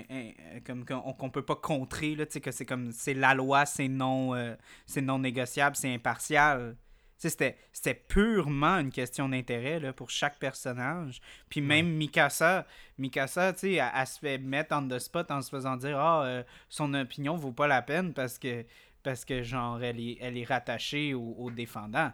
un- 0.08 0.14
un- 0.56 0.60
comme 0.60 0.84
qu'on 0.86 1.12
qu'on 1.12 1.30
peut 1.30 1.44
pas 1.44 1.56
contrer 1.56 2.14
là 2.14 2.24
tu 2.26 2.32
sais 2.32 2.40
que 2.40 2.50
c'est 2.50 2.64
comme 2.64 2.92
c'est 2.92 3.12
la 3.14 3.34
loi 3.34 3.66
c'est 3.66 3.88
non 3.88 4.34
euh, 4.34 4.54
c'est 4.86 5.02
non 5.02 5.18
négociable 5.18 5.76
c'est 5.76 5.92
impartial 5.92 6.76
c'était 7.18 7.56
c'était 7.72 7.94
purement 7.94 8.78
une 8.78 8.90
question 8.90 9.28
d'intérêt 9.28 9.80
là, 9.80 9.92
pour 9.92 10.10
chaque 10.10 10.38
personnage 10.38 11.20
puis 11.48 11.60
même 11.60 11.88
Mikasa 11.88 12.66
Mikasa, 12.98 13.52
tu 13.52 13.58
sais, 13.60 13.72
elle, 13.74 13.90
elle 13.94 14.06
se 14.06 14.18
fait 14.18 14.38
mettre 14.38 14.76
on 14.76 14.88
the 14.88 14.98
spot 14.98 15.30
en 15.30 15.42
se 15.42 15.50
faisant 15.50 15.76
dire 15.76 15.98
ah 15.98 16.24
euh, 16.24 16.42
son 16.68 16.92
opinion 16.94 17.36
vaut 17.36 17.52
pas 17.52 17.66
la 17.66 17.82
peine 17.82 18.12
parce 18.12 18.38
que 18.38 18.64
parce 19.06 19.24
que 19.24 19.44
genre 19.44 19.80
elle 19.82 20.00
est, 20.00 20.18
elle 20.20 20.36
est 20.36 20.44
rattachée 20.44 21.14
au, 21.14 21.36
au 21.38 21.50
défendant. 21.52 22.10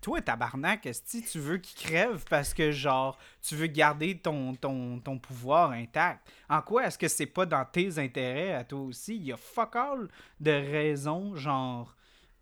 Toi, 0.00 0.20
tabarnak, 0.20 0.88
si 0.92 1.22
tu 1.22 1.38
veux 1.38 1.58
qu'il 1.58 1.86
crève 1.86 2.24
parce 2.28 2.52
que 2.52 2.72
genre 2.72 3.16
tu 3.40 3.54
veux 3.54 3.68
garder 3.68 4.18
ton, 4.18 4.54
ton, 4.54 4.98
ton 4.98 5.16
pouvoir 5.18 5.70
intact. 5.70 6.28
En 6.50 6.60
quoi 6.60 6.86
est-ce 6.86 6.98
que 6.98 7.06
c'est 7.06 7.26
pas 7.26 7.46
dans 7.46 7.64
tes 7.64 7.98
intérêts 7.98 8.52
à 8.52 8.64
toi 8.64 8.80
aussi? 8.80 9.14
Il 9.14 9.26
y 9.26 9.32
a 9.32 9.36
fuck 9.36 9.76
all 9.76 10.08
de 10.40 10.50
raisons 10.50 11.36
genre 11.36 11.94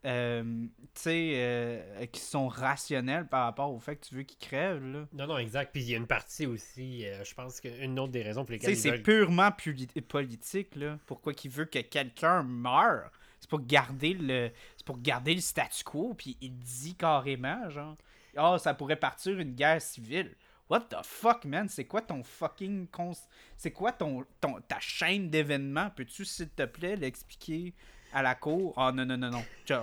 euh, 0.04 0.66
euh, 1.06 2.06
qui 2.06 2.20
sont 2.20 2.48
rationnelles 2.48 3.26
par 3.26 3.44
rapport 3.44 3.72
au 3.72 3.78
fait 3.78 3.96
que 3.96 4.06
tu 4.06 4.14
veux 4.16 4.22
qu'il 4.22 4.38
crève 4.38 4.84
là. 4.84 5.06
Non, 5.12 5.26
non, 5.26 5.38
exact. 5.38 5.72
Puis 5.72 5.82
il 5.82 5.90
y 5.90 5.94
a 5.94 5.98
une 5.98 6.06
partie 6.06 6.46
aussi, 6.46 7.06
euh, 7.06 7.24
je 7.24 7.34
pense 7.34 7.60
qu'une 7.60 7.98
autre 7.98 8.12
des 8.12 8.22
raisons 8.22 8.44
pour 8.44 8.52
lesquelles 8.52 8.76
c'est 8.76 8.90
veulent... 8.90 9.02
purement 9.02 9.50
politique, 10.08 10.74
là. 10.76 10.98
Pourquoi 11.06 11.34
qu'il 11.34 11.50
veut 11.50 11.66
que 11.66 11.78
quelqu'un 11.80 12.42
meure? 12.42 13.10
C'est 13.40 13.50
pour 13.50 13.60
garder 13.60 14.14
le. 14.14 14.50
C'est 14.76 14.86
pour 14.86 15.00
garder 15.00 15.34
le 15.34 15.40
statu 15.40 15.82
quo, 15.84 16.14
puis 16.14 16.36
il 16.40 16.56
dit 16.58 16.94
carrément, 16.94 17.68
genre. 17.70 17.96
Ah, 18.36 18.56
ça 18.58 18.72
pourrait 18.72 18.96
partir 18.96 19.38
une 19.38 19.54
guerre 19.54 19.82
civile. 19.82 20.34
What 20.70 20.86
the 20.88 21.04
fuck, 21.04 21.44
man? 21.44 21.68
C'est 21.68 21.84
quoi 21.84 22.00
ton 22.00 22.22
fucking. 22.22 22.86
cons- 22.88 23.28
C'est 23.56 23.72
quoi 23.72 23.92
ton, 23.92 24.24
ton, 24.40 24.60
ta 24.60 24.80
chaîne 24.80 25.28
d'événements? 25.28 25.90
Peux-tu, 25.90 26.24
s'il 26.24 26.48
te 26.48 26.64
plaît, 26.64 26.96
l'expliquer? 26.96 27.74
À 28.12 28.22
la 28.22 28.34
cour? 28.34 28.74
Ah, 28.76 28.92
non, 28.92 29.04
non, 29.04 29.16
non, 29.16 29.30
non. 29.30 29.42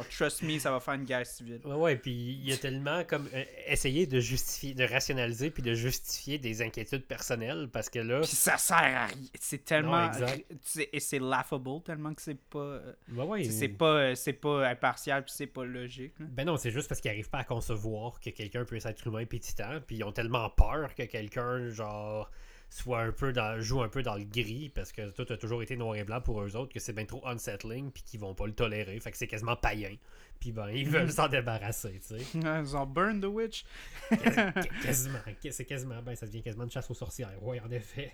Trust 0.10 0.44
me, 0.44 0.60
ça 0.60 0.72
va 0.72 0.80
faire 0.80 0.94
une 0.96 1.06
guerre 1.06 1.26
civile. 1.26 1.60
Ouais, 1.66 1.74
ouais, 1.76 1.96
puis 1.96 2.12
il 2.12 2.50
y 2.50 2.54
a 2.54 2.58
tellement 2.58 3.04
comme 3.06 3.28
euh, 3.34 3.44
essayer 3.68 4.06
de 4.06 4.20
justifier, 4.20 4.74
de 4.74 4.84
rationaliser 4.84 5.50
puis 5.50 5.64
de 5.64 5.74
justifier 5.74 6.38
des 6.38 6.62
inquiétudes 6.62 7.06
personnelles 7.06 7.70
parce 7.72 7.90
que 7.90 8.00
là, 8.00 8.20
Puis 8.22 8.28
ça 8.36 8.58
sert 8.58 8.78
à 8.78 9.06
rien. 9.08 9.18
C'est 9.40 9.64
tellement. 9.66 10.06
Non, 10.06 10.12
exact. 10.12 10.46
c'est- 10.62 10.90
Et 10.94 11.00
c'est 11.00 11.20
laughable 11.20 11.82
tellement 11.84 12.14
que 12.14 12.22
c'est 12.22 12.40
pas. 12.40 12.60
euh, 12.60 12.94
ouais, 13.14 13.24
ouais, 13.26 13.44
C'est- 13.46 13.68
pas, 13.70 13.86
euh, 13.86 14.16
c'est 14.16 14.34
pas 14.34 14.68
impartial 14.70 15.24
puis 15.24 15.34
c'est 15.36 15.48
pas 15.48 15.66
logique. 15.66 16.14
là. 16.20 16.26
Ben 16.30 16.46
non, 16.46 16.58
c'est 16.58 16.72
juste 16.72 16.88
parce 16.90 17.02
qu'ils 17.02 17.12
arrivent 17.12 17.30
pas 17.30 17.40
à 17.40 17.44
concevoir 17.46 18.20
que 18.20 18.30
quelqu'un 18.30 18.66
peut 18.66 18.78
être 18.84 19.08
humain 19.08 19.26
puis 19.26 19.40
titan, 19.40 19.80
puis 19.86 19.98
ils 19.98 20.04
ont 20.04 20.12
tellement 20.12 20.50
peur 20.50 20.94
que 20.96 21.04
quelqu'un, 21.04 21.70
genre, 21.70 22.30
soit 22.70 23.02
un 23.02 23.12
peu 23.12 23.34
dans, 23.34 23.60
joue 23.60 23.82
un 23.82 23.90
peu 23.90 24.04
dans 24.04 24.16
le 24.16 24.26
gris 24.26 24.70
parce 24.70 24.92
que 24.92 25.10
tout 25.10 25.32
a 25.32 25.38
toujours 25.38 25.64
été 25.64 25.76
noir 25.76 25.96
et 25.96 26.04
blanc 26.04 26.22
pour 26.22 26.42
eux 26.42 26.56
autres, 26.56 26.72
que 26.72 26.80
c'est 26.80 26.94
bien 26.94 27.06
trop 27.06 27.26
unsettling 27.28 27.92
puis 27.92 28.04
qu'ils 28.04 28.20
vont 28.20 28.36
pas 28.36 28.46
le 28.46 28.54
tolérer. 28.54 29.00
Fait 29.00 29.12
que 29.12 29.18
c'est 29.18 29.28
quasiment 29.28 29.56
païen. 29.56 29.96
Puis 30.40 30.52
ben, 30.52 30.70
ils 30.70 30.88
veulent 30.88 31.12
s'en 31.12 31.28
débarrasser, 31.28 32.00
tu 32.00 32.20
sais. 32.20 32.38
Ils 32.38 32.78
ont 32.78 32.86
burn 32.86 33.20
the 33.20 33.26
witch. 33.26 33.66
quasiment. 34.84 35.20
C'est 35.50 35.66
quasiment. 35.66 36.02
Ben, 36.02 36.16
ça 36.16 36.28
devient 36.28 36.44
quasiment 36.44 36.64
une 36.64 36.72
chasse 36.72 36.90
aux 36.90 36.96
sorcières. 36.96 37.42
Oui, 37.42 37.60
en 37.60 37.72
effet. 37.72 38.14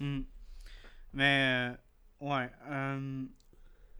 Hmm. 0.00 0.22
Mais, 1.12 1.70
euh, 1.70 2.26
ouais. 2.26 2.50
Euh, 2.68 3.24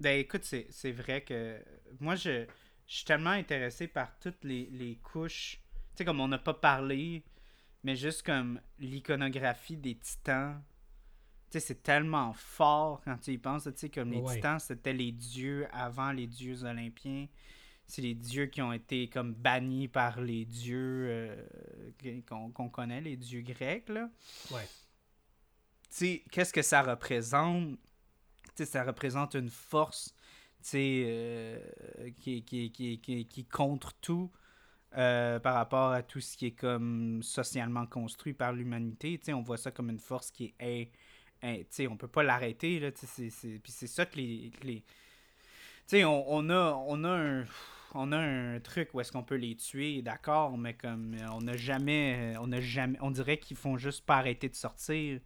ben, 0.01 0.19
écoute, 0.19 0.45
c'est 0.45 0.93
vrai 0.93 1.23
que 1.23 1.59
moi, 2.01 2.17
je, 2.17 2.45
je 2.87 2.95
suis 2.95 3.05
tellement 3.05 3.31
intéressé 3.31 3.87
par 3.87 4.19
toutes 4.19 4.43
les, 4.43 4.69
les 4.73 4.97
couches. 4.97 5.61
Tu 5.91 5.99
sais, 5.99 6.05
comme 6.05 6.21
on 6.21 6.29
n'a 6.29 6.39
pas 6.39 6.55
parlé, 6.55 7.23
mais 7.85 7.95
juste 7.95 8.23
comme 8.23 8.61
l'iconographie 8.79 9.77
des 9.77 9.95
titans. 9.95 10.61
Tu 11.51 11.61
sais, 11.61 11.67
c'est 11.67 11.83
tellement 11.83 12.33
fort 12.33 13.01
quand 13.05 13.19
tu 13.19 13.33
y 13.33 13.39
penses. 13.39 13.65
Tu 13.65 13.73
sais, 13.77 13.89
comme 13.91 14.11
les 14.11 14.25
titans, 14.25 14.59
c'était 14.59 14.95
les 14.95 15.13
dieux 15.13 15.69
avant 15.71 16.11
les 16.11 16.27
dieux 16.27 16.65
olympiens. 16.65 17.29
C'est 17.87 18.01
les 18.01 18.15
dieux 18.15 18.47
qui 18.47 18.63
ont 18.63 18.73
été 18.73 19.09
comme 19.09 19.35
bannis 19.35 19.89
par 19.89 20.21
les 20.21 20.47
dieux 20.47 21.07
euh, 21.07 21.47
qu'on 22.27 22.71
connaît, 22.71 23.03
les 23.03 23.17
dieux 23.17 23.43
grecs, 23.43 23.91
là. 23.91 24.11
Ouais. 24.51 24.67
Tu 25.91 25.91
sais, 25.91 26.25
qu'est-ce 26.33 26.53
que 26.53 26.63
ça 26.63 26.83
représente? 26.83 27.79
Tu 28.57 28.65
sais, 28.65 28.65
ça 28.65 28.83
représente 28.83 29.35
une 29.35 29.51
force 29.51 30.15
euh, 30.75 31.61
qui, 32.21 32.43
qui, 32.43 32.73
qui, 32.73 32.99
qui, 32.99 33.27
qui 33.27 33.45
contre 33.45 33.93
tout 34.01 34.33
euh, 34.97 35.39
par 35.41 35.55
rapport 35.55 35.91
à 35.93 36.03
tout 36.03 36.21
ce 36.21 36.37
qui 36.37 36.47
est 36.47 36.53
comme 36.53 37.23
socialement 37.23 37.87
construit 37.87 38.35
par 38.35 38.53
l'humanité. 38.53 39.19
On 39.33 39.43
voit 39.43 39.57
ça 39.57 39.71
comme 39.71 39.91
une 39.91 39.99
force 39.99 40.31
qui 40.31 40.55
est... 40.61 40.91
Hey, 41.43 41.67
sais 41.69 41.87
on 41.87 41.97
peut 41.97 42.09
pas 42.09 42.23
l'arrêter. 42.23 42.81
Puis 42.91 43.73
c'est 43.73 43.87
ça 43.87 44.07
que 44.07 44.17
les... 44.17 44.51
les... 44.63 44.85
On, 46.05 46.25
on, 46.29 46.51
a, 46.51 46.73
on, 46.87 47.05
a 47.05 47.11
un, 47.11 47.45
on 47.95 48.13
a 48.13 48.19
un 48.19 48.61
truc 48.61 48.95
où 48.95 49.01
est-ce 49.01 49.13
qu'on 49.13 49.23
peut 49.23 49.35
les 49.35 49.55
tuer, 49.55 50.01
d'accord, 50.01 50.57
mais 50.57 50.75
comme 50.75 51.15
on 51.33 51.43
n'a 51.43 51.57
jamais, 51.57 52.35
on 52.41 52.51
a 52.53 52.61
jamais, 52.61 52.99
on 53.03 53.11
dirait 53.11 53.37
qu'ils 53.37 53.57
font 53.57 53.77
juste 53.77 54.07
pas 54.07 54.17
arrêter 54.17 54.49
de 54.49 54.55
sortir. 54.55 55.21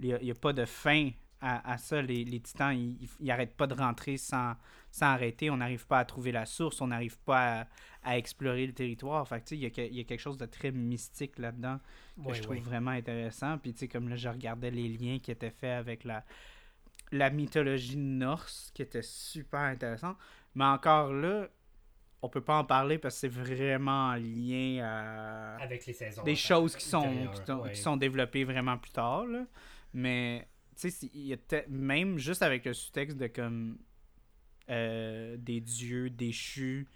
Il 0.00 0.18
n'y 0.22 0.30
a, 0.30 0.34
pas 0.34 0.52
de 0.52 0.64
fin 0.64 1.10
à, 1.42 1.76
ça. 1.78 2.00
Les, 2.00 2.24
les 2.24 2.40
titans, 2.40 2.72
ils 2.72 3.08
n'arrêtent 3.20 3.56
pas 3.56 3.66
de 3.66 3.74
rentrer 3.74 4.16
sans, 4.16 4.54
sans 4.90 5.06
arrêter. 5.06 5.50
On 5.50 5.56
n'arrive 5.56 5.86
pas 5.86 5.98
à 5.98 6.04
trouver 6.04 6.32
la 6.32 6.46
source, 6.46 6.80
on 6.80 6.86
n'arrive 6.86 7.18
pas 7.18 7.66
à, 8.04 8.16
explorer 8.16 8.66
le 8.66 8.72
territoire. 8.72 9.26
Fait 9.28 9.50
il 9.50 9.58
y, 9.58 9.66
a, 9.66 9.84
y 9.84 10.00
a 10.00 10.04
quelque 10.04 10.20
chose 10.20 10.38
de 10.38 10.46
très 10.46 10.70
mystique 10.70 11.38
là-dedans 11.38 11.78
que 12.26 12.34
je 12.34 12.42
trouve 12.42 12.58
vraiment 12.58 12.90
intéressant. 12.90 13.58
Puis, 13.58 13.72
tu 13.72 13.80
sais, 13.80 13.88
comme 13.88 14.08
là, 14.08 14.16
je 14.16 14.28
regardais 14.28 14.70
les 14.70 14.88
liens 14.88 15.18
qui 15.18 15.30
étaient 15.30 15.50
faits 15.50 15.78
avec 15.78 16.04
la, 16.04 16.24
la 17.12 17.30
mythologie 17.30 17.96
norse, 17.96 18.70
qui 18.74 18.82
était 18.82 19.02
super 19.02 19.60
intéressant. 19.60 20.16
Mais 20.54 20.64
encore 20.64 21.12
là, 21.12 21.48
on 22.22 22.28
peut 22.28 22.40
pas 22.40 22.56
en 22.56 22.64
parler 22.64 22.98
parce 22.98 23.16
que 23.16 23.20
c'est 23.20 23.28
vraiment 23.28 24.10
en 24.10 24.14
lien 24.14 24.84
à 24.84 25.56
avec 25.60 25.84
les 25.86 25.92
saisons 25.92 26.22
des 26.22 26.36
choses 26.36 26.76
qui 26.76 26.84
sont 26.84 27.28
qui, 27.72 27.80
sont 27.80 27.96
développées 27.96 28.44
vraiment 28.44 28.78
plus 28.78 28.92
tard 28.92 29.26
là. 29.26 29.44
mais 29.92 30.46
tu 30.82 30.90
sais 30.90 31.10
il 31.14 31.38
même 31.68 32.18
juste 32.18 32.42
avec 32.42 32.64
le 32.64 32.74
sous-texte 32.74 33.16
de 33.16 33.26
comme 33.26 33.78
euh, 34.70 35.36
des 35.38 35.60
dieux 35.60 36.10
déchus, 36.10 36.86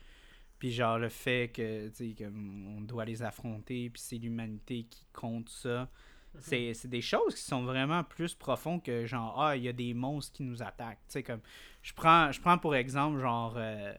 puis 0.59 0.73
genre 0.73 0.99
le 0.99 1.09
fait 1.09 1.53
que, 1.53 1.91
on 2.25 2.81
doit 2.81 3.05
les 3.05 3.23
affronter, 3.23 3.91
puis 3.91 4.03
c'est 4.03 4.19
l'humanité 4.19 4.85
qui 4.85 5.05
compte 5.13 5.49
ça. 5.49 5.89
Mhm. 6.35 6.75
C'est 6.75 6.89
des 6.89 7.01
choses 7.01 7.35
qui 7.35 7.43
sont 7.43 7.65
vraiment 7.65 8.05
plus 8.05 8.35
profondes 8.35 8.83
que 8.83 9.07
genre, 9.07 9.41
ah, 9.41 9.57
il 9.57 9.65
y 9.65 9.69
a 9.69 9.73
des 9.73 9.95
monstres 9.95 10.37
qui 10.37 10.43
nous 10.43 10.63
attaquent. 10.63 11.01
Tu 11.09 11.15
sais, 11.15 11.23
comme, 11.23 11.41
je 11.83 11.93
prends, 11.93 12.31
je 12.33 12.41
prends 12.41 12.59
pour 12.59 12.75
exemple, 12.75 13.21
genre, 13.21 13.55
euh, 13.57 13.95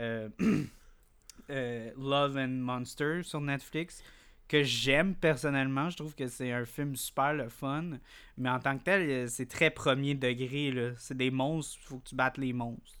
euh, 0.00 0.28
Love 1.96 2.36
and 2.36 2.48
Monster 2.48 3.22
sur 3.22 3.40
Netflix 3.40 4.02
que 4.48 4.62
j'aime 4.62 5.14
personnellement. 5.14 5.90
Je 5.90 5.96
trouve 5.96 6.14
que 6.14 6.28
c'est 6.28 6.52
un 6.52 6.64
film 6.64 6.96
super 6.96 7.34
le 7.34 7.48
fun. 7.48 7.98
Mais 8.36 8.48
en 8.48 8.60
tant 8.60 8.78
que 8.78 8.84
tel, 8.84 9.10
euh, 9.10 9.26
c'est 9.28 9.46
très 9.46 9.70
premier 9.70 10.14
degré. 10.14 10.94
C'est 10.98 11.16
des 11.16 11.30
monstres, 11.30 11.78
il 11.82 11.86
faut 11.86 11.98
que 11.98 12.08
tu 12.08 12.14
battes 12.14 12.38
les 12.38 12.52
monstres. 12.52 12.98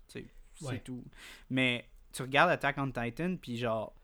C'est 0.58 0.82
tout. 0.82 1.04
Mais 1.50 1.86
tu 2.12 2.22
regardes 2.22 2.50
Attack 2.50 2.78
on 2.78 2.90
Titan, 2.90 3.36
puis 3.36 3.58
genre, 3.58 3.94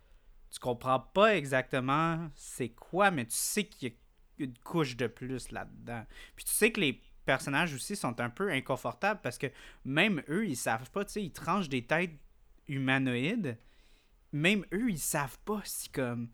tu 0.51 0.61
comprends 0.61 1.01
pas 1.01 1.35
exactement 1.35 2.31
c'est 2.35 2.69
quoi, 2.69 3.11
mais 3.11 3.25
tu 3.25 3.35
sais 3.35 3.65
qu'il 3.65 3.89
y 3.89 3.93
a 3.93 4.45
une 4.45 4.59
couche 4.59 4.97
de 4.97 5.07
plus 5.07 5.51
là-dedans. 5.51 6.05
Puis 6.37 6.45
tu 6.45 6.53
sais 6.53 6.71
que 6.73 6.81
les 6.81 7.01
personnages 7.25 7.73
aussi 7.73 7.97
sont 7.97 8.21
un 8.21 8.29
peu 8.29 8.51
inconfortables 8.51 9.21
parce 9.23 9.39
que 9.39 9.47
même 9.85 10.23
eux, 10.29 10.47
ils 10.47 10.57
savent 10.57 10.91
pas, 10.91 11.05
tu 11.05 11.13
sais, 11.13 11.23
ils 11.23 11.33
tranchent 11.33 11.71
des 11.71 11.87
têtes 11.87 12.19
humanoïdes. 12.69 13.59
Même 14.33 14.67
eux, 14.75 14.91
ils 14.91 14.99
savent 14.99 15.39
pas 15.45 15.63
si 15.65 15.89
comme 15.89 16.29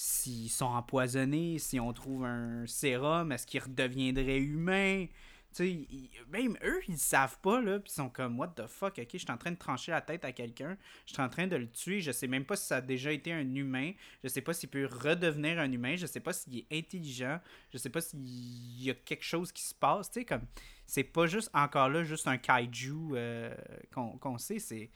s'ils 0.00 0.48
sont 0.48 0.64
empoisonnés, 0.64 1.58
si 1.58 1.78
on 1.78 1.92
trouve 1.92 2.24
un 2.24 2.66
sérum, 2.66 3.32
est-ce 3.32 3.46
qu'ils 3.46 3.62
redeviendraient 3.62 4.38
humains? 4.38 5.06
sais 5.52 5.86
même 6.30 6.56
eux, 6.62 6.80
ils 6.88 6.96
savent 6.96 7.38
pas, 7.40 7.60
là, 7.60 7.80
puis 7.80 7.90
ils 7.90 7.96
sont 7.96 8.08
comme, 8.08 8.38
what 8.38 8.54
the 8.56 8.66
fuck, 8.66 8.98
ok, 8.98 9.08
je 9.12 9.18
suis 9.18 9.30
en 9.30 9.36
train 9.36 9.50
de 9.50 9.58
trancher 9.58 9.90
la 9.90 10.00
tête 10.00 10.24
à 10.24 10.32
quelqu'un, 10.32 10.78
je 11.06 11.12
suis 11.12 11.22
en 11.22 11.28
train 11.28 11.48
de 11.48 11.56
le 11.56 11.68
tuer, 11.68 12.00
je 12.00 12.12
sais 12.12 12.28
même 12.28 12.44
pas 12.44 12.56
si 12.56 12.66
ça 12.66 12.76
a 12.76 12.80
déjà 12.80 13.12
été 13.12 13.32
un 13.32 13.54
humain, 13.54 13.92
je 14.22 14.28
sais 14.28 14.40
pas 14.40 14.54
s'il 14.54 14.70
peut 14.70 14.86
redevenir 14.86 15.58
un 15.58 15.70
humain, 15.70 15.96
je 15.96 16.06
sais 16.06 16.20
pas 16.20 16.32
s'il 16.32 16.56
est 16.58 16.66
intelligent, 16.72 17.38
je 17.72 17.78
sais 17.78 17.90
pas 17.90 18.00
s'il 18.00 18.82
y 18.82 18.90
a 18.90 18.94
quelque 18.94 19.24
chose 19.24 19.52
qui 19.52 19.64
se 19.64 19.74
passe, 19.74 20.10
tu 20.10 20.20
sais, 20.20 20.24
comme, 20.24 20.46
c'est 20.86 21.04
pas 21.04 21.26
juste, 21.26 21.50
encore 21.52 21.88
là, 21.88 22.04
juste 22.04 22.26
un 22.26 22.38
kaiju 22.38 23.10
euh, 23.14 23.54
qu'on 23.90 24.38
sait, 24.38 24.60
c'est, 24.60 24.90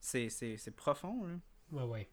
c'est, 0.00 0.76
profond, 0.76 1.26
là. 1.26 1.34
Ouais, 1.72 1.82
ouais 1.82 2.08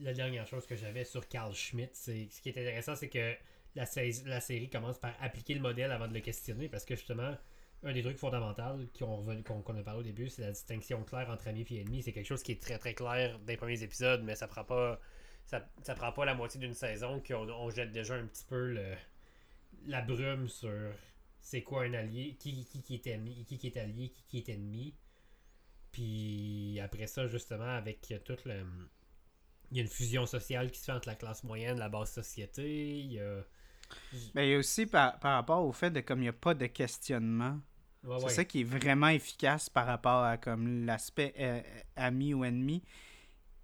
la, 0.00 0.12
dernière 0.12 0.46
chose 0.46 0.66
que 0.66 0.76
j'avais 0.76 1.04
sur 1.04 1.28
Carl 1.28 1.54
Schmitt, 1.54 1.90
c'est 1.94 2.28
ce 2.30 2.40
qui 2.40 2.48
est 2.48 2.58
intéressant, 2.58 2.96
c'est 2.96 3.08
que 3.08 3.34
la, 3.74 3.84
la, 4.26 4.40
série 4.40 4.68
commence 4.68 4.98
par 4.98 5.14
appliquer 5.20 5.54
le 5.54 5.60
modèle 5.60 5.92
avant 5.92 6.08
de 6.08 6.14
le 6.14 6.20
questionner, 6.20 6.68
parce 6.68 6.84
que 6.84 6.94
justement, 6.94 7.36
un 7.84 7.92
des 7.92 8.02
trucs 8.02 8.18
fondamentaux 8.18 8.78
qu'on 8.98 9.76
a 9.76 9.82
parlé 9.82 10.00
au 10.00 10.02
début, 10.02 10.28
c'est 10.28 10.42
la 10.42 10.52
distinction 10.52 11.02
claire 11.04 11.30
entre 11.30 11.48
amis 11.48 11.66
et 11.70 11.80
ennemis. 11.80 12.02
C'est 12.02 12.12
quelque 12.12 12.26
chose 12.26 12.42
qui 12.42 12.52
est 12.52 12.62
très 12.62 12.78
très 12.78 12.94
clair 12.94 13.38
dans 13.38 13.46
les 13.46 13.56
premiers 13.56 13.82
épisodes, 13.82 14.22
mais 14.22 14.36
ça 14.36 14.46
prend 14.46 14.64
pas 14.64 15.00
ça, 15.46 15.68
ça 15.82 15.94
prend 15.94 16.12
pas 16.12 16.24
la 16.24 16.34
moitié 16.34 16.60
d'une 16.60 16.74
saison 16.74 17.20
qu'on 17.20 17.48
on 17.48 17.70
jette 17.70 17.90
déjà 17.90 18.14
un 18.14 18.26
petit 18.26 18.44
peu 18.44 18.72
le, 18.72 18.94
la 19.86 20.02
brume 20.02 20.48
sur 20.48 20.92
c'est 21.40 21.62
quoi 21.62 21.82
un 21.82 21.94
allié, 21.94 22.36
qui, 22.38 22.64
qui, 22.64 22.94
est 22.94 23.06
ennemi, 23.08 23.44
qui, 23.44 23.58
qui 23.58 23.66
est 23.66 23.76
allié, 23.76 24.10
qui, 24.10 24.22
qui 24.28 24.38
est 24.38 24.48
ennemi. 24.48 24.94
Puis 25.90 26.80
après 26.80 27.08
ça, 27.08 27.26
justement, 27.26 27.76
avec 27.76 28.14
tout 28.24 28.36
le 28.46 28.64
y 29.76 29.80
a 29.80 29.82
une 29.82 29.88
fusion 29.88 30.26
sociale 30.26 30.70
qui 30.70 30.78
se 30.78 30.84
fait 30.84 30.92
entre 30.92 31.08
la 31.08 31.14
classe 31.14 31.44
moyenne, 31.44 31.78
la 31.78 31.88
basse 31.88 32.12
société. 32.12 32.98
Il 32.98 33.12
y 33.12 33.20
a... 33.20 33.44
Mais 34.34 34.48
il 34.48 34.52
y 34.52 34.54
a 34.54 34.58
aussi 34.58 34.86
par, 34.86 35.18
rapport 35.22 35.64
au 35.64 35.72
fait 35.72 35.90
de 35.90 36.00
comme 36.00 36.20
il 36.20 36.22
n'y 36.22 36.28
a 36.28 36.32
pas 36.32 36.54
de 36.54 36.66
questionnement. 36.66 37.58
c'est 38.20 38.28
ça 38.28 38.44
qui 38.44 38.60
est 38.60 38.64
vraiment 38.64 39.08
efficace 39.08 39.68
par 39.68 39.86
rapport 39.86 40.24
à 40.24 40.36
comme 40.36 40.86
l'aspect 40.86 41.34
euh, 41.38 41.60
ami 41.96 42.34
ou 42.34 42.44
ennemi. 42.44 42.82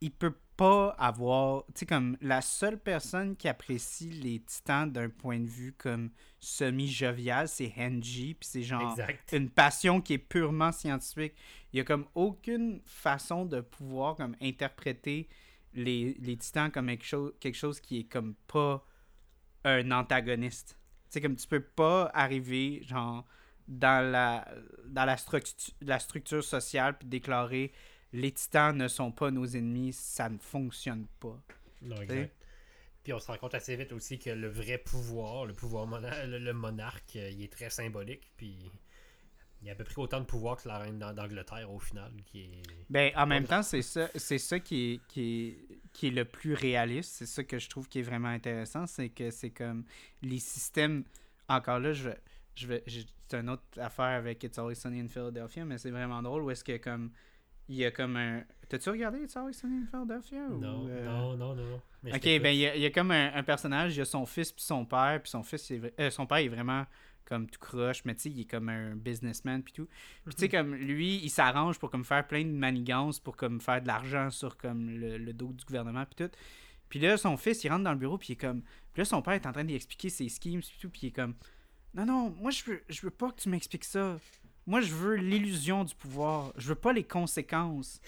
Il 0.01 0.13
peut 0.13 0.35
pas 0.57 0.91
avoir, 0.99 1.65
tu 1.67 1.81
sais 1.81 1.87
comme 1.87 2.17
la 2.21 2.41
seule 2.41 2.79
personne 2.79 3.37
qui 3.37 3.49
apprécie 3.49 4.11
les 4.11 4.41
Titans 4.41 4.91
d'un 4.91 5.09
point 5.09 5.39
de 5.39 5.49
vue 5.49 5.73
comme 5.73 6.11
semi-jovial, 6.41 7.49
c'est 7.49 7.73
Henji, 7.77 8.35
puis 8.35 8.49
c'est 8.49 8.63
genre 8.63 8.97
une 9.33 9.51
passion 9.51 10.01
qui 10.01 10.15
est 10.15 10.19
purement 10.19 10.73
scientifique. 10.73 11.35
Il 11.73 11.79
y 11.79 11.81
a 11.81 11.85
comme 11.85 12.07
aucune 12.15 12.81
façon 12.85 13.45
de 13.45 13.61
pouvoir 13.61 14.17
comme 14.17 14.37
interpréter 14.41 15.29
les, 15.75 16.17
les 16.21 16.37
titans 16.37 16.71
comme 16.71 16.87
quelque 16.87 17.05
chose, 17.05 17.33
quelque 17.41 17.57
chose 17.57 17.81
qui 17.81 18.01
est 18.01 18.05
comme 18.05 18.35
pas 18.47 18.85
un 19.65 19.91
antagoniste. 19.91 20.79
C'est 21.09 21.21
comme 21.21 21.37
tu 21.37 21.47
peux 21.47 21.63
pas 21.63 22.11
arriver 22.15 22.83
genre 22.85 23.27
dans 23.67 24.11
la 24.11 24.49
dans 24.87 25.05
la, 25.05 25.17
structure 25.17 25.75
la 25.81 25.99
structure 25.99 26.43
sociale 26.43 26.97
puis 26.99 27.09
déclarer 27.09 27.73
les 28.13 28.33
titans 28.33 28.77
ne 28.77 28.89
sont 28.89 29.13
pas 29.13 29.31
nos 29.31 29.45
ennemis, 29.45 29.93
ça 29.93 30.29
ne 30.29 30.39
fonctionne 30.39 31.07
pas. 31.21 31.39
Non, 31.83 32.01
exact. 32.01 32.35
Puis 33.05 33.13
on 33.13 33.19
se 33.19 33.27
rend 33.27 33.37
compte 33.39 33.55
assez 33.55 33.77
vite 33.77 33.93
aussi 33.93 34.19
que 34.19 34.31
le 34.31 34.49
vrai 34.49 34.79
pouvoir, 34.79 35.47
le 35.47 35.55
pouvoir 35.55 35.87
le, 36.27 36.53
monarque, 36.53 37.17
euh, 37.17 37.31
il 37.31 37.43
est 37.43 37.53
très 37.53 37.71
symbolique. 37.71 38.31
Puis 38.37 38.71
il 39.61 39.67
y 39.67 39.71
a 39.71 39.73
à 39.73 39.77
peu 39.77 39.85
près 39.85 39.99
autant 40.01 40.21
de 40.21 40.25
pouvoir 40.25 40.57
que 40.57 40.69
la 40.69 40.79
reine 40.79 40.99
d'Angleterre 40.99 41.71
au 41.73 41.79
final. 41.79 42.13
Qui 42.27 42.43
est... 42.43 42.63
Ben, 42.89 43.11
en 43.17 43.27
même 43.27 43.45
temps, 43.45 43.63
c'est 43.63 43.83
ça, 43.83 44.09
c'est 44.15 44.39
ça 44.39 44.61
qui 44.61 44.93
est, 44.95 45.01
qui, 45.09 45.47
est, 45.49 45.79
qui 45.93 46.07
est 46.09 46.11
le 46.11 46.25
plus 46.25 46.55
réaliste. 46.55 47.13
C'est 47.17 47.27
ça 47.27 47.43
que 47.45 47.59
je 47.59 47.69
trouve 47.69 47.89
qui 47.89 47.99
est 47.99 48.03
vraiment 48.03 48.29
intéressant. 48.29 48.87
C'est 48.87 49.09
que 49.09 49.31
c'est 49.31 49.51
comme 49.51 49.85
les 50.23 50.39
systèmes. 50.39 51.05
Encore 51.49 51.81
là, 51.81 51.93
je. 51.93 52.11
Je 52.55 52.67
vais 52.67 52.83
c'est 53.29 53.39
une 53.39 53.51
autre 53.51 53.63
affaire 53.77 54.17
avec 54.19 54.43
It's 54.43 54.59
Always 54.59 54.75
Sunny 54.75 55.01
in 55.01 55.07
Philadelphia, 55.07 55.65
mais 55.65 55.79
c'est 55.79 55.91
vraiment 55.93 56.21
drôle 56.23 56.43
où 56.43 56.51
est-ce 56.51 56.65
que 56.65 56.77
comme 56.79 57.13
il 57.69 57.77
y 57.77 57.85
a 57.85 57.91
comme 57.93 58.17
un. 58.17 58.43
T'as-tu 58.69 58.91
regardé 58.91 59.21
It's 59.21 59.37
Always 59.37 59.53
Sunny 59.55 59.83
in 59.83 59.87
Philadelphia? 59.87 60.41
ou, 60.51 60.59
Non, 60.59 60.87
euh, 60.89 61.05
non, 61.05 61.37
non, 61.37 61.55
non. 61.55 61.81
Je 62.03 62.17
Ok, 62.17 62.43
ben 62.43 62.47
il 62.47 62.59
y, 62.61 62.67
a- 62.67 62.75
il 62.75 62.83
y 62.83 62.87
a 62.87 62.91
comme 62.91 63.11
un, 63.13 63.33
un 63.35 63.43
personnage, 63.45 63.95
il 63.95 63.99
y 63.99 64.01
a 64.01 64.05
son 64.07 64.25
fils 64.27 64.51
puis 64.51 64.63
son 64.65 64.85
père, 64.87 65.21
puis 65.23 65.31
son 65.31 65.43
fils, 65.45 65.71
est 65.71 66.01
euh, 66.01 66.11
son 66.11 66.27
père 66.27 66.39
est 66.39 66.49
vraiment 66.49 66.85
comme 67.29 67.47
tout 67.49 67.61
croche, 67.61 68.05
mais 68.05 68.15
tu 68.15 68.23
sais, 68.23 68.31
il 68.31 68.41
est 68.41 68.51
comme 68.51 68.69
un 68.71 68.97
businessman 68.97 69.63
puis 69.63 69.75
tout. 69.75 69.87
Puis 70.25 70.35
tu 70.35 70.41
sais, 70.41 70.49
comme 70.49 70.75
lui, 70.75 71.17
il 71.23 71.29
s'arrange 71.29 71.79
pour 71.79 71.91
comme 71.91 72.05
faire 72.05 72.27
plein 72.27 72.43
de 72.45 72.51
manigances 72.51 73.21
pour 73.21 73.37
comme 73.37 73.61
faire 73.61 73.83
de 73.83 73.87
l'argent 73.87 74.31
sur 74.31 74.57
comme 74.57 74.89
le, 74.89 75.19
le 75.19 75.33
dos 75.33 75.53
du 75.53 75.65
gouvernement 75.65 76.05
puis 76.07 76.27
tout. 76.27 76.35
Puis 76.89 76.99
là, 76.99 77.19
son 77.19 77.37
fils, 77.37 77.63
il 77.65 77.69
rentre 77.69 77.85
dans 77.85 77.93
le 77.93 77.99
bureau 77.99 78.17
puis 78.17 78.29
il 78.31 78.33
est 78.33 78.37
comme... 78.37 78.63
Puis 78.93 79.03
là, 79.03 79.05
son 79.05 79.21
père 79.21 79.35
est 79.35 79.47
en 79.47 79.53
train 79.53 79.65
d'y 79.65 79.75
expliquer 79.75 80.09
ses 80.09 80.29
schemes 80.29 80.61
puis 80.61 80.79
tout, 80.81 80.89
puis 80.89 81.01
il 81.03 81.07
est 81.09 81.13
comme... 81.13 81.35
Non, 81.95 82.07
non, 82.07 82.31
moi, 82.31 82.51
je 82.51 82.65
veux, 82.65 82.83
je 82.89 83.03
veux 83.03 83.11
pas 83.11 83.31
que 83.31 83.41
tu 83.41 83.49
m'expliques 83.51 83.85
ça. 83.85 84.19
Moi, 84.67 84.81
je 84.81 84.95
veux 84.95 85.17
l'illusion 85.17 85.85
du 85.85 85.95
pouvoir. 85.95 86.53
Je 86.57 86.69
veux 86.69 86.75
pas 86.75 86.93
les 86.93 87.05
conséquences. 87.05 88.01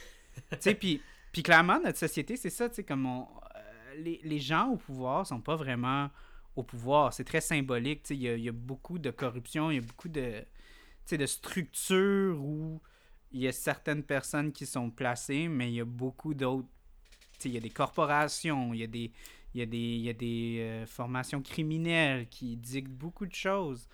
tu 0.51 0.57
sais, 0.61 0.75
puis... 0.75 1.01
Puis 1.33 1.45
clairement, 1.45 1.79
notre 1.79 1.99
société, 1.99 2.37
c'est 2.37 2.51
ça, 2.51 2.69
tu 2.69 2.75
sais, 2.75 2.83
comme 2.83 3.07
on, 3.07 3.21
euh, 3.23 3.95
les, 3.99 4.21
les 4.25 4.41
gens 4.41 4.71
au 4.71 4.77
pouvoir 4.77 5.25
sont 5.29 5.41
pas 5.41 5.55
vraiment 5.55 6.11
au 6.61 6.63
pouvoir. 6.63 7.13
C'est 7.13 7.25
très 7.25 7.41
symbolique, 7.41 8.09
il 8.11 8.23
y 8.23 8.49
a, 8.49 8.53
beaucoup 8.53 8.99
de 8.99 9.11
corruption, 9.11 9.71
il 9.71 9.77
y 9.77 9.79
a 9.79 9.83
beaucoup 9.83 10.09
de, 10.09 10.45
de 11.11 11.27
structures 11.27 12.41
où 12.41 12.81
il 13.33 13.41
y 13.41 13.49
a 13.49 13.53
certaines 13.53 14.03
personnes 14.03 14.53
qui 14.53 14.67
sont 14.67 14.91
placées, 14.91 15.49
mais 15.49 15.71
il 15.71 15.75
y 15.75 15.81
a 15.81 15.85
beaucoup 15.85 16.35
d'autres, 16.35 16.69
il 17.45 17.53
y 17.53 17.57
a 17.57 17.61
des 17.61 17.71
corporations, 17.71 18.75
il 18.75 18.81
y 18.81 18.85
a 18.85 18.87
des, 18.87 19.13
y 19.55 19.63
a 19.63 19.67
des, 19.67 19.97
y 19.97 20.09
a 20.09 20.13
des 20.13 20.59
euh, 20.61 20.87
formations 20.87 21.43
criminelles 21.43 22.29
qui 22.29 22.57
dictent 22.57 22.91
beaucoup 22.91 23.27
de 23.27 23.35
choses. 23.35 23.89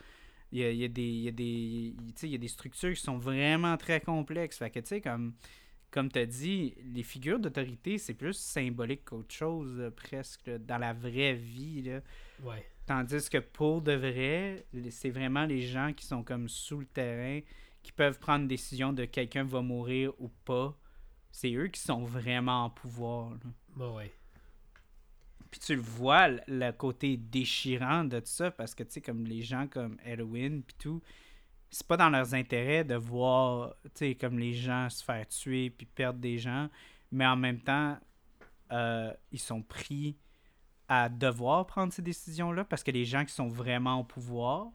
Il 0.52 0.60
y 0.60 0.64
a, 0.64 0.70
y 0.70 0.84
a 0.84 0.88
des, 0.88 1.94
y 2.22 2.34
a 2.34 2.38
des 2.38 2.48
structures 2.48 2.94
qui 2.94 3.00
sont 3.00 3.18
vraiment 3.18 3.76
très 3.76 4.00
complexes. 4.00 4.58
Fait 4.58 4.70
que, 4.70 4.80
tu 4.80 4.86
sais, 4.86 5.00
comme 5.00 5.34
comme 5.90 6.10
tu 6.10 6.18
as 6.18 6.26
dit, 6.26 6.74
les 6.92 7.02
figures 7.02 7.38
d'autorité, 7.38 7.98
c'est 7.98 8.14
plus 8.14 8.34
symbolique 8.34 9.04
qu'autre 9.06 9.34
chose, 9.34 9.78
là, 9.78 9.90
presque, 9.90 10.46
là, 10.46 10.58
dans 10.58 10.78
la 10.78 10.92
vraie 10.92 11.34
vie. 11.34 11.82
Là. 11.82 12.00
Ouais. 12.42 12.64
Tandis 12.86 13.28
que 13.28 13.38
pour 13.38 13.82
de 13.82 13.92
vrai, 13.92 14.66
c'est 14.90 15.10
vraiment 15.10 15.44
les 15.46 15.62
gens 15.62 15.92
qui 15.92 16.04
sont 16.06 16.22
comme 16.22 16.48
sous 16.48 16.80
le 16.80 16.86
terrain, 16.86 17.40
qui 17.82 17.92
peuvent 17.92 18.18
prendre 18.18 18.42
une 18.42 18.48
décision 18.48 18.92
de 18.92 19.04
quelqu'un 19.04 19.44
va 19.44 19.62
mourir 19.62 20.12
ou 20.18 20.28
pas. 20.44 20.76
C'est 21.32 21.52
eux 21.54 21.68
qui 21.68 21.80
sont 21.80 22.04
vraiment 22.04 22.64
en 22.64 22.70
pouvoir. 22.70 23.32
Bah 23.74 23.90
ouais. 23.92 24.12
Puis 25.50 25.60
tu 25.60 25.74
le 25.74 25.80
vois, 25.80 26.28
le- 26.28 26.40
le 26.48 26.70
côté 26.72 27.16
déchirant 27.16 28.04
de 28.04 28.18
tout 28.20 28.26
ça, 28.26 28.50
parce 28.50 28.74
que, 28.74 28.82
tu 28.82 28.92
sais, 28.92 29.00
comme 29.00 29.24
les 29.26 29.42
gens 29.42 29.66
comme 29.68 29.96
Edwin, 30.04 30.62
puis 30.62 30.76
tout, 30.78 31.02
c'est 31.70 31.86
pas 31.86 31.96
dans 31.96 32.10
leurs 32.10 32.34
intérêts 32.34 32.84
de 32.84 32.94
voir, 32.94 33.74
tu 33.84 33.90
sais, 33.94 34.14
comme 34.14 34.38
les 34.38 34.54
gens 34.54 34.88
se 34.88 35.02
faire 35.04 35.26
tuer, 35.28 35.70
puis 35.70 35.86
perdre 35.86 36.18
des 36.20 36.38
gens, 36.38 36.68
mais 37.10 37.26
en 37.26 37.36
même 37.36 37.60
temps, 37.60 37.98
euh, 38.72 39.12
ils 39.32 39.40
sont 39.40 39.62
pris 39.62 40.16
à 40.88 41.08
devoir 41.08 41.66
prendre 41.66 41.92
ces 41.92 42.02
décisions-là, 42.02 42.64
parce 42.64 42.82
que 42.82 42.90
les 42.90 43.04
gens 43.04 43.24
qui 43.24 43.32
sont 43.32 43.48
vraiment 43.48 44.00
au 44.00 44.04
pouvoir 44.04 44.68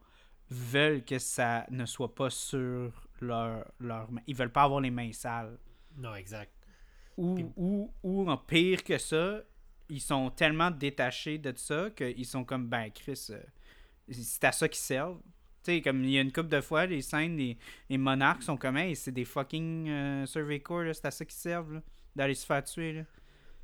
veulent 0.50 1.04
que 1.06 1.18
ça 1.20 1.66
ne 1.70 1.86
soit 1.86 2.14
pas 2.14 2.30
sur 2.30 3.08
leur, 3.22 3.66
leur 3.80 4.12
main. 4.12 4.22
Ils 4.28 4.36
veulent 4.36 4.52
pas 4.52 4.64
avoir 4.64 4.82
les 4.82 4.92
mains 4.92 5.14
sales. 5.14 5.58
Non, 5.98 6.14
exact. 6.16 6.52
Ou, 7.18 7.36
Puis- 7.36 7.46
ou, 7.56 7.94
ou 8.04 8.30
en 8.30 8.38
pire 8.38 8.84
que 8.84 8.98
ça, 8.98 9.40
ils 9.88 10.02
sont 10.02 10.30
tellement 10.30 10.72
détachés 10.72 11.38
de 11.38 11.54
ça 11.56 11.90
qu'ils 11.92 12.26
sont 12.26 12.44
comme, 12.44 12.68
ben, 12.68 12.90
Chris, 12.92 13.28
euh, 13.30 13.42
c'est 14.12 14.44
à 14.44 14.52
ça 14.52 14.68
qu'ils 14.68 14.78
servent. 14.80 15.22
Tu 15.64 15.74
sais, 15.74 15.82
comme 15.82 16.04
il 16.04 16.12
y 16.12 16.18
a 16.18 16.22
une 16.22 16.32
couple 16.32 16.50
de 16.50 16.62
fois, 16.62 16.88
les 16.88 17.02
scènes, 17.02 17.38
les, 17.38 17.58
les 17.90 17.98
monarques 17.98 18.44
sont 18.44 18.58
comme, 18.58 18.78
hey, 18.78 18.96
c'est 18.96 19.12
des 19.12 19.26
fucking 19.26 19.90
euh, 19.90 20.26
survey 20.26 20.60
corps, 20.60 20.84
c'est 20.94 21.06
à 21.06 21.12
ça 21.12 21.24
qu'ils 21.24 21.36
servent, 21.36 21.82
d'aller 22.16 22.34
se 22.34 22.46
faire 22.46 22.64
tuer, 22.64 22.94
là. 22.94 23.04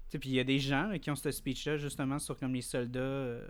Puis 0.09 0.29
il 0.29 0.35
y 0.35 0.39
a 0.39 0.43
des 0.43 0.59
gens 0.59 0.97
qui 1.01 1.11
ont 1.11 1.15
ce 1.15 1.31
speech-là, 1.31 1.77
justement, 1.77 2.17
sur 2.17 2.37
comme 2.37 2.53
les 2.53 2.61
soldats 2.61 2.99
euh, 2.99 3.47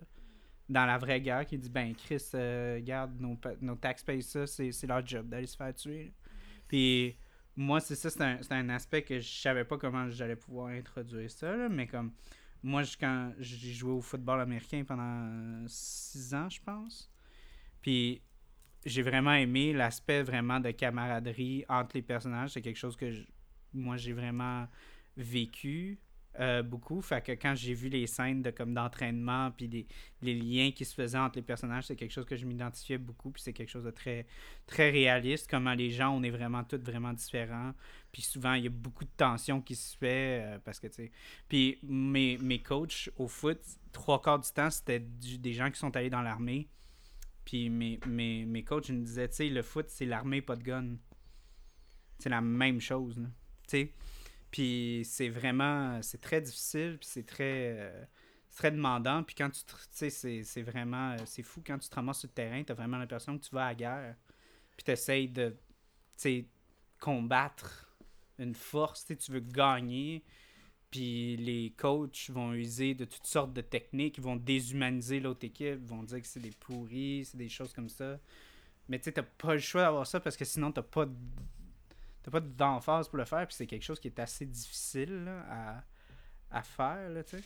dans 0.70 0.86
la 0.86 0.98
vraie 0.98 1.22
guerre, 1.22 1.46
qui 1.46 1.58
disent, 1.58 1.70
ben, 1.70 1.94
Chris, 1.94 2.24
euh, 2.34 2.76
regarde, 2.76 3.20
nos, 3.20 3.38
nos 3.62 3.76
taxpayers, 3.76 4.22
ça, 4.22 4.48
c'est 4.48 4.88
leur 4.88 5.06
job 5.06 5.30
d'aller 5.30 5.46
se 5.46 5.56
faire 5.56 5.74
tuer. 5.76 6.14
Puis 6.68 7.16
moi, 7.56 7.80
c'est 7.80 7.96
ça, 7.96 8.10
c'est 8.10 8.22
un, 8.22 8.40
un 8.50 8.70
aspect 8.70 9.04
que 9.04 9.20
je 9.20 9.28
savais 9.28 9.66
pas 9.66 9.78
comment 9.78 10.10
j'allais 10.10 10.36
pouvoir 10.36 10.68
introduire 10.68 11.30
ça, 11.30 11.56
là, 11.56 11.70
mais 11.70 11.86
comme 11.86 12.12
moi, 12.64 12.84
quand 13.00 13.34
j'ai 13.40 13.74
joué 13.74 13.92
au 13.92 14.02
football 14.02 14.42
américain 14.42 14.84
pendant 14.86 15.64
six 15.68 16.34
ans, 16.34 16.50
je 16.50 16.62
pense, 16.62 17.12
puis 17.82 18.22
j'ai 18.88 19.02
vraiment 19.02 19.34
aimé 19.34 19.74
l'aspect 19.74 20.24
vraiment 20.24 20.60
de 20.60 20.72
camaraderie 20.72 21.66
entre 21.68 21.96
les 21.96 22.02
personnages. 22.02 22.52
C'est 22.52 22.62
quelque 22.62 22.78
chose 22.78 22.96
que 22.96 23.12
moi, 23.74 23.98
j'ai 23.98 24.14
vraiment 24.14 24.68
vécu 25.18 26.00
euh, 26.40 26.64
beaucoup. 26.64 27.02
Fait 27.02 27.22
que 27.22 27.34
quand 27.34 27.54
j'ai 27.56 27.74
vu 27.74 27.90
les 27.90 28.08
scènes 28.08 28.42
de 28.44 28.50
comme 28.50 28.74
d'entraînement 28.74 29.52
puis 29.52 29.88
les, 30.22 30.34
liens 30.36 30.72
qui 30.72 30.86
se 30.86 30.94
faisaient 30.94 31.18
entre 31.18 31.38
les 31.38 31.42
personnages, 31.42 31.86
c'est 31.88 31.96
quelque 31.98 32.14
chose 32.14 32.26
que 32.26 32.38
je 32.38 32.46
m'identifiais 32.46 32.98
beaucoup. 32.98 33.32
Puis 33.32 33.42
c'est 33.42 33.54
quelque 33.54 33.70
chose 33.70 33.84
de 33.84 33.92
très, 33.92 34.26
très 34.68 34.90
réaliste. 34.90 35.50
Comment 35.50 35.74
les 35.74 35.90
gens, 35.90 36.16
on 36.16 36.24
est 36.24 36.30
vraiment 36.30 36.64
tous 36.64 36.78
vraiment 36.78 37.12
différents. 37.12 37.74
Puis 38.14 38.22
souvent, 38.22 38.54
il 38.54 38.64
y 38.64 38.68
a 38.68 38.72
beaucoup 38.72 39.04
de 39.04 39.12
tension 39.18 39.60
qui 39.60 39.76
se 39.76 39.98
fait 39.98 40.42
euh, 40.44 40.60
parce 40.64 40.80
que, 40.80 40.88
tu 40.88 40.94
sais... 40.94 41.12
Puis 41.50 41.78
mes, 41.84 42.38
mes 42.38 42.60
coachs 42.60 43.10
au 43.18 43.28
foot, 43.28 43.60
trois 43.92 44.22
quarts 44.22 44.40
du 44.40 44.50
temps, 44.50 44.70
c'était 44.70 45.00
des 45.00 45.54
gens 45.54 45.70
qui 45.70 45.80
sont 45.80 45.94
allés 45.98 46.10
dans 46.10 46.22
l'armée. 46.22 46.70
Puis 47.48 47.70
mes, 47.70 47.98
mes, 48.06 48.44
mes 48.46 48.62
coachs 48.66 48.90
me 48.90 49.06
disaient, 49.06 49.30
tu 49.30 49.36
sais, 49.36 49.48
le 49.48 49.62
foot, 49.62 49.86
c'est 49.88 50.04
l'armée, 50.06 50.42
pas 50.42 50.58
de 50.58 50.64
gun. 50.64 50.98
C'est 52.20 52.28
la 52.28 52.42
même 52.42 52.82
chose. 52.82 53.16
Tu 53.16 53.70
sais? 53.70 53.94
Puis 54.52 55.04
c'est 55.06 55.30
vraiment... 55.30 56.02
C'est 56.02 56.20
très 56.20 56.42
difficile, 56.42 56.98
puis 57.00 57.08
c'est 57.10 57.26
très... 57.26 57.74
euh, 57.80 58.06
très 58.54 58.70
demandant. 58.70 59.24
Puis 59.24 59.34
quand 59.34 59.50
tu... 59.50 59.64
Tu 59.64 60.10
sais, 60.10 60.44
c'est- 60.44 60.62
vraiment... 60.62 61.14
euh, 61.14 61.18
C'est 61.24 61.42
fou 61.42 61.64
quand 61.66 61.78
tu 61.78 61.88
te 61.88 61.96
ramasses 61.96 62.20
sur 62.20 62.28
le 62.28 62.34
terrain, 62.34 62.62
t'as 62.66 62.74
vraiment 62.74 62.98
l'impression 62.98 63.38
que 63.38 63.46
tu 63.46 63.56
vas 63.56 63.68
à 63.68 63.70
la 63.70 63.76
guerre. 63.76 64.16
Puis 64.76 64.84
t'essayes 64.84 65.30
de... 65.30 65.52
Tu 65.52 65.58
sais, 66.18 66.46
combattre 67.00 67.96
une 68.40 68.56
force, 68.56 69.06
tu 69.06 69.14
sais, 69.14 69.16
tu 69.16 69.32
veux 69.32 69.40
gagner. 69.40 70.26
Puis 70.92 71.36
les 71.38 71.74
coachs 71.78 72.30
vont 72.30 72.54
user 72.54 72.94
de 72.94 73.06
toutes 73.06 73.28
sortes 73.28 73.54
de 73.54 73.62
techniques, 73.62 74.18
ils 74.18 74.24
vont 74.24 74.38
déshumaniser 74.38 75.20
l'autre 75.20 75.46
équipe, 75.46 75.86
vont 75.86 76.04
dire 76.04 76.22
que 76.22 76.28
c'est 76.28 76.40
des 76.40 76.52
pourris, 76.52 77.26
c'est 77.26 77.38
des 77.38 77.50
choses 77.50 77.74
comme 77.74 77.90
ça. 77.90 78.18
Mais 78.88 78.98
tu 78.98 79.06
sais, 79.06 79.12
t'as 79.12 79.24
pas 79.24 79.54
le 79.54 79.60
choix 79.60 79.82
d'avoir 79.82 80.08
ça 80.08 80.20
parce 80.20 80.38
que 80.38 80.46
sinon 80.46 80.72
t'as 80.72 80.84
pas 80.84 81.06
t'as 82.24 82.32
pas 82.32 82.40
d'emphase 82.40 83.10
pour 83.10 83.18
le 83.18 83.26
faire, 83.26 83.46
puis 83.48 83.56
c'est 83.56 83.68
quelque 83.68 83.84
chose 83.84 84.00
qui 84.00 84.08
est 84.08 84.20
assez 84.20 84.46
difficile 84.46 85.28
à, 85.50 85.84
à 86.52 86.62
faire, 86.62 87.10
tu 87.26 87.38
sais. 87.38 87.44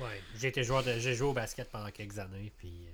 Ouais. 0.00 0.20
J'ai 0.36 1.14
joué 1.14 1.28
au 1.28 1.32
basket 1.32 1.70
pendant 1.70 1.90
quelques 1.90 2.18
années, 2.18 2.52
puis. 2.56 2.86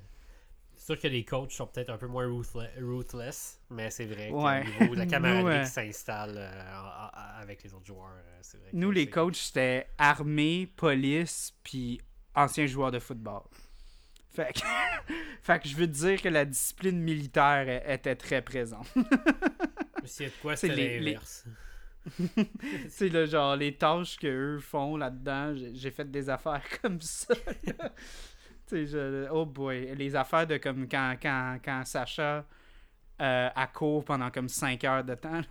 C'est 0.88 0.94
sûr 0.94 1.02
que 1.02 1.08
les 1.08 1.22
coachs 1.22 1.52
sont 1.52 1.66
peut-être 1.66 1.90
un 1.90 1.98
peu 1.98 2.06
moins 2.06 2.26
ruthle- 2.26 2.70
ruthless, 2.80 3.60
mais 3.68 3.90
c'est 3.90 4.06
vrai 4.06 4.30
Ouais. 4.30 4.64
niveau 4.80 4.94
de 4.94 5.00
la 5.00 5.04
Nous, 5.04 5.10
camaraderie 5.10 5.56
euh, 5.58 5.62
qui 5.64 5.68
s'installe 5.70 6.32
euh, 6.38 7.38
avec 7.42 7.62
les 7.62 7.74
autres 7.74 7.84
joueurs, 7.84 8.08
euh, 8.16 8.38
c'est 8.40 8.56
vrai. 8.56 8.70
que 8.70 8.76
Nous, 8.76 8.90
les 8.90 9.04
c'est- 9.04 9.10
coachs, 9.10 9.36
c'était 9.36 9.90
armée, 9.98 10.66
police, 10.76 11.52
puis 11.62 12.00
anciens 12.34 12.64
joueurs 12.66 12.90
de 12.90 13.00
football. 13.00 13.42
Fait 14.30 14.50
que, 14.54 14.60
fait 15.42 15.60
que 15.60 15.68
je 15.68 15.76
veux 15.76 15.86
dire 15.86 16.22
que 16.22 16.30
la 16.30 16.46
discipline 16.46 16.98
militaire 17.02 17.86
était 17.86 18.16
très 18.16 18.40
présente. 18.40 18.86
De 18.96 20.30
quoi, 20.40 20.56
C'est 20.56 20.68
les- 20.68 21.00
l'inverse. 21.00 21.44
sais, 22.88 23.10
là, 23.10 23.26
genre, 23.26 23.56
les 23.56 23.76
tâches 23.76 24.16
qu'eux 24.16 24.58
font 24.58 24.96
là-dedans, 24.96 25.54
j'ai 25.74 25.90
fait 25.90 26.10
des 26.10 26.30
affaires 26.30 26.62
comme 26.80 26.98
ça. 27.02 27.34
Je- 28.70 29.28
oh 29.30 29.46
boy, 29.46 29.94
les 29.96 30.14
affaires 30.16 30.46
de 30.46 30.56
comme 30.58 30.88
quand, 30.88 31.16
quand, 31.20 31.58
quand 31.64 31.84
Sacha 31.84 32.44
euh, 33.20 33.50
a 33.54 33.66
court 33.68 34.04
pendant 34.04 34.30
comme 34.30 34.48
5 34.48 34.84
heures 34.84 35.04
de 35.04 35.14
temps. 35.14 35.42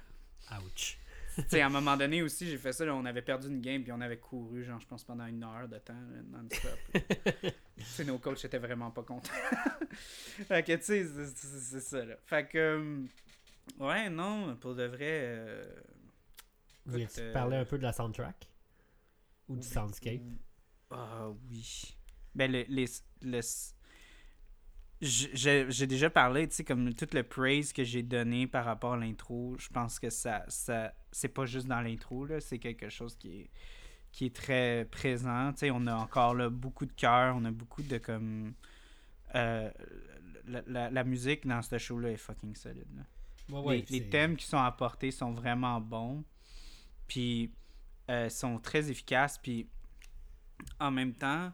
Ouch. 0.64 0.98
tu 1.36 1.44
sais, 1.48 1.62
à 1.62 1.68
un 1.68 1.70
moment 1.70 1.96
donné 1.98 2.22
aussi, 2.24 2.48
j'ai 2.50 2.58
fait 2.58 2.74
ça, 2.74 2.86
là, 2.86 2.96
on 2.96 3.06
avait 3.06 3.22
perdu 3.22 3.48
une 3.48 3.62
game, 3.62 3.84
puis 3.84 3.92
on 3.92 4.02
avait 4.02 4.18
couru, 4.18 4.64
genre, 4.64 4.80
je 4.80 4.88
pense, 4.88 5.04
pendant 5.04 5.26
une 5.28 5.44
heure 5.44 5.68
de 5.68 5.78
temps, 5.78 5.94
non-stop. 6.32 6.80
nos 8.08 8.18
coachs 8.18 8.44
étaient 8.46 8.58
vraiment 8.58 8.90
pas 8.92 9.04
contents. 9.04 9.32
fait 10.48 10.64
que, 10.64 10.76
tu 10.78 10.84
sais, 10.84 11.06
c'est- 11.06 11.80
ça, 11.80 12.06
là. 12.06 12.16
Fait 12.26 12.48
que, 12.48 12.58
euh, 12.58 13.02
ouais, 13.80 14.10
non, 14.10 14.56
pour 14.56 14.74
de 14.76 14.84
vrai... 14.86 14.98
euh, 15.26 15.66
Voulais-tu 16.86 17.20
écoute, 17.20 17.20
euh, 17.20 17.34
parler 17.34 17.58
un 17.58 17.66
peu 17.66 17.78
de 17.78 17.84
la 17.84 17.94
soundtrack? 17.94 18.48
Ou 19.50 19.56
du 19.58 19.60
oui, 19.60 19.64
soundscape? 19.68 20.22
Ah 20.92 21.30
oui. 21.50 21.97
Ben, 22.38 22.52
le, 22.52 22.64
les, 22.70 22.86
le- 23.24 23.42
j'ai 25.02 25.88
déjà 25.88 26.10
parlé, 26.10 26.48
tu 26.48 26.56
sais, 26.56 26.64
comme 26.64 26.94
tout 26.94 27.08
le 27.14 27.24
praise 27.24 27.72
que 27.72 27.84
j'ai 27.84 28.02
donné 28.04 28.48
par 28.48 28.66
rapport 28.66 28.94
à 28.94 28.98
l'intro, 28.98 29.56
je 29.60 29.70
pense 29.70 30.00
que 30.00 30.10
ça, 30.10 30.44
ça 30.48 30.94
c'est 31.12 31.28
pas 31.30 31.46
juste 31.46 31.68
dans 31.68 31.82
l'intro, 31.82 32.26
là, 32.26 32.40
c'est 32.40 32.58
quelque 32.60 32.90
chose 32.90 33.16
qui 33.16 33.42
est, 33.42 33.50
qui 34.12 34.26
est 34.26 34.36
très 34.36 34.88
présent. 34.90 35.52
Tu 35.54 35.60
sais, 35.60 35.72
on 35.72 35.86
a 35.88 35.96
encore 35.96 36.34
là, 36.34 36.50
beaucoup 36.50 36.86
de 36.86 36.94
cœur, 36.94 37.36
on 37.36 37.46
a 37.46 37.52
beaucoup 37.52 37.84
de 37.84 37.98
comme. 38.00 38.54
euh, 39.36 39.70
la, 40.48 40.62
la- 40.66 40.90
la 40.90 41.04
musique 41.04 41.46
dans 41.46 41.62
ce 41.62 41.78
show-là 41.78 42.12
est 42.12 42.18
fucking 42.18 42.56
solide. 42.56 42.88
là 42.96 43.04
Ouais, 43.50 43.62
ouais, 43.62 43.86
les, 43.90 44.10
thèmes 44.10 44.36
qui 44.36 44.46
sont 44.46 44.58
apportés 44.58 45.12
sont 45.12 45.32
vraiment 45.32 45.80
bons. 45.80 46.24
Puis 47.08 47.52
euh, 48.10 48.30
sont 48.30 48.60
très 48.60 48.90
efficaces. 48.90 49.38
Puis 49.38 49.68
en 50.80 50.92
même 50.92 51.14
temps, 51.14 51.52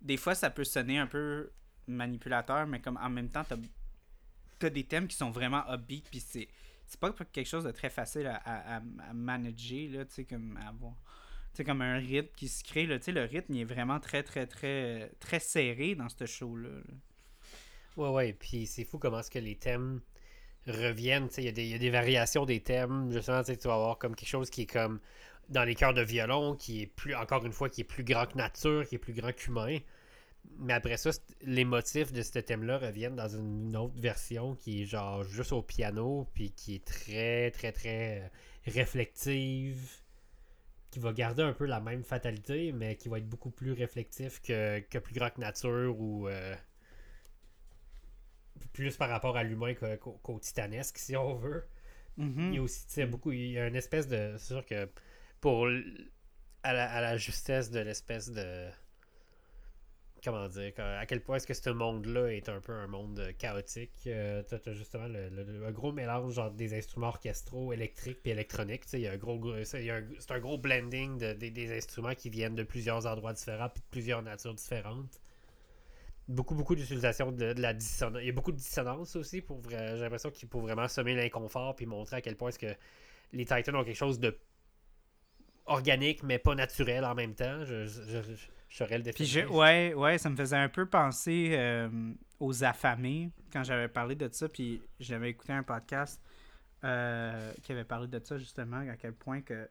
des 0.00 0.16
fois, 0.16 0.34
ça 0.34 0.50
peut 0.50 0.64
sonner 0.64 0.98
un 0.98 1.06
peu 1.06 1.50
manipulateur, 1.86 2.66
mais 2.66 2.80
comme 2.80 2.96
en 2.96 3.10
même 3.10 3.28
temps, 3.28 3.44
t'as 3.44 3.56
as 4.66 4.70
des 4.70 4.84
thèmes 4.84 5.08
qui 5.08 5.16
sont 5.16 5.30
vraiment 5.30 5.64
upbeat. 5.72 6.08
Puis 6.10 6.20
c'est 6.20 6.48
c'est 6.90 6.98
pas 6.98 7.12
quelque 7.12 7.46
chose 7.46 7.64
de 7.64 7.70
très 7.70 7.88
facile 7.88 8.26
à, 8.26 8.76
à, 8.76 8.80
manager, 9.14 9.92
là, 9.92 10.04
tu 10.04 10.12
sais, 10.12 10.24
comme 10.24 10.58
avoir. 10.66 10.94
Tu 11.54 11.64
comme 11.64 11.82
un 11.82 11.98
rythme 11.98 12.30
qui 12.36 12.48
se 12.48 12.64
crée, 12.64 12.86
là, 12.86 12.98
tu 12.98 13.06
sais, 13.06 13.12
le 13.12 13.22
rythme, 13.24 13.54
il 13.54 13.60
est 13.60 13.64
vraiment 13.64 14.00
très, 14.00 14.24
très, 14.24 14.46
très, 14.46 15.12
très 15.20 15.38
serré 15.38 15.94
dans 15.94 16.08
ce 16.08 16.26
show-là. 16.26 16.68
Ouais, 17.96 18.08
ouais, 18.08 18.32
puis 18.32 18.66
c'est 18.66 18.84
fou 18.84 18.98
comment 18.98 19.20
est-ce 19.20 19.30
que 19.30 19.38
les 19.38 19.56
thèmes 19.56 20.00
reviennent, 20.66 21.28
il 21.38 21.44
y, 21.44 21.74
a 21.74 21.78
des 21.78 21.90
variations 21.90 22.44
des 22.44 22.60
thèmes, 22.60 23.10
justement, 23.12 23.42
tu 23.42 23.52
vas 23.52 23.74
avoir 23.74 23.98
comme 23.98 24.14
quelque 24.16 24.28
chose 24.28 24.50
qui 24.50 24.62
est 24.62 24.72
comme 24.72 25.00
dans 25.50 25.64
les 25.64 25.74
chœurs 25.74 25.94
de 25.94 26.02
violon, 26.02 26.54
qui 26.54 26.82
est 26.82 26.86
plus, 26.86 27.14
encore 27.14 27.44
une 27.44 27.52
fois, 27.52 27.68
qui 27.68 27.82
est 27.82 27.84
plus 27.84 28.04
grand 28.04 28.26
que 28.26 28.38
nature, 28.38 28.86
qui 28.86 28.94
est 28.94 28.98
plus 28.98 29.12
grand 29.12 29.32
qu'humain. 29.32 29.78
Mais 30.58 30.72
après 30.72 30.96
ça, 30.96 31.10
les 31.42 31.64
motifs 31.64 32.12
de 32.12 32.22
ce 32.22 32.38
thème-là 32.38 32.78
reviennent 32.78 33.16
dans 33.16 33.28
une 33.28 33.76
autre 33.76 34.00
version 34.00 34.54
qui 34.54 34.82
est 34.82 34.86
genre 34.86 35.24
juste 35.24 35.52
au 35.52 35.62
piano, 35.62 36.28
puis 36.34 36.52
qui 36.52 36.76
est 36.76 36.84
très, 36.84 37.50
très, 37.50 37.72
très 37.72 38.20
euh, 38.20 38.28
réflective, 38.66 40.00
qui 40.90 40.98
va 41.00 41.12
garder 41.12 41.42
un 41.42 41.52
peu 41.52 41.66
la 41.66 41.80
même 41.80 42.04
fatalité, 42.04 42.72
mais 42.72 42.96
qui 42.96 43.08
va 43.08 43.18
être 43.18 43.28
beaucoup 43.28 43.50
plus 43.50 43.72
réflectif 43.72 44.40
que, 44.40 44.80
plus 44.98 45.14
grand 45.14 45.30
que 45.30 45.40
nature 45.40 46.00
ou 46.00 46.28
euh, 46.28 46.54
plus 48.72 48.96
par 48.96 49.08
rapport 49.08 49.36
à 49.36 49.42
l'humain 49.42 49.74
qu'au 49.74 50.38
titanesque, 50.38 50.98
si 50.98 51.16
on 51.16 51.34
veut. 51.34 51.64
Mm-hmm. 52.18 52.48
Il 52.48 52.54
y 52.54 52.58
a 52.58 52.62
aussi, 52.62 53.04
beaucoup, 53.06 53.32
il 53.32 53.52
y 53.52 53.58
a 53.58 53.66
une 53.66 53.76
espèce 53.76 54.06
de. 54.08 54.34
C'est 54.38 54.54
sûr 54.54 54.64
que 54.64 54.88
pour. 55.40 55.68
à 56.62 57.00
la 57.00 57.16
justesse 57.16 57.70
de 57.70 57.80
l'espèce 57.80 58.30
de 58.30 58.70
comment 60.22 60.48
dire, 60.48 60.72
à 60.78 61.06
quel 61.06 61.20
point 61.22 61.36
est-ce 61.36 61.46
que 61.46 61.54
ce 61.54 61.70
monde-là 61.70 62.28
est 62.28 62.48
un 62.48 62.60
peu 62.60 62.72
un 62.72 62.86
monde 62.86 63.32
chaotique. 63.38 63.92
Euh, 64.06 64.42
tu 64.48 64.54
as, 64.54 64.72
justement 64.72 65.06
le, 65.08 65.66
un 65.66 65.70
gros 65.70 65.92
mélange 65.92 66.40
des 66.54 66.76
instruments 66.76 67.08
orchestraux, 67.08 67.72
électriques 67.72 68.18
et 68.24 68.30
électroniques. 68.30 68.84
Il 68.92 69.00
y 69.00 69.08
a 69.08 69.12
un 69.12 69.16
gros, 69.16 69.40
c'est 69.64 70.30
un 70.30 70.38
gros 70.38 70.58
blending 70.58 71.18
de, 71.18 71.32
des 71.32 71.76
instruments 71.76 72.14
qui 72.14 72.30
viennent 72.30 72.54
de 72.54 72.62
plusieurs 72.62 73.06
endroits 73.06 73.32
différents 73.32 73.68
et 73.68 73.78
de 73.78 73.84
plusieurs 73.90 74.22
natures 74.22 74.54
différentes. 74.54 75.20
Beaucoup, 76.28 76.54
beaucoup 76.54 76.76
d'utilisation 76.76 77.32
de, 77.32 77.54
la 77.60 77.74
dissonance. 77.74 78.20
Il 78.22 78.26
y 78.26 78.30
a 78.30 78.32
beaucoup 78.32 78.52
de 78.52 78.58
dissonance 78.58 79.16
aussi. 79.16 79.40
pour 79.40 79.60
J'ai 79.68 79.96
l'impression 79.96 80.30
qu'il 80.30 80.48
faut 80.48 80.60
vraiment 80.60 80.86
semer 80.86 81.14
l'inconfort 81.14 81.74
puis 81.74 81.86
montrer 81.86 82.16
à 82.16 82.20
quel 82.20 82.36
point 82.36 82.50
est-ce 82.50 82.58
que 82.58 82.74
les 83.32 83.44
Titans 83.44 83.76
ont 83.76 83.84
quelque 83.84 83.96
chose 83.96 84.20
de 84.20 84.36
organique 85.66 86.22
mais 86.22 86.38
pas 86.38 86.54
naturel 86.54 87.04
en 87.04 87.14
même 87.14 87.34
temps. 87.34 87.64
je, 87.64 87.86
je 87.86 88.84
le 88.84 89.12
Puis 89.12 89.44
ouais, 89.46 89.94
ouais, 89.94 90.18
ça 90.18 90.30
me 90.30 90.36
faisait 90.36 90.56
un 90.56 90.68
peu 90.68 90.86
penser 90.86 91.50
euh, 91.54 91.88
aux 92.38 92.62
affamés 92.62 93.32
quand 93.52 93.64
j'avais 93.64 93.88
parlé 93.88 94.14
de 94.14 94.28
ça. 94.32 94.48
Puis 94.48 94.80
j'avais 95.00 95.30
écouté 95.30 95.52
un 95.52 95.64
podcast 95.64 96.22
euh, 96.84 97.52
qui 97.62 97.72
avait 97.72 97.84
parlé 97.84 98.06
de 98.06 98.20
ça 98.22 98.38
justement, 98.38 98.78
à 98.78 98.96
quel 98.96 99.12
point 99.12 99.42
que 99.42 99.68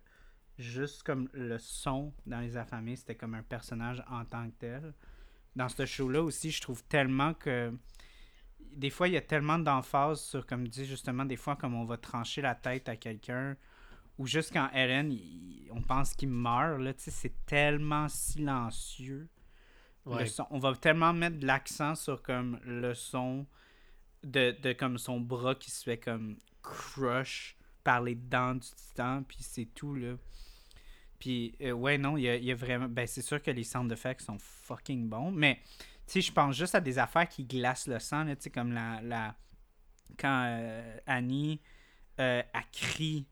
juste 0.58 1.04
comme 1.04 1.30
le 1.34 1.58
son 1.58 2.14
dans 2.26 2.42
les 2.42 2.58
affamés, 2.58 2.98
c'était 2.98 3.16
comme 3.16 3.36
un 3.36 3.44
personnage 3.44 4.04
en 4.10 4.26
tant 4.26 4.48
que 4.50 4.56
tel. 4.60 4.94
Dans 5.56 5.70
ce 5.70 5.86
show-là 5.86 6.22
aussi, 6.22 6.52
je 6.52 6.62
trouve 6.62 6.84
tellement 6.84 7.34
que 7.34 7.74
des 8.74 8.90
fois, 8.90 9.08
il 9.08 9.14
y 9.14 9.18
a 9.18 9.22
tellement 9.22 9.58
d'emphase 9.58 10.22
sur, 10.22 10.46
comme 10.46 10.68
dit 10.68 10.86
justement, 10.86 11.26
des 11.26 11.38
fois, 11.38 11.56
comme 11.56 11.74
on 11.74 11.86
va 11.86 11.98
trancher 11.98 12.42
la 12.42 12.54
tête 12.54 12.88
à 12.90 12.98
quelqu'un 12.98 13.56
ou 14.20 14.28
juste 14.28 14.52
quand 14.52 14.70
Ellen, 14.74 15.18
on 15.72 15.82
pense 15.82 16.14
qu'il 16.14 16.30
meurt, 16.30 16.80
là, 16.80 16.92
c'est 16.98 17.46
tellement 17.46 18.08
silencieux. 18.10 19.30
on 20.06 20.60
va 20.60 20.76
tellement 20.76 21.14
mettre 21.14 21.40
de 21.40 21.48
l'accent 21.48 21.96
sur 21.96 22.22
comme 22.22 22.60
le 22.66 22.94
son 22.94 23.48
de, 24.22 24.52
de, 24.62 24.74
comme 24.74 24.98
son 24.98 25.22
bras 25.22 25.56
qui 25.56 25.72
se 25.72 25.84
fait 25.84 25.98
comme 25.98 26.38
crush 26.62 27.58
par 27.84 28.02
les 28.02 28.16
dents 28.16 28.56
du 28.56 28.68
titan, 28.68 29.24
puis 29.24 29.38
c'est 29.40 29.74
tout, 29.74 29.96
là. 29.96 30.16
Puis, 31.18 31.56
euh, 31.62 31.72
ouais, 31.72 31.98
non, 31.98 32.18
il 32.18 32.24
y 32.24 32.52
a, 32.52 32.56
vraiment... 32.56 32.88
Ben, 32.88 33.08
c'est 33.08 33.22
sûr 33.22 33.42
que 33.42 33.52
les 33.52 33.64
sound 33.64 33.92
effects 33.92 34.22
sont 34.22 34.38
fucking 34.38 35.08
bons, 35.08 35.32
mais, 35.32 35.62
tu 36.06 36.14
sais, 36.14 36.22
je 36.22 36.32
pense 36.32 36.56
juste 36.56 36.76
à 36.76 36.82
des 36.82 37.00
affaires 37.00 37.28
qui 37.28 37.46
glacent 37.46 37.88
le 37.88 38.00
sang, 38.00 38.26
tu 38.26 38.36
sais, 38.40 38.50
comme 38.50 38.74
la... 38.74 39.02
la... 39.02 39.36
Quand 40.18 40.44
euh, 40.48 40.98
Annie, 41.06 41.62
euh, 42.20 42.42
a 42.54 42.64
crie 42.64 43.26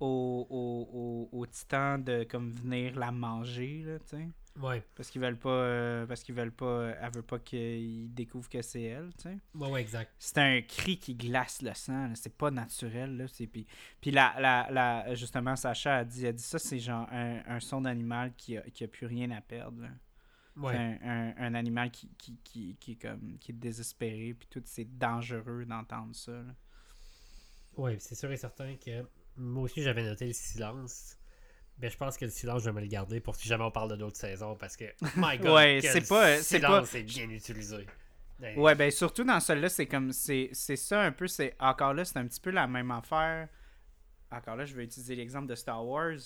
aux, 0.00 0.46
au 0.50 1.28
au 1.32 1.46
titans 1.46 2.02
de 2.02 2.24
comme 2.24 2.52
venir 2.52 2.98
la 2.98 3.12
manger, 3.12 3.82
là, 3.84 3.98
tu 4.00 4.16
sais. 4.16 4.28
Ouais. 4.60 4.82
Parce 4.94 5.10
qu'ils 5.10 5.20
veulent 5.20 5.38
pas. 5.38 5.50
Euh, 5.50 6.06
parce 6.06 6.22
qu'ils 6.22 6.34
veulent 6.34 6.52
pas. 6.52 6.66
Euh, 6.66 6.94
elle 7.00 7.12
veut 7.12 7.22
pas 7.22 7.38
qu'ils 7.38 8.12
découvrent 8.14 8.48
que 8.48 8.62
c'est 8.62 8.82
elle, 8.82 9.10
tu 9.16 9.24
sais. 9.24 9.38
Ouais, 9.54 9.70
ouais, 9.70 9.80
exact. 9.80 10.12
C'est 10.18 10.38
un 10.38 10.62
cri 10.62 10.98
qui 10.98 11.14
glace 11.14 11.62
le 11.62 11.74
sang, 11.74 12.12
c'est 12.14 12.36
pas 12.36 12.50
naturel, 12.50 13.16
là. 13.16 13.26
Puis, 13.28 13.66
puis 14.00 14.10
la, 14.10 14.34
la, 14.38 14.68
la, 14.70 15.14
justement, 15.14 15.56
Sacha 15.56 15.98
a 15.98 16.04
dit, 16.04 16.26
a 16.26 16.32
dit 16.32 16.42
ça, 16.42 16.58
c'est 16.58 16.78
genre 16.78 17.06
un, 17.12 17.42
un 17.46 17.60
son 17.60 17.82
d'animal 17.82 18.32
qui 18.36 18.56
a, 18.56 18.62
qui 18.62 18.84
a 18.84 18.88
plus 18.88 19.06
rien 19.06 19.30
à 19.30 19.40
perdre, 19.40 19.82
Ouais. 20.56 20.74
Un, 20.74 21.34
un, 21.36 21.54
animal 21.54 21.90
qui, 21.90 22.08
qui, 22.16 22.38
qui, 22.42 22.76
qui, 22.80 22.92
est 22.92 22.96
comme, 22.96 23.36
qui 23.38 23.52
est 23.52 23.54
désespéré, 23.54 24.32
puis 24.32 24.48
tout, 24.48 24.62
c'est 24.64 24.96
dangereux 24.96 25.66
d'entendre 25.66 26.14
ça. 26.14 26.32
Ouais, 27.76 27.98
c'est 27.98 28.14
sûr 28.14 28.32
et 28.32 28.38
certain 28.38 28.74
que 28.76 29.04
moi 29.36 29.64
aussi, 29.64 29.82
j'avais 29.82 30.02
noté 30.02 30.26
le 30.26 30.32
silence. 30.32 31.16
Mais 31.78 31.90
je 31.90 31.96
pense 31.96 32.16
que 32.16 32.24
le 32.24 32.30
silence, 32.30 32.62
je 32.62 32.70
vais 32.70 32.72
me 32.72 32.80
le 32.80 32.86
garder 32.86 33.20
pour 33.20 33.36
si 33.36 33.46
jamais 33.46 33.64
on 33.64 33.70
parle 33.70 33.90
de 33.90 33.96
d'autres 33.96 34.16
saisons 34.16 34.56
parce 34.56 34.76
que, 34.76 34.84
my 35.16 35.38
god, 35.38 35.52
ouais, 35.52 35.80
c'est 35.82 36.08
pas, 36.08 36.38
c'est 36.38 36.60
pas... 36.60 36.82
bien 36.82 37.28
utilisé. 37.28 37.86
Ouais, 38.56 38.74
ben 38.74 38.90
surtout 38.90 39.24
dans 39.24 39.40
celui-là, 39.40 39.68
c'est 39.68 39.86
comme, 39.86 40.12
c'est 40.12 40.52
ça 40.52 41.02
un 41.02 41.12
peu, 41.12 41.26
c'est 41.26 41.54
encore 41.58 41.94
là, 41.94 42.04
c'est 42.04 42.18
un 42.18 42.26
petit 42.26 42.40
peu 42.40 42.50
la 42.50 42.66
même 42.66 42.90
affaire. 42.90 43.48
Encore 44.30 44.56
là, 44.56 44.64
je 44.64 44.74
vais 44.74 44.84
utiliser 44.84 45.14
l'exemple 45.14 45.46
de 45.46 45.54
Star 45.54 45.86
Wars. 45.86 46.18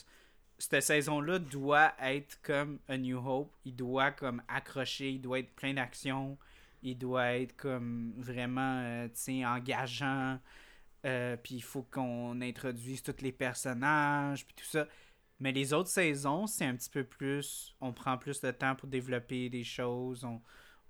Cette 0.58 0.82
saison-là 0.82 1.38
doit 1.38 1.94
être 2.02 2.40
comme 2.42 2.78
A 2.88 2.96
New 2.96 3.18
Hope. 3.18 3.54
Il 3.64 3.76
doit 3.76 4.10
comme 4.10 4.42
accrocher, 4.48 5.10
il 5.10 5.20
doit 5.20 5.38
être 5.38 5.54
plein 5.54 5.74
d'action. 5.74 6.36
Il 6.82 6.98
doit 6.98 7.34
être 7.34 7.56
comme 7.56 8.12
vraiment, 8.16 8.82
euh, 8.84 9.06
tu 9.08 9.40
sais, 9.40 9.46
engageant. 9.46 10.38
Euh, 11.06 11.36
puis 11.36 11.56
il 11.56 11.62
faut 11.62 11.82
qu'on 11.82 12.40
introduise 12.40 13.02
tous 13.02 13.22
les 13.22 13.32
personnages, 13.32 14.44
puis 14.44 14.54
tout 14.54 14.66
ça. 14.66 14.86
Mais 15.38 15.52
les 15.52 15.72
autres 15.72 15.88
saisons, 15.88 16.46
c'est 16.46 16.66
un 16.66 16.76
petit 16.76 16.90
peu 16.90 17.04
plus. 17.04 17.74
On 17.80 17.92
prend 17.92 18.18
plus 18.18 18.40
de 18.40 18.50
temps 18.50 18.74
pour 18.74 18.88
développer 18.88 19.48
des 19.48 19.64
choses. 19.64 20.26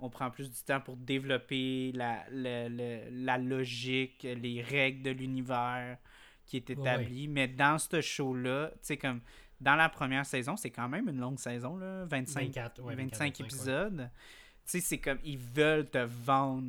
On, 0.01 0.11
prend 0.11 0.31
plus 0.31 0.51
du 0.51 0.63
temps 0.65 0.81
pour 0.81 0.97
développer 0.97 1.93
la, 1.93 2.25
la, 2.31 3.39
logique, 3.39 4.23
les 4.23 4.63
règles 4.63 5.03
de 5.03 5.11
l'univers 5.11 5.99
qui 6.47 6.57
est 6.57 6.71
établi. 6.71 7.29
Mais 7.29 7.47
dans 7.47 7.79
ce 7.79 8.01
show-là, 8.01 8.71
tu 8.73 8.79
sais, 8.83 8.97
comme 8.97 9.21
dans 9.61 9.77
la 9.77 9.89
première 9.89 10.27
saison, 10.27 10.57
c'est 10.57 10.71
quand 10.71 10.89
même 10.89 11.09
une 11.09 11.21
longue 11.21 11.39
saison, 11.39 11.77
là, 11.77 12.05
25, 12.07 12.51
25, 12.79 13.41
épisodes. 13.41 14.11
Tu 14.65 14.73
sais, 14.73 14.81
c'est 14.81 14.99
comme 14.99 15.19
ils 15.23 15.39
veulent 15.39 15.89
te 15.89 15.99
vendre 15.99 16.67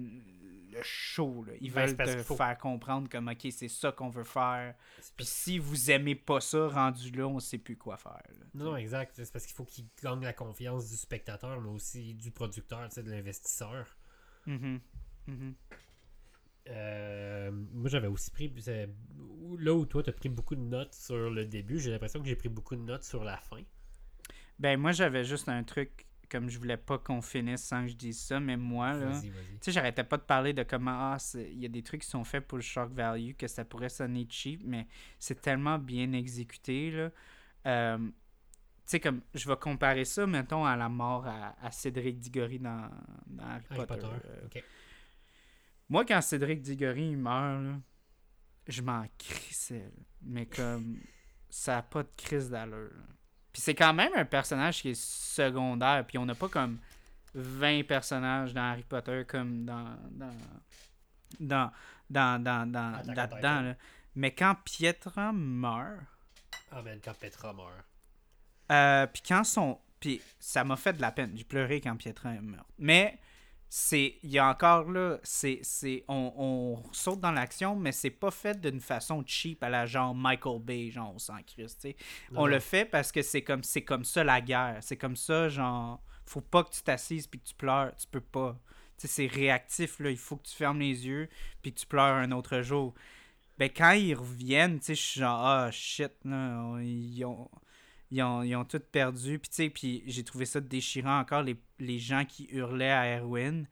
le 0.71 0.81
show. 0.83 1.43
Là. 1.43 1.53
Ils 1.61 1.71
veulent 1.71 1.95
te 1.95 2.23
faire 2.23 2.57
comprendre 2.57 3.09
comme 3.09 3.27
ok, 3.27 3.47
c'est 3.51 3.67
ça 3.67 3.91
qu'on 3.91 4.09
veut 4.09 4.23
faire. 4.23 4.75
Puis 5.17 5.25
si 5.25 5.59
vous 5.59 5.91
aimez 5.91 6.15
pas 6.15 6.41
ça, 6.41 6.67
rendu 6.67 7.11
là, 7.11 7.27
on 7.27 7.39
sait 7.39 7.57
plus 7.57 7.77
quoi 7.77 7.97
faire. 7.97 8.21
Non, 8.53 8.65
non, 8.65 8.77
exact. 8.77 9.13
C'est 9.15 9.31
parce 9.31 9.45
qu'il 9.45 9.55
faut 9.55 9.65
qu'ils 9.65 9.87
gagnent 10.01 10.23
la 10.23 10.33
confiance 10.33 10.89
du 10.89 10.95
spectateur, 10.95 11.59
mais 11.61 11.69
aussi 11.69 12.13
du 12.13 12.31
producteur, 12.31 12.87
de 12.95 13.09
l'investisseur. 13.09 13.97
Mm-hmm. 14.47 14.79
Mm-hmm. 15.29 15.53
Euh, 16.69 17.51
moi, 17.51 17.89
j'avais 17.89 18.07
aussi 18.07 18.31
pris. 18.31 18.53
Là 19.57 19.73
où 19.73 19.85
toi, 19.85 20.03
tu 20.03 20.09
as 20.09 20.13
pris 20.13 20.29
beaucoup 20.29 20.55
de 20.55 20.61
notes 20.61 20.93
sur 20.93 21.29
le 21.29 21.45
début, 21.45 21.79
j'ai 21.79 21.91
l'impression 21.91 22.21
que 22.21 22.27
j'ai 22.27 22.35
pris 22.35 22.49
beaucoup 22.49 22.75
de 22.75 22.81
notes 22.81 23.03
sur 23.03 23.23
la 23.23 23.37
fin. 23.37 23.61
Ben, 24.59 24.79
moi, 24.79 24.91
j'avais 24.91 25.23
juste 25.23 25.49
un 25.49 25.63
truc 25.63 26.05
comme 26.31 26.49
je 26.49 26.57
voulais 26.57 26.77
pas 26.77 26.97
qu'on 26.97 27.21
finisse 27.21 27.63
sans 27.63 27.83
que 27.83 27.89
je 27.89 27.95
dise 27.95 28.19
ça, 28.19 28.39
mais 28.39 28.55
moi, 28.55 28.93
là, 28.93 29.19
tu 29.21 29.31
sais, 29.59 29.71
j'arrêtais 29.73 30.05
pas 30.05 30.15
de 30.15 30.21
parler 30.21 30.53
de 30.53 30.63
comment, 30.63 31.13
ah, 31.13 31.17
il 31.35 31.59
y 31.59 31.65
a 31.65 31.67
des 31.67 31.83
trucs 31.83 32.01
qui 32.01 32.07
sont 32.07 32.23
faits 32.23 32.47
pour 32.47 32.57
le 32.57 32.63
shock 32.63 32.91
value, 32.93 33.33
que 33.33 33.47
ça 33.47 33.65
pourrait 33.65 33.89
sonner 33.89 34.25
cheap, 34.29 34.61
mais 34.63 34.87
c'est 35.19 35.41
tellement 35.41 35.77
bien 35.77 36.13
exécuté, 36.13 36.91
là. 36.91 37.11
Euh, 37.67 37.97
tu 37.97 38.13
sais, 38.85 38.99
comme, 39.01 39.21
je 39.33 39.47
vais 39.47 39.57
comparer 39.57 40.05
ça, 40.05 40.25
mettons, 40.25 40.65
à 40.65 40.77
la 40.77 40.87
mort 40.87 41.27
à, 41.27 41.69
Cédric 41.71 42.17
Diggory 42.17 42.59
dans, 42.59 42.89
Harry, 43.39 43.85
Potter. 43.85 44.07
Euh. 44.07 44.61
Moi, 45.89 46.05
quand 46.05 46.21
Cédric 46.21 46.61
Diggory 46.61 47.17
meurt, 47.17 47.61
là, 47.61 47.79
je 48.67 48.81
m'en 48.81 49.05
crissais, 49.17 49.91
mais 50.21 50.45
comme, 50.45 50.99
ça 51.49 51.79
a 51.79 51.81
pas 51.81 52.03
de 52.03 52.11
crise 52.15 52.49
d'allure, 52.49 52.91
puis 53.51 53.61
c'est 53.61 53.75
quand 53.75 53.93
même 53.93 54.11
un 54.15 54.25
personnage 54.25 54.81
qui 54.81 54.89
est 54.89 55.01
secondaire. 55.01 56.05
Puis 56.07 56.17
on 56.17 56.25
n'a 56.25 56.35
pas 56.35 56.49
comme 56.49 56.77
20 57.33 57.85
personnages 57.85 58.53
dans 58.53 58.61
Harry 58.61 58.83
Potter 58.83 59.23
comme 59.27 59.65
dans. 59.65 59.97
dans. 60.11 60.31
dans. 61.39 61.71
dans. 62.09 62.43
dans. 62.43 62.71
dans, 62.71 63.65
là 63.65 63.75
Mais 64.15 64.31
quand 64.31 64.55
Pietra 64.63 65.31
meurt. 65.33 65.99
Ah, 66.71 66.81
mais 66.83 66.99
quand 67.03 67.13
Petra 67.13 67.53
meurt. 67.53 67.85
Euh, 68.71 69.07
puis 69.07 69.21
quand 69.27 69.43
son. 69.43 69.79
Puis 69.99 70.21
ça 70.39 70.63
m'a 70.63 70.77
fait 70.77 70.93
de 70.93 71.01
la 71.01 71.11
peine. 71.11 71.33
J'ai 71.35 71.43
pleuré 71.43 71.81
quand 71.81 71.95
Pietra 71.95 72.33
est 72.33 72.41
morte. 72.41 72.65
Mais 72.79 73.19
c'est. 73.73 74.15
Il 74.21 74.31
y 74.31 74.37
a 74.37 74.49
encore 74.49 74.91
là. 74.91 75.17
C'est. 75.23 75.59
c'est 75.63 76.03
on, 76.09 76.33
on 76.37 76.93
saute 76.93 77.21
dans 77.21 77.31
l'action, 77.31 77.73
mais 77.73 77.93
c'est 77.93 78.09
pas 78.09 78.29
fait 78.29 78.59
d'une 78.59 78.81
façon 78.81 79.23
cheap 79.25 79.63
à 79.63 79.69
la 79.69 79.85
genre 79.85 80.13
Michael 80.13 80.59
Bay, 80.59 80.89
genre 80.91 81.15
au 81.15 81.19
sang 81.19 81.37
Christ, 81.47 81.87
On 82.35 82.45
le 82.47 82.59
fait 82.59 82.83
parce 82.83 83.13
que 83.13 83.21
c'est 83.21 83.43
comme 83.43 83.63
c'est 83.63 83.83
comme 83.83 84.03
ça 84.03 84.25
la 84.25 84.41
guerre. 84.41 84.79
C'est 84.81 84.97
comme 84.97 85.15
ça, 85.15 85.47
genre. 85.47 86.01
Faut 86.25 86.41
pas 86.41 86.65
que 86.65 86.71
tu 86.71 86.81
t'assises 86.83 87.27
puis 87.27 87.39
que 87.39 87.47
tu 87.47 87.55
pleures. 87.55 87.95
Tu 87.95 88.07
peux 88.07 88.19
pas. 88.19 88.59
Tu 88.97 89.07
sais, 89.07 89.27
c'est 89.27 89.27
réactif, 89.27 89.99
là. 90.01 90.11
Il 90.11 90.17
faut 90.17 90.35
que 90.35 90.47
tu 90.47 90.55
fermes 90.55 90.79
les 90.79 91.07
yeux 91.07 91.29
puis 91.61 91.73
que 91.73 91.79
tu 91.79 91.85
pleures 91.85 92.15
un 92.15 92.31
autre 92.33 92.61
jour. 92.61 92.93
Ben, 93.57 93.69
quand 93.69 93.91
ils 93.91 94.15
reviennent, 94.15 94.79
tu 94.79 94.87
sais, 94.87 94.95
je 94.95 95.01
suis 95.01 95.19
genre, 95.21 95.45
ah, 95.45 95.71
shit, 95.71 96.11
là. 96.25 96.61
on- 96.61 96.79
Ils 96.79 97.23
ont, 97.23 97.49
ils 98.11 98.21
ont, 98.21 98.43
ils 98.43 98.55
ont 98.55 98.65
tout 98.65 98.79
perdu. 98.79 99.39
Puis, 99.39 99.49
tu 99.49 99.55
sais, 99.55 99.69
puis 99.69 100.03
j'ai 100.05 100.23
trouvé 100.23 100.45
ça 100.45 100.59
déchirant 100.59 101.19
encore, 101.19 101.43
les, 101.43 101.55
les 101.79 101.97
gens 101.99 102.25
qui 102.25 102.47
hurlaient 102.51 102.91
à 102.91 103.05
Erwin. 103.17 103.65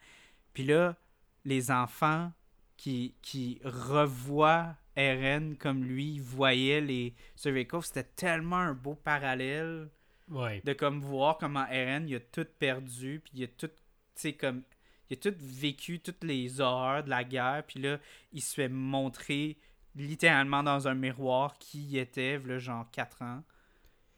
Puis 0.53 0.64
là, 0.64 0.95
les 1.45 1.72
enfants 1.72 2.32
qui, 2.77 3.14
qui 3.22 3.59
revoient 3.64 4.76
Eren 4.95 5.56
comme 5.58 5.84
lui 5.84 6.19
voyait 6.19 6.82
les 6.82 7.14
Survey 7.35 7.68
c'était 7.82 8.03
tellement 8.03 8.58
un 8.58 8.74
beau 8.74 8.95
parallèle 8.95 9.90
Ouais. 10.30 10.61
de 10.64 10.74
comme 10.74 11.01
voir 11.01 11.40
comment 11.40 11.66
Eren 11.69 12.08
il 12.08 12.16
a 12.16 12.19
tout 12.19 12.45
perdu 12.59 13.19
puis 13.24 13.32
il 13.35 13.43
a 13.45 13.48
tout 13.48 13.68
tu 13.68 13.74
sais 14.14 14.34
comme 14.34 14.61
il 15.09 15.14
a 15.14 15.19
tout 15.19 15.34
vécu 15.40 16.00
toutes 16.00 16.24
les 16.24 16.61
horreurs 16.61 17.03
de 17.03 17.09
la 17.09 17.24
guerre 17.24 17.64
puis 17.66 17.80
là 17.80 17.98
il 18.32 18.42
se 18.42 18.53
fait 18.53 18.69
montrer 18.69 19.58
littéralement 19.95 20.61
dans 20.61 20.88
un 20.88 20.93
miroir 20.93 21.58
qui 21.58 21.84
il 21.84 21.98
était 21.98 22.38
là, 22.38 22.59
genre 22.59 22.85
4 22.92 23.22
ans 23.24 23.43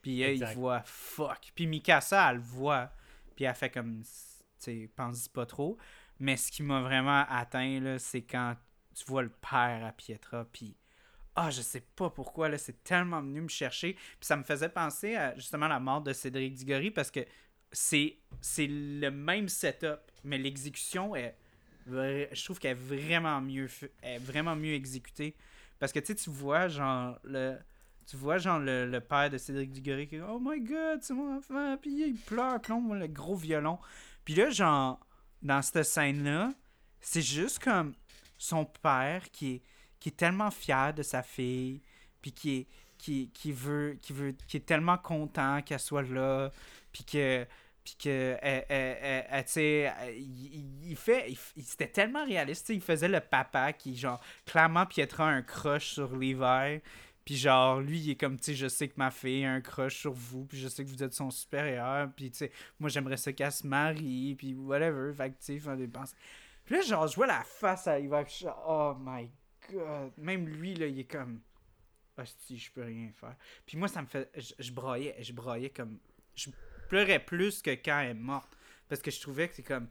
puis 0.02 0.20
là, 0.20 0.32
il 0.32 0.46
voit 0.56 0.82
fuck 0.86 1.52
puis 1.56 1.68
Mikasa 1.68 2.30
elle 2.30 2.38
le 2.38 2.42
voit 2.42 2.92
puis 3.36 3.46
elle 3.46 3.56
fait 3.56 3.70
comme 3.70 4.02
tu 4.04 4.10
sais 4.58 4.90
pense 4.96 5.28
pas 5.28 5.46
trop 5.46 5.78
mais 6.20 6.38
ce 6.38 6.52
qui 6.52 6.64
m'a 6.64 6.82
vraiment 6.82 7.26
atteint 7.30 7.80
là 7.80 8.00
c'est 8.00 8.22
quand 8.22 8.56
tu 8.96 9.06
vois 9.06 9.24
le 9.24 9.30
père 9.30 9.86
à 9.86 9.92
Pietra 9.92 10.46
puis 10.52 10.76
ah, 11.36 11.50
je 11.50 11.62
sais 11.62 11.82
pas 11.96 12.10
pourquoi, 12.10 12.50
là, 12.50 12.58
c'est 12.58 12.84
tellement 12.84 13.22
venu 13.22 13.42
me 13.42 13.48
chercher. 13.48 13.94
Puis 13.94 14.26
ça 14.26 14.36
me 14.36 14.44
faisait 14.44 14.70
penser 14.70 15.16
à 15.16 15.36
justement 15.36 15.68
la 15.68 15.80
mort 15.80 16.02
de 16.02 16.12
Cédric 16.14 16.54
Diggory 16.56 16.92
parce 16.92 17.10
que 17.10 17.22
c'est 17.72 18.18
c'est 18.42 18.68
le 18.68 19.10
même 19.12 19.48
setup, 19.48 20.00
mais 20.24 20.38
l'exécution 20.38 21.16
est. 21.16 21.36
Je 21.88 22.44
trouve 22.44 22.60
qu'elle 22.60 22.72
est 22.72 22.74
vraiment 22.74 23.42
mieux, 23.42 23.70
est 24.04 24.20
vraiment 24.20 24.56
mieux 24.56 24.74
exécutée. 24.74 25.36
Parce 25.80 25.92
que 25.92 26.00
tu 26.00 26.08
sais, 26.08 26.16
tu 26.16 26.30
vois, 26.30 26.68
genre, 26.68 27.18
le. 27.24 27.58
Tu 28.08 28.18
vois, 28.18 28.38
genre, 28.38 28.60
le, 28.60 29.00
père 29.00 29.30
de 29.30 29.38
Cédric 29.38 29.72
Diggory 29.72 30.08
qui 30.08 30.20
Oh 30.20 30.40
my 30.42 30.60
god, 30.62 31.00
c'est 31.02 31.14
mon 31.14 31.38
enfant. 31.38 31.78
Puis 31.78 32.08
il 32.08 32.16
pleure, 32.16 32.60
voit 32.68 32.98
le 32.98 33.08
gros 33.08 33.36
violon. 33.36 33.80
Puis 34.26 34.36
là, 34.36 34.50
genre, 34.50 35.00
dans 35.42 35.62
cette 35.62 35.84
scène-là, 35.84 36.52
c'est 37.00 37.22
juste 37.22 37.60
comme 37.60 37.94
son 38.38 38.66
père 38.66 39.30
qui 39.32 39.56
est 39.56 39.62
qui 40.02 40.12
tellement 40.12 40.52
fier 40.52 40.94
de 40.94 41.04
sa 41.04 41.22
fille, 41.22 41.80
puis 42.22 42.34
qui 42.34 42.58
est, 42.58 42.68
qui, 42.98 43.30
qui 43.30 43.52
veut, 43.52 43.98
qui 44.02 44.14
veut, 44.14 44.36
qui 44.48 44.58
est 44.58 44.66
tellement 44.66 44.98
content 44.98 45.62
qu'elle 45.62 45.80
soit 45.80 46.02
là, 46.02 46.50
puis 46.92 47.06
que, 47.06 47.46
puis 47.84 47.96
que, 47.96 48.36
tu 49.42 49.48
sais, 49.48 49.94
il, 50.18 50.96
fait, 50.96 51.34
c'était 51.64 51.88
tellement 51.88 52.26
réaliste, 52.26 52.70
il 52.70 52.82
faisait 52.82 53.08
le 53.08 53.20
papa 53.20 53.74
qui, 53.74 53.96
genre, 53.96 54.20
clairement 54.46 54.88
Pietra 54.88 55.30
a 55.30 55.32
un 55.32 55.44
crush 55.44 55.94
sur 55.94 56.16
Levi, 56.16 56.82
puis 57.26 57.38
genre, 57.38 57.80
lui, 57.80 58.00
il 58.00 58.10
est 58.12 58.16
comme, 58.16 58.38
tu 58.38 58.46
sais, 58.46 58.54
je 58.56 58.68
sais 58.68 58.88
que 58.88 58.96
ma 58.98 59.12
fille 59.12 59.46
a 59.46 59.54
un 59.54 59.62
crush 59.62 60.00
sur 60.00 60.14
vous, 60.14 60.46
puis 60.46 60.58
je 60.58 60.68
sais 60.68 60.84
que 60.84 60.90
vous 60.90 61.04
êtes 61.04 61.14
son 61.14 61.30
supérieur, 61.30 62.10
puis 62.16 62.32
tu 62.32 62.38
sais, 62.38 62.52
moi, 62.80 62.90
j'aimerais 62.90 63.18
ça 63.18 63.32
qu'elle 63.32 63.52
se 63.52 63.66
marie, 63.66 64.36
puis 64.36 64.56
whatever, 64.56 65.14
fait 65.14 65.32
que, 65.32 65.44
tu 65.44 65.60
sais, 65.60 65.78
des 65.78 65.88
pensées. 65.88 66.16
Puis 66.66 66.76
là, 66.76 66.82
genre, 66.82 67.08
je 67.08 67.16
vois 67.16 67.28
la 67.28 67.44
face 67.44 67.88
à 67.88 68.00
genre, 68.02 68.66
oh 68.68 68.96
my 69.00 69.30
god. 69.72 70.12
Même 70.18 70.48
lui, 70.48 70.74
là, 70.76 70.88
il 70.88 71.00
est 71.00 71.06
comme. 71.06 71.42
Hostie, 72.18 72.58
je 72.58 72.72
peux 72.72 72.84
rien 72.84 73.10
faire. 73.12 73.36
Puis 73.66 73.78
moi, 73.78 73.88
ça 73.88 74.02
me 74.02 74.08
fait. 74.08 74.30
Je, 74.36 74.54
je 74.60 74.72
broyais, 74.72 75.16
je 75.22 75.34
broyais 75.34 75.70
comme. 75.70 76.00
Je 76.36 76.50
pleurais 76.90 77.24
plus 77.24 77.62
que 77.62 77.72
quand 77.72 78.00
elle 78.00 78.12
est 78.12 78.14
morte. 78.14 78.58
Parce 78.88 79.02
que 79.02 79.12
je 79.12 79.20
trouvais 79.20 79.48
que 79.48 79.56
c'est 79.56 79.64
comme. 79.64 79.88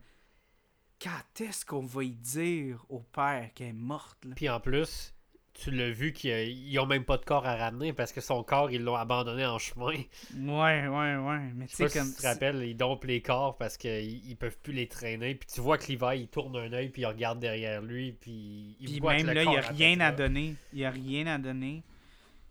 Quand 1.01 1.41
est-ce 1.41 1.65
qu'on 1.65 1.85
va 1.85 2.03
y 2.03 2.11
dire 2.11 2.85
au 2.89 2.99
père 2.99 3.49
qu'elle 3.55 3.69
est 3.69 3.73
morte, 3.73 4.23
là? 4.23 4.35
Puis 4.35 4.49
en 4.49 4.59
plus, 4.59 5.13
tu 5.61 5.69
l'as 5.71 5.91
vu 5.91 6.11
qu'ils 6.11 6.79
ont 6.79 6.87
même 6.87 7.03
pas 7.03 7.17
de 7.17 7.25
corps 7.25 7.45
à 7.45 7.55
ramener 7.55 7.93
parce 7.93 8.11
que 8.11 8.19
son 8.19 8.43
corps, 8.43 8.71
ils 8.71 8.81
l'ont 8.81 8.95
abandonné 8.95 9.45
en 9.45 9.59
chemin. 9.59 9.93
Ouais, 10.35 10.87
ouais, 10.87 11.15
ouais. 11.17 11.51
Mais 11.55 11.67
tu 11.67 11.75
sais 11.75 11.89
comme. 11.89 12.07
si 12.07 12.15
tu 12.15 12.21
te 12.21 12.27
rappelles, 12.27 12.63
ils 12.63 12.75
dompent 12.75 13.03
les 13.03 13.21
corps 13.21 13.57
parce 13.57 13.77
qu'ils 13.77 14.27
ils 14.27 14.35
peuvent 14.35 14.57
plus 14.57 14.73
les 14.73 14.87
traîner. 14.87 15.35
Puis 15.35 15.47
tu 15.53 15.61
vois 15.61 15.77
que 15.77 15.91
Levi, 15.91 16.21
il 16.21 16.27
tourne 16.27 16.57
un 16.57 16.73
œil, 16.73 16.89
puis 16.89 17.03
il 17.03 17.05
regarde 17.05 17.39
derrière 17.39 17.81
lui, 17.81 18.13
puis 18.13 18.75
il 18.79 18.85
Puis 18.87 18.99
voit 18.99 19.13
même 19.13 19.27
là, 19.27 19.43
il 19.43 19.49
n'y 19.49 19.57
a 19.57 19.61
rien 19.61 19.99
à 19.99 20.11
donner. 20.11 20.55
Il 20.73 20.79
n'y 20.79 20.85
a 20.85 20.91
rien 20.91 21.27
à 21.27 21.37
donner. 21.37 21.83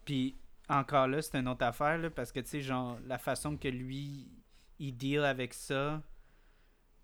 Puis 0.05 0.37
encore 0.69 1.09
là, 1.09 1.21
c'est 1.21 1.37
une 1.37 1.49
autre 1.49 1.65
affaire, 1.65 1.99
là, 1.99 2.11
parce 2.11 2.31
que, 2.31 2.41
tu 2.41 2.49
sais, 2.49 2.61
genre, 2.61 2.97
la 3.07 3.19
façon 3.19 3.57
que 3.57 3.69
lui, 3.69 4.29
il 4.79 4.97
deal 4.97 5.25
avec 5.25 5.53
ça, 5.53 6.01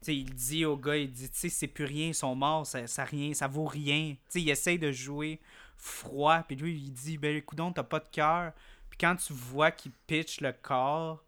tu 0.01 0.07
sais, 0.07 0.17
il 0.17 0.33
dit 0.33 0.65
au 0.65 0.77
gars, 0.77 0.97
il 0.97 1.11
dit, 1.11 1.29
tu 1.29 1.37
sais, 1.37 1.49
c'est 1.49 1.67
plus 1.67 1.85
rien, 1.85 2.09
ils 2.09 2.15
sont 2.15 2.35
morts, 2.37 2.67
ça, 2.67 2.87
ça, 2.87 3.05
rien, 3.05 3.35
ça 3.35 3.49
vaut 3.49 3.67
rien. 3.67 4.11
Tu 4.11 4.19
sais, 4.29 4.43
il 4.43 4.51
essaye 4.51 4.79
de 4.79 4.93
jouer 4.93 5.41
froid, 5.77 6.43
puis 6.47 6.57
lui, 6.57 6.75
il 6.75 6.93
dit, 6.93 7.19
ben, 7.19 7.37
écoute, 7.37 7.61
t'as 7.75 7.83
pas 7.83 8.01
de 8.01 8.09
cœur. 8.09 8.53
Puis 8.91 8.99
quand 8.99 9.17
tu 9.17 9.33
vois 9.33 9.71
qu'il 9.71 9.93
pitch 10.07 10.41
le 10.41 10.53
corps, 10.53 11.23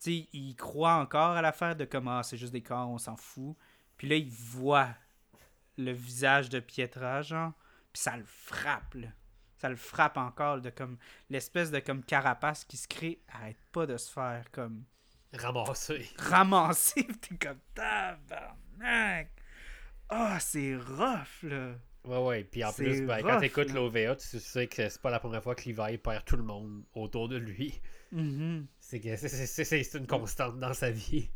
tu 0.00 0.10
sais, 0.10 0.28
il 0.32 0.54
croit 0.56 0.94
encore 0.94 1.36
à 1.36 1.42
l'affaire 1.42 1.76
de 1.76 1.84
comment, 1.84 2.22
c'est 2.22 2.36
juste 2.36 2.52
des 2.52 2.62
corps, 2.62 2.88
on 2.88 2.98
s'en 2.98 3.16
fout. 3.16 3.56
Puis 3.96 4.08
là, 4.08 4.16
il 4.16 4.30
voit 4.30 4.90
le 5.76 5.92
visage 5.92 6.48
de 6.48 6.60
Pietra, 6.60 7.22
genre, 7.22 7.52
puis 7.92 8.02
ça 8.02 8.16
le 8.16 8.24
frappe, 8.24 8.94
là. 8.94 9.08
Ça 9.58 9.68
le 9.68 9.76
frappe 9.76 10.18
encore, 10.18 10.60
de 10.60 10.68
comme 10.68 10.98
l'espèce 11.30 11.70
de 11.70 11.78
comme 11.78 12.02
carapace 12.02 12.64
qui 12.64 12.76
se 12.76 12.86
crée, 12.86 13.22
arrête 13.32 13.56
pas 13.72 13.86
de 13.86 13.96
se 13.96 14.12
faire 14.12 14.50
comme 14.50 14.84
ramasser, 16.18 17.04
pis 17.04 17.16
t'es 17.20 17.36
comme 17.36 17.60
tabarnak. 17.74 19.30
Ah, 20.10 20.38
c'est 20.38 20.76
rough, 20.76 21.42
là. 21.42 21.74
Ouais, 22.04 22.18
ouais. 22.18 22.44
Puis 22.44 22.62
en 22.64 22.72
plus, 22.72 23.00
ben, 23.02 23.22
quand 23.22 23.32
rough, 23.34 23.40
t'écoutes 23.40 23.68
là. 23.68 23.74
l'OVA, 23.74 24.16
tu 24.16 24.38
sais 24.38 24.66
que 24.66 24.88
c'est 24.88 25.00
pas 25.00 25.10
la 25.10 25.20
première 25.20 25.42
fois 25.42 25.54
que 25.54 25.68
Levi 25.68 25.98
perd 25.98 26.24
tout 26.24 26.36
le 26.36 26.42
monde 26.42 26.84
autour 26.94 27.28
de 27.28 27.36
lui. 27.36 27.80
C'est 28.78 29.00
que 29.00 29.16
c'est- 29.16 29.94
une 29.94 30.06
constante 30.06 30.58
dans 30.60 30.74
sa 30.74 30.90
vie. 30.90 31.30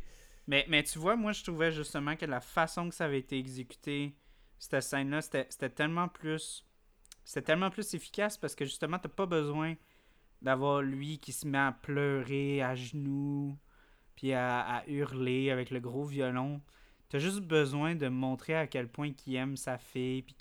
Mais, 0.46 0.64
mais 0.68 0.82
tu 0.82 0.98
vois, 0.98 1.16
moi, 1.16 1.32
je 1.32 1.42
trouvais 1.42 1.72
justement 1.72 2.16
que 2.16 2.24
la 2.26 2.40
façon 2.40 2.88
que 2.88 2.94
ça 2.94 3.04
avait 3.06 3.18
été 3.18 3.38
exécuté, 3.38 4.14
cette 4.58 4.82
scène-là, 4.82 5.20
c'était 5.22 5.46
c'était 5.50 5.70
tellement 5.70 6.08
plus. 6.08 6.64
C'était 7.24 7.42
tellement 7.42 7.70
plus 7.70 7.92
efficace 7.94 8.38
parce 8.38 8.54
que 8.54 8.64
justement, 8.64 8.98
t'as 8.98 9.08
pas 9.10 9.26
besoin 9.26 9.74
d'avoir 10.42 10.82
lui 10.82 11.18
qui 11.18 11.32
se 11.32 11.46
met 11.46 11.58
à 11.58 11.72
pleurer 11.72 12.62
à 12.62 12.74
genoux, 12.74 13.58
puis 14.16 14.32
à, 14.32 14.60
à 14.60 14.86
hurler 14.88 15.50
avec 15.50 15.70
le 15.70 15.80
gros 15.80 16.04
violon. 16.04 16.60
T'as 17.08 17.18
juste 17.18 17.40
besoin 17.40 17.94
de 17.94 18.08
montrer 18.08 18.54
à 18.54 18.66
quel 18.66 18.88
point 18.88 19.12
qu'il 19.12 19.34
aime 19.36 19.56
sa 19.56 19.78
fille, 19.78 20.22
puis 20.22 20.34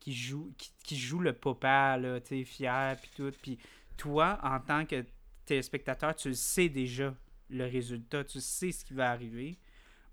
qu'il 0.00 0.12
joue, 0.12 0.52
qu'il 0.82 0.98
joue 0.98 1.20
le 1.20 1.32
papa, 1.32 1.96
là, 1.96 2.20
tu 2.20 2.44
fier, 2.44 2.96
puis 3.00 3.10
tout. 3.16 3.32
Puis 3.40 3.58
toi, 3.96 4.38
en 4.42 4.58
tant 4.60 4.84
que 4.84 5.04
téléspectateur, 5.44 6.14
tu 6.16 6.28
le 6.28 6.34
sais 6.34 6.68
déjà, 6.68 7.14
le 7.50 7.64
résultat, 7.64 8.24
tu 8.24 8.40
sais 8.40 8.72
ce 8.72 8.84
qui 8.84 8.94
va 8.94 9.10
arriver, 9.10 9.58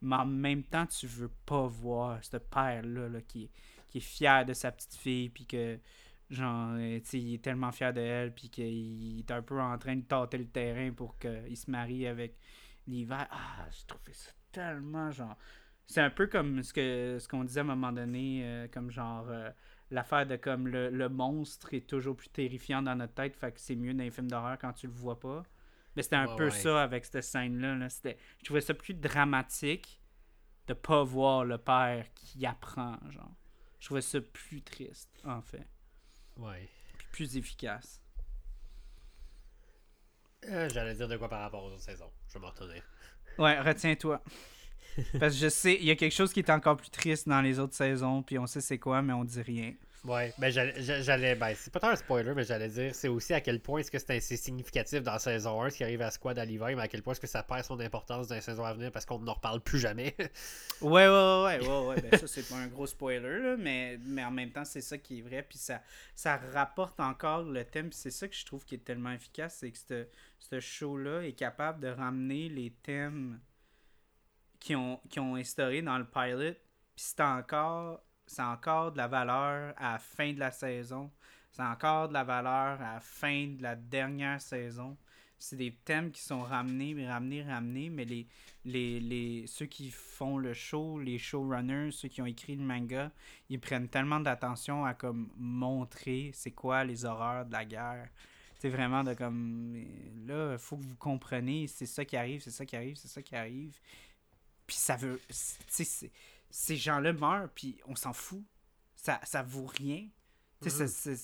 mais 0.02 0.16
en 0.18 0.26
même 0.26 0.64
temps, 0.64 0.86
tu 0.86 1.08
veux 1.08 1.32
pas 1.46 1.68
voir 1.68 2.24
ce 2.24 2.38
père-là 2.38 3.10
là, 3.10 3.22
qui, 3.22 3.44
est- 3.46 3.50
qui 3.88 3.98
est 3.98 4.02
fier 4.02 4.46
de 4.46 4.54
sa 4.54 4.72
petite 4.72 4.96
fille, 4.96 5.30
puis 5.30 5.46
que, 5.46 5.80
genre, 6.30 6.76
euh, 6.78 7.00
tu 7.02 7.18
il 7.18 7.34
est 7.36 7.42
tellement 7.44 7.72
fier 7.72 7.94
de 7.94 8.02
elle, 8.02 8.34
puis 8.34 8.50
qu'il 8.50 9.20
est 9.20 9.32
un 9.32 9.42
peu 9.42 9.60
en 9.60 9.78
train 9.78 9.96
de 9.96 10.02
tâter 10.04 10.38
le 10.38 10.48
terrain 10.48 10.92
pour 10.92 11.18
qu'il 11.18 11.58
se 11.58 11.70
marie 11.72 12.08
avec 12.08 12.38
l'hiver. 12.88 13.28
Ah, 13.32 13.66
j'ai 13.72 13.86
trouvé 13.88 14.14
ça 14.14 14.32
tellement, 14.52 15.12
genre... 15.12 15.36
C'est 15.88 16.02
un 16.02 16.10
peu 16.10 16.28
comme 16.28 16.64
ce 16.64 16.74
que 16.74 17.18
ce 17.20 17.28
qu'on 17.28 17.44
disait 17.44 17.60
à 17.60 17.64
un 17.64 17.68
moment 17.68 17.92
donné, 17.92 18.42
euh, 18.44 18.68
comme 18.68 18.90
genre 18.90 19.28
euh, 19.30 19.50
l'affaire 19.92 20.26
de 20.26 20.36
comme 20.36 20.68
le, 20.68 20.90
le 20.90 21.10
monstre 21.10 21.74
est 21.74 21.88
toujours 21.88 22.16
plus 22.18 22.30
terrifiant 22.30 22.82
dans 22.82 22.96
notre 22.96 23.14
tête, 23.14 23.36
fait 23.36 23.52
que 23.52 23.60
c'est 23.60 23.76
mieux 23.76 23.94
dans 23.94 24.04
les 24.04 24.12
films 24.12 24.30
d'horreur 24.30 24.58
quand 24.60 24.74
tu 24.74 24.88
le 24.88 24.94
vois 24.94 25.20
pas. 25.20 25.44
Mais 25.96 26.02
c'était 26.04 26.16
un 26.18 26.28
Ouais, 26.28 26.36
peu 26.36 26.44
ouais. 26.46 26.50
ça 26.52 26.82
avec 26.84 27.06
cette 27.06 27.22
scène-là. 27.24 27.76
là. 27.76 27.90
C'était- 27.90 28.18
Je 28.40 28.46
trouvais 28.46 28.62
ça 28.62 28.74
plus 28.74 28.94
dramatique 28.96 30.02
de 30.68 30.74
pas 30.74 31.04
voir 31.04 31.46
le 31.46 31.58
père 31.60 32.06
qui 32.16 32.46
apprend, 32.46 32.98
genre. 33.12 33.32
Je 33.80 33.86
trouvais 33.86 34.02
ça 34.02 34.20
plus 34.20 34.64
triste, 34.64 35.10
en 35.24 35.42
fait. 35.42 35.68
Ouais. 36.38 36.68
Puis 36.98 37.08
plus 37.12 37.38
efficace. 37.38 38.02
Euh, 40.46 40.70
J'allais 40.70 40.96
dire 40.96 41.08
de 41.08 41.18
quoi 41.18 41.30
par 41.30 41.42
rapport 41.42 41.64
aux 41.64 41.72
autres 41.72 41.82
saisons. 41.82 42.12
Je 42.28 42.34
vais 42.34 42.40
m'en 42.40 42.50
retenir. 42.50 42.84
Ouais, 43.38 43.60
retiens-toi. 43.60 44.22
Parce 45.20 45.34
que 45.34 45.40
je 45.40 45.50
sais, 45.50 45.78
il 45.80 45.86
y 45.86 45.92
a 45.92 45.96
quelque 45.96 46.14
chose 46.14 46.32
qui 46.34 46.40
est 46.40 46.50
encore 46.50 46.78
plus 46.78 46.90
triste 46.90 47.28
dans 47.28 47.42
les 47.42 47.60
autres 47.60 47.76
saisons, 47.76 48.24
puis 48.24 48.40
on 48.40 48.48
sait 48.48 48.62
c'est 48.62 48.80
quoi, 48.80 49.02
mais 49.02 49.14
on 49.14 49.24
dit 49.24 49.42
rien. 49.42 49.74
Ouais, 50.08 50.34
ben 50.38 50.52
j'allais. 50.52 51.34
Ben, 51.36 51.56
c'est 51.56 51.74
pas 51.74 51.80
tant 51.80 51.90
un 51.90 51.96
spoiler, 51.96 52.34
mais 52.36 52.44
j'allais 52.44 52.70
dire, 52.70 52.94
c'est 52.94 53.08
aussi 53.08 53.34
à 53.34 53.42
quel 53.42 53.60
point 53.60 53.80
est-ce 53.80 53.90
que 53.90 53.98
c'est 53.98 54.20
significatif 54.20 55.02
dans 55.02 55.18
saison 55.18 55.64
1 55.64 55.72
ce 55.72 55.78
qui 55.78 55.84
arrive 55.84 56.02
à 56.04 56.12
Squad 56.12 56.38
à 56.38 56.46
l'hiver, 56.46 56.68
mais 56.76 56.84
à 56.84 56.88
quel 56.88 57.02
point 57.02 57.14
est-ce 57.14 57.22
que 57.22 57.28
ça 57.28 57.42
perd 57.42 57.64
son 57.64 57.80
importance 57.80 58.28
dans 58.28 58.36
la 58.36 58.42
saison 58.42 58.64
à 58.64 58.74
venir 58.74 58.92
parce 58.92 59.06
qu'on 59.06 59.18
n'en 59.18 59.34
reparle 59.34 59.62
plus 59.62 59.80
jamais. 59.80 60.16
ouais, 60.82 61.08
ouais, 61.08 61.44
ouais, 61.44 61.68
ouais, 61.68 61.88
ouais. 61.88 62.02
Ben, 62.02 62.20
ça, 62.20 62.28
c'est 62.28 62.48
pas 62.48 62.56
un 62.56 62.68
gros 62.68 62.86
spoiler, 62.86 63.40
là, 63.40 63.56
mais, 63.58 63.98
mais 64.06 64.24
en 64.24 64.32
même 64.32 64.52
temps, 64.52 64.66
c'est 64.66 64.82
ça 64.82 65.00
qui 65.00 65.20
est 65.20 65.22
vrai. 65.24 65.44
Puis 65.48 65.58
ça, 65.58 65.82
ça 66.14 66.40
rapporte 66.54 67.00
encore 67.00 67.42
le 67.42 67.64
thème. 67.66 67.92
c'est 67.92 68.12
ça 68.12 68.28
que 68.28 68.36
je 68.36 68.46
trouve 68.46 68.64
qui 68.64 68.76
est 68.76 68.86
tellement 68.86 69.12
efficace, 69.12 69.58
c'est 69.62 69.72
que 69.72 70.08
ce 70.38 70.60
show-là 70.60 71.22
est 71.22 71.34
capable 71.34 71.80
de 71.80 71.88
ramener 71.88 72.50
les 72.50 72.70
thèmes 72.84 73.40
qui 74.60 74.76
ont, 74.76 75.00
qui 75.10 75.20
ont 75.20 75.36
instauré 75.36 75.82
dans 75.82 75.98
le 75.98 76.06
pilot. 76.06 76.54
Puis 76.96 77.06
c'est 77.06 77.22
encore 77.22 78.02
c'est 78.28 78.42
encore 78.42 78.92
de 78.92 78.98
la 78.98 79.08
valeur 79.08 79.74
à 79.78 79.94
la 79.94 80.00
fin 80.00 80.34
de 80.34 80.40
la 80.40 80.52
saison. 80.52 81.12
C'est 81.52 81.62
encore 81.62 82.10
de 82.10 82.14
la 82.14 82.24
valeur 82.24 82.82
à 82.82 82.96
la 82.96 83.00
fin 83.00 83.48
de 83.48 83.62
la 83.62 83.76
dernière 83.76 84.42
saison. 84.42 84.98
C'est 85.38 85.58
des 85.58 85.72
thèmes 85.72 86.12
qui 86.12 86.22
sont 86.22 86.42
ramenés, 86.42 87.08
ramenés, 87.08 87.44
ramenés, 87.44 87.90
mais 87.90 88.06
les, 88.06 88.28
les, 88.64 89.00
les, 89.00 89.48
ceux 89.48 89.66
qui 89.66 89.92
font 89.92 90.38
le 90.38 90.54
show, 90.54 91.00
les 91.00 91.18
showrunners, 91.18 91.92
ceux 91.92 92.08
qui 92.08 92.22
ont 92.22 92.26
écrit 92.26 92.56
le 92.56 92.64
manga, 92.64 93.12
ils 93.50 93.60
prennent 93.60 93.90
tellement 93.90 94.20
d'attention 94.20 94.86
à 94.86 94.94
comme 94.94 95.30
montrer 95.38 96.32
c'est 96.34 96.52
quoi 96.52 96.84
les 96.84 97.06
horreurs 97.06 97.46
de 97.46 97.52
la 97.52 97.66
guerre. 97.66 98.10
C'est 98.58 98.70
vraiment 98.70 99.04
de 99.04 99.14
comme 99.14 99.86
là, 100.26 100.58
faut 100.58 100.78
que 100.78 100.84
vous 100.84 100.96
compreniez, 100.96 101.68
c'est 101.68 101.86
ça 101.86 102.06
qui 102.06 102.16
arrive, 102.16 102.42
c'est 102.42 102.52
ça 102.52 102.66
qui 102.66 102.76
arrive, 102.76 102.96
c'est 102.96 103.10
ça 103.10 103.22
qui 103.22 103.36
arrive. 103.36 103.78
Puis 104.68 104.78
ça 104.78 104.96
veut. 104.96 105.22
Tu 105.28 105.86
sais, 105.86 106.12
ces 106.50 106.78
gens-là 106.78 107.14
meurent, 107.14 107.50
puis 107.50 107.80
on 107.86 107.96
s'en 107.96 108.14
fout. 108.14 108.44
Ça, 108.96 109.20
ça 109.24 109.44
vaut 109.44 109.66
rien. 109.66 110.08
ça, 110.62 110.86
mhm. 110.86 111.18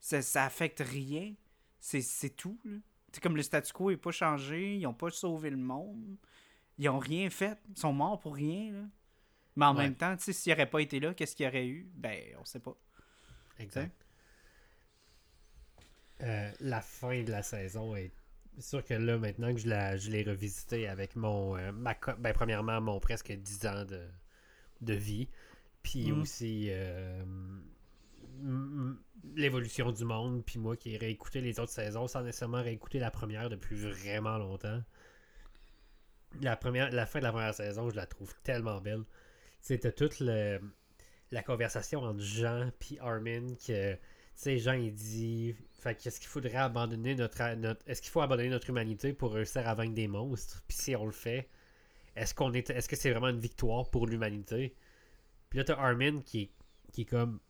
ça, 0.00 0.22
ça, 0.22 0.44
affecte 0.44 0.80
rien. 0.80 1.34
C'est 1.80 2.36
tout. 2.36 2.58
C'est 3.12 3.22
comme 3.22 3.36
le 3.36 3.42
statu 3.42 3.72
quo 3.72 3.90
n'est 3.90 3.96
pas 3.96 4.10
changé. 4.10 4.76
Ils 4.76 4.82
n'ont 4.82 4.94
pas 4.94 5.10
sauvé 5.10 5.50
le 5.50 5.56
monde. 5.56 6.16
Ils 6.78 6.86
n'ont 6.86 6.98
rien 6.98 7.30
fait. 7.30 7.58
Ils 7.70 7.78
sont 7.78 7.92
morts 7.92 8.18
pour 8.18 8.34
rien. 8.34 8.72
Là. 8.72 8.84
Mais 9.56 9.66
en 9.66 9.74
même 9.74 9.94
temps, 9.94 10.16
s'ils 10.18 10.52
n'auraient 10.52 10.68
pas 10.68 10.80
été 10.80 10.98
là, 10.98 11.14
qu'est-ce 11.14 11.36
qu'il 11.36 11.44
y 11.44 11.48
aurait 11.48 11.66
eu? 11.66 11.90
Ben, 11.94 12.34
on 12.38 12.44
sait 12.44 12.60
pas. 12.60 12.76
Exact. 13.58 13.94
Euh, 16.22 16.50
la 16.60 16.80
fin 16.80 17.22
de 17.22 17.30
la 17.30 17.42
saison 17.42 17.94
est 17.96 18.12
sûr 18.58 18.84
que 18.84 18.94
là, 18.94 19.18
maintenant 19.18 19.52
que 19.52 19.60
je 19.60 20.10
l'ai 20.10 20.22
revisité 20.22 20.88
avec 20.88 21.16
mon. 21.16 21.56
Euh, 21.56 21.72
ben, 21.72 22.32
premièrement, 22.32 22.80
mon 22.80 23.00
presque 23.00 23.32
10 23.32 23.66
ans 23.66 23.84
de, 23.84 24.00
de 24.80 24.94
vie. 24.94 25.28
Puis 25.82 26.12
mm. 26.12 26.20
aussi 26.20 26.68
euh, 26.70 27.24
l'évolution 29.34 29.92
du 29.92 30.04
monde. 30.04 30.44
Puis 30.44 30.58
moi 30.58 30.76
qui 30.76 30.94
ai 30.94 30.96
réécouté 30.98 31.40
les 31.40 31.60
autres 31.60 31.72
saisons 31.72 32.06
sans 32.06 32.22
nécessairement 32.22 32.62
réécouter 32.62 32.98
la 32.98 33.10
première 33.10 33.48
depuis 33.50 33.76
vraiment 33.76 34.38
longtemps. 34.38 34.82
La, 36.40 36.56
première, 36.56 36.90
la 36.90 37.04
fin 37.04 37.18
de 37.18 37.24
la 37.24 37.32
première 37.32 37.54
saison, 37.54 37.90
je 37.90 37.96
la 37.96 38.06
trouve 38.06 38.34
tellement 38.42 38.80
belle. 38.80 39.04
C'était 39.60 39.92
toute 39.92 40.18
le, 40.20 40.60
la 41.30 41.42
conversation 41.42 42.02
entre 42.02 42.20
Jean 42.20 42.70
et 42.90 42.98
Armin 43.00 43.48
que 43.54 43.94
tu 43.94 43.98
sais 44.34 44.58
Jean 44.58 44.72
il 44.72 44.94
dit 44.94 45.54
fait 45.82 45.96
qu'est-ce 45.96 46.20
qu'il 46.20 46.28
faudrait 46.28 46.56
abandonner 46.56 47.14
notre, 47.14 47.54
notre 47.56 47.82
est-ce 47.88 48.00
qu'il 48.00 48.10
faut 48.10 48.20
abandonner 48.20 48.48
notre 48.48 48.70
humanité 48.70 49.12
pour 49.12 49.32
réussir 49.32 49.68
à 49.68 49.74
vaincre 49.74 49.94
des 49.94 50.08
monstres? 50.08 50.62
Puis 50.68 50.76
si 50.78 50.96
on 50.96 51.06
le 51.06 51.12
fait 51.12 51.48
est-ce 52.14 52.34
qu'on 52.34 52.52
est 52.52 52.70
est-ce 52.70 52.88
que 52.88 52.96
c'est 52.96 53.10
vraiment 53.10 53.28
une 53.28 53.40
victoire 53.40 53.90
pour 53.90 54.06
l'humanité? 54.06 54.74
Puis 55.50 55.58
là 55.58 55.64
t'as 55.64 55.76
Armin 55.76 56.20
qui 56.20 56.50
qui 56.92 57.02
est 57.02 57.06
comme 57.06 57.40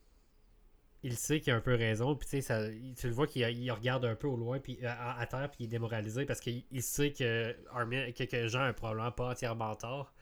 il 1.03 1.17
sait 1.17 1.41
qu'il 1.41 1.53
a 1.53 1.57
un 1.57 1.61
peu 1.61 1.75
raison 1.75 2.17
puis 2.17 2.29
tu 2.29 2.41
sais 2.41 2.73
tu 2.97 3.07
le 3.07 3.13
vois 3.13 3.27
qu'il 3.27 3.45
regarde 3.73 4.05
un 4.05 4.15
peu 4.15 4.29
au 4.29 4.37
loin 4.37 4.61
puis 4.61 4.79
euh, 4.83 4.89
à, 4.89 5.27
terre 5.27 5.51
puis 5.51 5.59
il 5.61 5.65
est 5.65 5.69
démoralisé 5.69 6.25
parce 6.25 6.41
qu'il 6.41 6.65
sait 6.81 7.13
que 7.13 7.55
Armin 7.73 8.13
que, 8.13 8.25
que 8.25 8.47
Jean 8.47 8.63
a 8.63 8.73
probablement 8.73 9.13
pas 9.13 9.31
entièrement 9.31 9.75
tort. 9.75 10.15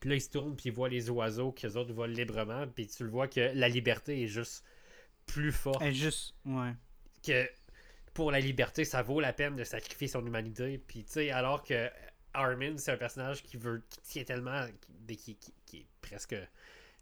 Puis 0.00 0.10
là 0.10 0.16
il 0.16 0.20
se 0.20 0.28
tourne 0.28 0.54
puis 0.54 0.68
il 0.68 0.72
voit 0.72 0.90
les 0.90 1.08
oiseaux 1.08 1.52
que 1.52 1.66
les 1.66 1.76
autres 1.78 1.94
volent 1.94 2.12
librement 2.12 2.66
puis 2.66 2.88
tu 2.88 3.04
le 3.04 3.10
vois 3.10 3.26
que 3.26 3.52
la 3.54 3.68
liberté 3.68 4.22
est 4.22 4.28
juste 4.28 4.64
plus 5.24 5.52
forte. 5.52 5.80
Est 5.80 5.92
juste 5.92 6.34
ouais 6.44 6.74
que 7.24 7.48
pour 8.12 8.30
la 8.30 8.40
liberté 8.40 8.84
ça 8.84 9.02
vaut 9.02 9.20
la 9.20 9.32
peine 9.32 9.56
de 9.56 9.64
sacrifier 9.64 10.08
son 10.08 10.24
humanité 10.24 10.78
puis 10.78 11.04
tu 11.04 11.12
sais 11.12 11.30
alors 11.30 11.62
que 11.62 11.90
Armin, 12.34 12.76
c'est 12.76 12.90
un 12.90 12.96
personnage 12.96 13.42
qui 13.42 13.56
veut 13.56 13.82
qui 13.88 14.00
tient 14.00 14.24
tellement 14.24 14.66
qui, 15.06 15.36
qui, 15.66 15.76
est 15.78 15.86
presque 16.02 16.36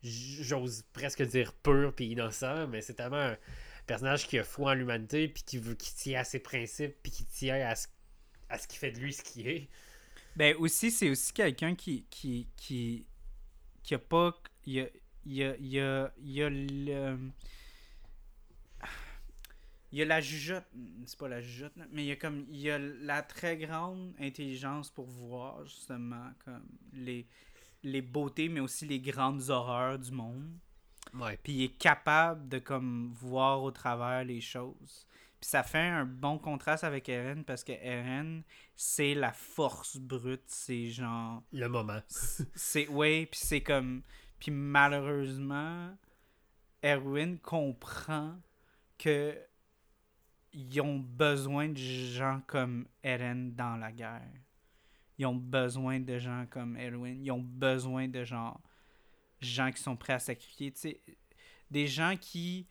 j'ose 0.03 0.85
presque 0.93 1.23
dire 1.23 1.53
pur 1.55 1.95
puis 1.95 2.07
innocent, 2.07 2.67
mais 2.69 2.83
c'est 2.83 2.95
tellement 2.95 3.17
un 3.17 3.37
personnage 3.87 4.29
qui 4.29 4.39
a 4.39 4.45
foi 4.45 4.73
en 4.73 4.75
l'humanité 4.75 5.29
puis 5.29 5.43
qui 5.43 5.59
veut 5.59 5.75
qui 5.75 5.95
tient 5.95 6.21
à 6.21 6.25
ses 6.25 6.39
principes 6.39 6.97
puis 7.03 7.11
qui 7.11 7.25
tient 7.25 7.67
à 7.67 7.75
ce, 7.75 7.89
à 8.51 8.59
ce 8.59 8.69
qui 8.69 8.77
fait 8.77 8.93
de 8.93 8.99
lui 8.99 9.13
ce 9.13 9.23
qu'il 9.23 9.49
est. 9.49 9.69
Ben 10.37 10.55
aussi 10.57 10.91
c'est 10.91 11.09
aussi 11.09 11.33
quelqu'un 11.33 11.75
qui 11.75 12.05
qui 12.11 12.49
qui 12.57 13.07
qui 13.83 13.95
a 13.95 13.99
pas 13.99 14.39
y 14.67 14.81
a 14.81 14.89
il 15.25 15.33
y 15.33 15.45
a 15.45 15.57
il 15.57 15.67
y 15.67 15.81
a, 15.81 16.13
y 16.21 16.43
a 16.43 16.51
le 16.51 17.17
il 19.93 19.99
y 19.99 20.03
a 20.03 20.07
la 20.07 20.21
jugeote, 20.21 20.65
c'est 21.05 21.19
pas 21.19 21.29
la 21.29 21.41
jugeote, 21.43 21.73
mais 21.91 22.05
il 22.05 22.09
y 22.09 22.13
a 22.13 22.17
comme 22.17 22.47
il 22.49 22.61
y 22.61 22.71
a 22.71 22.79
la 22.79 23.23
très 23.23 23.59
grande 23.59 24.15
intelligence 24.19 24.89
pour 24.91 25.05
voir 25.05 25.65
justement 25.67 26.33
comme 26.45 26.67
les, 26.95 27.27
les 27.83 28.01
beautés, 28.01 28.49
mais 28.49 28.61
aussi 28.61 28.87
les 28.87 29.01
grandes 29.01 29.51
horreurs 29.51 29.99
du 29.99 30.11
monde. 30.11 30.51
Ouais. 31.15 31.39
Puis 31.43 31.53
il 31.53 31.65
est 31.65 31.79
capable 31.79 32.49
de 32.49 32.59
comme 32.59 33.13
voir 33.15 33.63
au 33.63 33.71
travers 33.71 34.25
les 34.25 34.41
choses. 34.41 35.07
Puis 35.41 35.51
ça 35.51 35.63
fait 35.63 35.79
un 35.79 36.07
bon 36.07 36.39
contraste 36.39 36.85
avec 36.85 37.09
Eren 37.09 37.45
parce 37.45 37.65
que 37.65 37.73
Eren, 37.73 38.45
c'est 38.77 39.15
la 39.15 39.33
force 39.33 39.99
brute, 39.99 40.45
c'est 40.47 40.87
genre 40.87 41.43
le 41.53 41.69
moment. 41.69 42.01
c'est 42.55 42.89
ouais, 42.89 43.29
puis 43.31 43.41
c'est 43.43 43.61
comme 43.61 44.03
puis 44.39 44.51
malheureusement 44.51 45.95
Erwin 46.83 47.39
comprend 47.39 48.37
que 48.99 49.37
ils 50.53 50.81
ont 50.81 50.99
besoin 50.99 51.69
de 51.69 51.77
gens 51.77 52.41
comme 52.47 52.87
Eren 53.03 53.55
dans 53.55 53.77
la 53.77 53.93
guerre. 53.93 54.31
Ils 55.19 55.27
ont 55.27 55.35
besoin 55.35 56.01
de 56.01 56.19
gens 56.19 56.47
comme 56.51 56.77
Erwin. 56.77 57.23
Ils 57.23 57.31
ont 57.31 57.43
besoin 57.43 58.09
de 58.09 58.25
gens, 58.25 58.61
gens 59.41 59.71
qui 59.71 59.83
sont 59.83 59.97
prêts 59.97 60.15
à 60.15 60.19
sacrifier. 60.19 60.73
des 61.71 61.87
gens 61.87 62.17
qui 62.21 62.67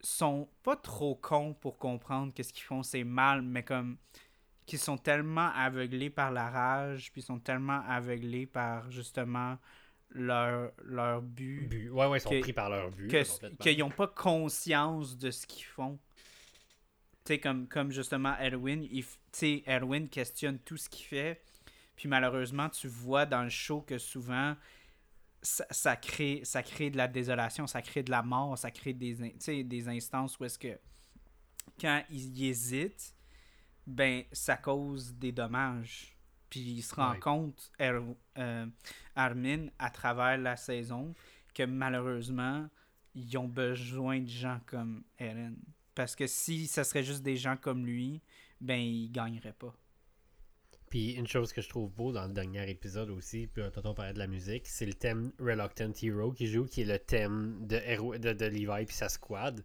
sont 0.00 0.48
pas 0.62 0.76
trop 0.76 1.16
cons 1.16 1.54
pour 1.54 1.76
comprendre 1.76 2.32
que 2.32 2.42
ce 2.42 2.52
qu'ils 2.52 2.62
font 2.62 2.82
c'est 2.82 3.04
mal, 3.04 3.42
mais 3.42 3.64
comme 3.64 3.98
qui 4.64 4.78
sont 4.78 4.98
tellement 4.98 5.50
aveuglés 5.54 6.10
par 6.10 6.30
la 6.30 6.50
rage, 6.50 7.10
puis 7.10 7.22
sont 7.22 7.40
tellement 7.40 7.80
aveuglés 7.88 8.46
par 8.46 8.90
justement 8.90 9.56
leur, 10.10 10.72
leur 10.84 11.22
but. 11.22 11.88
Ouais, 11.90 12.06
ouais, 12.06 12.18
ils 12.18 12.20
sont 12.20 12.40
pris 12.40 12.52
par 12.52 12.68
leur 12.68 12.90
but. 12.90 13.10
Qu'ils 13.58 13.78
n'ont 13.78 13.90
pas 13.90 14.06
conscience 14.06 15.16
de 15.16 15.30
ce 15.30 15.46
qu'ils 15.46 15.64
font 15.64 15.98
comme, 17.36 17.68
comme 17.68 17.90
justement 17.92 18.34
Erwin, 18.40 18.82
il, 18.90 19.04
Erwin 19.68 20.08
questionne 20.08 20.58
tout 20.60 20.78
ce 20.78 20.88
qu'il 20.88 21.04
fait. 21.04 21.42
Puis 21.96 22.08
malheureusement, 22.08 22.70
tu 22.70 22.88
vois 22.88 23.26
dans 23.26 23.42
le 23.42 23.50
show 23.50 23.82
que 23.82 23.98
souvent, 23.98 24.56
ça, 25.42 25.96
crée, 25.96 26.40
ça 26.44 26.62
crée 26.62 26.90
de 26.90 26.96
la 26.96 27.08
désolation, 27.08 27.66
ça 27.66 27.82
crée 27.82 28.02
de 28.02 28.10
la 28.10 28.22
mort, 28.22 28.56
ça 28.56 28.70
crée 28.70 28.92
des, 28.92 29.14
des 29.64 29.88
instances 29.88 30.38
où 30.38 30.44
est-ce 30.44 30.58
que 30.58 30.78
quand 31.80 32.02
il 32.10 32.44
hésite, 32.44 33.14
ben 33.86 34.24
ça 34.32 34.56
cause 34.56 35.14
des 35.14 35.32
dommages. 35.32 36.14
Puis 36.50 36.60
il 36.60 36.82
se 36.82 36.94
rend 36.94 37.18
compte, 37.20 37.70
er, 37.78 38.00
euh, 38.38 38.66
Armin, 39.14 39.66
à 39.78 39.90
travers 39.90 40.38
la 40.38 40.56
saison, 40.56 41.14
que 41.54 41.62
malheureusement, 41.64 42.68
ils 43.14 43.36
ont 43.36 43.48
besoin 43.48 44.20
de 44.20 44.28
gens 44.28 44.60
comme 44.66 45.04
Eren. 45.18 45.56
Parce 45.98 46.14
que 46.14 46.28
si 46.28 46.68
ça 46.68 46.84
serait 46.84 47.02
juste 47.02 47.24
des 47.24 47.36
gens 47.36 47.56
comme 47.56 47.84
lui, 47.84 48.22
ben 48.60 48.78
il 48.78 49.10
gagnerait 49.10 49.52
pas. 49.52 49.74
Puis 50.90 51.14
une 51.14 51.26
chose 51.26 51.52
que 51.52 51.60
je 51.60 51.68
trouve 51.68 51.90
beau 51.90 52.12
dans 52.12 52.28
le 52.28 52.32
dernier 52.32 52.70
épisode 52.70 53.10
aussi, 53.10 53.48
puis 53.48 53.64
on 53.82 53.94
parlait 53.94 54.12
de 54.12 54.20
la 54.20 54.28
musique, 54.28 54.68
c'est 54.68 54.86
le 54.86 54.94
thème 54.94 55.32
Reluctant 55.40 55.90
Hero 56.00 56.30
qui 56.30 56.46
joue, 56.46 56.66
qui 56.66 56.82
est 56.82 56.84
le 56.84 57.00
thème 57.00 57.66
de, 57.66 58.16
de, 58.16 58.32
de 58.32 58.46
Levi 58.46 58.86
puis 58.86 58.94
sa 58.94 59.08
squad. 59.08 59.64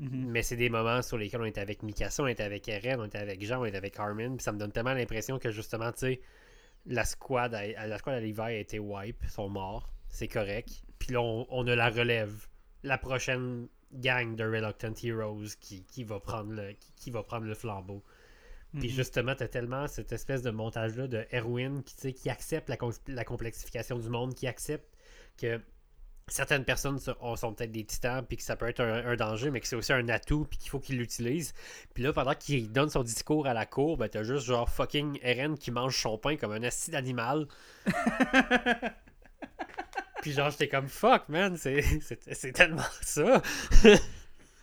Mm-hmm. 0.00 0.08
Mais 0.10 0.42
c'est 0.42 0.56
des 0.56 0.68
moments 0.68 1.00
sur 1.00 1.16
lesquels 1.16 1.42
on 1.42 1.44
était 1.44 1.60
avec 1.60 1.84
Mikasa, 1.84 2.24
on 2.24 2.26
était 2.26 2.42
avec 2.42 2.68
Eren, 2.68 2.98
on 2.98 3.04
était 3.04 3.18
avec 3.18 3.40
Jean, 3.46 3.60
on 3.60 3.64
était 3.64 3.76
avec 3.76 4.00
Armin. 4.00 4.34
Puis 4.34 4.42
ça 4.42 4.50
me 4.50 4.58
donne 4.58 4.72
tellement 4.72 4.94
l'impression 4.94 5.38
que 5.38 5.52
justement, 5.52 5.92
tu 5.92 5.98
sais, 6.00 6.20
la 6.86 7.04
squad, 7.04 7.54
à, 7.54 7.86
la 7.86 7.98
squad 7.98 8.16
à 8.16 8.20
Levi 8.20 8.40
a 8.40 8.52
été 8.52 8.80
wipe, 8.80 9.22
ils 9.22 9.30
sont 9.30 9.48
morts, 9.48 9.92
c'est 10.08 10.26
correct. 10.26 10.82
Puis 10.98 11.12
là, 11.12 11.22
on, 11.22 11.46
on 11.50 11.68
a 11.68 11.76
la 11.76 11.88
relève. 11.88 12.48
La 12.82 12.98
prochaine 12.98 13.68
gang 13.92 14.36
de 14.36 14.44
Reluctant 14.44 14.94
Heroes 15.02 15.56
qui, 15.60 15.84
qui 15.84 16.04
va, 16.04 16.20
prendre 16.20 16.52
le, 16.52 16.74
qui, 16.96 17.10
va 17.10 17.22
prendre 17.22 17.46
le 17.46 17.54
flambeau. 17.54 18.02
Puis 18.78 18.88
mhm. 18.88 18.94
justement, 18.94 19.34
tu 19.34 19.42
as 19.44 19.48
tellement 19.48 19.86
cette 19.86 20.12
espèce 20.12 20.42
de 20.42 20.50
montage-là 20.50 21.06
de 21.06 21.26
Erwin 21.32 21.82
qui, 21.82 22.12
qui 22.12 22.28
accepte 22.28 22.68
la, 22.68 22.76
la, 23.06 23.24
complexification 23.24 23.98
du 23.98 24.10
monde, 24.10 24.34
qui 24.34 24.46
accepte 24.46 24.94
que 25.38 25.60
certaines 26.30 26.64
personnes 26.64 26.98
sont, 26.98 27.36
sont 27.36 27.54
peut-être 27.54 27.72
des 27.72 27.84
titans, 27.84 28.24
puis 28.24 28.36
que 28.36 28.42
ça 28.42 28.56
peut 28.56 28.68
être 28.68 28.80
un, 28.80 29.16
danger, 29.16 29.50
mais 29.50 29.60
que 29.60 29.66
c'est 29.66 29.76
aussi 29.76 29.92
un 29.92 30.08
atout, 30.08 30.44
puis 30.44 30.58
qu'il 30.58 30.70
faut 30.70 30.80
qu'il 30.80 30.98
l'utilise. 30.98 31.54
Puis 31.94 32.02
là, 32.02 32.12
pendant 32.12 32.34
qu'il 32.34 32.70
donne 32.70 32.90
son 32.90 33.02
discours 33.02 33.46
à 33.46 33.54
la 33.54 33.66
cour, 33.66 33.96
ben 33.96 34.08
t'as 34.08 34.22
juste 34.22 34.44
genre 34.44 34.68
fucking 34.68 35.18
Eren 35.22 35.56
qui 35.58 35.70
mange 35.70 35.96
son 36.00 36.18
pain 36.18 36.36
comme 36.36 36.52
un 36.52 36.62
acide 36.62 36.94
animal. 36.94 37.48
puis 40.22 40.32
genre, 40.32 40.50
j'étais 40.50 40.68
comme 40.68 40.88
fuck, 40.88 41.28
man, 41.28 41.56
c'est 41.56 42.52
tellement 42.52 42.82
ça. 43.02 43.42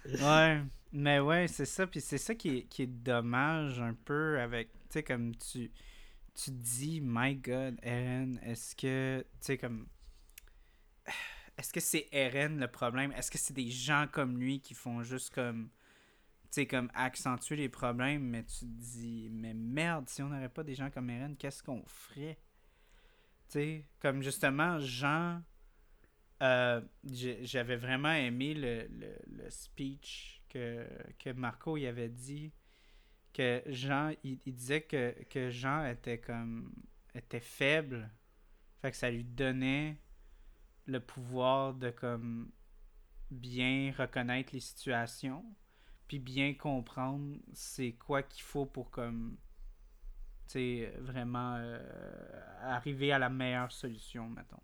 ouais, 0.06 0.62
mais 0.92 1.20
ouais, 1.20 1.48
c'est 1.48 1.66
ça. 1.66 1.88
Puis 1.88 2.02
c'est 2.02 2.18
ça 2.18 2.36
qui 2.36 2.58
est, 2.58 2.64
qui 2.64 2.84
est 2.84 2.88
dommage 2.88 3.80
un 3.80 3.94
peu 3.94 4.40
avec, 4.40 4.72
tu 4.72 4.80
sais, 4.90 5.04
comme 5.04 5.36
tu, 5.36 5.72
tu 6.34 6.52
dis, 6.52 7.02
my 7.02 7.36
god, 7.36 7.78
Eren, 7.82 8.40
est-ce 8.44 8.76
que, 8.76 9.22
tu 9.22 9.38
sais, 9.42 9.58
comme 9.58 9.88
est-ce 11.58 11.72
que 11.72 11.80
c'est 11.80 12.08
Eren 12.12 12.60
le 12.60 12.68
problème? 12.68 13.12
Est-ce 13.14 13.32
que 13.32 13.38
c'est 13.38 13.54
des 13.54 13.70
gens 13.70 14.08
comme 14.12 14.38
lui 14.38 14.60
qui 14.60 14.74
font 14.74 15.04
juste 15.04 15.34
comme. 15.34 15.70
Sais, 16.52 16.68
comme 16.68 16.90
accentuer 16.94 17.58
les 17.58 17.68
problèmes, 17.68 18.24
mais 18.24 18.46
tu 18.46 18.60
te 18.60 18.66
dis, 18.66 19.28
mais 19.30 19.54
merde, 19.54 20.08
si 20.08 20.22
on 20.22 20.30
n'aurait 20.30 20.48
pas 20.48 20.64
des 20.64 20.74
gens 20.74 20.90
comme 20.90 21.10
Eren, 21.10 21.36
qu'est-ce 21.36 21.62
qu'on 21.62 21.84
ferait? 21.86 22.38
Sais, 23.48 23.86
comme 24.00 24.22
justement, 24.22 24.80
Jean. 24.80 25.42
Euh, 26.42 26.82
j'avais 27.04 27.78
vraiment 27.78 28.12
aimé 28.12 28.54
le, 28.54 28.88
le, 28.90 29.50
speech 29.50 30.42
que, 30.50 30.86
que, 31.18 31.30
Marco 31.30 31.78
y 31.78 31.88
avait 31.88 32.10
dit. 32.10 32.52
Que 33.34 33.62
Jean, 33.68 34.12
il, 34.24 34.40
il 34.46 34.54
disait 34.54 34.82
que, 34.82 35.16
que 35.30 35.50
Jean 35.50 35.86
était 35.86 36.20
comme. 36.20 36.74
était 37.14 37.40
faible. 37.40 38.10
Fait 38.82 38.92
que 38.92 38.98
ça 38.98 39.10
lui 39.10 39.24
donnait 39.24 39.98
le 40.86 41.00
pouvoir 41.00 41.74
de 41.74 41.90
comme 41.90 42.52
bien 43.32 43.94
reconnaître 43.98 44.54
les 44.54 44.60
situations 44.60 45.44
puis 46.08 46.20
bien 46.20 46.54
comprendre 46.54 47.38
c'est 47.54 47.94
quoi 47.94 48.24
qu'il 48.24 48.44
faut 48.44 48.66
pour 48.66 48.92
comme 48.92 49.38
vraiment 51.00 51.56
euh, 51.58 51.80
arriver 52.62 53.12
à 53.12 53.20
la 53.20 53.30
meilleure 53.30 53.72
solution 53.72 54.30
mettons. 54.30 54.62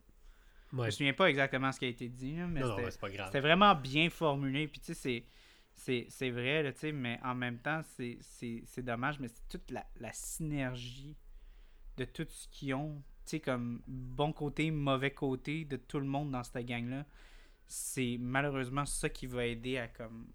Je 0.72 0.77
me 0.77 0.90
souviens 0.90 1.14
pas 1.14 1.30
exactement 1.30 1.72
ce 1.72 1.80
qui 1.80 1.85
a 1.85 1.90
été 1.90 2.08
dit 2.08 2.34
mais 2.34 2.61
c'était 2.92 3.40
vraiment 3.42 3.76
bien 3.76 4.10
formulé 4.10 4.68
puis 4.68 4.80
tu 4.80 4.93
sais 4.93 5.26
c'est 5.74 6.30
vrai, 6.30 6.72
tu 6.74 6.80
sais, 6.80 6.92
mais 6.92 7.19
en 7.24 7.34
même 7.34 7.58
temps, 7.58 7.82
c'est 7.84 8.82
dommage, 8.84 9.19
mais 9.19 9.30
c'est 9.30 9.48
toute 9.50 9.72
la, 9.72 9.84
la, 10.00 10.14
synergie 10.14 11.18
de 11.98 12.06
tout 12.06 12.27
ce 12.30 12.48
qu'ils 12.50 12.76
ont 12.76 13.01
sais, 13.32 13.40
comme 13.40 13.82
bon 13.88 14.34
côté, 14.34 14.72
mauvais 14.72 15.11
côté 15.11 15.66
de 15.66 15.77
tout 15.77 16.00
le 16.00 16.06
monde 16.06 16.32
dans 16.32 16.43
cette 16.43 16.66
gang-là, 16.66 17.06
c'est 17.68 18.18
malheureusement 18.19 18.85
ça 18.85 19.10
qui 19.10 19.26
va 19.26 19.45
aider 19.45 19.77
à 19.77 19.88
comme 19.88 20.27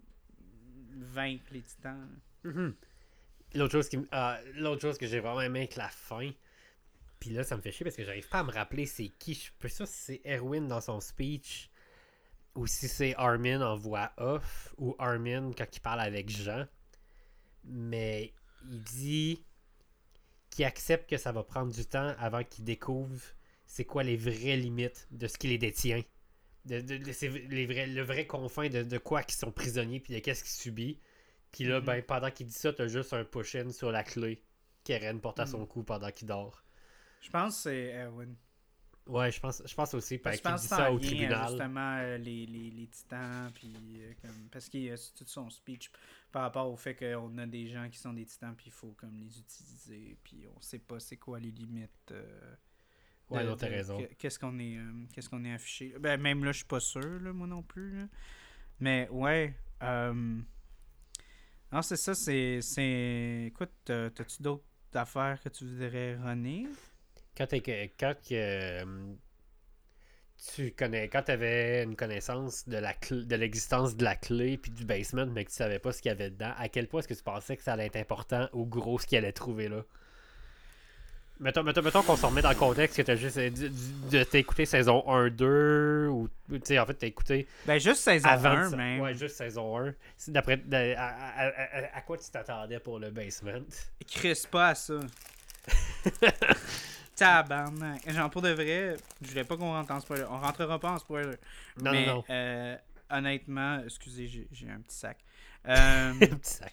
vaincre 0.97 1.45
les 1.53 1.63
titans. 1.63 2.09
L'autre 3.55 3.73
chose, 3.73 3.89
qui, 3.89 3.99
ah, 4.11 4.39
l'autre 4.55 4.83
chose 4.83 4.99
que 4.99 5.07
j'ai 5.07 5.21
vraiment 5.21 5.41
aimé 5.41 5.61
avec 5.61 5.77
la 5.77 5.89
fin, 5.89 6.31
puis 7.21 7.31
là 7.31 7.45
ça 7.45 7.57
me 7.57 7.63
fait 7.63 7.73
chier 7.73 7.85
parce 7.85 7.97
que 7.97 8.05
j'arrive 8.05 8.29
pas 8.29 8.41
à 8.41 8.45
me 8.45 8.53
rappeler 8.53 8.87
c'est 8.87 9.09
qui. 9.09 9.35
Je 9.35 9.51
peux 9.59 9.69
ça 9.69 9.87
si 9.87 9.95
c'est 9.95 10.21
Erwin 10.25 10.69
dans 10.69 10.81
son 10.81 11.01
speech 11.01 11.71
ou 12.55 12.67
si 12.67 12.89
c'est 12.89 13.15
Armin 13.17 13.63
en 13.63 13.77
voix 13.77 14.13
off 14.17 14.75
ou 14.79 14.95
Armin 14.99 15.53
quand 15.57 15.67
il 15.75 15.81
parle 15.81 16.01
avec 16.01 16.29
Jean. 16.31 16.67
Mais 17.65 18.33
il 18.65 18.83
dit 18.83 19.43
qui 20.51 20.65
accepte 20.65 21.09
que 21.11 21.17
ça 21.17 21.33
va 21.33 21.43
prendre 21.43 21.73
du 21.73 21.85
temps 21.85 22.15
avant 22.19 22.43
qu'il 22.43 22.65
découvre 22.65 23.21
c'est 23.67 23.85
quoi 23.85 24.03
les 24.03 24.17
vraies 24.17 24.57
limites 24.57 25.07
de 25.11 25.27
ce 25.27 25.37
qui 25.37 25.49
les 25.49 25.59
détient. 25.59 26.03
De, 26.65 26.77
les 27.51 27.67
vrais, 27.67 27.87
le 27.87 28.03
vrai 28.03 28.27
confin 28.27 28.69
de, 28.69 28.99
quoi 28.99 29.23
qu'ils 29.23 29.37
sont 29.37 29.53
prisonniers 29.53 30.01
puis 30.01 30.15
de 30.15 30.19
qu'est-ce 30.19 30.43
qu'ils 30.43 30.53
subissent. 30.53 30.97
Puis 31.53 31.65
là, 31.65 31.81
mm-hmm. 31.81 31.85
ben, 31.85 32.03
pendant 32.03 32.31
qu'il 32.31 32.47
dit 32.47 32.53
ça, 32.53 32.73
t'as 32.73 32.87
juste 32.87 33.13
un 33.13 33.25
push-in 33.25 33.71
sur 33.71 33.91
la 33.91 34.03
clé 34.03 34.43
qu'Eren 34.85 35.21
porte 35.21 35.41
à 35.41 35.47
son 35.47 35.63
mm. 35.63 35.67
cou 35.67 35.83
pendant 35.83 36.11
qu'il 36.11 36.29
dort. 36.29 36.63
Je 37.21 37.31
pense 37.31 37.57
que 37.57 37.63
c'est 37.63 37.93
Erwin. 37.95 38.37
Ouais, 39.07 39.31
je 39.31 39.39
pense, 39.39 39.63
je 39.65 39.75
pense 39.75 39.95
aussi. 39.95 40.19
Parce 40.19 40.41
qu'il 40.41 40.55
dit 40.55 40.67
ça 40.67 40.91
au 40.91 40.99
tribunal. 40.99 41.49
justement 41.49 41.97
euh, 41.99 42.19
les, 42.19 42.47
les, 42.47 42.71
les, 42.71 42.87
titans, 42.89 43.51
puis 43.55 43.73
euh, 43.99 44.13
comme, 44.21 44.49
parce 44.51 44.69
qu'il 44.69 44.83
y 44.83 44.91
a 44.91 44.97
tout 44.97 45.25
son 45.27 45.49
speech 45.49 45.91
par 46.33 46.43
rapport 46.43 46.71
au 46.71 46.77
fait 46.77 46.97
qu'on 46.97 47.39
a 47.39 47.47
des 47.47 47.69
gens 47.69 47.89
qui 47.89 47.99
sont 47.99 48.13
des 48.13 48.25
titans, 48.25 48.55
puis 48.57 48.67
il 48.67 48.73
faut 48.73 48.95
comme 48.97 49.17
les 49.17 49.39
utiliser, 49.39 50.17
puis 50.25 50.47
on 50.57 50.61
sait 50.61 50.81
pas 50.81 50.99
c'est 50.99 51.19
quoi 51.19 51.39
les 51.39 51.53
limites. 51.53 51.91
Euh, 52.11 52.55
ouais, 53.31 53.45
non, 53.45 53.57
t'as 53.57 53.69
raison. 53.69 54.05
Qu'est-ce 54.19 54.41
qu'on 54.41 54.59
est, 54.59 54.79
qu'est-ce 55.13 55.29
qu'on 55.29 55.45
est 55.45 55.53
affiché. 55.53 55.95
Ben, 56.01 56.21
même 56.21 56.45
là, 56.45 56.51
je 56.51 56.59
suis 56.59 56.67
pas 56.67 56.81
sûr, 56.81 57.21
là, 57.21 57.33
moi 57.33 57.47
non 57.47 57.63
plus. 57.63 58.01
Là. 58.01 58.07
Mais 58.81 59.09
ouais. 59.11 59.55
Non, 61.77 61.83
c'est 61.83 61.97
ça, 61.97 62.15
c'est. 62.15 63.45
Écoute, 63.49 63.71
t'as-tu 63.85 64.43
d'autres 64.43 64.65
affaires 64.95 65.39
que 65.45 65.51
tu 65.51 65.67
voudrais 65.67 66.17
runner? 66.17 66.69
quand, 67.37 67.47
euh, 68.33 69.15
tu 70.55 70.71
connais 70.71 71.11
quand 71.11 71.25
tu 71.25 71.33
avais 71.33 71.83
une 71.83 71.95
connaissance 71.95 72.67
de 72.67 73.37
l'existence 73.37 73.95
de 73.95 74.05
la 74.05 74.15
clé 74.15 74.57
puis 74.57 74.71
du 74.71 74.87
basement 74.87 75.27
mais 75.27 75.45
que 75.45 75.51
tu 75.51 75.57
savais 75.57 75.79
pas 75.79 75.93
ce 75.93 76.01
qu'il 76.01 76.09
y 76.09 76.13
avait 76.13 76.31
dedans, 76.31 76.55
à 76.57 76.71
quel 76.71 76.89
point 76.89 77.01
est-ce 77.01 77.09
que 77.09 77.13
tu 77.13 77.23
pensais 77.23 77.59
que 77.59 77.63
ça 77.63 77.75
allait 77.75 77.89
être 77.89 77.97
important 77.97 78.49
ou 78.55 78.65
gros 78.65 78.99
ce 78.99 79.07
qu'il 79.07 79.19
allait 79.19 79.33
trouver 79.33 79.69
là? 79.69 79.85
Mettons, 81.39 81.63
mettons, 81.63 81.83
mettons 81.83 82.03
qu'on 82.03 82.17
s'en 82.17 82.29
remet 82.29 82.41
dans 82.41 82.49
le 82.49 82.55
contexte 82.55 82.97
que 82.97 83.03
tu 83.03 83.11
as 83.11 83.17
juste 83.17 83.37
de, 83.37 84.37
écouté 84.37 84.65
saison 84.65 85.07
1, 85.07 85.29
2 85.31 86.09
ou 86.09 86.29
tu 86.51 86.61
sais 86.65 86.79
en 86.79 86.87
fait 86.87 86.95
t'as 86.95 87.07
écouté 87.07 87.47
Ben 87.67 87.79
juste 87.79 88.01
saison 88.01 88.29
1 88.29 88.71
même. 88.71 89.01
Ouais, 89.01 89.13
juste 89.13 89.37
saison 89.37 89.79
1. 89.79 89.95
D'après 90.29 90.63
à, 90.97 92.01
quoi 92.07 92.17
tu 92.17 92.31
t'attendais 92.31 92.79
pour 92.79 92.99
le 92.99 93.11
basement? 93.11 93.61
Chris 94.07 94.45
pas 94.51 94.69
à 94.69 94.75
ça. 94.75 94.95
Tabarnak. 97.17 98.11
Genre, 98.11 98.31
pour 98.31 98.43
de 98.43 98.51
vrai, 98.51 98.97
je 99.23 99.29
voulais 99.29 99.45
pas 99.45 99.57
qu'on 99.57 99.73
rentre 99.73 99.91
en 99.91 100.01
spoiler. 100.01 100.25
On 100.31 100.39
rentrera 100.39 100.79
pas 100.79 100.93
en 100.93 100.99
spoiler. 100.99 101.37
Non, 101.81 101.91
mais, 101.91 102.07
non, 102.07 102.25
Euh, 102.29 102.77
honnêtement, 103.11 103.81
excusez, 103.85 104.47
j'ai 104.53 104.71
un 104.71 104.81
petit 104.81 104.97
sac. 104.97 105.19
Euh, 105.69 106.13
un 106.13 106.15
petit 106.15 106.53
sac. 106.53 106.73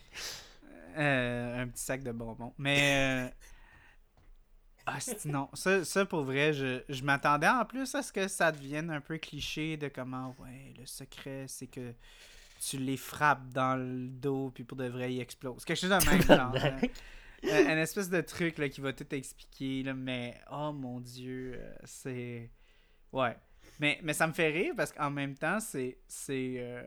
Euh, 1.00 1.64
un 1.64 1.68
petit 1.68 1.82
sac 1.82 2.04
de 2.04 2.12
bonbons. 2.12 2.54
Mais. 2.60 3.34
Euh, 4.88 4.92
ah, 4.92 5.00
non. 5.26 5.50
Ça, 5.54 5.86
ça, 5.86 6.06
pour 6.06 6.24
vrai, 6.24 6.54
je, 6.54 6.84
je 6.90 7.04
m'attendais 7.04 7.48
en 7.48 7.66
plus 7.66 7.94
à 7.96 8.04
ce 8.04 8.12
que 8.12 8.28
ça 8.28 8.52
devienne 8.52 8.90
un 8.90 9.02
peu 9.02 9.18
cliché 9.18 9.78
de 9.78 9.88
comment, 9.88 10.36
ouais, 10.40 10.74
le 10.78 10.86
secret, 10.86 11.46
c'est 11.48 11.68
que 11.68 11.94
tu 12.60 12.78
les 12.78 12.98
frappes 12.98 13.50
dans 13.50 13.76
le 13.76 14.08
dos, 14.08 14.52
puis 14.54 14.64
pour 14.64 14.78
de 14.78 14.86
vrai, 14.86 15.14
ils 15.14 15.22
explosent. 15.22 15.66
Quelque 15.66 15.80
chose 15.80 15.90
de 15.90 16.10
même 16.10 16.22
genre. 16.28 16.56
Euh, 17.46 17.68
un 17.68 17.78
espèce 17.78 18.10
de 18.10 18.22
truc 18.22 18.58
là, 18.58 18.70
qui 18.70 18.80
va 18.80 18.94
tout 18.94 19.14
expliquer, 19.14 19.84
là, 19.84 19.94
mais 19.94 20.40
oh 20.52 20.72
mon 20.72 21.00
dieu, 21.00 21.56
euh, 21.56 21.76
c'est. 21.84 22.50
Ouais. 23.12 23.36
Mais, 23.80 24.00
mais 24.02 24.14
ça 24.14 24.28
me 24.28 24.34
fait 24.34 24.50
rire 24.50 24.74
parce 24.78 24.92
qu'en 24.92 25.10
même 25.10 25.36
temps, 25.36 25.60
c'est. 25.60 25.98
c'est 26.08 26.56
euh, 26.58 26.84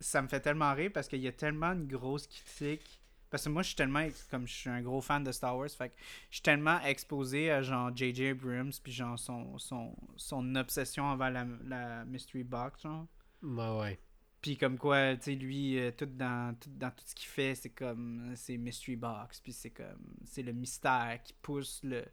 Ça 0.00 0.22
me 0.22 0.28
fait 0.28 0.40
tellement 0.40 0.72
rire 0.74 0.90
parce 0.94 1.08
qu'il 1.08 1.20
y 1.20 1.28
a 1.28 1.32
tellement 1.32 1.72
une 1.72 1.86
grosse 1.86 2.26
critique. 2.26 2.99
Parce 3.30 3.44
que 3.44 3.48
moi, 3.48 3.62
je 3.62 3.68
suis 3.68 3.76
tellement. 3.76 4.06
Comme 4.30 4.46
je 4.46 4.52
suis 4.52 4.70
un 4.70 4.82
gros 4.82 5.00
fan 5.00 5.22
de 5.22 5.32
Star 5.32 5.56
Wars, 5.56 5.70
fait 5.70 5.90
que 5.90 5.94
je 6.30 6.36
suis 6.36 6.42
tellement 6.42 6.80
exposé 6.82 7.50
à 7.50 7.62
genre 7.62 7.94
J.J. 7.94 8.28
Abrams, 8.28 8.72
puis 8.82 8.92
genre 8.92 9.18
son, 9.18 9.56
son, 9.58 9.94
son 10.16 10.54
obsession 10.56 11.04
envers 11.04 11.30
la, 11.30 11.46
la 11.64 12.04
Mystery 12.04 12.44
Box, 12.44 12.82
genre. 12.82 13.06
Ouais, 13.42 13.80
ouais. 13.80 13.98
Puis 14.42 14.56
comme 14.56 14.78
quoi, 14.78 15.16
tu 15.16 15.24
sais, 15.24 15.34
lui, 15.34 15.78
euh, 15.78 15.90
tout, 15.90 16.06
dans, 16.06 16.56
tout 16.58 16.70
dans 16.70 16.90
tout 16.90 17.04
ce 17.04 17.14
qu'il 17.14 17.28
fait, 17.28 17.54
c'est 17.54 17.70
comme, 17.70 18.32
c'est 18.34 18.56
Mystery 18.56 18.96
Box, 18.96 19.40
puis 19.40 19.52
c'est 19.52 19.70
comme, 19.70 20.16
c'est 20.24 20.42
le 20.42 20.52
mystère 20.52 21.20
qui 21.22 21.34
pousse 21.42 21.80
le, 21.84 22.04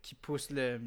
qui 0.00 0.14
pousse 0.14 0.50
le, 0.50 0.78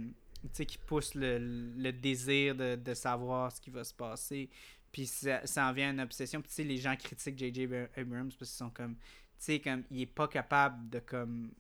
tu 0.44 0.50
sais, 0.54 0.66
qui 0.66 0.78
pousse 0.78 1.14
le, 1.14 1.40
le 1.78 1.92
désir 1.92 2.56
de, 2.56 2.76
de, 2.76 2.94
savoir 2.94 3.52
ce 3.52 3.60
qui 3.60 3.70
va 3.70 3.84
se 3.84 3.94
passer. 3.94 4.50
Puis 4.92 5.08
ça, 5.08 5.46
ça 5.46 5.68
en 5.68 5.74
vient 5.74 5.92
une 5.92 6.00
obsession. 6.00 6.42
Puis 6.42 6.50
tu 6.50 6.56
sais, 6.56 6.64
les 6.64 6.78
gens 6.78 6.96
critiquent 6.96 7.38
J.J. 7.38 7.66
Abrams 7.98 8.30
parce 8.30 8.52
qu'ils 8.52 8.58
sont 8.58 8.70
comme, 8.70 8.96
sais, 9.44 9.60
comme, 9.60 9.84
il 9.92 10.02
est 10.02 10.06
pas 10.06 10.28
capable 10.28 10.90
de 10.90 11.00
comme, 11.00 11.52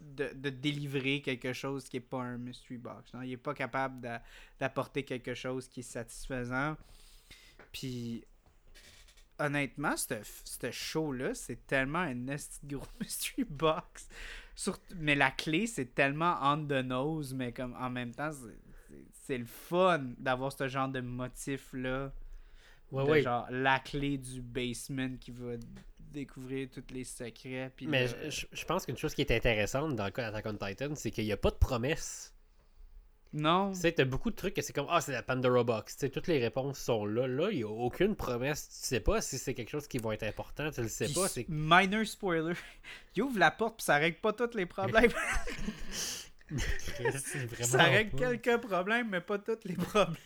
de, 0.00 0.30
de, 0.34 0.50
délivrer 0.50 1.22
quelque 1.22 1.52
chose 1.52 1.88
qui 1.88 1.96
est 1.98 2.00
pas 2.00 2.20
un 2.20 2.38
mystery 2.38 2.78
box. 2.78 3.12
Non? 3.14 3.22
Il 3.22 3.32
est 3.32 3.36
pas 3.36 3.54
capable 3.54 4.00
d'apporter 4.60 5.04
quelque 5.04 5.34
chose 5.34 5.68
qui 5.68 5.80
est 5.80 5.84
satisfaisant. 5.84 6.76
Puis, 7.72 8.24
honnêtement, 9.38 9.94
ce 9.96 10.70
show-là, 10.70 11.34
c'est 11.34 11.66
tellement 11.66 12.00
un 12.00 12.14
gros 12.64 12.86
mystery 13.00 13.44
box. 13.44 14.08
mais 14.96 15.14
la 15.14 15.30
clé, 15.30 15.66
c'est 15.66 15.94
tellement 15.94 16.38
on 16.42 16.66
the 16.66 16.84
nose, 16.84 17.34
mais 17.34 17.52
comme 17.52 17.74
en 17.74 17.90
même 17.90 18.14
temps, 18.14 18.32
c'est 19.12 19.38
le 19.38 19.46
fun 19.46 20.02
d'avoir 20.18 20.52
ce 20.52 20.68
genre 20.68 20.88
de 20.88 21.00
motif-là. 21.00 22.12
Ouais, 22.90 23.22
Genre 23.22 23.46
la 23.50 23.78
clé 23.78 24.18
du 24.18 24.42
basement 24.42 25.16
qui 25.18 25.30
va 25.30 25.56
découvrir 26.12 26.68
tous 26.70 26.84
les 26.92 27.04
secrets. 27.04 27.72
Puis 27.74 27.86
mais 27.86 28.06
je, 28.28 28.64
pense 28.64 28.86
qu'une 28.86 28.96
chose 28.96 29.14
qui 29.14 29.22
est 29.22 29.30
intéressante 29.30 29.96
dans 29.96 30.04
le 30.04 30.10
cas 30.10 30.30
d'Attack 30.30 30.54
on 30.54 30.66
Titan, 30.66 30.94
c'est 30.94 31.10
qu'il 31.10 31.24
n'y 31.24 31.32
a 31.32 31.36
pas 31.36 31.50
de 31.50 31.56
promesse. 31.56 32.34
Non. 33.34 33.72
Tu 33.72 33.80
sais, 33.80 33.92
t'as 33.92 34.04
beaucoup 34.04 34.30
de 34.30 34.36
trucs 34.36 34.52
que 34.54 34.60
c'est 34.60 34.74
comme 34.74 34.88
Ah, 34.90 35.00
c'est 35.00 35.12
la 35.12 35.22
Pandora 35.22 35.64
Box. 35.64 35.96
Tu 35.96 36.00
sais, 36.00 36.10
toutes 36.10 36.26
les 36.26 36.38
réponses 36.38 36.78
sont 36.78 37.06
là. 37.06 37.26
Là, 37.26 37.50
il 37.50 37.58
n'y 37.58 37.62
a 37.62 37.68
aucune 37.68 38.14
promesse. 38.14 38.68
Tu 38.68 38.86
sais 38.86 39.00
pas 39.00 39.22
si 39.22 39.38
c'est 39.38 39.54
quelque 39.54 39.70
chose 39.70 39.88
qui 39.88 39.98
va 39.98 40.12
être 40.12 40.24
important. 40.24 40.70
Tu 40.70 40.82
le 40.82 40.88
sais 40.88 41.06
Puis 41.06 41.14
pas. 41.14 41.28
C'est... 41.28 41.46
Minor 41.48 42.06
spoiler. 42.06 42.54
Il 43.16 43.22
ouvre 43.22 43.38
la 43.38 43.50
porte 43.50 43.78
puis 43.78 43.84
ça 43.84 43.96
règle 43.96 44.18
pas 44.18 44.34
tous 44.34 44.54
les 44.54 44.66
problèmes. 44.66 45.12
ça 47.60 47.84
règle 47.84 48.10
pas- 48.10 48.36
quelques 48.36 48.66
problèmes, 48.66 49.08
mais 49.08 49.20
pas 49.20 49.38
tous 49.38 49.58
les 49.64 49.76
problèmes. 49.76 50.16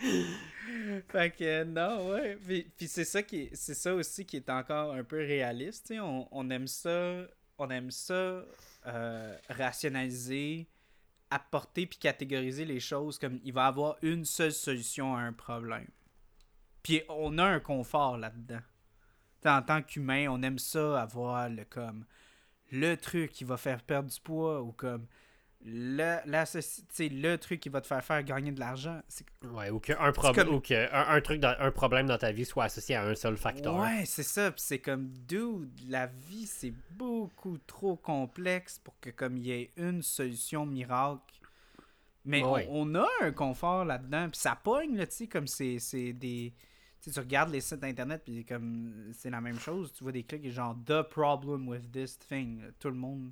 fait 1.08 1.30
que 1.36 1.64
non, 1.64 2.10
ouais. 2.10 2.36
Puis, 2.46 2.66
puis 2.76 2.88
c'est 2.88 3.04
ça 3.04 3.22
qui 3.22 3.42
est- 3.42 3.54
c'est 3.54 3.74
ça 3.74 3.94
aussi 3.94 4.24
qui 4.24 4.36
est 4.36 4.50
encore 4.50 4.92
un 4.94 5.04
peu 5.04 5.18
réaliste. 5.18 5.92
On, 6.00 6.26
on 6.30 6.50
aime 6.50 6.66
ça. 6.66 7.22
On 7.58 7.68
aime 7.70 7.90
ça 7.90 8.44
euh, 8.86 9.36
rationaliser, 9.50 10.66
apporter 11.30 11.86
puis 11.86 11.98
catégoriser 11.98 12.64
les 12.64 12.80
choses 12.80 13.18
comme 13.18 13.38
il 13.44 13.52
va 13.52 13.66
avoir 13.66 13.96
une 14.02 14.24
seule 14.24 14.52
solution 14.52 15.14
à 15.14 15.20
un 15.20 15.32
problème. 15.34 15.88
Puis 16.82 17.02
on 17.08 17.36
a 17.38 17.44
un 17.44 17.60
confort 17.60 18.16
là-dedans. 18.16 18.60
En 19.44 19.62
tant 19.62 19.82
qu'humain, 19.82 20.28
on 20.30 20.42
aime 20.42 20.58
ça 20.58 21.02
avoir 21.02 21.48
le 21.50 21.64
comme 21.64 22.04
le 22.72 22.94
truc 22.96 23.32
qui 23.32 23.44
va 23.44 23.56
faire 23.56 23.82
perdre 23.82 24.08
du 24.10 24.20
poids 24.20 24.62
ou 24.62 24.72
comme 24.72 25.06
le, 25.64 26.18
la, 26.24 26.44
le 26.44 27.36
truc 27.36 27.60
qui 27.60 27.68
va 27.68 27.80
te 27.80 27.86
faire 27.86 28.02
faire 28.02 28.22
gagner 28.22 28.50
de 28.50 28.60
l'argent. 28.60 29.00
Ouais, 29.52 29.68
ou 29.70 29.78
qu'un 29.78 30.10
problème 30.12 30.46
comme- 30.46 30.54
ou 30.56 30.60
que 30.60 30.92
un, 30.94 31.14
un 31.16 31.20
truc 31.20 31.40
dans- 31.40 31.54
un 31.58 31.70
problème 31.70 32.06
dans 32.06 32.16
ta 32.18 32.32
vie 32.32 32.44
soit 32.46 32.64
associé 32.64 32.96
à 32.96 33.04
un 33.04 33.14
seul 33.14 33.36
facteur. 33.36 33.76
Ouais, 33.76 34.04
c'est 34.06 34.22
ça. 34.22 34.52
C'est 34.56 34.78
comme, 34.78 35.08
dude, 35.28 35.70
la 35.88 36.06
vie, 36.06 36.46
c'est 36.46 36.72
beaucoup 36.92 37.58
trop 37.66 37.96
complexe 37.96 38.78
pour 38.78 38.98
que 39.00 39.10
comme 39.10 39.36
il 39.36 39.46
y 39.46 39.52
ait 39.52 39.70
une 39.76 40.02
solution 40.02 40.64
miracle. 40.64 41.20
Mais 42.24 42.42
on- 42.42 42.52
Ouais. 42.52 42.66
on, 42.70 42.94
a 42.94 43.06
un 43.22 43.32
confort 43.32 43.84
là-dedans. 43.84 44.28
Puis 44.30 44.40
ça 44.40 44.56
pogne, 44.56 44.96
là, 44.96 45.06
tu 45.06 45.16
sais, 45.16 45.26
comme 45.26 45.46
c'est 45.46 46.12
des... 46.14 46.52
Tu 47.02 47.18
regardes 47.18 47.50
les 47.50 47.62
sites 47.62 47.82
internet, 47.82 48.20
puis 48.22 48.44
comme 48.44 49.10
c'est 49.14 49.30
la 49.30 49.40
même 49.40 49.58
chose. 49.58 49.90
Tu 49.92 50.04
vois 50.04 50.12
des 50.12 50.22
clics 50.22 50.50
genre 50.50 50.76
«The 50.84 51.00
problem 51.02 51.66
with 51.66 51.90
this 51.90 52.18
thing». 52.18 52.62
Tout 52.78 52.88
le 52.88 52.94
monde 52.96 53.30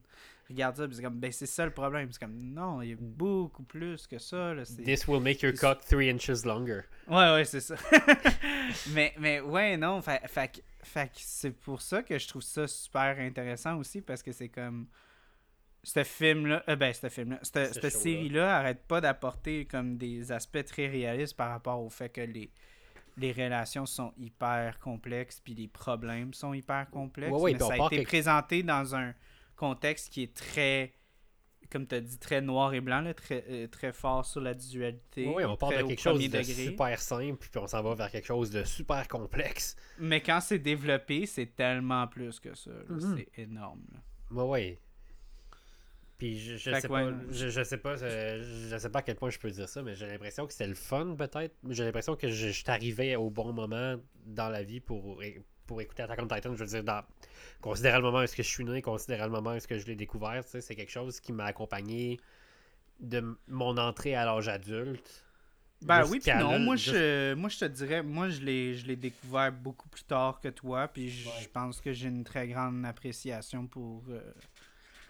regarde 0.49 0.77
ça, 0.77 0.87
puis 0.87 0.97
c'est 0.97 1.03
comme 1.03 1.19
«Ben, 1.21 1.31
c'est 1.33 1.47
ça 1.47 1.65
le 1.65 1.71
problème». 1.71 2.11
C'est 2.13 2.21
comme 2.21 2.37
«Non, 2.55 2.81
il 2.83 2.91
y 2.91 2.93
a 2.93 2.97
beaucoup 2.99 3.63
plus 3.65 4.07
que 4.07 4.19
ça, 4.19 4.55
là. 4.55 4.65
c'est- 4.65 4.83
This 4.83 5.07
will 5.07 5.21
make 5.23 5.43
your 5.43 5.53
cock 5.55 5.81
three 5.85 6.11
inches 6.11 6.45
longer. 6.45 6.81
Ouais, 7.07 7.33
ouais, 7.33 7.45
c'est 7.45 7.61
ça. 7.61 7.75
mais, 8.95 9.15
mais 9.19 9.41
ouais, 9.41 9.77
non, 9.77 10.01
fait, 10.03 10.21
fait, 10.29 10.63
fait 10.83 11.11
c'est 11.15 11.51
pour 11.51 11.83
ça 11.83 12.03
que 12.03 12.19
je 12.19 12.29
trouve 12.29 12.43
ça 12.43 12.67
super 12.67 13.19
intéressant 13.19 13.77
aussi, 13.77 14.01
parce 14.01 14.23
que 14.23 14.33
c'est 14.33 14.49
comme. 14.49 14.87
Ce 15.85 16.03
film-là, 16.03 16.65
euh, 16.69 16.77
ben, 16.77 16.93
ce 16.93 17.09
film-là, 17.09 17.39
cette, 17.43 17.89
série-là 17.91 18.59
arrête 18.59 18.83
pas 18.87 19.01
d'apporter 19.01 19.65
comme 19.65 19.97
des 19.97 20.33
aspects 20.33 20.65
très 20.65 20.89
réalistes 20.89 21.37
par 21.37 21.51
rapport 21.51 21.81
au 21.81 21.89
fait 21.89 22.09
que 22.09 22.21
les, 22.21 22.51
les 23.17 23.33
relations 23.33 23.87
sont 23.87 24.13
hyper 24.19 24.81
complexes, 24.81 25.41
puis 25.43 25.55
les 25.55 25.69
problèmes 25.69 26.35
sont 26.35 26.53
hyper 26.53 26.91
complexes. 26.91 27.33
Ouais, 27.33 27.41
ouais, 27.41 27.53
mais 27.53 27.59
ça 27.61 27.75
a 27.75 27.87
été 27.87 28.03
que- 28.03 28.09
présenté 28.09 28.63
dans 28.65 28.97
un 28.97 29.15
contexte 29.59 30.11
qui 30.11 30.23
est 30.23 30.35
très, 30.35 30.95
comme 31.71 31.87
tu 31.87 31.95
as 31.97 32.01
dit, 32.01 32.19
très 32.19 32.41
noir 32.41 32.73
et 32.73 32.81
blanc, 32.81 33.03
là, 33.03 33.13
très, 33.13 33.45
euh, 33.51 33.67
très 33.67 33.93
fort 33.93 34.25
sur 34.25 34.41
la 34.41 34.55
dualité. 34.55 35.27
Ouais, 35.27 35.45
on 35.45 35.57
part 35.57 35.71
de 35.71 35.83
quelque 35.83 36.01
chose 36.01 36.19
de 36.19 36.27
degré. 36.27 36.45
super 36.45 36.99
simple, 36.99 37.37
puis 37.51 37.61
on 37.61 37.67
s'en 37.67 37.83
va 37.83 37.95
vers 37.95 38.11
quelque 38.11 38.27
chose 38.27 38.51
de 38.51 38.65
super 38.65 39.07
complexe. 39.09 39.77
Mais 39.99 40.23
quand 40.23 40.41
c'est 40.41 40.59
développé, 40.59 41.27
c'est 41.27 41.55
tellement 41.55 42.07
plus 42.07 42.41
que 42.41 42.55
ça. 42.55 42.71
Mhm. 42.89 43.17
C'est 43.17 43.43
énorme. 43.43 43.85
ouais. 44.31 44.81
Puis 46.17 46.37
je, 46.41 46.57
je 46.57 46.73
sais 46.75 46.91
ouais, 46.91 47.13
pas, 47.13 47.13
je, 47.31 47.49
je 47.49 47.63
sais 47.63 47.77
pas, 47.77 48.03
euh, 48.03 48.43
je 48.71 48.77
sais 48.77 48.91
pas 48.91 48.99
à 48.99 49.03
quel 49.03 49.15
point 49.15 49.31
je 49.31 49.39
peux 49.39 49.53
dire 49.53 49.69
ça, 49.69 49.85
mais 49.85 49.95
j'ai 49.95 50.09
l'impression 50.09 50.49
que 50.49 50.53
c'était 50.53 50.67
le 50.67 50.75
fun 50.75 51.15
peut-être. 51.17 51.55
J'ai 51.69 51.85
l'impression 51.85 52.17
que 52.17 52.27
je, 52.29 52.49
je 52.49 52.53
suis 52.53 52.69
arrivé 52.69 53.15
au 53.15 53.31
bon 53.31 53.53
moment 53.53 53.95
dans 54.27 54.49
la 54.49 54.65
vie 54.65 54.81
pour, 54.81 55.23
pour 55.69 55.81
écouter 55.81 56.03
Attack 56.03 56.19
on 56.21 56.27
Titan. 56.27 56.55
Je 56.55 56.65
veux 56.65 56.67
dire, 56.67 56.83
dans, 56.83 57.05
considérant 57.61 57.99
le 57.99 58.03
moment 58.03 58.19
où 58.19 58.23
est-ce 58.23 58.35
que 58.35 58.43
je 58.43 58.49
suis 58.49 58.65
né, 58.65 58.83
considérant 58.83 59.27
le 59.27 59.31
moment 59.31 59.51
où 59.51 59.55
est-ce 59.55 59.69
que 59.69 59.79
je 59.79 59.87
l'ai 59.87 59.95
découvert, 59.95 60.43
c'est 60.45 60.75
quelque 60.75 60.91
chose 60.91 61.21
qui 61.21 61.33
m'a 61.33 61.45
accompagné 61.45 62.19
de 62.99 63.39
mon 63.47 63.77
entrée 63.79 64.17
à 64.17 64.25
l'âge 64.25 64.49
adulte. 64.49 65.25
Ben 65.83 66.05
oui, 66.11 66.19
puis 66.19 66.33
non. 66.37 66.59
Moi 66.59 66.75
juste- 66.75 66.97
je, 66.97 67.35
moi, 67.35 67.49
je 67.49 67.59
te 67.61 67.65
dirais, 67.67 68.03
moi, 68.03 68.29
je 68.31 68.41
l'ai 68.41 68.75
je 68.75 68.85
l'ai 68.87 68.97
découvert 68.97 69.53
beaucoup 69.53 69.89
plus 69.89 70.03
tard 70.03 70.41
que 70.41 70.49
toi. 70.49 70.89
Puis 70.89 71.09
je 71.09 71.29
Ouais. 71.29 71.35
je 71.43 71.49
pense 71.49 71.81
que 71.81 71.93
j'ai 71.93 72.09
une 72.09 72.25
très 72.25 72.49
grande 72.49 72.85
appréciation 72.85 73.69
pour 73.69 74.03
euh, 74.09 74.21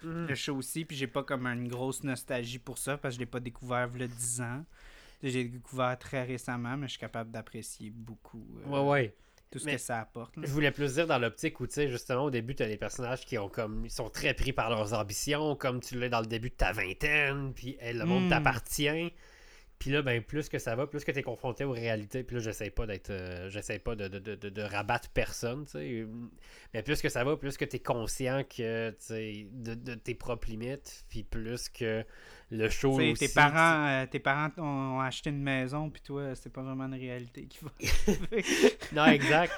Mhm. 0.03 0.27
le 0.27 0.35
show 0.35 0.55
aussi. 0.57 0.85
Puis 0.85 0.95
j'ai 0.97 1.07
pas 1.07 1.23
comme 1.23 1.47
une 1.47 1.69
grosse 1.69 2.05
nostalgie 2.05 2.59
pour 2.59 2.77
ça 2.77 2.99
parce 2.99 3.15
que 3.15 3.17
je 3.17 3.21
l'ai 3.21 3.27
pas 3.31 3.41
découvert 3.41 3.89
il 3.95 4.01
y 4.01 4.05
a 4.05 4.09
10 4.09 4.41
ans. 4.43 4.65
J'ai 5.23 5.45
découvert 5.45 5.99
très 5.99 6.23
récemment, 6.25 6.77
mais 6.77 6.87
je 6.87 6.93
suis 6.93 7.01
capable 7.01 7.31
d'apprécier 7.31 7.91
beaucoup 7.91 8.47
euh, 8.67 8.69
Ouais, 8.69 8.89
ouais. 8.91 9.15
Tout 9.51 9.59
ce 9.59 9.65
Mais- 9.67 9.73
que 9.77 9.81
ça 9.81 10.01
apporte. 10.01 10.37
là. 10.37 10.43
Je 10.47 10.51
voulais 10.53 10.71
plus 10.71 10.95
dire 10.95 11.07
dans 11.07 11.19
l'optique 11.19 11.59
où, 11.61 11.67
tu 11.67 11.75
sais, 11.75 11.89
justement, 11.89 12.25
au 12.25 12.31
début, 12.31 12.55
t'as 12.55 12.67
des 12.67 12.77
personnages 12.77 13.25
qui 13.25 13.39
ont 13.39 13.49
comme. 13.49 13.85
Ils 13.85 13.91
sont 13.91 14.11
très 14.11 14.35
pris 14.35 14.53
par 14.53 14.69
leurs 14.71 14.93
ambitions, 14.95 15.57
comme 15.57 15.81
tu 15.81 15.99
l'es 15.99 16.09
dans 16.11 16.21
le 16.21 16.27
début 16.27 16.51
de 16.51 16.55
ta 16.55 16.73
vingtaine, 16.73 17.53
puis 17.55 17.79
le 17.83 18.05
monde 18.05 18.27
Mm. 18.27 18.31
t'appartient. 18.31 19.13
Puis 19.79 19.91
là, 19.93 20.03
ben, 20.03 20.21
plus 20.23 20.49
que 20.49 20.59
ça 20.59 20.75
va, 20.75 20.89
plus 20.89 21.05
que 21.05 21.13
t'es 21.13 21.23
confronté 21.23 21.63
aux 21.65 21.71
réalités, 21.73 22.25
puis 22.25 22.35
là, 22.37 22.43
j'essaie 22.43 22.71
pas 22.71 22.85
d'être. 22.87 23.11
euh, 23.11 23.49
j'essaie 23.49 23.79
pas 23.79 23.95
de, 23.95 24.09
de, 24.09 24.19
de, 24.19 24.49
de- 24.49 24.63
rabattre 24.63 25.09
personne, 25.11 25.67
tu 25.67 25.73
sais. 25.73 26.07
Mais 26.75 26.83
plus 26.83 27.01
que 27.01 27.09
ça 27.09 27.23
va, 27.23 27.37
plus 27.37 27.57
que 27.57 27.65
t'es 27.65 27.79
conscient 27.79 28.43
que, 28.43 28.91
tu 28.91 28.97
sais, 28.99 29.47
de, 29.53 29.75
de 29.75 29.95
tes 29.95 30.15
propres 30.15 30.49
limites, 30.49 31.05
puis 31.09 31.23
plus 31.23 31.69
que 31.69 32.05
le 32.51 32.69
show. 32.69 32.99
Tu 32.99 33.13
aussi, 33.13 33.29
tes 33.29 33.33
parents, 33.33 33.87
euh, 33.87 34.07
tes 34.07 34.19
parents 34.19 34.51
ont, 34.59 35.01
acheté 35.01 35.31
une 35.31 35.43
maison, 35.43 35.91
puis 35.91 36.03
toi, 36.03 36.35
c'est 36.35 36.53
pas 36.53 36.63
vraiment 36.63 36.87
une 36.87 36.95
réalité 36.95 37.47
qui 37.47 37.61
va. 37.63 37.71
Non, 38.93 39.05
exact. 39.07 39.53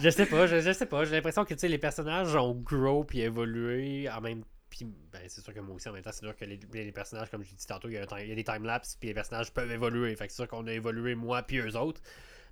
je 0.00 0.08
sais 0.10 0.26
pas, 0.26 0.46
je, 0.46 0.60
je 0.60 0.72
sais 0.72 0.86
pas. 0.86 1.04
J'ai 1.04 1.12
l'impression 1.16 1.44
que 1.44 1.54
tu 1.54 1.60
sais, 1.60 1.68
les 1.68 1.78
personnages 1.78 2.34
ont 2.36 2.54
grow 2.54 3.02
puis 3.04 3.20
évolué 3.22 4.08
en 4.08 4.20
même 4.20 4.44
puis 4.74 4.86
ben, 5.12 5.20
c'est 5.28 5.40
sûr 5.40 5.54
que 5.54 5.60
moi 5.60 5.76
aussi 5.76 5.88
en 5.88 5.92
même 5.92 6.02
temps, 6.02 6.10
c'est 6.12 6.24
sûr 6.24 6.36
que 6.36 6.44
les, 6.44 6.92
personnages, 6.92 7.30
comme 7.30 7.44
je 7.44 7.50
l'ai 7.50 7.56
dit 7.56 7.66
tantôt, 7.66 7.88
il 7.88 7.94
y 7.94 7.98
a, 7.98 8.06
des 8.06 8.44
timelapses 8.44 8.96
puis 8.96 9.08
les 9.08 9.14
personnages 9.14 9.52
peuvent 9.52 9.70
évoluer. 9.70 10.16
Fait 10.16 10.26
que 10.26 10.32
c'est 10.32 10.42
sûr 10.42 10.48
qu'on 10.48 10.66
a 10.66 10.72
évolué 10.72 11.14
moi 11.14 11.42
puis 11.42 11.58
eux 11.58 11.76
autres. 11.76 12.02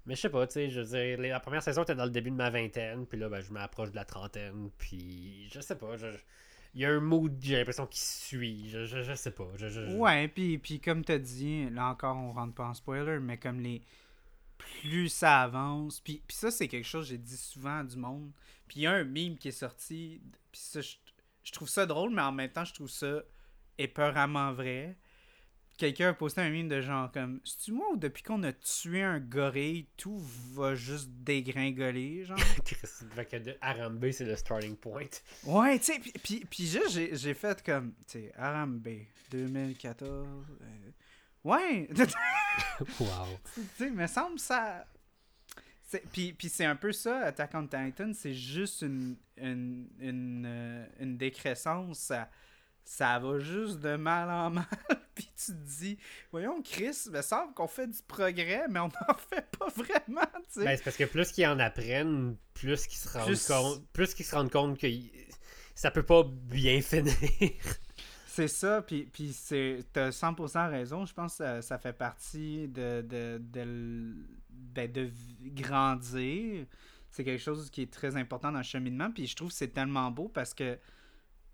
Mais 0.07 0.15
je 0.15 0.21
sais 0.21 0.31
pas, 0.31 0.47
tu 0.47 0.55
sais, 0.55 0.71
je 0.71 0.81
veux 0.81 0.87
dire, 0.87 1.21
la 1.21 1.41
première 1.41 1.63
saison 1.63 1.83
était 1.83 1.97
dans 1.97 2.05
le 2.05 2.11
début 2.11 2.31
de 2.31 2.37
ma 2.37 2.51
vingtaine, 2.51 3.07
puis 3.07 3.19
là, 3.19 3.29
ben, 3.29 3.41
je 3.41 3.53
m'approche 3.53 3.91
de 3.91 3.97
la 3.97 4.05
trentaine, 4.05 4.71
puis 4.77 5.49
je 5.53 5.61
sais 5.61 5.77
pas, 5.77 5.95
il 6.75 6.81
y 6.81 6.85
a 6.85 6.91
un 6.91 7.01
mood, 7.01 7.37
j'ai 7.41 7.57
l'impression, 7.57 7.87
qui 7.87 8.01
suit, 8.01 8.69
je, 8.69 8.85
je, 8.85 9.15
sais 9.15 9.31
pas. 9.31 9.47
Ouais, 9.95 10.27
puis, 10.27 10.59
puis 10.59 10.81
comme 10.81 11.05
t'as 11.05 11.19
dit, 11.19 11.69
là 11.71 11.87
encore, 11.87 12.17
on 12.17 12.33
rentre 12.33 12.55
pas 12.55 12.65
en 12.65 12.75
spoiler, 12.75 13.19
mais 13.21 13.37
comme 13.37 13.61
les. 13.61 13.83
Plus 14.59 15.09
ça 15.09 15.43
avance, 15.43 16.01
puis, 16.01 16.23
puis 16.27 16.37
ça, 16.37 16.51
c'est 16.53 16.69
quelque 16.69 16.87
chose 16.87 17.07
que 17.07 17.11
j'ai 17.11 17.19
dit 17.19 17.37
souvent 17.37 17.81
à 17.81 17.85
du 17.85 17.97
monde. 17.97 18.31
Puis 18.69 18.81
il 18.81 18.83
y 18.85 18.87
a 18.87 18.93
un 18.93 19.05
meme 19.05 19.37
qui 19.37 19.49
est 19.49 19.51
sorti, 19.51 20.21
puis 20.53 20.61
ça, 20.61 20.81
je, 20.81 20.95
je 21.43 21.53
trouve 21.53 21.69
ça 21.69 21.87
drôle, 21.87 22.11
mais 22.11 22.23
en 22.23 22.33
même 22.33 22.51
temps, 22.51 22.65
je 22.65 22.75
trouve 22.75 22.91
ça 22.91 23.23
épeuramment 23.79 24.53
vrai. 24.53 24.97
Quelqu'un 25.79 26.11
a 26.11 26.13
posté 26.13 26.41
un 26.43 26.51
meme 26.51 26.69
de 26.69 26.81
genre 26.81 27.11
comme 27.11 27.41
C'est-tu 27.45 27.73
moi 27.73 27.87
ou 27.93 27.97
depuis 27.97 28.23
qu'on 28.23 28.43
a 28.43 28.53
tué 28.53 29.03
un 29.03 29.19
gorille, 29.19 29.89
tout 29.97 30.19
va 30.55 30.75
juste 30.75 31.09
dégringoler, 31.11 32.25
genre? 32.25 32.39
Que 33.31 33.37
de 33.39 33.57
Arambe, 33.61 34.11
c'est 34.11 34.25
le 34.25 34.37
starting 34.37 34.77
point. 34.77 35.09
Ouais, 35.45 35.79
tu 35.79 35.87
sais, 35.87 35.99
puis, 36.23 36.45
puis, 36.49 36.67
juste, 36.67 36.91
j'ai, 36.91 37.35
fait 37.35 37.63
comme, 37.65 37.95
tu 38.07 38.19
sais, 38.19 38.33
Arambe, 38.37 38.87
2014. 39.31 40.29
euh, 40.61 40.91
ouais, 41.45 41.89
tu 41.95 42.03
wow. 43.01 43.09
sais, 43.79 43.91
me 43.91 44.07
semble 44.07 44.39
ça. 44.39 44.85
Puis, 46.13 46.33
puis 46.33 46.49
c'est 46.49 46.65
un 46.65 46.77
peu 46.77 46.93
ça, 46.93 47.19
Attack 47.21 47.51
on 47.55 47.67
Titan, 47.67 48.13
c'est 48.15 48.35
juste 48.35 48.83
une, 48.83 49.17
une, 49.37 49.89
une, 49.99 50.45
euh, 50.47 50.87
une 51.01 51.17
décrescence. 51.17 51.99
Ça, 51.99 52.29
ça 52.85 53.19
va 53.19 53.39
juste 53.39 53.81
de 53.81 53.97
mal 53.97 54.31
en 54.31 54.51
mal. 54.51 54.65
puis 55.15 55.29
tu 55.37 55.53
te 55.53 55.79
dis, 55.79 55.99
voyons, 56.31 56.63
Chris, 56.63 56.97
il 57.07 57.13
me 57.13 57.23
semble 57.23 57.55
qu'on 57.55 57.69
fait 57.69 57.87
du 57.87 58.01
progrès, 58.07 58.67
mais 58.69 58.81
on 58.81 58.89
n'en 58.89 59.15
fait 59.31 59.47
pas 59.59 59.69
vraiment, 59.69 60.27
tu 60.53 60.61
sais. 60.61 60.65
Ben, 60.65 60.77
c'est 60.77 60.85
parce 60.85 60.97
que 60.97 61.05
plus 61.05 61.31
qu'ils 61.33 61.47
en 61.47 61.59
apprennent, 61.59 62.37
plus 62.55 62.87
qu'ils 62.87 62.99
se 62.99 63.09
rendent 63.09 63.27
Plus- 63.27 63.47
compte, 63.47 63.87
plus 63.93 64.15
qu'ils 64.15 64.27
se 64.27 64.35
rendent 64.35 64.51
compte 64.51 64.79
que 64.79 64.87
ça 65.75 65.91
peut 65.91 66.03
pas 66.03 66.25
bien 66.25 66.81
finir. 66.83 67.15
C'est 68.27 68.49
ça, 68.49 68.81
puis, 68.81 69.05
puis 69.13 69.33
c'est, 69.35 69.85
t'as 69.93 70.09
100% 70.09 70.71
raison. 70.71 71.05
Je 71.05 71.13
pense 71.13 71.33
que 71.33 71.45
ça, 71.45 71.61
ça 71.63 71.79
fait 71.79 71.93
partie 71.93 72.67
de, 72.67 73.03
de, 73.03 73.39
de, 73.39 74.15
ben, 74.53 74.91
de 74.91 75.11
grandir. 75.47 76.67
C'est 77.11 77.25
quelque 77.25 77.43
chose 77.43 77.71
qui 77.71 77.83
est 77.83 77.93
très 77.93 78.17
important 78.17 78.51
dans 78.51 78.59
le 78.59 78.65
cheminement. 78.65 79.11
Puis 79.11 79.27
je 79.27 79.37
trouve 79.37 79.49
que 79.49 79.55
c'est 79.55 79.73
tellement 79.73 80.11
beau 80.11 80.29
parce 80.29 80.55
que 80.55 80.79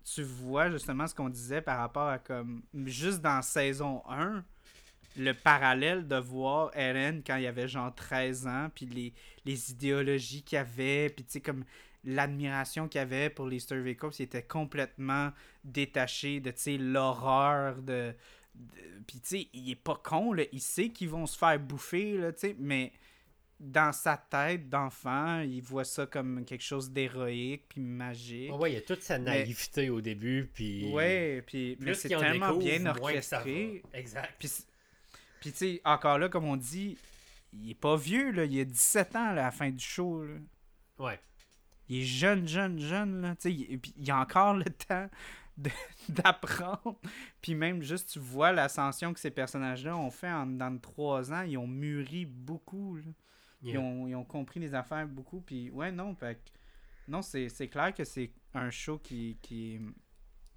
tu 0.03 0.23
vois 0.23 0.71
justement 0.71 1.05
ce 1.07 1.13
qu'on 1.13 1.29
disait 1.29 1.61
par 1.61 1.79
rapport 1.79 2.07
à 2.07 2.17
comme. 2.17 2.61
Juste 2.85 3.21
dans 3.21 3.41
saison 3.41 4.01
1, 4.09 4.43
le 5.17 5.33
parallèle 5.33 6.07
de 6.07 6.15
voir 6.15 6.71
Eren 6.75 7.21
quand 7.25 7.35
il 7.35 7.45
avait 7.47 7.67
genre 7.67 7.93
13 7.93 8.47
ans, 8.47 8.69
puis 8.73 9.13
les, 9.45 9.71
idéologies 9.71 10.43
qu'il 10.43 10.57
avait, 10.57 11.09
puis 11.09 11.25
tu 11.25 11.33
sais, 11.33 11.41
comme 11.41 11.63
l'admiration 12.05 12.87
qu'il 12.87 13.01
avait 13.01 13.29
pour 13.29 13.47
les 13.47 13.59
Survey 13.59 13.95
Corps, 13.95 14.13
il 14.19 14.23
était 14.23 14.43
complètement 14.43 15.31
détaché 15.63 16.39
de, 16.39 16.53
l'horreur 16.77 17.81
de... 17.81 18.13
Puis, 19.07 19.19
tu 19.21 19.27
sais, 19.27 19.47
il 19.53 19.71
est 19.71 19.75
pas 19.75 19.99
con, 20.03 20.33
là. 20.33 20.43
Il 20.51 20.61
sait 20.61 20.89
qu'ils 20.89 21.09
vont 21.09 21.25
se 21.25 21.37
faire 21.37 21.59
bouffer, 21.59 22.17
là, 22.17 22.31
tu 22.33 22.39
sais, 22.39 22.55
mais 22.59 22.91
dans 23.59 23.91
sa 23.91 24.15
tête 24.17 24.69
d'enfant, 24.69 25.41
il 25.41 25.61
voit 25.61 25.83
ça 25.83 26.05
comme 26.05 26.45
quelque 26.45 26.63
chose 26.63 26.91
d'héroïque 26.91 27.65
puis 27.69 27.81
magique. 27.81 28.53
Ouais, 28.53 28.71
il 28.71 28.75
y 28.75 28.77
a 28.77 28.81
toute 28.81 29.01
sa 29.01 29.17
Mais- 29.19 29.43
naïveté 29.43 29.89
au 29.89 29.99
début, 29.99 30.49
puis... 30.53 30.91
Ouais, 30.93 31.43
puis 31.45 31.75
mais 31.81 31.93
c'est 31.93 32.09
tellement 32.09 32.53
découvre, 32.53 32.65
bien 32.65 32.85
orchestré. 32.85 33.83
Exact. 33.93 34.33
Puis, 34.39 34.49
puis 35.41 35.51
tu 35.51 35.57
sais, 35.57 35.81
encore 35.83 36.19
là, 36.19 36.29
comme 36.29 36.45
on 36.45 36.55
dit, 36.55 36.97
il 37.53 37.71
est 37.71 37.75
pas 37.75 37.97
vieux, 37.97 38.31
là. 38.31 38.45
Il 38.45 38.59
a 38.61 38.65
17 38.65 39.15
ans 39.15 39.33
là, 39.33 39.41
à 39.41 39.45
la 39.45 39.51
fin 39.51 39.69
du 39.69 39.83
show, 39.83 40.23
là. 40.23 40.35
Ouais. 40.99 41.19
Il 41.89 42.01
est 42.01 42.05
jeune, 42.05 42.47
jeune, 42.47 42.79
jeune, 42.79 43.21
là. 43.21 43.35
Tu 43.35 43.41
sais, 43.49 43.51
il, 43.53 43.79
il 43.97 44.11
a 44.11 44.19
encore 44.19 44.53
le 44.53 44.65
temps 44.65 45.09
d'apprendre. 46.09 46.99
Puis 47.41 47.55
même 47.55 47.81
juste, 47.81 48.09
tu 48.11 48.19
vois 48.19 48.51
l'ascension 48.51 49.13
que 49.13 49.19
ces 49.19 49.31
personnages-là 49.31 49.95
ont 49.97 50.11
fait 50.11 50.31
en 50.31 50.45
dans 50.45 50.77
trois 50.79 51.31
ans. 51.33 51.41
Ils 51.41 51.57
ont 51.57 51.67
mûri 51.67 52.25
beaucoup, 52.25 52.95
là. 52.97 53.03
Ils, 53.61 53.77
ont, 53.77 54.07
ils 54.07 54.15
ont 54.15 54.23
compris 54.23 54.59
les 54.59 54.73
affaires 54.73 55.07
beaucoup. 55.07 55.41
Puis 55.41 55.69
ouais, 55.71 55.91
non, 55.91 56.15
fait 56.15 56.39
non, 57.07 57.21
c'est 57.21 57.49
c'est 57.49 57.67
clair 57.67 57.93
que 57.93 58.03
c'est 58.05 58.31
un 58.53 58.69
show 58.69 58.97
qui, 58.99 59.37
qui, 59.41 59.79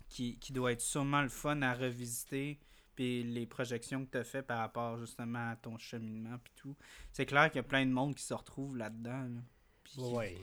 qui, 0.08 0.38
qui 0.38 0.52
doit 0.52 0.72
être 0.72 0.80
sûrement 0.80 1.22
le 1.22 1.28
fun 1.28 1.60
à 1.62 1.74
revisiter. 1.74 2.60
Puis 2.94 3.22
les 3.24 3.46
projections 3.46 4.04
que 4.04 4.10
tu 4.12 4.18
as 4.18 4.24
fait 4.24 4.42
par 4.42 4.58
rapport 4.58 4.98
justement 4.98 5.50
à 5.50 5.56
ton 5.56 5.78
cheminement. 5.78 6.38
Puis 6.44 6.52
tout. 6.56 6.76
C'est 7.10 7.26
clair 7.26 7.48
qu'il 7.50 7.56
y 7.56 7.60
a 7.60 7.62
plein 7.64 7.84
de 7.86 7.90
monde 7.90 8.14
qui 8.14 8.22
se 8.22 8.34
retrouve 8.34 8.76
là-dedans. 8.76 9.22
là. 9.22 9.40
Puis 9.82 9.94
qui- 9.94 10.00
Ouais. 10.00 10.36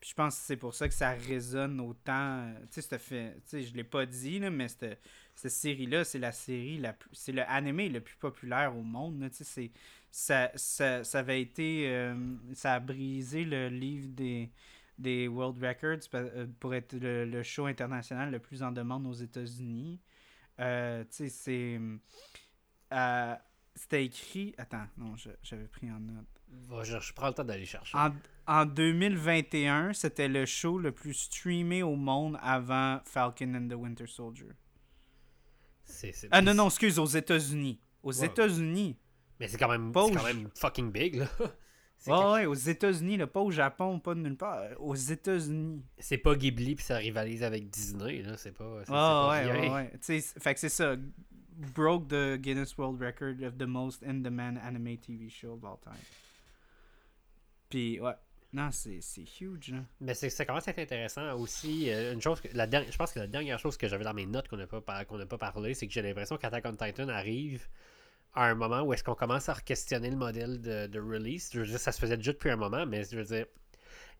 Puis 0.00 0.10
je 0.10 0.14
pense 0.14 0.36
que 0.38 0.44
c'est 0.46 0.56
pour 0.56 0.74
ça 0.74 0.88
que 0.88 0.94
ça 0.94 1.10
résonne 1.10 1.78
autant. 1.80 2.46
euh, 2.48 2.54
Tu 2.72 2.80
sais, 2.82 2.98
fait. 2.98 3.36
Je 3.52 3.74
l'ai 3.74 3.84
pas 3.84 4.06
dit, 4.06 4.38
là, 4.38 4.50
mais 4.50 4.68
cette, 4.68 5.00
cette 5.34 5.52
série-là, 5.52 6.04
c'est 6.04 6.18
la 6.18 6.32
série 6.32 6.78
la 6.78 6.92
plus. 6.94 7.10
C'est 7.14 7.32
le 7.32 7.42
animé 7.48 7.88
le 7.88 8.00
plus 8.00 8.16
populaire 8.16 8.76
au 8.76 8.82
monde. 8.82 9.20
là, 9.20 9.28
c'est. 9.32 9.70
Ça, 10.10 10.50
ça, 10.56 11.04
ça 11.04 11.18
avait 11.20 11.40
été. 11.42 11.88
euh, 11.88 12.14
ça 12.54 12.74
a 12.74 12.80
brisé 12.80 13.44
le 13.44 13.68
livre 13.68 14.08
des, 14.08 14.50
des 14.98 15.28
World 15.28 15.62
Records 15.62 16.08
euh, 16.14 16.46
pour 16.58 16.74
être 16.74 16.94
le, 16.94 17.24
le 17.26 17.42
show 17.44 17.66
international 17.66 18.30
le 18.32 18.38
plus 18.40 18.62
en 18.62 18.72
demande 18.72 19.06
aux 19.06 19.12
États-Unis. 19.12 20.00
Euh, 20.60 21.04
tu 21.04 21.08
sais, 21.10 21.28
c'est. 21.28 21.80
euh, 22.92 23.36
C'était 23.74 24.04
écrit. 24.04 24.54
Attends, 24.58 24.86
non, 24.96 25.14
j'avais 25.42 25.68
pris 25.68 25.90
en 25.90 26.00
note. 26.00 26.26
Je, 26.84 26.98
je 26.98 27.12
prends 27.12 27.28
le 27.28 27.34
temps 27.34 27.44
d'aller 27.44 27.64
chercher. 27.64 27.96
En, 27.96 28.10
en 28.50 28.66
2021, 28.66 29.92
c'était 29.92 30.26
le 30.28 30.44
show 30.44 30.78
le 30.78 30.90
plus 30.92 31.14
streamé 31.14 31.82
au 31.84 31.94
monde 31.94 32.36
avant 32.42 32.98
Falcon 33.04 33.54
and 33.54 33.68
the 33.68 33.74
Winter 33.78 34.06
Soldier. 34.08 34.48
C'est- 35.84 36.12
c'est- 36.12 36.28
Ah 36.32 36.42
non, 36.42 36.54
non, 36.54 36.66
excuse, 36.66 36.98
aux 36.98 37.06
États-Unis. 37.06 37.80
Aux 38.02 38.18
Ouais. 38.18 38.26
États-Unis. 38.26 38.96
Mais 39.38 39.46
c'est 39.48 39.56
quand 39.56 39.68
même, 39.68 39.92
c'est 39.94 40.14
quand 40.14 40.24
même 40.24 40.48
fucking 40.56 40.90
big, 40.90 41.14
là. 41.16 41.26
C'est 42.02 42.10
Ouais, 42.12 42.16
quelque- 42.18 42.32
ouais, 42.32 42.46
aux 42.46 42.54
États-Unis, 42.54 43.18
là, 43.18 43.26
pas 43.26 43.40
au 43.40 43.50
Japon, 43.50 44.00
pas 44.00 44.14
de 44.14 44.20
nulle 44.20 44.36
part. 44.36 44.62
Aux 44.78 44.94
États-Unis. 44.94 45.84
C'est 45.98 46.16
pas 46.16 46.34
Ghibli 46.34 46.74
puis 46.74 46.82
ça 46.84 46.96
rivalise 46.96 47.42
avec 47.42 47.68
Disney, 47.68 48.22
là. 48.22 48.38
C'est 48.38 48.52
pas. 48.52 48.78
c'est- 48.80 48.86
c'est 48.86 48.92
Ah 48.94 49.28
pas 49.28 49.52
ouais, 49.52 49.52
ouais, 49.60 49.70
ouais. 49.70 49.92
C- 50.00 50.20
fait 50.40 50.54
que 50.54 50.60
c'est 50.60 50.70
ça. 50.70 50.96
Broke 51.74 52.08
the 52.08 52.38
Guinness 52.40 52.74
World 52.78 53.02
Record 53.02 53.42
of 53.46 53.58
the 53.58 53.66
most 53.66 54.02
in-demand 54.02 54.56
anime 54.62 54.96
TV 54.96 55.28
show 55.28 55.52
of 55.52 55.62
all 55.64 55.76
time. 55.84 56.02
Puis, 57.68 58.00
ouais. 58.00 58.14
Non, 58.52 58.70
c'est 58.72 59.00
huge, 59.40 59.72
là. 59.72 59.78
Mais 60.00 60.14
ça 60.14 60.44
commence 60.44 60.66
à 60.66 60.72
être 60.72 60.80
intéressant 60.80 61.34
aussi. 61.38 61.90
euh, 61.90 62.12
une 62.12 62.20
chose 62.20 62.40
que, 62.40 62.48
la 62.52 62.66
je 62.68 62.96
pense 62.96 63.12
que 63.12 63.20
la 63.20 63.28
dernière 63.28 63.58
chose 63.60 63.76
que 63.76 63.86
j'avais 63.86 64.04
dans 64.04 64.14
mes 64.14 64.26
notes 64.26 64.48
qu'on 64.48 64.56
n'a 64.56 64.66
pas, 64.66 64.80
pas 64.80 65.38
parlé, 65.38 65.74
c'est 65.74 65.86
que 65.86 65.92
j'ai 65.92 66.02
l'impression 66.02 66.36
qu'Attack 66.36 66.64
on 66.66 66.74
Titan 66.74 67.08
arrive 67.08 67.68
à 68.34 68.46
un 68.46 68.54
moment 68.54 68.82
où 68.82 68.92
est-ce 68.92 69.04
qu'on 69.04 69.14
commence 69.14 69.48
à 69.48 69.54
questionner 69.54 70.10
le 70.10 70.16
modèle 70.16 70.60
de, 70.60 70.86
de 70.88 71.00
release. 71.00 71.50
Je 71.52 71.60
veux 71.60 71.66
dire, 71.66 71.78
ça 71.78 71.92
se 71.92 72.00
faisait 72.00 72.16
déjà 72.16 72.32
depuis 72.32 72.50
un 72.50 72.56
moment, 72.56 72.86
mais 72.86 73.04
je 73.04 73.16
veux 73.16 73.24
dire, 73.24 73.46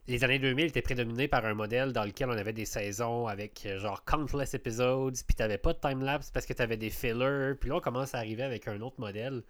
les 0.06 0.24
années 0.24 0.38
2000 0.38 0.66
étaient 0.66 0.82
prédominées 0.82 1.28
par 1.28 1.44
un 1.44 1.54
modèle 1.54 1.92
dans 1.92 2.04
lequel 2.04 2.28
on 2.30 2.36
avait 2.36 2.52
des 2.52 2.64
saisons 2.64 3.26
avec 3.26 3.64
euh, 3.66 3.78
genre 3.78 4.04
countless 4.04 4.54
episodes, 4.54 5.16
puis 5.26 5.34
t'avais 5.36 5.58
pas 5.58 5.72
de 5.72 5.78
time-lapse 5.80 6.30
parce 6.30 6.46
que 6.46 6.52
t'avais 6.52 6.76
des 6.76 6.90
fillers, 6.90 7.54
puis 7.60 7.68
là 7.70 7.76
on 7.76 7.80
commence 7.80 8.14
à 8.14 8.18
arriver 8.18 8.42
avec 8.42 8.66
un 8.68 8.80
autre 8.80 9.00
modèle 9.00 9.42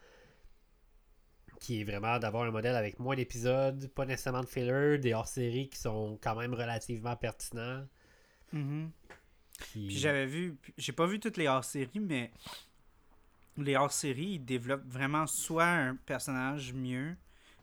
qui 1.60 1.82
est 1.82 1.84
vraiment 1.84 2.18
d'avoir 2.18 2.44
un 2.44 2.50
modèle 2.50 2.74
avec 2.74 2.98
moins 2.98 3.14
d'épisodes, 3.14 3.86
pas 3.94 4.06
nécessairement 4.06 4.40
de 4.40 4.48
fillers, 4.48 4.98
des 4.98 5.12
hors-séries 5.12 5.68
qui 5.68 5.78
sont 5.78 6.18
quand 6.22 6.34
même 6.34 6.54
relativement 6.54 7.14
pertinents. 7.14 7.86
Mhm. 8.52 8.90
Puis, 9.58 9.86
Puis 9.88 9.98
j'avais 9.98 10.24
vu, 10.24 10.56
j'ai 10.78 10.92
pas 10.92 11.06
vu 11.06 11.20
toutes 11.20 11.36
les 11.36 11.46
hors-séries, 11.46 12.00
mais 12.00 12.32
les 13.58 13.76
hors-séries, 13.76 14.32
ils 14.32 14.44
développent 14.44 14.88
vraiment 14.88 15.26
soit 15.26 15.66
un 15.66 15.96
personnage 15.96 16.72
mieux, 16.72 17.14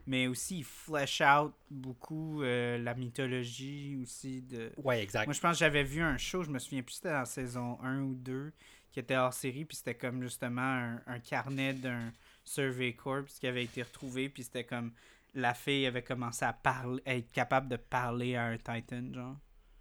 mais 0.05 0.27
aussi 0.27 0.59
ils 0.59 0.63
flesh 0.63 1.21
out 1.21 1.53
beaucoup 1.71 2.43
euh, 2.43 2.77
la 2.77 2.93
mythologie 2.93 3.97
aussi 4.03 4.43
de... 4.43 4.71
Ouais, 4.77 5.01
exact. 5.01 5.25
Moi, 5.25 5.33
je 5.33 5.41
pense 5.41 5.53
que 5.53 5.59
j'avais 5.59 5.83
vu 5.83 6.01
un 6.01 6.17
show, 6.17 6.43
je 6.43 6.51
me 6.51 6.59
souviens 6.59 6.83
plus 6.83 6.93
si 6.93 6.97
c'était 6.99 7.15
en 7.15 7.25
saison 7.25 7.79
1 7.81 8.01
ou 8.01 8.13
2, 8.13 8.53
qui 8.91 8.99
était 8.99 9.17
hors 9.17 9.33
série, 9.33 9.65
puis 9.65 9.75
c'était 9.75 9.95
comme 9.95 10.21
justement 10.21 10.61
un, 10.61 11.01
un 11.07 11.19
carnet 11.19 11.73
d'un 11.73 12.13
Survey 12.47 12.93
Corps 12.93 13.25
qui 13.39 13.47
avait 13.47 13.63
été 13.63 13.81
retrouvé, 13.83 14.29
puis 14.29 14.43
c'était 14.43 14.63
comme 14.63 14.91
la 15.35 15.53
fille 15.53 15.85
avait 15.85 16.01
commencé 16.01 16.45
à 16.45 16.53
parler, 16.53 17.01
à 17.05 17.15
être 17.15 17.31
capable 17.31 17.67
de 17.67 17.75
parler 17.75 18.35
à 18.35 18.45
un 18.45 18.57
Titan, 18.57 19.03
genre. 19.13 19.35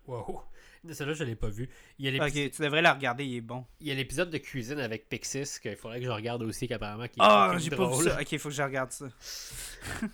Wow. 0.07 0.43
Celle-là, 0.89 1.15
je 1.15 1.25
l'ai 1.25 1.35
pas 1.35 1.49
vu. 1.49 1.69
Il 1.99 2.09
y 2.15 2.20
a 2.20 2.25
Ok, 2.25 2.33
tu 2.33 2.62
devrais 2.62 2.83
la 2.83 2.93
regarder, 2.95 3.25
il 3.25 3.36
est 3.36 3.41
bon. 3.41 3.65
il 3.81 3.89
y 3.89 3.91
a 3.91 3.95
l'épisode 3.95 4.31
de 4.31 4.39
cuisine 4.39 4.78
avec 4.78 5.09
Pixis 5.09 5.59
qu'il 5.61 5.75
faudrait 5.75 5.99
que 5.99 6.07
je 6.07 6.11
regarde 6.11 6.43
aussi, 6.43 6.69
qu'apparemment 6.69 7.09
qui 7.09 7.19
est 7.19 7.23
Ah, 7.25 7.55
j'ai 7.59 7.70
pas 7.70 7.89
vu 7.89 8.05
ça. 8.05 8.17
Ok, 8.20 8.31
il 8.33 8.39
faut 8.39 8.51
que 8.51 8.55
je 8.55 8.62
regarde 8.62 8.93
ça. 8.93 9.07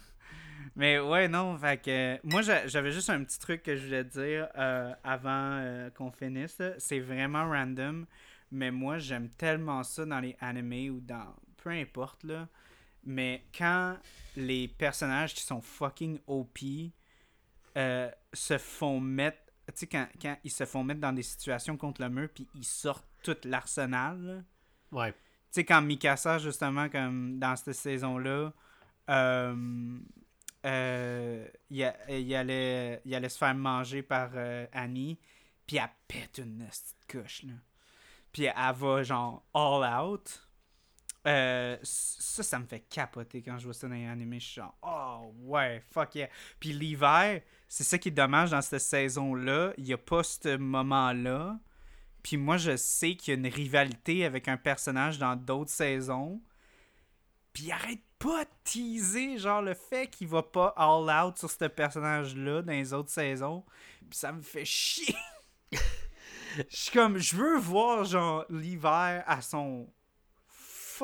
Mais 0.76 0.98
ouais, 0.98 1.28
non, 1.28 1.58
fait 1.58 1.82
que 1.82 1.90
euh, 1.90 2.18
moi 2.24 2.40
j'a- 2.40 2.66
j'avais 2.66 2.92
juste 2.92 3.10
un 3.10 3.22
petit 3.24 3.38
truc 3.38 3.62
que 3.62 3.76
je 3.76 3.84
voulais 3.84 4.04
dire 4.04 4.48
euh, 4.56 4.94
avant 5.04 5.58
euh, 5.60 5.90
qu'on 5.90 6.10
finisse. 6.10 6.62
C'est 6.78 7.00
vraiment 7.00 7.46
random, 7.50 8.06
mais 8.50 8.70
moi 8.70 8.98
j'aime 8.98 9.28
tellement 9.30 9.82
ça 9.82 10.06
dans 10.06 10.20
les 10.20 10.34
animés 10.40 10.88
ou 10.88 11.00
dans 11.00 11.34
peu 11.62 11.70
importe 11.70 12.24
là. 12.24 12.48
Mais 13.04 13.44
quand 13.56 13.96
les 14.36 14.68
personnages 14.68 15.34
qui 15.34 15.42
sont 15.42 15.60
fucking 15.60 16.18
OP 16.26 16.58
euh, 17.76 18.10
se 18.32 18.58
font 18.58 19.00
mettre, 19.00 19.38
tu 19.68 19.72
sais, 19.74 19.86
quand, 19.86 20.06
quand 20.20 20.36
ils 20.44 20.50
se 20.50 20.64
font 20.64 20.84
mettre 20.84 21.00
dans 21.00 21.12
des 21.12 21.22
situations 21.22 21.76
contre 21.76 22.00
le 22.02 22.08
mur 22.08 22.28
puis 22.32 22.48
ils 22.54 22.64
sortent 22.64 23.06
tout 23.22 23.36
l'arsenal. 23.44 24.44
Ouais. 24.90 25.12
Tu 25.12 25.18
sais, 25.50 25.64
quand 25.64 25.82
Mikasa, 25.82 26.38
justement, 26.38 26.88
comme 26.88 27.38
dans 27.38 27.56
cette 27.56 27.74
saison-là, 27.74 28.52
euh, 29.10 29.98
euh, 30.64 31.48
il, 31.70 31.92
il 32.08 32.34
allait, 32.34 33.02
il 33.04 33.14
allait 33.14 33.28
se 33.28 33.38
faire 33.38 33.54
manger 33.54 34.02
par 34.02 34.30
euh, 34.34 34.66
Annie, 34.72 35.18
puis 35.66 35.76
elle 35.76 35.90
pète 36.06 36.38
une 36.38 36.66
petite 36.66 36.96
couche, 37.10 37.42
là. 37.44 37.54
Puis 38.32 38.44
elle 38.44 38.74
va, 38.74 39.02
genre, 39.02 39.44
all 39.52 39.84
out. 39.84 40.48
Euh, 41.26 41.76
ça, 41.82 42.42
ça 42.42 42.58
me 42.58 42.66
fait 42.66 42.80
capoter 42.80 43.42
quand 43.42 43.56
je 43.58 43.64
vois 43.64 43.74
ça 43.74 43.88
dans 43.88 43.94
les 43.94 44.06
animés. 44.06 44.40
Je 44.40 44.44
suis 44.46 44.54
genre, 44.60 44.76
oh 44.82 45.32
ouais, 45.44 45.82
fuck 45.92 46.14
yeah. 46.16 46.28
Puis 46.58 46.72
l'hiver, 46.72 47.42
c'est 47.68 47.84
ça 47.84 47.98
qui 47.98 48.08
est 48.08 48.12
dommage 48.12 48.50
dans 48.50 48.62
cette 48.62 48.80
saison-là. 48.80 49.72
Il 49.78 49.84
n'y 49.84 49.92
a 49.92 49.98
pas 49.98 50.22
ce 50.24 50.56
moment-là. 50.56 51.58
Puis 52.22 52.36
moi, 52.36 52.56
je 52.56 52.76
sais 52.76 53.14
qu'il 53.14 53.34
y 53.34 53.36
a 53.36 53.38
une 53.38 53.52
rivalité 53.52 54.24
avec 54.24 54.48
un 54.48 54.56
personnage 54.56 55.18
dans 55.18 55.36
d'autres 55.36 55.70
saisons. 55.70 56.40
Puis 57.52 57.70
arrête 57.70 58.02
pas 58.18 58.44
de 58.44 58.50
teaser, 58.64 59.38
genre, 59.38 59.62
le 59.62 59.74
fait 59.74 60.08
qu'il 60.08 60.28
va 60.28 60.42
pas 60.42 60.72
all 60.76 61.10
out 61.10 61.36
sur 61.36 61.50
ce 61.50 61.66
personnage-là 61.66 62.62
dans 62.62 62.72
les 62.72 62.92
autres 62.92 63.10
saisons. 63.10 63.64
Puis 64.08 64.18
ça 64.18 64.32
me 64.32 64.40
fait 64.40 64.64
chier. 64.64 65.14
Je 66.68 66.90
comme, 66.90 67.16
je 67.16 67.34
veux 67.34 67.58
voir, 67.58 68.04
genre, 68.04 68.44
l'hiver 68.50 69.24
à 69.26 69.40
son 69.40 69.88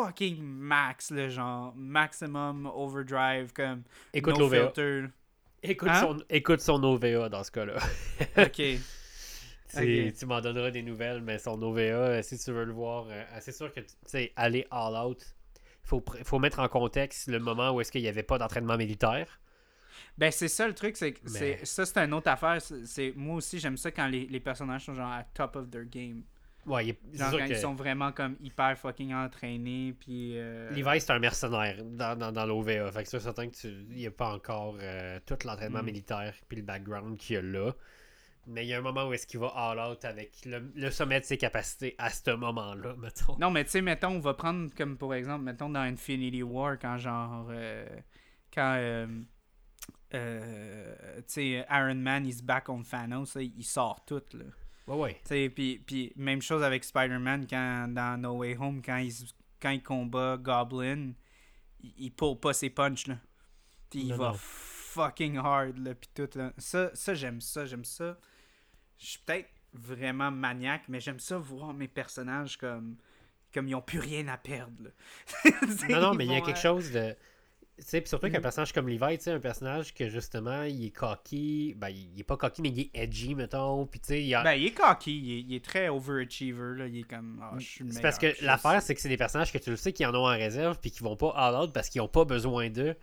fucking 0.05 0.43
max, 0.43 1.11
le 1.11 1.29
genre, 1.29 1.75
maximum 1.77 2.67
overdrive, 2.67 3.53
comme, 3.53 3.83
Écoute 4.13 4.39
no 4.39 4.49
filter. 4.49 5.05
Écoute, 5.63 5.89
Hein? 5.89 6.01
son, 6.01 6.19
écoute 6.31 6.61
son 6.61 6.83
OVA 6.85 7.29
dans 7.29 7.43
ce 7.43 7.51
cas-là. 7.51 7.77
Ok. 8.39 8.61
Ok. 9.75 10.15
Tu 10.19 10.25
m'en 10.25 10.41
donneras 10.41 10.71
des 10.71 10.83
nouvelles, 10.83 11.21
mais 11.21 11.39
son 11.39 11.61
OVA, 11.61 11.81
euh, 11.81 12.23
si 12.23 12.39
tu 12.39 12.53
veux 12.53 12.65
le 12.65 12.73
voir, 12.73 13.05
euh, 13.11 13.23
c'est 13.41 13.53
sûr 13.53 13.71
que 13.71 13.81
tu 13.81 13.87
sais, 14.07 14.33
aller 14.35 14.67
all 14.71 14.95
out, 14.97 15.23
il 15.85 15.87
faut, 15.89 16.03
faut 16.25 16.39
mettre 16.39 16.61
en 16.61 16.69
contexte 16.69 17.29
le 17.29 17.39
moment 17.39 17.73
où 17.73 17.81
est-ce 17.83 17.93
qu'il 17.93 18.01
n'y 18.01 18.09
avait 18.09 18.23
pas 18.23 18.39
d'entraînement 18.39 18.79
militaire. 18.79 19.41
Ben, 20.17 20.31
c'est 20.31 20.49
ça 20.49 20.67
le 20.67 20.75
truc, 20.75 20.97
c'est 20.97 21.13
que 21.13 21.21
Mais- 21.25 21.59
c'est- 21.59 21.65
ça, 21.67 21.85
c'est 21.85 21.99
une 21.99 22.15
autre 22.15 22.31
affaire. 22.31 22.63
C'est- 22.63 22.87
C'est, 22.87 23.13
moi 23.15 23.37
aussi, 23.37 23.59
j'aime 23.59 23.77
ça 23.77 23.91
quand 23.91 24.07
les, 24.07 24.27
les 24.27 24.41
personnages 24.41 24.87
sont 24.87 24.95
genre 24.95 25.13
à 25.13 25.23
top 25.35 25.57
of 25.57 25.69
their 25.71 25.85
game. 25.85 26.23
Ouais, 26.67 26.87
il 26.87 26.91
est- 26.91 26.99
c'est 27.13 27.19
Genre 27.19 27.31
sûr 27.31 27.39
quand 27.39 27.47
que 27.47 27.53
ils 27.53 27.57
sont 27.59 27.75
vraiment 27.75 28.13
comme 28.13 28.37
hyper 28.41 28.77
fucking 28.79 29.15
entraînés, 29.15 29.95
puis... 29.99 30.33
euh, 30.37 30.71
Levi, 30.71 31.01
c'est 31.01 31.13
un 31.13 31.19
mercenaire 31.19 31.83
dans, 31.85 32.19
dans, 32.19 32.31
dans 32.33 32.45
l'OVA. 32.47 32.93
Fait 32.93 33.05
que 33.05 33.09
c'est 33.09 33.21
certain 33.21 33.49
que 33.49 33.55
tu 33.57 33.69
il 33.69 33.97
n'y 33.97 34.07
a 34.07 34.11
pas 34.11 34.35
encore 34.35 34.77
euh, 34.81 35.19
tout 35.25 35.37
l'entraînement 35.47 35.83
Mm. 35.83 35.87
militaire 35.87 36.35
puis 36.47 36.59
le 36.59 36.63
background 36.65 37.17
qu'il 37.17 37.37
y 37.37 37.39
a 37.39 37.43
là. 37.43 37.73
Mais 38.47 38.65
il 38.65 38.69
y 38.69 38.75
a 38.75 38.79
un 38.79 38.83
moment 38.83 39.07
où 39.09 39.13
est-ce 39.13 39.27
qu'il 39.27 39.41
va 39.41 39.49
all 39.55 39.79
out 39.79 40.05
avec 40.05 40.45
le, 40.47 40.71
le 40.75 40.91
sommet 40.91 41.21
de 41.21 41.25
ses 41.25 41.37
capacités 41.39 41.95
à 41.99 42.11
ce 42.11 42.31
moment-là, 42.35 42.95
mettons. 42.99 43.37
Non, 43.39 43.51
mais 43.51 43.65
tu 43.65 43.71
sais, 43.71 43.83
mettons, 43.83 44.09
on 44.17 44.21
va 44.21 44.35
prendre 44.35 44.71
comme 44.75 44.97
pour 44.99 45.15
exemple, 45.15 45.45
mettons 45.45 45.69
dans 45.71 45.81
Infinity 45.81 46.43
War, 46.43 46.79
quand 46.79 46.99
genre. 46.99 47.47
euh, 47.51 47.87
quand. 48.53 48.75
euh, 48.77 49.07
euh, 50.15 51.17
tu 51.19 51.23
sais, 51.27 51.67
Iron 51.71 51.95
Man, 51.97 52.25
il 52.27 52.33
se 52.35 52.43
bat 52.43 52.61
contre 52.61 52.89
Thanos, 52.89 53.37
il 53.41 53.65
sort 53.65 54.05
tout, 54.07 54.23
là. 54.33 54.45
Ouais, 54.89 55.17
ouais. 55.29 55.51
Puis, 55.51 55.79
puis 55.85 56.13
même 56.17 56.43
chose 56.43 56.63
avec 56.63 56.85
Spider-Man 56.85 57.47
quand, 57.49 57.89
dans 57.89 58.21
No 58.21 58.37
Way 58.39 58.57
Home, 58.59 58.83
quand 58.85 58.97
il, 58.97 59.13
quand 59.61 59.71
il 59.71 59.83
combat 59.83 60.37
Goblin, 60.37 61.13
il, 61.81 61.93
il 61.99 62.13
pull 62.13 62.39
pas 62.39 62.53
ses 62.53 62.71
punches, 62.71 63.07
là. 63.07 63.19
Puis 63.91 64.01
il 64.01 64.09
Non, 64.09 64.17
va 64.17 64.29
non. 64.29 64.35
fucking 64.39 65.37
hard, 65.37 65.79
là, 65.79 65.95
puis 65.95 66.11
tout, 66.15 66.29
là. 66.35 66.53
Ça, 66.59 66.91
ça 66.95 67.15
j'aime 67.15 67.41
ça, 67.41 67.67
j'aime 67.67 67.85
ça. 67.85 68.19
Je 68.99 69.07
suis 69.07 69.19
peut-être 69.25 69.49
vraiment 69.73 70.31
maniaque, 70.31 70.85
mais 70.89 71.01
j'aime 71.01 71.21
ça 71.21 71.39
voir 71.39 71.73
mes 71.75 71.89
personnages 71.89 72.57
comme 72.57 72.97
comme 73.55 73.67
ils 73.69 73.75
ont 73.75 73.81
plus 73.83 73.99
rien 73.99 74.29
à 74.29 74.37
perdre, 74.37 74.91
Non, 75.89 76.01
non, 76.01 76.15
mais 76.15 76.27
il 76.27 76.33
y 76.33 76.37
a 76.37 76.41
quelque 76.43 76.59
euh, 76.59 76.61
chose 76.61 76.91
de. 76.93 77.17
Tu 77.79 77.85
sais, 77.85 78.01
puis 78.01 78.09
surtout 78.09 78.29
qu'un 78.29 78.39
Mhm. 78.39 78.43
personnage 78.43 78.73
comme 78.73 78.89
Levi, 78.89 79.19
tu 79.19 79.25
sais, 79.25 79.31
un 79.31 79.39
personnage 79.39 79.95
que 79.95 80.09
justement, 80.09 80.65
il 80.65 80.87
est 80.87 80.91
cocky. 80.91 81.75
Ben, 81.77 81.89
il 81.91 82.19
est 82.19 82.25
pas 82.25 82.37
cocky, 82.37 82.61
mais 82.61 82.71
il 82.71 82.81
est 82.81 82.91
edgy, 82.95 83.37
mettons. 83.37 83.87
Puis 83.87 84.01
tu 84.01 84.09
sais, 84.09 84.23
il 84.25 84.35
a. 84.35 84.43
Ben, 84.43 84.55
il 84.55 84.67
est 84.67 84.73
cocky, 84.73 85.17
il 85.17 85.33
est, 85.33 85.41
il 85.43 85.55
est 85.55 85.65
très 85.65 85.89
overachiever, 85.89 86.77
là. 86.77 86.87
Il 86.89 86.99
est 86.99 87.03
comme, 87.05 87.39
ah, 87.41 87.55
je 87.59 87.65
suis 87.65 87.85
C'est 87.93 88.01
parce 88.03 88.19
que 88.19 88.35
l'affaire, 88.45 88.83
c'est 88.83 88.95
que 88.97 89.01
c'est 89.01 89.09
des 89.09 89.17
personnages 89.17 89.53
que 89.53 89.59
tu 89.59 89.71
le 89.71 89.77
sais 89.77 89.93
qu'ils 89.93 90.07
en 90.07 90.15
ont 90.15 90.27
en 90.27 90.37
réserve 90.37 90.79
puis 90.81 90.91
qui 90.91 91.05
vont 91.05 91.17
pas 91.17 91.33
all 91.37 91.55
out 91.55 91.73
parce 91.73 91.89
qu'ils 91.89 92.01
ont 92.01 92.09
pas 92.09 92.25
besoin 92.25 92.69
d'eux. 92.69 92.97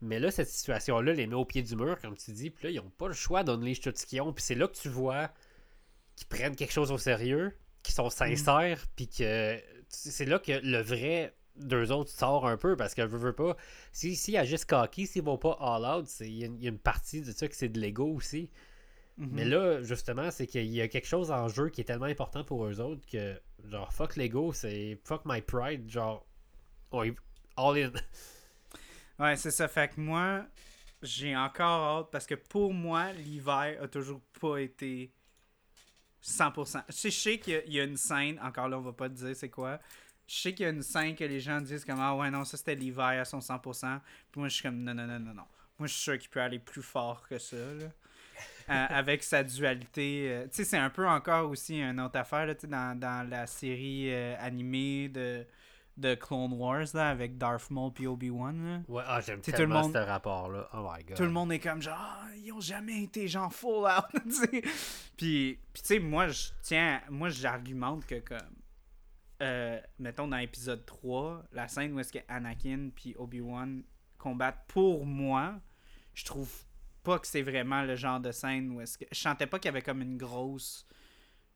Mais 0.00 0.18
là, 0.18 0.30
cette 0.30 0.48
situation-là 0.48 1.12
les 1.12 1.26
met 1.26 1.34
au 1.34 1.44
pied 1.44 1.62
du 1.62 1.76
mur, 1.76 2.00
comme 2.00 2.16
tu 2.16 2.32
dis, 2.32 2.50
puis 2.50 2.64
là, 2.64 2.70
ils 2.70 2.80
ont 2.80 2.90
pas 2.98 3.08
le 3.08 3.14
choix 3.14 3.44
d'unleash 3.44 3.80
tout 3.80 3.92
ce 3.94 4.06
qu'ils 4.06 4.20
ont. 4.22 4.32
Puis 4.32 4.42
c'est 4.42 4.54
là 4.56 4.66
que 4.66 4.74
tu 4.76 4.88
vois 4.88 5.30
qu'ils 6.16 6.26
prennent 6.26 6.56
quelque 6.56 6.72
chose 6.72 6.90
au 6.90 6.98
sérieux, 6.98 7.52
qu'ils 7.82 7.94
sont 7.94 8.08
sincères, 8.10 8.86
puis 8.96 9.08
que 9.08 9.60
c'est 9.88 10.24
là 10.24 10.38
que 10.38 10.52
le 10.62 10.80
vrai 10.80 11.34
d'eux 11.56 11.90
autres 11.92 12.10
sort 12.10 12.46
un 12.46 12.56
peu 12.56 12.76
parce 12.76 12.94
que 12.94 13.02
je 13.02 13.16
veux 13.16 13.32
pas. 13.34 13.56
Si, 13.92 14.16
s'ils 14.16 14.36
agissent 14.36 14.64
cocky, 14.64 15.06
s'ils 15.06 15.22
vont 15.22 15.38
pas 15.38 15.56
all 15.60 15.84
out, 15.84 16.06
c'est- 16.06 16.26
il 16.28 16.36
y, 16.38 16.42
a 16.44 16.46
une- 16.46 16.56
il 16.58 16.64
y 16.64 16.66
a 16.66 16.70
une 16.70 16.78
partie 16.78 17.20
de 17.22 17.32
ça 17.32 17.48
que 17.48 17.54
c'est 17.56 17.68
de 17.68 17.78
l'ego 17.80 18.06
aussi. 18.14 18.50
Mhm. 19.18 19.28
Mais 19.32 19.44
là, 19.44 19.82
justement, 19.82 20.30
c'est 20.30 20.46
qu'il 20.46 20.66
y 20.66 20.80
a 20.80 20.88
quelque 20.88 21.06
chose 21.06 21.30
en 21.30 21.48
jeu 21.48 21.68
qui 21.70 21.80
est 21.82 21.84
tellement 21.84 22.06
important 22.06 22.44
pour 22.44 22.66
eux 22.66 22.80
autres 22.80 23.06
que, 23.06 23.40
genre, 23.64 23.92
fuck 23.92 24.16
l'ego, 24.16 24.52
c'est 24.52 24.98
fuck 25.04 25.22
my 25.26 25.42
pride, 25.42 25.88
genre, 25.90 26.26
on 26.92 27.04
y- 27.04 27.16
all 27.56 27.78
in. 27.78 27.92
Ouais, 29.18 29.36
c'est 29.36 29.50
ça. 29.50 29.68
Fait 29.68 29.88
que 29.88 30.00
moi, 30.00 30.44
j'ai 31.02 31.36
encore 31.36 32.00
hâte 32.00 32.08
parce 32.10 32.26
que 32.26 32.34
pour 32.34 32.72
moi, 32.74 33.12
l'hiver 33.12 33.78
a 33.82 33.88
toujours 33.88 34.20
pas 34.40 34.58
été 34.58 35.12
100%. 36.20 36.82
Je 36.88 36.94
sais, 36.94 37.10
je 37.10 37.18
sais 37.18 37.38
qu'il 37.38 37.62
y 37.66 37.74
y, 37.74 37.80
a 37.80 37.84
une 37.84 37.96
scène, 37.96 38.38
encore 38.42 38.68
là, 38.68 38.78
on 38.78 38.82
va 38.82 38.92
pas 38.92 39.08
te 39.08 39.14
dire 39.14 39.34
c'est 39.36 39.50
quoi. 39.50 39.80
Je 40.34 40.38
sais 40.38 40.54
qu'il 40.54 40.64
y 40.64 40.66
a 40.66 40.70
une 40.72 40.82
scène 40.82 41.14
que 41.14 41.24
les 41.24 41.40
gens 41.40 41.60
disent 41.60 41.84
comme 41.84 42.00
Ah 42.00 42.16
ouais, 42.16 42.30
non, 42.30 42.42
ça 42.44 42.56
c'était 42.56 42.74
l'hiver 42.74 43.04
à 43.04 43.24
son 43.26 43.38
100%. 43.40 44.00
Puis 44.30 44.38
moi, 44.40 44.48
je 44.48 44.54
suis 44.54 44.62
comme 44.62 44.78
Non, 44.82 44.94
non, 44.94 45.06
non, 45.06 45.18
non, 45.20 45.34
non. 45.34 45.44
Moi, 45.78 45.86
je 45.88 45.92
suis 45.92 46.02
sûr 46.02 46.18
qu'il 46.18 46.30
peut 46.30 46.40
aller 46.40 46.58
plus 46.58 46.82
fort 46.82 47.26
que 47.28 47.38
ça, 47.38 47.56
là. 47.56 47.86
Euh, 48.70 48.86
avec 48.90 49.24
sa 49.24 49.42
dualité. 49.42 50.28
euh, 50.30 50.44
tu 50.44 50.50
sais, 50.52 50.64
c'est 50.64 50.78
un 50.78 50.88
peu 50.88 51.06
encore 51.06 51.50
aussi 51.50 51.80
une 51.80 51.98
autre 52.00 52.16
affaire, 52.16 52.46
là, 52.46 52.54
tu 52.54 52.62
sais, 52.62 52.66
dans, 52.68 52.96
dans 52.98 53.28
la 53.28 53.48
série 53.48 54.06
euh, 54.12 54.36
animée 54.38 55.08
de, 55.08 55.44
de 55.96 56.14
Clone 56.14 56.52
Wars, 56.52 56.86
là, 56.94 57.10
avec 57.10 57.36
Darth 57.36 57.68
Maul 57.70 57.90
et 58.00 58.06
Obi-Wan, 58.06 58.64
là. 58.64 58.80
Ouais, 58.88 59.02
ah, 59.04 59.20
j'aime 59.20 59.40
T'sais, 59.40 59.50
tout 59.50 59.56
tellement 59.58 59.80
le 59.80 59.82
monde- 59.82 59.92
ce 59.92 59.98
rapport-là. 59.98 60.68
Oh 60.74 60.88
my 60.96 61.02
god. 61.04 61.16
Tout 61.16 61.24
le 61.24 61.30
monde 61.30 61.52
est 61.52 61.58
comme 61.58 61.82
genre, 61.82 61.98
Ah, 61.98 62.28
ils 62.36 62.52
ont 62.52 62.60
jamais 62.60 63.02
été 63.02 63.26
genre 63.26 63.52
full 63.52 63.84
out. 63.84 64.22
Puis, 64.52 64.62
puis 65.16 65.58
tu 65.74 65.80
sais, 65.82 65.98
moi, 65.98 66.28
je 66.28 66.44
tiens, 66.62 67.00
moi, 67.10 67.28
j'argumente 67.30 68.06
que 68.06 68.20
comme, 68.20 68.38
euh, 69.42 69.80
mettons 69.98 70.28
dans 70.28 70.36
l'épisode 70.38 70.86
3, 70.86 71.44
la 71.52 71.68
scène 71.68 71.92
où 71.94 72.00
est-ce 72.00 72.12
que 72.12 72.18
Anakin 72.28 72.90
puis 72.94 73.14
Obi-Wan 73.18 73.82
combattent 74.18 74.64
pour 74.68 75.04
moi, 75.04 75.60
je 76.14 76.24
trouve 76.24 76.50
pas 77.02 77.18
que 77.18 77.26
c'est 77.26 77.42
vraiment 77.42 77.82
le 77.82 77.96
genre 77.96 78.20
de 78.20 78.30
scène 78.32 78.70
où 78.70 78.80
est-ce 78.80 78.96
que. 78.96 79.04
Je 79.10 79.18
sentais 79.18 79.46
pas 79.46 79.58
qu'il 79.58 79.68
y 79.68 79.70
avait 79.70 79.82
comme 79.82 80.00
une 80.02 80.16
grosse 80.16 80.86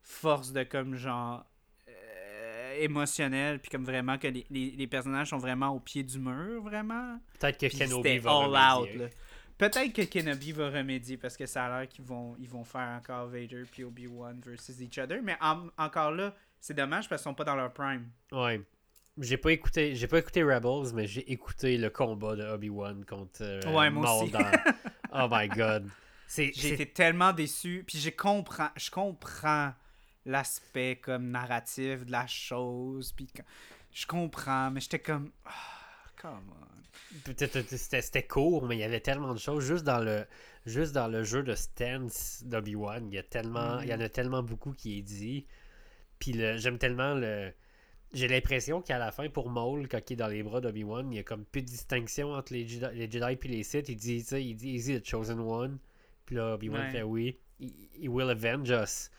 force 0.03 0.53
de 0.53 0.65
comme 0.65 0.97
genre. 0.97 1.45
euh, 1.89 2.75
émotionnelle 2.81 3.59
puis 3.61 3.71
comme 3.71 3.85
vraiment 3.85 4.19
que 4.19 4.27
les, 4.29 4.47
les, 4.51 4.71
les 4.73 4.87
personnages 4.87 5.31
sont 5.31 5.39
vraiment 5.39 5.71
au 5.71 5.81
pied 5.81 6.03
du 6.03 6.19
mur 6.19 6.63
vraiment 6.63 7.19
Peut-être 7.39 7.59
que 7.59 7.67
Kenobi 7.79 8.19
va 8.19 8.31
all 8.31 8.37
remédier. 8.85 9.09
Peut-être 9.57 9.93
que 9.95 10.03
Kenobi 10.03 10.53
va 10.53 10.69
remédier 10.69 11.17
parce 11.17 11.37
que 11.37 11.47
ça 11.47 11.65
a 11.65 11.79
l'air 11.81 11.89
qu'ils 11.89 12.05
vont, 12.05 12.37
ils 12.39 12.49
vont 12.49 12.65
faire 12.65 12.89
encore 12.99 13.29
Vader 13.29 13.63
puis 13.71 13.85
Obi-Wan 13.85 14.39
versus 14.45 14.79
each 14.81 14.99
other. 14.99 15.21
Mais 15.23 15.37
en- 15.41 15.69
encore 15.79 16.11
là, 16.11 16.35
c'est 16.61 16.75
dommage 16.75 17.09
parce 17.09 17.23
qu'ils 17.23 17.31
sont 17.31 17.35
pas 17.35 17.45
dans 17.45 17.57
leur 17.57 17.73
prime. 17.73 18.09
Ouais. 18.33 18.61
J'ai 19.19 19.37
pas 19.39 19.53
écouté, 19.53 19.95
j'ai 19.95 20.07
pas 20.09 20.19
écouté 20.19 20.43
Rebels, 20.43 20.93
mais 20.95 21.07
j'ai 21.07 21.31
écouté 21.33 21.79
le 21.79 21.89
combat 21.89 22.37
de 22.37 22.45
Obi-Wan 22.45 23.05
contre 23.07 23.41
euh, 23.43 23.61
Ouais, 23.73 23.89
moi 23.91 24.05
Maul 24.07 24.23
aussi. 24.25 24.33
dans- 24.33 24.51
Oh 25.13 25.29
my 25.31 25.49
god. 25.49 25.89
J'ai 26.29 26.49
été 26.73 26.87
tellement 26.87 27.33
déçu. 27.33 27.85
Puis 27.87 27.99
je 27.99 28.11
comprends, 28.11 28.69
je 28.77 28.91
comprends 28.91 29.73
l'aspect 30.27 30.97
comme 31.03 31.31
narratif 31.31 32.05
de 32.05 32.13
la 32.13 32.27
chose. 32.27 33.13
Puis 33.13 33.29
je 33.93 34.07
comprends, 34.07 34.71
mais 34.71 34.81
j'étais 34.81 34.99
comme. 34.99 35.31
Ah, 35.47 35.51
come 36.21 36.53
on. 36.53 37.19
peut-être 37.25 37.63
c'était, 37.77 38.03
c'était 38.03 38.27
court, 38.27 38.67
mais 38.67 38.77
il 38.77 38.81
y 38.81 38.85
avait 38.85 39.01
tellement 39.01 39.33
de 39.33 39.39
choses 39.39 39.65
juste 39.65 39.85
dans 39.85 40.01
le 40.01 40.27
juste 40.67 40.93
dans 40.93 41.07
le 41.09 41.23
jeu 41.23 41.43
de 41.43 41.55
stance 41.55 42.43
d'Obi-Wan, 42.45 43.07
il 43.11 43.15
y 43.15 43.19
a 43.19 43.23
tellement 43.23 43.77
Mm. 43.77 43.81
il 43.85 43.89
y 43.89 43.95
en 43.95 44.01
a 44.01 44.09
tellement 44.09 44.43
beaucoup 44.43 44.73
qui 44.73 44.99
est 44.99 45.03
dit. 45.03 45.47
Puis 46.19 46.33
le, 46.33 46.57
j'aime 46.57 46.79
tellement 46.79 47.15
le 47.15 47.53
j'ai 48.13 48.29
l'impression 48.29 48.81
qu'à 48.81 48.99
la 48.99 49.11
fin 49.11 49.29
pour 49.29 49.51
Maul 49.51 49.89
quand 49.89 49.99
il 50.09 50.13
est 50.15 50.17
dans 50.17 50.29
les 50.29 50.43
bras 50.43 50.61
d'Obi-Wan, 50.61 51.13
il 51.13 51.17
y 51.17 51.19
a 51.19 51.23
comme 51.23 51.45
plus 51.45 51.61
de 51.63 51.67
distinction 51.67 52.33
entre 52.33 52.53
les 52.53 52.67
Jedi, 52.67 52.87
les 52.95 53.11
Jedi 53.11 53.37
puis 53.37 53.49
les 53.51 53.63
Sith, 53.63 53.89
il 53.89 53.97
dit 53.97 54.25
il 54.33 54.55
dit 54.57 54.71
is 54.77 54.91
he 54.93 55.01
the 55.03 55.05
chosen 55.07 55.41
one? 55.41 55.79
Puis 56.25 56.37
là 56.37 56.55
Obi-Wan 56.55 56.83
Ouais. 56.83 56.91
fait 56.93 57.03
oui, 57.03 57.37
he, 57.61 58.09
will 58.09 58.31
avenge 58.31 58.71
us. 58.71 59.11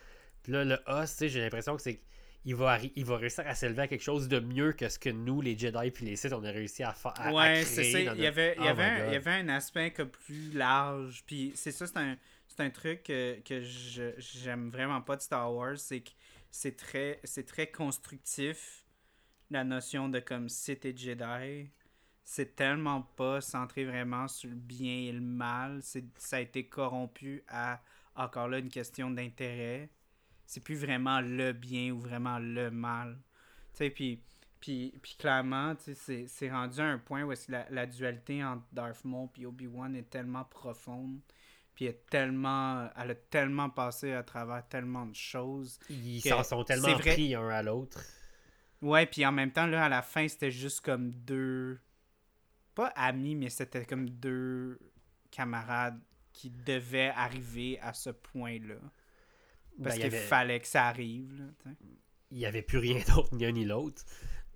Puis 0.42 0.54
là 0.54 0.64
le 0.64 0.76
us, 0.88 1.12
tu 1.12 1.18
sais, 1.18 1.30
j'ai 1.30 1.42
l'impression 1.42 1.76
que 1.76 1.82
c'est 1.82 2.00
il 2.46 2.56
va, 2.56 2.80
il 2.96 3.04
va 3.04 3.18
réussir 3.18 3.46
à 3.46 3.54
s'élever 3.56 3.82
à 3.84 3.88
quelque 3.90 4.04
chose 4.04 4.30
de 4.30 4.40
mieux 4.40 4.72
que 4.72 4.88
ce 4.88 4.98
que 4.98 5.10
nous, 5.10 5.42
les 5.42 5.58
Jedi 5.58 5.92
puis 5.92 6.06
les 6.06 6.16
Sith, 6.16 6.32
on 6.32 6.44
a 6.46 6.50
réussi 6.52 6.82
à 6.82 6.94
faire. 6.94 7.14
Ouais, 7.34 7.64
c'est 7.66 7.84
ça. 7.92 8.04
dans 8.06 8.14
Il 8.16 8.20
y 8.22 8.24
notre- 8.24 8.28
avait, 8.28 8.56
il 8.58 8.64
y 8.64 8.68
Oh 8.68 8.70
avait, 8.70 8.84
un, 8.84 9.08
il 9.08 9.14
y 9.14 9.16
avait 9.18 9.32
un 9.32 9.50
aspect 9.50 9.92
comme 9.92 10.10
plus 10.10 10.52
large. 10.54 11.24
Puis 11.28 11.52
c'est 11.56 11.74
ça, 11.74 11.86
c'est 11.88 11.98
un, 11.98 12.16
c'est 12.48 12.62
un 12.62 12.70
truc 12.70 13.04
que, 13.04 13.38
que 13.42 13.62
je- 13.62 14.14
j'aime 14.18 14.70
vraiment 14.70 15.02
pas 15.02 15.18
de 15.18 15.22
Star 15.22 15.54
Wars. 15.54 15.78
C'est 15.78 16.00
que 16.00 16.12
c'est 16.52 16.76
très, 16.76 17.72
constructif, 17.72 18.86
la 19.50 19.64
notion 19.64 20.10
de 20.10 20.20
comme 20.20 20.50
Sith 20.50 20.86
et 20.86 20.96
Jedi. 20.96 21.70
C'est 22.24 22.56
tellement 22.56 23.02
pas 23.02 23.40
centré 23.40 23.86
vraiment 23.86 24.28
sur 24.28 24.50
le 24.50 24.56
bien 24.56 24.94
et 24.94 25.12
le 25.12 25.22
mal. 25.22 25.82
Ça 26.18 26.38
a 26.38 26.40
été 26.42 26.68
corrompu 26.68 27.44
à, 27.48 27.82
encore 28.16 28.50
là, 28.50 28.60
une 28.60 28.70
question 28.70 29.10
d'intérêt. 29.10 29.90
C'est 30.46 30.64
plus 30.64 30.76
vraiment 30.76 31.22
le 31.22 31.54
bien 31.54 31.92
ou 31.92 32.00
vraiment 32.00 32.40
le 32.40 32.72
mal. 32.72 33.18
Tu 33.74 33.78
sais, 33.78 33.90
puis... 33.90 34.22
Puis, 34.60 34.92
puis 35.04 35.16
clairement, 35.20 35.76
c'est, 35.78 36.50
rendu 36.50 36.80
à 36.80 36.86
un 36.86 36.98
point 36.98 37.24
où 37.24 37.32
la, 37.48 37.70
la 37.70 37.86
dualité 37.86 38.44
entre 38.44 38.66
Darth 38.72 39.06
Maul 39.06 39.30
et 39.38 39.46
Obi-Wan 39.46 39.96
est 39.96 40.10
tellement 40.10 40.46
profonde. 40.46 41.20
Puis 41.78 41.86
elle, 41.86 41.92
est 41.92 42.06
tellement, 42.10 42.90
elle 42.98 43.12
a 43.12 43.16
tellement 43.16 43.70
passé 43.70 44.12
à 44.12 44.24
travers 44.24 44.68
tellement 44.68 45.06
de 45.06 45.14
choses. 45.16 45.78
Ils 45.92 46.22
s'en 46.22 46.44
sont 46.44 46.64
tellement 46.64 46.96
vrai- 46.96 47.12
pris 47.14 47.36
un 47.36 47.48
à 47.50 47.62
l'autre. 47.62 48.04
Ouais, 48.82 49.06
puis 49.06 49.24
en 49.28 49.32
même 49.32 49.52
temps, 49.52 49.68
là, 49.68 49.86
à 49.86 49.90
la 49.90 50.02
fin, 50.02 50.28
c'était 50.28 50.50
juste 50.50 50.82
comme 50.82 51.12
deux... 51.12 51.80
Pas 52.74 52.88
amis, 52.96 53.36
mais 53.36 53.50
c'était 53.52 53.86
comme 53.86 54.10
deux 54.10 54.80
camarades 55.30 56.00
qui 56.34 56.50
devaient 56.50 57.12
arriver 57.16 57.80
à 57.80 57.94
ce 57.94 58.10
point-là. 58.10 58.76
Ben, 59.78 59.84
Parce 59.84 59.96
qu'il 59.98 60.06
avait- 60.06 60.18
fallait 60.18 60.60
que 60.60 60.68
ça 60.68 60.88
arrive, 60.88 61.32
là. 61.38 61.72
Il 62.32 62.38
n'y 62.40 62.46
avait 62.48 62.64
plus 62.64 62.80
rien 62.80 63.00
d'autre, 63.16 63.36
ni 63.36 63.46
un 63.46 63.52
ni 63.52 63.66
l'autre. 63.66 64.02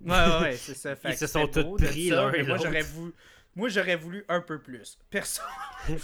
Ouais, 0.00 0.10
ouais, 0.40 0.56
c'est 0.56 0.74
ça. 0.74 0.96
Fait 0.96 1.10
Ils 1.12 1.16
se 1.16 1.28
sont 1.28 1.46
tous 1.46 1.76
pris 1.76 2.10
l'un 2.10 2.32
et 2.32 2.42
moi, 2.42 2.56
j'aurais 2.58 2.82
voulu... 2.82 3.12
Moi, 3.54 3.68
j'aurais 3.68 3.96
voulu 3.96 4.24
un 4.28 4.40
peu 4.40 4.58
plus. 4.60 4.98
Personne. 5.10 5.44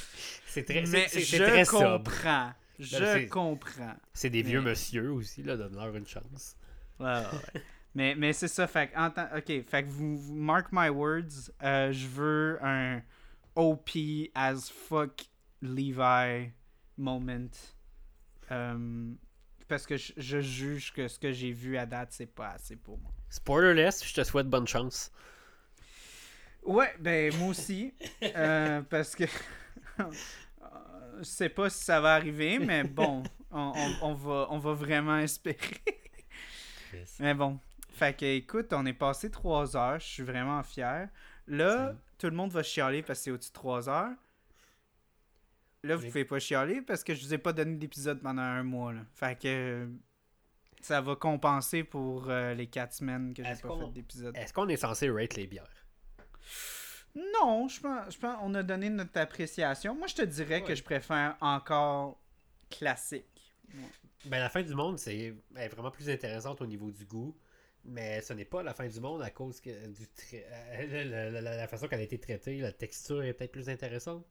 C'est 0.47 0.65
très, 0.65 0.83
Mais 0.87 1.07
c'est, 1.09 1.21
je 1.21 1.37
très 1.43 1.65
sobre. 1.65 2.05
comprends. 2.05 2.53
Je 2.79 2.97
c'est- 2.97 3.27
comprends. 3.29 3.95
C'est 4.13 4.31
des 4.31 4.43
vieux 4.43 4.61
Mais- 4.61 4.71
monsieur 4.71 5.11
aussi, 5.13 5.43
là, 5.43 5.57
donne-leur 5.57 5.95
une 5.97 6.07
chance. 6.07 6.57
Ouais, 7.01 7.07
ouais, 7.07 7.23
ouais. 7.55 7.63
mais 7.95 8.15
mais 8.17 8.33
c'est 8.33 8.49
ça. 8.49 8.67
Fait 8.67 8.89
que, 8.89 8.99
en 8.99 9.11
tant- 9.11 9.29
ok, 9.37 9.47
fait 9.69 9.85
que 9.85 9.89
vous, 9.89 10.17
vous- 10.17 10.35
mark 10.35 10.69
my 10.73 10.89
words. 10.89 11.51
euh, 11.63 11.93
je 11.93 12.07
veux 12.07 12.59
un 12.63 13.03
OP 13.55 14.31
as 14.35 14.71
fuck 14.71 15.25
Levi 15.63 16.51
moment. 16.97 17.51
Euh, 18.51 19.13
parce 19.69 19.87
que 19.87 19.97
je, 19.97 20.13
je 20.17 20.41
juge 20.41 20.93
que 20.93 21.09
ce 21.09 21.19
que 21.19 21.33
j'ai 21.33 21.53
vu 21.53 21.77
à 21.77 21.87
date, 21.87 22.09
c'est 22.13 22.27
pas 22.35 22.51
assez 22.51 22.77
pour 22.77 22.99
moi. 22.99 23.13
Spoilerless, 23.29 24.05
je 24.07 24.15
te 24.15 24.25
souhaite 24.25 24.49
bonne 24.49 24.67
chance. 24.67 25.13
Ouais, 26.65 26.95
ben 26.99 27.35
moi 27.37 27.49
aussi. 27.49 27.95
Euh, 28.23 28.83
parce 28.83 29.15
que 29.17 29.25
je 31.19 31.23
sais 31.25 31.49
pas 31.49 31.71
si 31.71 31.83
ça 31.85 32.01
va 32.01 32.15
arriver, 32.15 32.59
mais 32.59 32.85
bon, 32.85 33.23
on, 33.51 33.73
on- 33.75 34.09
on 34.09 34.15
va, 34.15 34.47
on 34.51 34.59
va 34.59 34.73
vraiment 34.75 35.19
espérer. 35.19 35.57
mais 37.21 37.35
bon. 37.35 37.59
Fait 37.93 38.17
que 38.17 38.25
écoute, 38.25 38.73
on 38.73 38.87
est 38.87 38.93
passé 38.93 39.31
trois 39.31 39.77
heures, 39.77 39.99
je 39.99 40.07
suis 40.07 40.23
vraiment 40.23 40.63
fier. 40.63 41.09
Là, 41.47 41.95
tout 42.19 42.27
le 42.29 42.37
monde 42.37 42.53
va 42.53 42.63
chialer 42.63 43.03
parce 43.03 43.19
que 43.21 43.25
c'est 43.25 43.31
au-dessus 43.31 43.51
de 43.51 43.55
trois 43.55 43.89
heures. 43.89 44.13
Là, 45.85 45.97
vous 45.97 46.03
pouvez 46.09 46.25
pas 46.25 46.39
chialer 46.39 46.83
parce 46.83 47.03
que 47.03 47.15
je 47.15 47.25
vous 47.25 47.35
ai 47.35 47.39
pas 47.39 47.53
donné 47.53 47.77
d'épisode 47.77 48.21
pendant 48.21 48.43
un 48.43 48.63
mois. 48.63 48.93
Là. 48.93 49.01
Fait 49.15 49.39
que 49.41 49.89
ça 50.81 51.01
va 51.01 51.17
compenser 51.17 51.83
pour 51.83 52.29
euh, 52.29 52.55
les 52.55 52.67
quatre 52.67 52.93
semaines 52.93 53.33
que 53.35 53.43
j'ai 53.43 53.51
pas 53.63 53.69
fait 53.87 53.93
d'épisode. 53.93 54.37
Est-ce 54.37 54.53
qu'on 54.53 54.69
est 54.69 54.77
censé 54.77 55.11
rate 55.11 55.35
les 55.35 55.47
bières? 55.47 55.69
Non, 57.35 57.69
je 57.69 57.81
pense, 57.81 58.15
je 58.15 58.19
pense 58.19 58.39
on 58.43 58.55
a 58.55 58.63
donné 58.63 58.91
notre 58.91 59.19
appréciation. 59.19 59.95
Moi, 59.95 60.07
je 60.07 60.15
te 60.15 60.23
dirais 60.23 60.63
que 60.63 60.75
je 60.75 60.83
préfère 60.83 61.37
encore 61.41 62.21
classique. 62.71 63.55
Ben, 64.27 64.39
la 64.41 64.49
fin 64.49 64.63
du 64.63 64.75
monde, 64.75 64.99
c'est 64.99 65.35
est 65.57 65.69
vraiment 65.69 65.91
plus 65.91 66.09
intéressante 66.11 66.61
au 66.61 66.67
niveau 66.67 66.91
du 66.91 67.05
goût. 67.05 67.37
Mais 67.85 68.21
ce 68.21 68.33
n'est 68.35 68.45
pas 68.45 68.63
la 68.63 68.75
fin 68.75 68.87
du 68.87 69.01
monde 69.01 69.23
à 69.23 69.31
cause 69.31 69.61
que 69.61 69.71
du 69.89 70.07
euh, 70.35 71.05
la, 71.05 71.31
la- 71.31 71.41
la- 71.41 71.57
la 71.57 71.69
façon 71.69 71.89
qu'elle 71.89 72.01
a 72.01 72.03
été 72.03 72.19
traitée, 72.19 72.59
la 72.59 72.73
texture 72.73 73.23
est 73.23 73.33
peut-être 73.33 73.53
plus 73.53 73.69
intéressante. 73.71 74.27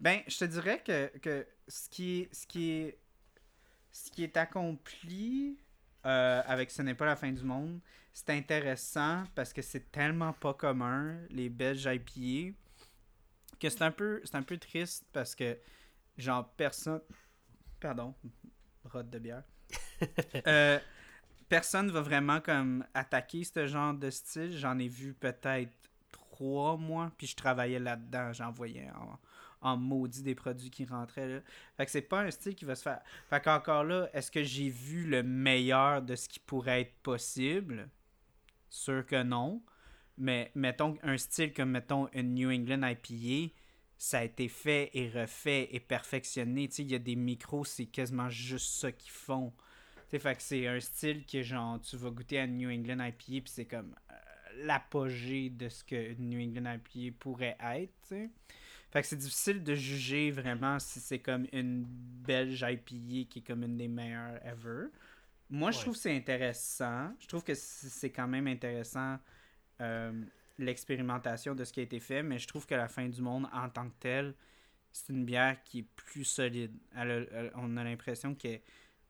Ben, 0.00 0.20
je 0.28 0.38
te 0.38 0.44
dirais 0.44 0.80
que, 0.82 1.08
que 1.18 1.46
ce 1.66 1.88
qui 1.90 2.20
est, 2.20 2.34
ce 2.34 2.46
qui 2.46 2.70
est, 2.70 2.98
ce 3.92 4.10
qui 4.10 4.22
est 4.24 4.36
accompli 4.36 5.58
euh, 6.08 6.42
avec 6.46 6.70
Ce 6.70 6.82
n'est 6.82 6.94
pas 6.94 7.06
la 7.06 7.16
fin 7.16 7.30
du 7.30 7.44
monde, 7.44 7.80
c'est 8.12 8.30
intéressant 8.30 9.24
parce 9.34 9.52
que 9.52 9.62
c'est 9.62 9.92
tellement 9.92 10.32
pas 10.32 10.54
commun, 10.54 11.16
les 11.30 11.48
Belges 11.48 11.86
IPA, 11.86 12.56
que 13.60 13.68
c'est 13.68 13.82
un 13.82 13.92
peu, 13.92 14.20
c'est 14.24 14.34
un 14.34 14.42
peu 14.42 14.56
triste 14.58 15.06
parce 15.12 15.34
que, 15.34 15.56
genre, 16.16 16.48
personne, 16.56 17.02
pardon, 17.78 18.14
rote 18.84 19.10
de 19.10 19.18
bière, 19.18 19.44
Euh, 20.46 20.78
personne 21.48 21.90
va 21.90 22.00
vraiment 22.00 22.40
comme 22.40 22.84
attaquer 22.94 23.44
ce 23.44 23.66
genre 23.66 23.94
de 23.94 24.10
style. 24.10 24.56
J'en 24.56 24.78
ai 24.78 24.88
vu 24.88 25.14
peut-être 25.14 25.72
trois 26.10 26.76
mois, 26.76 27.10
puis 27.18 27.26
je 27.26 27.36
travaillais 27.36 27.78
là-dedans, 27.78 28.32
j'en 28.32 28.50
voyais 28.50 28.88
en, 28.90 29.18
en 29.60 29.76
maudit 29.76 30.22
des 30.22 30.34
produits 30.34 30.70
qui 30.70 30.84
rentraient 30.84 31.28
là. 31.28 31.40
Fait 31.76 31.84
que 31.84 31.90
c'est 31.90 32.02
pas 32.02 32.20
un 32.20 32.30
style 32.30 32.54
qui 32.54 32.64
va 32.64 32.74
se 32.74 32.82
faire. 32.82 33.00
Fait 33.28 33.42
qu'encore 33.42 33.84
là, 33.84 34.08
est-ce 34.12 34.30
que 34.30 34.42
j'ai 34.42 34.68
vu 34.68 35.06
le 35.06 35.22
meilleur 35.22 36.02
de 36.02 36.14
ce 36.14 36.28
qui 36.28 36.40
pourrait 36.40 36.82
être 36.82 36.94
possible? 37.02 37.88
Sûr 38.70 39.04
que 39.06 39.22
non. 39.22 39.62
Mais 40.16 40.50
mettons 40.54 40.96
un 41.02 41.16
style 41.16 41.52
comme 41.52 41.70
mettons 41.70 42.08
une 42.12 42.34
New 42.34 42.50
England 42.50 42.82
IPA, 42.86 43.54
ça 43.96 44.18
a 44.18 44.24
été 44.24 44.48
fait 44.48 44.90
et 44.94 45.08
refait 45.08 45.68
et 45.72 45.80
perfectionné. 45.80 46.68
Il 46.78 46.90
y 46.90 46.94
a 46.94 46.98
des 46.98 47.16
micros, 47.16 47.64
c'est 47.64 47.86
quasiment 47.86 48.28
juste 48.28 48.80
ça 48.80 48.92
qu'ils 48.92 49.12
font. 49.12 49.52
Tu 50.10 50.12
sais, 50.12 50.18
fait 50.18 50.36
que 50.36 50.42
c'est 50.42 50.66
un 50.66 50.80
style 50.80 51.26
que 51.26 51.42
genre 51.42 51.80
tu 51.80 51.96
vas 51.96 52.10
goûter 52.10 52.38
à 52.38 52.46
New 52.46 52.70
England 52.70 53.04
IPA 53.04 53.14
puis 53.16 53.42
c'est 53.46 53.66
comme 53.66 53.94
euh, 54.10 54.14
l'apogée 54.64 55.50
de 55.50 55.68
ce 55.68 55.84
que 55.84 56.14
New 56.14 56.40
England 56.40 56.78
IPA 56.94 57.16
pourrait 57.18 57.58
être. 57.60 58.14
Fait 58.90 59.02
que 59.02 59.08
c'est 59.08 59.16
difficile 59.16 59.62
de 59.62 59.74
juger 59.74 60.30
vraiment 60.30 60.78
si 60.78 60.98
c'est 61.00 61.18
comme 61.18 61.46
une 61.52 61.84
belge 61.86 62.62
IPA 62.66 63.28
qui 63.28 63.38
est 63.38 63.46
comme 63.46 63.62
une 63.62 63.76
des 63.76 63.88
meilleures 63.88 64.38
ever. 64.46 64.86
Moi, 65.50 65.70
je 65.70 65.78
trouve 65.80 65.94
que 65.94 66.00
c'est 66.00 66.16
intéressant. 66.16 67.12
Je 67.20 67.26
trouve 67.26 67.44
que 67.44 67.54
c'est 67.54 68.10
quand 68.10 68.28
même 68.28 68.46
intéressant 68.46 69.18
euh, 69.80 70.12
l'expérimentation 70.58 71.54
de 71.54 71.64
ce 71.64 71.72
qui 71.72 71.80
a 71.80 71.82
été 71.82 72.00
fait, 72.00 72.22
mais 72.22 72.38
je 72.38 72.46
trouve 72.48 72.66
que 72.66 72.74
la 72.74 72.88
fin 72.88 73.06
du 73.08 73.20
monde 73.22 73.46
en 73.52 73.68
tant 73.68 73.88
que 73.88 73.94
telle, 74.00 74.34
c'est 74.92 75.12
une 75.12 75.24
bière 75.24 75.62
qui 75.64 75.80
est 75.80 75.86
plus 75.96 76.24
solide. 76.24 76.72
Elle 76.96 77.10
a- 77.10 77.14
elle- 77.38 77.52
on 77.56 77.76
a 77.76 77.84
l'impression 77.84 78.34
qu'il 78.34 78.60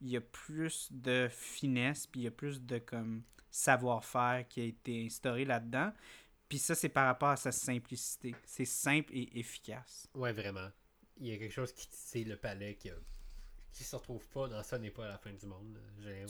y 0.03 0.17
a 0.17 0.21
plus 0.21 0.89
de 0.93 1.29
finesse, 1.31 2.07
puis 2.07 2.21
il 2.23 2.25
y 2.25 2.29
a 2.29 2.33
plus 2.33 2.63
de 2.63 2.79
comme 2.79 3.23
savoir-faire 3.51 4.47
qui 4.49 4.61
a 4.61 4.65
été 4.65 5.05
instauré 5.07 5.45
là-dedans. 5.45 5.93
Puis 6.49 6.59
ça, 6.59 6.75
c'est 6.75 6.89
par 6.89 7.07
rapport 7.07 7.28
à 7.31 7.36
sa 7.36 7.52
simplicité. 7.52 8.35
C'est 8.44 8.65
simple 8.65 9.12
et 9.15 9.39
efficace. 9.39 10.09
Ouais, 10.15 10.33
vraiment. 10.33 10.68
Il 11.20 11.27
y 11.27 11.33
a 11.33 11.36
quelque 11.39 11.52
chose 11.52 11.73
qui 11.73 11.89
titille 11.89 12.25
le 12.25 12.36
palais 12.36 12.77
qui, 12.77 12.91
a- 12.91 12.94
qui 13.73 13.85
se 13.85 13.97
retrouve 13.97 14.27
pas 14.28 14.49
dans 14.49 14.62
ça 14.62 14.78
n'est 14.78 14.91
pas 14.91 15.07
la 15.09 15.18
fin 15.18 15.33
du 15.33 15.47
monde. 15.47 15.78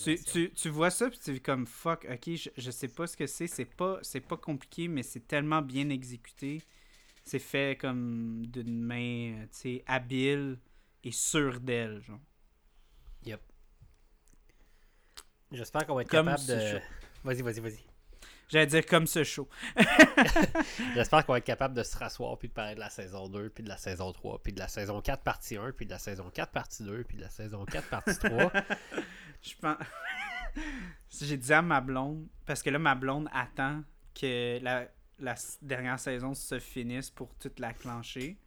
Tu, 0.02 0.18
tu, 0.24 0.50
tu 0.52 0.68
vois 0.70 0.90
ça, 0.90 1.08
puis 1.10 1.18
tu 1.18 1.34
es 1.36 1.40
comme 1.40 1.66
fuck, 1.66 2.06
ok, 2.10 2.34
je, 2.34 2.50
je 2.56 2.70
sais 2.70 2.88
pas 2.88 3.06
ce 3.06 3.16
que 3.16 3.26
c'est. 3.26 3.47
C'est 3.47 3.64
pas, 3.64 3.98
c'est 4.02 4.20
pas 4.20 4.36
compliqué, 4.36 4.88
mais 4.88 5.02
c'est 5.02 5.26
tellement 5.26 5.62
bien 5.62 5.88
exécuté. 5.90 6.62
C'est 7.24 7.38
fait 7.38 7.78
comme 7.78 8.47
d'une 8.47 8.80
main, 8.82 9.42
euh, 9.42 9.47
tu 9.52 9.58
sais, 9.58 9.84
habile 9.86 10.58
et 11.05 11.12
sûre 11.12 11.60
d'elle, 11.60 12.00
genre. 12.02 12.20
Yep. 13.24 13.40
J'espère 15.52 15.86
qu'on 15.86 15.94
va 15.94 16.02
être 16.02 16.10
Comme 16.10 16.26
capable 16.26 16.47
de. 16.47 16.78
Vas-y, 17.24 17.42
vas-y, 17.42 17.60
vas-y. 17.60 17.88
J'allais 18.49 18.67
dire 18.67 18.86
comme 18.86 19.07
ce 19.07 19.25
show. 19.25 19.47
J'espère 20.94 21.27
qu'on 21.27 21.33
va 21.33 21.39
être 21.39 21.44
capable 21.44 21.75
de 21.75 21.83
se 21.83 21.97
rasseoir 21.99 22.39
puis 22.39 22.49
de 22.49 22.55
parler 22.55 22.75
de 22.75 22.81
la 22.81 22.89
saison 22.89 23.28
2, 23.28 23.51
puis 23.51 23.62
de 23.62 23.68
la 23.68 23.77
saison 23.77 24.10
3, 24.12 24.43
puis 24.43 24.52
de 24.55 24.59
la 24.59 24.68
saison 24.68 25.02
4 25.02 25.23
partie 25.23 25.57
1, 25.57 25.73
puis 25.73 25.85
de 25.85 25.91
la 25.91 25.99
saison 25.99 26.31
4 26.31 26.51
partie 26.51 26.83
2, 26.83 27.05
puis 27.05 27.18
de 27.18 27.23
la 27.23 27.28
saison 27.28 27.65
4 27.67 27.89
partie 27.89 28.18
3. 28.18 28.52
Je 29.43 29.55
pense. 29.60 29.77
J'ai 31.20 31.36
dit 31.36 31.52
à 31.52 31.60
ma 31.60 31.81
blonde, 31.83 32.27
parce 32.47 32.62
que 32.62 32.70
là, 32.70 32.78
ma 32.78 32.94
blonde 32.94 33.28
attend 33.33 33.83
que 34.15 34.59
la, 34.62 34.89
dernière 35.60 35.99
saison 35.99 36.33
se 36.33 36.59
finisse 36.59 37.10
pour 37.10 37.35
toute 37.35 37.60
la 37.60 37.75
clencher. 37.75 38.39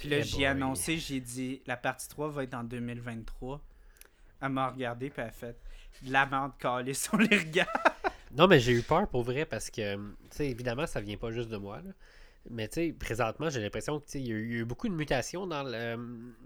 Puis 0.00 0.08
là, 0.08 0.20
j'ai 0.22 0.46
annoncé, 0.46 0.96
j'ai 0.96 1.20
dit, 1.20 1.62
la 1.66 1.76
partie 1.76 2.08
3 2.08 2.30
va 2.30 2.44
être 2.44 2.54
en 2.54 2.64
2023. 2.64 3.60
Elle 4.40 4.48
m'a 4.50 4.70
regardé, 4.70 5.10
puis 5.10 5.22
elle 5.22 5.28
a 5.28 5.32
fait 5.32 5.56
de 6.02 6.12
la 6.12 6.26
merde 6.26 6.52
calée 6.58 6.94
sur 6.94 7.16
les 7.16 7.38
regards. 7.38 7.95
Non, 8.32 8.48
mais 8.48 8.60
j'ai 8.60 8.72
eu 8.72 8.82
peur 8.82 9.08
pour 9.08 9.22
vrai 9.22 9.44
parce 9.46 9.70
que, 9.70 9.94
tu 9.96 10.00
sais, 10.30 10.48
évidemment, 10.48 10.86
ça 10.86 11.00
vient 11.00 11.16
pas 11.16 11.30
juste 11.30 11.48
de 11.48 11.56
moi. 11.56 11.80
Mais 12.50 12.68
tu 12.68 12.74
sais, 12.74 12.92
présentement, 12.92 13.50
j'ai 13.50 13.60
l'impression 13.60 13.98
que 14.00 14.06
tu 14.06 14.12
sais, 14.12 14.20
il 14.20 14.28
y, 14.28 14.32
a 14.32 14.36
eu- 14.36 14.64
beaucoup 14.64 14.88
de 14.88 14.94
mutations 14.94 15.46
dans 15.48 15.64
le 15.64 15.74
euh, 15.74 15.96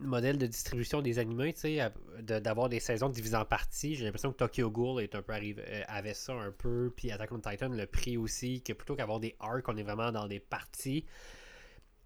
modèle 0.01 0.39
de 0.39 0.47
distribution 0.47 1.03
des 1.03 1.19
animés, 1.19 1.53
tu 1.55 1.61
sais, 1.61 1.93
d'avoir 2.23 2.69
des 2.71 2.81
saisons 2.81 3.09
divisées 3.11 3.37
en 3.37 3.45
parties. 3.45 3.97
J'ai 3.97 4.05
l'impression 4.05 4.33
que 4.33 4.39
Tokyo 4.39 4.71
Ghoul 4.71 5.03
est 5.03 5.15
un 5.15 5.23
peu 5.23 5.33
arrivé, 5.35 5.63
euh, 5.69 5.83
avait 5.89 6.15
ça 6.15 6.33
un 6.35 6.53
peu, 6.53 6.93
puis 6.97 7.11
Attack 7.13 7.33
on 7.33 7.41
Titan 7.41 7.69
le 7.69 7.87
pris 7.87 8.17
aussi, 8.17 8.63
que 8.63 8.73
plutôt 8.73 8.97
qu'avoir 8.97 9.21
des 9.21 9.37
arcs, 9.41 9.69
on 9.69 9.77
est 9.77 9.83
vraiment 9.83 10.11
dans 10.13 10.27
des 10.27 10.41
parties. 10.41 11.05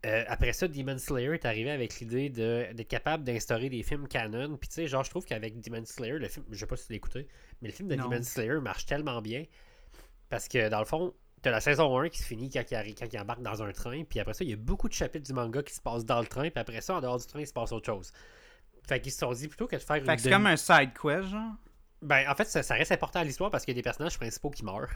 Euh, 0.05 0.25
après 0.29 0.53
ça, 0.53 0.69
Demon 0.69 0.99
Slayer 0.99 1.33
est 1.35 1.45
arrivé 1.47 1.71
avec 1.71 1.99
l'idée 2.01 2.29
d'être 2.29 2.89
capable 2.89 3.25
d'instaurer 3.25 3.69
des 3.71 3.83
films 3.83 4.07
canon. 4.09 4.57
Puis 4.57 4.69
tu 4.69 4.75
sais, 4.75 4.87
genre, 4.87 5.03
je 5.05 5.11
trouve 5.11 5.25
qu'avec 5.25 5.61
Demon 5.61 5.85
Slayer, 5.85 6.19
le 6.19 6.29
film, 6.29 6.45
je 6.51 6.59
sais 6.59 6.67
pas 6.67 6.77
si 6.77 6.87
tu 6.87 6.93
l'as 6.93 6.97
écouté, 6.97 7.27
mais 7.63 7.69
le 7.69 7.75
film 7.75 7.89
de 7.89 7.95
Non. 7.97 8.09
Demon 8.09 8.23
Slayer 8.23 8.61
marche 8.61 8.87
tellement 8.87 9.23
bien. 9.23 9.45
Parce 10.29 10.49
que 10.49 10.69
dans 10.69 10.79
le 10.81 10.85
fond, 10.85 11.15
t'as 11.43 11.51
la 11.51 11.61
saison 11.61 11.99
1 11.99 12.09
qui 12.09 12.19
se 12.19 12.25
finit 12.27 12.51
quand 12.51 12.63
il, 12.71 12.75
arri- 12.75 12.95
quand 12.99 13.07
il 13.13 13.19
embarque 13.19 13.43
dans 13.43 13.63
un 13.63 13.73
train. 13.73 14.05
Puis 14.05 14.19
après 14.21 14.35
ça, 14.35 14.45
il 14.45 14.51
y 14.51 14.53
a 14.53 14.57
beaucoup 14.57 14.89
de 14.89 14.95
chapitres 14.95 15.27
du 15.27 15.33
manga 15.33 15.63
qui 15.63 15.73
se 15.75 15.81
passent 15.81 16.05
dans 16.05 16.21
le 16.21 16.27
train. 16.27 16.51
Puis 16.51 16.59
après 16.61 16.81
ça, 16.81 16.95
en 16.97 17.01
dehors 17.01 17.19
du 17.19 17.27
train, 17.27 17.41
il 17.41 17.47
se 17.47 17.53
passe 17.53 17.73
autre 17.73 17.87
chose. 17.87 18.13
Fait 18.87 19.01
qu'ils 19.01 19.13
se 19.13 19.19
sont 19.19 19.33
dit 19.33 19.49
plutôt 19.49 19.67
que 19.67 19.77
de 19.77 19.81
faire 19.81 19.97
une. 19.97 20.05
Fait 20.05 20.17
que 20.17 20.23
c'est 20.23 20.29
demi- 20.29 20.35
comme 20.37 20.47
un 20.47 20.57
side 20.57 20.91
quest, 21.01 21.29
genre? 21.31 21.53
Ben, 22.03 22.29
en 22.29 22.35
fait, 22.35 22.45
ça, 22.45 22.63
ça 22.63 22.75
reste 22.75 22.93
important 22.93 23.21
à 23.21 23.25
l'histoire 23.25 23.51
parce 23.51 23.65
qu'il 23.65 23.73
y 23.73 23.77
a 23.77 23.81
des 23.81 23.83
personnages 23.83 24.19
principaux 24.19 24.51
qui 24.51 24.63
meurent. 24.65 24.91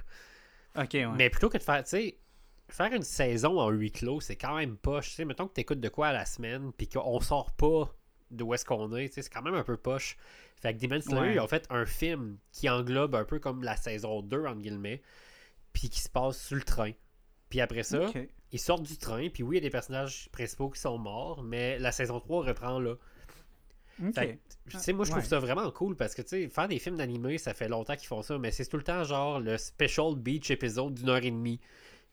Ok, 0.76 0.90
ouais. 0.92 1.06
Mais 1.16 1.30
plutôt 1.30 1.48
que 1.48 1.56
de 1.56 1.62
faire, 1.62 1.82
tu 1.84 1.90
sais, 1.90 2.18
faire 2.68 2.92
une 2.92 3.02
saison 3.02 3.58
en 3.60 3.70
huis 3.70 3.92
clos, 3.92 4.20
c'est 4.20 4.36
quand 4.36 4.56
même 4.56 4.76
poche. 4.76 5.10
Tu 5.10 5.14
sais, 5.16 5.24
mettons 5.24 5.46
que 5.48 5.54
t'écoutes 5.54 5.80
de 5.80 5.88
quoi 5.88 6.08
à 6.08 6.12
la 6.12 6.24
semaine, 6.26 6.72
puis 6.76 6.88
qu'on 6.88 7.20
sort 7.20 7.50
pas 7.52 7.94
de 8.30 8.44
où 8.44 8.52
est-ce 8.54 8.64
qu'on 8.64 8.94
est, 8.96 9.12
c'est 9.12 9.28
quand 9.30 9.42
même 9.42 9.54
un 9.54 9.64
peu 9.64 9.76
poche. 9.76 10.16
Fait 10.60 10.74
que 10.74 10.80
Demon 10.80 11.00
Slayer, 11.00 11.20
Ouais. 11.20 11.34
ils 11.34 11.40
ont 11.40 11.46
fait 11.48 11.66
un 11.70 11.86
film 11.86 12.36
qui 12.52 12.68
englobe 12.68 13.14
un 13.14 13.24
peu 13.24 13.38
comme 13.38 13.62
la 13.62 13.76
saison 13.76 14.22
2, 14.22 14.44
entre 14.46 14.60
guillemets, 14.60 15.02
puis 15.72 15.88
qui 15.88 16.00
se 16.00 16.08
passe 16.10 16.38
sur 16.46 16.56
le 16.56 16.62
train. 16.62 16.92
Puis 17.48 17.60
après 17.60 17.82
ça, 17.84 18.10
ils 18.52 18.58
sortent 18.58 18.82
du 18.82 18.98
train, 18.98 19.28
puis 19.30 19.42
oui, 19.42 19.56
il 19.56 19.58
y 19.60 19.62
a 19.62 19.66
des 19.66 19.70
personnages 19.70 20.28
principaux 20.32 20.68
qui 20.68 20.80
sont 20.80 20.98
morts, 20.98 21.42
mais 21.42 21.78
la 21.78 21.92
saison 21.92 22.20
3 22.20 22.44
reprend 22.44 22.78
là. 22.80 22.94
Ok. 24.04 24.14
Fait 24.14 24.38
que, 24.66 24.70
tu 24.70 24.78
sais, 24.78 24.92
moi, 24.92 25.04
je 25.04 25.10
trouve 25.10 25.22
Ouais. 25.22 25.28
ça 25.28 25.38
vraiment 25.40 25.70
cool 25.72 25.96
parce 25.96 26.14
que, 26.14 26.22
tu 26.22 26.28
sais, 26.28 26.48
faire 26.48 26.68
des 26.68 26.78
films 26.78 26.96
d'animé, 26.96 27.36
ça 27.38 27.52
fait 27.54 27.68
longtemps 27.68 27.96
qu'ils 27.96 28.06
font 28.06 28.22
ça, 28.22 28.38
mais 28.38 28.50
c'est 28.52 28.66
tout 28.66 28.76
le 28.76 28.84
temps 28.84 29.02
genre 29.04 29.40
le 29.40 29.58
special 29.58 30.14
beach 30.14 30.50
épisode 30.50 30.94
d'une 30.94 31.08
heure 31.08 31.24
et 31.24 31.30
demie. 31.30 31.60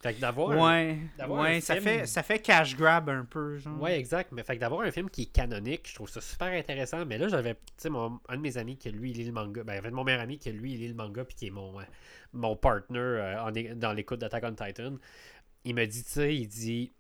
Fait 0.04 0.14
que 0.14 0.20
d'avoir. 0.22 0.52
un- 0.52 0.58
Ouais, 0.88 0.98
d'avoir 1.18 1.42
ouais 1.42 1.58
un 1.58 1.62
ça, 1.62 1.76
film- 1.76 1.84
fait, 1.86 2.06
ça 2.06 2.22
fait 2.22 2.40
cash 2.40 2.76
grab 2.76 3.10
un 3.10 3.26
peu, 3.26 3.58
genre. 3.58 3.82
Ouais, 3.82 3.98
exact. 4.00 4.32
Mais 4.34 4.44
fait 4.44 4.56
que 4.56 4.62
d'avoir 4.62 4.82
un 4.82 4.92
film 4.92 5.10
qui 5.10 5.24
est 5.24 5.32
canonique, 5.32 5.88
je 5.90 5.96
trouve 5.96 6.10
ça 6.10 6.22
super 6.22 6.48
intéressant. 6.50 7.06
Mais 7.06 7.18
là, 7.18 7.28
j'avais, 7.28 7.56
tu 7.56 7.62
sais, 7.78 7.90
un 7.90 8.36
de 8.36 8.42
mes 8.42 8.58
amis 8.58 8.78
qui, 8.78 8.92
lui, 8.92 9.12
il 9.12 9.18
lit 9.18 9.24
le 9.26 9.32
manga. 9.32 9.64
Ben, 9.64 9.80
en 9.80 9.82
fait, 9.82 9.92
mon 9.92 10.04
meilleur 10.04 10.22
ami 10.22 10.38
qui, 10.38 10.52
lui, 10.52 10.74
il 10.74 10.80
lit 10.80 10.88
le 10.90 10.94
manga, 10.94 11.26
puis 11.26 11.36
qui 11.36 11.48
est 11.48 11.52
mon, 11.52 11.80
euh, 11.80 11.84
mon 12.34 12.56
partner 12.56 13.00
euh, 13.00 13.42
en 13.44 13.52
dans 13.52 13.94
l'écoute 13.94 14.20
d'Attack 14.20 14.44
on 14.46 14.54
Titan. 14.54 14.96
Il 15.64 15.74
me 15.74 15.86
dit, 15.86 16.04
tu 16.04 16.10
sais, 16.12 16.36
il 16.36 16.48
dit, 16.48 16.94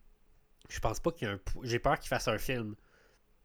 je 0.69 0.79
pense 0.79 0.99
pas 0.99 1.11
qu'il 1.11 1.27
y 1.27 1.31
a 1.31 1.33
un. 1.35 1.39
J'ai 1.63 1.77
peur 1.79 1.99
qu'il 1.99 2.09
fasse 2.09 2.27
un 2.27 2.39
film. 2.39 2.75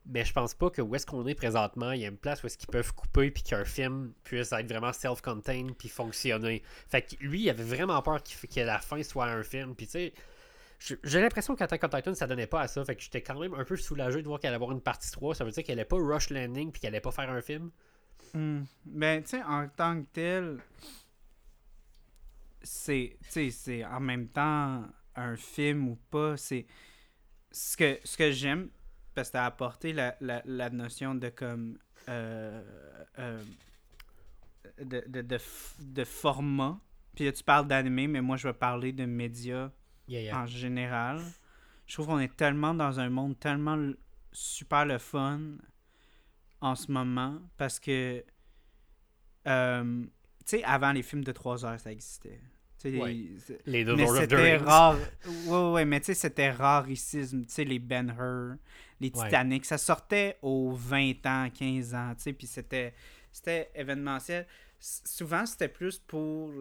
Mais 0.06 0.24
je 0.24 0.32
pense 0.32 0.54
pas 0.54 0.70
que 0.70 0.80
où 0.80 0.94
est-ce 0.94 1.06
qu'on 1.06 1.26
est 1.26 1.34
présentement, 1.34 1.92
il 1.92 2.00
y 2.00 2.04
a 2.04 2.08
une 2.08 2.16
place 2.16 2.42
où 2.42 2.46
est-ce 2.46 2.56
qu'ils 2.56 2.70
peuvent 2.70 2.92
couper 2.94 3.30
puis 3.30 3.42
qu'un 3.42 3.64
film 3.64 4.12
puisse 4.24 4.50
être 4.52 4.68
vraiment 4.68 4.92
self-contained 4.92 5.76
puis 5.76 5.88
fonctionner. 5.88 6.62
Fait 6.88 7.02
que 7.02 7.16
lui, 7.22 7.42
il 7.42 7.50
avait 7.50 7.64
vraiment 7.64 8.00
peur 8.02 8.22
qu'il 8.22 8.48
que 8.48 8.60
la 8.60 8.78
fin 8.78 9.02
soit 9.02 9.26
un 9.26 9.42
film. 9.42 9.74
Puis 9.74 9.86
tu 9.86 9.92
sais, 9.92 10.14
j'ai 10.78 11.20
l'impression 11.20 11.54
qu'Attack 11.54 11.84
on 11.84 11.88
Titan, 11.88 12.14
ça 12.14 12.26
donnait 12.26 12.46
pas 12.46 12.62
à 12.62 12.68
ça. 12.68 12.82
Fait 12.84 12.96
que 12.96 13.02
j'étais 13.02 13.20
quand 13.20 13.38
même 13.38 13.52
un 13.54 13.64
peu 13.64 13.76
soulagé 13.76 14.22
de 14.22 14.26
voir 14.26 14.40
qu'elle 14.40 14.48
allait 14.48 14.56
avoir 14.56 14.72
une 14.72 14.80
partie 14.80 15.10
3. 15.10 15.34
Ça 15.34 15.44
veut 15.44 15.50
dire 15.50 15.62
qu'elle 15.62 15.78
allait 15.78 15.84
pas 15.84 15.96
rush 15.96 16.30
landing 16.30 16.72
puis 16.72 16.80
qu'elle 16.80 16.94
allait 16.94 17.00
pas 17.00 17.10
faire 17.10 17.30
un 17.30 17.42
film. 17.42 17.70
Hmm. 18.32 18.62
Ben, 18.86 19.22
tu 19.22 19.30
sais, 19.30 19.42
en 19.42 19.68
tant 19.68 20.00
que 20.00 20.06
tel, 20.12 20.58
c'est, 22.62 23.16
c'est 23.28 23.84
en 23.84 24.00
même 24.00 24.28
temps 24.28 24.84
un 25.16 25.36
film 25.36 25.88
ou 25.88 25.98
pas. 26.10 26.36
C'est 26.38 26.66
ce 27.50 27.76
que, 27.76 27.98
ce 28.04 28.16
que 28.16 28.32
j'aime, 28.32 28.70
parce 29.20 29.28
que 29.28 29.32
t'as 29.34 29.44
apporté 29.44 29.92
la, 29.92 30.16
la, 30.22 30.40
la, 30.46 30.70
notion 30.70 31.14
de 31.14 31.28
comme. 31.28 31.76
Euh, 32.08 32.62
euh, 33.18 33.42
de, 34.80 35.04
de, 35.06 35.20
de, 35.20 35.38
de, 35.80 36.04
format. 36.04 36.80
Puis 37.14 37.26
là, 37.26 37.32
tu 37.32 37.44
parles 37.44 37.66
d'animé, 37.66 38.06
mais 38.08 38.22
moi, 38.22 38.38
je 38.38 38.48
vais 38.48 38.54
parler 38.54 38.92
de 38.92 39.04
médias 39.04 39.70
en 40.32 40.46
général. 40.46 41.20
Je 41.86 41.94
trouve 41.94 42.06
qu'on 42.06 42.18
est 42.18 42.34
tellement 42.34 42.72
dans 42.72 42.98
un 42.98 43.10
monde 43.10 43.38
tellement 43.38 43.92
super 44.32 44.86
le 44.86 44.96
fun 44.96 45.40
en 46.62 46.74
ce 46.74 46.90
moment 46.90 47.40
parce 47.58 47.78
que 47.78 48.24
euh, 49.46 50.04
tu 50.04 50.10
sais 50.46 50.64
avant 50.64 50.92
les 50.92 51.02
films 51.02 51.24
de 51.24 51.32
3 51.32 51.64
heures 51.64 51.80
ça 51.80 51.90
existait 51.90 52.40
les, 52.84 53.30
les 53.66 53.84
deux 53.84 53.96
mais 53.96 54.06
c'était 54.06 54.56
rare. 54.56 54.96
Ouais 55.46 55.70
ouais 55.72 55.84
mais 55.84 56.00
tu 56.00 56.06
sais 56.06 56.14
c'était 56.14 56.50
raricisme 56.50 57.44
tu 57.44 57.52
sais 57.52 57.64
les 57.64 57.78
Ben 57.78 58.14
Hur 58.18 58.56
les 59.00 59.10
Titanic. 59.10 59.64
Ça 59.64 59.78
sortait 59.78 60.38
aux 60.42 60.72
20 60.72 61.26
ans 61.26 61.48
15 61.50 61.94
ans 61.94 62.14
tu 62.16 62.22
sais 62.22 62.32
puis 62.32 62.46
c'était 62.46 62.94
c'était 63.32 63.70
événementiel. 63.74 64.46
Souvent 64.78 65.46
c'était 65.46 65.68
plus 65.68 65.98
pour 65.98 66.52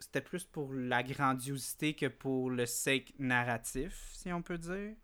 c'était 0.00 0.22
plus 0.22 0.44
pour 0.44 0.72
la 0.72 1.02
grandiosité 1.02 1.94
que 1.94 2.06
pour 2.06 2.50
le 2.50 2.66
sake 2.66 3.12
narratif, 3.18 4.10
si 4.12 4.32
on 4.32 4.42
peut 4.42 4.58
dire. 4.58 4.94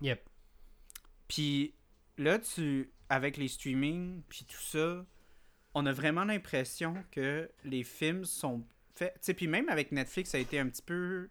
Yep. 0.00 0.28
Puis 1.28 1.74
là, 2.16 2.38
tu, 2.38 2.90
avec 3.08 3.36
les 3.36 3.48
streamings, 3.48 4.22
puis 4.28 4.44
tout 4.44 4.62
ça, 4.62 5.04
on 5.74 5.86
a 5.86 5.92
vraiment 5.92 6.24
l'impression 6.24 6.94
que 7.12 7.50
les 7.64 7.84
films 7.84 8.24
sont 8.24 8.64
Tu 9.00 9.06
sais, 9.20 9.34
puis 9.34 9.46
même 9.46 9.68
avec 9.68 9.92
Netflix, 9.92 10.30
ça 10.30 10.38
a 10.38 10.40
été 10.40 10.58
un 10.58 10.68
petit 10.68 10.82
peu. 10.82 11.28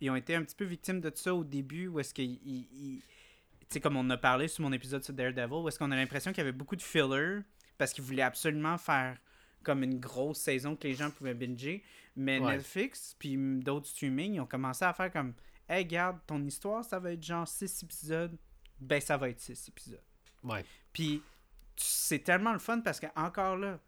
Ils 0.00 0.10
ont 0.10 0.16
été 0.16 0.34
un 0.34 0.42
petit 0.42 0.54
peu 0.54 0.64
victimes 0.64 1.00
de 1.00 1.10
ça 1.14 1.34
au 1.34 1.44
début, 1.44 1.88
où 1.88 2.00
est-ce 2.00 2.14
qu'ils. 2.14 2.38
Tu 2.38 3.02
sais, 3.68 3.80
comme 3.80 3.96
on 3.96 4.08
a 4.10 4.16
parlé 4.16 4.48
sur 4.48 4.62
mon 4.62 4.72
épisode 4.72 5.02
sur 5.02 5.14
Daredevil, 5.14 5.54
où 5.54 5.68
est-ce 5.68 5.78
qu'on 5.78 5.90
a 5.90 5.96
l'impression 5.96 6.30
qu'il 6.32 6.38
y 6.38 6.42
avait 6.42 6.52
beaucoup 6.52 6.76
de 6.76 6.82
filler 6.82 7.40
parce 7.78 7.92
qu'ils 7.92 8.04
voulaient 8.04 8.22
absolument 8.22 8.78
faire 8.78 9.18
comme 9.62 9.82
une 9.82 9.98
grosse 9.98 10.38
saison 10.38 10.76
que 10.76 10.86
les 10.86 10.94
gens 10.94 11.10
pouvaient 11.10 11.34
binger. 11.34 11.82
Mais 12.14 12.38
Netflix, 12.38 13.16
puis 13.18 13.36
d'autres 13.36 13.86
streaming, 13.86 14.34
ils 14.34 14.40
ont 14.40 14.46
commencé 14.46 14.84
à 14.84 14.92
faire 14.92 15.10
comme 15.10 15.34
Hey, 15.68 15.86
garde, 15.86 16.18
ton 16.26 16.44
histoire, 16.44 16.84
ça 16.84 16.98
va 16.98 17.12
être 17.12 17.22
genre 17.22 17.48
6 17.48 17.84
épisodes. 17.84 18.36
Ben, 18.78 19.00
ça 19.00 19.16
va 19.16 19.30
être 19.30 19.40
6 19.40 19.68
épisodes. 19.68 20.02
Ouais. 20.42 20.64
Puis, 20.92 21.22
c'est 21.76 22.18
tellement 22.18 22.52
le 22.52 22.58
fun 22.58 22.80
parce 22.80 23.00
que, 23.00 23.06
encore 23.16 23.56
là, 23.56 23.78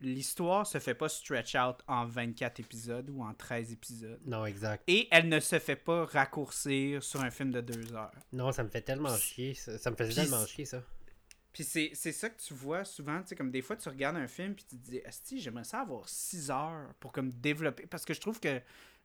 l'histoire 0.00 0.66
se 0.66 0.78
fait 0.78 0.94
pas 0.94 1.08
stretch 1.08 1.54
out 1.54 1.76
en 1.86 2.06
24 2.06 2.60
épisodes 2.60 3.10
ou 3.10 3.22
en 3.22 3.34
13 3.34 3.72
épisodes. 3.72 4.20
Non, 4.26 4.46
exact. 4.46 4.84
Et 4.86 5.08
elle 5.10 5.28
ne 5.28 5.40
se 5.40 5.58
fait 5.58 5.76
pas 5.76 6.04
raccourcir 6.04 7.02
sur 7.02 7.22
un 7.22 7.30
film 7.30 7.50
de 7.50 7.60
2 7.60 7.94
heures. 7.94 8.12
Non, 8.32 8.52
ça 8.52 8.62
me 8.62 8.68
fait 8.68 8.82
tellement 8.82 9.16
chier. 9.16 9.54
Ça, 9.54 9.90
me 9.90 9.96
fait 9.96 10.08
tellement 10.08 10.44
chier, 10.46 10.64
ça. 10.64 10.82
Puis 11.52 11.62
c'est 11.62 11.94
ça 11.94 12.30
que 12.30 12.40
tu 12.42 12.52
vois 12.52 12.84
souvent, 12.84 13.20
tu 13.20 13.28
sais, 13.28 13.36
comme 13.36 13.52
des 13.52 13.62
fois 13.62 13.76
tu 13.76 13.88
regardes 13.88 14.16
un 14.16 14.26
film 14.26 14.54
puis 14.54 14.64
tu 14.68 14.76
te 14.76 14.90
dis, 14.90 15.00
Asti, 15.04 15.40
j'aimerais 15.40 15.62
ça 15.62 15.82
avoir 15.82 16.08
6 16.08 16.50
heures 16.50 16.92
pour 16.98 17.12
comme 17.12 17.30
développer. 17.30 17.86
Parce 17.86 18.04
que 18.04 18.12
je 18.12 18.20
trouve 18.20 18.40
que 18.40 18.60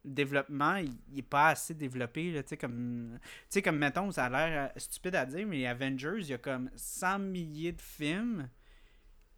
le 0.06 0.12
développement, 0.12 0.78
il, 0.78 1.20
est 1.20 1.22
pas 1.22 1.50
assez 1.50 1.74
développé, 1.74 2.34
tu 2.34 2.44
sais, 2.48 2.58
comme, 2.58 3.20
tu 3.22 3.30
sais, 3.50 3.62
comme 3.62 3.78
mettons, 3.78 4.12
ça 4.12 4.26
a 4.26 4.30
l'air 4.30 4.72
euh, 4.76 4.80
stupide 4.80 5.16
à 5.16 5.26
dire, 5.26 5.46
mais 5.46 5.68
Avengers, 5.68 6.20
il 6.20 6.28
y 6.28 6.34
a 6.34 6.38
comme 6.38 6.72
100 6.76 7.20
milliers 7.20 7.74
de 7.74 7.82
films. 7.82 8.50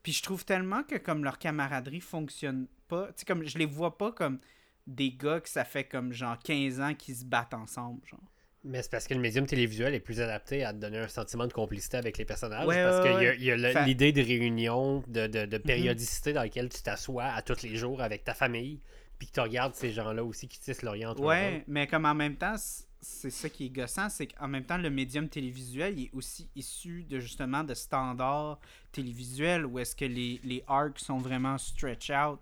Puis 0.04 0.14
je 0.14 0.24
trouve 0.24 0.46
tellement 0.46 0.84
que 0.84 0.96
comme 0.96 1.24
leur 1.24 1.38
camaraderie 1.38 2.02
fonctionne 2.02 2.68
pas, 2.88 3.08
tu 3.08 3.14
sais, 3.18 3.26
comme 3.26 3.46
je 3.46 3.58
les 3.58 3.66
vois 3.66 3.98
pas 3.98 4.12
comme 4.12 4.40
des 4.88 5.12
gars 5.12 5.40
que 5.40 5.50
ça 5.50 5.64
fait 5.64 5.84
comme 5.84 6.12
genre 6.12 6.38
15 6.40 6.82
ans 6.82 6.94
qu'ils 6.96 7.16
se 7.16 7.26
battent 7.26 7.54
ensemble, 7.54 8.02
genre. 8.08 8.20
Mais 8.64 8.84
c'est 8.84 8.92
parce 8.92 9.08
que 9.08 9.16
le 9.16 9.20
médium 9.20 9.48
télévisuel 9.48 9.96
est 9.96 10.00
plus 10.00 10.22
adapté 10.22 10.64
à 10.64 10.72
te 10.72 10.78
donner 10.78 11.00
un 11.00 11.08
sentiment 11.08 11.48
de 11.48 11.54
complicité 11.54 11.98
avec 11.98 12.20
les 12.20 12.26
personnages. 12.26 12.68
parce 12.68 13.08
qu'il 13.08 13.44
y 13.44 13.52
a, 13.52 13.86
l'idée 13.86 14.12
de 14.12 14.22
réunion, 14.22 15.04
de, 15.08 15.26
de, 15.26 15.58
mhm. 15.58 15.64
périodicité 15.64 16.32
dans 16.34 16.44
laquelle 16.44 16.70
tu 16.70 16.84
t'assois 16.84 17.26
à 17.26 17.42
tous 17.42 17.64
les 17.64 17.76
jours 17.76 18.02
avec 18.02 18.24
ta 18.24 18.36
famille, 18.36 18.80
puis 19.18 19.28
que 19.28 19.34
tu 19.34 19.40
regardes 19.40 19.74
ces 19.74 19.92
gens-là 19.92 20.24
aussi 20.24 20.48
qui 20.48 20.60
tissent 20.60 20.84
l'Orient. 20.84 21.16
Ouais, 21.16 21.64
mais 21.68 21.88
comme 21.88 22.06
en 22.06 22.14
même 22.14 22.36
temps, 22.36 22.56
c'est 23.02 23.32
ça 23.32 23.50
qui 23.50 23.66
est 23.66 23.70
gossant, 23.70 24.10
c'est 24.10 24.28
qu'en 24.28 24.48
même 24.48 24.64
temps, 24.64 24.78
le 24.78 24.92
médium 24.92 25.28
télévisuel 25.28 25.98
il 25.98 26.06
est 26.06 26.14
aussi 26.14 26.50
issu 26.56 27.04
de 27.04 27.20
justement 27.20 27.64
de 27.64 27.74
standards 27.74 28.60
télévisuels 28.92 29.66
où 29.66 29.80
est-ce 29.80 29.96
que 29.96 30.06
les, 30.06 30.40
les 30.44 30.64
arcs 30.68 31.00
sont 31.00 31.18
vraiment 31.18 31.58
stretch 31.58 32.12
out. 32.12 32.40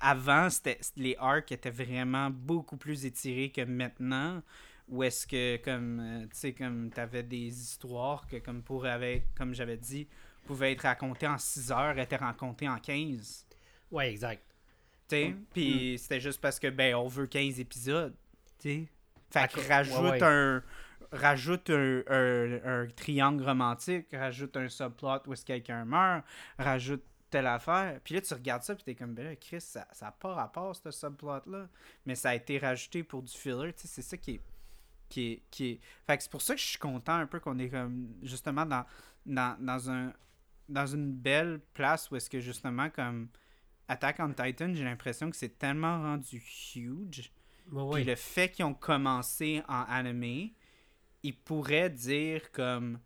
Avant, 0.00 0.48
les 0.96 1.16
arcs 1.18 1.50
étaient 1.50 1.70
vraiment 1.70 2.30
beaucoup 2.30 2.76
plus 2.76 3.06
étirés 3.06 3.50
que 3.50 3.62
maintenant 3.62 4.42
ou 4.88 5.02
est-ce 5.02 5.26
que 5.26 5.56
comme 5.58 6.00
euh, 6.00 6.22
tu 6.24 6.36
sais 6.36 6.52
comme 6.52 6.90
t'avais 6.90 7.22
des 7.22 7.48
histoires 7.48 8.26
que 8.26 8.36
comme 8.36 8.62
pour 8.62 8.86
avec 8.86 9.34
comme 9.34 9.54
j'avais 9.54 9.76
dit 9.76 10.06
pouvaient 10.46 10.72
être 10.72 10.82
racontées 10.82 11.26
en 11.26 11.36
6 11.36 11.72
heures 11.72 11.98
étaient 11.98 12.16
racontées 12.16 12.68
en 12.68 12.78
15 12.78 13.46
ouais 13.90 14.10
exact 14.10 14.42
tu 15.08 15.16
sais 15.16 15.28
mm. 15.28 15.44
puis 15.52 15.94
mm. 15.94 15.98
c'était 15.98 16.20
juste 16.20 16.40
parce 16.40 16.58
que 16.58 16.68
ben 16.68 16.94
on 16.94 17.06
veut 17.06 17.26
15 17.26 17.60
épisodes 17.60 18.14
tu 18.58 18.68
sais 18.68 18.88
fait 19.30 19.52
que 19.52 19.68
rajoute 19.68 20.22
un 20.22 20.62
rajoute 21.10 21.70
un, 21.70 22.02
un, 22.64 22.86
triangle 22.94 23.42
romantique 23.42 24.08
rajoute 24.12 24.56
un 24.56 24.68
subplot 24.68 25.20
où 25.26 25.32
est-ce 25.32 25.44
quelqu'un 25.44 25.84
meurt 25.84 26.22
rajoute 26.58 27.02
telle 27.30 27.46
affaire. 27.46 28.00
Puis 28.04 28.14
là, 28.14 28.20
tu 28.20 28.34
regardes 28.34 28.62
ça, 28.62 28.74
puis 28.74 28.84
t'es 28.84 28.94
comme, 28.94 29.14
ben 29.14 29.24
là, 29.24 29.36
Chris, 29.36 29.60
ça 29.60 29.86
n'a 30.00 30.12
pas 30.12 30.34
rapport, 30.34 30.74
ce 30.74 30.90
subplot-là. 30.90 31.68
Mais 32.06 32.14
ça 32.14 32.30
a 32.30 32.34
été 32.34 32.58
rajouté 32.58 33.02
pour 33.02 33.22
du 33.22 33.32
filler. 33.32 33.72
Tu 33.74 33.82
sais, 33.82 33.88
c'est 33.88 34.02
ça 34.02 34.16
qui 34.16 34.32
est 34.32 34.40
qui 35.08 35.32
est, 35.32 35.42
qui 35.50 35.80
Fait 36.06 36.20
c'est 36.20 36.30
pour 36.30 36.42
ça 36.42 36.54
que 36.54 36.60
je 36.60 36.66
suis 36.66 36.78
content 36.78 37.14
un 37.14 37.26
peu 37.26 37.40
qu'on 37.40 37.58
est 37.58 37.70
comme 37.70 38.14
justement 38.22 38.66
dans, 38.66 38.84
dans, 39.24 39.90
un 39.90 40.12
dans 40.68 40.86
une 40.86 41.12
belle 41.12 41.60
place 41.72 42.10
où 42.10 42.16
est-ce 42.16 42.28
que 42.28 42.40
justement 42.40 42.90
comme 42.90 43.28
Attack 43.88 44.16
on 44.20 44.34
Titan, 44.34 44.74
j'ai 44.74 44.84
l'impression 44.84 45.30
que 45.30 45.36
c'est 45.36 45.58
tellement 45.58 46.02
rendu 46.02 46.42
huge. 46.74 47.32
Puis 47.92 48.04
le 48.04 48.14
fait 48.14 48.50
qu'ils 48.50 48.64
ont 48.64 48.74
commencé 48.74 49.62
en 49.68 49.82
anime, 49.88 50.50
ils 51.22 51.36
pourraient 51.36 51.90
dire 51.90 52.50
comme 52.52 52.98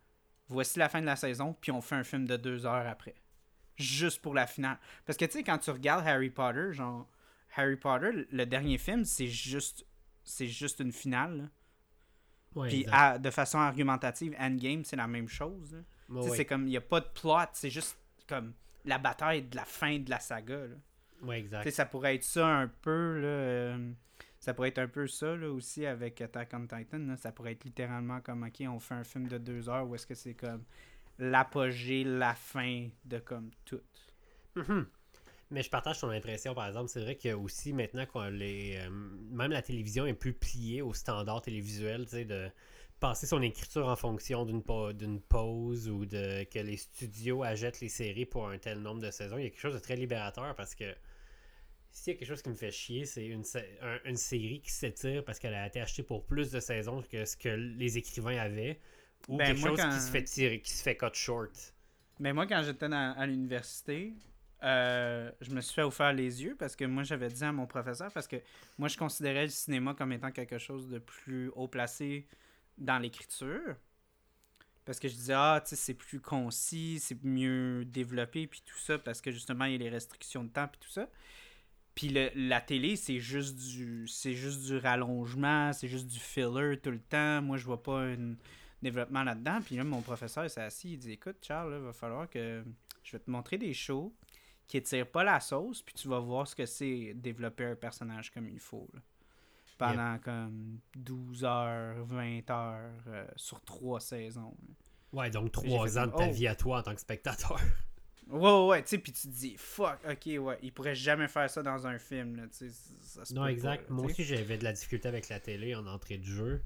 voici 0.49 0.79
la 0.79 0.89
fin 0.89 1.01
de 1.01 1.07
la 1.07 1.17
saison, 1.17 1.57
puis 1.61 1.73
on 1.73 1.81
fait 1.81 1.95
un 1.95 2.05
film 2.05 2.27
de 2.27 2.37
deux 2.37 2.67
heures 2.67 2.87
après. 2.87 3.15
Juste 3.77 4.21
pour 4.21 4.35
la 4.35 4.47
finale. 4.47 4.79
Parce 5.07 5.17
que 5.17 5.25
tu 5.25 5.33
sais, 5.33 5.43
quand 5.43 5.59
tu 5.59 5.71
regardes 5.71 6.07
Harry 6.07 6.31
Potter, 6.31 6.73
genre 6.73 7.09
Harry 7.57 7.77
Potter, 7.77 8.27
le 8.31 8.45
dernier 8.45 8.79
film, 8.79 9.05
c'est 9.05 9.27
juste 9.27 9.87
c'est 10.25 10.47
juste 10.47 10.81
une 10.81 10.93
finale. 10.93 11.51
Puis 12.69 12.85
de 13.21 13.31
façon 13.31 13.59
argumentative, 13.59 14.37
Endgame, 14.39 14.85
c'est 14.85 14.97
la 14.97 15.09
même 15.09 15.29
chose. 15.29 15.77
C'est 16.35 16.45
comme, 16.45 16.67
il 16.67 16.71
n'y 16.71 16.77
a 16.77 16.83
pas 16.83 17.01
de 17.01 17.07
plot, 17.07 17.49
c'est 17.55 17.71
juste 17.71 17.97
comme 18.29 18.53
la 18.85 18.99
bataille 18.99 19.43
de 19.43 19.57
la 19.57 19.65
fin 19.65 19.99
de 19.99 20.11
la 20.11 20.21
saga. 20.21 20.67
Là. 20.67 21.37
exact. 21.37 21.71
ça 21.71 21.87
pourrait 21.87 22.17
être 22.17 22.25
ça 22.25 22.47
un 22.47 22.69
peu, 22.69 23.21
là, 23.21 23.29
euh, 23.29 23.93
ça 24.43 24.55
pourrait 24.55 24.71
être 24.71 24.79
un 24.79 24.89
peu 24.89 25.07
ça 25.07 25.37
là, 25.37 25.49
aussi 25.49 25.87
avec 25.87 26.21
Attack 26.21 26.51
on 26.55 26.67
Titan. 26.67 27.15
Ça 27.17 27.31
pourrait 27.31 27.53
être 27.53 27.63
littéralement 27.63 28.21
comme, 28.21 28.43
ok, 28.43 28.67
on 28.69 28.81
fait 28.81 28.95
un 28.95 29.05
film 29.05 29.29
de 29.29 29.39
deux 29.39 29.69
heures 29.69 29.89
où 29.89 29.95
est-ce 29.95 30.05
que 30.05 30.17
c'est 30.17 30.35
comme 30.35 30.65
l'apogée, 31.21 32.03
la 32.03 32.35
fin 32.35 32.89
de 33.05 33.21
comme 33.21 33.53
tout. 33.65 33.81
Mm-hmm. 34.57 34.87
Mais 35.53 35.63
je 35.63 35.71
partage 35.71 36.01
ton 36.01 36.11
impression, 36.11 36.55
par 36.57 36.67
exemple. 36.67 36.89
C'est 36.89 37.03
vrai 37.03 37.15
que 37.15 37.33
aussi 37.35 37.73
maintenant, 37.73 38.05
quand 38.13 38.31
les, 38.31 38.79
euh, 38.79 38.91
même 38.91 39.53
la 39.53 39.63
télévision 39.63 40.07
est 40.07 40.15
plus 40.15 40.33
pliée 40.33 40.83
au 40.83 40.93
standard 40.93 41.41
télévisuel, 41.43 42.09
tu 42.09 42.25
de 42.25 42.51
passer 42.99 43.29
son 43.29 43.43
écriture 43.43 43.87
en 43.87 43.97
fonction 43.97 44.45
d'une 44.45 44.65
d'une 44.95 45.21
pause 45.21 45.89
ou 45.89 46.05
de 46.05 46.43
que 46.51 46.59
les 46.59 46.79
studios 46.79 47.45
achètent 47.45 47.81
les 47.81 47.89
séries 47.89 48.27
pour 48.27 48.49
un 48.49 48.59
tel 48.59 48.81
nombre 48.81 49.03
de 49.03 49.11
saisons. 49.13 49.39
Il 49.39 49.45
y 49.45 49.47
a 49.47 49.51
quelque 49.51 49.61
chose 49.61 49.75
de 49.75 49.79
très 49.79 49.95
libérateur 49.95 50.53
parce 50.57 50.75
que 50.75 50.93
s'il 51.93 52.15
y 52.15 52.17
a 52.17 52.19
quelque 52.19 52.29
chose 52.29 52.43
qui 52.43 52.49
me 52.49 52.55
fait 52.55 52.71
chier, 52.71 53.05
c'est 53.05 53.27
une, 53.27 53.45
une 54.05 54.17
série 54.17 54.61
qui 54.61 54.71
s'étire 54.71 55.25
parce 55.25 55.39
qu'elle 55.39 55.55
a 55.55 55.67
été 55.67 55.81
achetée 55.81 56.03
pour 56.03 56.25
plus 56.25 56.51
de 56.51 56.59
saisons 56.59 57.03
que 57.03 57.25
ce 57.25 57.37
que 57.37 57.51
les 57.51 57.99
écrivains 57.99 58.39
avaient 58.39 58.81
ou 59.29 59.37
ben, 59.37 59.47
quelque 59.47 59.69
chose 59.69 59.81
qui 59.81 60.01
se 60.01 60.11
fait 60.11 60.25
tirer, 60.25 60.61
qui 60.61 60.73
se 60.73 60.83
fait 60.83 60.97
cut 60.97 61.07
short. 61.13 61.75
Mais 62.19 62.33
moi, 62.33 62.47
quand 62.47 62.63
j'étais 62.63 62.87
à 62.87 63.27
l'université, 63.27 64.15
euh, 64.63 65.31
je 65.41 65.51
me 65.51 65.61
suis 65.61 65.75
fait 65.75 65.83
offert 65.83 66.13
les 66.13 66.43
yeux 66.43 66.57
parce 66.59 66.77
que 66.77 66.85
moi 66.85 67.03
j'avais 67.03 67.29
dit 67.29 67.45
à 67.45 67.53
mon 67.53 67.67
professeur 67.67 68.13
parce 68.13 68.29
que 68.29 68.37
moi 68.79 68.87
je 68.87 68.97
considérais 68.97 69.43
le 69.43 69.51
cinéma 69.51 69.93
comme 69.95 70.13
étant 70.13 70.31
quelque 70.31 70.59
chose 70.59 70.89
de 70.89 71.01
plus 71.01 71.51
haut 71.57 71.67
placé 71.67 72.27
dans 72.79 72.99
l'écriture. 72.99 73.77
Parce 74.85 74.99
que 74.99 75.07
je 75.07 75.15
disais, 75.15 75.35
ah, 75.37 75.61
tu 75.63 75.71
sais, 75.71 75.77
c'est 75.77 75.95
plus 75.95 76.21
concis, 76.21 76.99
c'est 77.01 77.23
mieux 77.23 77.85
développé, 77.85 78.49
puis 78.49 78.63
tout 78.67 78.79
ça, 78.79 78.99
parce 78.99 79.21
que 79.21 79.31
justement, 79.31 79.65
il 79.67 79.73
y 79.73 79.75
a 79.77 79.79
les 79.79 79.91
restrictions 79.91 80.43
de 80.43 80.49
temps, 80.49 80.67
puis 80.67 80.81
tout 80.81 80.91
ça. 80.91 81.09
Puis 81.95 82.09
le, 82.09 82.31
la 82.35 82.61
télé, 82.61 82.97
c'est 82.97 83.21
juste 83.21 83.57
du 83.57 84.09
c'est 84.09 84.35
juste 84.35 84.65
du 84.65 84.79
rallongement, 84.79 85.73
c'est 85.73 85.89
juste 85.89 86.07
du 86.07 86.19
filler 86.19 86.79
tout 86.79 86.91
le 86.91 87.01
temps. 87.01 87.43
Moi, 87.43 87.59
je 87.59 87.65
vois 87.65 87.83
pas 87.83 88.01
un 88.01 88.35
développement 88.83 89.23
là-dedans. 89.23 89.61
Puis 89.65 89.77
là, 89.77 89.85
mon 89.85 90.01
professeur 90.01 90.49
s'est 90.51 90.63
assis, 90.63 90.93
il 90.95 90.99
dit 90.99 91.13
Écoute, 91.13 91.37
Charles, 91.43 91.75
il 91.77 91.85
va 91.85 91.93
falloir 91.93 92.29
que 92.29 92.65
je 93.03 93.13
vais 93.13 93.19
te 93.19 93.31
montrer 93.31 93.59
des 93.59 93.75
shows 93.75 94.15
qui 94.67 94.79
étirent 94.79 95.11
pas 95.11 95.25
la 95.25 95.41
sauce, 95.41 95.83
puis 95.83 95.95
tu 95.95 96.09
vas 96.09 96.19
voir 96.19 96.47
ce 96.47 96.55
que 96.55 96.65
c'est 96.65 97.13
développer 97.15 97.65
un 97.65 97.75
personnage 97.75 98.31
comme 98.31 98.49
il 98.49 98.61
faut. 98.61 98.89
là. 98.95 99.01
Pendant 99.77 100.19
comme 100.19 100.79
12 100.95 101.45
heures, 101.45 102.05
20 102.05 102.51
heures 102.51 103.03
euh, 103.09 103.27
sur 103.37 103.61
trois 103.63 104.01
saisons. 104.01 104.55
là. 104.63 104.75
Ouais, 105.13 105.31
donc 105.31 105.53
trois 105.53 105.99
ans 105.99 106.07
de 106.07 106.13
ta 106.13 106.29
oh. 106.29 106.33
vie 106.33 106.47
à 106.47 106.55
toi 106.55 106.79
en 106.79 106.83
tant 106.83 106.95
que 106.95 107.01
spectateur. 107.01 107.61
Ouais, 108.29 108.41
ouais, 108.41 108.67
ouais, 108.69 108.83
tu 108.83 108.89
sais, 108.91 108.99
puis 108.99 109.13
tu 109.13 109.23
te 109.29 109.33
dis, 109.33 109.57
fuck, 109.59 109.99
ok, 110.09 110.27
ouais, 110.41 110.59
il 110.63 110.73
pourrait 110.73 110.95
jamais 110.95 111.29
faire 111.29 111.51
ça 111.51 111.63
dans 111.63 111.87
un 111.87 111.99
film, 111.99 112.37
là, 112.37 112.45
tu 112.45 112.69
sais, 112.69 112.71
ça 113.03 113.25
se 113.25 113.35
Non, 113.35 113.47
exact. 113.47 113.89
pas, 113.89 113.95
Moi 113.95 114.07
aussi, 114.07 114.25
j'avais 114.25 114.57
de 114.59 114.65
la 114.65 114.73
difficulté 114.73 115.09
avec 115.09 115.29
la 115.29 115.41
télé 115.41 115.75
en 115.75 115.87
entrée 115.87 116.19
de 116.19 116.25
jeu. 116.25 116.63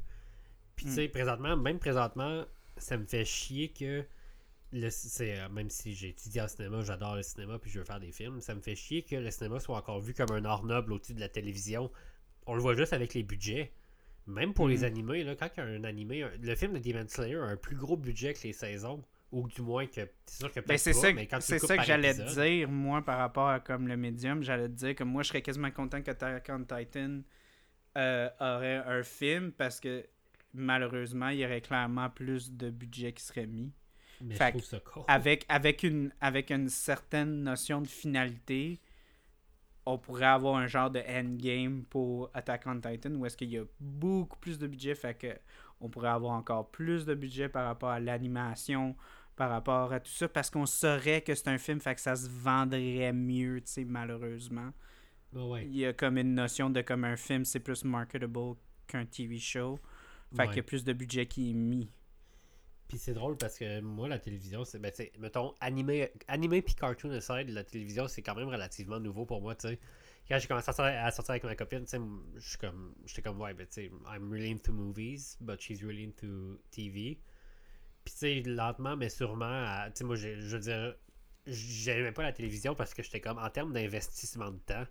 Puis, 0.77 0.85
tu 0.85 0.93
Mm. 0.93 0.95
sais, 0.95 1.09
présentement, 1.09 1.57
même 1.57 1.79
présentement, 1.79 2.45
ça 2.77 2.97
me 2.99 3.07
fait 3.07 3.25
chier 3.25 3.69
que. 3.69 4.05
Le, 4.73 4.89
euh, 5.21 5.49
même 5.51 5.71
si 5.71 5.95
j'ai 5.95 6.09
étudié 6.09 6.43
en 6.43 6.49
cinéma, 6.49 6.83
j'adore 6.83 7.15
le 7.15 7.23
cinéma 7.23 7.57
puis 7.59 7.71
je 7.71 7.79
veux 7.79 7.85
faire 7.85 8.01
des 8.01 8.11
films, 8.11 8.41
ça 8.41 8.53
me 8.55 8.61
fait 8.61 8.75
chier 8.75 9.03
que 9.05 9.15
le 9.15 9.31
cinéma 9.31 9.61
soit 9.61 9.77
encore 9.79 10.01
vu 10.01 10.13
comme 10.13 10.33
un 10.33 10.45
art 10.45 10.65
noble 10.65 10.93
au-dessus 10.93 11.15
de 11.15 11.21
la 11.21 11.29
télévision. 11.29 11.91
On 12.47 12.55
le 12.55 12.61
voit 12.61 12.75
juste 12.75 12.93
avec 12.93 13.15
les 13.15 13.23
budgets. 13.23 13.73
Même 14.27 14.53
pour 14.55 14.67
les 14.67 14.79
Mm. 14.81 14.85
animés, 14.85 15.23
là, 15.25 15.37
quand 15.37 15.49
il 15.57 15.61
y 15.61 15.63
a 15.63 15.67
un 15.67 15.85
animé, 15.85 16.25
un- 16.25 16.33
le 16.43 16.55
film 16.57 16.73
de 16.75 16.79
Demon 16.81 17.07
Slayer 17.09 17.37
a 17.37 17.45
un 17.45 17.57
plus 17.57 17.77
gros 17.77 17.97
budget 17.97 18.35
que 18.35 18.43
les 18.43 18.53
saisons, 18.53 19.03
ou 19.33 19.49
du 19.49 19.63
moins 19.63 19.87
que 19.87 20.09
c'est 20.27 20.39
sûr 20.39 20.53
que 20.53 20.61
Ben, 20.61 20.79
c'est 20.79 20.93
ça, 20.93 21.13
mais 21.13 21.27
quand 21.27 21.41
c'est 21.41 21.59
ça 21.59 21.77
que 21.77 21.85
j'allais 21.85 22.15
te 22.15 22.35
dire, 22.35 22.69
moi, 22.69 23.03
par 23.03 23.19
rapport 23.19 23.49
à 23.49 23.61
comme 23.61 23.89
le 23.89 23.97
médium. 23.97 24.43
J'allais 24.43 24.69
te 24.69 24.75
dire 24.75 24.95
que 24.95 25.05
moi, 25.05 25.23
je 25.23 25.29
serais 25.29 25.43
quasiment 25.43 25.71
content 25.71 26.03
que 26.03 26.11
Attack 26.11 26.51
on 26.51 26.65
Titan 26.65 27.21
euh, 27.97 28.29
aurait 28.41 28.77
un 28.77 29.03
film 29.03 29.53
parce 29.53 29.81
que 29.81 30.07
malheureusement, 30.55 31.29
il 31.29 31.39
y 31.41 31.45
aurait 31.45 31.61
clairement 31.61 32.09
plus 32.09 32.53
de 32.53 32.71
budget 32.71 33.13
qui 33.13 33.23
serait 33.23 33.47
mis. 33.47 33.73
Mais 34.21 34.35
je 34.35 34.39
Fait 34.39 34.51
trouve 34.51 34.65
ça. 34.65 34.81
Avec, 35.09 35.45
avec, 35.49 35.83
une, 35.83 36.13
avec 36.21 36.51
une 36.51 36.69
certaine 36.69 37.43
notion 37.43 37.83
de 37.83 37.89
finalité, 37.89 38.81
on 39.85 39.99
pourrait 39.99 40.27
avoir 40.27 40.57
un 40.57 40.67
genre 40.67 40.91
de 40.91 41.01
endgame 41.01 41.85
pour 41.85 42.31
Attack 42.33 42.63
on 42.67 42.81
Titan 42.81 43.11
où 43.11 43.27
est-ce 43.27 43.37
qu'il 43.37 43.51
y 43.51 43.59
a 43.59 43.65
beaucoup 43.79 44.39
plus 44.39 44.59
de 44.59 44.67
budget, 44.67 44.95
fait 44.95 45.15
que 45.15 45.39
on 45.81 45.89
pourrait 45.89 46.09
avoir 46.09 46.33
encore 46.33 46.71
plus 46.71 47.05
de 47.05 47.15
budget 47.15 47.49
par 47.49 47.67
rapport 47.67 47.91
à 47.91 48.01
l'animation, 48.01 48.97
par 49.37 49.51
rapport 49.51 49.93
à 49.93 50.01
tout 50.01 50.11
ça, 50.11 50.29
parce 50.29 50.51
qu'on 50.51 50.67
saurait 50.67 51.21
que 51.23 51.35
c'est 51.35 51.49
un 51.49 51.59
film, 51.59 51.81
fait 51.81 51.95
que 51.95 52.01
ça 52.01 52.17
se 52.17 52.29
vendrait 52.29 53.13
mieux, 53.13 53.61
tu 53.61 53.71
sais, 53.71 53.85
malheureusement. 53.85 54.73
Ouais. 55.35 55.67
Il 55.67 55.77
y 55.77 55.85
a 55.85 55.93
comme 55.93 56.17
une 56.17 56.35
notion 56.35 56.71
de 56.71 56.81
comme 56.81 57.05
un 57.05 57.17
film, 57.17 57.45
c'est 57.45 57.61
plus 57.61 57.85
marketable 57.85 58.57
qu'un 58.87 59.05
TV 59.05 59.39
show. 59.39 59.79
Fait 60.35 60.43
Ouais. 60.43 60.49
qu'il 60.49 60.57
y 60.57 60.61
a 60.61 60.63
plus 60.65 60.85
de 60.85 60.93
budget 60.93 61.27
qui 61.27 61.51
est 61.51 61.55
mis. 61.55 61.91
Puis 62.89 62.99
c'est 62.99 63.15
drôle 63.15 63.37
parce 63.37 63.59
que 63.59 63.81
moi, 63.81 64.09
la 64.09 64.19
télévision, 64.19 64.65
c'est, 64.65 64.79
ben, 64.79 64.93
mettons, 65.19 65.55
animé, 65.61 66.11
animé 66.29 66.63
puis 66.63 66.75
cartoon 66.75 67.11
aside, 67.11 67.51
la 67.51 67.65
télévision, 67.65 68.07
c'est 68.09 68.23
quand 68.23 68.35
même 68.37 68.49
relativement 68.49 69.01
nouveau 69.01 69.27
pour 69.27 69.41
moi, 69.43 69.55
tu 69.55 69.69
sais. 69.69 69.79
Quand 70.29 70.39
j'ai 70.39 70.49
commencé 70.49 70.71
à 70.71 70.73
sortir, 70.73 71.05
à 71.05 71.11
sortir 71.11 71.33
avec 71.33 71.45
ma 71.45 71.55
copine, 71.57 71.81
tu 71.85 71.91
sais, 71.91 72.01
je 72.37 72.49
suis 72.49 72.59
comme, 72.59 72.95
j'étais 73.05 73.23
comme, 73.23 73.41
ouais, 73.41 73.55
ben, 73.55 73.67
tu 73.67 73.75
sais, 73.75 73.91
I'm 74.13 74.31
really 74.33 74.53
into 74.53 74.73
movies, 74.73 75.37
but 75.41 75.61
she's 75.61 75.83
really 75.83 76.05
into 76.05 76.59
TV. 76.71 77.19
Puis, 78.07 78.15
tu 78.15 78.21
sais, 78.21 78.43
lentement, 78.47 78.97
mais 78.97 79.11
sûrement, 79.11 79.87
tu 79.89 79.93
sais, 79.97 80.05
moi, 80.05 80.17
j'ai- 80.17 80.41
je 80.41 80.57
veux 80.57 80.63
dire, 80.63 80.97
j'aimais 81.47 82.13
pas 82.13 82.25
la 82.25 82.33
télévision 82.33 82.75
parce 82.77 82.95
que 82.95 83.03
j'étais 83.05 83.21
comme, 83.21 83.39
en 83.39 83.51
termes 83.51 83.75
d'investissement 83.75 84.53
de 84.53 84.59
temps, 84.61 84.87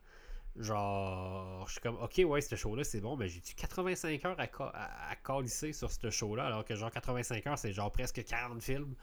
genre, 0.58 1.68
je 1.68 1.74
suis 1.74 1.82
comme, 1.82 1.98
ok, 1.98 2.22
ouais, 2.28 2.42
ce 2.42 2.56
show-là, 2.56 2.84
c'est 2.84 3.02
bon, 3.02 3.18
mais 3.18 3.30
j'ai-tu 3.30 3.56
85 3.56 4.26
heures 4.26 4.40
à, 4.40 4.46
à, 4.70 5.12
à 5.12 5.16
calisser 5.18 5.74
sur 5.74 5.92
ce 5.92 6.10
show-là, 6.12 6.46
alors 6.48 6.66
que 6.66 6.76
genre 6.76 6.92
85 6.92 7.48
heures, 7.48 7.60
c'est 7.60 7.74
genre 7.74 7.92
presque 7.92 8.24
40 8.26 8.62
films, 8.64 8.96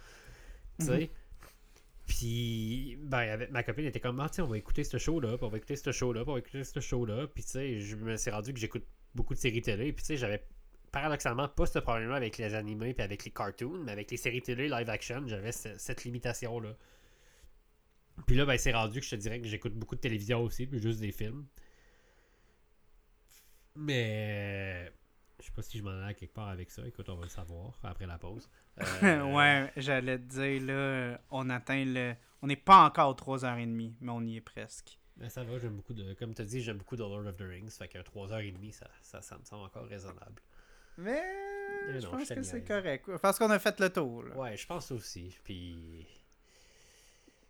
tu 0.81 0.87
sais. 0.87 1.13
Puis, 2.07 2.97
ben, 3.01 3.19
avec 3.31 3.51
ma 3.51 3.63
copine 3.63 3.87
était 3.87 4.01
comme, 4.01 4.21
ah, 4.21 4.29
tiens, 4.31 4.45
on 4.45 4.49
va 4.49 4.59
écouter 4.59 4.85
ce 4.85 4.99
show-là, 4.99 5.37
on 5.41 5.49
va 5.49 5.57
écouter 5.59 5.77
ce 5.77 5.93
show-là, 5.93 6.25
on 6.27 6.33
va 6.33 6.39
écouter 6.41 6.65
ce 6.65 6.81
show-là. 6.81 7.27
Puis, 7.29 7.45
tu 7.45 7.51
sais, 7.51 7.81
je 7.81 7.97
me 7.97 8.17
suis 8.17 8.31
rendu 8.31 8.53
que 8.53 8.61
j'écoute 8.61 8.85
beaucoup 9.15 9.35
de 9.35 9.39
séries 9.39 9.63
télé. 9.63 9.93
Puis, 9.93 10.03
tu 10.03 10.09
sais, 10.09 10.17
j'avais 10.17 10.45
paradoxalement 10.93 11.49
pas 11.49 11.67
ce 11.67 11.79
problème-là 11.81 12.17
avec 12.17 12.39
les 12.39 12.55
animés 12.55 12.95
puis 12.95 13.03
avec 13.03 13.25
les 13.25 13.31
cartoons, 13.31 13.83
mais 13.85 13.93
avec 13.93 14.11
les 14.11 14.17
séries 14.17 14.43
télé 14.43 14.69
live 14.69 14.89
action, 14.91 15.23
j'avais 15.27 15.53
ce- 15.53 15.77
cette 15.79 16.05
limitation-là. 16.05 16.75
Puis 18.27 18.37
là, 18.37 18.45
ben, 18.45 18.59
c'est 18.59 18.73
rendu 18.73 19.01
que 19.01 19.07
je 19.07 19.11
te 19.11 19.17
dirais 19.17 19.41
que 19.41 19.49
j'écoute 19.49 19.75
beaucoup 19.75 19.97
de 19.97 20.01
télévision 20.01 20.43
aussi, 20.43 20.67
puis 20.67 20.81
juste 20.81 21.01
des 21.01 21.13
films. 21.13 21.47
Mais. 23.75 24.93
Je 25.41 25.47
sais 25.47 25.53
pas 25.53 25.63
si 25.63 25.79
je 25.79 25.83
m'en 25.83 25.91
allais 25.91 26.15
quelque 26.15 26.35
part 26.35 26.49
avec 26.49 26.71
ça. 26.71 26.87
Écoute, 26.87 27.09
on 27.09 27.17
va 27.17 27.25
le 27.25 27.29
savoir 27.29 27.73
après 27.83 28.07
la 28.07 28.19
pause. 28.19 28.49
Euh, 29.03 29.23
ouais, 29.35 29.71
j'allais 29.77 30.19
te 30.19 30.25
dire, 30.25 30.63
là, 30.63 31.21
on 31.31 31.51
atteint 31.51 31.85
le. 31.85 32.15
On 32.43 32.47
n'est 32.47 32.57
pas 32.57 32.85
encore 32.85 33.11
aux 33.11 33.15
3h30, 33.37 33.95
mais 34.01 34.11
on 34.11 34.23
y 34.25 34.37
est 34.37 34.41
presque. 34.41 34.99
Ben, 35.17 35.29
ça 35.29 35.43
va, 35.45 35.59
j'aime 35.59 35.77
beaucoup 35.77 35.93
de. 35.95 36.15
Comme 36.15 36.33
tu 36.35 36.43
as 36.43 36.45
dit, 36.45 36.63
j'aime 36.63 36.79
beaucoup 36.79 36.97
de 36.97 37.03
Lord 37.03 37.27
of 37.27 37.37
the 37.37 37.43
Rings. 37.43 37.71
Fait 37.71 37.89
que 37.89 37.99
3h30, 37.99 38.73
ça, 38.73 38.89
ça, 39.03 39.21
ça 39.21 39.37
me 39.39 39.45
semble 39.45 39.65
encore 39.65 39.87
raisonnable. 39.87 40.41
Mais 40.99 41.23
je 41.89 41.99
non, 42.07 42.11
pense 42.13 42.29
je 42.29 42.35
que 42.35 42.43
c'est 42.43 42.65
correct. 42.65 43.09
Parce 43.21 43.39
qu'on 43.39 43.51
a 43.51 43.59
fait 43.59 43.79
le 43.81 43.91
tour. 43.91 44.23
là. 44.25 44.37
Ouais, 44.37 44.57
je 44.57 44.67
pense 44.67 44.91
aussi. 44.91 45.37
Puis. 45.45 46.07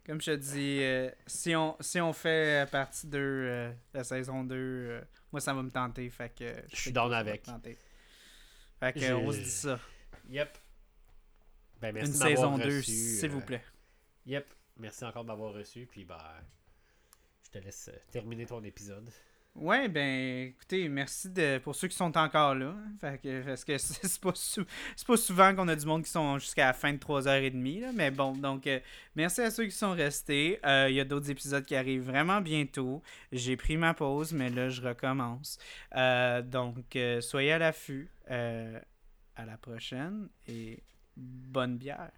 Comme 0.04 0.20
je 0.20 0.32
te 0.32 0.36
dis, 0.36 0.78
euh, 0.82 1.10
si, 1.26 1.54
on, 1.54 1.76
si 1.80 2.00
on 2.00 2.12
fait 2.12 2.68
partie 2.70 3.06
2, 3.06 3.18
euh, 3.18 3.72
la 3.94 4.02
saison 4.02 4.42
2, 4.42 4.54
euh, 4.56 5.00
moi 5.30 5.40
ça 5.40 5.54
va 5.54 5.62
me 5.62 5.70
tenter. 5.70 6.10
Fait 6.10 6.28
que 6.34 6.52
Je 6.70 6.76
suis 6.76 6.92
down 6.92 7.12
avec. 7.12 7.42
tenter. 7.44 7.78
Fait 8.80 8.92
que 8.92 9.12
on 9.12 9.30
se 9.30 9.38
dit 9.38 9.50
ça. 9.50 9.78
Yep. 10.28 10.58
Ben, 11.80 11.92
merci 11.94 12.10
Une 12.10 12.16
saison 12.16 12.58
2, 12.58 12.64
reçu, 12.64 12.90
s'il 12.90 13.30
vous 13.30 13.40
plaît. 13.42 13.62
Yep. 14.26 14.46
Merci 14.78 15.04
encore 15.04 15.22
de 15.22 15.28
m'avoir 15.28 15.52
reçu. 15.52 15.86
Puis, 15.86 16.04
ben. 16.04 16.18
Je 17.44 17.50
te 17.50 17.58
laisse 17.64 17.90
terminer 18.10 18.46
ton 18.46 18.62
épisode. 18.64 19.08
Ouais, 19.54 19.86
ben, 19.86 20.48
écoutez, 20.48 20.88
merci 20.88 21.28
de, 21.28 21.58
pour 21.58 21.74
ceux 21.74 21.86
qui 21.86 21.94
sont 21.96 22.16
encore 22.16 22.54
là. 22.54 22.74
parce 23.00 23.64
que 23.64 23.76
c'est 23.78 24.20
pas, 24.20 24.32
pas 25.06 25.16
souvent 25.16 25.54
qu'on 25.54 25.68
a 25.68 25.76
du 25.76 25.84
monde 25.84 26.04
qui 26.04 26.10
sont 26.10 26.38
jusqu'à 26.38 26.66
la 26.66 26.72
fin 26.72 26.92
de 26.92 26.98
3h30. 26.98 27.80
Là, 27.82 27.92
mais 27.94 28.10
bon, 28.10 28.32
donc, 28.32 28.66
euh, 28.66 28.80
merci 29.14 29.42
à 29.42 29.50
ceux 29.50 29.66
qui 29.66 29.72
sont 29.72 29.92
restés. 29.92 30.58
Euh, 30.64 30.86
Il 30.88 30.94
y 30.94 31.00
a 31.00 31.04
d'autres 31.04 31.30
épisodes 31.30 31.64
qui 31.66 31.76
arrivent 31.76 32.04
vraiment 32.04 32.40
bientôt. 32.40 33.02
J'ai 33.30 33.56
pris 33.56 33.76
ma 33.76 33.92
pause, 33.92 34.32
mais 34.32 34.48
là, 34.48 34.70
je 34.70 34.80
recommence. 34.80 35.58
Euh, 35.96 36.40
donc, 36.40 36.96
soyez 37.20 37.52
à 37.52 37.58
l'affût. 37.58 38.08
À 38.28 39.46
la 39.46 39.56
prochaine 39.58 40.28
et 40.46 40.82
bonne 41.16 41.76
bière. 41.76 42.10